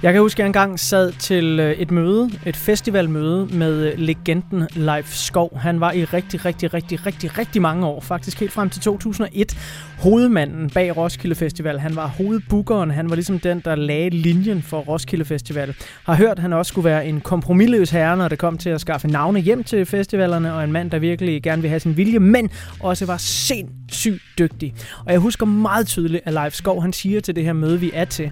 Jeg 0.02 0.12
kan 0.12 0.22
huske, 0.22 0.36
at 0.36 0.38
jeg 0.38 0.46
engang 0.46 0.80
sad 0.80 1.12
til 1.12 1.60
øh, 1.60 1.72
et 1.72 1.90
møde, 1.90 2.30
et 2.46 2.56
festivalmøde 2.56 3.48
med 3.52 3.92
øh, 3.92 3.98
legenden 3.98 4.68
Leif 4.74 5.14
Skov. 5.14 5.58
Han 5.58 5.80
var 5.80 5.92
i 5.92 6.04
rigtig, 6.04 6.44
rigtig, 6.44 6.74
rigtig, 6.74 7.06
rigtig, 7.06 7.38
rigtig 7.38 7.62
mange 7.62 7.86
år, 7.86 8.00
faktisk 8.00 8.40
helt 8.40 8.52
frem 8.52 8.70
til 8.70 8.82
2001, 8.82 9.56
hovedmanden 9.98 10.70
bag 10.70 10.96
Roskilde 10.96 11.34
Festival. 11.34 11.78
Han 11.78 11.96
var 11.96 12.06
hovedbookeren, 12.06 12.90
han 12.90 13.10
var 13.10 13.14
ligesom 13.14 13.38
den, 13.38 13.62
der 13.64 13.74
lagde 13.74 14.10
linjen 14.10 14.62
for 14.62 14.80
Roskilde 14.80 15.24
Festival. 15.24 15.74
Har 16.04 16.14
hørt, 16.14 16.32
at 16.32 16.38
han 16.38 16.52
også 16.52 16.68
skulle 16.68 16.84
være 16.84 17.06
en 17.06 17.20
kompromilløs 17.20 17.90
herre, 17.90 18.16
når 18.16 18.28
det 18.28 18.38
kom 18.38 18.58
til 18.58 18.70
at 18.70 18.80
skaffe 18.80 19.08
navne 19.08 19.40
hjem 19.40 19.64
til 19.64 19.86
festivalerne, 19.86 20.54
og 20.54 20.64
en 20.64 20.72
mand, 20.72 20.90
der 20.90 20.98
virkelig 20.98 21.42
gerne 21.42 21.62
vil 21.62 21.68
have 21.68 21.80
sin 21.80 21.96
vilje, 21.96 22.18
men 22.18 22.50
også 22.80 23.06
var 23.06 23.16
sindssygt 23.48 24.22
dygtig. 24.38 24.74
Og 25.06 25.12
jeg 25.12 25.20
husker 25.20 25.46
meget 25.46 25.86
tydeligt, 25.86 26.22
at 26.26 26.32
Leif 26.32 26.52
Skov, 26.54 26.82
han 26.82 26.92
siger 26.92 27.20
til 27.20 27.36
det 27.36 27.44
her 27.44 27.52
møde, 27.52 27.80
vi 27.80 27.90
er 27.94 28.04
til, 28.04 28.30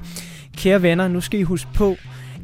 kære 0.57 0.82
venner, 0.82 1.08
nu 1.08 1.20
skal 1.20 1.41
I 1.41 1.42
huske 1.42 1.70
på, 1.74 1.97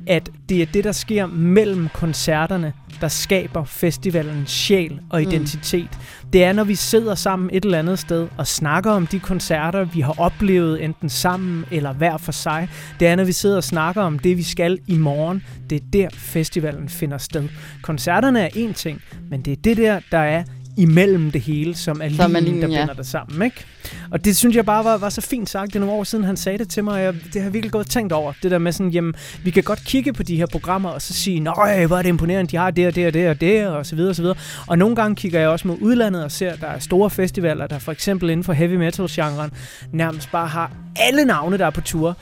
at 0.06 0.30
det 0.48 0.62
er 0.62 0.66
det, 0.66 0.84
der 0.84 0.92
sker 0.92 1.26
mellem 1.26 1.88
koncerterne, 1.94 2.72
der 3.00 3.08
skaber 3.08 3.64
festivalens 3.64 4.50
sjæl 4.50 5.00
og 5.10 5.20
Mm. 5.22 5.28
identitet. 5.28 5.88
Mm. 6.24 6.30
Det 6.30 6.44
er, 6.44 6.52
når 6.52 6.64
vi 6.64 6.74
sidder 6.74 7.14
sammen 7.14 7.50
et 7.52 7.64
eller 7.64 7.78
andet 7.78 7.98
sted 7.98 8.28
og 8.36 8.46
snakker 8.46 8.90
om 8.90 9.06
de 9.06 9.20
koncerter, 9.20 9.84
vi 9.84 10.00
har 10.00 10.14
oplevet 10.20 10.84
enten 10.84 11.08
sammen 11.08 11.64
eller 11.70 11.92
hver 11.92 12.16
for 12.16 12.32
sig. 12.32 12.68
Det 13.00 13.08
er, 13.08 13.16
når 13.16 13.24
vi 13.24 13.32
sidder 13.32 13.56
og 13.56 13.64
snakker 13.64 14.02
om 14.02 14.18
det, 14.18 14.36
vi 14.36 14.42
skal 14.42 14.78
i 14.86 14.98
morgen. 14.98 15.42
Det 15.70 15.76
er 15.82 15.86
der, 15.92 16.08
festivalen 16.12 16.88
finder 16.88 17.18
sted. 17.18 17.48
Koncerterne 17.82 18.40
er 18.40 18.48
en 18.54 18.74
ting, 18.74 19.02
men 19.30 19.42
det 19.42 19.52
er 19.52 19.56
det 19.64 19.76
der, 19.76 20.00
der 20.12 20.18
er 20.18 20.44
imellem 20.78 21.30
det 21.30 21.40
hele, 21.40 21.74
som 21.74 22.00
er 22.02 22.08
linjen, 22.08 22.34
der 22.34 22.40
linjen, 22.40 22.70
ja. 22.70 22.80
binder 22.80 22.94
det 22.94 23.06
sammen. 23.06 23.42
Ikke? 23.42 23.64
Og 24.10 24.24
det 24.24 24.36
synes 24.36 24.56
jeg 24.56 24.64
bare 24.64 24.84
var, 24.84 24.96
var 24.96 25.08
så 25.08 25.20
fint 25.20 25.50
sagt. 25.50 25.66
Det 25.66 25.76
er 25.76 25.80
nogle 25.80 25.94
år 25.94 26.04
siden, 26.04 26.24
han 26.24 26.36
sagde 26.36 26.58
det 26.58 26.68
til 26.68 26.84
mig, 26.84 26.94
og 26.94 27.00
jeg, 27.02 27.14
det 27.14 27.34
har 27.34 27.42
jeg 27.42 27.52
virkelig 27.52 27.72
godt 27.72 27.90
tænkt 27.90 28.12
over. 28.12 28.32
Det 28.42 28.50
der 28.50 28.58
med 28.58 28.72
sådan, 28.72 28.90
jamen, 28.90 29.14
vi 29.44 29.50
kan 29.50 29.62
godt 29.62 29.84
kigge 29.84 30.12
på 30.12 30.22
de 30.22 30.36
her 30.36 30.46
programmer, 30.46 30.88
og 30.88 31.02
så 31.02 31.14
sige, 31.14 31.40
nej, 31.40 31.86
hvor 31.86 31.96
er 31.96 32.02
det 32.02 32.08
imponerende, 32.08 32.50
de 32.50 32.56
har 32.56 32.70
det 32.70 32.86
og 32.86 32.94
det 32.94 33.06
og 33.06 33.14
det 33.14 33.28
og 33.28 33.40
det, 33.40 33.66
og 33.66 33.86
så 33.86 33.96
videre 33.96 34.10
og 34.10 34.16
så 34.16 34.22
videre. 34.22 34.36
Og 34.66 34.78
nogle 34.78 34.96
gange 34.96 35.16
kigger 35.16 35.40
jeg 35.40 35.48
også 35.48 35.68
mod 35.68 35.76
udlandet 35.80 36.24
og 36.24 36.30
ser, 36.30 36.50
at 36.50 36.60
der 36.60 36.66
er 36.66 36.78
store 36.78 37.10
festivaler, 37.10 37.66
der 37.66 37.78
for 37.78 37.92
eksempel 37.92 38.30
inden 38.30 38.44
for 38.44 38.52
heavy 38.52 38.74
metal-genren, 38.74 39.50
nærmest 39.92 40.30
bare 40.32 40.46
har 40.46 40.72
alle 40.96 41.24
navne, 41.24 41.58
der 41.58 41.66
er 41.66 41.70
på 41.70 41.80
tur. 41.80 42.16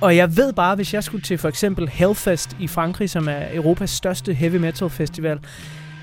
Og 0.00 0.16
jeg 0.16 0.36
ved 0.36 0.52
bare, 0.52 0.76
hvis 0.76 0.94
jeg 0.94 1.04
skulle 1.04 1.22
til 1.22 1.38
for 1.38 1.48
eksempel 1.48 1.88
Hellfest 1.88 2.56
i 2.60 2.66
Frankrig, 2.66 3.10
som 3.10 3.28
er 3.28 3.42
Europas 3.54 3.90
største 3.90 4.34
heavy 4.34 4.56
metal 4.56 4.90
festival, 4.90 5.38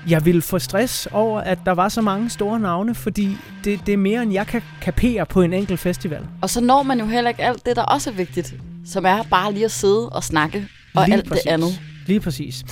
jeg 0.08 0.24
ville 0.24 0.42
få 0.42 0.58
stress 0.58 1.08
over, 1.12 1.40
at 1.40 1.58
der 1.66 1.72
var 1.72 1.88
så 1.88 2.00
mange 2.00 2.30
store 2.30 2.60
navne, 2.60 2.94
fordi 2.94 3.36
det, 3.64 3.80
det 3.86 3.92
er 3.92 3.96
mere, 3.96 4.22
end 4.22 4.32
jeg 4.32 4.46
kan 4.46 4.62
kapere 4.80 5.26
på 5.26 5.42
en 5.42 5.52
enkelt 5.52 5.80
festival. 5.80 6.26
Og 6.42 6.50
så 6.50 6.60
når 6.60 6.82
man 6.82 6.98
jo 7.00 7.06
heller 7.06 7.28
ikke 7.28 7.42
alt 7.42 7.66
det, 7.66 7.76
der 7.76 7.82
også 7.82 8.10
er 8.10 8.14
vigtigt, 8.14 8.54
som 8.86 9.04
er 9.06 9.22
bare 9.30 9.52
lige 9.52 9.64
at 9.64 9.70
sidde 9.70 10.08
og 10.08 10.24
snakke, 10.24 10.68
og 10.94 11.04
Lige 11.06 11.14
alt 11.16 11.28
præcis. 11.28 11.42
det 11.44 11.50
andet. 11.50 11.80
Lige 12.06 12.20
præcis. 12.20 12.64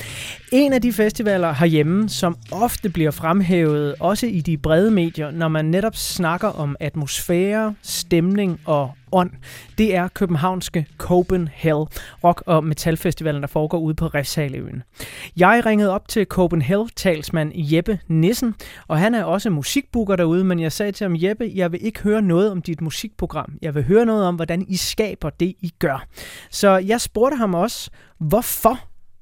En 0.52 0.72
af 0.72 0.82
de 0.82 0.92
festivaler 0.92 1.52
herhjemme, 1.52 2.08
som 2.08 2.36
ofte 2.52 2.88
bliver 2.88 3.10
fremhævet, 3.10 3.94
også 4.00 4.26
i 4.26 4.40
de 4.40 4.56
brede 4.56 4.90
medier, 4.90 5.30
når 5.30 5.48
man 5.48 5.64
netop 5.64 5.96
snakker 5.96 6.48
om 6.48 6.76
atmosfære, 6.80 7.74
stemning 7.82 8.60
og 8.64 8.90
ånd, 9.14 9.30
det 9.78 9.94
er 9.94 10.08
københavnske 10.08 10.86
Copenhagen 10.98 11.86
Rock- 12.24 12.42
og 12.46 12.64
Metalfestivalen, 12.64 13.42
der 13.42 13.48
foregår 13.48 13.78
ude 13.78 13.94
på 13.94 14.06
Refshaløen. 14.06 14.82
Jeg 15.36 15.62
ringede 15.66 15.90
op 15.90 16.08
til 16.08 16.26
Copenhagen 16.26 16.88
talsmand 16.96 17.52
Jeppe 17.54 17.98
Nissen, 18.08 18.54
og 18.88 18.98
han 18.98 19.14
er 19.14 19.24
også 19.24 19.50
musikbooker 19.50 20.16
derude, 20.16 20.44
men 20.44 20.60
jeg 20.60 20.72
sagde 20.72 20.92
til 20.92 21.04
ham, 21.04 21.16
Jeppe, 21.16 21.52
jeg 21.54 21.72
vil 21.72 21.86
ikke 21.86 22.02
høre 22.02 22.22
noget 22.22 22.50
om 22.50 22.62
dit 22.62 22.80
musikprogram. 22.80 23.52
Jeg 23.62 23.74
vil 23.74 23.84
høre 23.84 24.06
noget 24.06 24.24
om, 24.24 24.34
hvordan 24.34 24.64
I 24.68 24.76
skaber 24.76 25.30
det, 25.30 25.54
I 25.60 25.72
gør. 25.78 26.06
Så 26.50 26.76
jeg 26.76 27.00
spurgte 27.00 27.36
ham 27.36 27.54
også, 27.54 27.90
hvorfor 28.18 28.78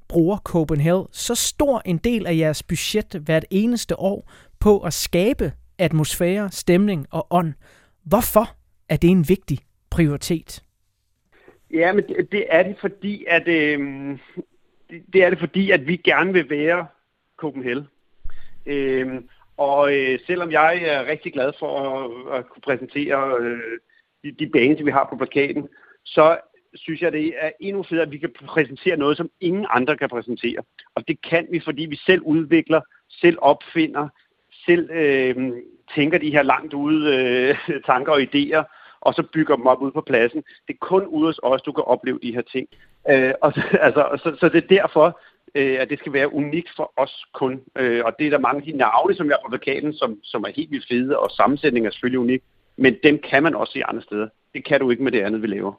bruger 0.07 0.37
Copenhagen 0.37 1.05
så 1.11 1.35
stor 1.35 1.81
en 1.85 1.97
del 1.97 2.27
af 2.27 2.37
jeres 2.37 2.63
budget 2.63 3.21
hvert 3.25 3.45
eneste 3.49 3.99
år 3.99 4.31
på 4.59 4.79
at 4.79 4.93
skabe 4.93 5.51
atmosfære, 5.77 6.51
stemning 6.51 7.05
og 7.11 7.27
ånd. 7.29 7.53
Hvorfor 8.05 8.49
er 8.89 8.97
det 8.97 9.09
en 9.09 9.29
vigtig 9.29 9.59
prioritet? 9.93 10.63
Ja, 11.71 11.93
men 11.93 12.03
det, 12.07 12.31
det 12.31 12.45
er 12.49 12.63
det 12.63 12.75
fordi, 12.79 13.25
at 13.27 13.47
øh, 13.47 13.79
det, 14.89 15.03
det 15.13 15.23
er 15.23 15.29
det 15.29 15.39
fordi, 15.39 15.71
at 15.71 15.87
vi 15.87 15.95
gerne 15.95 16.33
vil 16.33 16.49
være 16.49 16.87
Copenhagen. 17.37 17.87
Øh, 18.65 19.21
og 19.57 19.97
øh, 19.97 20.19
selvom 20.27 20.51
jeg 20.51 20.83
er 20.83 21.05
rigtig 21.05 21.33
glad 21.33 21.51
for 21.59 21.71
at, 21.79 22.39
at 22.39 22.49
kunne 22.49 22.61
præsentere 22.61 23.37
øh, 23.39 23.59
de, 24.23 24.31
de 24.31 24.47
baner, 24.47 24.83
vi 24.83 24.91
har 24.91 25.07
på 25.09 25.15
plakaten, 25.15 25.67
så 26.05 26.37
synes 26.75 27.01
jeg, 27.01 27.11
det 27.11 27.33
er 27.37 27.51
endnu 27.59 27.83
federe, 27.83 28.05
at 28.05 28.11
vi 28.11 28.17
kan 28.17 28.31
præsentere 28.47 28.97
noget, 28.97 29.17
som 29.17 29.29
ingen 29.41 29.65
andre 29.69 29.97
kan 29.97 30.09
præsentere. 30.09 30.61
Og 30.95 31.07
det 31.07 31.21
kan 31.21 31.47
vi, 31.51 31.59
fordi 31.59 31.85
vi 31.85 31.95
selv 31.95 32.21
udvikler, 32.21 32.81
selv 33.09 33.37
opfinder, 33.41 34.07
selv 34.65 34.89
øh, 34.91 35.35
tænker 35.95 36.17
de 36.17 36.31
her 36.31 36.43
langt 36.43 36.73
ude 36.73 37.15
øh, 37.15 37.81
tanker 37.89 38.11
og 38.11 38.21
idéer, 38.21 38.63
og 39.05 39.13
så 39.13 39.23
bygger 39.33 39.55
dem 39.55 39.67
op 39.67 39.81
ude 39.81 39.91
på 39.91 40.01
pladsen. 40.01 40.43
Det 40.67 40.73
er 40.73 40.85
kun 40.91 41.05
ude 41.05 41.25
hos 41.25 41.39
os, 41.43 41.61
du 41.61 41.71
kan 41.71 41.83
opleve 41.83 42.19
de 42.23 42.33
her 42.33 42.41
ting. 42.41 42.67
Øh, 43.11 43.33
og, 43.41 43.53
altså, 43.87 44.03
så, 44.23 44.35
så 44.39 44.49
det 44.49 44.63
er 44.63 44.81
derfor, 44.81 45.19
øh, 45.55 45.77
at 45.81 45.89
det 45.89 45.99
skal 45.99 46.13
være 46.13 46.33
unikt 46.33 46.69
for 46.75 46.93
os 46.97 47.25
kun. 47.33 47.61
Øh, 47.77 48.01
og 48.05 48.11
det 48.19 48.27
er 48.27 48.31
der 48.31 48.47
mange 48.47 48.61
af 48.61 48.65
de 48.71 48.77
navne, 48.77 49.15
som 49.15 49.27
jeg 49.27 49.35
har 49.35 49.47
på 49.47 49.57
plakaten, 49.57 49.93
som, 49.93 50.19
som 50.23 50.43
er 50.43 50.51
helt 50.55 50.71
vildt 50.71 50.87
fede, 50.87 51.19
og 51.19 51.31
sammensætningen 51.31 51.87
er 51.87 51.91
selvfølgelig 51.91 52.19
unik. 52.19 52.43
Men 52.77 52.95
dem 53.03 53.19
kan 53.19 53.43
man 53.43 53.55
også 53.55 53.73
se 53.73 53.85
andre 53.85 54.01
steder. 54.01 54.27
Det 54.53 54.65
kan 54.65 54.79
du 54.79 54.89
ikke 54.91 55.03
med 55.03 55.11
det 55.11 55.21
andet, 55.21 55.41
vi 55.41 55.47
laver. 55.47 55.73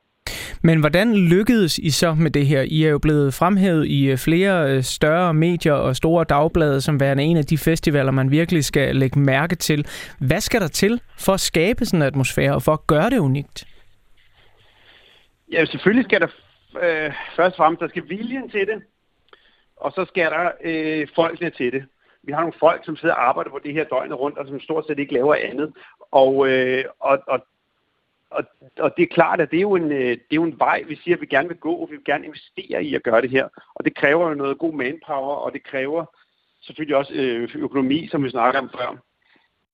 Men 0.67 0.81
hvordan 0.81 1.15
lykkedes 1.15 1.79
I 1.79 1.91
så 1.91 2.15
med 2.15 2.31
det 2.31 2.47
her? 2.47 2.63
I 2.63 2.85
er 2.85 2.91
jo 2.91 2.99
blevet 2.99 3.35
fremhævet 3.35 3.87
i 3.87 4.11
øh, 4.11 4.19
flere 4.19 4.71
øh, 4.71 4.83
større 4.83 5.35
medier 5.35 5.73
og 5.73 5.97
store 5.97 6.25
dagblade, 6.25 6.81
som 6.81 7.01
værende 7.01 7.23
en 7.23 7.37
af 7.37 7.45
de 7.45 7.59
festivaler, 7.59 8.11
man 8.11 8.31
virkelig 8.31 8.65
skal 8.65 8.97
lægge 8.97 9.19
mærke 9.19 9.57
til. 9.57 9.87
Hvad 10.21 10.41
skal 10.41 10.61
der 10.61 10.69
til 10.69 11.01
for 11.19 11.33
at 11.33 11.41
skabe 11.41 11.85
sådan 11.85 12.03
en 12.03 12.07
atmosfære 12.07 12.55
og 12.55 12.63
for 12.63 12.73
at 12.73 12.87
gøre 12.87 13.11
det 13.11 13.19
unikt? 13.19 13.65
Ja, 15.53 15.65
selvfølgelig 15.65 16.05
skal 16.05 16.21
der 16.21 16.29
øh, 16.83 17.13
først 17.37 17.53
og 17.53 17.57
fremmest, 17.57 17.81
der 17.81 17.89
skal 17.89 18.09
viljen 18.09 18.51
til 18.51 18.67
det, 18.67 18.83
og 19.77 19.93
så 19.93 20.05
skal 20.09 20.31
der 20.31 20.51
øh, 20.65 21.09
folkene 21.15 21.51
til 21.51 21.73
det. 21.73 21.85
Vi 22.23 22.33
har 22.33 22.41
nogle 22.41 22.61
folk, 22.61 22.85
som 22.85 22.97
sidder 22.97 23.15
og 23.15 23.29
arbejder 23.29 23.51
på 23.51 23.61
det 23.65 23.73
her 23.73 23.85
døgnet 23.85 24.19
rundt, 24.19 24.39
og 24.39 24.47
som 24.47 24.61
stort 24.61 24.85
set 24.87 24.99
ikke 24.99 25.15
laver 25.15 25.35
andet. 25.35 25.73
Og, 26.13 26.49
øh, 26.49 26.85
og, 27.01 27.19
og, 27.27 27.47
og, 28.35 28.45
og 28.79 28.97
det 28.97 29.03
er 29.03 29.15
klart, 29.15 29.41
at 29.41 29.51
det 29.51 29.57
er, 29.57 29.63
jo 29.63 29.75
en, 29.75 29.93
øh, 29.93 30.11
det 30.11 30.31
er 30.31 30.43
jo 30.43 30.45
en 30.45 30.59
vej, 30.59 30.83
vi 30.89 30.97
siger, 30.97 31.17
at 31.17 31.21
vi 31.21 31.27
gerne 31.27 31.49
vil 31.49 31.57
gå, 31.57 31.75
og 31.75 31.91
vi 31.91 31.97
vil 31.97 32.05
gerne 32.05 32.27
investere 32.27 32.85
i 32.85 32.95
at 32.95 33.03
gøre 33.03 33.23
det 33.23 33.31
her. 33.31 33.49
Og 33.75 33.85
det 33.85 33.97
kræver 33.97 34.29
jo 34.29 34.35
noget 34.35 34.59
god 34.59 34.75
manpower, 34.75 35.35
og 35.35 35.53
det 35.53 35.65
kræver 35.65 36.05
selvfølgelig 36.63 36.97
også 36.97 37.13
øh, 37.15 37.49
økonomi, 37.55 38.09
som 38.11 38.25
vi 38.25 38.31
snakker 38.31 38.61
om 38.61 38.71
før. 38.79 38.97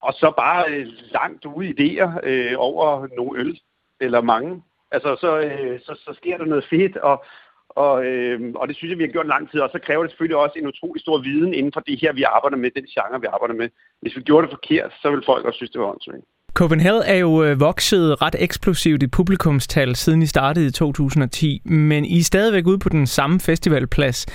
Og 0.03 0.13
så 0.15 0.33
bare 0.37 0.71
øh, 0.71 0.87
langt 1.13 1.45
ude 1.45 1.69
idéer 1.69 2.21
øh, 2.23 2.55
over 2.57 3.09
nogle 3.17 3.41
øl, 3.41 3.61
eller 4.01 4.21
mange. 4.21 4.63
Altså, 4.91 5.17
så, 5.21 5.41
øh, 5.41 5.81
så, 5.81 5.95
så 6.05 6.15
sker 6.15 6.39
der 6.39 6.45
noget 6.45 6.65
fedt, 6.71 6.97
og, 6.97 7.25
og, 7.69 8.05
øh, 8.05 8.53
og 8.55 8.69
det 8.69 8.77
synes 8.77 8.91
jeg, 8.91 8.99
vi 8.99 9.05
har 9.05 9.13
gjort 9.13 9.27
lang 9.27 9.51
tid. 9.51 9.61
Og 9.61 9.71
så 9.73 9.79
kræver 9.79 10.03
det 10.03 10.11
selvfølgelig 10.11 10.37
også 10.37 10.59
en 10.59 10.67
utrolig 10.67 11.03
stor 11.03 11.19
viden 11.19 11.55
inden 11.55 11.73
for 11.73 11.81
det 11.81 12.01
her, 12.01 12.13
vi 12.13 12.23
arbejder 12.23 12.57
med, 12.57 12.71
den 12.71 12.85
genre, 12.85 13.21
vi 13.21 13.27
arbejder 13.27 13.55
med. 13.55 13.69
Hvis 14.01 14.17
vi 14.17 14.23
gjorde 14.23 14.47
det 14.47 14.53
forkert, 14.53 14.93
så 15.03 15.11
ville 15.11 15.25
folk 15.27 15.45
også 15.45 15.57
synes, 15.57 15.71
det 15.71 15.81
var 15.81 15.87
åndssvagt. 15.87 16.25
Copenhagen 16.55 17.03
er 17.07 17.17
jo 17.17 17.45
øh, 17.45 17.61
vokset 17.61 18.23
ret 18.23 18.37
eksplosivt 18.39 19.03
i 19.03 19.07
publikumstal, 19.07 19.97
siden 19.97 20.23
I 20.23 20.27
startede 20.27 20.67
i 20.67 20.71
2010, 20.71 21.63
men 21.65 22.05
I 22.05 22.19
er 22.19 22.25
stadigvæk 22.25 22.67
ude 22.67 22.79
på 22.79 22.89
den 22.89 23.07
samme 23.07 23.41
festivalplads. 23.41 24.27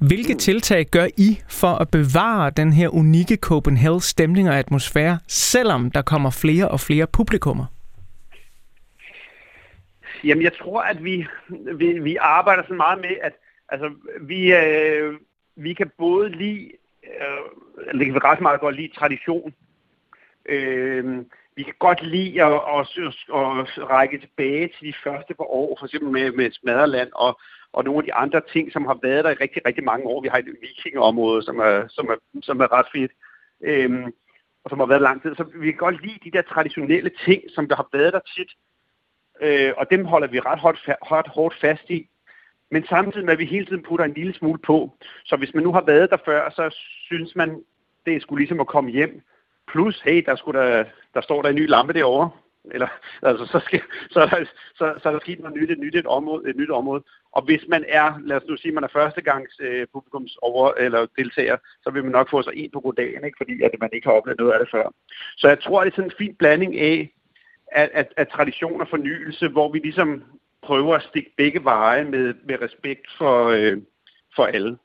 Hvilke 0.00 0.34
tiltag 0.34 0.86
gør 0.90 1.06
I 1.16 1.40
for 1.48 1.74
at 1.74 1.90
bevare 1.90 2.50
den 2.50 2.72
her 2.72 2.88
unikke 2.88 3.36
Copenhagen 3.36 4.00
stemning 4.00 4.48
og 4.48 4.58
atmosfære, 4.58 5.18
selvom 5.28 5.90
der 5.90 6.02
kommer 6.02 6.30
flere 6.30 6.68
og 6.68 6.80
flere 6.80 7.06
publikummer? 7.06 7.64
Jamen, 10.24 10.42
jeg 10.44 10.52
tror, 10.52 10.80
at 10.80 11.04
vi, 11.04 11.26
vi, 11.74 11.98
vi 11.98 12.16
arbejder 12.20 12.62
så 12.68 12.74
meget 12.74 13.00
med, 13.00 13.16
at 13.22 13.32
altså, 13.68 13.90
vi, 14.20 14.52
øh, 14.52 15.14
vi 15.56 15.72
kan 15.72 15.90
både 15.98 16.28
lide, 16.28 16.70
øh, 17.04 17.98
det 17.98 18.06
kan 18.06 18.14
vi 18.14 18.18
ret 18.18 18.40
meget 18.40 18.60
godt 18.60 18.76
lide 18.76 18.92
tradition. 18.98 19.54
Øh, 20.48 21.24
vi 21.56 21.62
kan 21.62 21.74
godt 21.78 22.02
lide 22.02 22.42
at, 22.44 22.52
at, 22.52 22.86
at, 23.78 23.90
række 23.90 24.18
tilbage 24.18 24.68
til 24.68 24.86
de 24.86 24.94
første 25.04 25.34
par 25.34 25.50
år, 25.50 25.76
for 25.78 25.86
eksempel 25.86 26.10
med, 26.10 26.32
med 26.32 26.50
Smaderland 26.52 27.10
og, 27.14 27.40
og 27.72 27.84
nogle 27.84 27.98
af 27.98 28.04
de 28.04 28.14
andre 28.14 28.40
ting, 28.52 28.72
som 28.72 28.84
har 28.86 28.98
været 29.02 29.24
der 29.24 29.30
i 29.30 29.34
rigtig, 29.34 29.62
rigtig 29.66 29.84
mange 29.84 30.06
år. 30.06 30.22
Vi 30.22 30.28
har 30.28 30.38
et 30.38 30.56
vikingeområde, 30.60 31.42
som 31.42 31.58
er, 31.58 31.88
som 31.88 32.06
er, 32.06 32.16
som 32.42 32.60
er 32.60 32.72
ret 32.72 32.86
fedt, 32.94 33.12
øh, 33.62 34.06
og 34.64 34.70
som 34.70 34.78
har 34.78 34.86
været 34.86 35.02
lang 35.02 35.22
tid. 35.22 35.34
Så 35.34 35.44
vi 35.54 35.70
kan 35.70 35.78
godt 35.78 36.02
lide 36.06 36.18
de 36.24 36.30
der 36.30 36.42
traditionelle 36.42 37.10
ting, 37.24 37.42
som 37.54 37.68
der 37.68 37.76
har 37.76 37.88
været 37.92 38.12
der 38.12 38.20
tit. 38.36 38.50
Øh, 39.40 39.72
og 39.76 39.90
dem 39.90 40.04
holder 40.04 40.28
vi 40.28 40.40
ret 40.40 40.58
hårdt, 40.58 40.88
hårdt, 41.02 41.28
hårdt 41.28 41.60
fast 41.60 41.90
i. 41.90 42.08
Men 42.70 42.86
samtidig 42.86 43.24
med, 43.24 43.32
at 43.32 43.38
vi 43.38 43.44
hele 43.44 43.66
tiden 43.66 43.82
putter 43.82 44.04
en 44.04 44.14
lille 44.14 44.34
smule 44.34 44.58
på. 44.58 44.96
Så 45.24 45.36
hvis 45.36 45.54
man 45.54 45.64
nu 45.64 45.72
har 45.72 45.84
været 45.84 46.10
der 46.10 46.16
før, 46.24 46.50
så 46.50 46.76
synes 47.06 47.36
man, 47.36 47.62
det 48.06 48.16
er 48.16 48.20
sgu 48.20 48.36
ligesom 48.36 48.60
at 48.60 48.66
komme 48.66 48.90
hjem. 48.90 49.22
Plus, 49.68 50.00
hey, 50.00 50.22
der, 50.26 50.36
skulle 50.36 50.60
der, 50.60 50.84
der 51.14 51.20
står 51.20 51.42
der 51.42 51.48
en 51.48 51.54
ny 51.54 51.68
lampe 51.68 51.92
derovre. 51.92 52.30
Eller, 52.70 52.88
altså, 53.22 53.46
så, 53.46 53.60
skal, 53.66 53.82
så, 54.10 54.20
er 54.20 54.26
der, 54.26 54.44
så, 54.74 54.94
så 55.02 55.08
er 55.08 55.12
der 55.12 55.20
sket 55.20 55.40
noget 55.40 55.56
nyt, 55.56 55.70
et 55.70 55.78
nyt, 55.78 55.94
et 55.94 56.06
område, 56.06 56.50
et 56.50 56.56
nyt 56.56 56.70
område. 56.70 57.02
Og 57.32 57.42
hvis 57.42 57.64
man 57.68 57.84
er, 57.88 58.18
lad 58.24 58.36
os 58.36 58.48
nu 58.48 58.56
sige, 58.56 58.72
man 58.72 58.84
er 58.84 58.88
førstegangs 58.92 59.60
øh, 59.60 59.86
publikums 59.92 60.36
over, 60.42 60.72
eller 60.72 61.06
deltager, 61.18 61.56
så 61.82 61.90
vil 61.90 62.02
man 62.02 62.12
nok 62.12 62.30
få 62.30 62.42
sig 62.42 62.52
en 62.56 62.70
på 62.70 62.80
goddagen, 62.80 63.24
ikke? 63.24 63.36
fordi 63.36 63.62
at 63.62 63.70
man 63.80 63.90
ikke 63.92 64.06
har 64.06 64.14
oplevet 64.14 64.38
noget 64.38 64.52
af 64.52 64.58
det 64.58 64.70
før. 64.70 64.92
Så 65.36 65.48
jeg 65.48 65.60
tror, 65.60 65.84
det 65.84 65.90
er 65.90 65.94
sådan 65.94 66.10
en 66.10 66.16
fin 66.18 66.34
blanding 66.34 66.78
af, 66.78 67.10
af, 67.72 67.90
af, 67.92 68.06
af 68.16 68.26
tradition 68.26 68.80
og 68.80 68.88
fornyelse, 68.88 69.48
hvor 69.48 69.72
vi 69.72 69.78
ligesom 69.78 70.24
prøver 70.62 70.94
at 70.94 71.02
stikke 71.02 71.30
begge 71.36 71.64
veje 71.64 72.04
med, 72.04 72.34
med 72.44 72.62
respekt 72.62 73.06
for, 73.18 73.46
øh, 73.48 73.76
for 74.36 74.44
alle. 74.44 74.78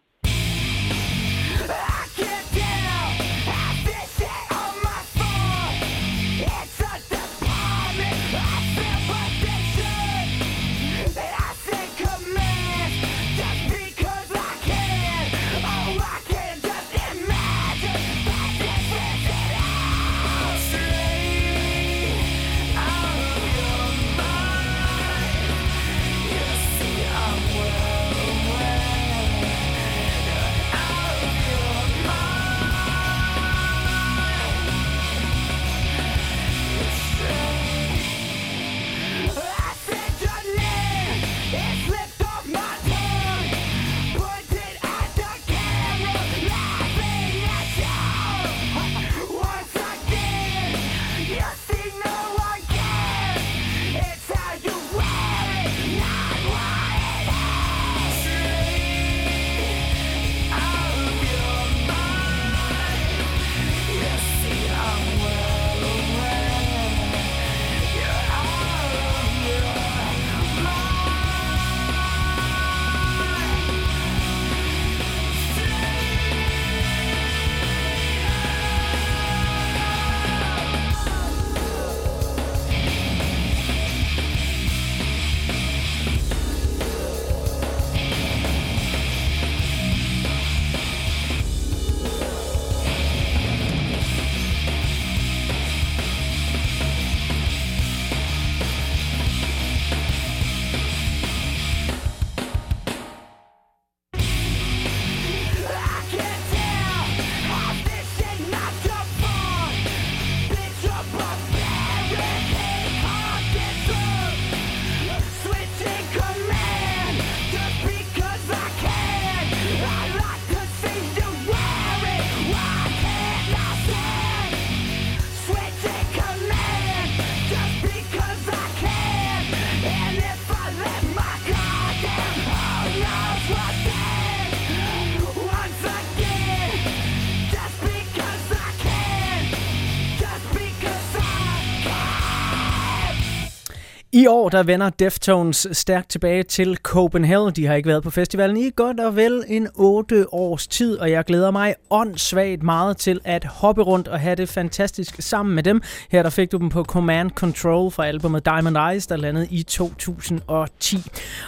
I 144.22 144.28
år 144.28 144.50
der 144.50 144.64
vender 144.64 144.90
Deftones 144.90 145.68
stærkt 145.72 146.10
tilbage 146.10 146.44
til 146.44 146.78
Copenhagen. 146.78 147.54
De 147.54 147.66
har 147.66 147.76
ikke 147.76 147.90
været 147.90 148.04
på 148.04 148.10
festivalen 148.10 148.58
i 148.58 148.72
godt 148.76 149.00
og 149.00 149.16
vel 149.16 149.44
en 149.48 149.68
8 149.76 150.34
års 150.34 150.68
tid, 150.68 150.98
og 150.98 151.12
jeg 151.12 151.26
glæder 151.26 151.52
mig 151.52 151.76
åndssvagt 151.90 152.64
meget 152.64 152.98
til 152.98 153.20
at 153.24 153.46
hoppe 153.46 153.82
rundt 153.82 154.08
og 154.08 154.20
have 154.20 154.36
det 154.36 154.50
fantastisk 154.50 155.16
sammen 155.20 155.56
med 155.56 155.64
dem. 155.64 155.82
Her 156.12 156.24
der 156.24 156.30
fik 156.30 156.52
du 156.52 156.58
dem 156.58 156.70
på 156.70 156.84
Command 156.84 157.32
Control 157.32 157.92
fra 157.92 158.08
albumet 158.08 158.46
Diamond 158.46 158.78
Eyes, 158.78 159.08
der 159.08 159.16
landede 159.16 159.48
i 159.52 159.64
2010. 159.64 160.98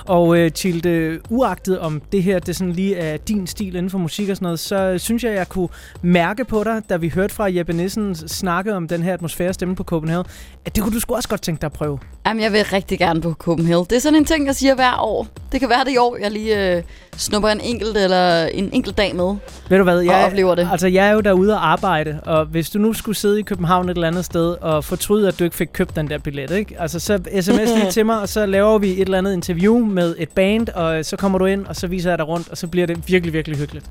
Og 0.06 0.38
øh, 0.38 0.52
til 0.52 0.84
det 0.84 1.22
uagtet 1.30 1.80
om 1.80 2.02
det 2.12 2.24
her 2.24 2.40
det 2.40 2.56
sådan 2.56 2.74
lige 2.74 2.96
er 2.96 3.18
din 3.18 3.48
stil 3.48 3.76
inden 3.76 3.90
for 3.90 3.98
musik 3.98 4.30
og 4.30 4.36
sådan 4.36 4.46
noget, 4.46 4.60
så 4.60 4.98
synes 4.98 5.24
jeg, 5.24 5.34
jeg 5.34 5.50
kunne 5.50 5.70
mærke 6.02 6.46
på 6.46 6.64
dig, 6.64 6.82
da 6.90 6.98
vi 6.98 7.10
hørte 7.10 7.36
fra 7.36 7.56
Jeppe 7.56 7.74
Nissen 7.74 8.16
snakke 8.16 8.76
om 8.76 8.88
den 8.88 9.04
her 9.04 9.14
atmosfære 9.14 9.54
stemme 9.54 9.76
på 9.76 9.84
Copenhagen, 9.84 10.26
at 10.66 10.76
det 10.76 10.84
kunne 10.84 10.94
du 10.94 11.00
sgu 11.00 11.16
også 11.16 11.30
godt 11.30 11.42
tænke 11.42 11.62
dig 11.62 11.68
at 11.68 11.74
prøve. 11.74 12.00
Jamen, 12.26 12.44
jeg 12.44 12.52
vil 12.52 12.63
rigtig 12.74 13.00
gerne 13.00 13.22
på 13.22 13.34
Copenhagen. 13.34 13.86
Det 13.90 13.96
er 13.96 14.00
sådan 14.00 14.20
en 14.20 14.26
ting, 14.26 14.46
jeg 14.46 14.56
siger 14.56 14.76
hver 14.76 15.00
år. 15.00 15.28
Det 15.52 15.60
kan 15.60 15.70
være 15.70 15.84
det 15.86 15.92
i 15.92 15.98
år, 15.98 16.18
jeg 16.22 16.32
lige 16.32 16.76
øh, 16.76 16.84
snupper 17.18 17.50
en 17.50 17.62
enkelt 17.62 17.98
eller 17.98 18.46
en 18.46 18.70
enkelt 18.74 18.98
dag 18.98 19.16
med. 19.16 19.36
Ved 19.70 19.78
du 19.78 19.84
hvad, 19.84 19.98
Og 19.98 20.06
jeg, 20.06 20.26
oplever 20.26 20.56
det. 20.56 20.70
Altså, 20.72 20.88
jeg 20.88 21.08
er 21.08 21.12
jo 21.12 21.20
derude 21.20 21.54
og 21.54 21.72
arbejde, 21.72 22.20
og 22.26 22.46
hvis 22.46 22.70
du 22.70 22.80
nu 22.80 22.94
skulle 22.94 23.16
sidde 23.16 23.40
i 23.40 23.44
København 23.44 23.90
et 23.90 23.96
eller 23.96 24.08
andet 24.08 24.26
sted 24.26 24.56
og 24.62 24.84
fortryde, 24.84 25.28
at 25.28 25.40
du 25.40 25.44
ikke 25.44 25.56
fik 25.56 25.70
købt 25.74 25.96
den 25.96 26.10
der 26.10 26.18
billet, 26.18 26.52
ikke? 26.52 26.76
Altså, 26.80 27.00
så 27.00 27.20
sms 27.42 27.70
lige 27.76 27.92
til 27.98 28.06
mig, 28.06 28.20
og 28.20 28.30
så 28.30 28.46
laver 28.46 28.78
vi 28.78 28.92
et 28.92 29.00
eller 29.02 29.18
andet 29.18 29.34
interview 29.34 29.80
med 29.86 30.16
et 30.18 30.30
band, 30.30 30.70
og 30.70 31.06
så 31.06 31.18
kommer 31.18 31.38
du 31.40 31.46
ind, 31.46 31.66
og 31.66 31.76
så 31.76 31.88
viser 31.88 32.10
jeg 32.10 32.18
dig 32.18 32.28
rundt, 32.28 32.50
og 32.50 32.58
så 32.58 32.68
bliver 32.68 32.88
det 32.88 32.98
virkelig, 33.08 33.34
virkelig 33.34 33.58
hyggeligt. 33.58 33.86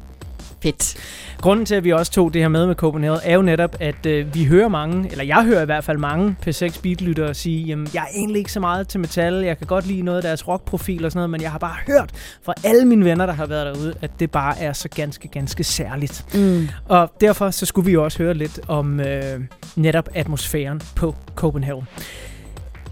Fedt. 0.62 0.96
Grunden 1.40 1.66
til, 1.66 1.74
at 1.74 1.84
vi 1.84 1.92
også 1.92 2.12
tog 2.12 2.34
det 2.34 2.42
her 2.42 2.48
med 2.48 2.66
med 2.66 2.74
Copenhagen, 2.74 3.20
er 3.24 3.34
jo 3.34 3.42
netop, 3.42 3.76
at 3.80 4.06
øh, 4.06 4.34
vi 4.34 4.44
hører 4.44 4.68
mange, 4.68 5.10
eller 5.10 5.24
jeg 5.24 5.44
hører 5.44 5.62
i 5.62 5.64
hvert 5.64 5.84
fald 5.84 5.98
mange 5.98 6.36
P6 6.46 6.80
Beat-lyttere 6.82 7.34
sige, 7.34 7.64
jamen, 7.64 7.88
jeg 7.94 8.00
er 8.00 8.16
egentlig 8.16 8.38
ikke 8.38 8.52
så 8.52 8.60
meget 8.60 8.88
til 8.88 9.00
metal, 9.00 9.34
jeg 9.34 9.58
kan 9.58 9.66
godt 9.66 9.86
lide 9.86 10.02
noget 10.02 10.18
af 10.18 10.22
deres 10.22 10.48
rockprofil 10.48 11.04
og 11.04 11.12
sådan 11.12 11.18
noget, 11.18 11.30
men 11.30 11.42
jeg 11.42 11.50
har 11.50 11.58
bare 11.58 11.76
hørt 11.86 12.10
fra 12.42 12.54
alle 12.64 12.84
mine 12.84 13.04
venner, 13.04 13.26
der 13.26 13.32
har 13.32 13.46
været 13.46 13.74
derude, 13.74 13.94
at 14.02 14.10
det 14.20 14.30
bare 14.30 14.58
er 14.58 14.72
så 14.72 14.88
ganske, 14.88 15.28
ganske 15.28 15.64
særligt. 15.64 16.24
Mm. 16.34 16.68
Og 16.88 17.12
derfor 17.20 17.50
så 17.50 17.66
skulle 17.66 17.86
vi 17.86 17.92
jo 17.92 18.04
også 18.04 18.18
høre 18.18 18.34
lidt 18.34 18.60
om 18.68 19.00
øh, 19.00 19.40
netop 19.76 20.08
atmosfæren 20.14 20.80
på 20.96 21.14
Copenhagen. 21.34 21.86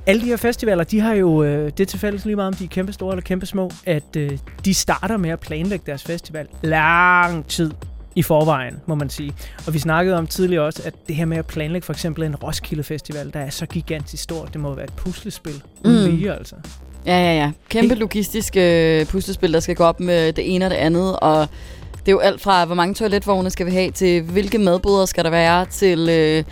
Alle 0.06 0.22
de 0.22 0.26
her 0.26 0.36
festivaler, 0.36 0.84
de 0.84 1.00
har 1.00 1.14
jo 1.14 1.42
øh, 1.42 1.72
det 1.78 1.88
til 1.88 1.98
fælles 1.98 2.24
lige 2.24 2.36
meget, 2.36 2.48
om 2.48 2.54
de 2.54 2.64
er 2.64 2.68
kæmpe 2.68 2.92
store 2.92 3.12
eller 3.12 3.22
kæmpe 3.22 3.46
små, 3.46 3.70
at 3.86 4.16
øh, 4.16 4.38
de 4.64 4.74
starter 4.74 5.16
med 5.16 5.30
at 5.30 5.40
planlægge 5.40 5.82
deres 5.86 6.02
festival 6.04 6.46
lang 6.62 7.46
tid 7.46 7.70
i 8.14 8.22
forvejen, 8.22 8.76
må 8.86 8.94
man 8.94 9.10
sige. 9.10 9.32
Og 9.66 9.74
vi 9.74 9.78
snakkede 9.78 10.16
om 10.16 10.26
tidligere 10.26 10.64
også, 10.64 10.82
at 10.84 10.94
det 11.08 11.16
her 11.16 11.24
med 11.24 11.36
at 11.36 11.46
planlægge 11.46 11.84
for 11.86 11.92
eksempel 11.92 12.24
en 12.24 12.36
Roskilde 12.36 12.82
Festival, 12.82 13.32
der 13.32 13.40
er 13.40 13.50
så 13.50 13.66
gigantisk 13.66 14.22
stort, 14.22 14.52
det 14.52 14.60
må 14.60 14.74
være 14.74 14.84
et 14.84 14.92
puslespil. 14.92 15.62
Mm. 15.84 15.90
Lige, 15.90 16.32
altså. 16.32 16.56
Ja, 17.06 17.18
ja, 17.18 17.34
ja. 17.34 17.52
Kæmpe 17.68 17.94
logistisk 17.94 18.56
øh, 18.56 19.06
puslespil, 19.06 19.52
der 19.52 19.60
skal 19.60 19.76
gå 19.76 19.84
op 19.84 20.00
med 20.00 20.32
det 20.32 20.54
ene 20.54 20.64
og 20.64 20.70
det 20.70 20.76
andet, 20.76 21.18
og 21.18 21.48
det 21.92 22.08
er 22.08 22.12
jo 22.12 22.18
alt 22.18 22.40
fra, 22.40 22.64
hvor 22.64 22.74
mange 22.74 22.94
toiletvogne 22.94 23.50
skal 23.50 23.66
vi 23.66 23.70
have, 23.70 23.90
til 23.90 24.22
hvilke 24.22 24.58
madboder 24.58 25.06
skal 25.06 25.24
der 25.24 25.30
være, 25.30 25.66
til 25.66 26.08
øh, 26.08 26.44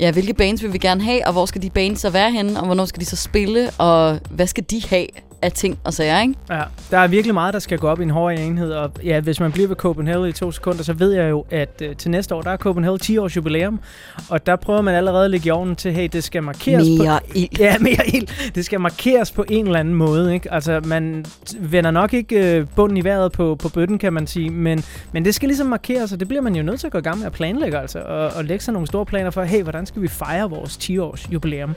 ja, 0.00 0.10
hvilke 0.12 0.34
bands 0.34 0.62
vil 0.62 0.72
vi 0.72 0.78
gerne 0.78 1.02
have, 1.02 1.26
og 1.26 1.32
hvor 1.32 1.46
skal 1.46 1.62
de 1.62 1.70
bands 1.70 2.00
så 2.00 2.10
være 2.10 2.30
henne, 2.30 2.60
og 2.60 2.66
hvornår 2.66 2.84
skal 2.84 3.00
de 3.00 3.06
så 3.06 3.16
spille, 3.16 3.70
og 3.78 4.18
hvad 4.30 4.46
skal 4.46 4.64
de 4.70 4.82
have? 4.88 5.06
Af 5.42 5.52
ting 5.52 5.78
og 5.84 5.94
sager, 5.94 6.20
ikke? 6.20 6.34
Ja, 6.50 6.62
der 6.90 6.98
er 6.98 7.06
virkelig 7.08 7.34
meget, 7.34 7.54
der 7.54 7.60
skal 7.60 7.78
gå 7.78 7.88
op 7.88 8.00
i 8.00 8.02
en 8.02 8.10
hård 8.10 8.32
enhed, 8.38 8.72
og 8.72 8.92
ja, 9.04 9.20
hvis 9.20 9.40
man 9.40 9.52
bliver 9.52 9.68
ved 9.68 9.76
Copenhagen 9.76 10.28
i 10.28 10.32
to 10.32 10.52
sekunder, 10.52 10.82
så 10.82 10.92
ved 10.92 11.12
jeg 11.12 11.30
jo, 11.30 11.44
at 11.50 11.82
øh, 11.82 11.96
til 11.96 12.10
næste 12.10 12.34
år, 12.34 12.42
der 12.42 12.50
er 12.50 12.56
Copenhagen 12.56 12.98
10 12.98 13.18
års 13.18 13.36
jubilæum, 13.36 13.80
og 14.28 14.46
der 14.46 14.56
prøver 14.56 14.82
man 14.82 14.94
allerede 14.94 15.24
at 15.24 15.30
lægge 15.30 15.46
i 15.46 15.50
ovnen 15.50 15.76
til, 15.76 15.92
hey, 15.92 16.08
det 16.12 16.24
skal 16.24 16.42
markeres 16.42 16.88
Mere 16.98 17.20
på... 17.20 17.32
ild. 17.34 17.48
Ja, 17.60 17.78
mere 17.78 18.06
ild. 18.14 18.52
Det 18.54 18.64
skal 18.64 18.80
markeres 18.80 19.32
på 19.32 19.44
en 19.48 19.66
eller 19.66 19.80
anden 19.80 19.94
måde, 19.94 20.34
ikke? 20.34 20.52
Altså, 20.52 20.80
man 20.84 21.24
vender 21.60 21.90
nok 21.90 22.14
ikke 22.14 22.56
øh, 22.56 22.66
bunden 22.76 22.96
i 22.96 23.04
vejret 23.04 23.32
på, 23.32 23.54
på 23.54 23.68
bøtten, 23.68 23.98
kan 23.98 24.12
man 24.12 24.26
sige, 24.26 24.50
men, 24.50 24.84
men 25.12 25.24
det 25.24 25.34
skal 25.34 25.48
ligesom 25.48 25.66
markeres, 25.66 26.12
og 26.12 26.20
det 26.20 26.28
bliver 26.28 26.42
man 26.42 26.56
jo 26.56 26.62
nødt 26.62 26.80
til 26.80 26.86
at 26.86 26.92
gå 26.92 26.98
i 26.98 27.02
gang 27.02 27.18
med 27.18 27.26
at 27.26 27.32
planlægge, 27.32 27.78
altså, 27.78 27.98
og, 27.98 28.30
og 28.36 28.44
lægge 28.44 28.64
sig 28.64 28.72
nogle 28.72 28.86
store 28.86 29.06
planer 29.06 29.30
for, 29.30 29.42
hey, 29.42 29.62
hvordan 29.62 29.86
skal 29.86 30.02
vi 30.02 30.08
fejre 30.08 30.50
vores 30.50 30.76
10 30.76 30.98
års 30.98 31.32
jubilæum? 31.32 31.74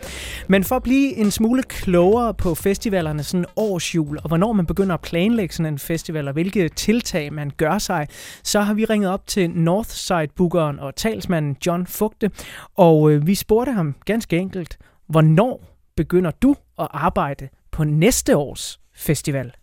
Men 0.48 0.64
for 0.64 0.76
at 0.76 0.84
blive 0.84 1.18
en 1.18 1.32
smule 1.32 1.64
klogere 1.64 2.34
på 2.34 2.56
festivalerne, 2.56 3.24
sådan 3.24 3.46
årsjul, 3.56 4.18
og 4.18 4.28
hvornår 4.28 4.54
man 4.54 4.66
begynder 4.66 4.94
at 4.94 5.02
planlægge 5.02 5.54
sådan 5.54 5.74
en 5.74 5.80
festival, 5.80 6.28
og 6.28 6.34
hvilke 6.34 6.70
tiltag 6.70 7.34
man 7.34 7.52
gør 7.58 7.78
sig, 7.78 8.08
så 8.44 8.62
har 8.62 8.74
vi 8.74 8.86
ringet 8.86 9.10
op 9.10 9.28
til 9.28 9.50
Northside-bookeren 9.50 10.80
og 10.80 10.96
talsmanden 10.96 11.58
John 11.66 11.88
Fugte, 11.88 12.32
og 12.76 13.12
øh, 13.12 13.28
vi 13.28 13.36
spurgte 13.36 13.72
ham 13.72 13.96
ganske 14.06 14.38
enkelt, 14.38 14.78
hvornår 15.08 15.78
begynder 15.96 16.32
du 16.32 16.56
at 16.80 16.88
arbejde 16.92 17.50
på 17.72 17.84
næste 17.84 18.38
års 18.38 18.80
festival? 18.96 19.54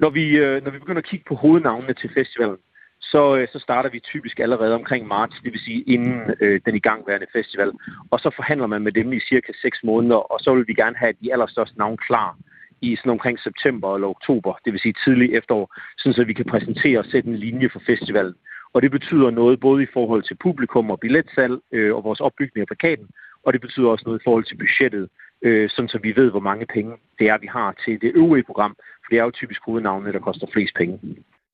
Når 0.00 0.10
vi, 0.10 0.24
øh, 0.36 0.64
når 0.64 0.70
vi 0.70 0.78
begynder 0.78 1.02
at 1.02 1.08
kigge 1.08 1.24
på 1.28 1.34
hovednavnene 1.34 1.94
til 1.94 2.10
festivalen, 2.14 2.56
så, 3.00 3.36
øh, 3.36 3.48
så 3.52 3.58
starter 3.58 3.90
vi 3.90 4.00
typisk 4.00 4.38
allerede 4.40 4.74
omkring 4.74 5.06
marts, 5.06 5.36
det 5.44 5.52
vil 5.52 5.60
sige 5.60 5.82
inden 5.82 6.34
øh, 6.40 6.60
den 6.66 6.74
igangværende 6.74 7.26
festival. 7.32 7.72
Og 8.10 8.20
så 8.20 8.30
forhandler 8.36 8.66
man 8.66 8.82
med 8.82 8.92
dem 8.92 9.12
i 9.12 9.20
cirka 9.20 9.52
6 9.62 9.78
måneder, 9.84 10.16
og 10.32 10.40
så 10.40 10.54
vil 10.54 10.68
vi 10.68 10.74
gerne 10.74 10.96
have 10.96 11.12
de 11.22 11.32
allerstørste 11.32 11.78
navne 11.78 11.96
klar 11.96 12.36
i 12.80 12.96
sådan 12.96 13.12
omkring 13.12 13.38
september 13.40 13.94
eller 13.94 14.08
oktober, 14.08 14.58
det 14.64 14.72
vil 14.72 14.80
sige 14.80 14.94
tidlig 15.04 15.34
efterår, 15.34 15.74
sådan 15.98 16.14
så 16.14 16.24
vi 16.24 16.32
kan 16.32 16.44
præsentere 16.44 16.98
og 16.98 17.04
sætte 17.04 17.28
en 17.28 17.36
linje 17.36 17.68
for 17.72 17.82
festivalen. 17.86 18.34
Og 18.72 18.82
det 18.82 18.90
betyder 18.90 19.30
noget 19.30 19.60
både 19.60 19.82
i 19.82 19.92
forhold 19.92 20.22
til 20.22 20.36
publikum 20.36 20.90
og 20.90 21.00
billetsalg 21.00 21.60
øh, 21.72 21.94
og 21.96 22.04
vores 22.04 22.20
opbygning 22.20 22.60
af 22.60 22.66
plakaten, 22.66 23.08
og 23.44 23.52
det 23.52 23.60
betyder 23.60 23.88
også 23.88 24.04
noget 24.06 24.20
i 24.20 24.24
forhold 24.24 24.44
til 24.44 24.56
budgettet, 24.56 25.08
øh, 25.42 25.70
sådan 25.70 25.88
så 25.88 25.98
vi 26.02 26.16
ved, 26.16 26.30
hvor 26.30 26.40
mange 26.40 26.66
penge 26.66 26.92
det 27.18 27.28
er, 27.28 27.38
vi 27.38 27.46
har 27.46 27.74
til 27.84 28.00
det 28.00 28.12
øvrige 28.14 28.44
program, 28.44 28.76
for 28.78 29.08
det 29.10 29.18
er 29.18 29.24
jo 29.24 29.30
typisk 29.30 29.60
hovednavnene, 29.66 30.12
der 30.12 30.18
koster 30.18 30.46
flest 30.52 30.74
penge. 30.74 30.98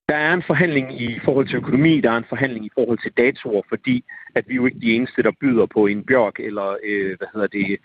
Der 0.09 0.15
er 0.15 0.33
en 0.33 0.43
forhandling 0.47 1.01
i 1.01 1.19
forhold 1.25 1.47
til 1.47 1.55
økonomi, 1.55 2.01
der 2.01 2.11
er 2.11 2.17
en 2.17 2.29
forhandling 2.29 2.65
i 2.65 2.71
forhold 2.73 2.97
til 2.97 3.11
datoer, 3.17 3.61
fordi 3.69 4.03
at 4.35 4.43
vi 4.47 4.55
jo 4.55 4.65
ikke 4.65 4.77
er 4.77 4.81
de 4.81 4.93
eneste, 4.93 5.23
der 5.23 5.31
byder 5.41 5.65
på 5.65 5.87
en 5.87 6.03
Bjørk 6.03 6.39
eller, 6.39 6.77
øh, 6.83 7.17
hvad 7.17 7.27
hedder 7.33 7.47
det, 7.47 7.77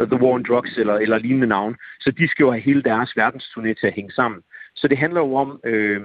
Øh, 0.00 0.08
The 0.08 0.20
War 0.22 0.32
on 0.32 0.42
Drugs 0.42 0.78
eller, 0.78 0.94
eller 0.94 1.18
lignende 1.18 1.46
navn. 1.46 1.76
Så 2.00 2.10
de 2.10 2.28
skal 2.28 2.44
jo 2.44 2.50
have 2.50 2.60
hele 2.60 2.82
deres 2.82 3.10
verdensturné 3.18 3.72
til 3.80 3.86
at 3.86 3.92
hænge 3.92 4.12
sammen. 4.12 4.40
Så 4.74 4.88
det 4.88 4.98
handler 4.98 5.20
jo 5.20 5.34
om 5.34 5.60
øh, 5.64 6.00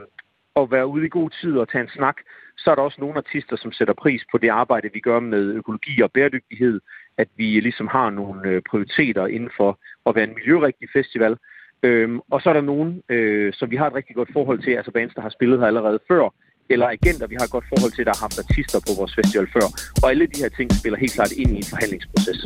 at 0.55 0.71
være 0.71 0.87
ude 0.87 1.05
i 1.05 1.09
god 1.09 1.29
tid 1.41 1.57
og 1.57 1.69
tage 1.69 1.81
en 1.81 1.89
snak. 1.89 2.15
Så 2.57 2.71
er 2.71 2.75
der 2.75 2.81
også 2.81 3.01
nogle 3.01 3.17
artister, 3.17 3.55
som 3.55 3.71
sætter 3.71 3.93
pris 3.93 4.21
på 4.31 4.37
det 4.37 4.49
arbejde, 4.49 4.89
vi 4.93 4.99
gør 4.99 5.19
med 5.19 5.53
økologi 5.53 6.01
og 6.01 6.11
bæredygtighed. 6.11 6.79
At 7.17 7.27
vi 7.37 7.59
ligesom 7.59 7.87
har 7.87 8.09
nogle 8.09 8.49
øh, 8.49 8.61
prioriteter 8.69 9.27
inden 9.27 9.49
for 9.57 9.79
at 10.05 10.15
være 10.15 10.23
en 10.23 10.33
miljørigtig 10.33 10.89
festival. 10.93 11.37
Øhm, 11.83 12.19
og 12.31 12.41
så 12.41 12.49
er 12.49 12.53
der 12.53 12.61
nogen, 12.61 13.01
øh, 13.09 13.53
som 13.53 13.71
vi 13.71 13.75
har 13.75 13.87
et 13.87 13.95
rigtig 13.95 14.15
godt 14.15 14.29
forhold 14.33 14.59
til, 14.63 14.71
altså 14.71 14.91
bands, 14.91 15.13
der 15.13 15.21
har 15.21 15.29
spillet 15.29 15.59
her 15.59 15.67
allerede 15.67 15.99
før, 16.07 16.29
eller 16.69 16.87
agenter, 16.87 17.27
vi 17.27 17.35
har 17.39 17.45
et 17.45 17.51
godt 17.51 17.65
forhold 17.69 17.91
til, 17.91 18.05
der 18.05 18.13
har 18.15 18.21
haft 18.21 18.39
artister 18.39 18.79
på 18.87 18.91
vores 18.99 19.15
festival 19.15 19.47
før. 19.53 19.67
Og 20.03 20.09
alle 20.09 20.25
de 20.27 20.41
her 20.41 20.49
ting 20.49 20.71
spiller 20.73 20.99
helt 20.99 21.13
klart 21.13 21.31
ind 21.31 21.51
i 21.51 21.57
en 21.57 21.69
forhandlingsproces. 21.73 22.39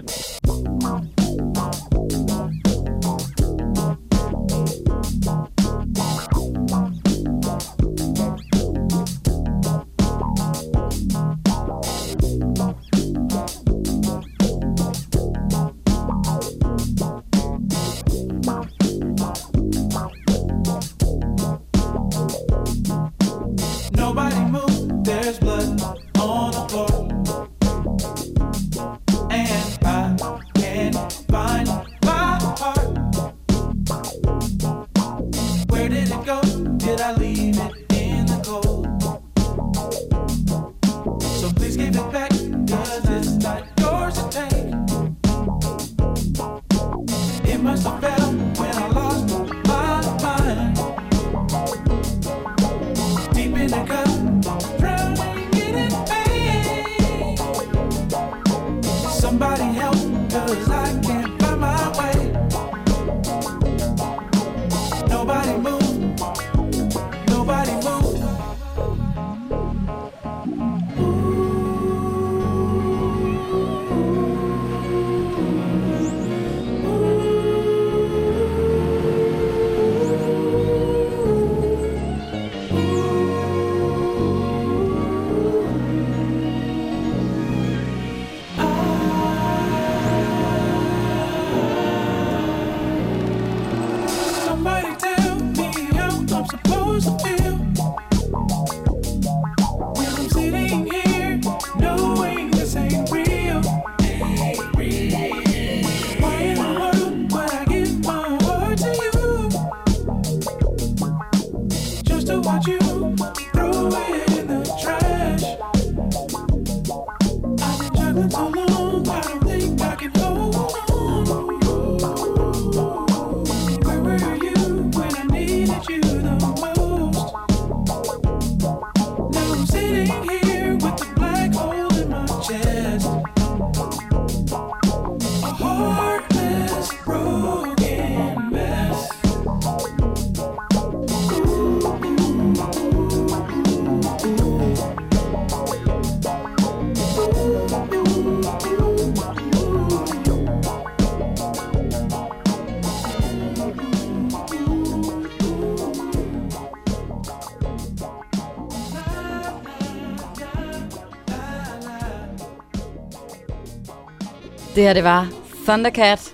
Det 164.76 164.84
her, 164.84 164.94
det 164.94 165.04
var 165.04 165.28
Thundercat. 165.68 166.34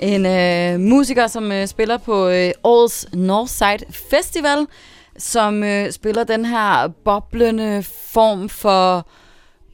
En 0.00 0.26
øh, 0.26 0.80
musiker, 0.80 1.26
som 1.26 1.52
øh, 1.52 1.66
spiller 1.66 1.96
på 1.96 2.28
øh, 2.28 2.50
årets 2.64 3.06
Northside 3.12 3.92
Festival, 4.10 4.66
som 5.18 5.64
øh, 5.64 5.92
spiller 5.92 6.24
den 6.24 6.44
her 6.44 6.88
boblende 7.04 7.82
form 8.12 8.48
for 8.48 9.06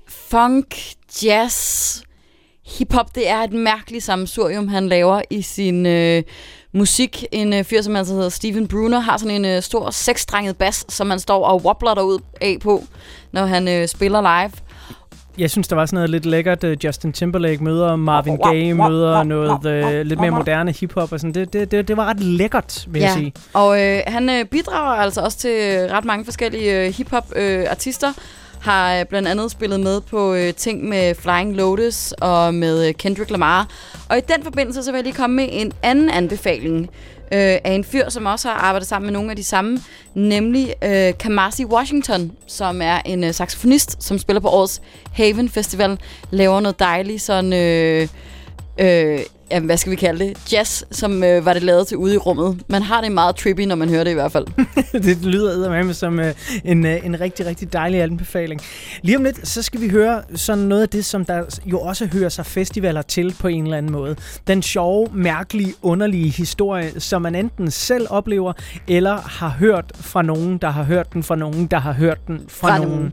funk, 0.08 0.76
jazz, 1.22 2.00
hiphop. 2.66 3.14
Det 3.14 3.28
er 3.28 3.38
et 3.38 3.52
mærkeligt 3.52 4.04
sammensurium, 4.04 4.68
han 4.68 4.88
laver 4.88 5.22
i 5.30 5.42
sin 5.42 5.86
øh, 5.86 6.22
musik. 6.72 7.24
En 7.32 7.52
øh, 7.52 7.64
fyr, 7.64 7.82
som 7.82 7.96
altså 7.96 8.14
hedder 8.14 8.28
Steven 8.28 8.68
Bruner, 8.68 8.98
har 8.98 9.16
sådan 9.16 9.44
en 9.44 9.44
øh, 9.44 9.62
stor 9.62 9.90
seksstrenget 9.90 10.56
bas, 10.56 10.84
som 10.88 11.06
man 11.06 11.18
står 11.18 11.46
og 11.46 11.64
wobbler 11.64 11.94
derud 11.94 12.18
af 12.40 12.56
på, 12.60 12.84
når 13.32 13.46
han 13.46 13.68
øh, 13.68 13.88
spiller 13.88 14.20
live. 14.20 14.67
Jeg 15.38 15.50
synes, 15.50 15.68
der 15.68 15.76
var 15.76 15.86
sådan 15.86 15.96
noget 15.96 16.10
lidt 16.10 16.26
lækkert. 16.26 16.64
uh, 16.64 16.84
Justin 16.84 17.12
Timberlake 17.12 17.64
møder 17.64 17.96
Marvin 17.96 18.36
Gaye, 18.36 18.74
møder 18.74 19.22
noget 19.22 19.50
uh, 19.50 20.06
lidt 20.06 20.20
mere 20.20 20.30
moderne 20.30 20.72
hiphop. 20.72 21.12
Og 21.12 21.20
sådan. 21.20 21.34
Det, 21.34 21.52
det, 21.52 21.70
det, 21.70 21.88
det 21.88 21.96
var 21.96 22.04
ret 22.04 22.20
lækkert, 22.20 22.86
vil 22.88 23.02
jeg 23.02 23.10
sige. 23.12 23.32
Og 23.54 23.82
øh, 23.82 24.00
han 24.06 24.30
øh, 24.30 24.44
bidrager 24.44 25.02
altså 25.02 25.20
også 25.20 25.38
til 25.38 25.50
øh, 25.50 25.90
ret 25.92 26.04
mange 26.04 26.24
forskellige 26.24 26.86
øh, 26.86 26.94
hip-hop-artister. 26.94 28.12
har 28.60 28.94
øh, 28.94 29.04
blandt 29.06 29.28
andet 29.28 29.50
spillet 29.50 29.80
med 29.80 30.00
på 30.00 30.34
øh, 30.34 30.54
ting 30.54 30.88
med 30.88 31.14
Flying 31.14 31.56
Lotus 31.56 32.12
og 32.12 32.54
med 32.54 32.88
øh, 32.88 32.94
Kendrick 32.94 33.30
Lamar. 33.30 33.68
Og 34.08 34.18
i 34.18 34.20
den 34.20 34.44
forbindelse 34.44 34.82
så 34.82 34.90
vil 34.90 34.98
jeg 34.98 35.04
lige 35.04 35.14
komme 35.14 35.36
med 35.36 35.48
en 35.50 35.72
anden 35.82 36.10
anbefaling 36.10 36.90
øh, 37.32 37.58
af 37.64 37.72
en 37.72 37.84
fyr, 37.84 38.08
som 38.08 38.26
også 38.26 38.48
har 38.48 38.54
arbejdet 38.54 38.88
sammen 38.88 39.06
med 39.06 39.12
nogle 39.12 39.30
af 39.30 39.36
de 39.36 39.44
samme, 39.44 39.80
nemlig 40.14 40.74
øh, 40.84 41.12
Kamasi 41.18 41.64
Washington, 41.64 42.32
som 42.46 42.82
er 42.82 43.00
en 43.04 43.24
øh, 43.24 43.34
saxofonist, 43.34 44.02
som 44.02 44.18
spiller 44.18 44.40
på 44.40 44.48
årets 44.48 44.82
Haven 45.12 45.48
Festival, 45.48 45.98
laver 46.30 46.60
noget 46.60 46.78
dejligt 46.78 47.22
sådan... 47.22 47.52
Øh, 47.52 48.08
øh, 48.78 49.20
ja, 49.50 49.60
hvad 49.60 49.76
skal 49.76 49.90
vi 49.90 49.96
kalde 49.96 50.24
det? 50.24 50.52
Jazz, 50.52 50.82
som 50.90 51.24
øh, 51.24 51.44
var 51.44 51.52
det 51.52 51.62
lavet 51.62 51.86
til 51.86 51.96
ude 51.96 52.14
i 52.14 52.16
rummet. 52.16 52.60
Man 52.68 52.82
har 52.82 53.00
det 53.00 53.12
meget 53.12 53.36
trippy, 53.36 53.60
når 53.60 53.74
man 53.74 53.88
hører 53.88 54.04
det 54.04 54.10
i 54.10 54.14
hvert 54.14 54.32
fald. 54.32 54.46
det 55.06 55.24
lyder 55.24 55.50
eddermame 55.50 55.94
som 55.94 56.20
øh, 56.20 56.34
en, 56.64 56.86
øh, 56.86 57.06
en 57.06 57.20
rigtig, 57.20 57.46
rigtig 57.46 57.72
dejlig 57.72 58.02
anbefaling. 58.02 58.60
Lige 59.02 59.16
om 59.16 59.24
lidt, 59.24 59.48
så 59.48 59.62
skal 59.62 59.80
vi 59.80 59.88
høre 59.88 60.22
sådan 60.34 60.64
noget 60.64 60.82
af 60.82 60.88
det, 60.88 61.04
som 61.04 61.24
der 61.24 61.60
jo 61.66 61.80
også 61.80 62.06
hører 62.06 62.28
sig 62.28 62.46
festivaler 62.46 63.02
til 63.02 63.34
på 63.40 63.48
en 63.48 63.64
eller 63.64 63.76
anden 63.76 63.92
måde. 63.92 64.16
Den 64.46 64.62
sjove, 64.62 65.08
mærkelige, 65.12 65.74
underlige 65.82 66.28
historie, 66.28 67.00
som 67.00 67.22
man 67.22 67.34
enten 67.34 67.70
selv 67.70 68.06
oplever, 68.10 68.52
eller 68.88 69.16
har 69.16 69.48
hørt 69.48 69.92
fra 69.94 70.22
nogen, 70.22 70.58
der 70.58 70.70
har 70.70 70.82
hørt 70.82 71.12
den 71.12 71.22
fra 71.22 71.36
nogen, 71.36 71.66
der 71.66 71.78
har 71.78 71.92
hørt 71.92 72.26
den 72.26 72.40
fra, 72.48 72.68
Fra 72.68 72.78
nogen. 72.78 72.92
nogen. 72.92 73.12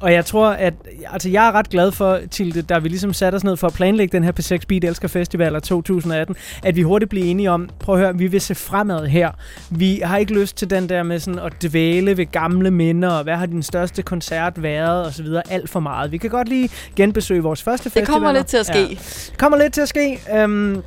Og 0.00 0.12
jeg 0.12 0.24
tror, 0.24 0.48
at 0.48 0.74
altså, 1.12 1.28
jeg 1.28 1.48
er 1.48 1.52
ret 1.52 1.68
glad 1.68 1.92
for, 1.92 2.20
Tilde, 2.30 2.62
da 2.62 2.78
vi 2.78 2.88
ligesom 2.88 3.12
satte 3.12 3.36
os 3.36 3.44
ned 3.44 3.56
for 3.56 3.66
at 3.66 3.72
planlægge 3.72 4.12
den 4.12 4.24
her 4.24 4.32
P6 4.40 4.58
Beat 4.68 4.84
Elsker 4.84 5.08
Festival 5.08 5.56
2018, 5.80 6.36
at 6.62 6.76
vi 6.76 6.82
hurtigt 6.82 7.08
blev 7.10 7.24
enige 7.24 7.50
om, 7.50 7.68
prøv 7.78 7.94
at 7.94 8.00
høre, 8.00 8.18
vi 8.18 8.26
vil 8.26 8.40
se 8.40 8.54
fremad 8.54 9.06
her. 9.06 9.30
Vi 9.70 10.00
har 10.04 10.16
ikke 10.16 10.32
lyst 10.40 10.56
til 10.56 10.70
den 10.70 10.88
der 10.88 11.02
med 11.02 11.18
sådan 11.18 11.38
at 11.38 11.52
dvæle 11.62 12.16
ved 12.16 12.26
gamle 12.32 12.70
minder, 12.70 13.08
og 13.10 13.22
hvad 13.22 13.36
har 13.36 13.46
din 13.46 13.62
største 13.62 14.02
koncert 14.02 14.62
været, 14.62 15.06
og 15.06 15.12
så 15.12 15.22
videre, 15.22 15.42
alt 15.50 15.70
for 15.70 15.80
meget. 15.80 16.12
Vi 16.12 16.18
kan 16.18 16.30
godt 16.30 16.48
lige 16.48 16.70
genbesøge 16.96 17.42
vores 17.42 17.62
første 17.62 17.84
Det 17.84 17.92
festival. 17.92 18.06
kommer 18.06 18.32
lidt 18.32 18.46
til 18.46 18.56
at 18.56 18.66
ske. 18.66 18.88
Det 18.88 19.34
kommer 19.38 19.58
lidt 19.58 19.72
til 19.72 19.80
at 19.80 19.88
ske. 19.88 20.18
Øhm, 20.34 20.82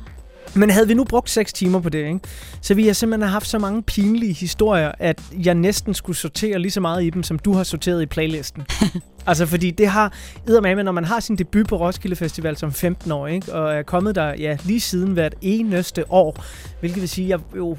men 0.54 0.70
havde 0.70 0.88
vi 0.88 0.94
nu 0.94 1.04
brugt 1.04 1.30
6 1.30 1.52
timer 1.52 1.80
på 1.80 1.88
det, 1.88 2.06
ikke? 2.06 2.20
så 2.60 2.74
vi 2.74 2.86
har 2.86 2.92
simpelthen 2.92 3.28
haft 3.30 3.46
så 3.46 3.58
mange 3.58 3.82
pinlige 3.82 4.32
historier, 4.32 4.92
at 4.98 5.20
jeg 5.44 5.54
næsten 5.54 5.94
skulle 5.94 6.16
sortere 6.16 6.58
lige 6.58 6.70
så 6.70 6.80
meget 6.80 7.04
i 7.04 7.10
dem, 7.10 7.22
som 7.22 7.38
du 7.38 7.52
har 7.52 7.64
sorteret 7.64 8.02
i 8.02 8.06
playlisten. 8.06 8.66
altså 9.26 9.46
fordi 9.46 9.70
det 9.70 9.88
har, 9.88 10.12
med, 10.46 10.84
når 10.84 10.92
man 10.92 11.04
har 11.04 11.20
sin 11.20 11.36
debut 11.36 11.66
på 11.66 11.76
Roskilde 11.76 12.16
Festival 12.16 12.56
som 12.56 12.72
15 12.72 13.12
år, 13.12 13.26
ikke? 13.26 13.54
og 13.54 13.74
er 13.74 13.82
kommet 13.82 14.14
der 14.14 14.34
ja, 14.38 14.56
lige 14.64 14.80
siden 14.80 15.12
hvert 15.12 15.34
eneste 15.40 16.12
år, 16.12 16.44
hvilket 16.80 17.00
vil 17.00 17.08
sige, 17.08 17.34
at 17.34 17.40
jeg 17.40 17.56
jo 17.56 17.76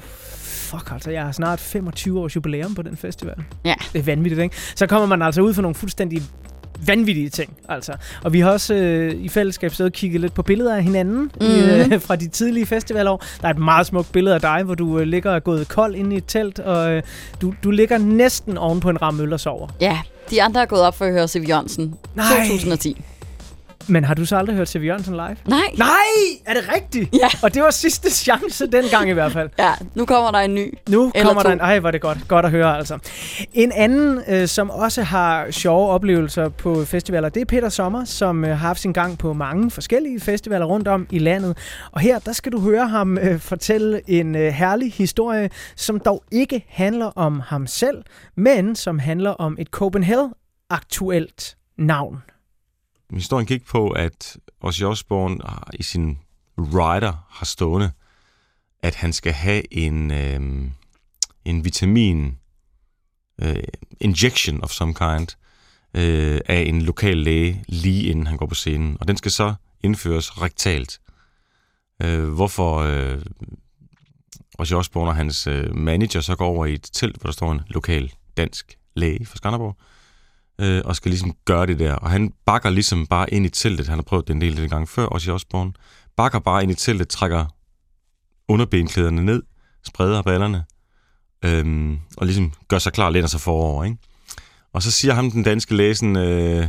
fuck 0.68 0.90
altså, 0.92 1.10
jeg 1.10 1.24
har 1.24 1.32
snart 1.32 1.60
25 1.60 2.20
års 2.20 2.36
jubilæum 2.36 2.74
på 2.74 2.82
den 2.82 2.96
festival. 2.96 3.34
Ja. 3.64 3.74
Det 3.92 3.98
er 3.98 4.02
vanvittigt, 4.02 4.42
ikke? 4.42 4.56
Så 4.76 4.86
kommer 4.86 5.06
man 5.06 5.22
altså 5.22 5.40
ud 5.40 5.54
for 5.54 5.62
nogle 5.62 5.74
fuldstændig 5.74 6.22
vanvittige 6.86 7.28
ting, 7.28 7.56
altså. 7.68 7.92
Og 8.24 8.32
vi 8.32 8.40
har 8.40 8.50
også 8.50 8.74
øh, 8.74 9.14
i 9.14 9.28
fællesskab 9.28 9.74
stået 9.74 9.86
og 9.86 9.92
kigget 9.92 10.20
lidt 10.20 10.34
på 10.34 10.42
billeder 10.42 10.76
af 10.76 10.82
hinanden 10.82 11.30
mm. 11.40 11.46
Øh, 11.46 12.00
fra 12.06 12.16
de 12.16 12.28
tidlige 12.28 12.66
festivalår. 12.66 13.24
Der 13.40 13.48
er 13.48 13.52
et 13.52 13.58
meget 13.58 13.86
smukt 13.86 14.12
billede 14.12 14.34
af 14.34 14.40
dig, 14.40 14.62
hvor 14.62 14.74
du 14.74 14.98
øh, 14.98 15.06
ligger 15.06 15.30
og 15.30 15.36
er 15.36 15.40
gået 15.40 15.68
kold 15.68 15.94
inde 15.94 16.14
i 16.14 16.18
et 16.18 16.24
telt, 16.26 16.58
og 16.58 16.92
øh, 16.92 17.02
du, 17.40 17.54
du 17.64 17.70
ligger 17.70 17.98
næsten 17.98 18.58
oven 18.58 18.80
på 18.80 18.90
en 18.90 19.02
ramme 19.02 19.22
øl 19.22 19.32
og 19.32 19.40
sover. 19.40 19.68
Ja, 19.80 19.98
de 20.30 20.42
andre 20.42 20.60
er 20.62 20.66
gået 20.66 20.82
op 20.82 20.94
for 20.94 21.04
at 21.04 21.12
høre 21.12 21.28
Siv 21.28 21.42
Jørgensen. 21.42 21.94
Nej. 22.14 22.26
2010. 22.48 22.96
Men 23.88 24.04
har 24.04 24.14
du 24.14 24.26
så 24.26 24.36
aldrig 24.36 24.56
hørt 24.56 24.68
C.V. 24.68 24.84
Jørgensen 24.84 25.12
live? 25.14 25.36
Nej. 25.46 25.60
Nej! 25.78 25.88
Er 26.46 26.54
det 26.54 26.62
rigtigt? 26.74 27.14
Ja. 27.14 27.28
Og 27.42 27.54
det 27.54 27.62
var 27.62 27.70
sidste 27.70 28.10
chance 28.10 28.66
dengang 28.66 29.10
i 29.10 29.12
hvert 29.12 29.32
fald. 29.32 29.50
Ja, 29.58 29.72
nu 29.94 30.04
kommer 30.06 30.30
der 30.30 30.38
en 30.38 30.54
ny. 30.54 30.74
Nu 30.88 31.12
Eller 31.14 31.26
kommer 31.26 31.42
to. 31.42 31.48
der 31.48 31.54
en... 31.54 31.60
Ej, 31.60 31.76
er 31.76 31.90
det 31.90 32.00
godt. 32.00 32.18
Godt 32.28 32.44
at 32.44 32.50
høre, 32.50 32.76
altså. 32.76 32.98
En 33.52 33.72
anden, 33.72 34.22
øh, 34.28 34.48
som 34.48 34.70
også 34.70 35.02
har 35.02 35.50
sjove 35.50 35.88
oplevelser 35.88 36.48
på 36.48 36.84
festivaler, 36.84 37.28
det 37.28 37.40
er 37.40 37.44
Peter 37.44 37.68
Sommer, 37.68 38.04
som 38.04 38.44
øh, 38.44 38.50
har 38.50 38.56
haft 38.56 38.80
sin 38.80 38.92
gang 38.92 39.18
på 39.18 39.32
mange 39.32 39.70
forskellige 39.70 40.20
festivaler 40.20 40.66
rundt 40.66 40.88
om 40.88 41.06
i 41.10 41.18
landet. 41.18 41.56
Og 41.92 42.00
her, 42.00 42.18
der 42.18 42.32
skal 42.32 42.52
du 42.52 42.60
høre 42.60 42.88
ham 42.88 43.18
øh, 43.18 43.40
fortælle 43.40 44.00
en 44.06 44.36
øh, 44.36 44.52
herlig 44.52 44.92
historie, 44.92 45.50
som 45.76 46.00
dog 46.00 46.24
ikke 46.32 46.64
handler 46.68 47.06
om 47.06 47.40
ham 47.40 47.66
selv, 47.66 48.02
men 48.36 48.76
som 48.76 48.98
handler 48.98 49.30
om 49.30 49.56
et 49.60 49.68
Copenhagen-aktuelt 49.68 51.56
navn. 51.78 52.22
Historien 53.12 53.46
gik 53.46 53.66
på, 53.66 53.90
at 53.90 54.36
Ozzy 54.60 54.82
Osbourne 54.82 55.50
ah, 55.50 55.62
i 55.74 55.82
sin 55.82 56.18
rider 56.58 57.26
har 57.30 57.46
stående, 57.46 57.90
at 58.82 58.94
han 58.94 59.12
skal 59.12 59.32
have 59.32 59.74
en, 59.74 60.10
øh, 60.10 60.70
en 61.44 61.64
vitamin 61.64 62.38
øh, 63.42 63.62
injection 64.00 64.64
of 64.64 64.70
some 64.70 64.94
kind 64.94 65.28
øh, 65.94 66.40
af 66.46 66.60
en 66.60 66.82
lokal 66.82 67.16
læge, 67.16 67.64
lige 67.68 68.02
inden 68.02 68.26
han 68.26 68.36
går 68.36 68.46
på 68.46 68.54
scenen. 68.54 68.96
Og 69.00 69.08
den 69.08 69.16
skal 69.16 69.30
så 69.30 69.54
indføres 69.80 70.42
rektalt. 70.42 71.00
Øh, 72.02 72.28
hvorfor 72.28 72.76
øh, 72.76 73.22
Ozzy 74.58 74.72
Osbourne 74.72 75.10
og 75.10 75.16
hans 75.16 75.46
øh, 75.46 75.76
manager 75.76 76.20
så 76.20 76.36
går 76.36 76.46
over 76.46 76.66
i 76.66 76.74
et 76.74 76.88
telt, 76.92 77.16
hvor 77.16 77.26
der 77.26 77.32
står 77.32 77.52
en 77.52 77.60
lokal 77.66 78.12
dansk 78.36 78.78
læge 78.94 79.26
fra 79.26 79.36
Skanderborg, 79.36 79.76
øh, 79.78 79.97
øh, 80.60 80.82
og 80.84 80.96
skal 80.96 81.10
ligesom 81.10 81.34
gøre 81.44 81.66
det 81.66 81.78
der. 81.78 81.94
Og 81.94 82.10
han 82.10 82.32
bakker 82.46 82.70
ligesom 82.70 83.06
bare 83.06 83.34
ind 83.34 83.46
i 83.46 83.48
teltet. 83.48 83.88
Han 83.88 83.98
har 83.98 84.02
prøvet 84.02 84.28
det 84.28 84.34
en 84.34 84.40
del 84.40 84.56
den 84.56 84.68
gang 84.68 84.88
før, 84.88 85.06
også 85.06 85.30
i 85.30 85.34
Osborne. 85.34 85.72
Bakker 86.16 86.38
bare 86.38 86.62
ind 86.62 86.72
i 86.72 86.74
teltet, 86.74 87.08
trækker 87.08 87.46
underbenklæderne 88.48 89.24
ned, 89.24 89.42
spreder 89.86 90.22
ballerne, 90.22 90.64
øhm, 91.44 91.98
og 92.16 92.26
ligesom 92.26 92.52
gør 92.68 92.78
sig 92.78 92.92
klar, 92.92 93.10
læner 93.10 93.28
sig 93.28 93.40
forover, 93.40 93.84
ikke? 93.84 93.96
Og 94.72 94.82
så 94.82 94.90
siger 94.90 95.14
ham 95.14 95.30
den 95.30 95.42
danske 95.42 95.76
læsen, 95.76 96.16
øh, 96.16 96.68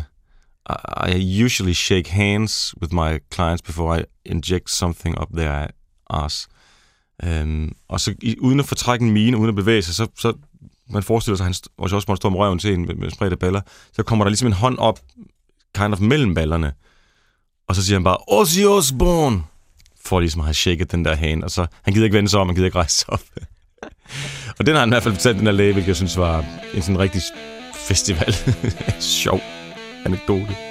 I 1.10 1.44
usually 1.44 1.74
shake 1.74 2.12
hands 2.12 2.76
with 2.82 2.94
my 2.94 3.20
clients 3.34 3.62
before 3.62 4.00
I 4.00 4.04
inject 4.26 4.70
something 4.70 5.22
up 5.22 5.28
their 5.34 5.68
ass. 6.10 6.48
Øhm, 7.24 7.76
og 7.88 8.00
så 8.00 8.16
i, 8.22 8.36
uden 8.40 8.60
at 8.60 8.66
fortrække 8.66 9.06
en 9.06 9.12
mine, 9.12 9.38
uden 9.38 9.50
at 9.50 9.56
bevæge 9.56 9.82
sig, 9.82 9.96
så, 9.96 10.08
så 10.18 10.34
man 10.90 11.04
forestiller 11.04 11.38
sig, 11.38 11.44
at 11.44 11.48
han 11.48 11.54
st- 11.54 11.74
også 11.78 12.06
måtte 12.08 12.22
står 12.22 12.30
med 12.30 12.40
røven 12.40 12.60
til 12.60 12.74
en 12.74 12.86
med, 12.86 12.96
med 12.96 13.12
spredte 13.12 13.38
baller, 13.38 13.62
så 13.94 14.04
kommer 14.04 14.26
der 14.26 14.30
ligesom 14.30 14.48
en 14.48 14.54
hånd 14.54 14.78
op, 14.78 15.00
kind 15.76 15.94
of 15.94 16.00
mellem 16.00 16.36
ballerne, 16.36 16.74
og 17.68 17.76
så 17.76 17.86
siger 17.86 17.96
han 17.96 18.04
bare, 18.04 18.18
Ozzy 18.28 18.60
Osbourne, 18.60 19.44
for 20.06 20.20
ligesom 20.20 20.42
at 20.42 20.46
have 20.46 20.54
shaket 20.54 20.92
den 20.92 21.06
der 21.06 21.16
hane, 21.16 21.44
og 21.44 21.52
så, 21.52 21.66
han 21.82 21.94
gider 21.94 22.06
ikke 22.06 22.18
vende 22.18 22.30
sig 22.30 22.40
om, 22.40 22.48
han 22.48 22.56
gider 22.56 22.68
ikke 22.68 22.78
rejse 22.78 22.98
sig 22.98 23.10
op. 23.10 23.22
og 24.60 24.66
den 24.66 24.74
har 24.76 24.80
han 24.80 24.90
i 24.90 24.92
hvert 24.92 25.04
fald 25.04 25.14
fortalt 25.14 25.38
den 25.38 25.46
der 25.46 25.52
læge, 25.52 25.74
hvilket 25.74 25.88
jeg 25.88 25.96
synes 25.96 26.18
var 26.18 26.46
en 26.74 26.82
sådan 26.82 27.00
rigtig 27.00 27.22
festival. 27.74 28.34
Sjov 29.00 29.42
anekdote. 30.06 30.69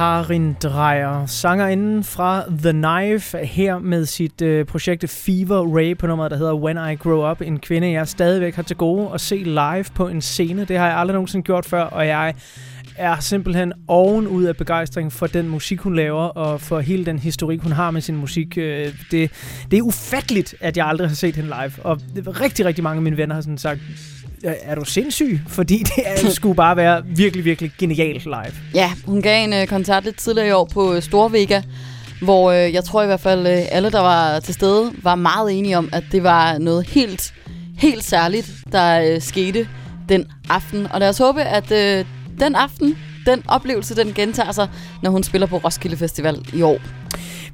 Karin 0.00 0.56
Dreyer, 0.62 1.26
sangerinden 1.26 2.04
fra 2.04 2.44
The 2.62 2.72
Knife, 2.72 3.38
her 3.38 3.78
med 3.78 4.06
sit 4.06 4.42
øh, 4.42 4.66
projekt 4.66 5.10
Fever 5.10 5.76
Ray 5.76 5.96
på 5.96 6.06
nummeret, 6.06 6.30
der 6.30 6.36
hedder 6.36 6.54
When 6.54 6.76
I 6.76 6.94
Grow 6.94 7.30
Up. 7.30 7.40
En 7.40 7.58
kvinde, 7.58 7.90
jeg 7.90 8.08
stadigvæk 8.08 8.54
har 8.54 8.62
til 8.62 8.76
gode 8.76 9.10
at 9.14 9.20
se 9.20 9.36
live 9.36 9.84
på 9.94 10.08
en 10.08 10.20
scene. 10.20 10.64
Det 10.64 10.78
har 10.78 10.86
jeg 10.86 10.96
aldrig 10.96 11.12
nogensinde 11.14 11.44
gjort 11.44 11.64
før, 11.66 11.82
og 11.82 12.06
jeg 12.06 12.34
er 12.96 13.16
simpelthen 13.20 13.72
oven 13.88 14.26
ud 14.26 14.44
af 14.44 14.56
begejstring 14.56 15.12
for 15.12 15.26
den 15.26 15.48
musik, 15.48 15.80
hun 15.80 15.96
laver, 15.96 16.22
og 16.22 16.60
for 16.60 16.80
hele 16.80 17.06
den 17.06 17.18
historik, 17.18 17.60
hun 17.62 17.72
har 17.72 17.90
med 17.90 18.00
sin 18.00 18.16
musik. 18.16 18.58
Øh, 18.58 18.88
det, 19.10 19.30
det 19.70 19.78
er 19.78 19.82
ufatteligt, 19.82 20.54
at 20.60 20.76
jeg 20.76 20.86
aldrig 20.86 21.08
har 21.08 21.14
set 21.14 21.36
hende 21.36 21.48
live, 21.48 21.72
og 21.84 22.00
rigtig, 22.40 22.66
rigtig 22.66 22.84
mange 22.84 22.96
af 22.96 23.02
mine 23.02 23.16
venner 23.16 23.34
har 23.34 23.42
sådan 23.42 23.58
sagt, 23.58 23.80
Øh, 24.44 24.52
"Er- 24.62 24.74
du 24.74 24.84
sindssyg? 24.84 25.40
Fordi 25.48 25.78
det 25.96 26.04
er, 26.06 26.30
skulle 26.30 26.54
bare 26.54 26.76
være 26.76 27.02
virkelig, 27.06 27.44
virkelig 27.44 27.72
genialt 27.78 28.24
live. 28.24 28.52
Ja, 28.74 28.92
hun 29.06 29.22
gav 29.22 29.44
en 29.44 29.52
øh, 29.52 29.66
koncert 29.66 30.04
lidt 30.04 30.16
tidligere 30.16 30.48
i 30.48 30.52
år 30.52 30.64
på 30.72 30.94
øh, 30.94 31.02
Storvega, 31.02 31.62
hvor 32.22 32.50
øh, 32.50 32.74
jeg 32.74 32.84
tror 32.84 33.02
i 33.02 33.06
hvert 33.06 33.20
fald 33.20 33.46
øh, 33.46 33.62
alle, 33.70 33.90
der 33.90 34.00
var 34.00 34.40
til 34.40 34.54
stede, 34.54 34.92
var 35.02 35.14
meget 35.14 35.58
enige 35.58 35.78
om, 35.78 35.88
at 35.92 36.04
det 36.12 36.22
var 36.22 36.58
noget 36.58 36.86
helt, 36.86 37.34
helt 37.78 38.04
særligt, 38.04 38.50
der 38.72 39.14
øh, 39.14 39.20
skete 39.20 39.68
den 40.08 40.26
aften. 40.50 40.86
Og 40.92 41.00
lad 41.00 41.08
os 41.08 41.18
håbe, 41.18 41.42
at 41.42 41.72
øh, 41.72 42.04
den 42.40 42.54
aften, 42.54 42.96
den 43.26 43.42
oplevelse, 43.48 43.96
den 43.96 44.12
gentager 44.14 44.52
sig, 44.52 44.68
når 45.02 45.10
hun 45.10 45.22
spiller 45.22 45.46
på 45.46 45.56
Roskilde 45.56 45.96
Festival 45.96 46.38
i 46.54 46.62
år. 46.62 46.78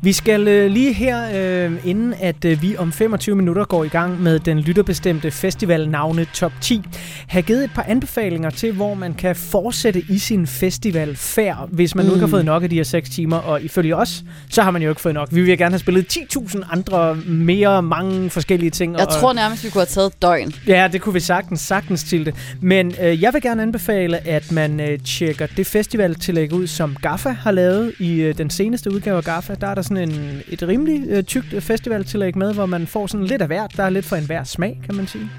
Vi 0.03 0.13
skal 0.13 0.49
øh, 0.49 0.71
lige 0.71 0.93
her, 0.93 1.23
øh, 1.35 1.73
inden 1.85 2.15
at 2.21 2.45
øh, 2.45 2.63
vi 2.63 2.77
om 2.77 2.93
25 2.93 3.37
minutter 3.37 3.65
går 3.65 3.85
i 3.85 3.89
gang 3.89 4.23
med 4.23 4.39
den 4.39 4.59
lytterbestemte 4.59 5.31
festivalnavne 5.31 6.27
Top 6.35 6.53
10, 6.61 6.83
have 7.27 7.43
givet 7.43 7.65
et 7.65 7.71
par 7.75 7.85
anbefalinger 7.89 8.51
til, 8.51 8.73
hvor 8.73 8.95
man 8.95 9.15
kan 9.15 9.37
fortsætte 9.37 10.05
i 10.09 10.19
sin 10.19 10.47
festivalfærd, 10.47 11.69
hvis 11.73 11.95
man 11.95 12.05
mm. 12.05 12.09
nu 12.09 12.15
ikke 12.15 12.21
har 12.21 12.27
Mm. 12.27 12.31
fået 12.31 12.45
nok 12.45 12.63
af 12.63 12.71
de 12.71 12.77
her 12.77 12.83
6 12.83 13.11
timer. 13.11 13.37
Og 13.37 13.63
ifølge 13.63 13.97
os, 13.97 14.25
så 14.51 14.63
har 14.63 14.71
man 14.71 14.83
jo 14.83 14.89
ikke 14.89 15.01
fået 15.01 15.15
nok. 15.15 15.29
Vi 15.33 15.43
vil 15.43 15.59
gerne 15.59 15.73
have 15.73 15.79
spillet 15.79 16.17
10.000 16.17 16.73
andre, 16.73 17.15
mere 17.27 17.83
mange 17.83 18.31
forskellige 18.31 18.71
ting. 18.71 18.93
Jeg 18.93 19.07
og, 19.07 19.13
tror 19.13 19.33
nærmest, 19.33 19.65
vi 19.65 19.71
kunne 19.71 19.81
have 19.81 19.87
taget 19.87 20.07
et 20.07 20.23
døgn. 20.23 20.53
Ja, 20.67 20.89
det 20.93 21.01
kunne 21.01 21.13
vi 21.13 21.21
sagtens, 21.21 21.61
sagtens 21.61 22.05
til 22.05 22.27
det. 22.27 22.35
Men 22.61 22.95
øh, 23.03 23.23
jeg 23.23 23.35
vil 23.35 23.43
gerne 23.43 23.63
anbefale, 23.63 24.27
at 24.29 24.53
man 24.53 24.81
øh, 24.81 24.99
tjekker 24.99 25.47
det 25.57 25.67
festivaltillæg 25.67 26.53
ud, 26.53 26.67
som 26.67 26.97
Gaffa 27.03 27.29
har 27.31 27.51
lavet 27.51 27.93
i 27.99 28.15
øh, 28.21 28.39
den 28.39 28.51
seneste 28.51 28.93
udgave 28.93 29.17
af 29.17 29.25
Gaffa. 29.25 29.55
Der 29.61 29.67
er 29.67 29.75
der 29.75 29.83
sådan 29.87 30.11
en, 30.11 30.43
et 30.49 30.63
rimelig 30.63 31.03
øh, 31.09 31.23
tykt 31.23 31.53
øh, 31.53 31.63
festivaltillæg 31.63 32.39
med, 32.39 32.55
hvor 32.55 32.67
man 32.67 32.87
får 32.87 33.07
sådan 33.07 33.27
lidt 33.27 33.43
af 33.43 33.47
hvert. 33.47 33.77
Der 33.77 33.83
er 33.83 33.91
lidt 33.91 34.05
for 34.05 34.17
enhver 34.17 34.45
smag, 34.45 34.81
kan 34.87 34.95
man 34.95 35.07
sige. 35.07 35.31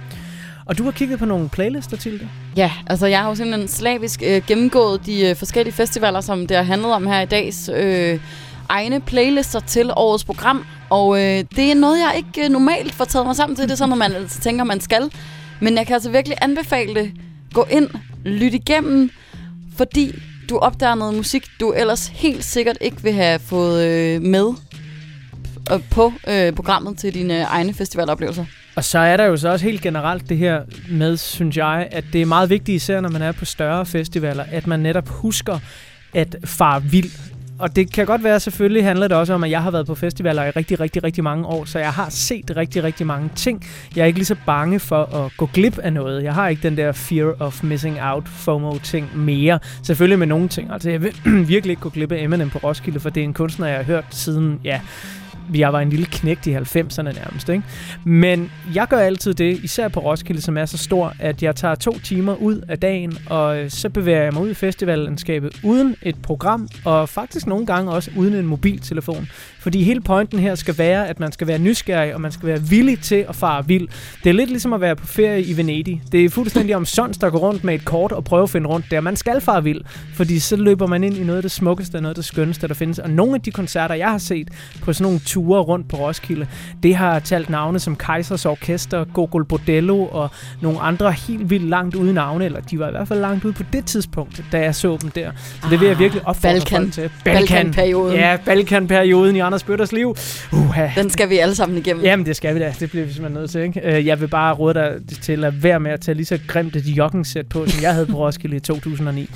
Og 0.66 0.78
du 0.78 0.84
har 0.84 0.92
kigget 0.92 1.20
på 1.20 1.26
nogle 1.26 1.50
playlister 1.50 1.98
til 1.98 2.14
det. 2.14 2.28
Ja, 2.58 2.72
altså 2.88 3.08
jeg 3.08 3.20
har 3.20 3.30
jo 3.30 3.36
simpelthen 3.36 3.68
slavisk 3.68 4.24
øh, 4.26 4.42
gennemgået 4.48 5.06
de 5.06 5.30
øh, 5.30 5.36
forskellige 5.36 5.74
festivaler, 5.74 6.22
som 6.22 6.48
det 6.48 6.58
har 6.58 6.64
handlet 6.64 6.94
om 6.94 7.08
her 7.08 7.22
i 7.22 7.26
dags 7.26 7.70
øh, 7.76 8.20
egne 8.70 9.02
playlister 9.02 9.60
til 9.60 9.92
årets 9.96 10.24
program. 10.24 10.66
Og 10.90 11.18
øh, 11.18 11.44
det 11.56 11.72
er 11.72 11.76
noget, 11.76 11.98
jeg 12.00 12.14
ikke 12.18 12.46
øh, 12.46 12.52
normalt 12.52 12.94
får 12.94 13.06
taget 13.06 13.26
mig 13.26 13.36
sammen 13.36 13.56
til. 13.56 13.64
Det 13.64 13.72
er 13.72 13.76
sådan, 13.76 13.90
når 13.90 13.96
man 13.96 14.14
altså 14.14 14.42
tænker, 14.42 14.64
man 14.64 14.82
skal. 14.82 15.12
Men 15.60 15.78
jeg 15.78 15.88
kan 15.88 15.94
altså 15.94 16.10
virkelig 16.10 16.38
anbefale 16.42 16.96
det. 16.96 17.12
Gå 17.54 17.68
ind, 17.70 17.90
lyt 18.26 18.54
igennem, 18.54 19.10
fordi 19.78 20.16
du 20.50 20.58
opdager 20.58 20.96
noget 20.96 21.16
musik, 21.16 21.48
du 21.60 21.74
ellers 21.74 22.08
helt 22.08 22.44
sikkert 22.44 22.78
ikke 22.82 23.04
vil 23.04 23.14
have 23.14 23.40
fået 23.40 23.88
øh, 23.88 24.22
med 24.22 24.54
øh, 25.72 25.80
på 25.92 26.14
øh, 26.28 26.54
programmet 26.54 26.98
til 26.98 27.14
dine 27.14 27.42
egne 27.42 27.74
festivaloplevelser. 27.74 28.46
Og 28.76 28.84
så 28.84 29.00
er 29.00 29.18
der 29.18 29.26
jo 29.26 29.38
så 29.38 29.50
også 29.50 29.66
helt 29.66 29.82
generelt 29.82 30.30
det 30.30 30.38
her 30.38 30.62
med, 30.90 31.18
synes 31.18 31.58
jeg, 31.58 31.88
at 31.92 32.04
det 32.14 32.22
er 32.22 32.26
meget 32.26 32.50
vigtigt, 32.50 32.76
især 32.76 33.02
når 33.02 33.10
man 33.10 33.22
er 33.22 33.32
på 33.32 33.46
større 33.46 33.86
festivaler, 33.86 34.46
at 34.52 34.68
man 34.68 34.80
netop 34.80 35.08
husker 35.08 35.60
at 36.14 36.36
far 36.46 36.80
vild. 36.80 37.12
Og 37.60 37.76
det 37.76 37.94
kan 37.94 38.06
godt 38.06 38.24
være, 38.24 38.40
selvfølgelig 38.40 38.84
handler 38.84 39.08
det 39.08 39.18
også 39.18 39.34
om, 39.34 39.44
at 39.44 39.52
jeg 39.52 39.64
har 39.64 39.72
været 39.72 39.88
på 39.88 39.96
festivaler 39.96 40.44
i 40.44 40.50
rigtig, 40.50 40.80
rigtig, 40.80 41.04
rigtig 41.04 41.24
mange 41.24 41.46
år, 41.46 41.66
så 41.66 41.80
jeg 41.80 41.94
har 41.94 42.10
set 42.10 42.52
rigtig, 42.56 42.84
rigtig 42.84 43.08
mange 43.08 43.30
ting. 43.36 43.66
Jeg 43.96 44.02
er 44.02 44.06
ikke 44.06 44.20
lige 44.20 44.26
så 44.26 44.36
bange 44.46 44.80
for 44.80 45.04
at 45.04 45.32
gå 45.38 45.50
glip 45.54 45.78
af 45.78 45.94
noget. 45.94 46.24
Jeg 46.24 46.34
har 46.34 46.48
ikke 46.48 46.64
den 46.64 46.78
der 46.78 46.92
fear 46.92 47.36
of 47.40 47.64
missing 47.64 47.98
out 48.02 48.28
FOMO-ting 48.28 49.18
mere. 49.18 49.60
Selvfølgelig 49.84 50.20
med 50.20 50.28
nogle 50.28 50.48
ting. 50.48 50.72
Altså, 50.72 50.90
jeg 50.90 51.02
vil 51.02 51.16
virkelig 51.54 51.72
ikke 51.72 51.82
gå 51.82 51.90
glip 51.90 52.12
af 52.12 52.24
Eminem 52.24 52.50
på 52.50 52.58
Roskilde, 52.58 53.00
for 53.00 53.10
det 53.10 53.22
er 53.22 53.26
en 53.26 53.34
kunstner, 53.34 53.68
jeg 53.68 53.78
har 53.78 53.84
hørt 53.84 54.06
siden, 54.12 54.60
ja, 54.64 54.82
jeg 55.56 55.74
var 55.74 55.80
en 55.80 55.90
lille 55.90 56.06
knægt 56.06 56.48
i 56.48 56.56
90'erne 56.56 57.02
nærmest, 57.02 57.50
ikke? 57.50 57.64
Men 58.04 58.52
jeg 58.74 58.88
gør 58.88 58.98
altid 58.98 59.34
det, 59.34 59.60
især 59.64 59.88
på 59.88 60.00
Roskilde, 60.00 60.42
som 60.42 60.58
er 60.58 60.66
så 60.66 60.78
stor, 60.78 61.14
at 61.20 61.44
jeg 61.44 61.56
tager 61.56 61.76
to 61.76 62.00
timer 62.00 62.36
ud 62.36 62.62
af 62.68 62.80
dagen, 62.80 63.18
og 63.30 63.58
øh, 63.60 63.70
så 63.70 63.90
bevæger 63.90 64.24
jeg 64.24 64.34
mig 64.34 64.42
ud 64.42 64.50
i 64.50 64.54
festivallandskabet 64.54 65.60
uden 65.64 65.96
et 66.02 66.22
program, 66.22 66.68
og 66.86 67.10
faktisk 67.10 67.48
nogle 67.48 67.66
gange 67.66 67.92
også 67.92 68.12
uden 68.18 68.34
en 68.34 68.46
mobiltelefon. 68.46 69.28
Fordi 69.68 69.84
hele 69.84 70.02
pointen 70.02 70.40
her 70.40 70.56
skal 70.56 70.78
være, 70.78 71.08
at 71.08 71.20
man 71.20 71.32
skal 71.32 71.48
være 71.48 71.60
nysgerrig, 71.60 72.16
og 72.16 72.22
man 72.22 72.32
skal 72.32 72.48
være 72.48 72.62
villig 72.62 73.00
til 73.00 73.26
at 73.30 73.36
fare 73.36 73.68
vild. 73.68 73.88
Det 74.24 74.30
er 74.30 74.34
lidt 74.34 74.50
ligesom 74.50 74.74
at 74.74 74.82
være 74.82 74.96
på 74.96 75.08
ferie 75.08 75.44
i 75.44 75.58
Venedig. 75.58 76.02
Det 76.12 76.26
er 76.26 76.30
fuldstændig 76.30 76.76
om 76.76 76.86
sons, 76.86 77.18
der 77.18 77.30
går 77.30 77.38
rundt 77.38 77.64
med 77.64 77.76
et 77.76 77.86
kort 77.86 78.12
og 78.12 78.24
prøver 78.24 78.44
at 78.44 78.50
finde 78.50 78.68
rundt 78.70 78.86
der. 78.92 79.02
Man 79.02 79.16
skal 79.16 79.42
fare 79.42 79.64
vild, 79.64 79.82
fordi 80.14 80.40
så 80.40 80.56
løber 80.56 80.88
man 80.88 81.04
ind 81.04 81.18
i 81.18 81.24
noget 81.24 81.38
af 81.38 81.42
det 81.42 81.52
smukkeste 81.52 81.96
og 81.96 82.02
noget 82.02 82.12
af 82.12 82.16
det 82.16 82.26
skønneste, 82.26 82.68
der 82.68 82.74
findes. 82.74 83.00
Og 83.00 83.10
nogle 83.10 83.36
af 83.36 83.42
de 83.42 83.52
koncerter, 83.52 83.96
jeg 83.96 84.10
har 84.10 84.18
set 84.18 84.48
på 84.82 84.94
sådan 84.94 85.04
nogle 85.04 85.20
ture 85.20 85.62
rundt 85.62 85.90
på 85.90 85.98
Roskilde, 85.98 86.48
det 86.84 86.96
har 86.96 87.20
talt 87.20 87.50
navne 87.50 87.80
som 87.80 87.96
Kaisers 87.96 88.46
Orkester, 88.46 89.06
Gogol 89.14 89.46
Bordello 89.46 90.06
og 90.06 90.30
nogle 90.62 90.80
andre 90.80 91.12
helt 91.12 91.50
vildt 91.50 91.70
langt 91.70 91.96
ude 91.96 92.14
navne, 92.14 92.46
eller 92.46 92.60
de 92.60 92.80
var 92.80 92.88
i 92.88 92.92
hvert 92.92 93.08
fald 93.08 93.20
langt 93.20 93.46
ude 93.46 93.54
på 93.54 93.64
det 93.74 93.86
tidspunkt, 93.86 94.44
da 94.52 94.60
jeg 94.60 94.76
så 94.76 94.98
dem 95.02 95.12
der. 95.12 95.32
Så 95.62 95.68
det 95.70 95.80
vil 95.80 95.88
jeg 95.88 96.00
virkelig 96.00 96.28
opfordre 96.28 96.54
Balkan. 96.54 96.82
folk 96.82 96.94
til. 96.94 97.10
Balkanperioden. 97.26 98.16
Ja, 98.16 98.38
Balkanperioden 98.46 99.36
i 99.36 99.40
Anders 99.58 99.64
Bøtters 99.64 99.92
liv. 99.92 100.16
Uh, 100.52 100.78
Den 100.96 101.10
skal 101.10 101.30
vi 101.30 101.38
alle 101.38 101.56
sammen 101.56 101.78
igennem. 101.78 102.04
Jamen, 102.04 102.26
det 102.26 102.36
skal 102.36 102.56
vi 102.56 102.60
da. 102.60 102.74
Det 102.80 102.90
bliver 102.90 103.06
vi 103.06 103.14
simpelthen 103.14 103.42
nødt 103.42 103.52
til, 103.52 103.62
ikke? 103.62 103.82
Øh, 103.98 104.06
Jeg 104.08 104.22
vil 104.22 104.28
bare 104.28 104.54
råde 104.54 104.74
dig 104.74 104.92
til 105.22 105.44
at 105.46 105.64
være 105.64 105.80
med 105.80 105.92
at 105.92 106.02
tage 106.02 106.16
lige 106.16 106.26
så 106.26 106.40
grimt 106.48 106.76
et 106.76 106.86
joggingsæt 106.86 107.48
på, 107.48 107.68
som 107.68 107.82
jeg 107.84 107.94
havde 107.94 108.06
på 108.06 108.18
Roskilde 108.18 108.56
i 108.56 108.60
2009. 108.60 109.30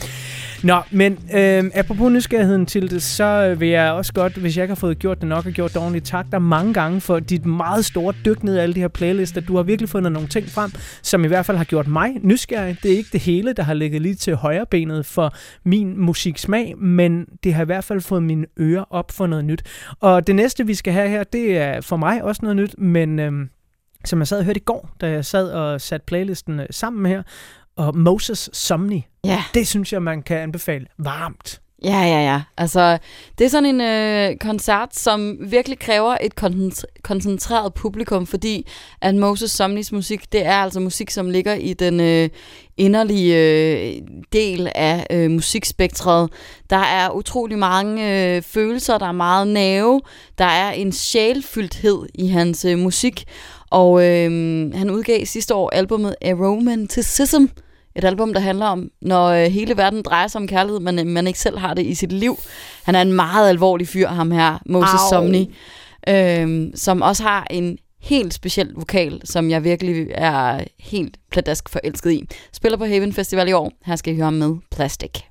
Nå, 0.63 0.81
men 0.91 1.13
øh, 1.33 1.63
apropos 1.75 2.11
nysgerrigheden 2.11 2.65
til 2.65 2.91
det, 2.91 3.03
så 3.03 3.23
øh, 3.23 3.59
vil 3.59 3.69
jeg 3.69 3.91
også 3.91 4.13
godt, 4.13 4.33
hvis 4.33 4.57
jeg 4.57 4.63
ikke 4.63 4.71
har 4.71 4.79
fået 4.79 4.99
gjort 4.99 5.21
det 5.21 5.29
nok 5.29 5.45
og 5.45 5.51
gjort 5.51 5.73
det 5.73 5.81
ordentligt, 5.81 6.05
tak 6.05 6.25
dig 6.31 6.41
mange 6.41 6.73
gange 6.73 7.01
for 7.01 7.19
dit 7.19 7.45
meget 7.45 7.85
store 7.85 8.13
dyk 8.25 8.43
ned 8.43 8.55
i 8.55 8.59
alle 8.59 8.75
de 8.75 8.79
her 8.79 8.87
playlister. 8.87 9.41
Du 9.41 9.55
har 9.55 9.63
virkelig 9.63 9.89
fundet 9.89 10.11
nogle 10.11 10.27
ting 10.27 10.47
frem, 10.49 10.71
som 11.01 11.25
i 11.25 11.27
hvert 11.27 11.45
fald 11.45 11.57
har 11.57 11.63
gjort 11.63 11.87
mig 11.87 12.11
nysgerrig. 12.21 12.77
Det 12.83 12.93
er 12.93 12.97
ikke 12.97 13.09
det 13.13 13.21
hele, 13.21 13.53
der 13.53 13.63
har 13.63 13.73
ligget 13.73 14.01
lige 14.01 14.15
til 14.15 14.35
højre 14.35 14.65
benet 14.65 15.05
for 15.05 15.33
min 15.63 15.97
musiksmag, 15.97 16.77
men 16.77 17.25
det 17.43 17.53
har 17.53 17.61
i 17.61 17.65
hvert 17.65 17.83
fald 17.83 18.01
fået 18.01 18.23
mine 18.23 18.45
ører 18.59 18.85
op 18.89 19.11
for 19.11 19.27
noget 19.27 19.45
nyt. 19.45 19.63
Og 19.99 20.27
det 20.27 20.35
næste, 20.35 20.67
vi 20.67 20.73
skal 20.73 20.93
have 20.93 21.09
her, 21.09 21.23
det 21.23 21.57
er 21.57 21.81
for 21.81 21.97
mig 21.97 22.23
også 22.23 22.39
noget 22.43 22.55
nyt, 22.55 22.75
men... 22.77 23.19
Øh, 23.19 23.31
som 24.05 24.19
jeg 24.19 24.27
sad 24.27 24.37
og 24.39 24.45
hørte 24.45 24.59
i 24.59 24.63
går, 24.63 24.89
da 25.01 25.09
jeg 25.09 25.25
sad 25.25 25.51
og 25.51 25.81
satte 25.81 26.05
playlisten 26.05 26.59
øh, 26.59 26.65
sammen 26.71 27.05
her, 27.05 27.23
og 27.87 27.97
Moses 27.97 28.49
Somni. 28.53 29.05
Ja. 29.23 29.43
Det 29.53 29.67
synes 29.67 29.93
jeg, 29.93 30.03
man 30.03 30.21
kan 30.21 30.37
anbefale 30.37 30.85
varmt. 30.97 31.61
Ja, 31.83 32.01
ja, 32.01 32.23
ja. 32.23 32.41
Altså, 32.57 32.97
det 33.37 33.45
er 33.45 33.49
sådan 33.49 33.75
en 33.75 33.81
øh, 33.81 34.37
koncert, 34.37 34.95
som 34.95 35.37
virkelig 35.51 35.79
kræver 35.79 36.17
et 36.21 36.33
koncentr- 36.41 37.01
koncentreret 37.03 37.73
publikum, 37.73 38.27
fordi 38.27 38.67
at 39.01 39.15
Moses 39.15 39.51
Somnis 39.51 39.91
musik, 39.91 40.31
det 40.31 40.45
er 40.45 40.55
altså 40.55 40.79
musik, 40.79 41.09
som 41.09 41.29
ligger 41.29 41.53
i 41.53 41.73
den 41.73 41.99
øh, 41.99 42.29
inderlige 42.77 43.37
øh, 43.37 44.01
del 44.33 44.71
af 44.75 45.07
øh, 45.11 45.31
musikspektret. 45.31 46.29
Der 46.69 46.77
er 46.77 47.09
utrolig 47.09 47.57
mange 47.57 48.35
øh, 48.35 48.41
følelser, 48.41 48.97
der 48.97 49.07
er 49.07 49.11
meget 49.11 49.47
nerve, 49.47 50.01
der 50.37 50.45
er 50.45 50.71
en 50.71 50.91
sjælfyldthed 50.91 52.05
i 52.13 52.27
hans 52.27 52.65
øh, 52.65 52.77
musik, 52.77 53.23
og 53.69 54.03
øh, 54.07 54.29
han 54.73 54.89
udgav 54.89 55.25
sidste 55.25 55.55
år 55.55 55.69
albumet 55.69 56.15
Aromanticism, 56.21 57.45
et 57.95 58.03
album, 58.03 58.33
der 58.33 58.39
handler 58.39 58.65
om, 58.65 58.89
når 59.01 59.27
øh, 59.27 59.45
hele 59.45 59.77
verden 59.77 60.01
drejer 60.01 60.27
sig 60.27 60.41
om 60.41 60.47
kærlighed, 60.47 60.79
men 60.79 60.99
øh, 60.99 61.05
man 61.05 61.27
ikke 61.27 61.39
selv 61.39 61.57
har 61.57 61.73
det 61.73 61.85
i 61.85 61.95
sit 61.95 62.11
liv. 62.11 62.37
Han 62.83 62.95
er 62.95 63.01
en 63.01 63.13
meget 63.13 63.49
alvorlig 63.49 63.87
fyr, 63.87 64.07
ham 64.07 64.31
her, 64.31 64.59
Moses 64.65 64.93
Au. 64.93 65.09
Somni, 65.09 65.55
øh, 66.09 66.67
som 66.75 67.01
også 67.01 67.23
har 67.23 67.47
en 67.49 67.77
helt 68.01 68.33
speciel 68.33 68.73
vokal, 68.75 69.21
som 69.23 69.49
jeg 69.49 69.63
virkelig 69.63 70.07
er 70.11 70.63
helt 70.79 71.17
pladask 71.31 71.69
forelsket 71.69 72.11
i. 72.11 72.27
Spiller 72.53 72.77
på 72.77 72.85
Haven 72.85 73.13
Festival 73.13 73.47
i 73.47 73.51
år. 73.51 73.71
Her 73.85 73.95
skal 73.95 74.13
I 74.13 74.15
høre 74.15 74.25
ham 74.25 74.33
med 74.33 74.55
Plastic. 74.71 75.30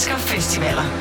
Elsker 0.00 0.18
festivaler. 0.18 0.99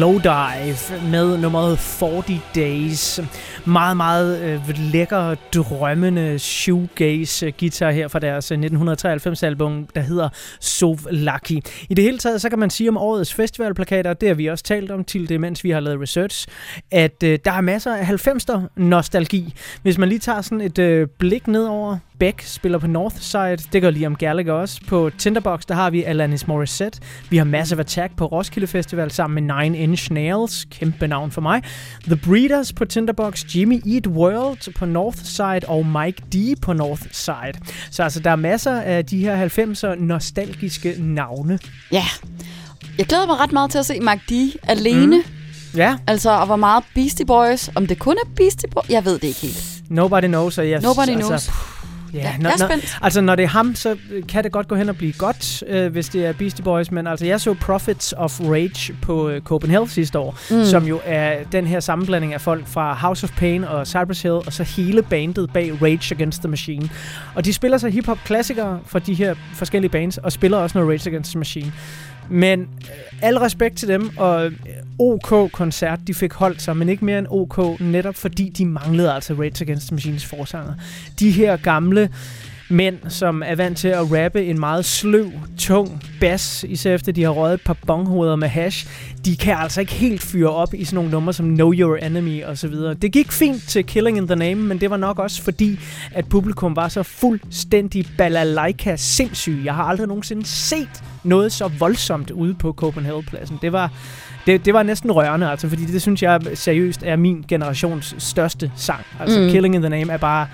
Lowdive 0.00 1.10
med 1.10 1.38
nummeret 1.38 1.78
40 1.78 2.22
Days. 2.54 3.20
Meget, 3.64 3.96
meget 3.96 4.40
øh, 4.42 4.60
lækker, 4.92 5.34
drømmende 5.54 6.38
shoegaze 6.38 7.50
guitar 7.50 7.90
her 7.90 8.08
fra 8.08 8.18
deres 8.18 8.52
øh, 8.52 8.58
1993-album, 8.58 9.86
der 9.94 10.00
hedder 10.00 10.28
Sov 10.60 10.98
Lucky. 11.10 11.62
I 11.88 11.94
det 11.94 12.04
hele 12.04 12.18
taget, 12.18 12.40
så 12.40 12.48
kan 12.48 12.58
man 12.58 12.70
sige 12.70 12.88
om 12.88 12.96
årets 12.96 13.34
festivalplakater, 13.34 14.12
det 14.12 14.28
har 14.28 14.34
vi 14.34 14.46
også 14.46 14.64
talt 14.64 14.90
om 14.90 15.04
til 15.04 15.28
det, 15.28 15.40
mens 15.40 15.64
vi 15.64 15.70
har 15.70 15.80
lavet 15.80 16.00
research, 16.00 16.48
at 16.90 17.22
øh, 17.24 17.38
der 17.44 17.52
er 17.52 17.60
masser 17.60 17.94
af 17.94 18.04
90'er 18.04 18.60
nostalgi. 18.76 19.54
Hvis 19.82 19.98
man 19.98 20.08
lige 20.08 20.18
tager 20.18 20.40
sådan 20.40 20.60
et 20.60 20.78
øh, 20.78 21.08
blik 21.18 21.48
ned 21.48 21.64
over 21.64 21.98
Beck 22.20 22.42
spiller 22.42 22.78
på 22.78 22.86
Northside, 22.86 23.56
det 23.72 23.82
gør 23.82 23.90
Liam 23.90 24.16
Gallagher 24.16 24.52
også. 24.52 24.80
På 24.88 25.10
Tinderbox, 25.18 25.60
der 25.68 25.74
har 25.74 25.90
vi 25.90 26.02
Alanis 26.02 26.46
Morissette. 26.46 27.00
Vi 27.30 27.36
har 27.36 27.44
Massive 27.44 27.80
Attack 27.80 28.16
på 28.16 28.26
Roskilde 28.26 28.66
Festival 28.66 29.10
sammen 29.10 29.46
med 29.46 29.56
Nine 29.56 29.78
Inch 29.78 30.12
Nails, 30.12 30.66
kæmpe 30.70 31.06
navn 31.06 31.30
for 31.30 31.40
mig. 31.40 31.62
The 32.04 32.16
Breeders 32.16 32.72
på 32.72 32.84
Tinderbox, 32.84 33.44
Jimmy 33.56 33.82
Eat 33.86 34.06
World 34.06 34.74
på 34.74 34.86
Northside 34.86 35.60
og 35.68 35.86
Mike 35.86 36.22
D 36.32 36.60
på 36.62 36.72
Northside. 36.72 37.64
Så 37.90 38.02
altså, 38.02 38.20
der 38.20 38.30
er 38.30 38.36
masser 38.36 38.80
af 38.80 39.06
de 39.06 39.18
her 39.18 39.46
90'er 39.46 39.94
nostalgiske 39.94 40.94
navne. 40.98 41.58
Ja. 41.92 42.04
Jeg 42.98 43.06
glæder 43.06 43.26
mig 43.26 43.40
ret 43.40 43.52
meget 43.52 43.70
til 43.70 43.78
at 43.78 43.86
se 43.86 44.00
Mark 44.00 44.18
D 44.30 44.32
alene. 44.62 45.16
Mm. 45.16 45.78
Ja. 45.78 45.96
Altså, 46.06 46.30
og 46.30 46.46
hvor 46.46 46.56
meget 46.56 46.84
Beastie 46.94 47.26
Boys. 47.26 47.70
Om 47.74 47.86
det 47.86 47.98
kun 47.98 48.16
er 48.24 48.28
Beastie 48.36 48.70
Boys, 48.70 48.90
jeg 48.90 49.04
ved 49.04 49.14
det 49.14 49.24
ikke 49.24 49.40
helt. 49.40 49.82
Nobody 49.88 50.26
knows, 50.26 50.58
og 50.58 50.70
jeg, 50.70 50.80
Nobody 50.80 51.08
altså, 51.08 51.26
knows. 51.26 51.50
Ja, 52.14 52.36
når, 52.38 52.48
jeg 52.50 52.54
er 52.54 52.58
når, 52.58 52.66
spændt. 52.68 52.98
altså 53.02 53.20
når 53.20 53.34
det 53.34 53.42
er 53.42 53.46
ham, 53.48 53.74
så 53.74 53.96
kan 54.28 54.44
det 54.44 54.52
godt 54.52 54.68
gå 54.68 54.74
hen 54.74 54.88
og 54.88 54.96
blive 54.96 55.12
godt, 55.12 55.62
øh, 55.66 55.92
hvis 55.92 56.08
det 56.08 56.26
er 56.26 56.32
Beastie 56.32 56.64
Boys, 56.64 56.90
men 56.90 57.06
altså 57.06 57.26
jeg 57.26 57.40
så 57.40 57.54
Prophets 57.54 58.14
of 58.16 58.40
Rage 58.40 58.94
på 59.02 59.28
øh, 59.28 59.40
Copenhagen 59.42 59.88
sidste 59.88 60.18
år, 60.18 60.38
Mm. 60.50 60.64
som 60.64 60.84
jo 60.86 61.00
er 61.04 61.36
den 61.52 61.66
her 61.66 61.80
sammenblanding 61.80 62.34
af 62.34 62.40
folk 62.40 62.66
fra 62.66 62.94
House 62.94 63.24
of 63.24 63.30
Pain 63.36 63.64
og 63.64 63.86
Cypress 63.86 64.22
Hill, 64.22 64.34
og 64.34 64.52
så 64.52 64.62
hele 64.62 65.02
bandet 65.02 65.52
bag 65.52 65.82
Rage 65.82 66.14
Against 66.14 66.40
the 66.42 66.48
Machine. 66.48 66.88
Og 67.34 67.44
de 67.44 67.52
spiller 67.52 67.78
så 67.78 67.88
hip-hop 67.88 68.18
klassikere 68.24 68.80
fra 68.86 68.98
de 68.98 69.14
her 69.14 69.34
forskellige 69.54 69.90
bands, 69.90 70.18
og 70.18 70.32
spiller 70.32 70.58
også 70.58 70.78
noget 70.78 70.90
Rage 70.90 71.10
Against 71.10 71.30
the 71.30 71.38
Machine. 71.38 71.72
Men 72.30 72.60
øh, 72.60 72.66
al 73.22 73.38
respekt 73.38 73.76
til 73.76 73.88
dem, 73.88 74.10
og 74.16 74.46
øh, 74.46 74.52
OK 74.98 75.52
koncert, 75.52 75.98
de 76.06 76.14
fik 76.14 76.32
holdt 76.32 76.62
sig, 76.62 76.76
men 76.76 76.88
ikke 76.88 77.04
mere 77.04 77.18
end 77.18 77.26
OK, 77.30 77.80
netop 77.80 78.16
fordi 78.16 78.48
de 78.48 78.66
manglede 78.66 79.12
altså 79.12 79.34
Rage 79.34 79.64
Against 79.64 79.86
the 79.86 79.94
Machines 79.94 80.26
forsanger. 80.26 80.74
De 81.18 81.30
her 81.30 81.56
gamle 81.56 82.10
mænd, 82.70 82.96
som 83.08 83.42
er 83.46 83.54
vant 83.54 83.78
til 83.78 83.88
at 83.88 84.12
rappe 84.12 84.44
en 84.44 84.60
meget 84.60 84.84
sløv, 84.84 85.30
tung 85.58 86.02
bass, 86.20 86.64
især 86.68 86.94
efter 86.94 87.12
de 87.12 87.22
har 87.22 87.30
røget 87.30 87.54
et 87.54 87.60
par 87.60 87.76
bonghoveder 87.86 88.36
med 88.36 88.48
hash, 88.48 88.86
de 89.24 89.36
kan 89.36 89.54
altså 89.58 89.80
ikke 89.80 89.92
helt 89.92 90.22
fyre 90.22 90.50
op 90.50 90.74
i 90.74 90.84
sådan 90.84 90.94
nogle 90.94 91.10
numre 91.10 91.32
som 91.32 91.46
Know 91.46 91.72
Your 91.72 91.96
Enemy 91.96 92.44
og 92.44 92.58
så 92.58 92.68
videre. 92.68 92.94
Det 92.94 93.12
gik 93.12 93.32
fint 93.32 93.68
til 93.68 93.84
Killing 93.86 94.16
in 94.16 94.26
the 94.26 94.36
Name, 94.36 94.62
men 94.62 94.80
det 94.80 94.90
var 94.90 94.96
nok 94.96 95.18
også 95.18 95.42
fordi, 95.42 95.80
at 96.12 96.28
publikum 96.28 96.76
var 96.76 96.88
så 96.88 97.02
fuldstændig 97.02 98.06
balalaika 98.18 98.96
sindssyg. 98.96 99.62
Jeg 99.64 99.74
har 99.74 99.84
aldrig 99.84 100.06
nogensinde 100.08 100.46
set 100.46 101.02
noget 101.24 101.52
så 101.52 101.68
voldsomt 101.78 102.30
ude 102.30 102.54
på 102.54 102.72
Copenhagen-pladsen. 102.72 103.58
Det 103.62 103.72
var, 103.72 103.90
det, 104.46 104.64
det 104.64 104.74
var 104.74 104.82
næsten 104.82 105.12
rørende, 105.12 105.50
altså, 105.50 105.68
fordi 105.68 105.84
det 105.84 106.02
synes 106.02 106.22
jeg 106.22 106.40
seriøst 106.54 107.02
er 107.04 107.16
min 107.16 107.44
generations 107.48 108.14
største 108.18 108.72
sang. 108.76 109.00
Altså, 109.20 109.40
Mm. 109.40 109.50
Killing 109.50 109.74
in 109.74 109.80
the 109.80 109.90
Name 109.90 110.12
er 110.12 110.16
bare... 110.16 110.46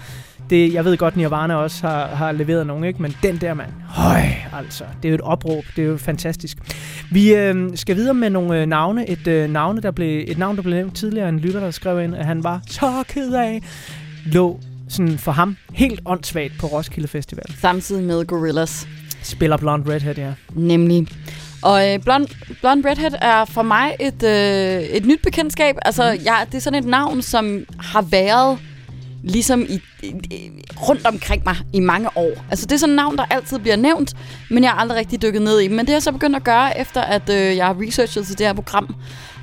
Det, 0.50 0.74
jeg 0.74 0.84
ved 0.84 0.96
godt, 0.96 1.16
Nirvana 1.16 1.54
også 1.54 1.86
har, 1.86 2.06
har 2.06 2.32
leveret 2.32 2.66
nogen, 2.66 2.84
ikke? 2.84 3.02
men 3.02 3.16
den 3.22 3.36
der 3.36 3.54
mand, 3.54 3.70
høj, 3.88 4.20
altså, 4.52 4.84
det 5.02 5.08
er 5.08 5.10
jo 5.10 5.14
et 5.14 5.20
opråb, 5.20 5.64
det 5.76 5.84
er 5.84 5.88
jo 5.88 5.96
fantastisk. 5.96 6.56
Vi 7.10 7.34
øh, 7.34 7.70
skal 7.74 7.96
videre 7.96 8.14
med 8.14 8.30
nogle 8.30 8.60
øh, 8.60 8.66
navne. 8.66 9.10
Et, 9.10 9.26
øh, 9.26 9.50
navne, 9.50 9.80
der 9.82 9.90
blev, 9.90 10.24
et 10.28 10.38
navn, 10.38 10.56
der 10.56 10.62
blev 10.62 10.74
nævnt 10.74 10.96
tidligere, 10.96 11.28
en 11.28 11.38
lytter, 11.38 11.60
der 11.60 11.70
skrev 11.70 12.00
ind, 12.04 12.14
at 12.16 12.26
han 12.26 12.44
var 12.44 12.60
så 12.70 13.04
ked 13.08 13.32
af, 13.32 13.62
lå 14.26 14.60
sådan 14.88 15.18
for 15.18 15.32
ham 15.32 15.56
helt 15.72 16.00
åndssvagt 16.04 16.52
på 16.60 16.66
Roskilde 16.66 17.08
Festival. 17.08 17.44
Samtidig 17.60 18.04
med 18.04 18.24
Gorillaz. 18.24 18.86
Spiller 19.22 19.56
Blonde 19.56 19.94
Redhead, 19.94 20.14
ja. 20.18 20.32
Nemlig. 20.54 21.06
Og 21.62 21.92
øh, 21.92 21.98
Blonde, 22.02 22.26
Blonde 22.60 22.90
Redhead 22.90 23.12
er 23.22 23.44
for 23.44 23.62
mig 23.62 23.94
et, 24.00 24.22
øh, 24.22 24.82
et 24.96 25.06
nyt 25.06 25.22
bekendtskab. 25.22 25.74
Altså, 25.84 26.12
Mhm. 26.12 26.24
jeg, 26.24 26.46
det 26.46 26.54
er 26.54 26.60
sådan 26.60 26.78
et 26.78 26.88
navn, 26.90 27.22
som 27.22 27.64
har 27.78 28.02
været 28.02 28.58
ligesom 29.26 29.66
i, 29.68 29.80
i, 30.02 30.50
rundt 30.88 31.06
omkring 31.06 31.42
mig 31.46 31.56
i 31.72 31.80
mange 31.80 32.16
år. 32.16 32.44
Altså, 32.50 32.66
det 32.66 32.72
er 32.72 32.78
sådan 32.78 32.92
et 32.92 32.96
navn, 32.96 33.16
der 33.16 33.24
altid 33.30 33.58
bliver 33.58 33.76
nævnt, 33.76 34.14
men 34.50 34.62
jeg 34.62 34.70
har 34.70 34.80
aldrig 34.80 34.98
rigtig 34.98 35.22
dykket 35.22 35.42
ned 35.42 35.60
i. 35.60 35.68
Men 35.68 35.78
det 35.78 35.88
har 35.88 35.94
jeg 35.94 36.02
så 36.02 36.12
begyndt 36.12 36.36
at 36.36 36.44
gøre, 36.44 36.80
efter 36.80 37.00
at 37.00 37.30
øh, 37.30 37.56
jeg 37.56 37.66
har 37.66 37.76
researchet 37.86 38.26
til 38.26 38.38
det 38.38 38.46
her 38.46 38.54
program. 38.54 38.94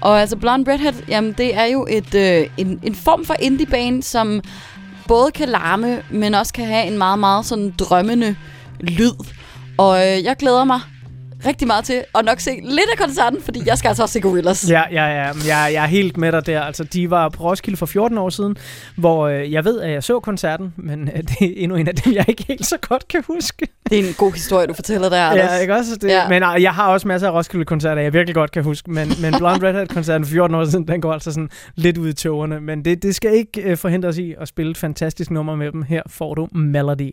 Og 0.01 0.21
altså, 0.21 0.37
Blonde 0.37 0.71
Redhead, 0.71 0.93
jamen, 1.07 1.33
det 1.37 1.55
er 1.55 1.65
jo 1.65 1.87
et, 1.89 2.15
øh, 2.15 2.47
en, 2.57 2.79
en 2.83 2.95
form 2.95 3.25
for 3.25 3.35
indie-band, 3.39 4.03
som 4.03 4.41
både 5.07 5.31
kan 5.31 5.49
larme, 5.49 6.01
men 6.09 6.33
også 6.33 6.53
kan 6.53 6.65
have 6.65 6.87
en 6.87 6.97
meget, 6.97 7.19
meget 7.19 7.45
sådan 7.45 7.73
drømmende 7.79 8.35
lyd. 8.79 9.13
Og 9.77 9.97
øh, 9.97 10.23
jeg 10.23 10.35
glæder 10.39 10.63
mig 10.63 10.79
rigtig 11.45 11.67
meget 11.67 11.85
til 11.85 12.03
at 12.15 12.25
nok 12.25 12.39
se 12.39 12.59
lidt 12.63 12.89
af 12.91 12.97
koncerten, 12.97 13.41
fordi 13.41 13.61
jeg 13.65 13.77
skal 13.77 13.87
altså 13.87 14.03
også 14.03 14.13
se 14.13 14.19
Gorillaz. 14.19 14.69
Ja, 14.69 14.83
ja, 14.91 15.05
ja. 15.05 15.25
Jeg, 15.47 15.69
jeg 15.73 15.83
er 15.83 15.87
helt 15.87 16.17
med 16.17 16.31
dig 16.31 16.45
der. 16.45 16.61
Altså, 16.61 16.83
de 16.83 17.09
var 17.09 17.29
på 17.29 17.43
Roskilde 17.43 17.77
for 17.77 17.85
14 17.85 18.17
år 18.17 18.29
siden, 18.29 18.57
hvor 18.97 19.27
øh, 19.27 19.51
jeg 19.51 19.65
ved, 19.65 19.81
at 19.81 19.91
jeg 19.91 20.03
så 20.03 20.19
koncerten, 20.19 20.73
men 20.77 21.09
øh, 21.15 21.23
det 21.23 21.41
er 21.41 21.53
endnu 21.55 21.77
en 21.77 21.87
af 21.87 21.95
dem, 21.95 22.13
jeg 22.13 22.25
ikke 22.27 22.45
helt 22.47 22.65
så 22.65 22.77
godt 22.81 23.07
kan 23.07 23.23
huske. 23.27 23.67
Det 23.89 23.99
er 23.99 24.07
en 24.07 24.13
god 24.17 24.31
historie, 24.33 24.67
du 24.67 24.73
fortæller 24.73 25.09
der, 25.09 25.23
Anders. 25.23 25.51
Ja, 25.51 25.57
ikke 25.57 25.73
også? 25.75 25.95
Det, 25.95 26.07
ja. 26.07 26.29
Men 26.29 26.43
øh, 26.43 26.61
jeg 26.61 26.73
har 26.73 26.87
også 26.87 27.07
masser 27.07 27.27
af 27.27 27.33
Roskilde-koncerter, 27.33 28.01
jeg 28.01 28.13
virkelig 28.13 28.35
godt 28.35 28.51
kan 28.51 28.63
huske, 28.63 28.91
men, 28.91 29.11
men 29.21 29.33
Blonde 29.37 29.67
Redhead-koncerten 29.67 30.25
for 30.25 30.31
14 30.31 30.55
år 30.55 30.65
siden, 30.65 30.87
den 30.87 31.01
går 31.01 31.13
altså 31.13 31.31
sådan 31.31 31.49
lidt 31.75 31.97
ud 31.97 32.09
i 32.09 32.13
tågerne. 32.13 32.59
Men 32.59 32.85
det, 32.85 33.03
det 33.03 33.15
skal 33.15 33.33
ikke 33.33 33.61
øh, 33.61 33.77
forhindre 33.77 34.09
os 34.09 34.17
i 34.17 34.35
at 34.39 34.47
spille 34.47 34.71
et 34.71 34.77
fantastisk 34.77 35.31
nummer 35.31 35.55
med 35.55 35.71
dem. 35.71 35.81
Her 35.81 36.01
får 36.07 36.33
du 36.33 36.47
Melody. 36.51 37.11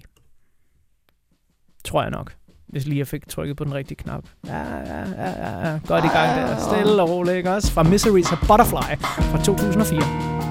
Tror 1.84 2.02
jeg 2.02 2.10
nok. 2.10 2.32
Hvis 2.70 2.86
lige 2.86 2.98
jeg 2.98 3.06
fik 3.06 3.28
trykket 3.28 3.56
på 3.56 3.64
den 3.64 3.74
rigtige 3.74 3.96
knap. 3.96 4.24
Ja, 4.46 4.58
ja, 4.58 5.00
ja, 5.18 5.70
ja. 5.70 5.78
Godt 5.86 6.04
i 6.04 6.08
gang 6.08 6.36
der. 6.36 6.56
Stille 6.58 7.02
og 7.02 7.10
roligt, 7.10 7.36
ikke 7.36 7.50
også? 7.50 7.72
Fra 7.72 7.82
Miseries 7.82 8.32
og 8.32 8.38
Butterfly 8.38 8.96
fra 9.02 9.42
2004. 9.44 10.49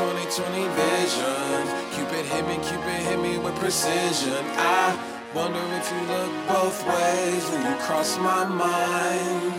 20, 0.00 0.16
20, 0.16 0.32
20, 0.32 0.32
20 0.32 0.68
vision. 0.80 1.60
Cupid 1.92 2.24
hit 2.24 2.46
me, 2.48 2.56
Cupid 2.64 3.00
hit 3.04 3.20
me 3.20 3.36
with 3.36 3.54
precision. 3.56 4.42
I 4.56 4.96
wonder 5.34 5.60
if 5.76 5.92
you 5.92 6.00
look 6.08 6.32
both 6.48 6.80
ways 6.88 7.44
when 7.50 7.66
you 7.66 7.76
cross 7.82 8.16
my 8.16 8.46
mind. 8.46 9.52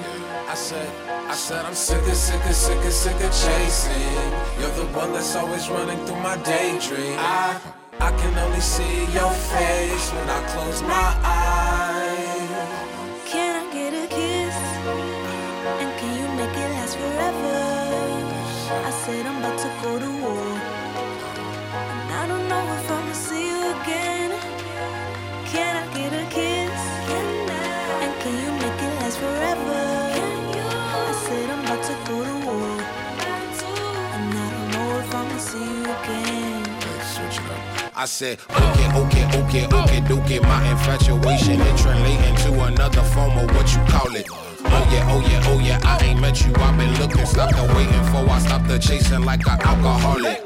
I 0.49 0.55
said, 0.55 0.89
I 1.29 1.35
said 1.35 1.63
I'm 1.63 1.75
sick 1.75 2.01
of, 2.07 2.15
sick 2.15 2.43
of, 2.43 2.55
sick 2.55 2.83
of, 2.83 2.91
sick 2.91 3.21
of 3.21 3.31
chasing. 3.31 4.31
You're 4.59 4.75
the 4.81 4.87
one 4.97 5.13
that's 5.13 5.35
always 5.35 5.69
running 5.69 6.03
through 6.07 6.21
my 6.21 6.37
daydream. 6.37 7.19
I, 7.19 7.61
I 7.99 8.09
can 8.17 8.35
only 8.39 8.61
see 8.61 9.05
your 9.13 9.29
face 9.53 10.09
when 10.09 10.27
I 10.27 10.41
close 10.47 10.81
my 10.81 11.17
eyes. 11.23 11.40
I 38.01 38.05
said, 38.05 38.39
okay, 38.49 38.87
okay, 38.97 39.25
okay, 39.43 39.67
okay, 39.67 40.01
do 40.07 40.19
get 40.21 40.41
my 40.41 40.71
infatuation 40.71 41.61
and 41.61 41.77
translating 41.77 42.35
to 42.37 42.63
another 42.63 43.03
form 43.03 43.37
of 43.37 43.55
what 43.55 43.71
you 43.75 43.79
call 43.87 44.15
it. 44.15 44.25
Oh 44.31 44.89
yeah, 44.91 45.07
oh 45.11 45.19
yeah, 45.29 45.43
oh 45.45 45.59
yeah, 45.59 45.79
I 45.83 46.03
ain't 46.05 46.19
met 46.19 46.43
you, 46.43 46.51
I've 46.55 46.75
been 46.79 46.99
looking, 46.99 47.23
stopped 47.27 47.55
the 47.55 47.71
waiting 47.75 48.03
for, 48.05 48.27
I 48.27 48.39
stopped 48.39 48.67
the 48.69 48.79
chasing 48.79 49.21
like 49.21 49.45
an 49.45 49.61
alcoholic. 49.61 50.40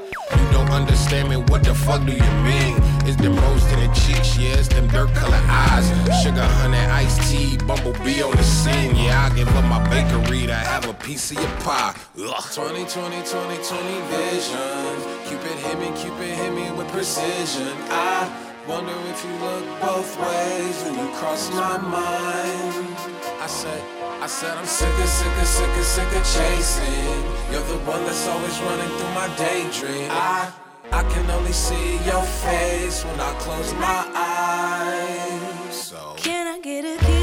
You 0.75 0.81
don't 0.81 0.89
understand 0.89 1.29
me, 1.29 1.37
what 1.37 1.63
the 1.63 1.73
fuck 1.73 2.05
do 2.05 2.11
you 2.11 2.31
mean? 2.43 2.75
It's 3.07 3.15
them 3.15 3.37
rose 3.37 3.63
in 3.71 3.79
the 3.79 3.87
cheeks, 3.95 4.37
yeah, 4.37 4.59
it's 4.59 4.67
them 4.67 4.87
dirt 4.89 5.07
colored 5.15 5.47
eyes. 5.47 5.87
Sugar, 6.21 6.43
honey, 6.59 6.83
iced 6.91 7.31
tea, 7.31 7.55
bumblebee 7.65 8.21
on 8.21 8.35
the 8.35 8.43
scene. 8.43 8.93
Yeah, 8.93 9.23
I 9.23 9.33
give 9.33 9.47
up 9.55 9.63
my 9.63 9.79
bakery 9.87 10.47
to 10.47 10.53
have 10.53 10.85
a 10.89 10.93
piece 10.93 11.31
of 11.31 11.37
your 11.37 11.55
pie. 11.63 11.95
Ugh. 12.19 12.43
20, 12.53 12.83
20, 12.91 12.91
20, 12.91 13.23
20 13.23 14.01
vision. 14.11 14.95
Cupid 15.23 15.55
hit 15.63 15.79
me, 15.79 15.95
Cupid 15.95 16.35
hit 16.35 16.51
me 16.51 16.69
with 16.71 16.89
precision. 16.89 17.71
I 17.87 18.27
wonder 18.67 18.91
if 19.07 19.23
you 19.23 19.31
look 19.31 19.63
both 19.79 20.11
ways 20.19 20.75
when 20.83 20.99
you 20.99 21.07
cross 21.15 21.53
my 21.53 21.77
mind. 21.77 22.99
I 23.39 23.47
said, 23.47 23.81
I 24.21 24.27
said 24.27 24.57
I'm 24.57 24.65
sick 24.65 24.91
of, 24.91 25.07
sick 25.07 25.37
of, 25.39 25.47
sick 25.47 25.77
of, 25.77 25.85
sick 25.85 26.11
of 26.19 26.23
chasing. 26.35 27.23
You're 27.49 27.63
the 27.63 27.79
one 27.87 28.03
that's 28.03 28.27
always 28.27 28.59
running 28.59 28.91
through 28.97 29.13
my 29.15 29.29
daydream. 29.37 30.09
I, 30.11 30.51
I 30.91 31.03
can 31.11 31.29
only 31.31 31.51
see 31.51 31.97
your 32.05 32.23
face 32.23 33.03
when 33.05 33.19
I 33.19 33.33
close 33.39 33.73
my 33.73 34.03
eyes. 34.15 35.75
So. 35.75 36.15
Can 36.17 36.47
I 36.47 36.59
get 36.59 36.85
a? 36.85 37.14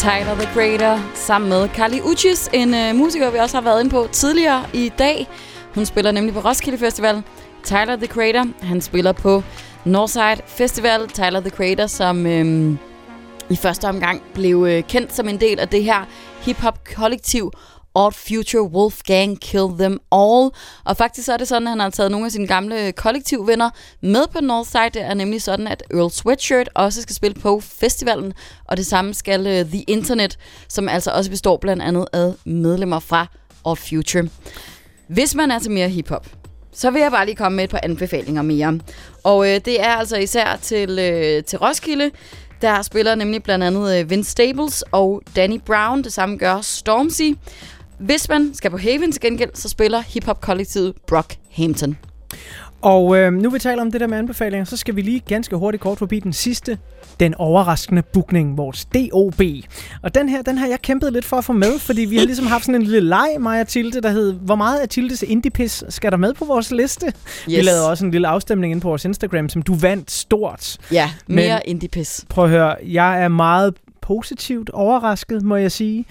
Tyler 0.00 0.34
the 0.34 0.52
Creator 0.54 1.14
sammen 1.14 1.48
med 1.50 1.68
Carly 1.68 2.00
Uchis, 2.00 2.50
en 2.52 2.74
øh, 2.74 2.94
musiker, 2.96 3.30
vi 3.30 3.38
også 3.38 3.56
har 3.56 3.62
været 3.62 3.80
inde 3.80 3.90
på 3.90 4.08
tidligere 4.12 4.64
i 4.72 4.92
dag. 4.98 5.28
Hun 5.74 5.86
spiller 5.86 6.12
nemlig 6.12 6.34
på 6.34 6.40
Roskilde 6.40 6.78
Festival. 6.78 7.22
Tyler 7.64 7.96
the 7.96 8.06
Creator, 8.06 8.46
han 8.64 8.80
spiller 8.80 9.12
på 9.12 9.42
Northside 9.84 10.40
Festival. 10.46 11.08
Tyler 11.08 11.40
the 11.40 11.50
Creator, 11.50 11.86
som 11.86 12.26
øh, 12.26 12.74
i 13.50 13.56
første 13.56 13.88
omgang 13.88 14.22
blev 14.34 14.66
øh, 14.68 14.82
kendt 14.82 15.14
som 15.14 15.28
en 15.28 15.40
del 15.40 15.60
af 15.60 15.68
det 15.68 15.84
her 15.84 16.04
hip-hop-kollektiv 16.40 17.52
Odd 17.94 18.12
Future 18.12 18.62
Wolfgang 18.62 19.40
Kill 19.40 19.68
Them 19.78 20.00
All. 20.12 20.50
Og 20.84 20.96
faktisk 20.96 21.26
så 21.26 21.32
er 21.32 21.36
det 21.36 21.48
sådan, 21.48 21.66
at 21.66 21.70
han 21.70 21.80
har 21.80 21.90
taget 21.90 22.10
nogle 22.10 22.26
af 22.26 22.32
sine 22.32 22.46
gamle 22.46 22.92
kollektivvenner 22.92 23.70
med 24.00 24.24
på 24.32 24.40
Northside. 24.40 24.90
Det 24.94 25.02
er 25.02 25.14
nemlig 25.14 25.42
sådan, 25.42 25.66
at 25.66 25.82
Earl 25.94 26.10
Sweatshirt 26.10 26.68
også 26.74 27.02
skal 27.02 27.14
spille 27.14 27.40
på 27.40 27.60
festivalen. 27.60 28.32
Og 28.64 28.76
det 28.76 28.86
samme 28.86 29.14
skal 29.14 29.40
uh, 29.40 29.70
The 29.70 29.82
Internet, 29.82 30.38
som 30.68 30.88
altså 30.88 31.10
også 31.10 31.30
består 31.30 31.56
blandt 31.56 31.82
andet 31.82 32.06
af 32.12 32.32
medlemmer 32.44 32.98
fra 32.98 33.26
Odd 33.64 33.76
Future. 33.76 34.28
Hvis 35.08 35.34
man 35.34 35.50
er 35.50 35.58
til 35.58 35.70
mere 35.70 35.88
hiphop, 35.88 36.26
så 36.72 36.90
vil 36.90 37.02
jeg 37.02 37.10
bare 37.10 37.26
lige 37.26 37.36
komme 37.36 37.56
med 37.56 37.64
et 37.64 37.70
par 37.70 37.80
anbefalinger 37.82 38.42
mere. 38.42 38.80
Og 39.24 39.48
øh, 39.48 39.60
det 39.64 39.80
er 39.80 39.88
altså 39.92 40.16
især 40.16 40.56
til, 40.62 40.98
øh, 40.98 41.44
til 41.44 41.58
Roskilde. 41.58 42.10
Der 42.62 42.82
spiller 42.82 43.14
nemlig 43.14 43.42
blandt 43.42 43.64
andet 43.64 43.98
øh, 43.98 44.10
Vince 44.10 44.30
Staples 44.30 44.84
og 44.92 45.22
Danny 45.36 45.60
Brown. 45.66 46.04
Det 46.04 46.12
samme 46.12 46.36
gør 46.36 46.60
Stormzy. 46.60 47.32
Hvis 48.00 48.28
man 48.28 48.54
skal 48.54 48.70
på 48.70 48.76
Haven 48.76 49.12
til 49.12 49.20
gengæld, 49.20 49.50
så 49.54 49.68
spiller 49.68 50.00
hiphop-kollektivet 50.00 50.94
Brockhampton. 51.06 51.96
Og 52.82 53.16
øh, 53.18 53.32
nu 53.32 53.50
vi 53.50 53.58
taler 53.58 53.82
om 53.82 53.92
det 53.92 54.00
der 54.00 54.06
med 54.06 54.18
anbefalinger, 54.18 54.64
så 54.64 54.76
skal 54.76 54.96
vi 54.96 55.02
lige 55.02 55.20
ganske 55.20 55.56
hurtigt 55.56 55.82
kort 55.82 55.98
forbi 55.98 56.20
den 56.20 56.32
sidste, 56.32 56.78
den 57.20 57.34
overraskende 57.34 58.02
bookning, 58.02 58.56
vores 58.56 58.84
DOB. 58.84 59.42
Og 60.02 60.14
den 60.14 60.28
her, 60.28 60.42
den 60.42 60.58
har 60.58 60.66
jeg 60.66 60.82
kæmpet 60.82 61.12
lidt 61.12 61.24
for 61.24 61.36
at 61.36 61.44
få 61.44 61.52
med, 61.52 61.78
fordi 61.78 62.00
vi 62.04 62.16
har 62.16 62.24
ligesom 62.24 62.46
haft 62.46 62.64
sådan 62.64 62.80
en 62.80 62.82
lille 62.82 63.08
leg, 63.08 63.36
mig 63.40 63.60
og 63.60 63.68
Tilde, 63.68 64.00
der 64.00 64.10
hed, 64.10 64.32
hvor 64.32 64.54
meget 64.54 64.80
af 64.80 64.88
Tildes 64.88 65.22
Indiepis 65.22 65.84
skal 65.88 66.10
der 66.10 66.16
med 66.16 66.34
på 66.34 66.44
vores 66.44 66.70
liste? 66.70 67.06
Yes. 67.06 67.46
Vi 67.46 67.62
lavede 67.62 67.90
også 67.90 68.04
en 68.04 68.10
lille 68.10 68.28
afstemning 68.28 68.72
ind 68.72 68.80
på 68.80 68.88
vores 68.88 69.04
Instagram, 69.04 69.48
som 69.48 69.62
du 69.62 69.74
vandt 69.74 70.10
stort. 70.10 70.78
Ja, 70.92 71.10
mere 71.26 71.68
indie-pis. 71.68 72.24
Prøv 72.28 72.44
at 72.44 72.50
høre, 72.50 72.76
jeg 72.86 73.22
er 73.22 73.28
meget 73.28 73.74
positivt 74.00 74.70
overrasket, 74.70 75.42
må 75.42 75.56
jeg 75.56 75.72
sige, 75.72 76.04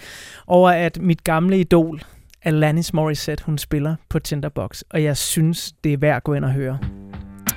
over 0.49 0.69
at 0.69 1.01
mit 1.01 1.23
gamle 1.23 1.59
idol, 1.59 2.01
Alanis 2.43 2.93
Morissette, 2.93 3.43
hun 3.45 3.57
spiller 3.57 3.95
på 4.09 4.19
Tinderbox, 4.19 4.81
og 4.89 5.03
jeg 5.03 5.17
synes, 5.17 5.73
det 5.83 5.93
er 5.93 5.97
værd 5.97 6.15
at 6.15 6.23
gå 6.23 6.33
ind 6.33 6.45
og 6.45 6.51
høre 6.51 6.79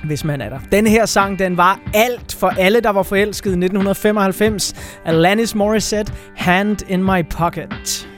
hvis 0.05 0.23
man 0.23 0.41
er 0.41 0.49
der. 0.49 0.59
Den 0.71 0.87
her 0.87 1.05
sang, 1.05 1.39
den 1.39 1.57
var 1.57 1.79
alt 1.93 2.35
for 2.39 2.47
alle, 2.47 2.81
der 2.81 2.89
var 2.89 3.03
forelsket 3.03 3.49
i 3.49 3.53
1995. 3.53 4.73
Alanis 5.05 5.55
Morissette, 5.55 6.13
Hand 6.35 6.89
in 6.89 7.03
My 7.03 7.25
Pocket. 7.29 8.12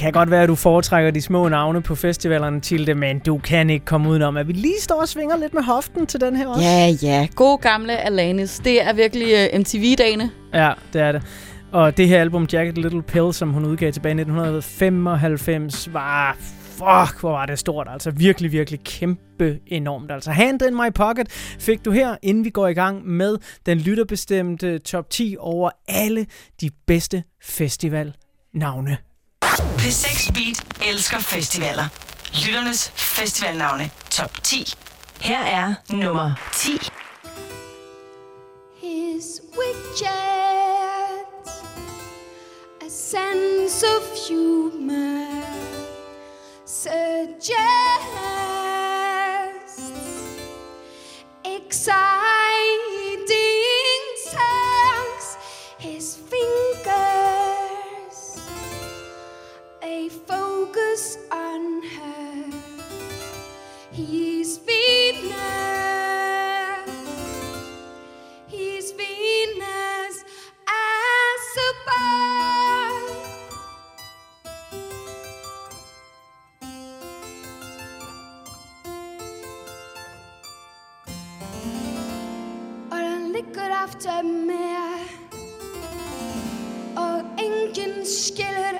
Kan 0.00 0.12
godt 0.12 0.30
være, 0.30 0.42
at 0.42 0.48
du 0.48 0.54
foretrækker 0.54 1.10
de 1.10 1.22
små 1.22 1.48
navne 1.48 1.82
på 1.82 1.94
festivalerne, 1.94 2.60
Tilde, 2.60 2.94
men 2.94 3.18
du 3.18 3.38
kan 3.38 3.70
ikke 3.70 3.84
komme 3.84 4.08
udenom, 4.08 4.36
at 4.36 4.48
vi 4.48 4.52
lige 4.52 4.80
står 4.80 5.00
og 5.00 5.08
svinger 5.08 5.36
lidt 5.36 5.54
med 5.54 5.62
hoften 5.62 6.06
til 6.06 6.20
den 6.20 6.36
her 6.36 6.48
også. 6.48 6.62
Ja, 6.62 6.94
ja. 7.02 7.28
God 7.34 7.58
gamle 7.58 7.96
Alanis. 7.96 8.60
Det 8.64 8.82
er 8.82 8.92
virkelig 8.92 9.26
uh, 9.54 9.60
MTV-dagene. 9.60 10.30
Ja, 10.54 10.72
det 10.92 11.00
er 11.00 11.12
det. 11.12 11.22
Og 11.72 11.96
det 11.96 12.08
her 12.08 12.20
album, 12.20 12.48
Jagged 12.52 12.74
Little 12.74 13.02
Pill, 13.02 13.32
som 13.32 13.50
hun 13.52 13.64
udgav 13.64 13.92
tilbage 13.92 14.14
i 14.14 14.20
1995, 14.20 15.92
var... 15.92 16.36
Fuck, 16.70 17.20
hvor 17.20 17.30
var 17.30 17.46
det 17.46 17.58
stort. 17.58 17.88
Altså 17.90 18.10
virkelig, 18.10 18.52
virkelig 18.52 18.80
kæmpe 18.84 19.58
enormt. 19.66 20.10
Altså 20.10 20.30
Hand 20.30 20.62
in 20.62 20.74
My 20.74 20.92
Pocket 20.94 21.28
fik 21.58 21.84
du 21.84 21.90
her, 21.90 22.16
inden 22.22 22.44
vi 22.44 22.50
går 22.50 22.68
i 22.68 22.72
gang 22.72 23.06
med 23.06 23.36
den 23.66 23.78
lytterbestemte 23.78 24.78
top 24.78 25.10
10 25.10 25.36
over 25.38 25.70
alle 25.88 26.26
de 26.60 26.70
bedste 26.86 27.22
festivalnavne. 27.42 28.96
P6 29.78 30.32
Beat 30.32 30.62
elsker 30.88 31.18
festivaler. 31.18 31.88
Lytternes 32.32 32.92
festivalnavne. 32.94 33.90
Top 34.10 34.42
10. 34.44 34.66
Her 35.20 35.44
er 35.44 35.74
nummer 35.88 36.32
10. 36.52 36.70
His 38.80 39.40
widget, 39.52 40.10
a 42.80 42.90
sense 42.90 43.86
of 43.86 44.02
humor 44.28 45.26
suggests 46.66 47.60
exciting 51.44 52.49
He's 63.92 64.58
Venus. 64.58 65.30
He's 68.48 68.90
Venus 68.92 70.24
as 70.66 71.46
a 71.66 71.70
boy. 71.86 72.98
Mere 84.22 84.98
Og 86.96 87.24
ingen 87.38 88.06
skiller 88.06 88.78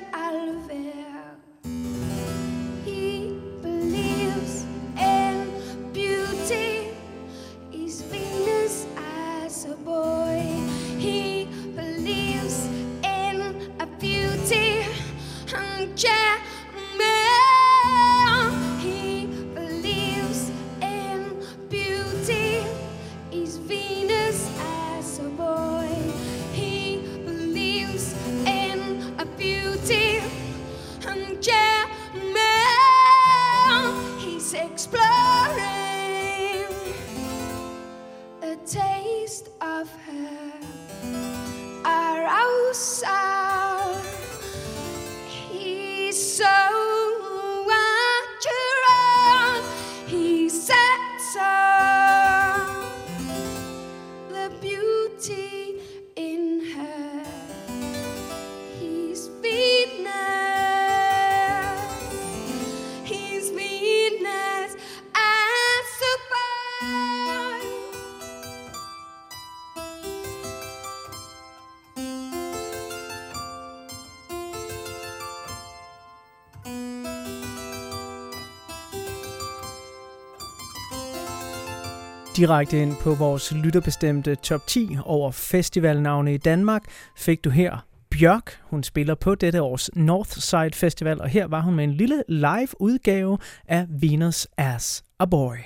Direkte 82.36 82.82
ind 82.82 82.96
på 82.96 83.14
vores 83.14 83.52
lytterbestemte 83.52 84.34
top 84.34 84.66
10 84.66 84.96
over 85.04 85.30
festivalnavne 85.30 86.34
i 86.34 86.36
Danmark 86.36 86.82
fik 87.16 87.44
du 87.44 87.50
her 87.50 87.86
Bjørk. 88.10 88.60
Hun 88.62 88.82
spiller 88.82 89.14
på 89.14 89.34
dette 89.34 89.62
års 89.62 89.90
Northside 89.96 90.70
Festival, 90.74 91.20
og 91.20 91.28
her 91.28 91.46
var 91.46 91.60
hun 91.60 91.74
med 91.74 91.84
en 91.84 91.92
lille 91.92 92.22
live 92.28 92.80
udgave 92.80 93.38
af 93.68 93.86
Venus 94.00 94.48
as 94.56 95.02
a 95.18 95.24
Boy. 95.24 95.56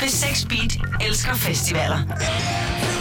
P6 0.00 0.48
Beat 0.48 0.78
elsker 1.08 1.34
festivaler. 1.34 2.99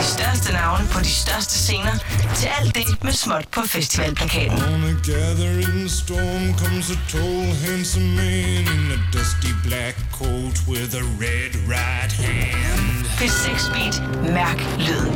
De 0.00 0.04
største 0.04 0.52
navne 0.52 0.84
på 0.94 0.98
de 1.08 1.14
største 1.24 1.54
scener, 1.64 1.94
til 2.38 2.48
alt 2.58 2.74
det 2.74 3.04
med 3.04 3.12
småt 3.12 3.46
på 3.56 3.60
festivalplakaten. 3.76 4.58
On 4.72 4.82
a 4.92 4.94
gathering 5.12 5.90
storm 6.02 6.44
comes 6.62 6.86
a 6.96 6.98
tall, 7.12 7.44
handsome 7.64 8.10
man 8.16 8.64
in 8.74 8.84
a 8.96 8.98
dusty 9.16 9.52
black 9.66 9.96
coat 10.18 10.56
with 10.70 10.90
a 11.02 11.04
red 11.24 11.52
right 11.76 12.12
hand. 12.24 12.84
P6 13.20 13.48
Beat. 13.74 13.96
Mærk 14.38 14.58
lyden. 14.86 15.12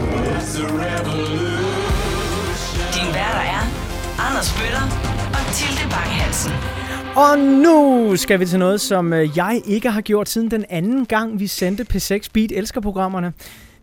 Din 2.95 3.09
værter 3.17 3.45
er 3.57 3.63
Anders 4.27 4.51
Bøtter 4.59 4.85
og 5.37 5.55
Tilde 5.57 5.85
Bang 5.95 6.11
Hansen. 6.21 6.53
Og 7.17 7.39
nu 7.39 8.13
skal 8.17 8.41
vi 8.41 8.47
til 8.47 8.59
noget, 8.59 8.81
som 8.81 9.13
øh, 9.13 9.37
jeg 9.37 9.63
ikke 9.67 9.91
har 9.91 10.01
gjort 10.01 10.29
siden 10.29 10.51
den 10.51 10.65
anden 10.69 11.07
gang, 11.07 11.41
vi 11.41 11.47
sendte 11.47 11.87
P6 11.93 12.29
Beat 12.33 12.53
Elsker-programmerne. 12.53 13.33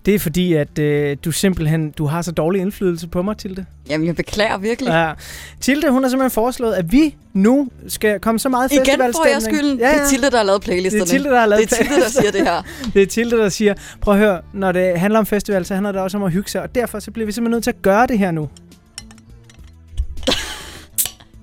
Det 0.06 0.16
er 0.16 0.20
fordi, 0.20 0.54
at 0.54 0.80
øh, 0.80 1.18
du 1.26 1.32
simpelthen 1.32 1.92
du 1.92 2.06
har 2.06 2.22
så 2.22 2.32
dårlig 2.32 2.62
indflydelse 2.62 3.08
på 3.08 3.22
mig, 3.22 3.38
Tilde. 3.38 3.66
Jamen, 3.90 4.08
jeg 4.08 4.16
beklager 4.16 4.58
virkelig. 4.58 4.90
Ja. 4.92 5.12
Tilde, 5.60 5.92
hun 5.92 6.04
har 6.04 6.10
simpelthen 6.10 6.32
foreslået, 6.32 6.74
at 6.74 6.92
vi 6.92 7.16
nu 7.34 7.70
skal 7.88 8.20
komme 8.20 8.40
så 8.40 8.50
meget 8.50 8.72
Igen 8.72 8.86
festivalstemning. 8.86 9.16
får 9.16 9.26
jeg 9.26 9.42
skylden. 9.42 9.78
Det 9.78 9.86
er 9.86 10.08
Tilde, 10.10 10.32
der 10.32 10.38
har 10.38 10.44
lavet 10.44 10.62
playlisterne. 10.62 11.06
Det 11.06 11.10
er 11.10 11.14
Tilde, 11.18 11.30
der 11.30 11.40
har 11.40 11.46
lavet 11.46 11.70
Det 11.70 11.80
er 11.80 11.84
Tilde, 11.84 12.02
der 12.02 12.10
siger 12.10 12.32
det 12.32 12.42
her. 12.42 12.62
det 12.94 13.02
er 13.02 13.06
Tilde, 13.08 13.38
der 13.38 13.50
siger, 13.50 13.74
prøv 14.02 14.14
at 14.14 14.20
høre, 14.20 14.42
når 14.54 14.72
det 14.72 15.00
handler 15.00 15.20
om 15.20 15.26
festival, 15.26 15.66
så 15.66 15.74
handler 15.74 15.92
det 15.92 16.02
også 16.02 16.18
om 16.18 16.24
at 16.24 16.32
hygge 16.32 16.50
sig, 16.50 16.62
og 16.62 16.76
derfor 16.76 17.00
så 17.00 17.12
bliver 17.12 17.26
vi 17.26 17.32
simpelthen 17.32 17.52
nødt 17.52 17.64
til 17.64 17.72
at 17.72 17.82
gøre 17.82 18.08
det 18.08 18.20
her 18.20 18.32
nu. 18.32 18.50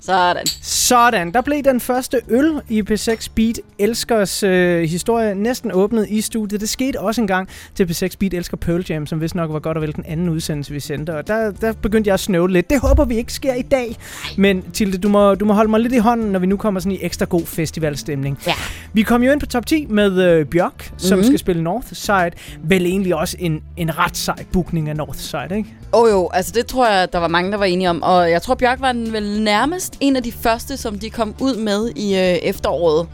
Sådan. 0.08 0.46
Sådan, 0.62 1.32
der 1.32 1.40
blev 1.40 1.62
den 1.62 1.80
første 1.80 2.20
øl 2.28 2.52
i 2.68 2.82
P6 2.90 3.28
Beat 3.34 3.60
Elskers 3.78 4.42
øh, 4.42 4.82
historie 4.88 5.34
næsten 5.34 5.72
åbnet 5.72 6.06
i 6.08 6.20
studiet. 6.20 6.60
Det 6.60 6.68
skete 6.68 7.00
også 7.00 7.20
engang 7.20 7.48
til 7.74 7.84
P6 7.84 8.08
Beat 8.18 8.34
Elsker 8.34 8.56
Pearl 8.56 8.84
Jam, 8.90 9.06
som 9.06 9.20
vist 9.20 9.34
nok 9.34 9.52
var 9.52 9.58
godt 9.58 9.76
og 9.76 9.82
vel 9.82 9.96
den 9.96 10.04
anden 10.08 10.28
udsendelse, 10.28 10.72
vi 10.72 10.80
sendte. 10.80 11.16
Og 11.16 11.26
der, 11.26 11.50
der 11.50 11.72
begyndte 11.72 12.08
jeg 12.08 12.14
at 12.14 12.20
snøve 12.20 12.50
lidt. 12.50 12.70
Det 12.70 12.80
håber 12.80 13.04
vi 13.04 13.16
ikke 13.16 13.32
sker 13.32 13.54
i 13.54 13.62
dag. 13.62 13.96
Men 14.36 14.62
Tilde, 14.72 14.98
du 14.98 15.08
må, 15.08 15.34
du 15.34 15.44
må 15.44 15.52
holde 15.52 15.70
mig 15.70 15.80
lidt 15.80 15.92
i 15.92 15.98
hånden, 15.98 16.32
når 16.32 16.38
vi 16.38 16.46
nu 16.46 16.56
kommer 16.56 16.80
sådan 16.80 16.92
i 16.92 16.98
ekstra 17.02 17.24
god 17.26 17.46
festivalstemning. 17.46 18.38
Ja. 18.46 18.52
Vi 18.92 19.02
kom 19.02 19.22
jo 19.22 19.32
ind 19.32 19.40
på 19.40 19.46
top 19.46 19.66
10 19.66 19.86
med 19.90 20.22
øh, 20.22 20.46
Bjørk, 20.46 20.90
som 20.96 21.08
Mhm. 21.08 21.18
mm-hmm. 21.18 21.24
skal 21.26 21.38
spille 21.38 21.62
Northside. 21.62 22.30
Vel 22.62 22.86
egentlig 22.86 23.14
også 23.14 23.36
en, 23.40 23.62
en 23.76 23.98
ret 23.98 24.16
sej 24.16 24.44
bookning 24.52 24.88
af 24.88 24.96
Northside, 24.96 25.48
ikke? 25.56 25.68
Åh 25.92 26.02
oh, 26.02 26.10
jo, 26.10 26.30
altså 26.32 26.52
det 26.54 26.66
tror 26.66 26.88
jeg, 26.88 27.12
der 27.12 27.18
var 27.18 27.28
mange, 27.28 27.50
der 27.52 27.56
var 27.58 27.64
enige 27.64 27.90
om. 27.90 28.02
Og 28.02 28.30
jeg 28.30 28.42
tror, 28.42 28.54
Bjørk 28.54 28.80
var 28.80 28.92
den 28.92 29.12
vel 29.12 29.42
nærmest 29.42 29.97
en 30.00 30.16
af 30.16 30.22
de 30.22 30.32
første, 30.32 30.76
som 30.76 30.98
de 30.98 31.10
kom 31.10 31.34
ud 31.40 31.56
med 31.56 31.90
i 31.96 32.14
øh, 32.14 32.20
efteråret. 32.20 33.08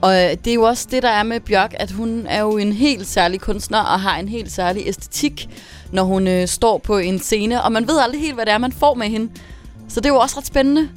Og 0.00 0.14
øh, 0.14 0.30
det 0.44 0.46
er 0.46 0.54
jo 0.54 0.62
også 0.62 0.88
det, 0.90 1.02
der 1.02 1.08
er 1.08 1.22
med 1.22 1.40
Bjørk, 1.40 1.74
at 1.78 1.90
hun 1.90 2.26
er 2.28 2.40
jo 2.40 2.56
en 2.56 2.72
helt 2.72 3.06
særlig 3.06 3.40
kunstner 3.40 3.78
og 3.78 4.00
har 4.00 4.18
en 4.18 4.28
helt 4.28 4.52
særlig 4.52 4.82
æstetik, 4.86 5.48
når 5.92 6.02
hun 6.02 6.28
øh, 6.28 6.48
står 6.48 6.78
på 6.78 6.98
en 6.98 7.18
scene. 7.18 7.62
Og 7.62 7.72
man 7.72 7.88
ved 7.88 7.98
aldrig 7.98 8.20
helt, 8.20 8.34
hvad 8.34 8.46
det 8.46 8.52
er, 8.52 8.58
man 8.58 8.72
får 8.72 8.94
med 8.94 9.06
hende. 9.06 9.32
Så 9.88 10.00
det 10.00 10.06
er 10.06 10.14
jo 10.14 10.20
også 10.20 10.38
ret 10.38 10.46
spændende. 10.46 10.88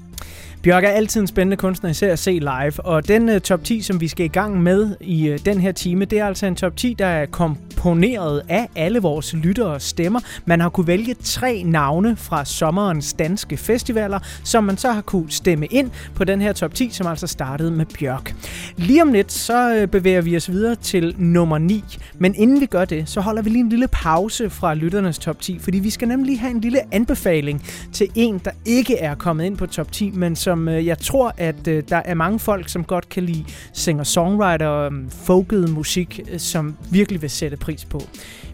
Bjørk 0.63 0.83
er 0.83 0.89
altid 0.89 1.21
en 1.21 1.27
spændende 1.27 1.57
kunstner, 1.57 1.89
især 1.89 2.11
at 2.11 2.19
se 2.19 2.31
live. 2.31 2.79
Og 2.79 3.07
den 3.07 3.29
uh, 3.29 3.37
top 3.37 3.63
10, 3.63 3.81
som 3.81 4.01
vi 4.01 4.07
skal 4.07 4.25
i 4.25 4.29
gang 4.29 4.63
med 4.63 4.95
i 5.01 5.31
uh, 5.31 5.37
den 5.45 5.59
her 5.59 5.71
time, 5.71 6.05
det 6.05 6.19
er 6.19 6.25
altså 6.25 6.45
en 6.45 6.55
top 6.55 6.77
10, 6.77 6.93
der 6.99 7.05
er 7.05 7.25
komponeret 7.25 8.41
af 8.49 8.69
alle 8.75 8.99
vores 8.99 9.33
lyttere 9.33 9.79
stemmer. 9.79 10.19
Man 10.45 10.59
har 10.59 10.69
kunne 10.69 10.87
vælge 10.87 11.15
tre 11.23 11.63
navne 11.63 12.15
fra 12.15 12.45
sommerens 12.45 13.13
danske 13.13 13.57
festivaler, 13.57 14.19
som 14.43 14.63
man 14.63 14.77
så 14.77 14.91
har 14.91 15.01
kunne 15.01 15.31
stemme 15.31 15.65
ind 15.65 15.91
på 16.15 16.23
den 16.23 16.41
her 16.41 16.53
top 16.53 16.73
10, 16.73 16.89
som 16.89 17.07
altså 17.07 17.27
startede 17.27 17.71
med 17.71 17.85
Bjørk. 17.99 18.35
Lige 18.77 19.01
om 19.01 19.13
lidt, 19.13 19.31
så 19.31 19.81
uh, 19.81 19.89
bevæger 19.89 20.21
vi 20.21 20.37
os 20.37 20.51
videre 20.51 20.75
til 20.75 21.15
nummer 21.17 21.57
9. 21.57 21.83
Men 22.17 22.35
inden 22.35 22.61
vi 22.61 22.65
gør 22.65 22.85
det, 22.85 23.09
så 23.09 23.21
holder 23.21 23.41
vi 23.41 23.49
lige 23.49 23.63
en 23.63 23.69
lille 23.69 23.87
pause 23.87 24.49
fra 24.49 24.73
lytternes 24.73 25.19
top 25.19 25.41
10, 25.41 25.59
fordi 25.59 25.79
vi 25.79 25.89
skal 25.89 26.07
nemlig 26.07 26.39
have 26.39 26.51
en 26.51 26.61
lille 26.61 26.79
anbefaling 26.91 27.63
til 27.93 28.07
en, 28.15 28.41
der 28.45 28.51
ikke 28.65 28.97
er 28.97 29.15
kommet 29.15 29.45
ind 29.45 29.57
på 29.57 29.65
top 29.65 29.91
10, 29.91 30.11
men 30.11 30.35
som 30.35 30.52
øh, 30.55 30.85
jeg 30.85 30.97
tror, 30.97 31.33
at 31.37 31.67
øh, 31.67 31.83
der 31.89 31.97
er 31.97 32.13
mange 32.13 32.39
folk, 32.39 32.69
som 32.69 32.83
godt 32.83 33.09
kan 33.09 33.23
lide 33.23 33.45
singer-songwriter 33.73 34.67
og 34.67 34.85
øhm, 34.85 35.09
folket 35.09 35.69
musik, 35.69 36.19
øh, 36.31 36.39
som 36.39 36.77
virkelig 36.91 37.21
vil 37.21 37.29
sætte 37.29 37.57
pris 37.57 37.85
på. 37.85 38.01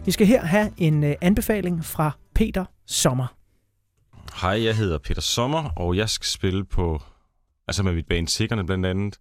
Vi 0.04 0.10
skal 0.10 0.26
her 0.26 0.44
have 0.44 0.72
en 0.78 1.04
øh, 1.04 1.14
anbefaling 1.20 1.84
fra 1.84 2.10
Peter 2.34 2.64
Sommer. 2.86 3.26
Hej, 4.40 4.64
jeg 4.64 4.76
hedder 4.76 4.98
Peter 4.98 5.22
Sommer, 5.22 5.70
og 5.76 5.96
jeg 5.96 6.08
skal 6.08 6.26
spille 6.26 6.64
på, 6.64 7.02
altså 7.68 7.82
med 7.82 7.92
mit 7.92 8.06
band 8.06 8.28
Sikkerne 8.28 8.66
blandt 8.66 8.86
andet, 8.86 9.18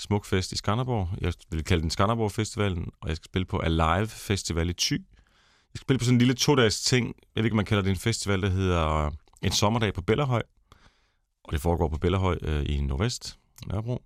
Smukfest 0.00 0.52
i 0.52 0.56
Skanderborg. 0.56 1.08
Jeg 1.20 1.32
vil 1.50 1.64
kalde 1.64 1.82
den 1.82 1.90
Skanderborg 1.90 2.32
Festivalen, 2.32 2.90
og 3.00 3.08
jeg 3.08 3.16
skal 3.16 3.24
spille 3.24 3.44
på 3.44 3.58
Alive 3.58 4.06
Festival 4.06 4.70
i 4.70 4.72
Thy. 4.72 4.92
Jeg 4.92 5.76
skal 5.76 5.80
spille 5.80 5.98
på 5.98 6.04
sådan 6.04 6.14
en 6.14 6.18
lille 6.18 6.34
to-dages 6.34 6.82
ting. 6.82 7.06
Jeg 7.06 7.42
ved 7.42 7.44
ikke, 7.44 7.54
om 7.54 7.56
man 7.56 7.64
kalder 7.64 7.82
det 7.82 7.90
en 7.90 7.96
festival, 7.96 8.42
der 8.42 8.48
hedder 8.48 9.06
øh, 9.06 9.12
En 9.42 9.52
Sommerdag 9.52 9.94
på 9.94 10.02
Bellerhøj. 10.02 10.42
Og 11.50 11.54
det 11.54 11.62
foregår 11.62 11.88
på 11.88 11.98
Bellerhøj 11.98 12.38
øh, 12.42 12.62
i 12.66 12.80
Nordvest, 12.80 13.38
Nørrebro. 13.66 14.02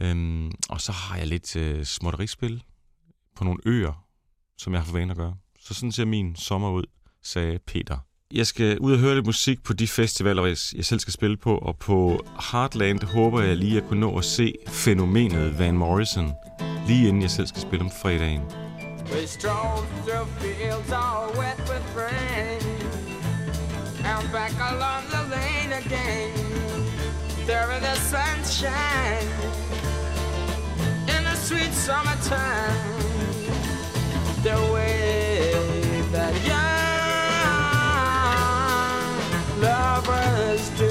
Øhm, 0.00 0.50
og 0.68 0.80
så 0.80 0.92
har 0.92 1.16
jeg 1.16 1.26
lidt 1.26 1.56
øh, 1.56 1.84
småtterispil 1.84 2.62
på 3.36 3.44
nogle 3.44 3.58
øer, 3.66 4.06
som 4.58 4.72
jeg 4.72 4.80
har 4.80 4.86
for 4.86 4.92
vane 4.92 5.10
at 5.10 5.16
gøre. 5.16 5.36
Så 5.58 5.74
sådan 5.74 5.92
ser 5.92 6.04
min 6.04 6.36
sommer 6.36 6.70
ud, 6.70 6.84
sagde 7.22 7.58
Peter. 7.58 7.98
Jeg 8.32 8.46
skal 8.46 8.78
ud 8.78 8.92
og 8.92 8.98
høre 8.98 9.14
lidt 9.14 9.26
musik 9.26 9.62
på 9.62 9.72
de 9.72 9.88
festivaler, 9.88 10.44
jeg 10.76 10.84
selv 10.84 11.00
skal 11.00 11.12
spille 11.12 11.36
på, 11.36 11.58
og 11.58 11.78
på 11.78 12.26
Heartland 12.52 13.02
håber 13.02 13.40
jeg 13.42 13.56
lige 13.56 13.76
at 13.76 13.88
kunne 13.88 14.00
nå 14.00 14.18
at 14.18 14.24
se 14.24 14.54
fænomenet 14.68 15.58
Van 15.58 15.76
Morrison, 15.76 16.32
lige 16.86 17.08
inden 17.08 17.22
jeg 17.22 17.30
selv 17.30 17.46
skal 17.46 17.62
spille 17.62 17.84
om 17.84 17.90
fredagen. 18.02 18.42
We 19.12 19.26
strolled 19.26 19.88
through 20.06 20.28
fields 20.40 20.92
all 20.92 21.38
wet 21.38 21.58
with 21.70 21.96
rain 21.96 22.74
And 24.04 24.32
back 24.32 24.52
along 24.60 25.04
the 25.08 25.22
lane 25.30 25.72
again 25.72 26.43
There 27.46 27.70
in 27.72 27.82
the 27.82 27.94
sunshine 27.96 29.28
In 31.08 31.24
the 31.24 31.34
sweet 31.36 31.74
summertime. 31.74 32.98
The 34.42 34.56
way 34.72 35.52
that 36.12 36.34
young 36.46 36.64
lovers 39.60 40.70
do. 40.70 40.90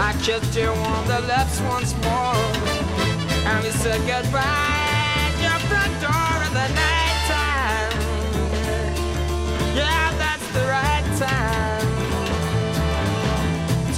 I 0.00 0.12
kissed 0.24 0.56
you 0.58 0.70
on 0.70 1.06
the 1.06 1.20
lips 1.20 1.60
once 1.60 1.94
more 2.02 2.34
and 3.46 3.62
we 3.62 3.70
said 3.70 4.00
goodbye. 4.00 4.42
At 5.44 5.60
front 5.70 6.00
door 6.00 6.42
in 6.46 6.52
the 6.54 6.68
night 6.74 6.97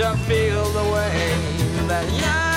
to 0.00 0.16
feel 0.26 0.64
the 0.70 0.82
way 0.94 1.34
that 1.86 2.08
young 2.18 2.49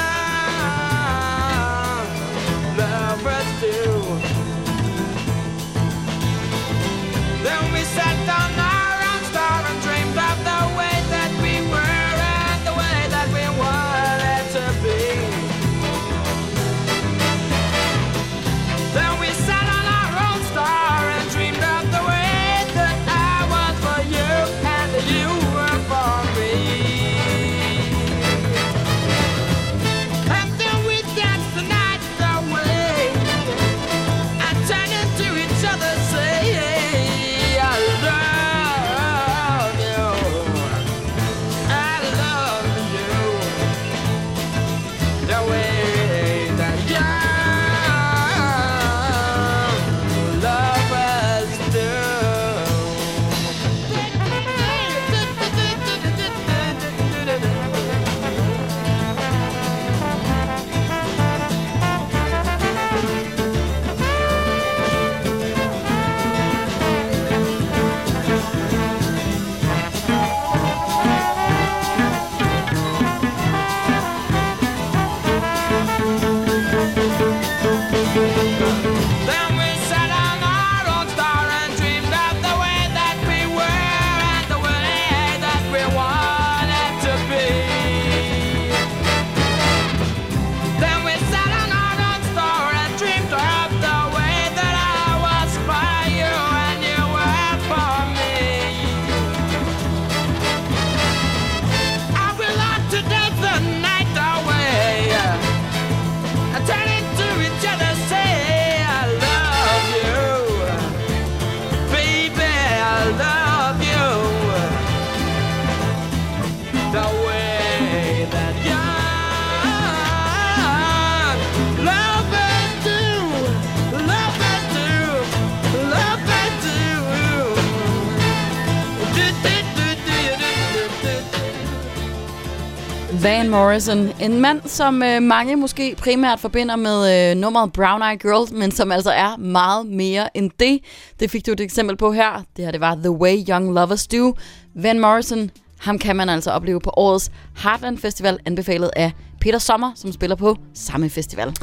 Van 133.23 133.49
Morrison. 133.49 134.09
En 134.19 134.41
mand, 134.41 134.61
som 134.65 135.03
øh, 135.03 135.21
mange 135.21 135.55
måske 135.55 135.95
primært 135.97 136.39
forbinder 136.39 136.75
med 136.75 137.31
øh, 137.31 137.37
nummeret 137.37 137.73
Brown 137.73 138.01
Eyed 138.01 138.19
Girl, 138.19 138.55
men 138.55 138.71
som 138.71 138.91
altså 138.91 139.11
er 139.11 139.37
meget 139.37 139.85
mere 139.85 140.37
end 140.37 140.51
det. 140.59 140.79
Det 141.19 141.31
fik 141.31 141.45
du 141.45 141.51
et 141.51 141.59
eksempel 141.59 141.97
på 141.97 142.11
her. 142.11 142.43
Det 142.57 142.65
her 142.65 142.71
det 142.71 142.81
var 142.81 142.95
The 142.95 143.11
Way 143.11 143.37
Young 143.49 143.73
Lovers 143.73 144.07
Do. 144.07 144.35
Van 144.75 144.99
Morrison, 144.99 145.51
ham 145.79 145.99
kan 145.99 146.15
man 146.15 146.29
altså 146.29 146.51
opleve 146.51 146.79
på 146.79 146.93
årets 146.97 147.31
Heartland 147.63 147.97
Festival, 147.97 148.37
anbefalet 148.45 148.91
af 148.95 149.11
Peter 149.43 149.59
Sommer, 149.59 149.91
som 149.95 150.11
spiller 150.11 150.35
på 150.35 150.57
samme 150.73 151.09
festival. 151.09 151.53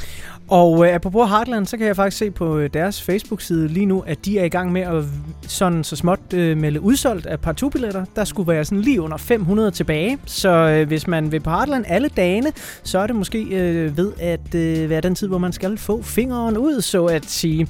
Og 0.51 0.87
øh, 0.87 0.95
apropos 0.95 1.31
Heartland, 1.31 1.67
så 1.67 1.77
kan 1.77 1.87
jeg 1.87 1.97
faktisk 1.97 2.17
se 2.17 2.31
på 2.31 2.59
øh, 2.59 2.71
deres 2.75 3.03
Facebook-side 3.03 3.69
lige 3.69 3.87
nu, 3.87 4.01
at 4.07 4.25
de 4.25 4.39
er 4.39 4.45
i 4.45 4.49
gang 4.49 4.73
med 4.73 4.81
at 4.81 5.05
sådan 5.49 5.85
så 5.85 5.97
småt 5.97 6.33
øh, 6.35 6.57
melde 6.57 6.81
udsolgt 6.81 7.27
af 7.27 7.41
par 7.41 7.69
billetter 7.73 8.05
Der 8.17 8.25
skulle 8.25 8.49
være 8.53 8.65
sådan 8.65 8.81
lige 8.81 9.03
under 9.03 9.17
500 9.17 9.71
tilbage. 9.71 10.19
Så 10.25 10.49
øh, 10.49 10.87
hvis 10.87 11.07
man 11.07 11.33
vil 11.33 11.41
på 11.41 11.51
Heartland 11.51 11.85
alle 11.89 12.09
dagene, 12.09 12.53
så 12.83 12.99
er 12.99 13.07
det 13.07 13.17
måske 13.17 13.43
øh, 13.43 13.97
ved 13.97 14.13
at 14.19 14.55
øh, 14.55 14.91
være 14.91 15.01
den 15.01 15.15
tid, 15.15 15.29
hvor 15.29 15.39
man 15.39 15.53
skal 15.53 15.79
få 15.79 16.03
fingeren 16.03 16.57
ud, 16.57 16.81
så 16.81 17.05
at 17.05 17.25
sige. 17.27 17.69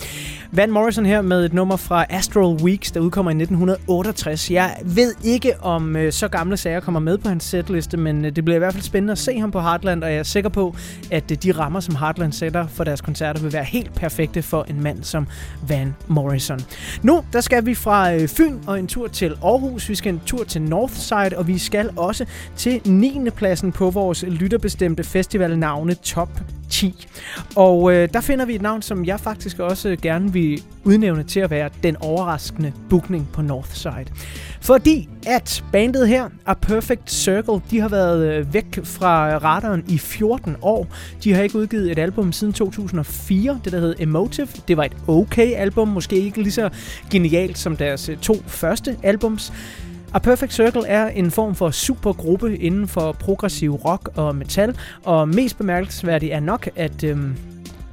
Van 0.52 0.70
Morrison 0.70 1.06
her 1.06 1.22
med 1.22 1.44
et 1.44 1.52
nummer 1.52 1.76
fra 1.76 2.04
Astral 2.10 2.62
Weeks, 2.62 2.92
der 2.92 3.00
udkommer 3.00 3.30
i 3.30 3.34
1968. 3.34 4.50
Jeg 4.50 4.76
ved 4.84 5.14
ikke, 5.24 5.52
om 5.62 5.96
øh, 5.96 6.12
så 6.12 6.28
gamle 6.28 6.56
sager 6.56 6.80
kommer 6.80 7.00
med 7.00 7.18
på 7.18 7.28
hans 7.28 7.44
setliste, 7.44 7.96
men 7.96 8.24
øh, 8.24 8.36
det 8.36 8.44
bliver 8.44 8.56
i 8.56 8.58
hvert 8.58 8.72
fald 8.72 8.82
spændende 8.82 9.12
at 9.12 9.18
se 9.18 9.40
ham 9.40 9.50
på 9.50 9.60
Heartland, 9.60 9.99
og 10.02 10.10
jeg 10.10 10.18
er 10.18 10.22
sikker 10.22 10.50
på, 10.50 10.76
at 11.10 11.30
øh, 11.30 11.36
de 11.42 11.52
rammer, 11.52 11.80
som 11.80 11.96
Heartland 11.96 12.32
sætter 12.32 12.66
for 12.66 12.84
deres 12.84 13.00
koncerter, 13.00 13.40
vil 13.40 13.52
være 13.52 13.64
helt 13.64 13.94
perfekte 13.94 14.42
for 14.42 14.66
en 14.68 14.82
mand 14.82 15.04
som 15.04 15.26
Van 15.68 15.94
Morrison. 16.08 16.60
Nu, 17.02 17.24
der 17.32 17.40
skal 17.40 17.66
vi 17.66 17.74
fra 17.74 18.14
øh, 18.14 18.28
Fyn 18.28 18.58
og 18.66 18.78
en 18.78 18.86
tur 18.86 19.08
til 19.08 19.36
Aarhus. 19.44 19.88
Vi 19.88 19.94
skal 19.94 20.14
en 20.14 20.20
tur 20.26 20.44
til 20.44 20.62
Northside, 20.62 21.36
og 21.36 21.46
vi 21.46 21.58
skal 21.58 21.90
også 21.96 22.24
til 22.56 22.80
9. 22.88 23.30
pladsen 23.36 23.72
på 23.72 23.90
vores 23.90 24.22
lytterbestemte 24.22 25.04
festivalnavne 25.04 25.94
Top 25.94 26.59
10. 26.70 27.06
Og 27.56 27.92
øh, 27.92 28.08
der 28.12 28.20
finder 28.20 28.44
vi 28.44 28.54
et 28.54 28.62
navn, 28.62 28.82
som 28.82 29.04
jeg 29.04 29.20
faktisk 29.20 29.58
også 29.58 29.88
øh, 29.88 29.98
gerne 30.02 30.32
vil 30.32 30.62
udnævne 30.84 31.22
til 31.22 31.40
at 31.40 31.50
være 31.50 31.70
den 31.82 31.96
overraskende 31.96 32.72
bookning 32.90 33.28
på 33.32 33.42
Northside. 33.42 34.06
Fordi 34.60 35.08
at 35.26 35.64
bandet 35.72 36.08
her, 36.08 36.28
A 36.46 36.54
Perfect 36.54 37.12
Circle, 37.12 37.60
de 37.70 37.80
har 37.80 37.88
været 37.88 38.26
øh, 38.26 38.54
væk 38.54 38.78
fra 38.84 39.38
radaren 39.38 39.84
i 39.88 39.98
14 39.98 40.56
år. 40.62 40.86
De 41.24 41.32
har 41.32 41.42
ikke 41.42 41.58
udgivet 41.58 41.92
et 41.92 41.98
album 41.98 42.32
siden 42.32 42.52
2004, 42.52 43.60
det 43.64 43.72
der 43.72 43.80
hed 43.80 43.94
Emotive. 43.98 44.48
Det 44.68 44.76
var 44.76 44.84
et 44.84 44.96
okay 45.08 45.54
album, 45.54 45.88
måske 45.88 46.16
ikke 46.16 46.42
lige 46.42 46.52
så 46.52 46.70
genialt 47.10 47.58
som 47.58 47.76
deres 47.76 48.08
øh, 48.08 48.16
to 48.16 48.34
første 48.46 48.96
albums. 49.02 49.52
A 50.14 50.18
Perfect 50.18 50.52
Circle 50.52 50.86
er 50.86 51.08
en 51.08 51.30
form 51.30 51.54
for 51.54 51.70
supergruppe 51.70 52.58
inden 52.58 52.88
for 52.88 53.12
progressiv 53.12 53.74
rock 53.74 54.10
og 54.16 54.36
metal, 54.36 54.76
og 55.04 55.28
mest 55.28 55.58
bemærkelsesværdigt 55.58 56.32
er 56.32 56.40
nok, 56.40 56.68
at 56.76 57.04
øhm, 57.04 57.36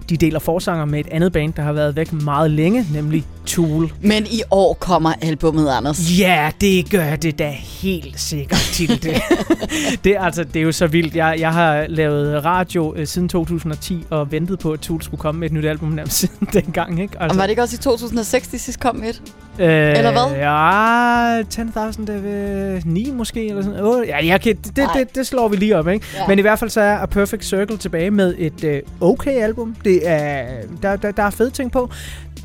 de 0.10 0.18
deler 0.18 0.40
forsanger 0.40 0.86
med 0.86 1.00
et 1.00 1.08
andet 1.12 1.34
band, 1.34 1.54
der 1.54 1.62
har 1.62 1.74
været 1.74 1.96
væk 1.96 2.14
meget 2.14 2.52
længe, 2.52 2.86
nemlig 2.94 3.26
Tool. 3.46 3.94
Men 4.02 4.26
i 4.26 4.42
år 4.52 4.74
kommer 4.74 5.14
albummet, 5.22 5.70
Anders. 5.70 6.20
Ja, 6.20 6.52
det 6.62 6.92
gør 6.92 7.16
det 7.16 7.40
da 7.40 7.50
helt 7.50 8.20
sikkert 8.20 8.70
til 8.74 9.04
det. 9.04 9.22
det, 10.04 10.16
er 10.16 10.22
altså, 10.22 10.44
det 10.44 10.56
er 10.56 10.64
jo 10.64 10.72
så 10.72 10.88
vildt. 10.88 11.16
Jeg, 11.16 11.36
jeg 11.40 11.54
har 11.54 11.86
lavet 11.88 12.46
radio 12.46 12.94
øh, 12.96 13.08
siden 13.08 13.30
2010 13.30 14.06
og 14.10 14.32
ventet 14.32 14.60
på, 14.60 14.72
at 14.72 14.80
Tool 14.80 15.02
skulle 15.02 15.22
komme 15.22 15.40
med 15.40 15.48
et 15.48 15.54
nyt 15.54 15.66
album 15.66 15.90
nærmest 15.90 16.18
siden 16.22 16.48
dengang. 16.54 17.02
Ikke? 17.02 17.20
Og 17.20 17.36
var 17.36 17.42
det 17.42 17.50
ikke 17.50 17.62
også 17.62 17.76
i 17.76 17.80
2006, 17.80 18.48
de 18.48 18.60
sidst 18.60 18.80
kom 18.80 18.96
med 18.96 19.10
et? 19.10 19.22
Øh, 19.60 19.98
Eller 19.98 20.12
hvad? 20.12 20.38
Ja, 20.38 21.42
10.000, 21.42 22.02
det 22.02 22.16
er 22.16 22.20
ved 22.20 22.82
9 22.86 23.12
måske, 23.12 23.48
eller 23.48 23.62
sådan 23.62 23.80
noget. 23.80 24.08
Ja, 24.08 24.26
jeg 24.26 24.42
kan, 24.42 24.56
det, 24.56 24.76
det, 24.76 24.90
det, 24.96 25.16
det 25.16 25.28
slår 25.28 25.48
vi 25.48 25.56
lige 25.56 25.78
op, 25.78 25.88
ikke? 25.88 26.06
Ja. 26.16 26.28
Men 26.28 26.40
i 26.40 26.42
hvert 26.42 26.60
fald 26.60 26.70
så 26.70 26.82
er 26.82 26.98
A 26.98 27.06
Perfect 27.06 27.46
Circle 27.46 27.78
tilbage 27.78 28.12
med 28.12 28.36
et 28.38 28.64
øh, 28.64 28.82
okay 29.02 29.42
album. 29.42 29.76
Det 29.84 30.00
er, 30.10 30.46
der, 30.82 30.96
der, 30.96 31.12
der 31.12 31.24
er 31.24 31.30
fede 31.30 31.50
ting 31.50 31.72
på. 31.72 31.90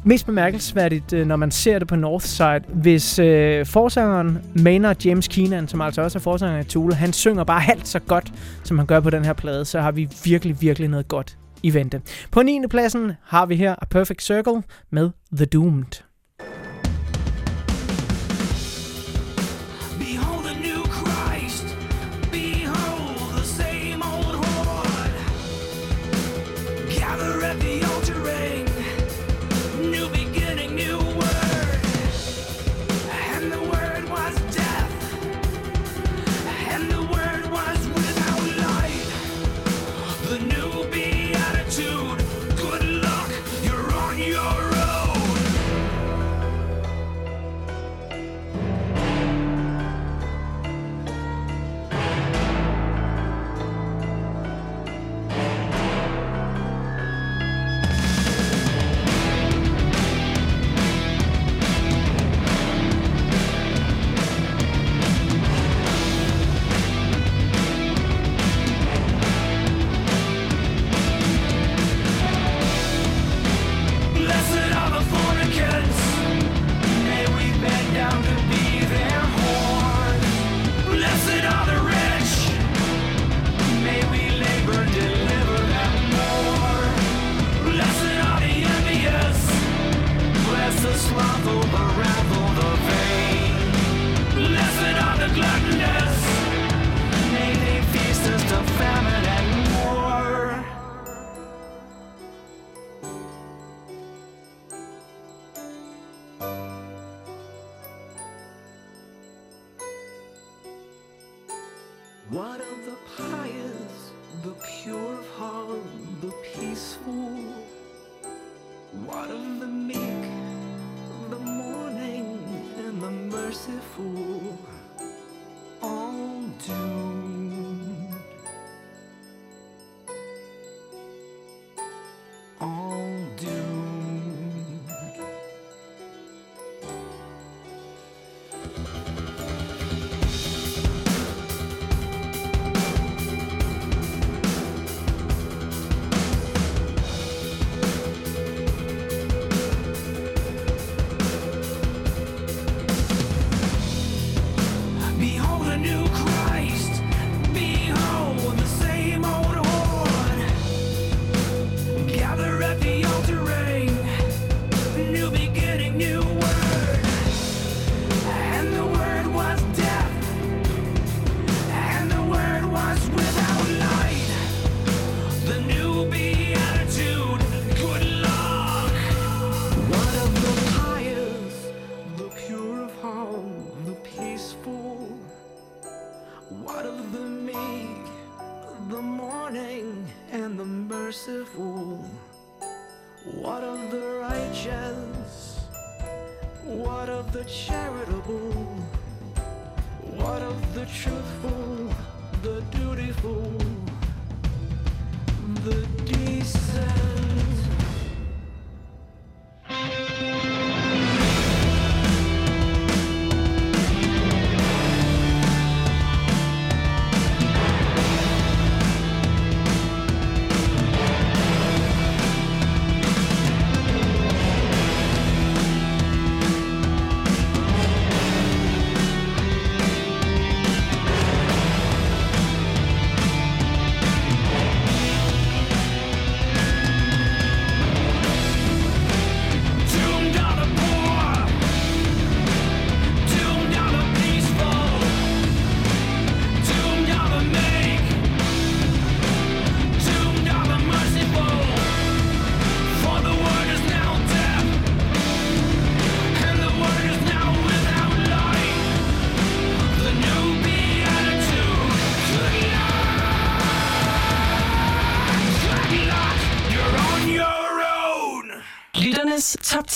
Mest 0.04 0.26
bemærkelsesværdigt, 0.26 1.12
øh, 1.12 1.26
når 1.26 1.36
man 1.36 1.50
ser 1.50 1.78
det 1.78 1.88
på 1.88 1.96
Northside, 1.96 2.60
hvis 2.68 3.18
øh, 3.18 3.66
forsangeren 3.66 4.38
Maynard 4.54 5.04
James 5.04 5.28
Keenan, 5.28 5.68
som 5.68 5.80
altså 5.80 6.02
også 6.02 6.18
er 6.18 6.20
forsanger 6.20 6.60
i 6.60 6.64
Tool, 6.64 6.92
han 6.92 7.12
synger 7.12 7.44
bare 7.44 7.60
halvt 7.60 7.88
så 7.88 7.98
godt, 7.98 8.32
som 8.64 8.78
han 8.78 8.86
gør 8.86 9.00
på 9.00 9.10
den 9.10 9.24
her 9.24 9.32
plade, 9.32 9.64
så 9.64 9.80
har 9.80 9.92
vi 9.92 10.08
virkelig, 10.24 10.56
virkelig 10.60 10.88
noget 10.88 11.08
godt 11.08 11.36
i 11.62 11.74
vente. 11.74 12.00
På 12.30 12.42
9. 12.42 12.60
pladsen 12.70 13.12
har 13.24 13.46
vi 13.46 13.56
her 13.56 13.74
A 13.82 13.84
Perfect 13.90 14.22
Circle 14.22 14.62
med 14.90 15.10
The 15.36 15.46
Doomed. 15.46 16.02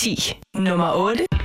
10. 0.06 0.36
Nummer 0.54 0.94
8. 0.94 1.35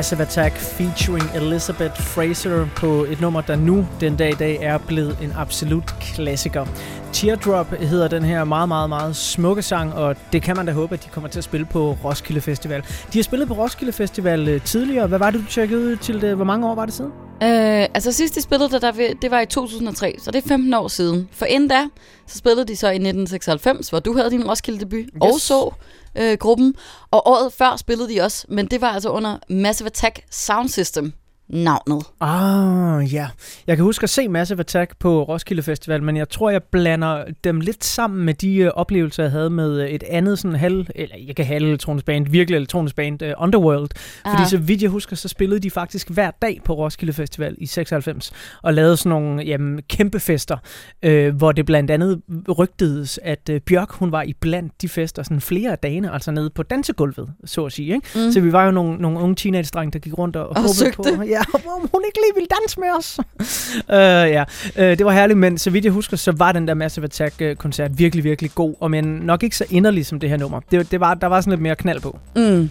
Massive 0.00 0.22
Attack 0.22 0.56
featuring 0.56 1.30
Elizabeth 1.34 2.02
Fraser 2.02 2.66
på 2.76 3.04
et 3.04 3.20
nummer, 3.20 3.40
der 3.40 3.56
nu 3.56 3.86
den 4.00 4.16
dag 4.16 4.30
i 4.30 4.34
dag 4.34 4.58
er 4.60 4.78
blevet 4.78 5.18
en 5.22 5.32
absolut 5.36 5.94
klassiker. 6.00 6.66
Teardrop 7.12 7.70
hedder 7.70 8.08
den 8.08 8.22
her 8.22 8.44
meget, 8.44 8.68
meget, 8.68 8.88
meget 8.88 9.16
smukke 9.16 9.62
sang, 9.62 9.94
og 9.94 10.16
det 10.32 10.42
kan 10.42 10.56
man 10.56 10.66
da 10.66 10.72
håbe, 10.72 10.94
at 10.94 11.04
de 11.04 11.08
kommer 11.08 11.28
til 11.28 11.38
at 11.38 11.44
spille 11.44 11.66
på 11.66 11.96
Roskilde 12.04 12.40
Festival. 12.40 12.82
De 13.12 13.18
har 13.18 13.22
spillet 13.22 13.48
på 13.48 13.54
Roskilde 13.54 13.92
Festival 13.92 14.48
øh, 14.48 14.60
tidligere. 14.60 15.06
Hvad 15.06 15.18
var 15.18 15.30
det, 15.30 15.40
du 15.40 15.46
tjekkede 15.46 15.80
ud 15.80 15.96
til 15.96 16.20
det? 16.20 16.36
Hvor 16.36 16.44
mange 16.44 16.68
år 16.68 16.74
var 16.74 16.84
det 16.84 16.94
siden? 16.94 17.12
Øh, 17.42 17.88
altså 17.94 18.12
sidst 18.12 18.34
de 18.34 18.42
spillede 18.42 18.70
det, 18.70 18.82
der, 18.82 18.92
det 19.22 19.30
var 19.30 19.40
i 19.40 19.46
2003, 19.46 20.16
så 20.18 20.30
det 20.30 20.44
er 20.44 20.48
15 20.48 20.74
år 20.74 20.88
siden. 20.88 21.28
For 21.32 21.46
inden 21.46 21.68
da, 21.68 21.86
så 22.26 22.38
spillede 22.38 22.66
de 22.66 22.76
så 22.76 22.86
i 22.86 22.94
1996, 22.94 23.88
hvor 23.88 24.00
du 24.00 24.16
havde 24.16 24.30
din 24.30 24.48
Roskilde 24.48 24.80
debut, 24.80 24.98
yes. 24.98 25.10
og 25.20 25.40
så 25.40 25.74
øh, 26.14 26.38
gruppen. 26.38 26.74
Og 27.10 27.26
året 27.26 27.52
før 27.52 27.76
spillede 27.76 28.14
de 28.14 28.20
også, 28.20 28.46
men 28.48 28.66
det 28.66 28.80
var 28.80 28.88
altså 28.88 29.10
under 29.10 29.38
Massive 29.48 29.86
Attack 29.86 30.24
Sound 30.30 30.68
System 30.68 31.12
navnet. 31.52 32.06
Ah, 32.20 33.14
ja. 33.14 33.28
Jeg 33.66 33.76
kan 33.76 33.84
huske 33.84 34.02
at 34.04 34.10
se 34.10 34.28
Massive 34.28 34.60
Attack 34.60 34.96
på 34.98 35.22
Roskilde 35.22 35.62
Festival, 35.62 36.02
men 36.02 36.16
jeg 36.16 36.28
tror, 36.28 36.50
jeg 36.50 36.62
blander 36.62 37.24
dem 37.44 37.60
lidt 37.60 37.84
sammen 37.84 38.24
med 38.24 38.34
de 38.34 38.56
øh, 38.56 38.70
oplevelser, 38.74 39.22
jeg 39.22 39.32
havde 39.32 39.50
med 39.50 39.80
øh, 39.82 39.88
et 39.88 40.02
andet 40.02 40.38
sådan 40.38 40.56
halv, 40.56 40.86
eller 40.94 41.16
ikke 41.16 41.44
halv 41.44 41.64
elektronisk 41.66 42.06
band, 42.06 42.26
virkelig 42.28 42.56
elektronisk 42.56 42.96
band, 42.96 43.22
uh, 43.22 43.28
Underworld. 43.38 43.88
Fordi 44.30 44.42
Ah. 44.42 44.48
så 44.48 44.58
vidt 44.58 44.82
jeg 44.82 44.90
husker, 44.90 45.16
så 45.16 45.28
spillede 45.28 45.60
de 45.60 45.70
faktisk 45.70 46.10
hver 46.10 46.30
dag 46.42 46.60
på 46.64 46.74
Roskilde 46.74 47.12
Festival 47.12 47.54
i 47.58 47.66
96, 47.66 48.32
og 48.62 48.74
lavede 48.74 48.96
sådan 48.96 49.10
nogle 49.10 49.42
jamen, 49.42 49.80
kæmpe 49.88 50.20
fester, 50.20 50.56
øh, 51.02 51.36
hvor 51.36 51.52
det 51.52 51.66
blandt 51.66 51.90
andet 51.90 52.20
rygtedes, 52.58 53.20
at 53.22 53.48
øh, 53.50 53.60
Bjørk, 53.60 53.90
hun 53.92 54.12
var 54.12 54.22
i 54.22 54.32
blandt 54.40 54.82
de 54.82 54.88
fester 54.88 55.22
sådan 55.22 55.40
flere 55.40 55.72
af 55.72 55.78
dagene, 55.78 56.12
altså 56.12 56.30
nede 56.30 56.50
på 56.50 56.62
dansegulvet, 56.62 57.28
så 57.44 57.64
at 57.66 57.72
sige. 57.72 57.94
Ikke? 57.94 58.08
Mm. 58.26 58.32
Så 58.32 58.40
vi 58.40 58.52
var 58.52 58.64
jo 58.64 58.70
nogle, 58.70 58.96
nogle 58.96 59.18
unge 59.18 59.34
teenage-drenge, 59.34 59.92
der 59.92 59.98
gik 59.98 60.18
rundt 60.18 60.36
og, 60.36 60.48
Og 60.48 60.56
håbede 60.56 60.74
søgte. 60.74 60.96
på, 61.16 61.22
ja, 61.22 61.39
om 61.76 61.88
hun 61.92 62.02
ikke 62.06 62.18
lige 62.18 62.34
ville 62.34 62.48
danse 62.60 62.80
med 62.80 62.88
os. 62.98 63.18
uh, 63.18 64.30
ja, 64.36 64.44
uh, 64.76 64.98
det 64.98 65.06
var 65.06 65.12
herligt, 65.12 65.38
men 65.38 65.58
så 65.58 65.70
vidt 65.70 65.84
jeg 65.84 65.92
husker, 65.92 66.16
så 66.16 66.32
var 66.32 66.52
den 66.52 66.68
der 66.68 66.74
Massive 66.74 67.04
Attack-koncert 67.04 67.98
virkelig, 67.98 68.24
virkelig 68.24 68.50
god, 68.54 68.74
og 68.80 68.90
men 68.90 69.04
nok 69.04 69.42
ikke 69.42 69.56
så 69.56 69.64
inderlig 69.70 70.06
som 70.06 70.20
det 70.20 70.30
her 70.30 70.36
nummer. 70.36 70.60
Det, 70.70 70.90
det 70.90 71.00
var, 71.00 71.14
der 71.14 71.26
var 71.26 71.40
sådan 71.40 71.50
lidt 71.50 71.60
mere 71.60 71.76
knald 71.76 72.00
på. 72.00 72.18
Mm. 72.36 72.70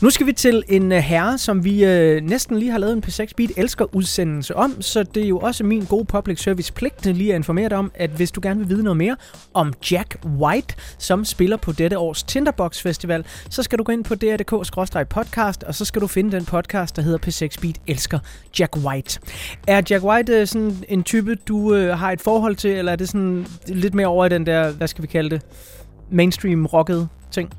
Nu 0.00 0.10
skal 0.10 0.26
vi 0.26 0.32
til 0.32 0.62
en 0.68 0.92
uh, 0.92 0.98
herre, 0.98 1.38
som 1.38 1.64
vi 1.64 1.84
uh, 1.84 2.22
næsten 2.22 2.58
lige 2.58 2.70
har 2.70 2.78
lavet 2.78 2.92
en 2.92 3.02
P6 3.06 3.32
Beat 3.36 3.50
elsker 3.56 3.94
udsendelse 3.94 4.56
om, 4.56 4.82
så 4.82 5.02
det 5.02 5.24
er 5.24 5.28
jo 5.28 5.38
også 5.38 5.64
min 5.64 5.84
gode 5.84 6.04
public 6.04 6.42
service 6.42 6.72
pligt 6.72 7.06
lige 7.06 7.32
at 7.32 7.36
informere 7.36 7.68
dig 7.68 7.78
om, 7.78 7.90
at 7.94 8.10
hvis 8.10 8.30
du 8.30 8.40
gerne 8.42 8.60
vil 8.60 8.68
vide 8.68 8.82
noget 8.82 8.96
mere 8.96 9.16
om 9.54 9.72
Jack 9.90 10.16
White, 10.26 10.74
som 10.98 11.24
spiller 11.24 11.56
på 11.56 11.72
dette 11.72 11.98
års 11.98 12.22
Tinderbox 12.22 12.82
Festival, 12.82 13.24
så 13.50 13.62
skal 13.62 13.78
du 13.78 13.84
gå 13.84 13.92
ind 13.92 14.04
på 14.04 14.14
dr.dk-podcast, 14.14 15.66
og 15.66 15.74
så 15.74 15.84
skal 15.84 16.02
du 16.02 16.06
finde 16.06 16.32
den 16.32 16.44
podcast, 16.44 16.96
der 16.96 17.02
hedder 17.02 17.18
P6 17.26 17.60
Beat 17.60 17.76
elsker 17.86 18.07
Jack 18.58 18.76
White. 18.76 19.20
Er 19.66 19.82
Jack 19.90 20.04
White 20.04 20.32
øh, 20.32 20.46
sådan 20.46 20.84
en 20.88 21.02
type, 21.02 21.34
du 21.34 21.74
øh, 21.74 21.98
har 21.98 22.12
et 22.12 22.20
forhold 22.20 22.56
til, 22.56 22.70
eller 22.70 22.92
er 22.92 22.96
det 22.96 23.08
sådan 23.08 23.46
lidt 23.66 23.94
mere 23.94 24.06
over 24.06 24.26
i 24.26 24.28
den 24.28 24.46
der, 24.46 24.70
hvad 24.70 24.88
skal 24.88 25.02
vi 25.02 25.06
kalde 25.06 25.30
det, 25.30 25.42
mainstream 26.10 26.66
rocket 26.66 27.08
ting? 27.30 27.50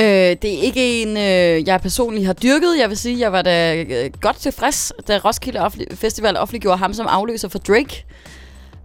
Øh, 0.00 0.04
det 0.06 0.44
er 0.44 0.62
ikke 0.62 1.02
en, 1.02 1.08
øh, 1.08 1.68
jeg 1.68 1.80
personligt 1.80 2.26
har 2.26 2.32
dyrket. 2.32 2.78
Jeg 2.80 2.88
vil 2.88 2.96
sige, 2.96 3.20
jeg 3.20 3.32
var 3.32 3.42
da 3.42 3.76
øh, 3.82 4.10
godt 4.20 4.36
tilfreds, 4.36 4.92
da 5.08 5.18
Roskilde 5.18 5.60
offentlig- 5.60 5.96
Festival 5.96 6.36
offentliggjorde 6.36 6.78
ham 6.78 6.94
som 6.94 7.06
afløser 7.06 7.48
for 7.48 7.58
Drake. 7.58 8.04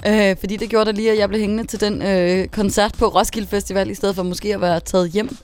Øh, 0.08 0.36
fordi 0.40 0.56
det 0.56 0.70
gjorde 0.70 0.86
da 0.86 0.92
lige, 0.92 1.12
at 1.12 1.18
jeg 1.18 1.30
blev 1.30 1.42
hængende 1.42 1.66
til 1.68 1.82
den 1.82 2.02
øh, 2.02 2.48
koncert 2.48 2.92
på 3.00 3.06
Roskilde 3.06 3.48
Festival, 3.48 3.90
i 3.90 3.96
stedet 3.96 4.16
for 4.16 4.24
måske 4.24 4.54
at 4.54 4.62
være 4.62 4.80
taget 4.80 5.12
hjem, 5.12 5.38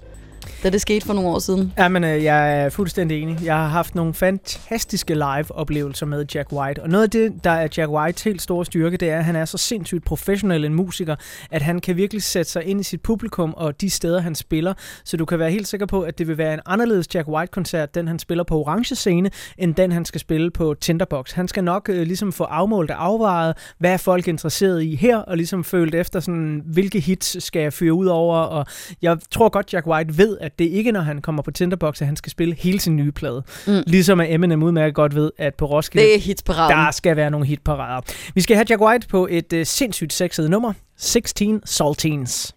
da 0.64 0.70
det 0.70 0.82
skete 0.82 1.06
for 1.06 1.14
nogle 1.14 1.30
år 1.30 1.40
siden. 1.40 1.74
Ja, 1.78 1.88
men 1.88 2.04
øh, 2.04 2.24
jeg 2.24 2.62
er 2.62 2.70
fuldstændig 2.70 3.22
enig. 3.22 3.38
Jeg 3.44 3.56
har 3.56 3.68
haft 3.68 3.96
nogle 3.96 4.14
fantastiske 4.14 5.14
live-oplevelser 5.14 6.06
med 6.06 6.26
Jack 6.36 6.52
White, 6.52 6.84
og 6.84 6.90
noget 6.90 7.04
af 7.04 7.10
det, 7.10 7.44
der 7.44 7.52
er 7.52 7.68
Jack 7.78 7.92
Whites 7.92 8.24
helt 8.24 8.42
store 8.42 8.66
styrke, 8.66 8.98
det 8.98 9.10
er, 9.10 9.18
at 9.18 9.26
han 9.26 9.36
er 9.36 9.46
så 9.46 9.58
sindssygt 9.58 10.06
professionel 10.06 10.66
en 10.66 10.74
musiker, 10.74 11.16
at 11.52 11.62
han 11.62 11.80
kan 11.80 11.96
virkelig 11.96 12.24
sætte 12.24 12.52
sig 12.52 12.64
ind 12.66 12.80
i 12.80 12.84
sit 12.84 13.02
publikum 13.02 13.54
og 13.58 13.82
de 13.82 13.90
steder, 13.90 14.22
han 14.22 14.36
spiller, 14.36 14.74
så 15.04 15.18
du 15.18 15.26
kan 15.26 15.40
være 15.40 15.52
helt 15.52 15.68
sikker 15.68 15.86
på, 15.86 16.02
at 16.02 16.18
det 16.18 16.28
vil 16.28 16.38
være 16.38 16.54
en 16.54 16.60
anderledes 16.66 17.16
Jack 17.16 17.28
White-koncert, 17.28 17.96
den 17.96 18.08
han 18.08 18.20
spiller 18.20 18.44
på 18.44 18.60
Orange 18.60 18.96
Scene, 18.96 19.30
end 19.58 19.76
den 19.76 19.92
han 19.92 20.06
skal 20.06 20.22
spille 20.22 20.52
på 20.52 20.76
Tinderbox. 20.82 21.32
Han 21.32 21.48
skal 21.48 21.64
nok 21.64 21.90
øh, 21.90 22.02
ligesom 22.02 22.32
få 22.34 22.44
afmålt 22.44 22.92
og 22.92 23.06
afvejet, 23.06 23.58
hvad 23.78 23.94
er 23.94 23.98
folk 23.98 24.28
interesseret 24.28 24.84
i 24.84 24.96
her, 24.96 25.18
og 25.18 25.38
ligesom 25.38 25.64
følt 25.64 25.96
efter, 25.96 26.20
sådan, 26.20 26.62
hvilke 26.66 27.00
hits 27.00 27.44
skal 27.44 27.62
jeg 27.62 27.74
fyre 27.74 27.94
ud 27.94 28.06
over, 28.06 28.38
og 28.38 28.66
jeg 29.02 29.18
tror 29.32 29.50
godt, 29.50 29.74
Jack 29.74 29.88
White 29.88 30.18
ved, 30.18 30.38
at 30.42 30.60
det 30.60 30.66
ikke, 30.66 30.92
når 30.92 31.02
han 31.02 31.22
kommer 31.22 31.42
på 31.42 31.52
Tinderbox, 31.52 32.02
at 32.02 32.08
han 32.08 32.16
skal 32.16 32.32
spille 32.32 32.56
hele 32.56 32.80
sin 32.80 32.96
nye 32.96 33.12
plade. 33.12 33.44
Mm. 33.68 33.84
Ligesom 33.88 34.20
at 34.20 34.34
Eminem 34.34 34.64
udmærket 34.64 34.96
godt 34.96 35.16
ved, 35.16 35.32
at 35.38 35.56
på 35.56 35.66
Roskilde, 35.66 36.06
Det 36.08 36.16
er 36.16 36.20
hitparaden. 36.20 36.78
der 36.78 36.92
skal 36.92 37.16
være 37.16 37.30
nogle 37.32 37.48
hitparader. 37.48 38.02
Vi 38.36 38.42
skal 38.42 38.56
have 38.56 38.66
Jack 38.70 38.82
White 38.82 39.08
på 39.08 39.28
et 39.32 39.54
uh, 39.54 39.60
sindssygt 39.64 40.14
sexet 40.14 40.50
nummer, 40.50 40.74
16 40.98 41.62
Saltines. 41.66 42.56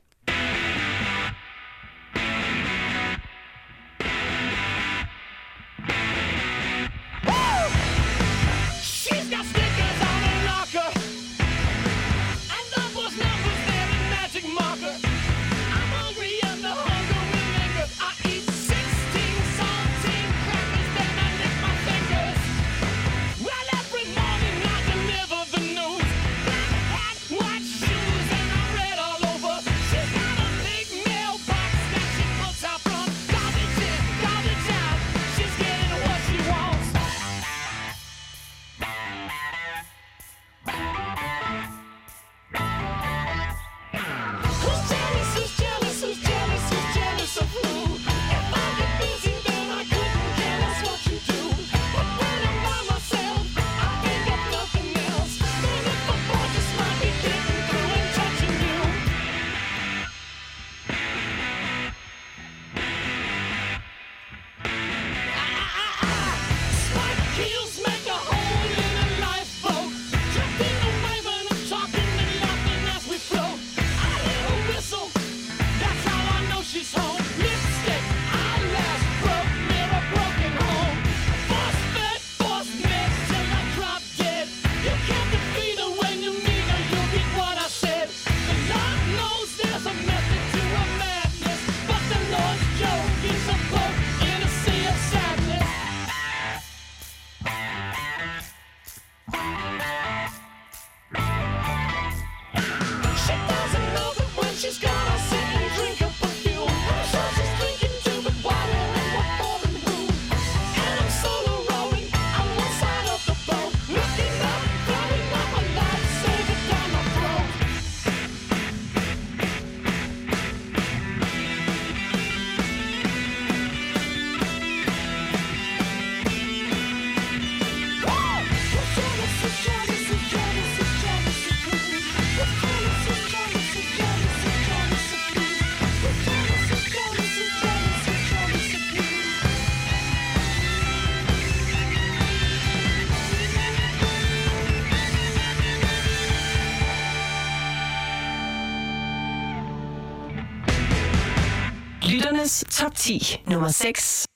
Top 152.74 152.94
10. 152.94 153.38
Nummer 153.46 153.70
6. 153.70 154.26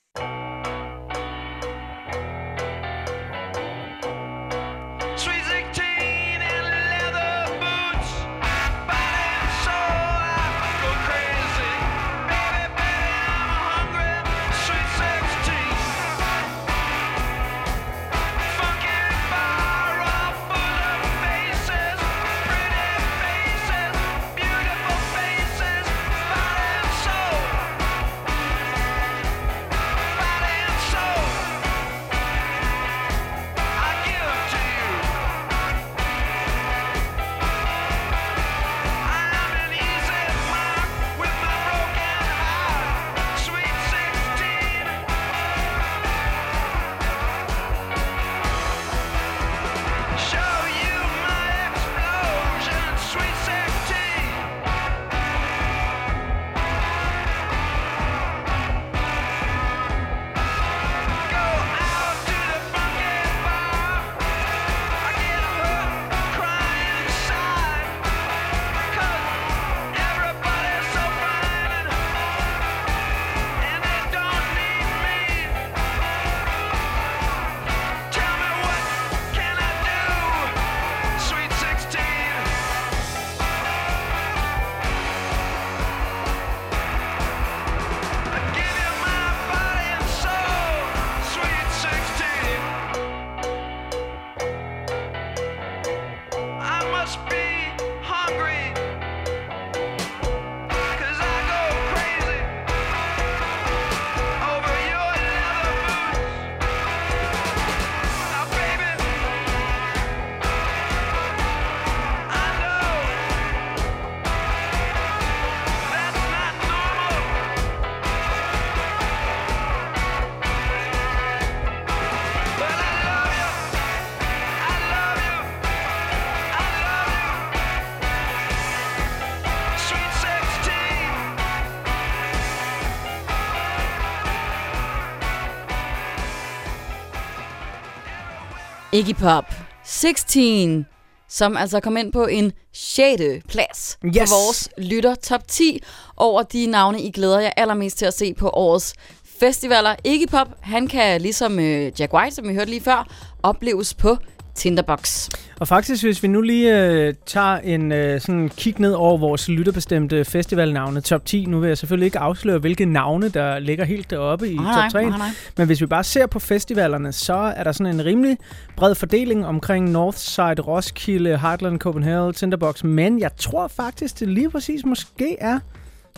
Iggy 138.99 139.13
Pop 139.13 139.45
16, 139.85 140.85
som 141.29 141.57
altså 141.57 141.79
kom 141.79 141.97
ind 141.97 142.11
på 142.11 142.25
en 142.25 142.51
6. 142.73 143.21
plads 143.47 143.97
yes. 144.05 144.29
På 144.29 144.35
vores 144.35 144.69
lytter 144.77 145.15
top 145.15 145.47
10 145.47 145.83
over 146.17 146.43
de 146.43 146.65
navne, 146.65 147.01
I 147.01 147.11
glæder 147.11 147.39
jer 147.39 147.51
allermest 147.57 147.97
til 147.97 148.05
at 148.05 148.13
se 148.13 148.33
på 148.33 148.49
årets 148.49 148.93
festivaler. 149.39 149.95
Iggy 150.03 150.27
Pop, 150.27 150.47
han 150.61 150.87
kan 150.87 151.21
ligesom 151.21 151.59
øh, 151.59 151.91
Jack 151.99 152.13
White, 152.13 152.35
som 152.35 152.47
vi 152.47 152.53
hørte 152.53 152.69
lige 152.69 152.81
før, 152.81 153.07
opleves 153.43 153.93
på 153.93 154.17
Tinderbox. 154.55 155.29
Og 155.59 155.67
faktisk, 155.67 156.03
hvis 156.03 156.23
vi 156.23 156.27
nu 156.27 156.41
lige 156.41 156.83
øh, 156.83 157.13
tager 157.25 157.57
en 157.57 157.91
øh, 157.91 158.21
sådan 158.21 158.49
kig 158.49 158.79
ned 158.79 158.93
over 158.93 159.17
vores 159.17 159.49
lytterbestemte 159.49 160.25
festivalnavne, 160.25 161.01
top 161.01 161.25
10, 161.25 161.45
nu 161.45 161.59
vil 161.59 161.67
jeg 161.67 161.77
selvfølgelig 161.77 162.05
ikke 162.05 162.19
afsløre, 162.19 162.57
hvilke 162.57 162.85
navne, 162.85 163.29
der 163.29 163.59
ligger 163.59 163.85
helt 163.85 164.09
deroppe 164.09 164.49
i 164.49 164.55
Nej, 164.55 164.81
top 164.81 164.91
3. 164.91 165.09
nej, 165.09 165.17
nej. 165.17 165.27
Men 165.57 165.67
hvis 165.67 165.81
vi 165.81 165.85
bare 165.85 166.03
ser 166.03 166.25
på 166.25 166.39
festivalerne, 166.39 167.11
så 167.11 167.33
er 167.33 167.63
der 167.63 167.71
sådan 167.71 167.93
en 167.93 168.05
rimelig 168.05 168.37
bred 168.75 168.95
fordeling 168.95 169.45
omkring 169.45 169.91
Northside, 169.91 170.61
Roskilde, 170.61 171.37
Heartland, 171.37 171.79
Copenhagen, 171.79 172.33
Tinderbox. 172.33 172.83
Men 172.83 173.19
jeg 173.19 173.35
tror 173.37 173.67
faktisk, 173.67 174.19
det 174.19 174.27
lige 174.27 174.49
præcis 174.49 174.85
måske 174.85 175.37
er 175.39 175.59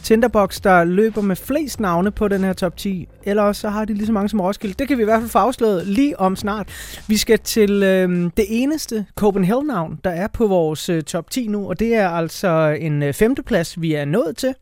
Tinderbox, 0.04 0.62
der 0.62 0.84
løber 0.84 1.22
med 1.22 1.36
flest 1.36 1.80
navne 1.80 2.12
på 2.12 2.28
den 2.28 2.44
her 2.44 2.54
top 2.54 2.78
10. 2.78 3.08
Eller 3.24 3.44
også 3.44 3.62
så 3.62 3.70
har 3.70 3.86
de 3.86 3.94
lige 3.94 4.06
så 4.06 4.12
mange 4.12 4.30
som 4.30 4.40
Roskilde. 4.40 4.76
Det 4.80 4.88
kan 4.88 4.98
vi 4.98 5.02
i 5.02 5.06
hvert 5.06 5.20
fald 5.20 5.30
få 5.30 5.40
afsløret 5.40 5.88
lige 5.88 6.20
om 6.20 6.36
snart. 6.36 6.68
Vi 7.08 7.18
skal 7.18 7.40
til 7.40 7.84
øh, 7.84 8.30
det 8.38 8.46
eneste 8.50 9.06
Copenhagen-navn, 9.16 10.00
der 10.04 10.10
er 10.10 10.28
på 10.28 10.48
vores 10.48 10.90
øh, 10.90 11.04
top 11.04 11.30
10 11.30 11.48
nu. 11.48 11.70
Og 11.70 11.80
det 11.80 11.96
er 11.96 12.10
altså 12.10 12.78
en 12.80 13.04
øh, 13.04 13.14
femteplads, 13.14 13.82
vi 13.82 13.94
er 13.94 14.06
nået 14.06 14.38
til. 14.38 14.54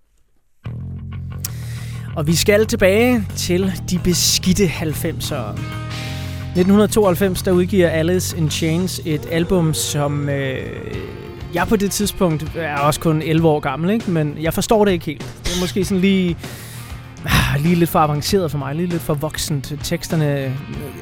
Og 2.16 2.28
vi 2.28 2.36
skal 2.36 2.66
tilbage 2.66 3.28
til 3.36 3.74
de 3.90 4.00
beskidte 4.04 4.66
90'ere. 4.66 5.60
1992, 6.50 7.42
der 7.42 7.52
udgiver 7.52 7.90
Alice 7.90 8.38
in 8.38 8.50
Chains 8.50 9.02
et 9.06 9.28
album, 9.32 9.74
som 9.74 10.30
øh, 10.30 11.19
jeg 11.54 11.68
på 11.68 11.76
det 11.76 11.92
tidspunkt 11.92 12.46
er 12.56 12.78
også 12.78 13.00
kun 13.00 13.22
11 13.22 13.48
år 13.48 13.60
gammel, 13.60 13.90
ikke? 13.90 14.12
men 14.12 14.38
jeg 14.42 14.54
forstår 14.54 14.86
det 14.86 14.92
ikke 14.92 15.06
helt. 15.06 15.40
Det 15.44 15.56
er 15.56 15.62
måske 15.62 15.86
sådan 15.86 16.02
lige, 16.02 16.38
ah, 17.26 17.62
lige 17.62 17.76
lidt 17.76 17.90
for 17.90 18.00
avanceret 18.00 18.52
for 18.52 18.58
mig, 18.58 18.76
lige 18.76 18.88
lidt 18.88 19.02
for 19.02 19.14
voksent. 19.14 19.74
Teksterne, 19.84 20.26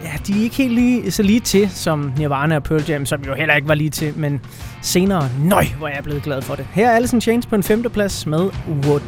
ja, 0.03 0.11
de 0.27 0.39
er 0.39 0.43
ikke 0.43 0.55
helt 0.55 0.73
lige, 0.73 1.11
så 1.11 1.23
lige 1.23 1.39
til 1.39 1.69
som 1.69 2.11
Nirvana 2.17 2.55
og 2.55 2.63
Pearl 2.63 2.83
Jam, 2.89 3.05
som 3.05 3.21
jo 3.21 3.33
heller 3.33 3.55
ikke 3.55 3.67
var 3.67 3.75
lige 3.75 3.89
til, 3.89 4.13
men 4.17 4.41
senere, 4.81 5.29
nøj, 5.43 5.65
hvor 5.77 5.87
er 5.87 5.95
jeg 5.95 6.03
blevet 6.03 6.23
glad 6.23 6.41
for 6.41 6.55
det. 6.55 6.67
Her 6.73 6.89
er 6.89 6.95
Alice 6.95 7.15
in 7.15 7.21
Chains 7.21 7.45
på 7.45 7.55
en 7.55 7.63
femteplads 7.63 8.25
med 8.25 8.49
Wood. 8.83 9.01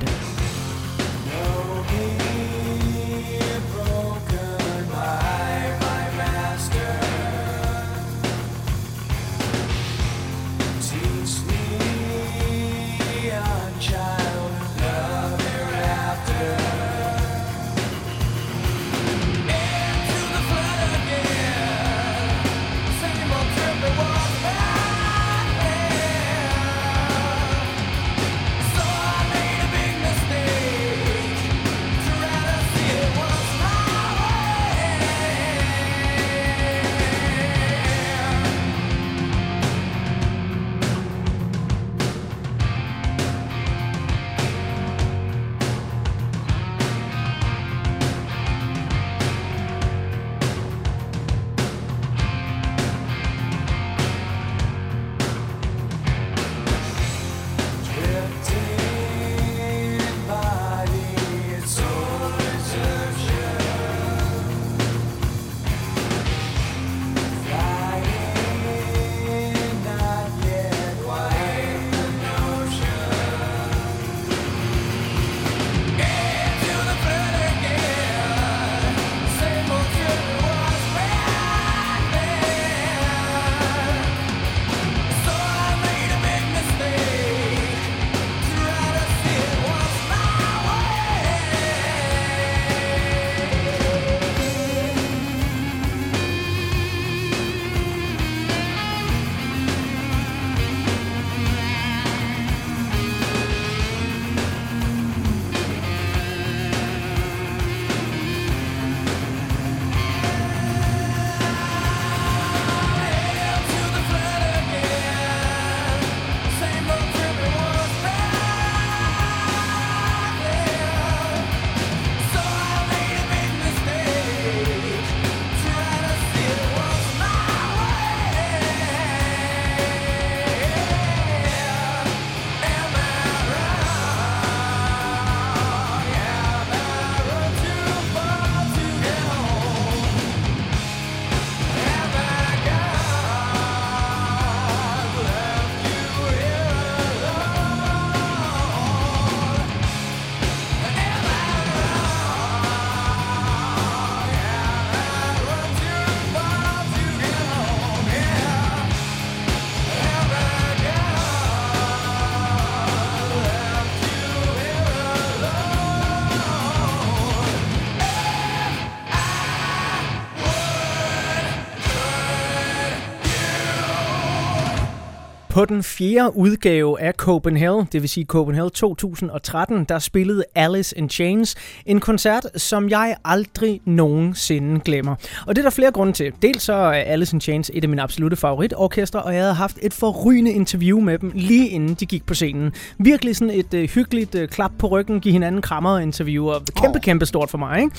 På 175.60 175.66
fjerde 176.00 176.36
udgave 176.36 177.02
af 177.02 177.14
Copenhagen, 177.14 177.88
det 177.92 178.02
vil 178.02 178.10
sige 178.10 178.26
Copenhagen 178.26 178.72
2013, 178.72 179.84
der 179.84 180.00
spillede 180.00 180.44
Alice 180.56 180.98
in 180.98 181.10
Chains 181.10 181.56
en 181.86 182.00
koncert, 182.00 182.46
som 182.56 182.90
jeg 182.90 183.16
aldrig 183.26 183.82
nogensinde 183.86 184.80
glemmer. 184.80 185.16
Og 185.48 185.56
det 185.56 185.62
er 185.62 185.64
der 185.64 185.70
flere 185.70 185.92
grunde 185.92 186.14
til. 186.14 186.34
Dels 186.42 186.64
så 186.64 186.74
er 186.74 186.92
Alice 186.92 187.36
in 187.36 187.42
Chains 187.42 187.72
et 187.74 187.84
af 187.84 187.90
mine 187.90 188.02
absolute 188.02 188.36
favoritorkestre, 188.36 189.22
og 189.22 189.34
jeg 189.34 189.42
havde 189.42 189.54
haft 189.54 189.78
et 189.82 189.94
forrygende 189.94 190.52
interview 190.52 191.00
med 191.00 191.18
dem 191.18 191.32
lige 191.36 191.70
inden 191.70 191.94
de 191.94 192.06
gik 192.06 192.26
på 192.26 192.34
scenen. 192.34 192.74
Virkelig 192.98 193.36
sådan 193.36 193.54
et 193.54 193.74
øh, 193.74 193.90
hyggeligt 193.90 194.36
øh, 194.36 194.48
klap 194.48 194.72
på 194.78 194.88
ryggen, 194.88 195.20
give 195.20 195.32
hinanden 195.32 195.62
krammer 195.62 195.90
og 195.90 196.04
interview, 196.04 196.48
og 196.48 196.62
kæmpe, 196.76 197.00
kæmpe 197.00 197.26
stort 197.26 197.50
for 197.50 197.58
mig. 197.58 197.80
Ikke? 197.80 197.96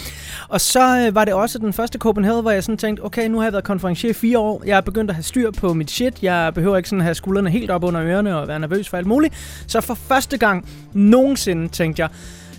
Og 0.48 0.60
så 0.60 1.06
øh, 1.06 1.14
var 1.14 1.24
det 1.24 1.34
også 1.34 1.58
den 1.58 1.72
første 1.72 1.98
Copenhagen, 1.98 2.42
hvor 2.42 2.50
jeg 2.50 2.64
sådan 2.64 2.78
tænkte, 2.78 3.04
okay, 3.04 3.28
nu 3.28 3.38
har 3.38 3.44
jeg 3.44 3.52
været 3.52 3.64
konferencier 3.64 4.10
i 4.10 4.14
fire 4.14 4.38
år, 4.38 4.62
jeg 4.66 4.76
er 4.76 4.80
begyndt 4.80 5.10
at 5.10 5.14
have 5.14 5.24
styr 5.24 5.50
på 5.50 5.74
mit 5.74 5.90
shit, 5.90 6.22
jeg 6.22 6.54
behøver 6.54 6.76
ikke 6.76 6.88
sådan 6.88 7.02
have 7.02 7.14
skuldrene 7.14 7.50
helt 7.50 7.70
op 7.70 7.89
under 7.90 8.10
ørerne 8.10 8.36
og 8.36 8.48
være 8.48 8.58
nervøs 8.58 8.88
for 8.88 8.96
alt 8.96 9.06
muligt. 9.06 9.34
Så 9.66 9.80
for 9.80 9.94
første 9.94 10.38
gang 10.38 10.68
nogensinde 10.92 11.68
tænkte 11.68 12.02
jeg, 12.02 12.08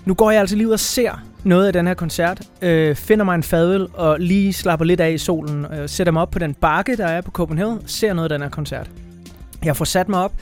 nu 0.05 0.13
går 0.13 0.31
jeg 0.31 0.39
altså 0.39 0.55
lige 0.55 0.67
ud 0.67 0.73
og 0.73 0.79
ser 0.79 1.23
noget 1.43 1.67
af 1.67 1.73
den 1.73 1.87
her 1.87 1.93
koncert, 1.93 2.41
øh, 2.61 2.95
finder 2.95 3.25
mig 3.25 3.35
en 3.35 3.43
fadøl 3.43 3.87
og 3.93 4.19
lige 4.19 4.53
slapper 4.53 4.85
lidt 4.85 4.99
af 4.99 5.11
i 5.11 5.17
solen, 5.17 5.65
øh, 5.65 5.89
sætter 5.89 6.13
mig 6.13 6.21
op 6.21 6.31
på 6.31 6.39
den 6.39 6.53
bakke, 6.53 6.97
der 6.97 7.05
er 7.05 7.21
på 7.21 7.31
Copenhagen, 7.31 7.79
ser 7.85 8.13
noget 8.13 8.31
af 8.31 8.39
den 8.39 8.41
her 8.41 8.49
koncert. 8.49 8.89
Jeg 9.63 9.77
får 9.77 9.85
sat 9.85 10.09
mig 10.09 10.19
op, 10.19 10.33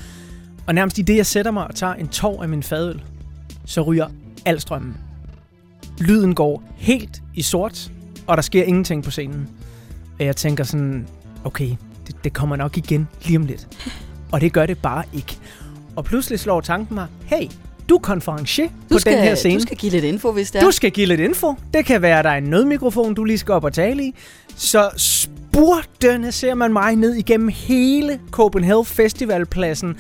og 0.68 0.76
nærmest 0.76 0.98
i 0.98 1.02
det, 1.02 1.16
jeg 1.16 1.26
sætter 1.26 1.52
mig 1.52 1.68
og 1.68 1.76
tager 1.76 1.94
en 1.94 2.08
tår 2.08 2.44
af 2.44 2.50
min 2.50 2.64
fadøl, 2.64 3.02
så 3.66 3.82
ryger 3.82 4.08
al 4.46 4.60
strømmen. 4.62 4.98
Lyden 6.00 6.36
går 6.36 6.64
helt 6.76 7.22
i 7.36 7.42
sort, 7.42 7.92
og 8.28 8.38
der 8.38 8.42
sker 8.42 8.64
ingenting 8.64 9.04
på 9.04 9.12
scenen. 9.12 9.50
Og 10.20 10.26
jeg 10.26 10.36
tænker 10.36 10.64
sådan, 10.64 11.08
okay, 11.44 11.70
det, 12.08 12.24
det 12.24 12.34
kommer 12.34 12.56
nok 12.56 12.78
igen 12.78 13.08
lige 13.26 13.38
om 13.38 13.46
lidt. 13.46 13.68
Og 14.32 14.42
det 14.42 14.54
gør 14.54 14.66
det 14.66 14.78
bare 14.78 15.04
ikke. 15.14 15.38
Og 15.96 16.06
pludselig 16.06 16.40
slår 16.40 16.62
tanken 16.62 16.96
mig, 16.96 17.08
hey, 17.26 17.48
du 17.90 17.96
er 17.96 18.00
konferencier 18.00 18.70
på 18.92 19.00
skal, 19.00 19.14
den 19.14 19.24
her 19.24 19.36
scene. 19.36 19.56
du 19.56 19.62
skal 19.62 19.78
give 19.78 19.92
lidt 19.92 20.04
info, 20.04 20.32
hvis 20.32 20.52
det 20.52 20.60
er. 20.60 20.66
Du 20.66 20.72
skal 20.72 20.92
give 20.92 21.06
lidt 21.06 21.20
info. 21.20 21.56
Det 21.74 21.86
kan 21.86 22.02
være, 22.02 22.20
at 22.20 22.26
der 22.26 22.32
er 22.32 22.38
en 22.38 22.44
nødmikrofon, 22.44 23.14
du 23.14 23.24
lige 23.24 23.38
skal 23.38 23.54
op 23.54 23.64
og 23.64 23.74
tale 23.74 24.04
i. 24.04 24.16
Så 24.56 24.90
spurtende 24.98 26.32
ser 26.32 26.54
man 26.54 26.74
mig 26.74 26.96
ned 26.96 27.14
igennem 27.14 27.48
hele 27.48 28.20
Copenhagen 28.32 28.86
Festivalpladsen. 28.86 29.98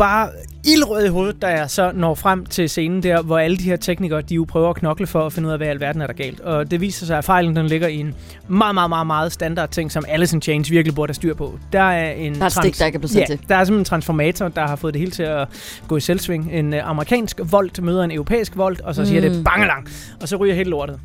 Bare 0.00 0.28
ildrød 0.64 1.04
i 1.04 1.08
hovedet, 1.08 1.42
da 1.42 1.46
jeg 1.46 1.70
så 1.70 1.92
når 1.94 2.14
frem 2.14 2.46
til 2.46 2.68
scenen 2.68 3.02
der, 3.02 3.22
hvor 3.22 3.38
alle 3.38 3.56
de 3.56 3.62
her 3.62 3.76
teknikere, 3.76 4.22
de 4.22 4.34
jo 4.34 4.44
prøver 4.48 4.70
at 4.70 4.76
knokle 4.76 5.06
for 5.06 5.26
at 5.26 5.32
finde 5.32 5.46
ud 5.46 5.52
af, 5.52 5.58
hvad 5.58 5.66
i 5.66 5.70
alverden 5.70 6.02
er 6.02 6.06
der 6.06 6.14
galt. 6.14 6.40
Og 6.40 6.70
det 6.70 6.80
viser 6.80 7.06
sig, 7.06 7.18
at 7.18 7.24
fejlen 7.24 7.56
den 7.56 7.66
ligger 7.66 7.88
i 7.88 7.96
en 7.96 8.14
meget, 8.48 8.74
meget, 8.74 8.88
meget, 8.90 9.06
meget 9.06 9.32
standard 9.32 9.68
ting, 9.68 9.92
som 9.92 10.04
Alice 10.08 10.36
in 10.36 10.42
Chains 10.42 10.70
virkelig 10.70 10.94
burde 10.94 11.10
have 11.10 11.14
styr 11.14 11.34
på. 11.34 11.58
Der 11.72 11.80
er 11.82 12.12
en 12.12 12.34
Der 12.34 12.42
er 12.42 12.46
et 12.46 12.52
stik, 12.52 12.78
der 12.78 12.86
ikke 12.86 12.96
er 12.96 13.00
blevet 13.00 13.16
ja, 13.16 13.24
til. 13.26 13.40
der 13.48 13.56
er 13.56 13.64
simpelthen 13.64 13.80
en 13.80 13.84
transformator, 13.84 14.48
der 14.48 14.66
har 14.66 14.76
fået 14.76 14.94
det 14.94 15.00
hele 15.00 15.12
til 15.12 15.22
at 15.22 15.48
gå 15.88 15.96
i 15.96 16.00
selvsving. 16.00 16.52
En 16.52 16.72
uh, 16.74 16.88
amerikansk 16.88 17.40
volt 17.44 17.82
møder 17.82 18.02
en 18.04 18.10
europæisk 18.10 18.56
volt, 18.56 18.80
og 18.80 18.94
så 18.94 19.04
siger 19.06 19.28
Mm. 19.28 19.34
det 19.34 19.44
bangelang, 19.44 19.88
og 20.20 20.28
så 20.28 20.36
ryger 20.36 20.54
hele 20.54 20.70
lortet. 20.70 21.00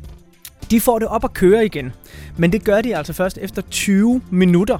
De 0.70 0.80
får 0.80 0.98
det 0.98 1.08
op 1.08 1.24
at 1.24 1.32
køre 1.32 1.64
igen, 1.64 1.92
men 2.36 2.52
det 2.52 2.64
gør 2.64 2.80
de 2.80 2.96
altså 2.96 3.12
først 3.12 3.38
efter 3.42 3.62
20 3.70 4.22
minutter. 4.30 4.78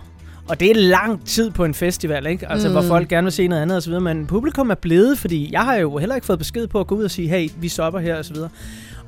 Og 0.48 0.60
det 0.60 0.70
er 0.70 0.74
lang 0.74 1.26
tid 1.26 1.50
på 1.50 1.64
en 1.64 1.74
festival, 1.74 2.26
ikke? 2.26 2.50
Altså, 2.50 2.68
mm. 2.68 2.74
hvor 2.74 2.82
folk 2.82 3.08
gerne 3.08 3.24
vil 3.24 3.32
se 3.32 3.48
noget 3.48 3.62
andet 3.62 3.76
osv., 3.76 4.00
men 4.00 4.26
publikum 4.26 4.70
er 4.70 4.74
blevet, 4.74 5.18
fordi 5.18 5.52
jeg 5.52 5.60
har 5.60 5.74
jo 5.74 5.98
heller 5.98 6.14
ikke 6.14 6.26
fået 6.26 6.38
besked 6.38 6.66
på 6.66 6.80
at 6.80 6.86
gå 6.86 6.94
ud 6.94 7.04
og 7.04 7.10
sige, 7.10 7.28
hey, 7.28 7.50
vi 7.60 7.68
stopper 7.68 8.00
her 8.00 8.18
osv. 8.18 8.36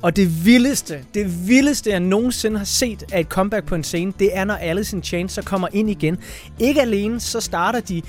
Og 0.01 0.15
det 0.15 0.45
vildeste, 0.45 0.99
det 1.13 1.47
vildeste, 1.47 1.89
jeg 1.89 1.99
nogensinde 1.99 2.57
har 2.57 2.65
set 2.65 3.03
af 3.11 3.19
et 3.19 3.27
comeback 3.27 3.65
på 3.65 3.75
en 3.75 3.83
scene, 3.83 4.13
det 4.19 4.37
er, 4.37 4.43
når 4.43 4.53
Alice 4.53 4.95
in 4.95 5.03
Chains 5.03 5.31
så 5.31 5.41
kommer 5.41 5.67
ind 5.73 5.89
igen. 5.89 6.17
Ikke 6.59 6.81
alene, 6.81 7.19
så 7.19 7.41
starter 7.41 7.79
de 7.79 8.01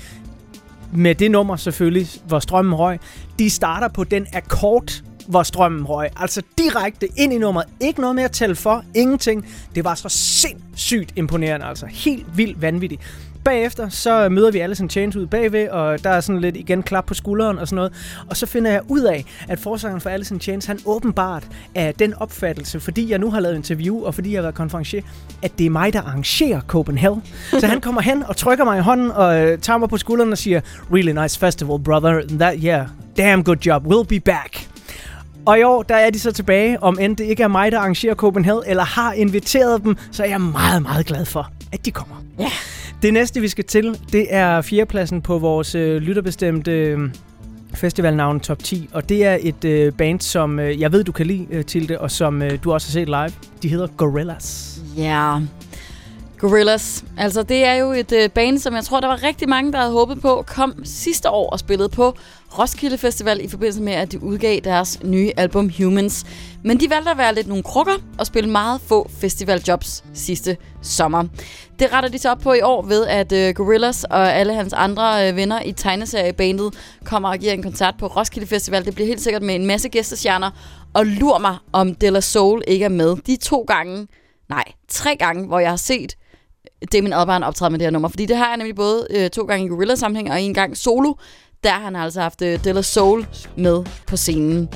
med 0.93 1.15
det 1.15 1.31
nummer 1.31 1.55
selvfølgelig, 1.55 2.07
hvor 2.27 2.39
strømmen 2.39 2.73
røg. 2.73 2.99
De 3.39 3.49
starter 3.49 3.87
på 3.87 4.03
den 4.03 4.27
akkord, 4.33 5.01
hvor 5.31 5.43
strømmen 5.43 5.85
røg. 5.85 6.09
Altså 6.15 6.41
direkte 6.57 7.07
ind 7.17 7.33
i 7.33 7.37
nummeret. 7.37 7.67
Ikke 7.79 8.01
noget 8.01 8.15
med 8.15 8.23
at 8.23 8.31
tælle 8.31 8.55
for. 8.55 8.83
Ingenting. 8.95 9.45
Det 9.75 9.83
var 9.83 9.95
så 9.95 10.09
sindssygt 10.09 11.13
imponerende. 11.15 11.65
Altså 11.65 11.85
helt 11.85 12.37
vildt 12.37 12.61
vanvittigt. 12.61 13.01
Bagefter 13.43 13.89
så 13.89 14.29
møder 14.29 14.51
vi 14.51 14.59
Alice 14.59 14.83
in 14.83 14.89
Chains 14.89 15.15
ud 15.15 15.25
bagved, 15.25 15.69
og 15.69 16.03
der 16.03 16.09
er 16.09 16.21
sådan 16.21 16.41
lidt 16.41 16.57
igen 16.57 16.83
klap 16.83 17.05
på 17.05 17.13
skulderen 17.13 17.59
og 17.59 17.67
sådan 17.67 17.75
noget. 17.75 17.93
Og 18.29 18.37
så 18.37 18.45
finder 18.45 18.71
jeg 18.71 18.81
ud 18.87 19.01
af, 19.01 19.25
at 19.47 19.59
forsangeren 19.59 20.01
for 20.01 20.09
Alice 20.09 20.33
in 20.33 20.41
Chains, 20.41 20.65
han 20.65 20.79
åbenbart 20.85 21.47
er 21.75 21.91
den 21.91 22.13
opfattelse, 22.13 22.79
fordi 22.79 23.09
jeg 23.09 23.19
nu 23.19 23.31
har 23.31 23.39
lavet 23.39 23.55
interview, 23.55 24.03
og 24.03 24.15
fordi 24.15 24.31
jeg 24.31 24.37
har 24.37 24.41
været 24.41 24.55
konferencier, 24.55 25.01
at 25.41 25.51
det 25.57 25.65
er 25.65 25.69
mig, 25.69 25.93
der 25.93 26.01
arrangerer 26.01 26.61
Copenhagen. 26.61 27.23
Så 27.59 27.67
han 27.67 27.81
kommer 27.81 28.01
hen 28.01 28.23
og 28.23 28.37
trykker 28.37 28.65
mig 28.65 28.77
i 28.77 28.81
hånden 28.81 29.11
og 29.11 29.41
øh, 29.41 29.59
tager 29.59 29.77
mig 29.77 29.89
på 29.89 29.97
skulderen 29.97 30.31
og 30.31 30.37
siger, 30.37 30.61
really 30.93 31.21
nice 31.21 31.39
festival, 31.39 31.79
brother. 31.79 32.21
That, 32.39 32.59
yeah, 32.63 32.87
damn 33.17 33.43
good 33.43 33.57
job. 33.65 33.85
We'll 33.85 34.07
be 34.07 34.19
back. 34.19 34.70
Og 35.45 35.59
i 35.59 35.63
år, 35.63 35.83
der 35.83 35.95
er 35.95 36.09
de 36.09 36.19
så 36.19 36.31
tilbage, 36.31 36.83
om 36.83 36.97
end 36.99 37.17
det 37.17 37.23
ikke 37.23 37.43
er 37.43 37.47
mig, 37.47 37.71
der 37.71 37.79
arrangerer 37.79 38.15
Copenhagen, 38.15 38.63
eller 38.67 38.83
har 38.83 39.13
inviteret 39.13 39.83
dem, 39.83 39.97
så 40.11 40.23
er 40.23 40.27
jeg 40.27 40.41
meget, 40.41 40.81
meget 40.81 41.05
glad 41.05 41.25
for, 41.25 41.51
at 41.71 41.85
de 41.85 41.91
kommer. 41.91 42.15
Ja. 42.39 42.49
Det 43.01 43.13
næste, 43.13 43.41
vi 43.41 43.47
skal 43.47 43.63
til, 43.63 43.99
det 44.11 44.27
er 44.29 44.61
fjerdepladsen 44.61 45.21
på 45.21 45.37
vores 45.37 45.75
øh, 45.75 46.01
lytterbestemte 46.01 46.71
øh, 46.71 46.99
festivalnavn 47.73 48.39
Top 48.39 48.63
10. 48.63 48.89
Og 48.93 49.09
det 49.09 49.25
er 49.25 49.37
et 49.41 49.65
øh, 49.65 49.93
band, 49.93 50.19
som 50.19 50.59
øh, 50.59 50.81
jeg 50.81 50.91
ved, 50.91 51.03
du 51.03 51.11
kan 51.11 51.25
lide 51.25 51.47
øh, 51.51 51.65
til 51.65 51.89
det, 51.89 51.97
og 51.97 52.11
som 52.11 52.41
øh, 52.41 52.63
du 52.63 52.73
også 52.73 52.87
har 52.87 52.91
set 52.91 53.07
live. 53.07 53.31
De 53.63 53.69
hedder 53.69 53.87
Gorillaz. 53.87 54.77
Ja. 54.97 55.37
Gorillaz. 56.37 57.03
Altså, 57.17 57.43
det 57.43 57.65
er 57.65 57.73
jo 57.73 57.91
et 57.91 58.11
øh, 58.11 58.29
band, 58.29 58.57
som 58.57 58.75
jeg 58.75 58.83
tror, 58.83 58.99
der 58.99 59.07
var 59.07 59.23
rigtig 59.23 59.49
mange, 59.49 59.71
der 59.71 59.77
havde 59.77 59.91
håbet 59.91 60.21
på, 60.21 60.43
kom 60.47 60.73
sidste 60.83 61.29
år 61.29 61.49
og 61.49 61.59
spillede 61.59 61.89
på 61.89 62.17
Roskilde 62.59 62.97
Festival 62.97 63.43
i 63.43 63.47
forbindelse 63.47 63.81
med, 63.81 63.93
at 63.93 64.11
de 64.11 64.23
udgav 64.23 64.59
deres 64.63 64.99
nye 65.03 65.31
album 65.37 65.71
Humans. 65.77 66.25
Men 66.63 66.79
de 66.79 66.89
valgte 66.89 67.11
at 67.11 67.17
være 67.17 67.35
lidt 67.35 67.47
nogle 67.47 67.63
krukker 67.63 67.93
og 68.19 68.27
spille 68.27 68.49
meget 68.49 68.81
få 68.81 69.09
festivaljobs 69.19 70.03
sidste 70.13 70.57
sommer. 70.81 71.23
Det 71.79 71.93
retter 71.93 72.09
de 72.09 72.17
så 72.17 72.29
op 72.29 72.39
på 72.39 72.53
i 72.53 72.61
år 72.61 72.81
ved, 72.81 73.07
at 73.07 73.31
øh, 73.31 73.53
Gorillaz 73.55 74.03
og 74.03 74.33
alle 74.33 74.53
hans 74.53 74.73
andre 74.73 75.29
øh, 75.29 75.35
venner 75.35 75.61
i 75.61 75.71
tegneseriebandet 75.71 76.73
kommer 77.03 77.29
og 77.29 77.37
giver 77.37 77.53
en 77.53 77.63
koncert 77.63 77.95
på 77.99 78.07
Roskilde 78.07 78.47
Festival. 78.47 78.85
Det 78.85 78.95
bliver 78.95 79.07
helt 79.07 79.21
sikkert 79.21 79.41
med 79.43 79.55
en 79.55 79.65
masse 79.65 79.89
gæstestjerner. 79.89 80.51
Og 80.93 81.05
lur 81.05 81.37
mig, 81.37 81.55
om 81.73 81.95
De 81.95 82.09
La 82.09 82.19
Soul 82.19 82.61
ikke 82.67 82.85
er 82.85 82.89
med. 82.89 83.15
De 83.27 83.35
to 83.35 83.65
gange, 83.67 84.07
nej, 84.49 84.63
tre 84.87 85.15
gange, 85.15 85.47
hvor 85.47 85.59
jeg 85.59 85.69
har 85.69 85.77
set 85.77 86.15
øh, 86.81 86.87
Damien 86.93 87.13
Albarn 87.13 87.43
optræde 87.43 87.71
med 87.71 87.79
det 87.79 87.85
her 87.85 87.91
nummer. 87.91 88.09
Fordi 88.09 88.25
det 88.25 88.37
har 88.37 88.47
jeg 88.47 88.57
nemlig 88.57 88.75
både 88.75 89.07
øh, 89.09 89.29
to 89.29 89.43
gange 89.43 89.65
i 89.65 89.69
Gorilla-sammenhæng 89.69 90.31
og 90.31 90.41
en 90.41 90.53
gang 90.53 90.77
solo. 90.77 91.13
Der 91.63 91.71
har 91.71 91.79
han 91.79 91.95
altså 91.95 92.21
haft 92.21 92.41
øh, 92.41 92.63
Della 92.63 92.81
Soul 92.81 93.27
med 93.57 93.83
på 94.07 94.17
scenen. 94.17 94.69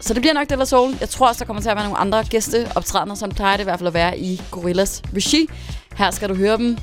Så 0.00 0.14
det 0.14 0.22
bliver 0.22 0.34
nok 0.34 0.50
Della 0.50 0.64
Soul. 0.64 0.94
Jeg 1.00 1.08
tror 1.08 1.28
også, 1.28 1.38
der 1.38 1.44
kommer 1.46 1.62
til 1.62 1.70
at 1.70 1.76
være 1.76 1.84
nogle 1.84 1.98
andre 1.98 2.24
gæsteoptrædener, 2.24 3.14
som 3.14 3.30
plejer 3.30 3.56
det 3.56 3.62
i 3.62 3.64
hvert 3.64 3.78
fald 3.78 3.86
at 3.86 3.94
være 3.94 4.18
i 4.18 4.42
Gorillas 4.50 5.02
regi. 5.16 5.48
Her 5.96 6.10
skal 6.10 6.28
du 6.28 6.34
høre 6.34 6.56
dem 6.56 6.78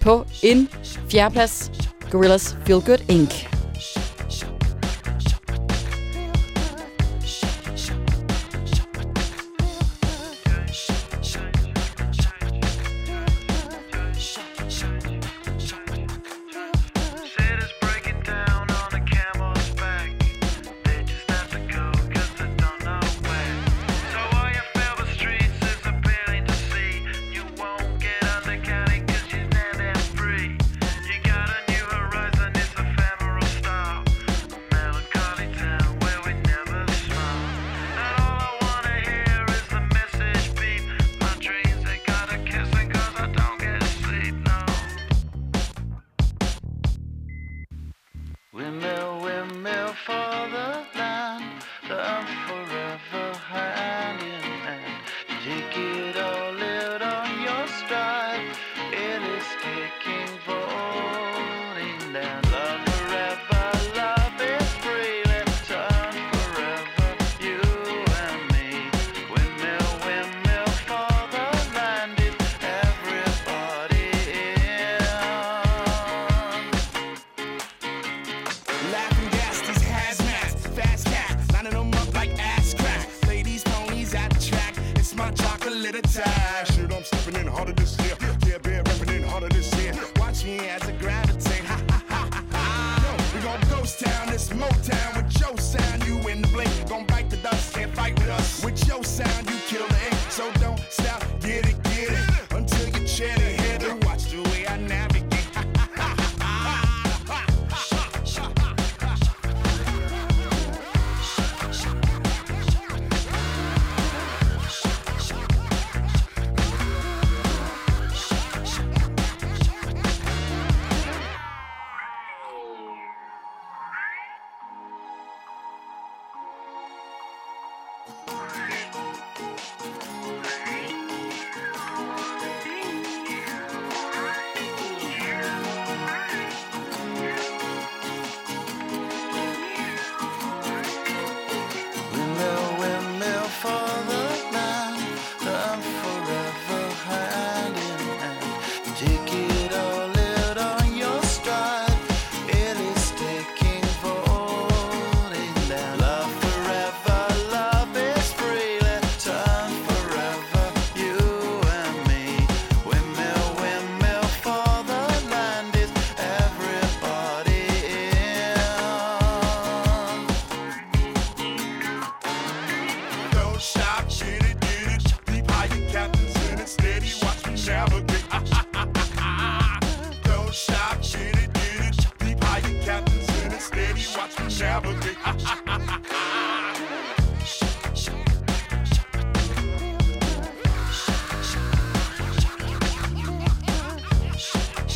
på 0.00 0.26
en 0.42 0.68
fjerdeplads. 1.10 1.70
Gorillas 2.10 2.56
Feel 2.66 2.80
Good 2.80 3.10
Inc. 3.10 3.61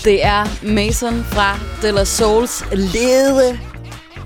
Det 0.06 0.24
er 0.24 0.64
Mason 0.74 1.24
fra 1.24 1.58
De 1.82 1.92
La 1.92 2.04
Souls 2.04 2.64
lede 2.72 3.58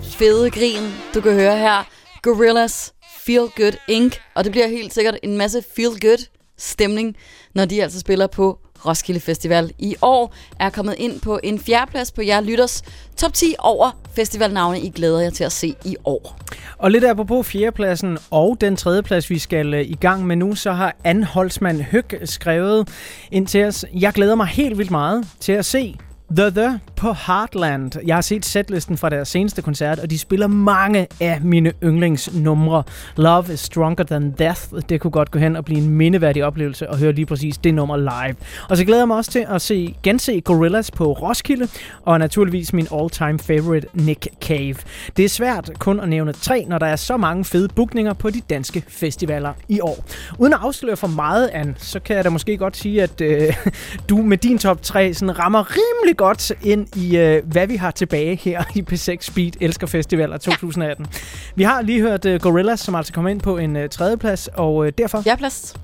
fede 0.02 0.50
grin, 0.50 0.92
du 1.14 1.20
kan 1.20 1.32
høre 1.32 1.58
her. 1.58 1.84
Gorillas 2.22 2.94
Feel 3.20 3.48
Good 3.56 3.72
Inc. 3.88 4.16
Og 4.34 4.44
det 4.44 4.52
bliver 4.52 4.66
helt 4.66 4.94
sikkert 4.94 5.18
en 5.22 5.36
masse 5.36 5.62
feel 5.76 6.00
good 6.00 6.28
stemning, 6.58 7.16
når 7.54 7.64
de 7.64 7.82
altså 7.82 8.00
spiller 8.00 8.26
på 8.26 8.58
Roskilde 8.86 9.20
Festival 9.20 9.72
i 9.78 9.96
år, 10.02 10.34
er 10.60 10.70
kommet 10.70 10.94
ind 10.98 11.20
på 11.20 11.40
en 11.42 11.58
fjerdeplads 11.58 12.12
på 12.12 12.22
jer 12.22 12.40
lytters 12.40 12.82
top 13.16 13.32
10 13.32 13.54
over 13.58 13.90
festivalnavne, 14.16 14.80
I 14.80 14.90
glæder 14.90 15.20
jer 15.20 15.30
til 15.30 15.44
at 15.44 15.52
se 15.52 15.74
i 15.84 15.96
år. 16.04 16.38
Og 16.78 16.90
lidt 16.90 17.04
apropos 17.04 17.46
fjerdepladsen 17.46 18.18
og 18.30 18.56
den 18.60 18.76
tredje 18.76 19.02
plads, 19.02 19.30
vi 19.30 19.38
skal 19.38 19.74
øh, 19.74 19.80
i 19.80 19.94
gang 20.00 20.26
med 20.26 20.36
nu, 20.36 20.54
så 20.54 20.72
har 20.72 20.96
Anne 21.04 21.24
Holtzmann 21.24 21.82
Høg 21.82 22.04
skrevet 22.24 22.88
ind 23.30 23.46
til 23.46 23.64
os. 23.64 23.84
Jeg 23.94 24.12
glæder 24.12 24.34
mig 24.34 24.46
helt 24.46 24.78
vildt 24.78 24.90
meget 24.90 25.26
til 25.40 25.52
at 25.52 25.64
se 25.64 25.96
The 26.36 26.50
The 26.50 26.80
på 26.96 27.12
Heartland. 27.26 27.92
Jeg 28.06 28.16
har 28.16 28.20
set 28.20 28.44
setlisten 28.44 28.96
fra 28.96 29.08
deres 29.08 29.28
seneste 29.28 29.62
koncert, 29.62 29.98
og 29.98 30.10
de 30.10 30.18
spiller 30.18 30.46
mange 30.46 31.06
af 31.20 31.40
mine 31.40 31.72
yndlingsnumre. 31.84 32.82
Love 33.16 33.52
is 33.52 33.60
Stronger 33.60 34.04
Than 34.04 34.30
Death. 34.38 34.60
Det 34.88 35.00
kunne 35.00 35.10
godt 35.10 35.30
gå 35.30 35.38
hen 35.38 35.56
og 35.56 35.64
blive 35.64 35.80
en 35.80 35.90
mindeværdig 35.90 36.44
oplevelse 36.44 36.86
at 36.86 36.98
høre 36.98 37.12
lige 37.12 37.26
præcis 37.26 37.58
det 37.58 37.74
nummer 37.74 37.96
live. 37.96 38.36
Og 38.68 38.76
så 38.76 38.84
glæder 38.84 39.00
jeg 39.00 39.08
mig 39.08 39.16
også 39.16 39.30
til 39.30 39.46
at 39.48 39.62
se, 39.62 39.94
gense 40.02 40.40
Gorillas 40.40 40.90
på 40.90 41.12
Roskilde, 41.12 41.68
og 42.02 42.18
naturligvis 42.18 42.72
min 42.72 42.86
all-time 42.94 43.38
favorite 43.38 43.86
Nick 43.94 44.28
Cave. 44.40 44.76
Det 45.16 45.24
er 45.24 45.28
svært 45.28 45.70
kun 45.78 46.00
at 46.00 46.08
nævne 46.08 46.32
tre, 46.32 46.64
når 46.68 46.78
der 46.78 46.86
er 46.86 46.96
så 46.96 47.16
mange 47.16 47.44
fede 47.44 47.68
bookninger 47.68 48.12
på 48.12 48.30
de 48.30 48.40
danske 48.40 48.84
festivaler 48.88 49.52
i 49.68 49.80
år. 49.80 50.04
Uden 50.38 50.52
at 50.52 50.58
afsløre 50.62 50.96
for 50.96 51.06
meget, 51.08 51.50
Anne, 51.52 51.74
så 51.78 52.00
kan 52.00 52.16
jeg 52.16 52.24
da 52.24 52.30
måske 52.30 52.56
godt 52.56 52.76
sige, 52.76 53.02
at 53.02 53.20
øh, 53.20 53.56
du 54.08 54.16
med 54.16 54.36
din 54.36 54.58
top 54.58 54.82
3 54.82 55.14
sådan 55.14 55.38
rammer 55.38 55.64
rimelig 55.70 56.19
godt 56.20 56.52
ind 56.62 56.96
i, 56.96 57.16
øh, 57.16 57.42
hvad 57.46 57.66
vi 57.66 57.76
har 57.76 57.90
tilbage 57.90 58.36
her 58.36 58.64
i 58.74 58.84
P6 58.92 59.16
Speed 59.20 59.52
Elsker 59.60 59.86
Festivaler 59.86 60.38
2018. 60.38 61.06
Vi 61.54 61.62
har 61.62 61.82
lige 61.82 62.00
hørt 62.00 62.24
øh, 62.24 62.40
Gorillaz, 62.40 62.80
som 62.80 62.94
altså 62.94 63.12
kom 63.12 63.28
ind 63.28 63.40
på 63.40 63.58
en 63.58 63.76
øh, 63.76 63.88
tredjeplads, 63.88 64.48
og 64.48 64.86
øh, 64.86 64.92
derfor... 64.98 65.22
Fjerdeplads. 65.22 65.74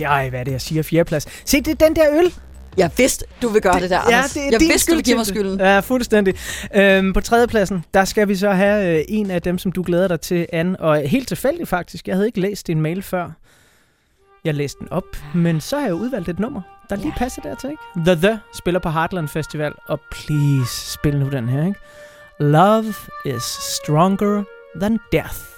Ej, 0.00 0.28
hvad 0.28 0.40
er 0.40 0.44
det, 0.44 0.52
jeg 0.52 0.60
siger? 0.60 0.82
Fjerdeplads. 0.82 1.26
Se, 1.44 1.60
det 1.60 1.82
er 1.82 1.86
den 1.86 1.96
der 1.96 2.04
øl! 2.18 2.34
Jeg 2.76 2.90
vidste, 2.96 3.24
du 3.42 3.48
vil 3.48 3.62
gøre 3.62 3.80
det, 3.80 3.90
der, 3.90 4.00
Ja, 4.10 4.22
det 4.34 4.52
jeg 4.52 4.60
din 4.60 4.68
vidste, 4.68 4.92
du 4.92 4.96
ville 4.96 5.04
give 5.04 5.16
mig 5.16 5.26
skylden. 5.26 5.60
Ja, 5.60 5.80
fuldstændig. 5.80 6.34
Øhm, 6.74 7.12
på 7.12 7.20
tredjepladsen, 7.20 7.84
der 7.94 8.04
skal 8.04 8.28
vi 8.28 8.36
så 8.36 8.50
have 8.50 8.98
øh, 8.98 9.04
en 9.08 9.30
af 9.30 9.42
dem, 9.42 9.58
som 9.58 9.72
du 9.72 9.82
glæder 9.82 10.08
dig 10.08 10.20
til, 10.20 10.46
Anne. 10.52 10.80
Og 10.80 10.98
helt 10.98 11.28
tilfældigt 11.28 11.68
faktisk. 11.68 12.08
Jeg 12.08 12.16
havde 12.16 12.26
ikke 12.26 12.40
læst 12.40 12.66
din 12.66 12.80
mail 12.80 13.02
før. 13.02 13.30
Jeg 14.44 14.54
læste 14.54 14.78
den 14.78 14.88
op, 14.90 15.16
men 15.34 15.60
så 15.60 15.78
har 15.78 15.86
jeg 15.86 15.94
udvalgt 15.94 16.28
et 16.28 16.38
nummer, 16.38 16.60
der 16.90 16.96
lige 16.96 17.14
passer 17.16 17.42
dertil, 17.42 17.70
ikke? 17.70 17.82
The 17.96 18.14
The 18.28 18.40
spiller 18.54 18.80
på 18.80 18.88
Heartland 18.88 19.28
Festival, 19.28 19.72
og 19.86 20.00
please, 20.10 20.92
spil 20.92 21.18
nu 21.18 21.28
den 21.28 21.48
her, 21.48 21.66
ikke? 21.66 21.80
Love 22.40 22.94
is 23.24 23.42
stronger 23.42 24.44
than 24.80 24.98
death. 25.12 25.55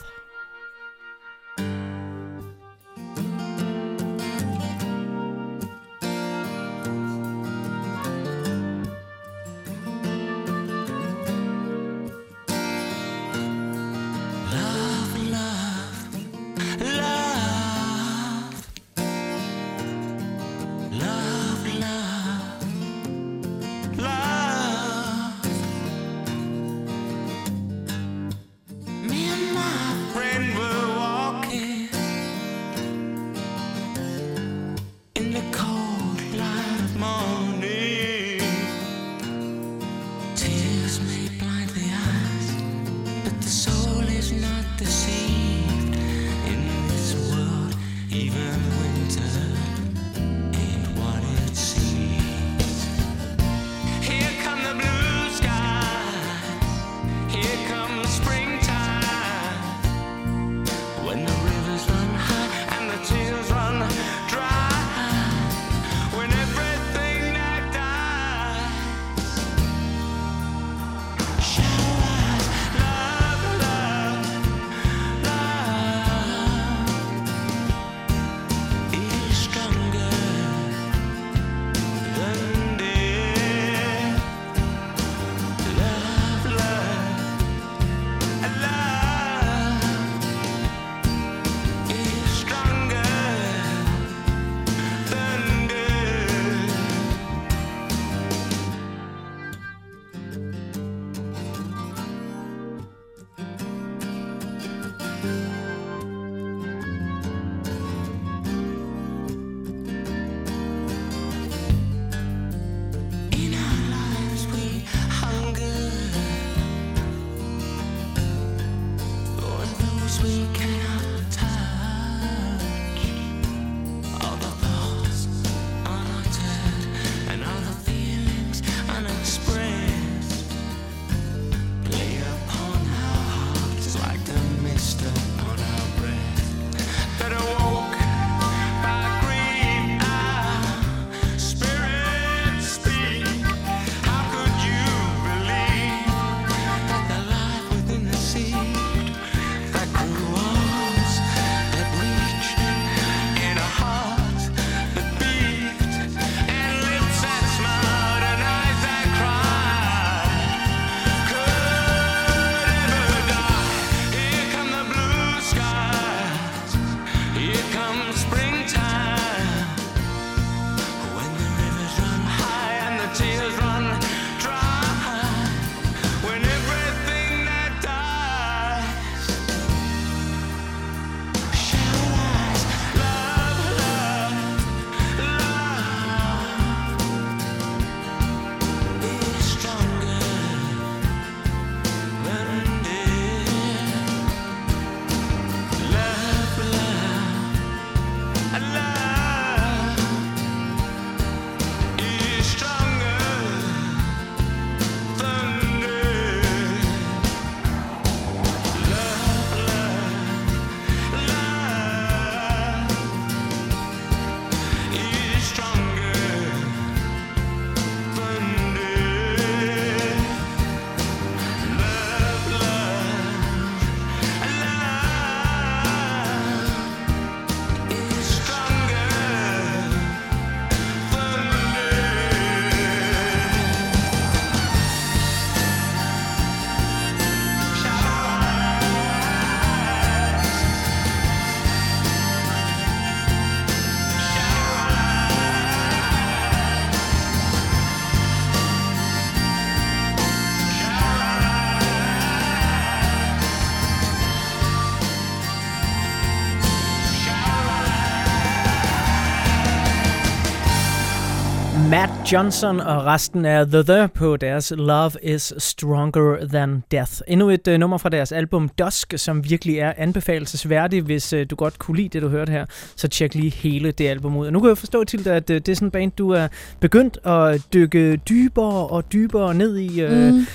Johnson 262.33 262.81
og 262.81 263.05
resten 263.05 263.44
af 263.44 263.67
The 263.67 263.83
The 263.83 264.09
på 264.09 264.37
deres 264.37 264.73
Love 264.77 265.11
is 265.23 265.55
Stronger 265.59 266.47
Than 266.53 266.85
Death. 266.91 267.12
Endnu 267.28 267.51
et 267.51 267.69
uh, 267.69 267.75
nummer 267.75 267.99
fra 267.99 268.09
deres 268.09 268.33
album 268.33 268.69
Dusk, 268.69 269.15
som 269.17 269.51
virkelig 269.51 269.78
er 269.78 269.93
anbefalesværdigt. 269.97 271.05
Hvis 271.05 271.33
uh, 271.33 271.41
du 271.51 271.57
godt 271.57 271.78
kunne 271.78 271.97
lide 271.97 272.09
det, 272.09 272.23
du 272.23 272.28
hørte 272.28 272.53
her, 272.53 272.67
så 272.97 273.09
tjek 273.09 273.35
lige 273.35 273.51
hele 273.51 273.91
det 273.93 274.09
album 274.09 274.37
ud. 274.37 274.47
Og 274.47 274.53
nu 274.53 274.61
kan 274.61 274.69
jeg 274.69 274.78
forstå 274.78 275.05
til 275.05 275.25
dig, 275.25 275.37
at 275.37 275.51
uh, 275.51 275.57
det 275.57 275.69
er 275.69 275.75
sådan 275.75 275.87
en 275.89 275.93
band, 275.93 276.12
du 276.19 276.31
er 276.31 276.49
begyndt 276.81 277.27
at 277.27 277.62
dykke 277.73 278.17
dybere 278.17 278.87
og 278.87 279.12
dybere 279.12 279.55
ned 279.55 279.77
i. 279.78 280.05
Uh, 280.05 280.11
Mm. 280.11 280.47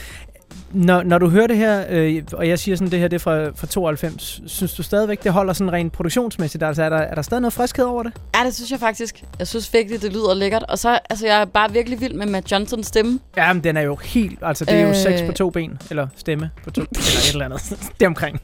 Når, 0.74 1.04
når 1.04 1.18
du 1.18 1.30
hører 1.30 1.48
det 1.48 1.58
her, 1.58 1.84
øh, 1.90 2.24
og 2.34 2.48
jeg 2.48 2.60
siger 2.60 2.76
sådan, 2.76 2.92
det 2.92 3.00
her 3.00 3.08
det 3.08 3.16
er 3.16 3.20
fra, 3.20 3.50
fra 3.56 3.68
92, 3.68 4.42
synes 4.48 4.74
du 4.74 4.84
stadigvæk, 4.84 5.24
det 5.24 5.32
holder 5.32 5.54
sådan 5.54 5.74
rent 5.74 5.94
produktionsmæssigt? 5.94 6.64
Altså 6.64 6.84
er 6.84 6.90
der, 6.90 6.98
er 6.98 7.16
der 7.16 7.22
stadig 7.22 7.42
noget 7.42 7.54
friskhed 7.54 7.86
over 7.86 8.04
det? 8.04 8.12
Ja, 8.36 8.46
det 8.46 8.56
synes 8.56 8.72
jeg 8.72 8.80
faktisk. 8.80 9.24
Jeg 9.40 9.48
synes 9.48 9.74
virkelig, 9.74 10.02
det 10.02 10.14
lyder 10.14 10.34
lækkert. 10.34 10.64
Og 10.70 10.80
så, 10.80 11.00
altså, 11.10 11.26
jeg 11.28 11.42
er 11.42 11.46
bare 11.46 11.72
virkelig 11.72 12.02
vild 12.02 12.14
med 12.14 12.26
Matt 12.26 12.52
Johnsons 12.52 12.88
stemme. 12.88 13.20
Ja, 13.38 13.54
men 13.54 13.64
den 13.64 13.78
er 13.78 13.82
jo 13.82 13.96
helt, 13.96 14.40
altså 14.42 14.66
det 14.66 14.74
er 14.74 14.82
jo 14.82 14.88
Øh. 14.88 14.96
seks 14.96 15.22
på 15.22 15.32
to 15.32 15.50
ben, 15.50 15.78
eller 15.90 16.08
stemme 16.16 16.50
på 16.64 16.72
to, 16.72 16.82
eller 16.92 17.00
et 17.02 17.32
eller 17.32 17.46
andet. 17.46 17.74
det 18.00 18.08
omkring. 18.08 18.42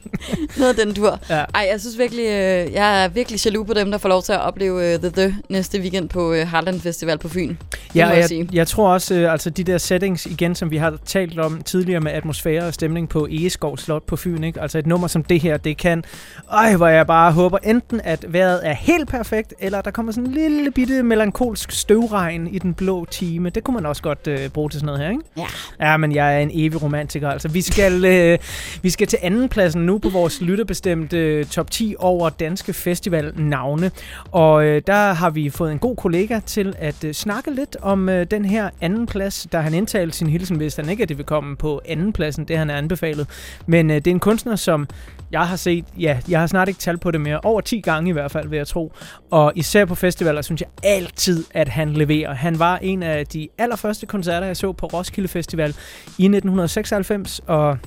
Noget 0.58 0.76
den 0.76 0.94
tur. 0.94 1.18
Ja. 1.30 1.44
Ej, 1.54 1.68
jeg 1.72 1.80
synes 1.80 1.98
virkelig, 1.98 2.24
øh, 2.24 2.72
jeg 2.72 3.04
er 3.04 3.08
virkelig 3.08 3.46
jaloux 3.46 3.66
på 3.66 3.74
dem, 3.74 3.90
der 3.90 3.98
får 3.98 4.08
lov 4.08 4.22
til 4.22 4.32
at 4.32 4.40
opleve 4.40 4.92
øh, 4.94 4.98
The 4.98 5.10
The 5.10 5.36
næste 5.48 5.80
weekend 5.80 6.08
på 6.08 6.32
øh, 6.32 6.46
Heartland 6.46 6.80
Festival 6.80 7.18
på 7.18 7.28
Fyn. 7.28 7.48
Det 7.48 7.56
Ja, 7.94 8.06
jeg 8.08 8.16
jeg, 8.16 8.24
sige. 8.28 8.48
jeg 8.52 8.66
tror 8.66 8.92
også, 8.92 9.14
øh, 9.14 9.32
altså 9.32 9.50
de 9.50 9.64
der 9.64 9.78
settings 9.78 10.26
igen, 10.26 10.54
som 10.54 10.70
vi 10.70 10.76
har 10.76 10.98
talt 11.06 11.38
om 11.38 11.62
tidligere 11.62 12.00
med 12.00 12.12
atmosfære 12.20 12.66
og 12.66 12.74
stemning 12.74 13.08
på 13.08 13.26
Egeskov 13.30 13.78
Slot 13.78 14.02
på 14.02 14.16
Fyn, 14.16 14.44
ikke? 14.44 14.60
altså 14.60 14.78
et 14.78 14.86
nummer 14.86 15.08
som 15.08 15.24
det 15.24 15.40
her, 15.40 15.56
det 15.56 15.76
kan, 15.76 16.04
øj, 16.52 16.76
hvor 16.76 16.86
jeg 16.86 17.06
bare 17.06 17.32
håber 17.32 17.58
enten, 17.58 18.00
at 18.04 18.24
vejret 18.28 18.68
er 18.68 18.72
helt 18.72 19.08
perfekt, 19.08 19.54
eller 19.58 19.80
der 19.80 19.90
kommer 19.90 20.12
sådan 20.12 20.26
en 20.26 20.34
lille 20.34 20.70
bitte 20.70 21.02
melankolsk 21.02 21.72
støvregn 21.72 22.46
i 22.46 22.58
den 22.58 22.74
blå 22.74 23.04
time. 23.04 23.50
Det 23.50 23.64
kunne 23.64 23.74
man 23.74 23.86
også 23.86 24.02
godt 24.02 24.26
øh, 24.26 24.48
bruge 24.48 24.70
til 24.70 24.80
sådan 24.80 24.86
noget 24.86 25.00
her, 25.00 25.10
ikke? 25.10 25.22
Ja. 25.36 25.46
Ja, 25.80 25.96
men 25.96 26.14
jeg 26.14 26.34
er 26.34 26.38
en 26.38 26.50
evig 26.52 26.82
romantiker. 26.82 27.28
Altså, 27.30 27.48
vi 27.48 27.62
skal, 27.62 28.04
øh, 28.04 28.38
vi 28.82 28.90
skal 28.90 29.06
til 29.06 29.18
andenpladsen 29.22 29.86
nu 29.86 29.98
på 29.98 30.08
vores 30.08 30.40
lytterbestemte 30.40 31.18
øh, 31.18 31.44
top 31.44 31.70
10 31.70 31.94
over 31.98 32.28
danske 32.28 32.72
festivalnavne. 32.72 33.90
Og 34.32 34.64
øh, 34.64 34.82
der 34.86 35.12
har 35.12 35.30
vi 35.30 35.50
fået 35.50 35.72
en 35.72 35.78
god 35.78 35.96
kollega 35.96 36.40
til 36.46 36.74
at 36.78 37.04
øh, 37.04 37.14
snakke 37.14 37.54
lidt 37.54 37.76
om 37.82 38.08
øh, 38.08 38.26
den 38.30 38.44
her 38.44 38.70
andenplads, 38.80 39.46
da 39.52 39.60
han 39.60 39.74
indtalte 39.74 40.16
sin 40.16 40.30
hilsen, 40.30 40.56
hvis 40.56 40.76
han 40.76 40.88
ikke, 40.88 41.02
at 41.02 41.08
det 41.08 41.18
vil 41.18 41.26
komme 41.26 41.56
på 41.56 41.80
andenpladsen, 42.10 42.44
det 42.44 42.58
han 42.58 42.70
er 42.70 42.76
anbefalet. 42.76 43.26
Men 43.66 43.90
øh, 43.90 43.96
det 43.96 44.06
er 44.06 44.10
en 44.10 44.20
kunstner, 44.20 44.56
som 44.56 44.88
jeg 45.32 45.48
har 45.48 45.56
set, 45.56 45.84
ja, 45.98 46.20
jeg 46.28 46.40
har 46.40 46.46
snart 46.46 46.68
ikke 46.68 46.80
talt 46.80 47.00
på 47.00 47.10
det 47.10 47.20
mere, 47.20 47.40
over 47.40 47.60
10 47.60 47.80
gange 47.80 48.08
i 48.08 48.12
hvert 48.12 48.30
fald, 48.30 48.48
vil 48.48 48.56
jeg 48.56 48.66
tro. 48.66 48.92
Og 49.30 49.52
især 49.54 49.84
på 49.84 49.94
festivaler, 49.94 50.42
synes 50.42 50.60
jeg 50.60 50.68
altid, 50.82 51.44
at 51.54 51.68
han 51.68 51.92
leverer. 51.92 52.34
Han 52.34 52.58
var 52.58 52.78
en 52.78 53.02
af 53.02 53.26
de 53.26 53.48
allerførste 53.58 54.06
koncerter, 54.06 54.46
jeg 54.46 54.56
så 54.56 54.72
på 54.72 54.86
Roskilde 54.86 55.28
Festival 55.28 55.70
i 56.18 56.24
1996, 56.24 57.40
og 57.46 57.78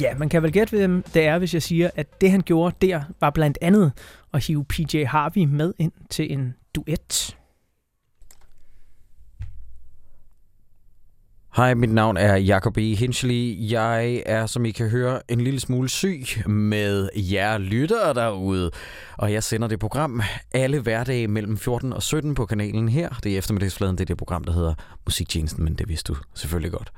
ja, 0.00 0.14
man 0.18 0.28
kan 0.28 0.42
vel 0.42 0.52
gætte, 0.52 0.76
hvem 0.76 1.04
det 1.14 1.26
er, 1.26 1.38
hvis 1.38 1.54
jeg 1.54 1.62
siger, 1.62 1.90
at 1.96 2.20
det 2.20 2.30
han 2.30 2.40
gjorde 2.40 2.76
der, 2.86 3.00
var 3.20 3.30
blandt 3.30 3.58
andet 3.60 3.92
at 4.34 4.46
hive 4.46 4.64
PJ 4.64 5.04
Harvey 5.04 5.44
med 5.44 5.72
ind 5.78 5.92
til 6.10 6.32
en 6.32 6.54
duet. 6.74 7.36
Hej, 11.56 11.74
mit 11.74 11.92
navn 11.92 12.16
er 12.16 12.36
Jacob 12.36 12.76
E. 12.76 12.94
Hinchley. 12.94 13.70
Jeg 13.70 14.22
er, 14.26 14.46
som 14.46 14.64
I 14.64 14.70
kan 14.70 14.88
høre, 14.88 15.20
en 15.28 15.40
lille 15.40 15.60
smule 15.60 15.88
syg 15.88 16.26
med 16.46 17.08
jer 17.16 17.58
lyttere 17.58 18.14
derude. 18.14 18.70
Og 19.18 19.32
jeg 19.32 19.42
sender 19.42 19.68
det 19.68 19.78
program 19.78 20.22
alle 20.52 20.80
hverdage 20.80 21.28
mellem 21.28 21.56
14 21.56 21.92
og 21.92 22.02
17 22.02 22.34
på 22.34 22.46
kanalen 22.46 22.88
her. 22.88 23.08
Det 23.24 23.34
er 23.34 23.38
eftermiddagsfladen, 23.38 23.98
det 23.98 24.04
er 24.04 24.06
det 24.06 24.16
program, 24.16 24.44
der 24.44 24.52
hedder 24.52 24.74
Musiktjenesten, 25.06 25.64
men 25.64 25.74
det 25.74 25.88
vidste 25.88 26.12
du 26.12 26.18
selvfølgelig 26.34 26.72
godt. 26.72 26.92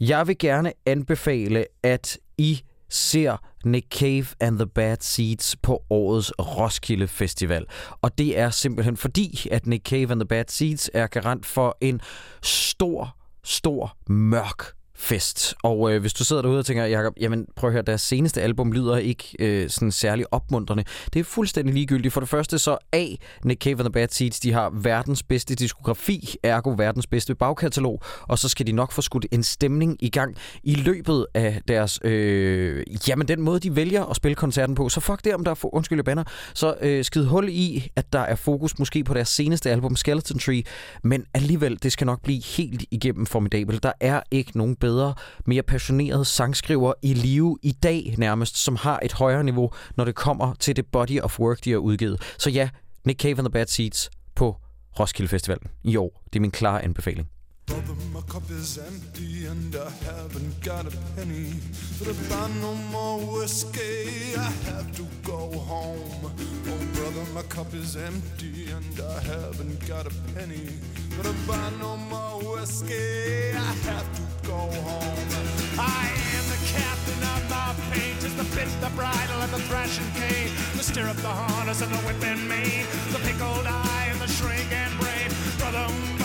Jeg 0.00 0.26
vil 0.26 0.38
gerne 0.38 0.72
anbefale, 0.86 1.64
at 1.82 2.18
I 2.38 2.62
ser 2.88 3.36
Nick 3.64 3.86
Cave 3.98 4.26
and 4.40 4.58
the 4.58 4.66
Bad 4.66 4.96
Seeds 5.00 5.56
på 5.56 5.82
årets 5.90 6.32
Roskilde 6.38 7.08
Festival. 7.08 7.64
Og 8.02 8.18
det 8.18 8.38
er 8.38 8.50
simpelthen 8.50 8.96
fordi, 8.96 9.48
at 9.50 9.66
Nick 9.66 9.88
Cave 9.88 10.10
and 10.10 10.20
the 10.20 10.28
Bad 10.28 10.44
Seeds 10.48 10.90
er 10.94 11.06
garant 11.06 11.46
for 11.46 11.78
en 11.80 12.00
stor, 12.42 13.16
stor, 13.46 13.94
mørk 14.10 14.72
fest. 14.98 15.54
Og 15.62 15.92
øh, 15.92 16.00
hvis 16.00 16.12
du 16.12 16.24
sidder 16.24 16.42
derude 16.42 16.58
og 16.58 16.66
tænker, 16.66 16.84
Jacob, 16.84 17.12
jamen 17.20 17.46
prøv 17.56 17.68
at 17.68 17.72
høre, 17.72 17.82
deres 17.82 18.00
seneste 18.00 18.42
album 18.42 18.72
lyder 18.72 18.96
ikke 18.96 19.24
øh, 19.38 19.70
sådan 19.70 19.92
særlig 19.92 20.32
opmuntrende. 20.32 20.84
Det 21.12 21.20
er 21.20 21.24
fuldstændig 21.24 21.74
ligegyldigt. 21.74 22.14
For 22.14 22.20
det 22.20 22.28
første 22.28 22.58
så 22.58 22.78
A, 22.92 23.06
Nick 23.44 23.62
Cave 23.62 23.72
and 23.72 23.84
the 23.84 23.90
Bad 23.90 24.08
Seeds, 24.10 24.40
de 24.40 24.52
har 24.52 24.70
verdens 24.70 25.22
bedste 25.22 25.54
diskografi, 25.54 26.36
ergo 26.42 26.74
verdens 26.76 27.06
bedste 27.06 27.34
bagkatalog, 27.34 28.02
og 28.22 28.38
så 28.38 28.48
skal 28.48 28.66
de 28.66 28.72
nok 28.72 28.92
få 28.92 29.02
skudt 29.02 29.26
en 29.32 29.42
stemning 29.42 29.96
i 30.00 30.10
gang 30.10 30.36
i 30.62 30.74
løbet 30.74 31.26
af 31.34 31.60
deres, 31.68 32.00
øh, 32.04 32.84
jamen 33.08 33.28
den 33.28 33.40
måde, 33.40 33.60
de 33.60 33.76
vælger 33.76 34.04
at 34.04 34.16
spille 34.16 34.34
koncerten 34.34 34.74
på. 34.74 34.88
Så 34.88 35.00
fuck 35.00 35.24
det, 35.24 35.34
om 35.34 35.44
der 35.44 35.50
er, 35.50 35.54
for, 35.54 35.74
undskyld, 35.74 36.02
banner, 36.02 36.24
så 36.54 36.74
øh, 36.80 37.04
skid 37.04 37.24
hul 37.24 37.48
i, 37.48 37.90
at 37.96 38.12
der 38.12 38.20
er 38.20 38.34
fokus 38.34 38.78
måske 38.78 39.04
på 39.04 39.14
deres 39.14 39.28
seneste 39.28 39.70
album, 39.70 39.96
Skeleton 39.96 40.38
Tree, 40.38 40.62
men 41.04 41.24
alligevel, 41.34 41.82
det 41.82 41.92
skal 41.92 42.06
nok 42.06 42.22
blive 42.22 42.42
helt 42.42 42.84
igennem 42.90 43.26
formidabelt. 43.26 43.82
Der 43.82 43.92
er 44.00 44.20
ikke 44.30 44.58
nogen 44.58 44.76
bedre, 44.86 45.14
mere 45.46 45.62
passioneret 45.62 46.26
sangskriver 46.26 46.92
i 47.02 47.14
live 47.14 47.58
i 47.62 47.72
dag 47.72 48.14
nærmest, 48.18 48.56
som 48.56 48.76
har 48.76 49.00
et 49.02 49.12
højere 49.12 49.44
niveau, 49.44 49.70
når 49.96 50.04
det 50.04 50.14
kommer 50.14 50.54
til 50.54 50.76
det 50.76 50.86
body 50.86 51.20
of 51.20 51.40
work, 51.40 51.64
de 51.64 51.70
har 51.70 51.78
udgivet. 51.78 52.22
Så 52.38 52.50
ja, 52.50 52.68
Nick 53.04 53.20
Cave 53.20 53.38
and 53.38 53.46
the 53.46 53.50
Bad 53.50 53.66
Seeds 53.66 54.10
på 54.34 54.56
Roskilde 55.00 55.28
Festival 55.28 55.58
i 55.84 55.96
år. 55.96 56.22
Det 56.32 56.36
er 56.36 56.40
min 56.40 56.50
klare 56.50 56.84
anbefaling. 56.84 57.28
Brother, 57.66 57.94
my 58.12 58.20
cup 58.22 58.48
is 58.50 58.78
empty 58.78 59.46
and 59.46 59.74
I 59.74 59.90
haven't 60.04 60.60
got 60.62 60.86
a 60.86 60.96
penny. 61.16 61.52
But 61.98 62.08
if 62.08 62.32
I 62.32 62.48
no 62.60 62.74
more 62.92 63.18
whiskey, 63.18 64.36
I 64.36 64.50
have 64.70 64.94
to 64.96 65.04
go 65.24 65.50
home. 65.58 66.32
Oh, 66.68 66.86
brother, 66.94 67.24
my 67.34 67.42
cup 67.42 67.74
is 67.74 67.96
empty 67.96 68.70
and 68.70 69.00
I 69.00 69.20
haven't 69.20 69.86
got 69.88 70.06
a 70.06 70.14
penny. 70.34 70.68
But 71.16 71.26
if 71.26 71.50
I 71.50 71.70
no 71.80 71.96
more 71.96 72.38
whiskey, 72.54 73.52
I 73.56 73.72
have 73.90 74.08
to 74.14 74.46
go 74.46 74.58
home. 74.86 75.28
I 75.76 76.06
am 76.38 76.44
the 76.54 76.60
captain 76.70 77.20
of 77.34 77.50
my 77.50 77.72
fate. 77.90 78.20
Just 78.20 78.36
the 78.36 78.44
bit, 78.56 78.68
the 78.80 78.90
bridle, 78.94 79.40
and 79.42 79.52
the 79.52 79.60
thrashing 79.68 80.10
cane. 80.14 80.52
The 80.76 80.84
stirrup, 80.84 81.16
the 81.16 81.28
harness, 81.28 81.82
and 81.82 81.92
the 81.92 81.98
whip 82.06 82.22
and 82.22 82.48
mane. 82.48 82.86
The 83.10 83.18
pickled 83.18 83.66
eye 83.66 84.08
and 84.10 84.20
the 84.20 84.28
shrink 84.28 84.70
and 84.70 84.92
brave. 85.00 85.32
Brother, 85.58 86.15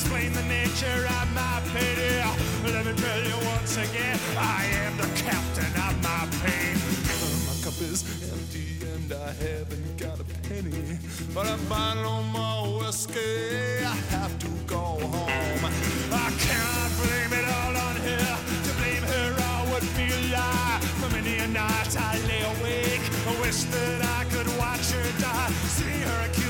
Explain 0.00 0.32
the 0.32 0.44
nature 0.44 1.06
of 1.18 1.26
my 1.34 1.60
pity. 1.74 2.22
Let 2.72 2.86
me 2.86 2.92
tell 2.92 3.20
you 3.20 3.34
once 3.48 3.76
again, 3.76 4.16
I 4.38 4.64
am 4.86 4.96
the 4.96 5.08
captain 5.26 5.72
of 5.86 5.94
my 6.00 6.22
pain. 6.38 6.78
My 7.48 7.56
cup 7.64 7.74
is 7.82 8.06
empty 8.30 8.78
and 8.94 9.12
I 9.12 9.32
haven't 9.32 9.98
got 9.98 10.20
a 10.20 10.24
penny. 10.46 10.98
But 11.34 11.48
I 11.48 11.94
no 11.96 12.22
more 12.22 12.78
whiskey, 12.78 13.82
I 13.82 13.96
have 14.14 14.38
to 14.38 14.48
go 14.68 14.84
home. 15.02 15.64
I 16.14 16.30
cannot 16.46 16.90
blame 17.02 17.32
it 17.40 17.46
all 17.58 17.76
on 17.88 17.96
her. 17.96 18.38
To 18.66 18.72
blame 18.78 19.02
her, 19.02 19.34
I 19.36 19.72
would 19.72 19.86
be 19.98 20.06
a 20.14 20.20
lie. 20.30 20.78
For 21.00 21.10
many 21.10 21.38
a 21.38 21.48
night 21.48 21.96
I 21.98 22.14
lay 22.30 22.42
awake. 22.54 23.02
I 23.26 23.40
wish 23.40 23.64
that 23.74 24.00
I 24.20 24.22
could 24.30 24.46
watch 24.58 24.92
her 24.92 25.20
die. 25.20 25.50
See 25.74 26.00
her 26.06 26.26
accusing 26.26 26.47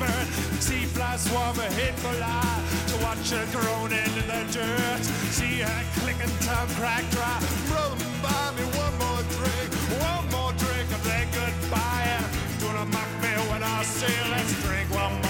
fingers. 0.00 0.28
See 0.60 0.84
flies 0.86 1.22
swarm 1.22 1.58
a 1.58 1.68
hateful 1.80 2.16
lie. 2.20 2.60
To 2.88 2.96
watch 3.04 3.30
her 3.30 3.46
groaning 3.52 4.12
in 4.20 4.26
the 4.26 4.42
dirt. 4.52 5.04
See 5.36 5.60
her 5.60 5.82
clicking 6.00 6.34
tongue 6.40 6.68
crack 6.78 7.04
dry. 7.10 7.38
Brother, 7.68 7.96
buy 8.22 8.46
me 8.56 8.64
one 8.84 8.94
more 9.02 9.22
drink, 9.36 9.70
One 10.12 10.24
more 10.34 10.52
drink 10.62 10.88
of 10.96 11.02
that 11.04 11.26
goodbye. 11.36 12.20
Gonna 12.60 12.86
mock 12.86 13.10
me 13.22 13.32
when 13.50 13.62
I 13.62 13.82
say 13.82 14.14
let's 14.30 14.52
drink 14.64 14.88
one 14.90 15.12
more 15.22 15.29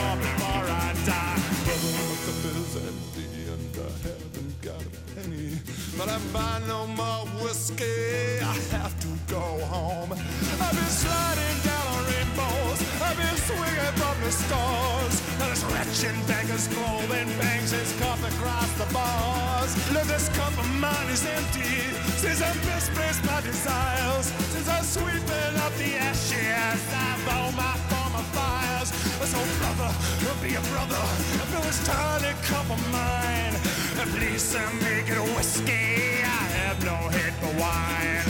But 6.01 6.09
I 6.09 6.61
no 6.67 6.87
more 6.87 7.27
whiskey, 7.45 8.41
I 8.41 8.57
have 8.73 8.99
to 9.05 9.09
go 9.29 9.45
home. 9.69 10.11
I've 10.13 10.73
been 10.73 10.93
sliding 11.05 11.59
down 11.61 11.87
on 11.93 12.03
rainbows. 12.09 12.81
I've 13.05 13.19
been 13.21 13.37
swinging 13.45 13.95
from 14.01 14.17
the 14.25 14.33
stars. 14.33 15.15
Now 15.39 15.51
this 15.53 15.63
wretched 15.69 16.17
beggar's 16.27 16.69
clothing 16.69 17.29
bangs 17.37 17.73
his 17.73 17.93
cup 18.01 18.17
across 18.17 18.73
the 18.81 18.89
bars. 18.95 19.77
Look, 19.93 20.05
this 20.05 20.31
cup 20.31 20.57
of 20.57 20.69
mine 20.81 21.11
is 21.13 21.21
empty. 21.37 21.85
Since 22.17 22.41
I'm 22.41 22.57
misplaced 22.65 23.23
my 23.27 23.43
desires. 23.43 24.33
Since 24.57 24.69
I'm 24.73 24.85
sweeping 24.85 25.55
up 25.61 25.75
the 25.77 26.01
ashes, 26.01 26.81
I've 26.97 27.29
all 27.29 27.53
my 27.53 27.77
former 27.93 28.25
fires. 28.33 28.89
So, 29.29 29.37
brother, 29.61 29.93
will 30.25 30.41
be 30.41 30.57
a 30.57 30.63
brother. 30.73 30.97
I 30.97 31.45
Fill 31.53 31.61
this 31.61 31.85
tiny 31.85 32.33
cup 32.49 32.71
of 32.73 32.81
mine. 32.89 33.80
Please 34.07 34.55
uh, 34.55 34.71
make 34.83 35.09
it 35.09 35.37
whiskey. 35.37 36.23
I 36.23 36.45
have 36.61 36.85
no 36.85 36.97
head 37.17 37.35
for 37.35 37.53
wine. 37.61 38.25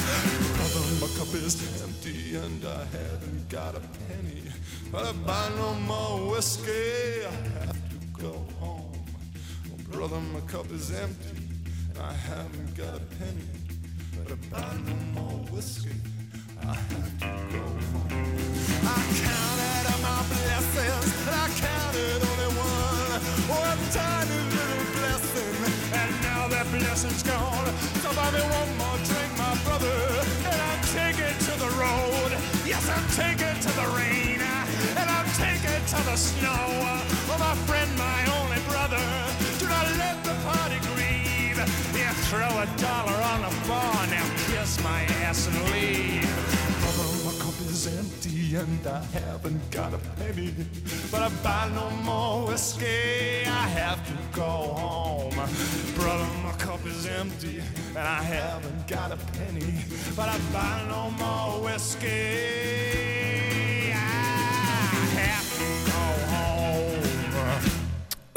Brother, 0.57 0.85
my 1.01 1.09
cup 1.19 1.35
is 1.35 1.83
empty 1.83 2.37
and 2.37 2.65
I 2.65 2.85
haven't 2.97 3.49
got 3.49 3.77
a 3.77 3.81
penny. 3.81 4.43
But 4.91 5.05
I 5.07 5.13
I 5.33 5.49
no 5.57 5.75
more 5.87 6.33
whiskey, 6.33 7.25
I 7.25 7.31
have 7.65 7.79
to 7.91 8.21
go 8.21 8.33
home. 8.59 8.93
Well, 9.69 9.81
brother, 9.93 10.21
my 10.33 10.41
cup 10.41 10.69
is 10.73 10.91
empty, 10.91 11.37
and 11.91 11.99
I 11.99 12.13
haven't 12.13 12.75
got 12.77 12.97
a 12.97 13.07
penny. 13.19 13.47
But 14.17 14.33
I 14.33 14.37
buy 14.51 14.77
no 14.85 14.97
more 15.15 15.39
whiskey, 15.55 15.95
I 16.61 16.75
have 16.75 17.19
to 17.21 17.31
go 17.57 17.65
home. 17.93 18.11
I 18.83 19.01
counted 19.23 19.87
up 19.93 20.01
my 20.03 20.23
blessings, 20.33 21.11
and 21.27 21.37
I 21.37 21.49
counted 21.67 22.21
only 22.31 22.51
one. 22.59 23.21
Blessing, 23.47 24.31
and 24.31 24.50
that 26.81 26.87
blessing's 26.87 27.23
gone. 27.23 27.67
So 28.03 28.13
buy 28.15 28.31
me 28.31 28.41
one 28.41 28.71
more 28.79 28.99
drink, 29.05 29.31
my 29.37 29.55
brother, 29.65 29.97
and 30.49 30.61
I'm 30.61 30.83
taking 30.93 31.37
to 31.47 31.53
the 31.59 31.71
road. 31.77 32.31
Yes, 32.65 32.89
I'm 32.89 33.07
taking 33.17 33.57
to 33.61 33.71
the 33.77 33.89
rain, 33.97 34.41
and 34.97 35.09
I'm 35.11 35.29
taking 35.37 35.81
to 35.93 36.01
the 36.09 36.17
snow. 36.17 36.65
Oh, 37.31 37.37
my 37.39 37.55
friend, 37.67 37.91
my 37.99 38.21
only 38.41 38.61
brother, 38.69 39.03
do 39.59 39.67
not 39.69 39.87
let 39.99 40.23
the 40.25 40.35
party 40.45 40.79
grieve. 40.93 41.59
Yeah, 41.97 42.13
throw 42.29 42.49
a 42.49 42.67
dollar 42.79 43.19
on 43.33 43.41
the 43.43 43.55
bar, 43.69 44.07
now 44.09 44.27
kiss 44.49 44.83
my 44.83 45.03
ass 45.25 45.47
and 45.47 45.57
leave. 45.73 46.29
Brother, 46.81 47.07
my 47.25 47.35
cup 47.43 47.57
is 47.69 47.87
empty 47.87 48.20
and 48.57 48.87
I 48.87 49.03
haven't 49.13 49.71
got 49.71 49.95
a 49.95 49.99
penny. 50.19 50.53
But 51.11 51.23
I 51.23 51.29
buy 51.43 51.71
no 51.73 51.89
more 52.03 52.49
whiskey, 52.49 53.47
I 53.47 53.69
have 53.79 54.05
to 54.09 54.15
go 54.37 54.43
home. 54.43 55.35
Brother, 55.95 56.27
my 56.43 56.53
cup 56.59 56.85
is 56.85 57.07
empty 57.07 57.63
and 57.91 57.99
I 57.99 58.23
haven't 58.23 58.89
got 58.89 59.13
a 59.13 59.17
penny. 59.39 59.75
But 60.17 60.29
I 60.29 60.39
buy 60.53 60.85
no 60.89 61.11
more 61.13 61.65
whiskey, 61.65 62.09
I 63.93 63.97
have 65.15 65.59
to. 65.59 65.80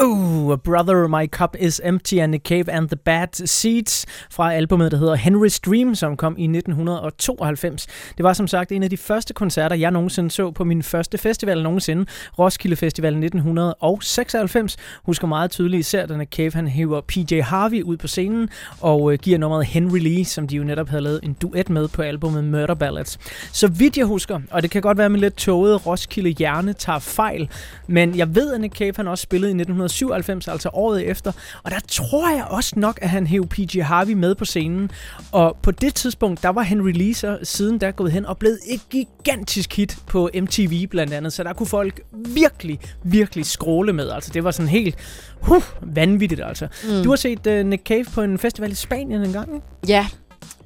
Oh, 0.06 0.58
Brother, 0.58 1.08
My 1.08 1.28
Cup 1.28 1.56
is 1.60 1.82
Empty 1.84 2.16
and 2.16 2.34
the 2.34 2.40
Cave 2.40 2.72
and 2.72 2.90
the 2.90 2.96
Bad 2.96 3.28
Seeds 3.48 4.06
fra 4.32 4.53
albumet, 4.53 4.92
der 4.92 4.98
hedder 4.98 5.16
Henry's 5.16 5.60
Dream, 5.66 5.96
som 5.96 6.18
kom 6.18 6.36
i 6.38 6.44
1992. 6.44 7.88
Det 8.18 8.24
var 8.24 8.34
som 8.34 8.48
sagt 8.48 8.72
en 8.72 8.84
af 8.84 8.90
de 8.90 8.98
første 8.98 9.34
koncerter, 9.34 9.76
jeg 9.76 9.92
nogensinde 9.92 10.32
så 10.32 10.52
på 10.52 10.64
min 10.64 10.84
første 10.84 11.18
festival 11.18 11.64
nogensinde, 11.64 12.06
Roskilde 12.40 12.76
Festival 12.76 13.14
1996. 13.14 14.78
Husker 15.03 15.28
meget 15.28 15.52
tydeligt 15.52 15.80
især, 15.80 16.06
da 16.06 16.26
Cave 16.26 16.52
han 16.53 16.68
hiver 16.68 17.02
PJ 17.02 17.42
Harvey 17.42 17.82
ud 17.82 17.98
på 17.98 18.08
scenen 18.08 18.50
og 18.82 19.14
øh, 19.14 19.19
giver 19.19 19.38
nummeret 19.38 19.66
Henry 19.66 20.00
Lee, 20.00 20.26
som 20.26 20.48
de 20.48 20.56
jo 20.56 20.64
netop 20.64 20.90
havde 20.90 21.03
lavet 21.03 21.19
en 21.24 21.34
duet 21.34 21.69
med 21.69 21.88
på 21.88 22.02
albumet 22.02 22.44
Murder 22.44 22.76
Ballads. 22.76 23.19
Så 23.52 23.68
vidt 23.68 23.98
jeg 23.98 24.06
husker, 24.06 24.40
og 24.52 24.62
det 24.62 24.72
kan 24.72 24.82
godt 24.82 24.98
være 24.98 25.10
min 25.10 25.22
lidt 25.22 25.36
tåget 25.36 25.86
Roskilde 25.86 26.30
hjerne 26.30 26.74
tager 26.74 27.00
fejl, 27.00 27.50
men 27.88 28.18
jeg 28.18 28.36
ved, 28.36 28.53
at 28.53 28.62
Nick 28.62 28.76
Cave 28.76 28.94
han 28.96 29.08
også 29.08 29.22
spillede 29.22 29.52
i 29.52 29.56
1997, 29.93 30.47
altså 30.47 30.69
året 30.74 31.08
efter, 31.09 31.31
og 31.63 31.72
der 31.72 31.79
tror 31.88 32.29
jeg 32.29 32.45
også 32.49 32.74
nok, 32.76 32.99
at 33.01 33.09
han 33.09 33.27
hævde 33.27 33.47
PJ 33.47 33.79
Harvey 33.79 34.13
med 34.13 34.35
på 34.35 34.45
scenen, 34.45 34.92
og 35.31 35.58
på 35.61 35.72
det 35.72 35.95
tidspunkt, 35.95 36.43
der 36.43 36.49
var 36.49 36.61
Henry 36.61 36.92
Lee 36.92 37.13
så 37.13 37.38
siden 37.43 37.81
der 37.81 37.92
gået 37.92 38.11
hen 38.11 38.26
og 38.26 38.38
blevet 38.38 38.59
et 38.67 38.81
gigantisk 38.90 39.74
hit 39.76 39.97
på 40.08 40.29
MTV 40.42 40.88
blandt 40.88 41.13
andet, 41.13 41.33
så 41.33 41.43
der 41.43 41.53
kunne 41.53 41.67
folk 41.67 42.01
virkelig, 42.11 42.79
virkelig 43.03 43.45
skråle 43.45 43.93
med, 43.93 44.09
altså 44.09 44.31
det 44.33 44.43
var 44.43 44.51
sådan 44.51 44.69
helt 44.69 44.95
huh, 45.42 45.63
vanvittigt 45.81 46.42
altså. 46.43 46.67
Mm. 46.83 47.03
Du 47.03 47.09
har 47.09 47.15
set 47.15 47.47
uh, 47.47 47.53
Nick 47.53 47.83
Cave 47.83 48.06
på 48.06 48.22
en 48.22 48.40
festival 48.40 48.72
i 48.72 48.76
Spanien 48.76 49.22
en 49.22 49.33
gang, 49.33 49.56
ikke? 49.56 49.67
Ja, 49.88 50.08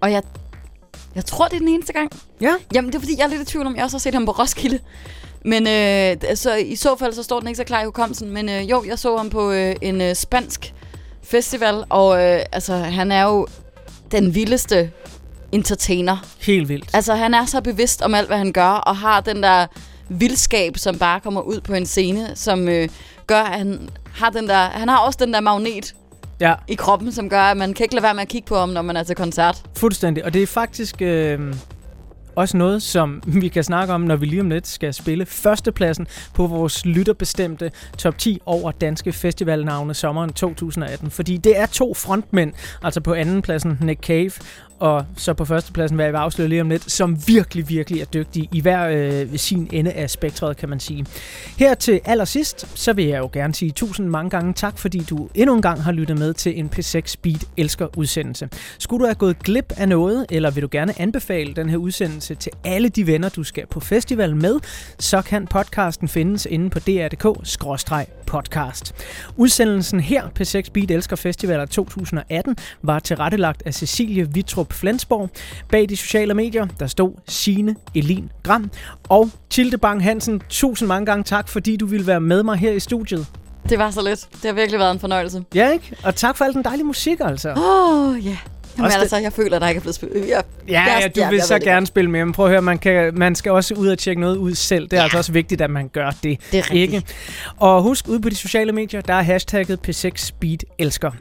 og 0.02 0.12
jeg, 0.12 0.24
jeg 1.16 1.26
tror, 1.26 1.48
det 1.48 1.56
er 1.56 1.60
den 1.60 1.68
eneste 1.68 1.94
gang. 1.94 2.12
Ja? 2.42 2.54
Jamen, 2.74 2.92
det 2.92 2.96
er 2.96 3.00
fordi, 3.00 3.16
jeg 3.18 3.24
er 3.24 3.30
lidt 3.30 3.42
i 3.42 3.46
tvivl 3.46 3.66
om, 3.66 3.76
jeg 3.76 3.84
også 3.84 3.98
har 3.98 4.00
set 4.00 4.14
ham 4.14 4.26
på 4.26 4.32
Roskilde. 4.32 4.80
Men 5.48 5.68
øh, 5.68 6.36
så 6.36 6.56
i 6.56 6.76
så 6.76 6.96
fald, 6.96 7.14
så 7.14 7.24
står 7.24 7.40
den 7.40 7.48
ikke 7.48 7.58
så 7.58 7.64
klar 7.64 7.82
i 7.82 7.86
hukommelsen. 7.86 8.32
Men 8.32 8.50
øh, 8.50 8.70
jo, 8.70 8.84
jeg 8.88 9.00
så 9.00 9.18
ham 9.18 9.30
på 9.30 9.52
øh, 9.52 9.76
en 9.82 10.02
øh, 10.02 10.16
spansk 10.16 10.74
festival, 11.24 11.84
og 11.90 12.24
øh, 12.24 12.40
altså, 12.52 12.76
han 12.76 13.12
er 13.12 13.24
jo 13.24 13.48
den 14.12 14.36
vildeste 14.36 14.92
entertainer. 15.52 16.18
Helt 16.42 16.70
vildt. 16.70 16.90
Altså, 16.94 17.16
han 17.16 17.34
er 17.34 17.46
så 17.46 17.62
bevidst 17.62 18.02
om 18.02 18.14
alt, 18.14 18.28
hvad 18.28 18.38
han 18.38 18.52
gør, 18.52 18.70
og 18.70 18.98
har 18.98 19.22
den 19.22 19.44
der 19.44 19.68
vildskab, 20.10 20.78
som 20.78 21.00
bare 21.00 21.20
kommer 21.20 21.42
ud 21.42 21.62
på 21.62 21.74
en 21.74 21.86
scene, 21.86 22.32
som 22.36 22.68
øh, 22.68 22.90
gør, 23.28 23.42
at 23.42 23.58
han 23.58 23.90
har 24.14 24.30
den 24.30 24.48
der... 24.48 24.70
Han 24.70 24.90
har 24.90 24.98
også 24.98 25.20
den 25.22 25.34
der 25.34 25.40
magnet 25.40 25.96
ja. 26.40 26.54
i 26.68 26.76
kroppen, 26.76 27.12
som 27.12 27.30
gør, 27.30 27.42
at 27.42 27.58
man 27.58 27.74
kan 27.74 27.84
ikke 27.84 27.96
lade 27.96 28.04
være 28.04 28.14
med 28.14 28.22
at 28.22 28.28
kigge 28.28 28.48
på 28.48 28.56
ham, 28.56 28.70
når 28.70 28.82
man 28.82 28.98
er 28.98 29.04
til 29.04 29.16
koncert. 29.16 29.64
Fuldstændig. 29.78 30.26
Og 30.26 30.34
det 30.34 30.44
er 30.44 30.48
faktisk 30.48 31.02
øh, 31.02 31.54
også 32.38 32.58
noget, 32.58 32.82
som 32.84 33.22
vi 33.42 33.48
kan 33.48 33.64
snakke 33.64 33.94
om, 33.94 34.02
når 34.02 34.16
vi 34.16 34.26
lige 34.26 34.42
om 34.42 34.50
lidt 34.50 34.68
skal 34.68 34.94
spille 34.94 35.26
førstepladsen 35.26 36.08
på 36.34 36.48
vores 36.48 36.86
lytterbestemte 36.86 37.72
top 37.98 38.18
10 38.18 38.42
over 38.46 38.72
danske 38.72 39.12
festivalnavne 39.12 39.94
sommeren 39.94 40.34
2018. 40.34 41.12
Fordi 41.12 41.38
det 41.38 41.60
er 41.60 41.66
to 41.66 41.94
frontmænd, 41.94 42.54
altså 42.84 43.02
på 43.02 43.14
andenpladsen 43.14 43.78
Nick 43.82 44.02
Cave, 44.04 44.32
og 44.80 45.06
så 45.16 45.34
på 45.34 45.46
førstepladsen, 45.46 45.96
hvad 45.96 46.06
jeg 46.06 46.14
vil 46.14 46.18
afsløre 46.18 46.50
lige 46.50 46.62
om 46.62 46.70
lidt, 46.70 46.92
som 46.92 47.28
virkelig, 47.28 47.70
virkelig 47.70 48.02
er 48.02 48.06
dygtige 48.06 48.50
i 48.52 48.62
hver 48.62 48.88
øh, 48.88 49.38
sin 49.38 49.70
ende 49.72 49.92
af 49.92 50.10
spektret, 50.10 50.58
kan 50.58 50.70
man 50.70 50.80
sige. 50.80 51.06
Her 51.58 51.74
til 51.74 52.00
allersidst, 52.06 52.80
så 52.80 52.94
vil 52.94 53.06
jeg 53.06 53.20
jo 53.20 53.30
gerne 53.34 53.56
sige 53.56 53.72
tusind 53.72 54.08
mange 54.08 54.30
gange 54.30 54.54
tak, 54.54 54.78
fordi 54.78 55.00
du 55.00 55.30
endnu 55.36 55.56
en 55.56 55.62
gang 55.62 55.84
har 55.84 55.92
lyttet 55.92 56.20
med 56.20 56.34
til 56.34 56.60
en 56.60 56.70
P6 56.76 57.02
Speed 57.06 57.40
Elsker 57.58 57.98
udsendelse. 57.98 58.50
Skulle 58.80 59.00
du 59.00 59.06
have 59.06 59.16
gået 59.16 59.40
glip 59.40 59.74
af 59.78 59.90
noget, 59.90 60.26
eller 60.30 60.52
vil 60.52 60.64
du 60.64 60.70
gerne 60.72 61.02
anbefale 61.02 61.54
den 61.54 61.70
her 61.70 61.78
udsendelse 61.78 62.36
til 62.36 62.52
alle 62.64 62.90
de 62.90 63.08
venner, 63.08 63.30
du 63.30 63.44
skal 63.44 63.68
på 63.68 63.80
festival 63.80 64.36
med, 64.36 64.60
så 65.00 65.22
kan 65.22 65.48
podcasten 65.48 66.08
findes 66.08 66.46
inde 66.46 66.70
på 66.70 66.80
dr.dk-podcast. 66.80 68.94
Udsendelsen 69.38 70.00
her, 70.00 70.24
P6 70.40 70.72
Beat 70.74 70.92
Elsker 70.92 71.16
Festivaler 71.16 71.66
2018, 71.66 72.56
var 72.82 73.00
tilrettelagt 73.00 73.64
af 73.66 73.74
Cecilie 73.74 74.34
Vitrup 74.34 74.67
Flensborg. 74.74 75.30
Bag 75.70 75.90
de 75.90 75.98
sociale 75.98 76.34
medier, 76.34 76.68
der 76.80 76.88
stod 76.88 77.12
Signe 77.28 77.76
Elin 77.96 78.30
Gram 78.44 78.72
og 79.10 79.30
Tilde 79.50 79.78
Bang 79.78 80.04
Hansen. 80.04 80.42
Tusind 80.50 80.88
mange 80.88 81.06
gange 81.06 81.24
tak, 81.24 81.50
fordi 81.50 81.78
du 81.78 81.86
ville 81.86 82.08
være 82.08 82.22
med 82.22 82.44
mig 82.44 82.58
her 82.58 82.72
i 82.72 82.80
studiet. 82.80 83.28
Det 83.70 83.80
var 83.80 83.92
så 83.92 84.02
lidt. 84.02 84.28
Det 84.34 84.46
har 84.46 84.54
virkelig 84.54 84.80
været 84.80 84.92
en 84.92 85.00
fornøjelse. 85.00 85.44
Ja, 85.56 85.72
ikke? 85.72 85.96
Og 86.04 86.16
tak 86.16 86.38
for 86.38 86.46
al 86.46 86.54
den 86.54 86.64
dejlige 86.64 86.86
musik, 86.86 87.20
altså. 87.20 87.50
Åh, 87.50 88.10
oh, 88.10 88.26
ja. 88.26 88.30
Yeah. 88.30 88.38
Jamen 88.78 88.86
Også 88.86 89.00
altså, 89.00 89.18
jeg 89.18 89.34
føler, 89.34 89.56
at 89.56 89.62
der 89.62 89.68
ikke 89.68 89.80
er 89.80 89.82
blevet 89.82 89.96
spillet. 89.96 90.30
Jeg, 90.30 90.44
Ja, 90.68 90.84
ja, 91.02 91.08
du 91.08 91.30
vil 91.30 91.42
så 91.42 91.60
gerne 91.60 91.88
spille 91.88 92.12
med, 92.12 92.26
men 92.26 92.34
prøv 92.34 92.46
at 92.46 92.52
høre, 92.52 92.62
man, 92.62 92.78
kan, 92.78 93.18
man 93.18 93.36
skal 93.36 93.52
også 93.52 93.74
ud 93.74 93.88
og 93.88 93.98
tjekke 93.98 94.22
noget 94.22 94.38
ud 94.38 94.56
selv. 94.56 94.84
Det 94.84 94.94
er 94.94 94.98
ja. 94.98 95.04
altså 95.04 95.18
også 95.18 95.32
vigtigt, 95.32 95.62
at 95.62 95.70
man 95.70 95.88
gør 95.88 96.10
det. 96.10 96.24
Det 96.24 96.60
er 96.60 96.64
rigtigt. 96.64 96.94
ikke? 96.94 97.04
Og 97.58 97.82
husk, 97.82 98.08
ude 98.08 98.22
på 98.22 98.30
de 98.30 98.36
sociale 98.36 98.72
medier, 98.72 99.02
der 99.02 99.14
er 99.14 99.22
hashtagget 99.22 99.80
P6 99.88 100.12
Speed 100.16 100.58
Elsker. 100.80 101.12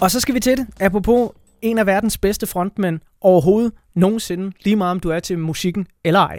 Og 0.00 0.10
så 0.10 0.20
skal 0.20 0.34
vi 0.34 0.40
til 0.40 0.56
det. 0.56 0.66
Apropos 0.80 1.30
en 1.62 1.78
af 1.78 1.86
verdens 1.86 2.18
bedste 2.18 2.46
frontmænd 2.46 3.00
overhovedet 3.20 3.72
nogensinde, 3.94 4.52
lige 4.64 4.76
meget 4.76 4.90
om 4.90 5.00
du 5.00 5.10
er 5.10 5.20
til 5.20 5.38
musikken 5.38 5.86
eller 6.04 6.20
ej. 6.20 6.38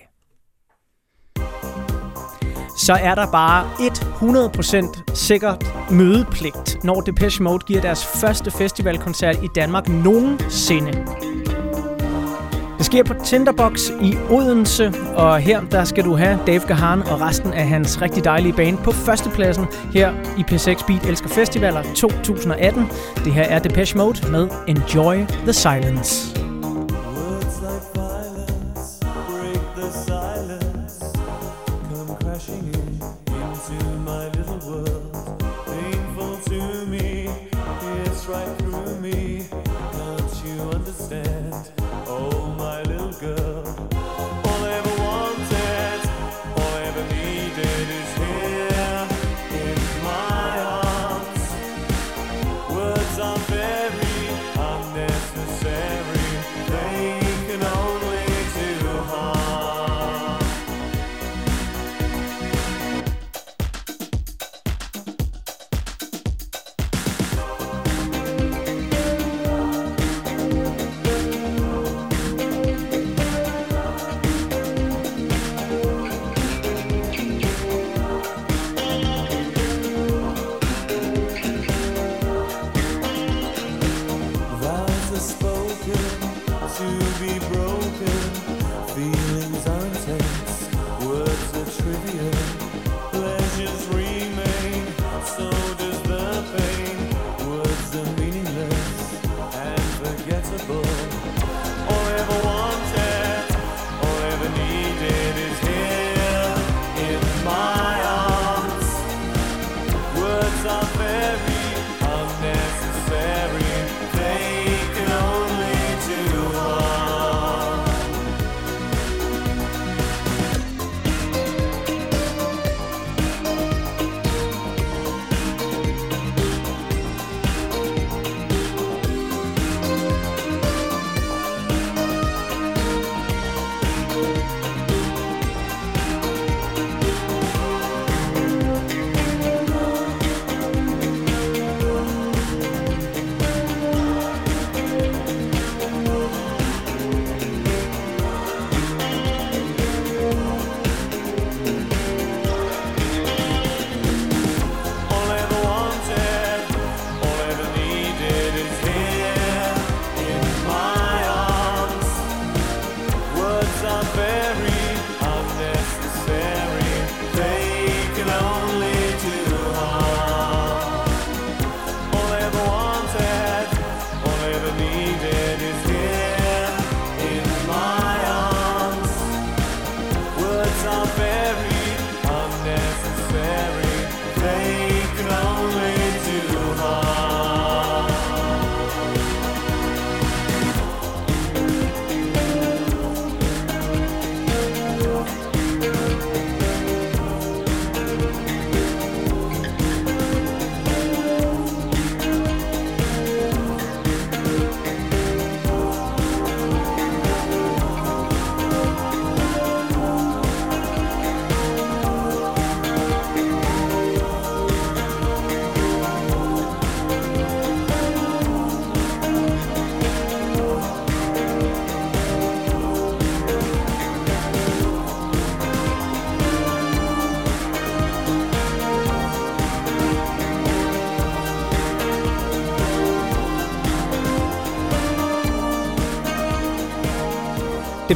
Så 2.77 2.93
er 2.93 3.15
der 3.15 3.31
bare 3.31 3.65
100% 5.09 5.13
sikkert 5.13 5.65
mødepligt, 5.91 6.83
når 6.83 7.01
Depeche 7.01 7.43
Mode 7.43 7.65
giver 7.65 7.81
deres 7.81 8.05
første 8.05 8.51
festivalkoncert 8.51 9.43
i 9.43 9.47
Danmark 9.55 9.89
nogensinde. 9.89 11.05
Det 12.79 12.85
sker 12.85 13.03
på 13.03 13.13
Tinderbox 13.25 13.89
i 14.01 14.17
Odense, 14.29 14.93
og 15.15 15.39
her 15.39 15.61
der 15.61 15.83
skal 15.83 16.03
du 16.03 16.15
have 16.15 16.39
Dave 16.47 16.59
Gahan 16.67 17.01
og 17.01 17.21
resten 17.21 17.53
af 17.53 17.67
hans 17.67 18.01
rigtig 18.01 18.23
dejlige 18.23 18.53
band 18.53 18.77
på 18.77 18.91
førstepladsen 18.91 19.65
her 19.93 20.13
i 20.37 20.41
P6 20.41 20.85
Beat 20.87 21.05
Elsker 21.05 21.29
Festivaler 21.29 21.83
2018. 21.95 22.83
Det 23.25 23.33
her 23.33 23.43
er 23.43 23.59
Depeche 23.59 23.97
Mode 23.97 24.31
med 24.31 24.47
Enjoy 24.67 25.15
the 25.45 25.53
Silence. 25.53 26.48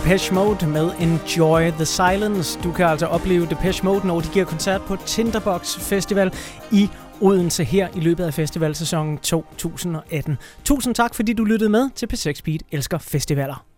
Depeche 0.04 0.34
Mode 0.34 0.68
med 0.68 0.92
Enjoy 1.00 1.72
the 1.72 1.86
Silence. 1.86 2.60
Du 2.64 2.72
kan 2.72 2.86
altså 2.86 3.06
opleve 3.06 3.46
Depeche 3.46 3.86
Mode, 3.86 4.08
når 4.08 4.20
de 4.20 4.28
giver 4.34 4.46
koncert 4.46 4.82
på 4.82 4.96
Tinderbox 4.96 5.78
Festival 5.78 6.34
i 6.72 6.90
Odense 7.22 7.64
her 7.64 7.88
i 7.96 8.00
løbet 8.00 8.24
af 8.24 8.34
festivalsæsonen 8.34 9.18
2018. 9.18 10.38
Tusind 10.64 10.96
tak, 10.96 11.16
fordi 11.16 11.34
du 11.34 11.44
lyttede 11.44 11.70
med 11.70 11.90
til 11.96 12.10
P6 12.14 12.42
Beat 12.46 12.62
Elsker 12.72 12.98
Festivaler. 12.98 13.73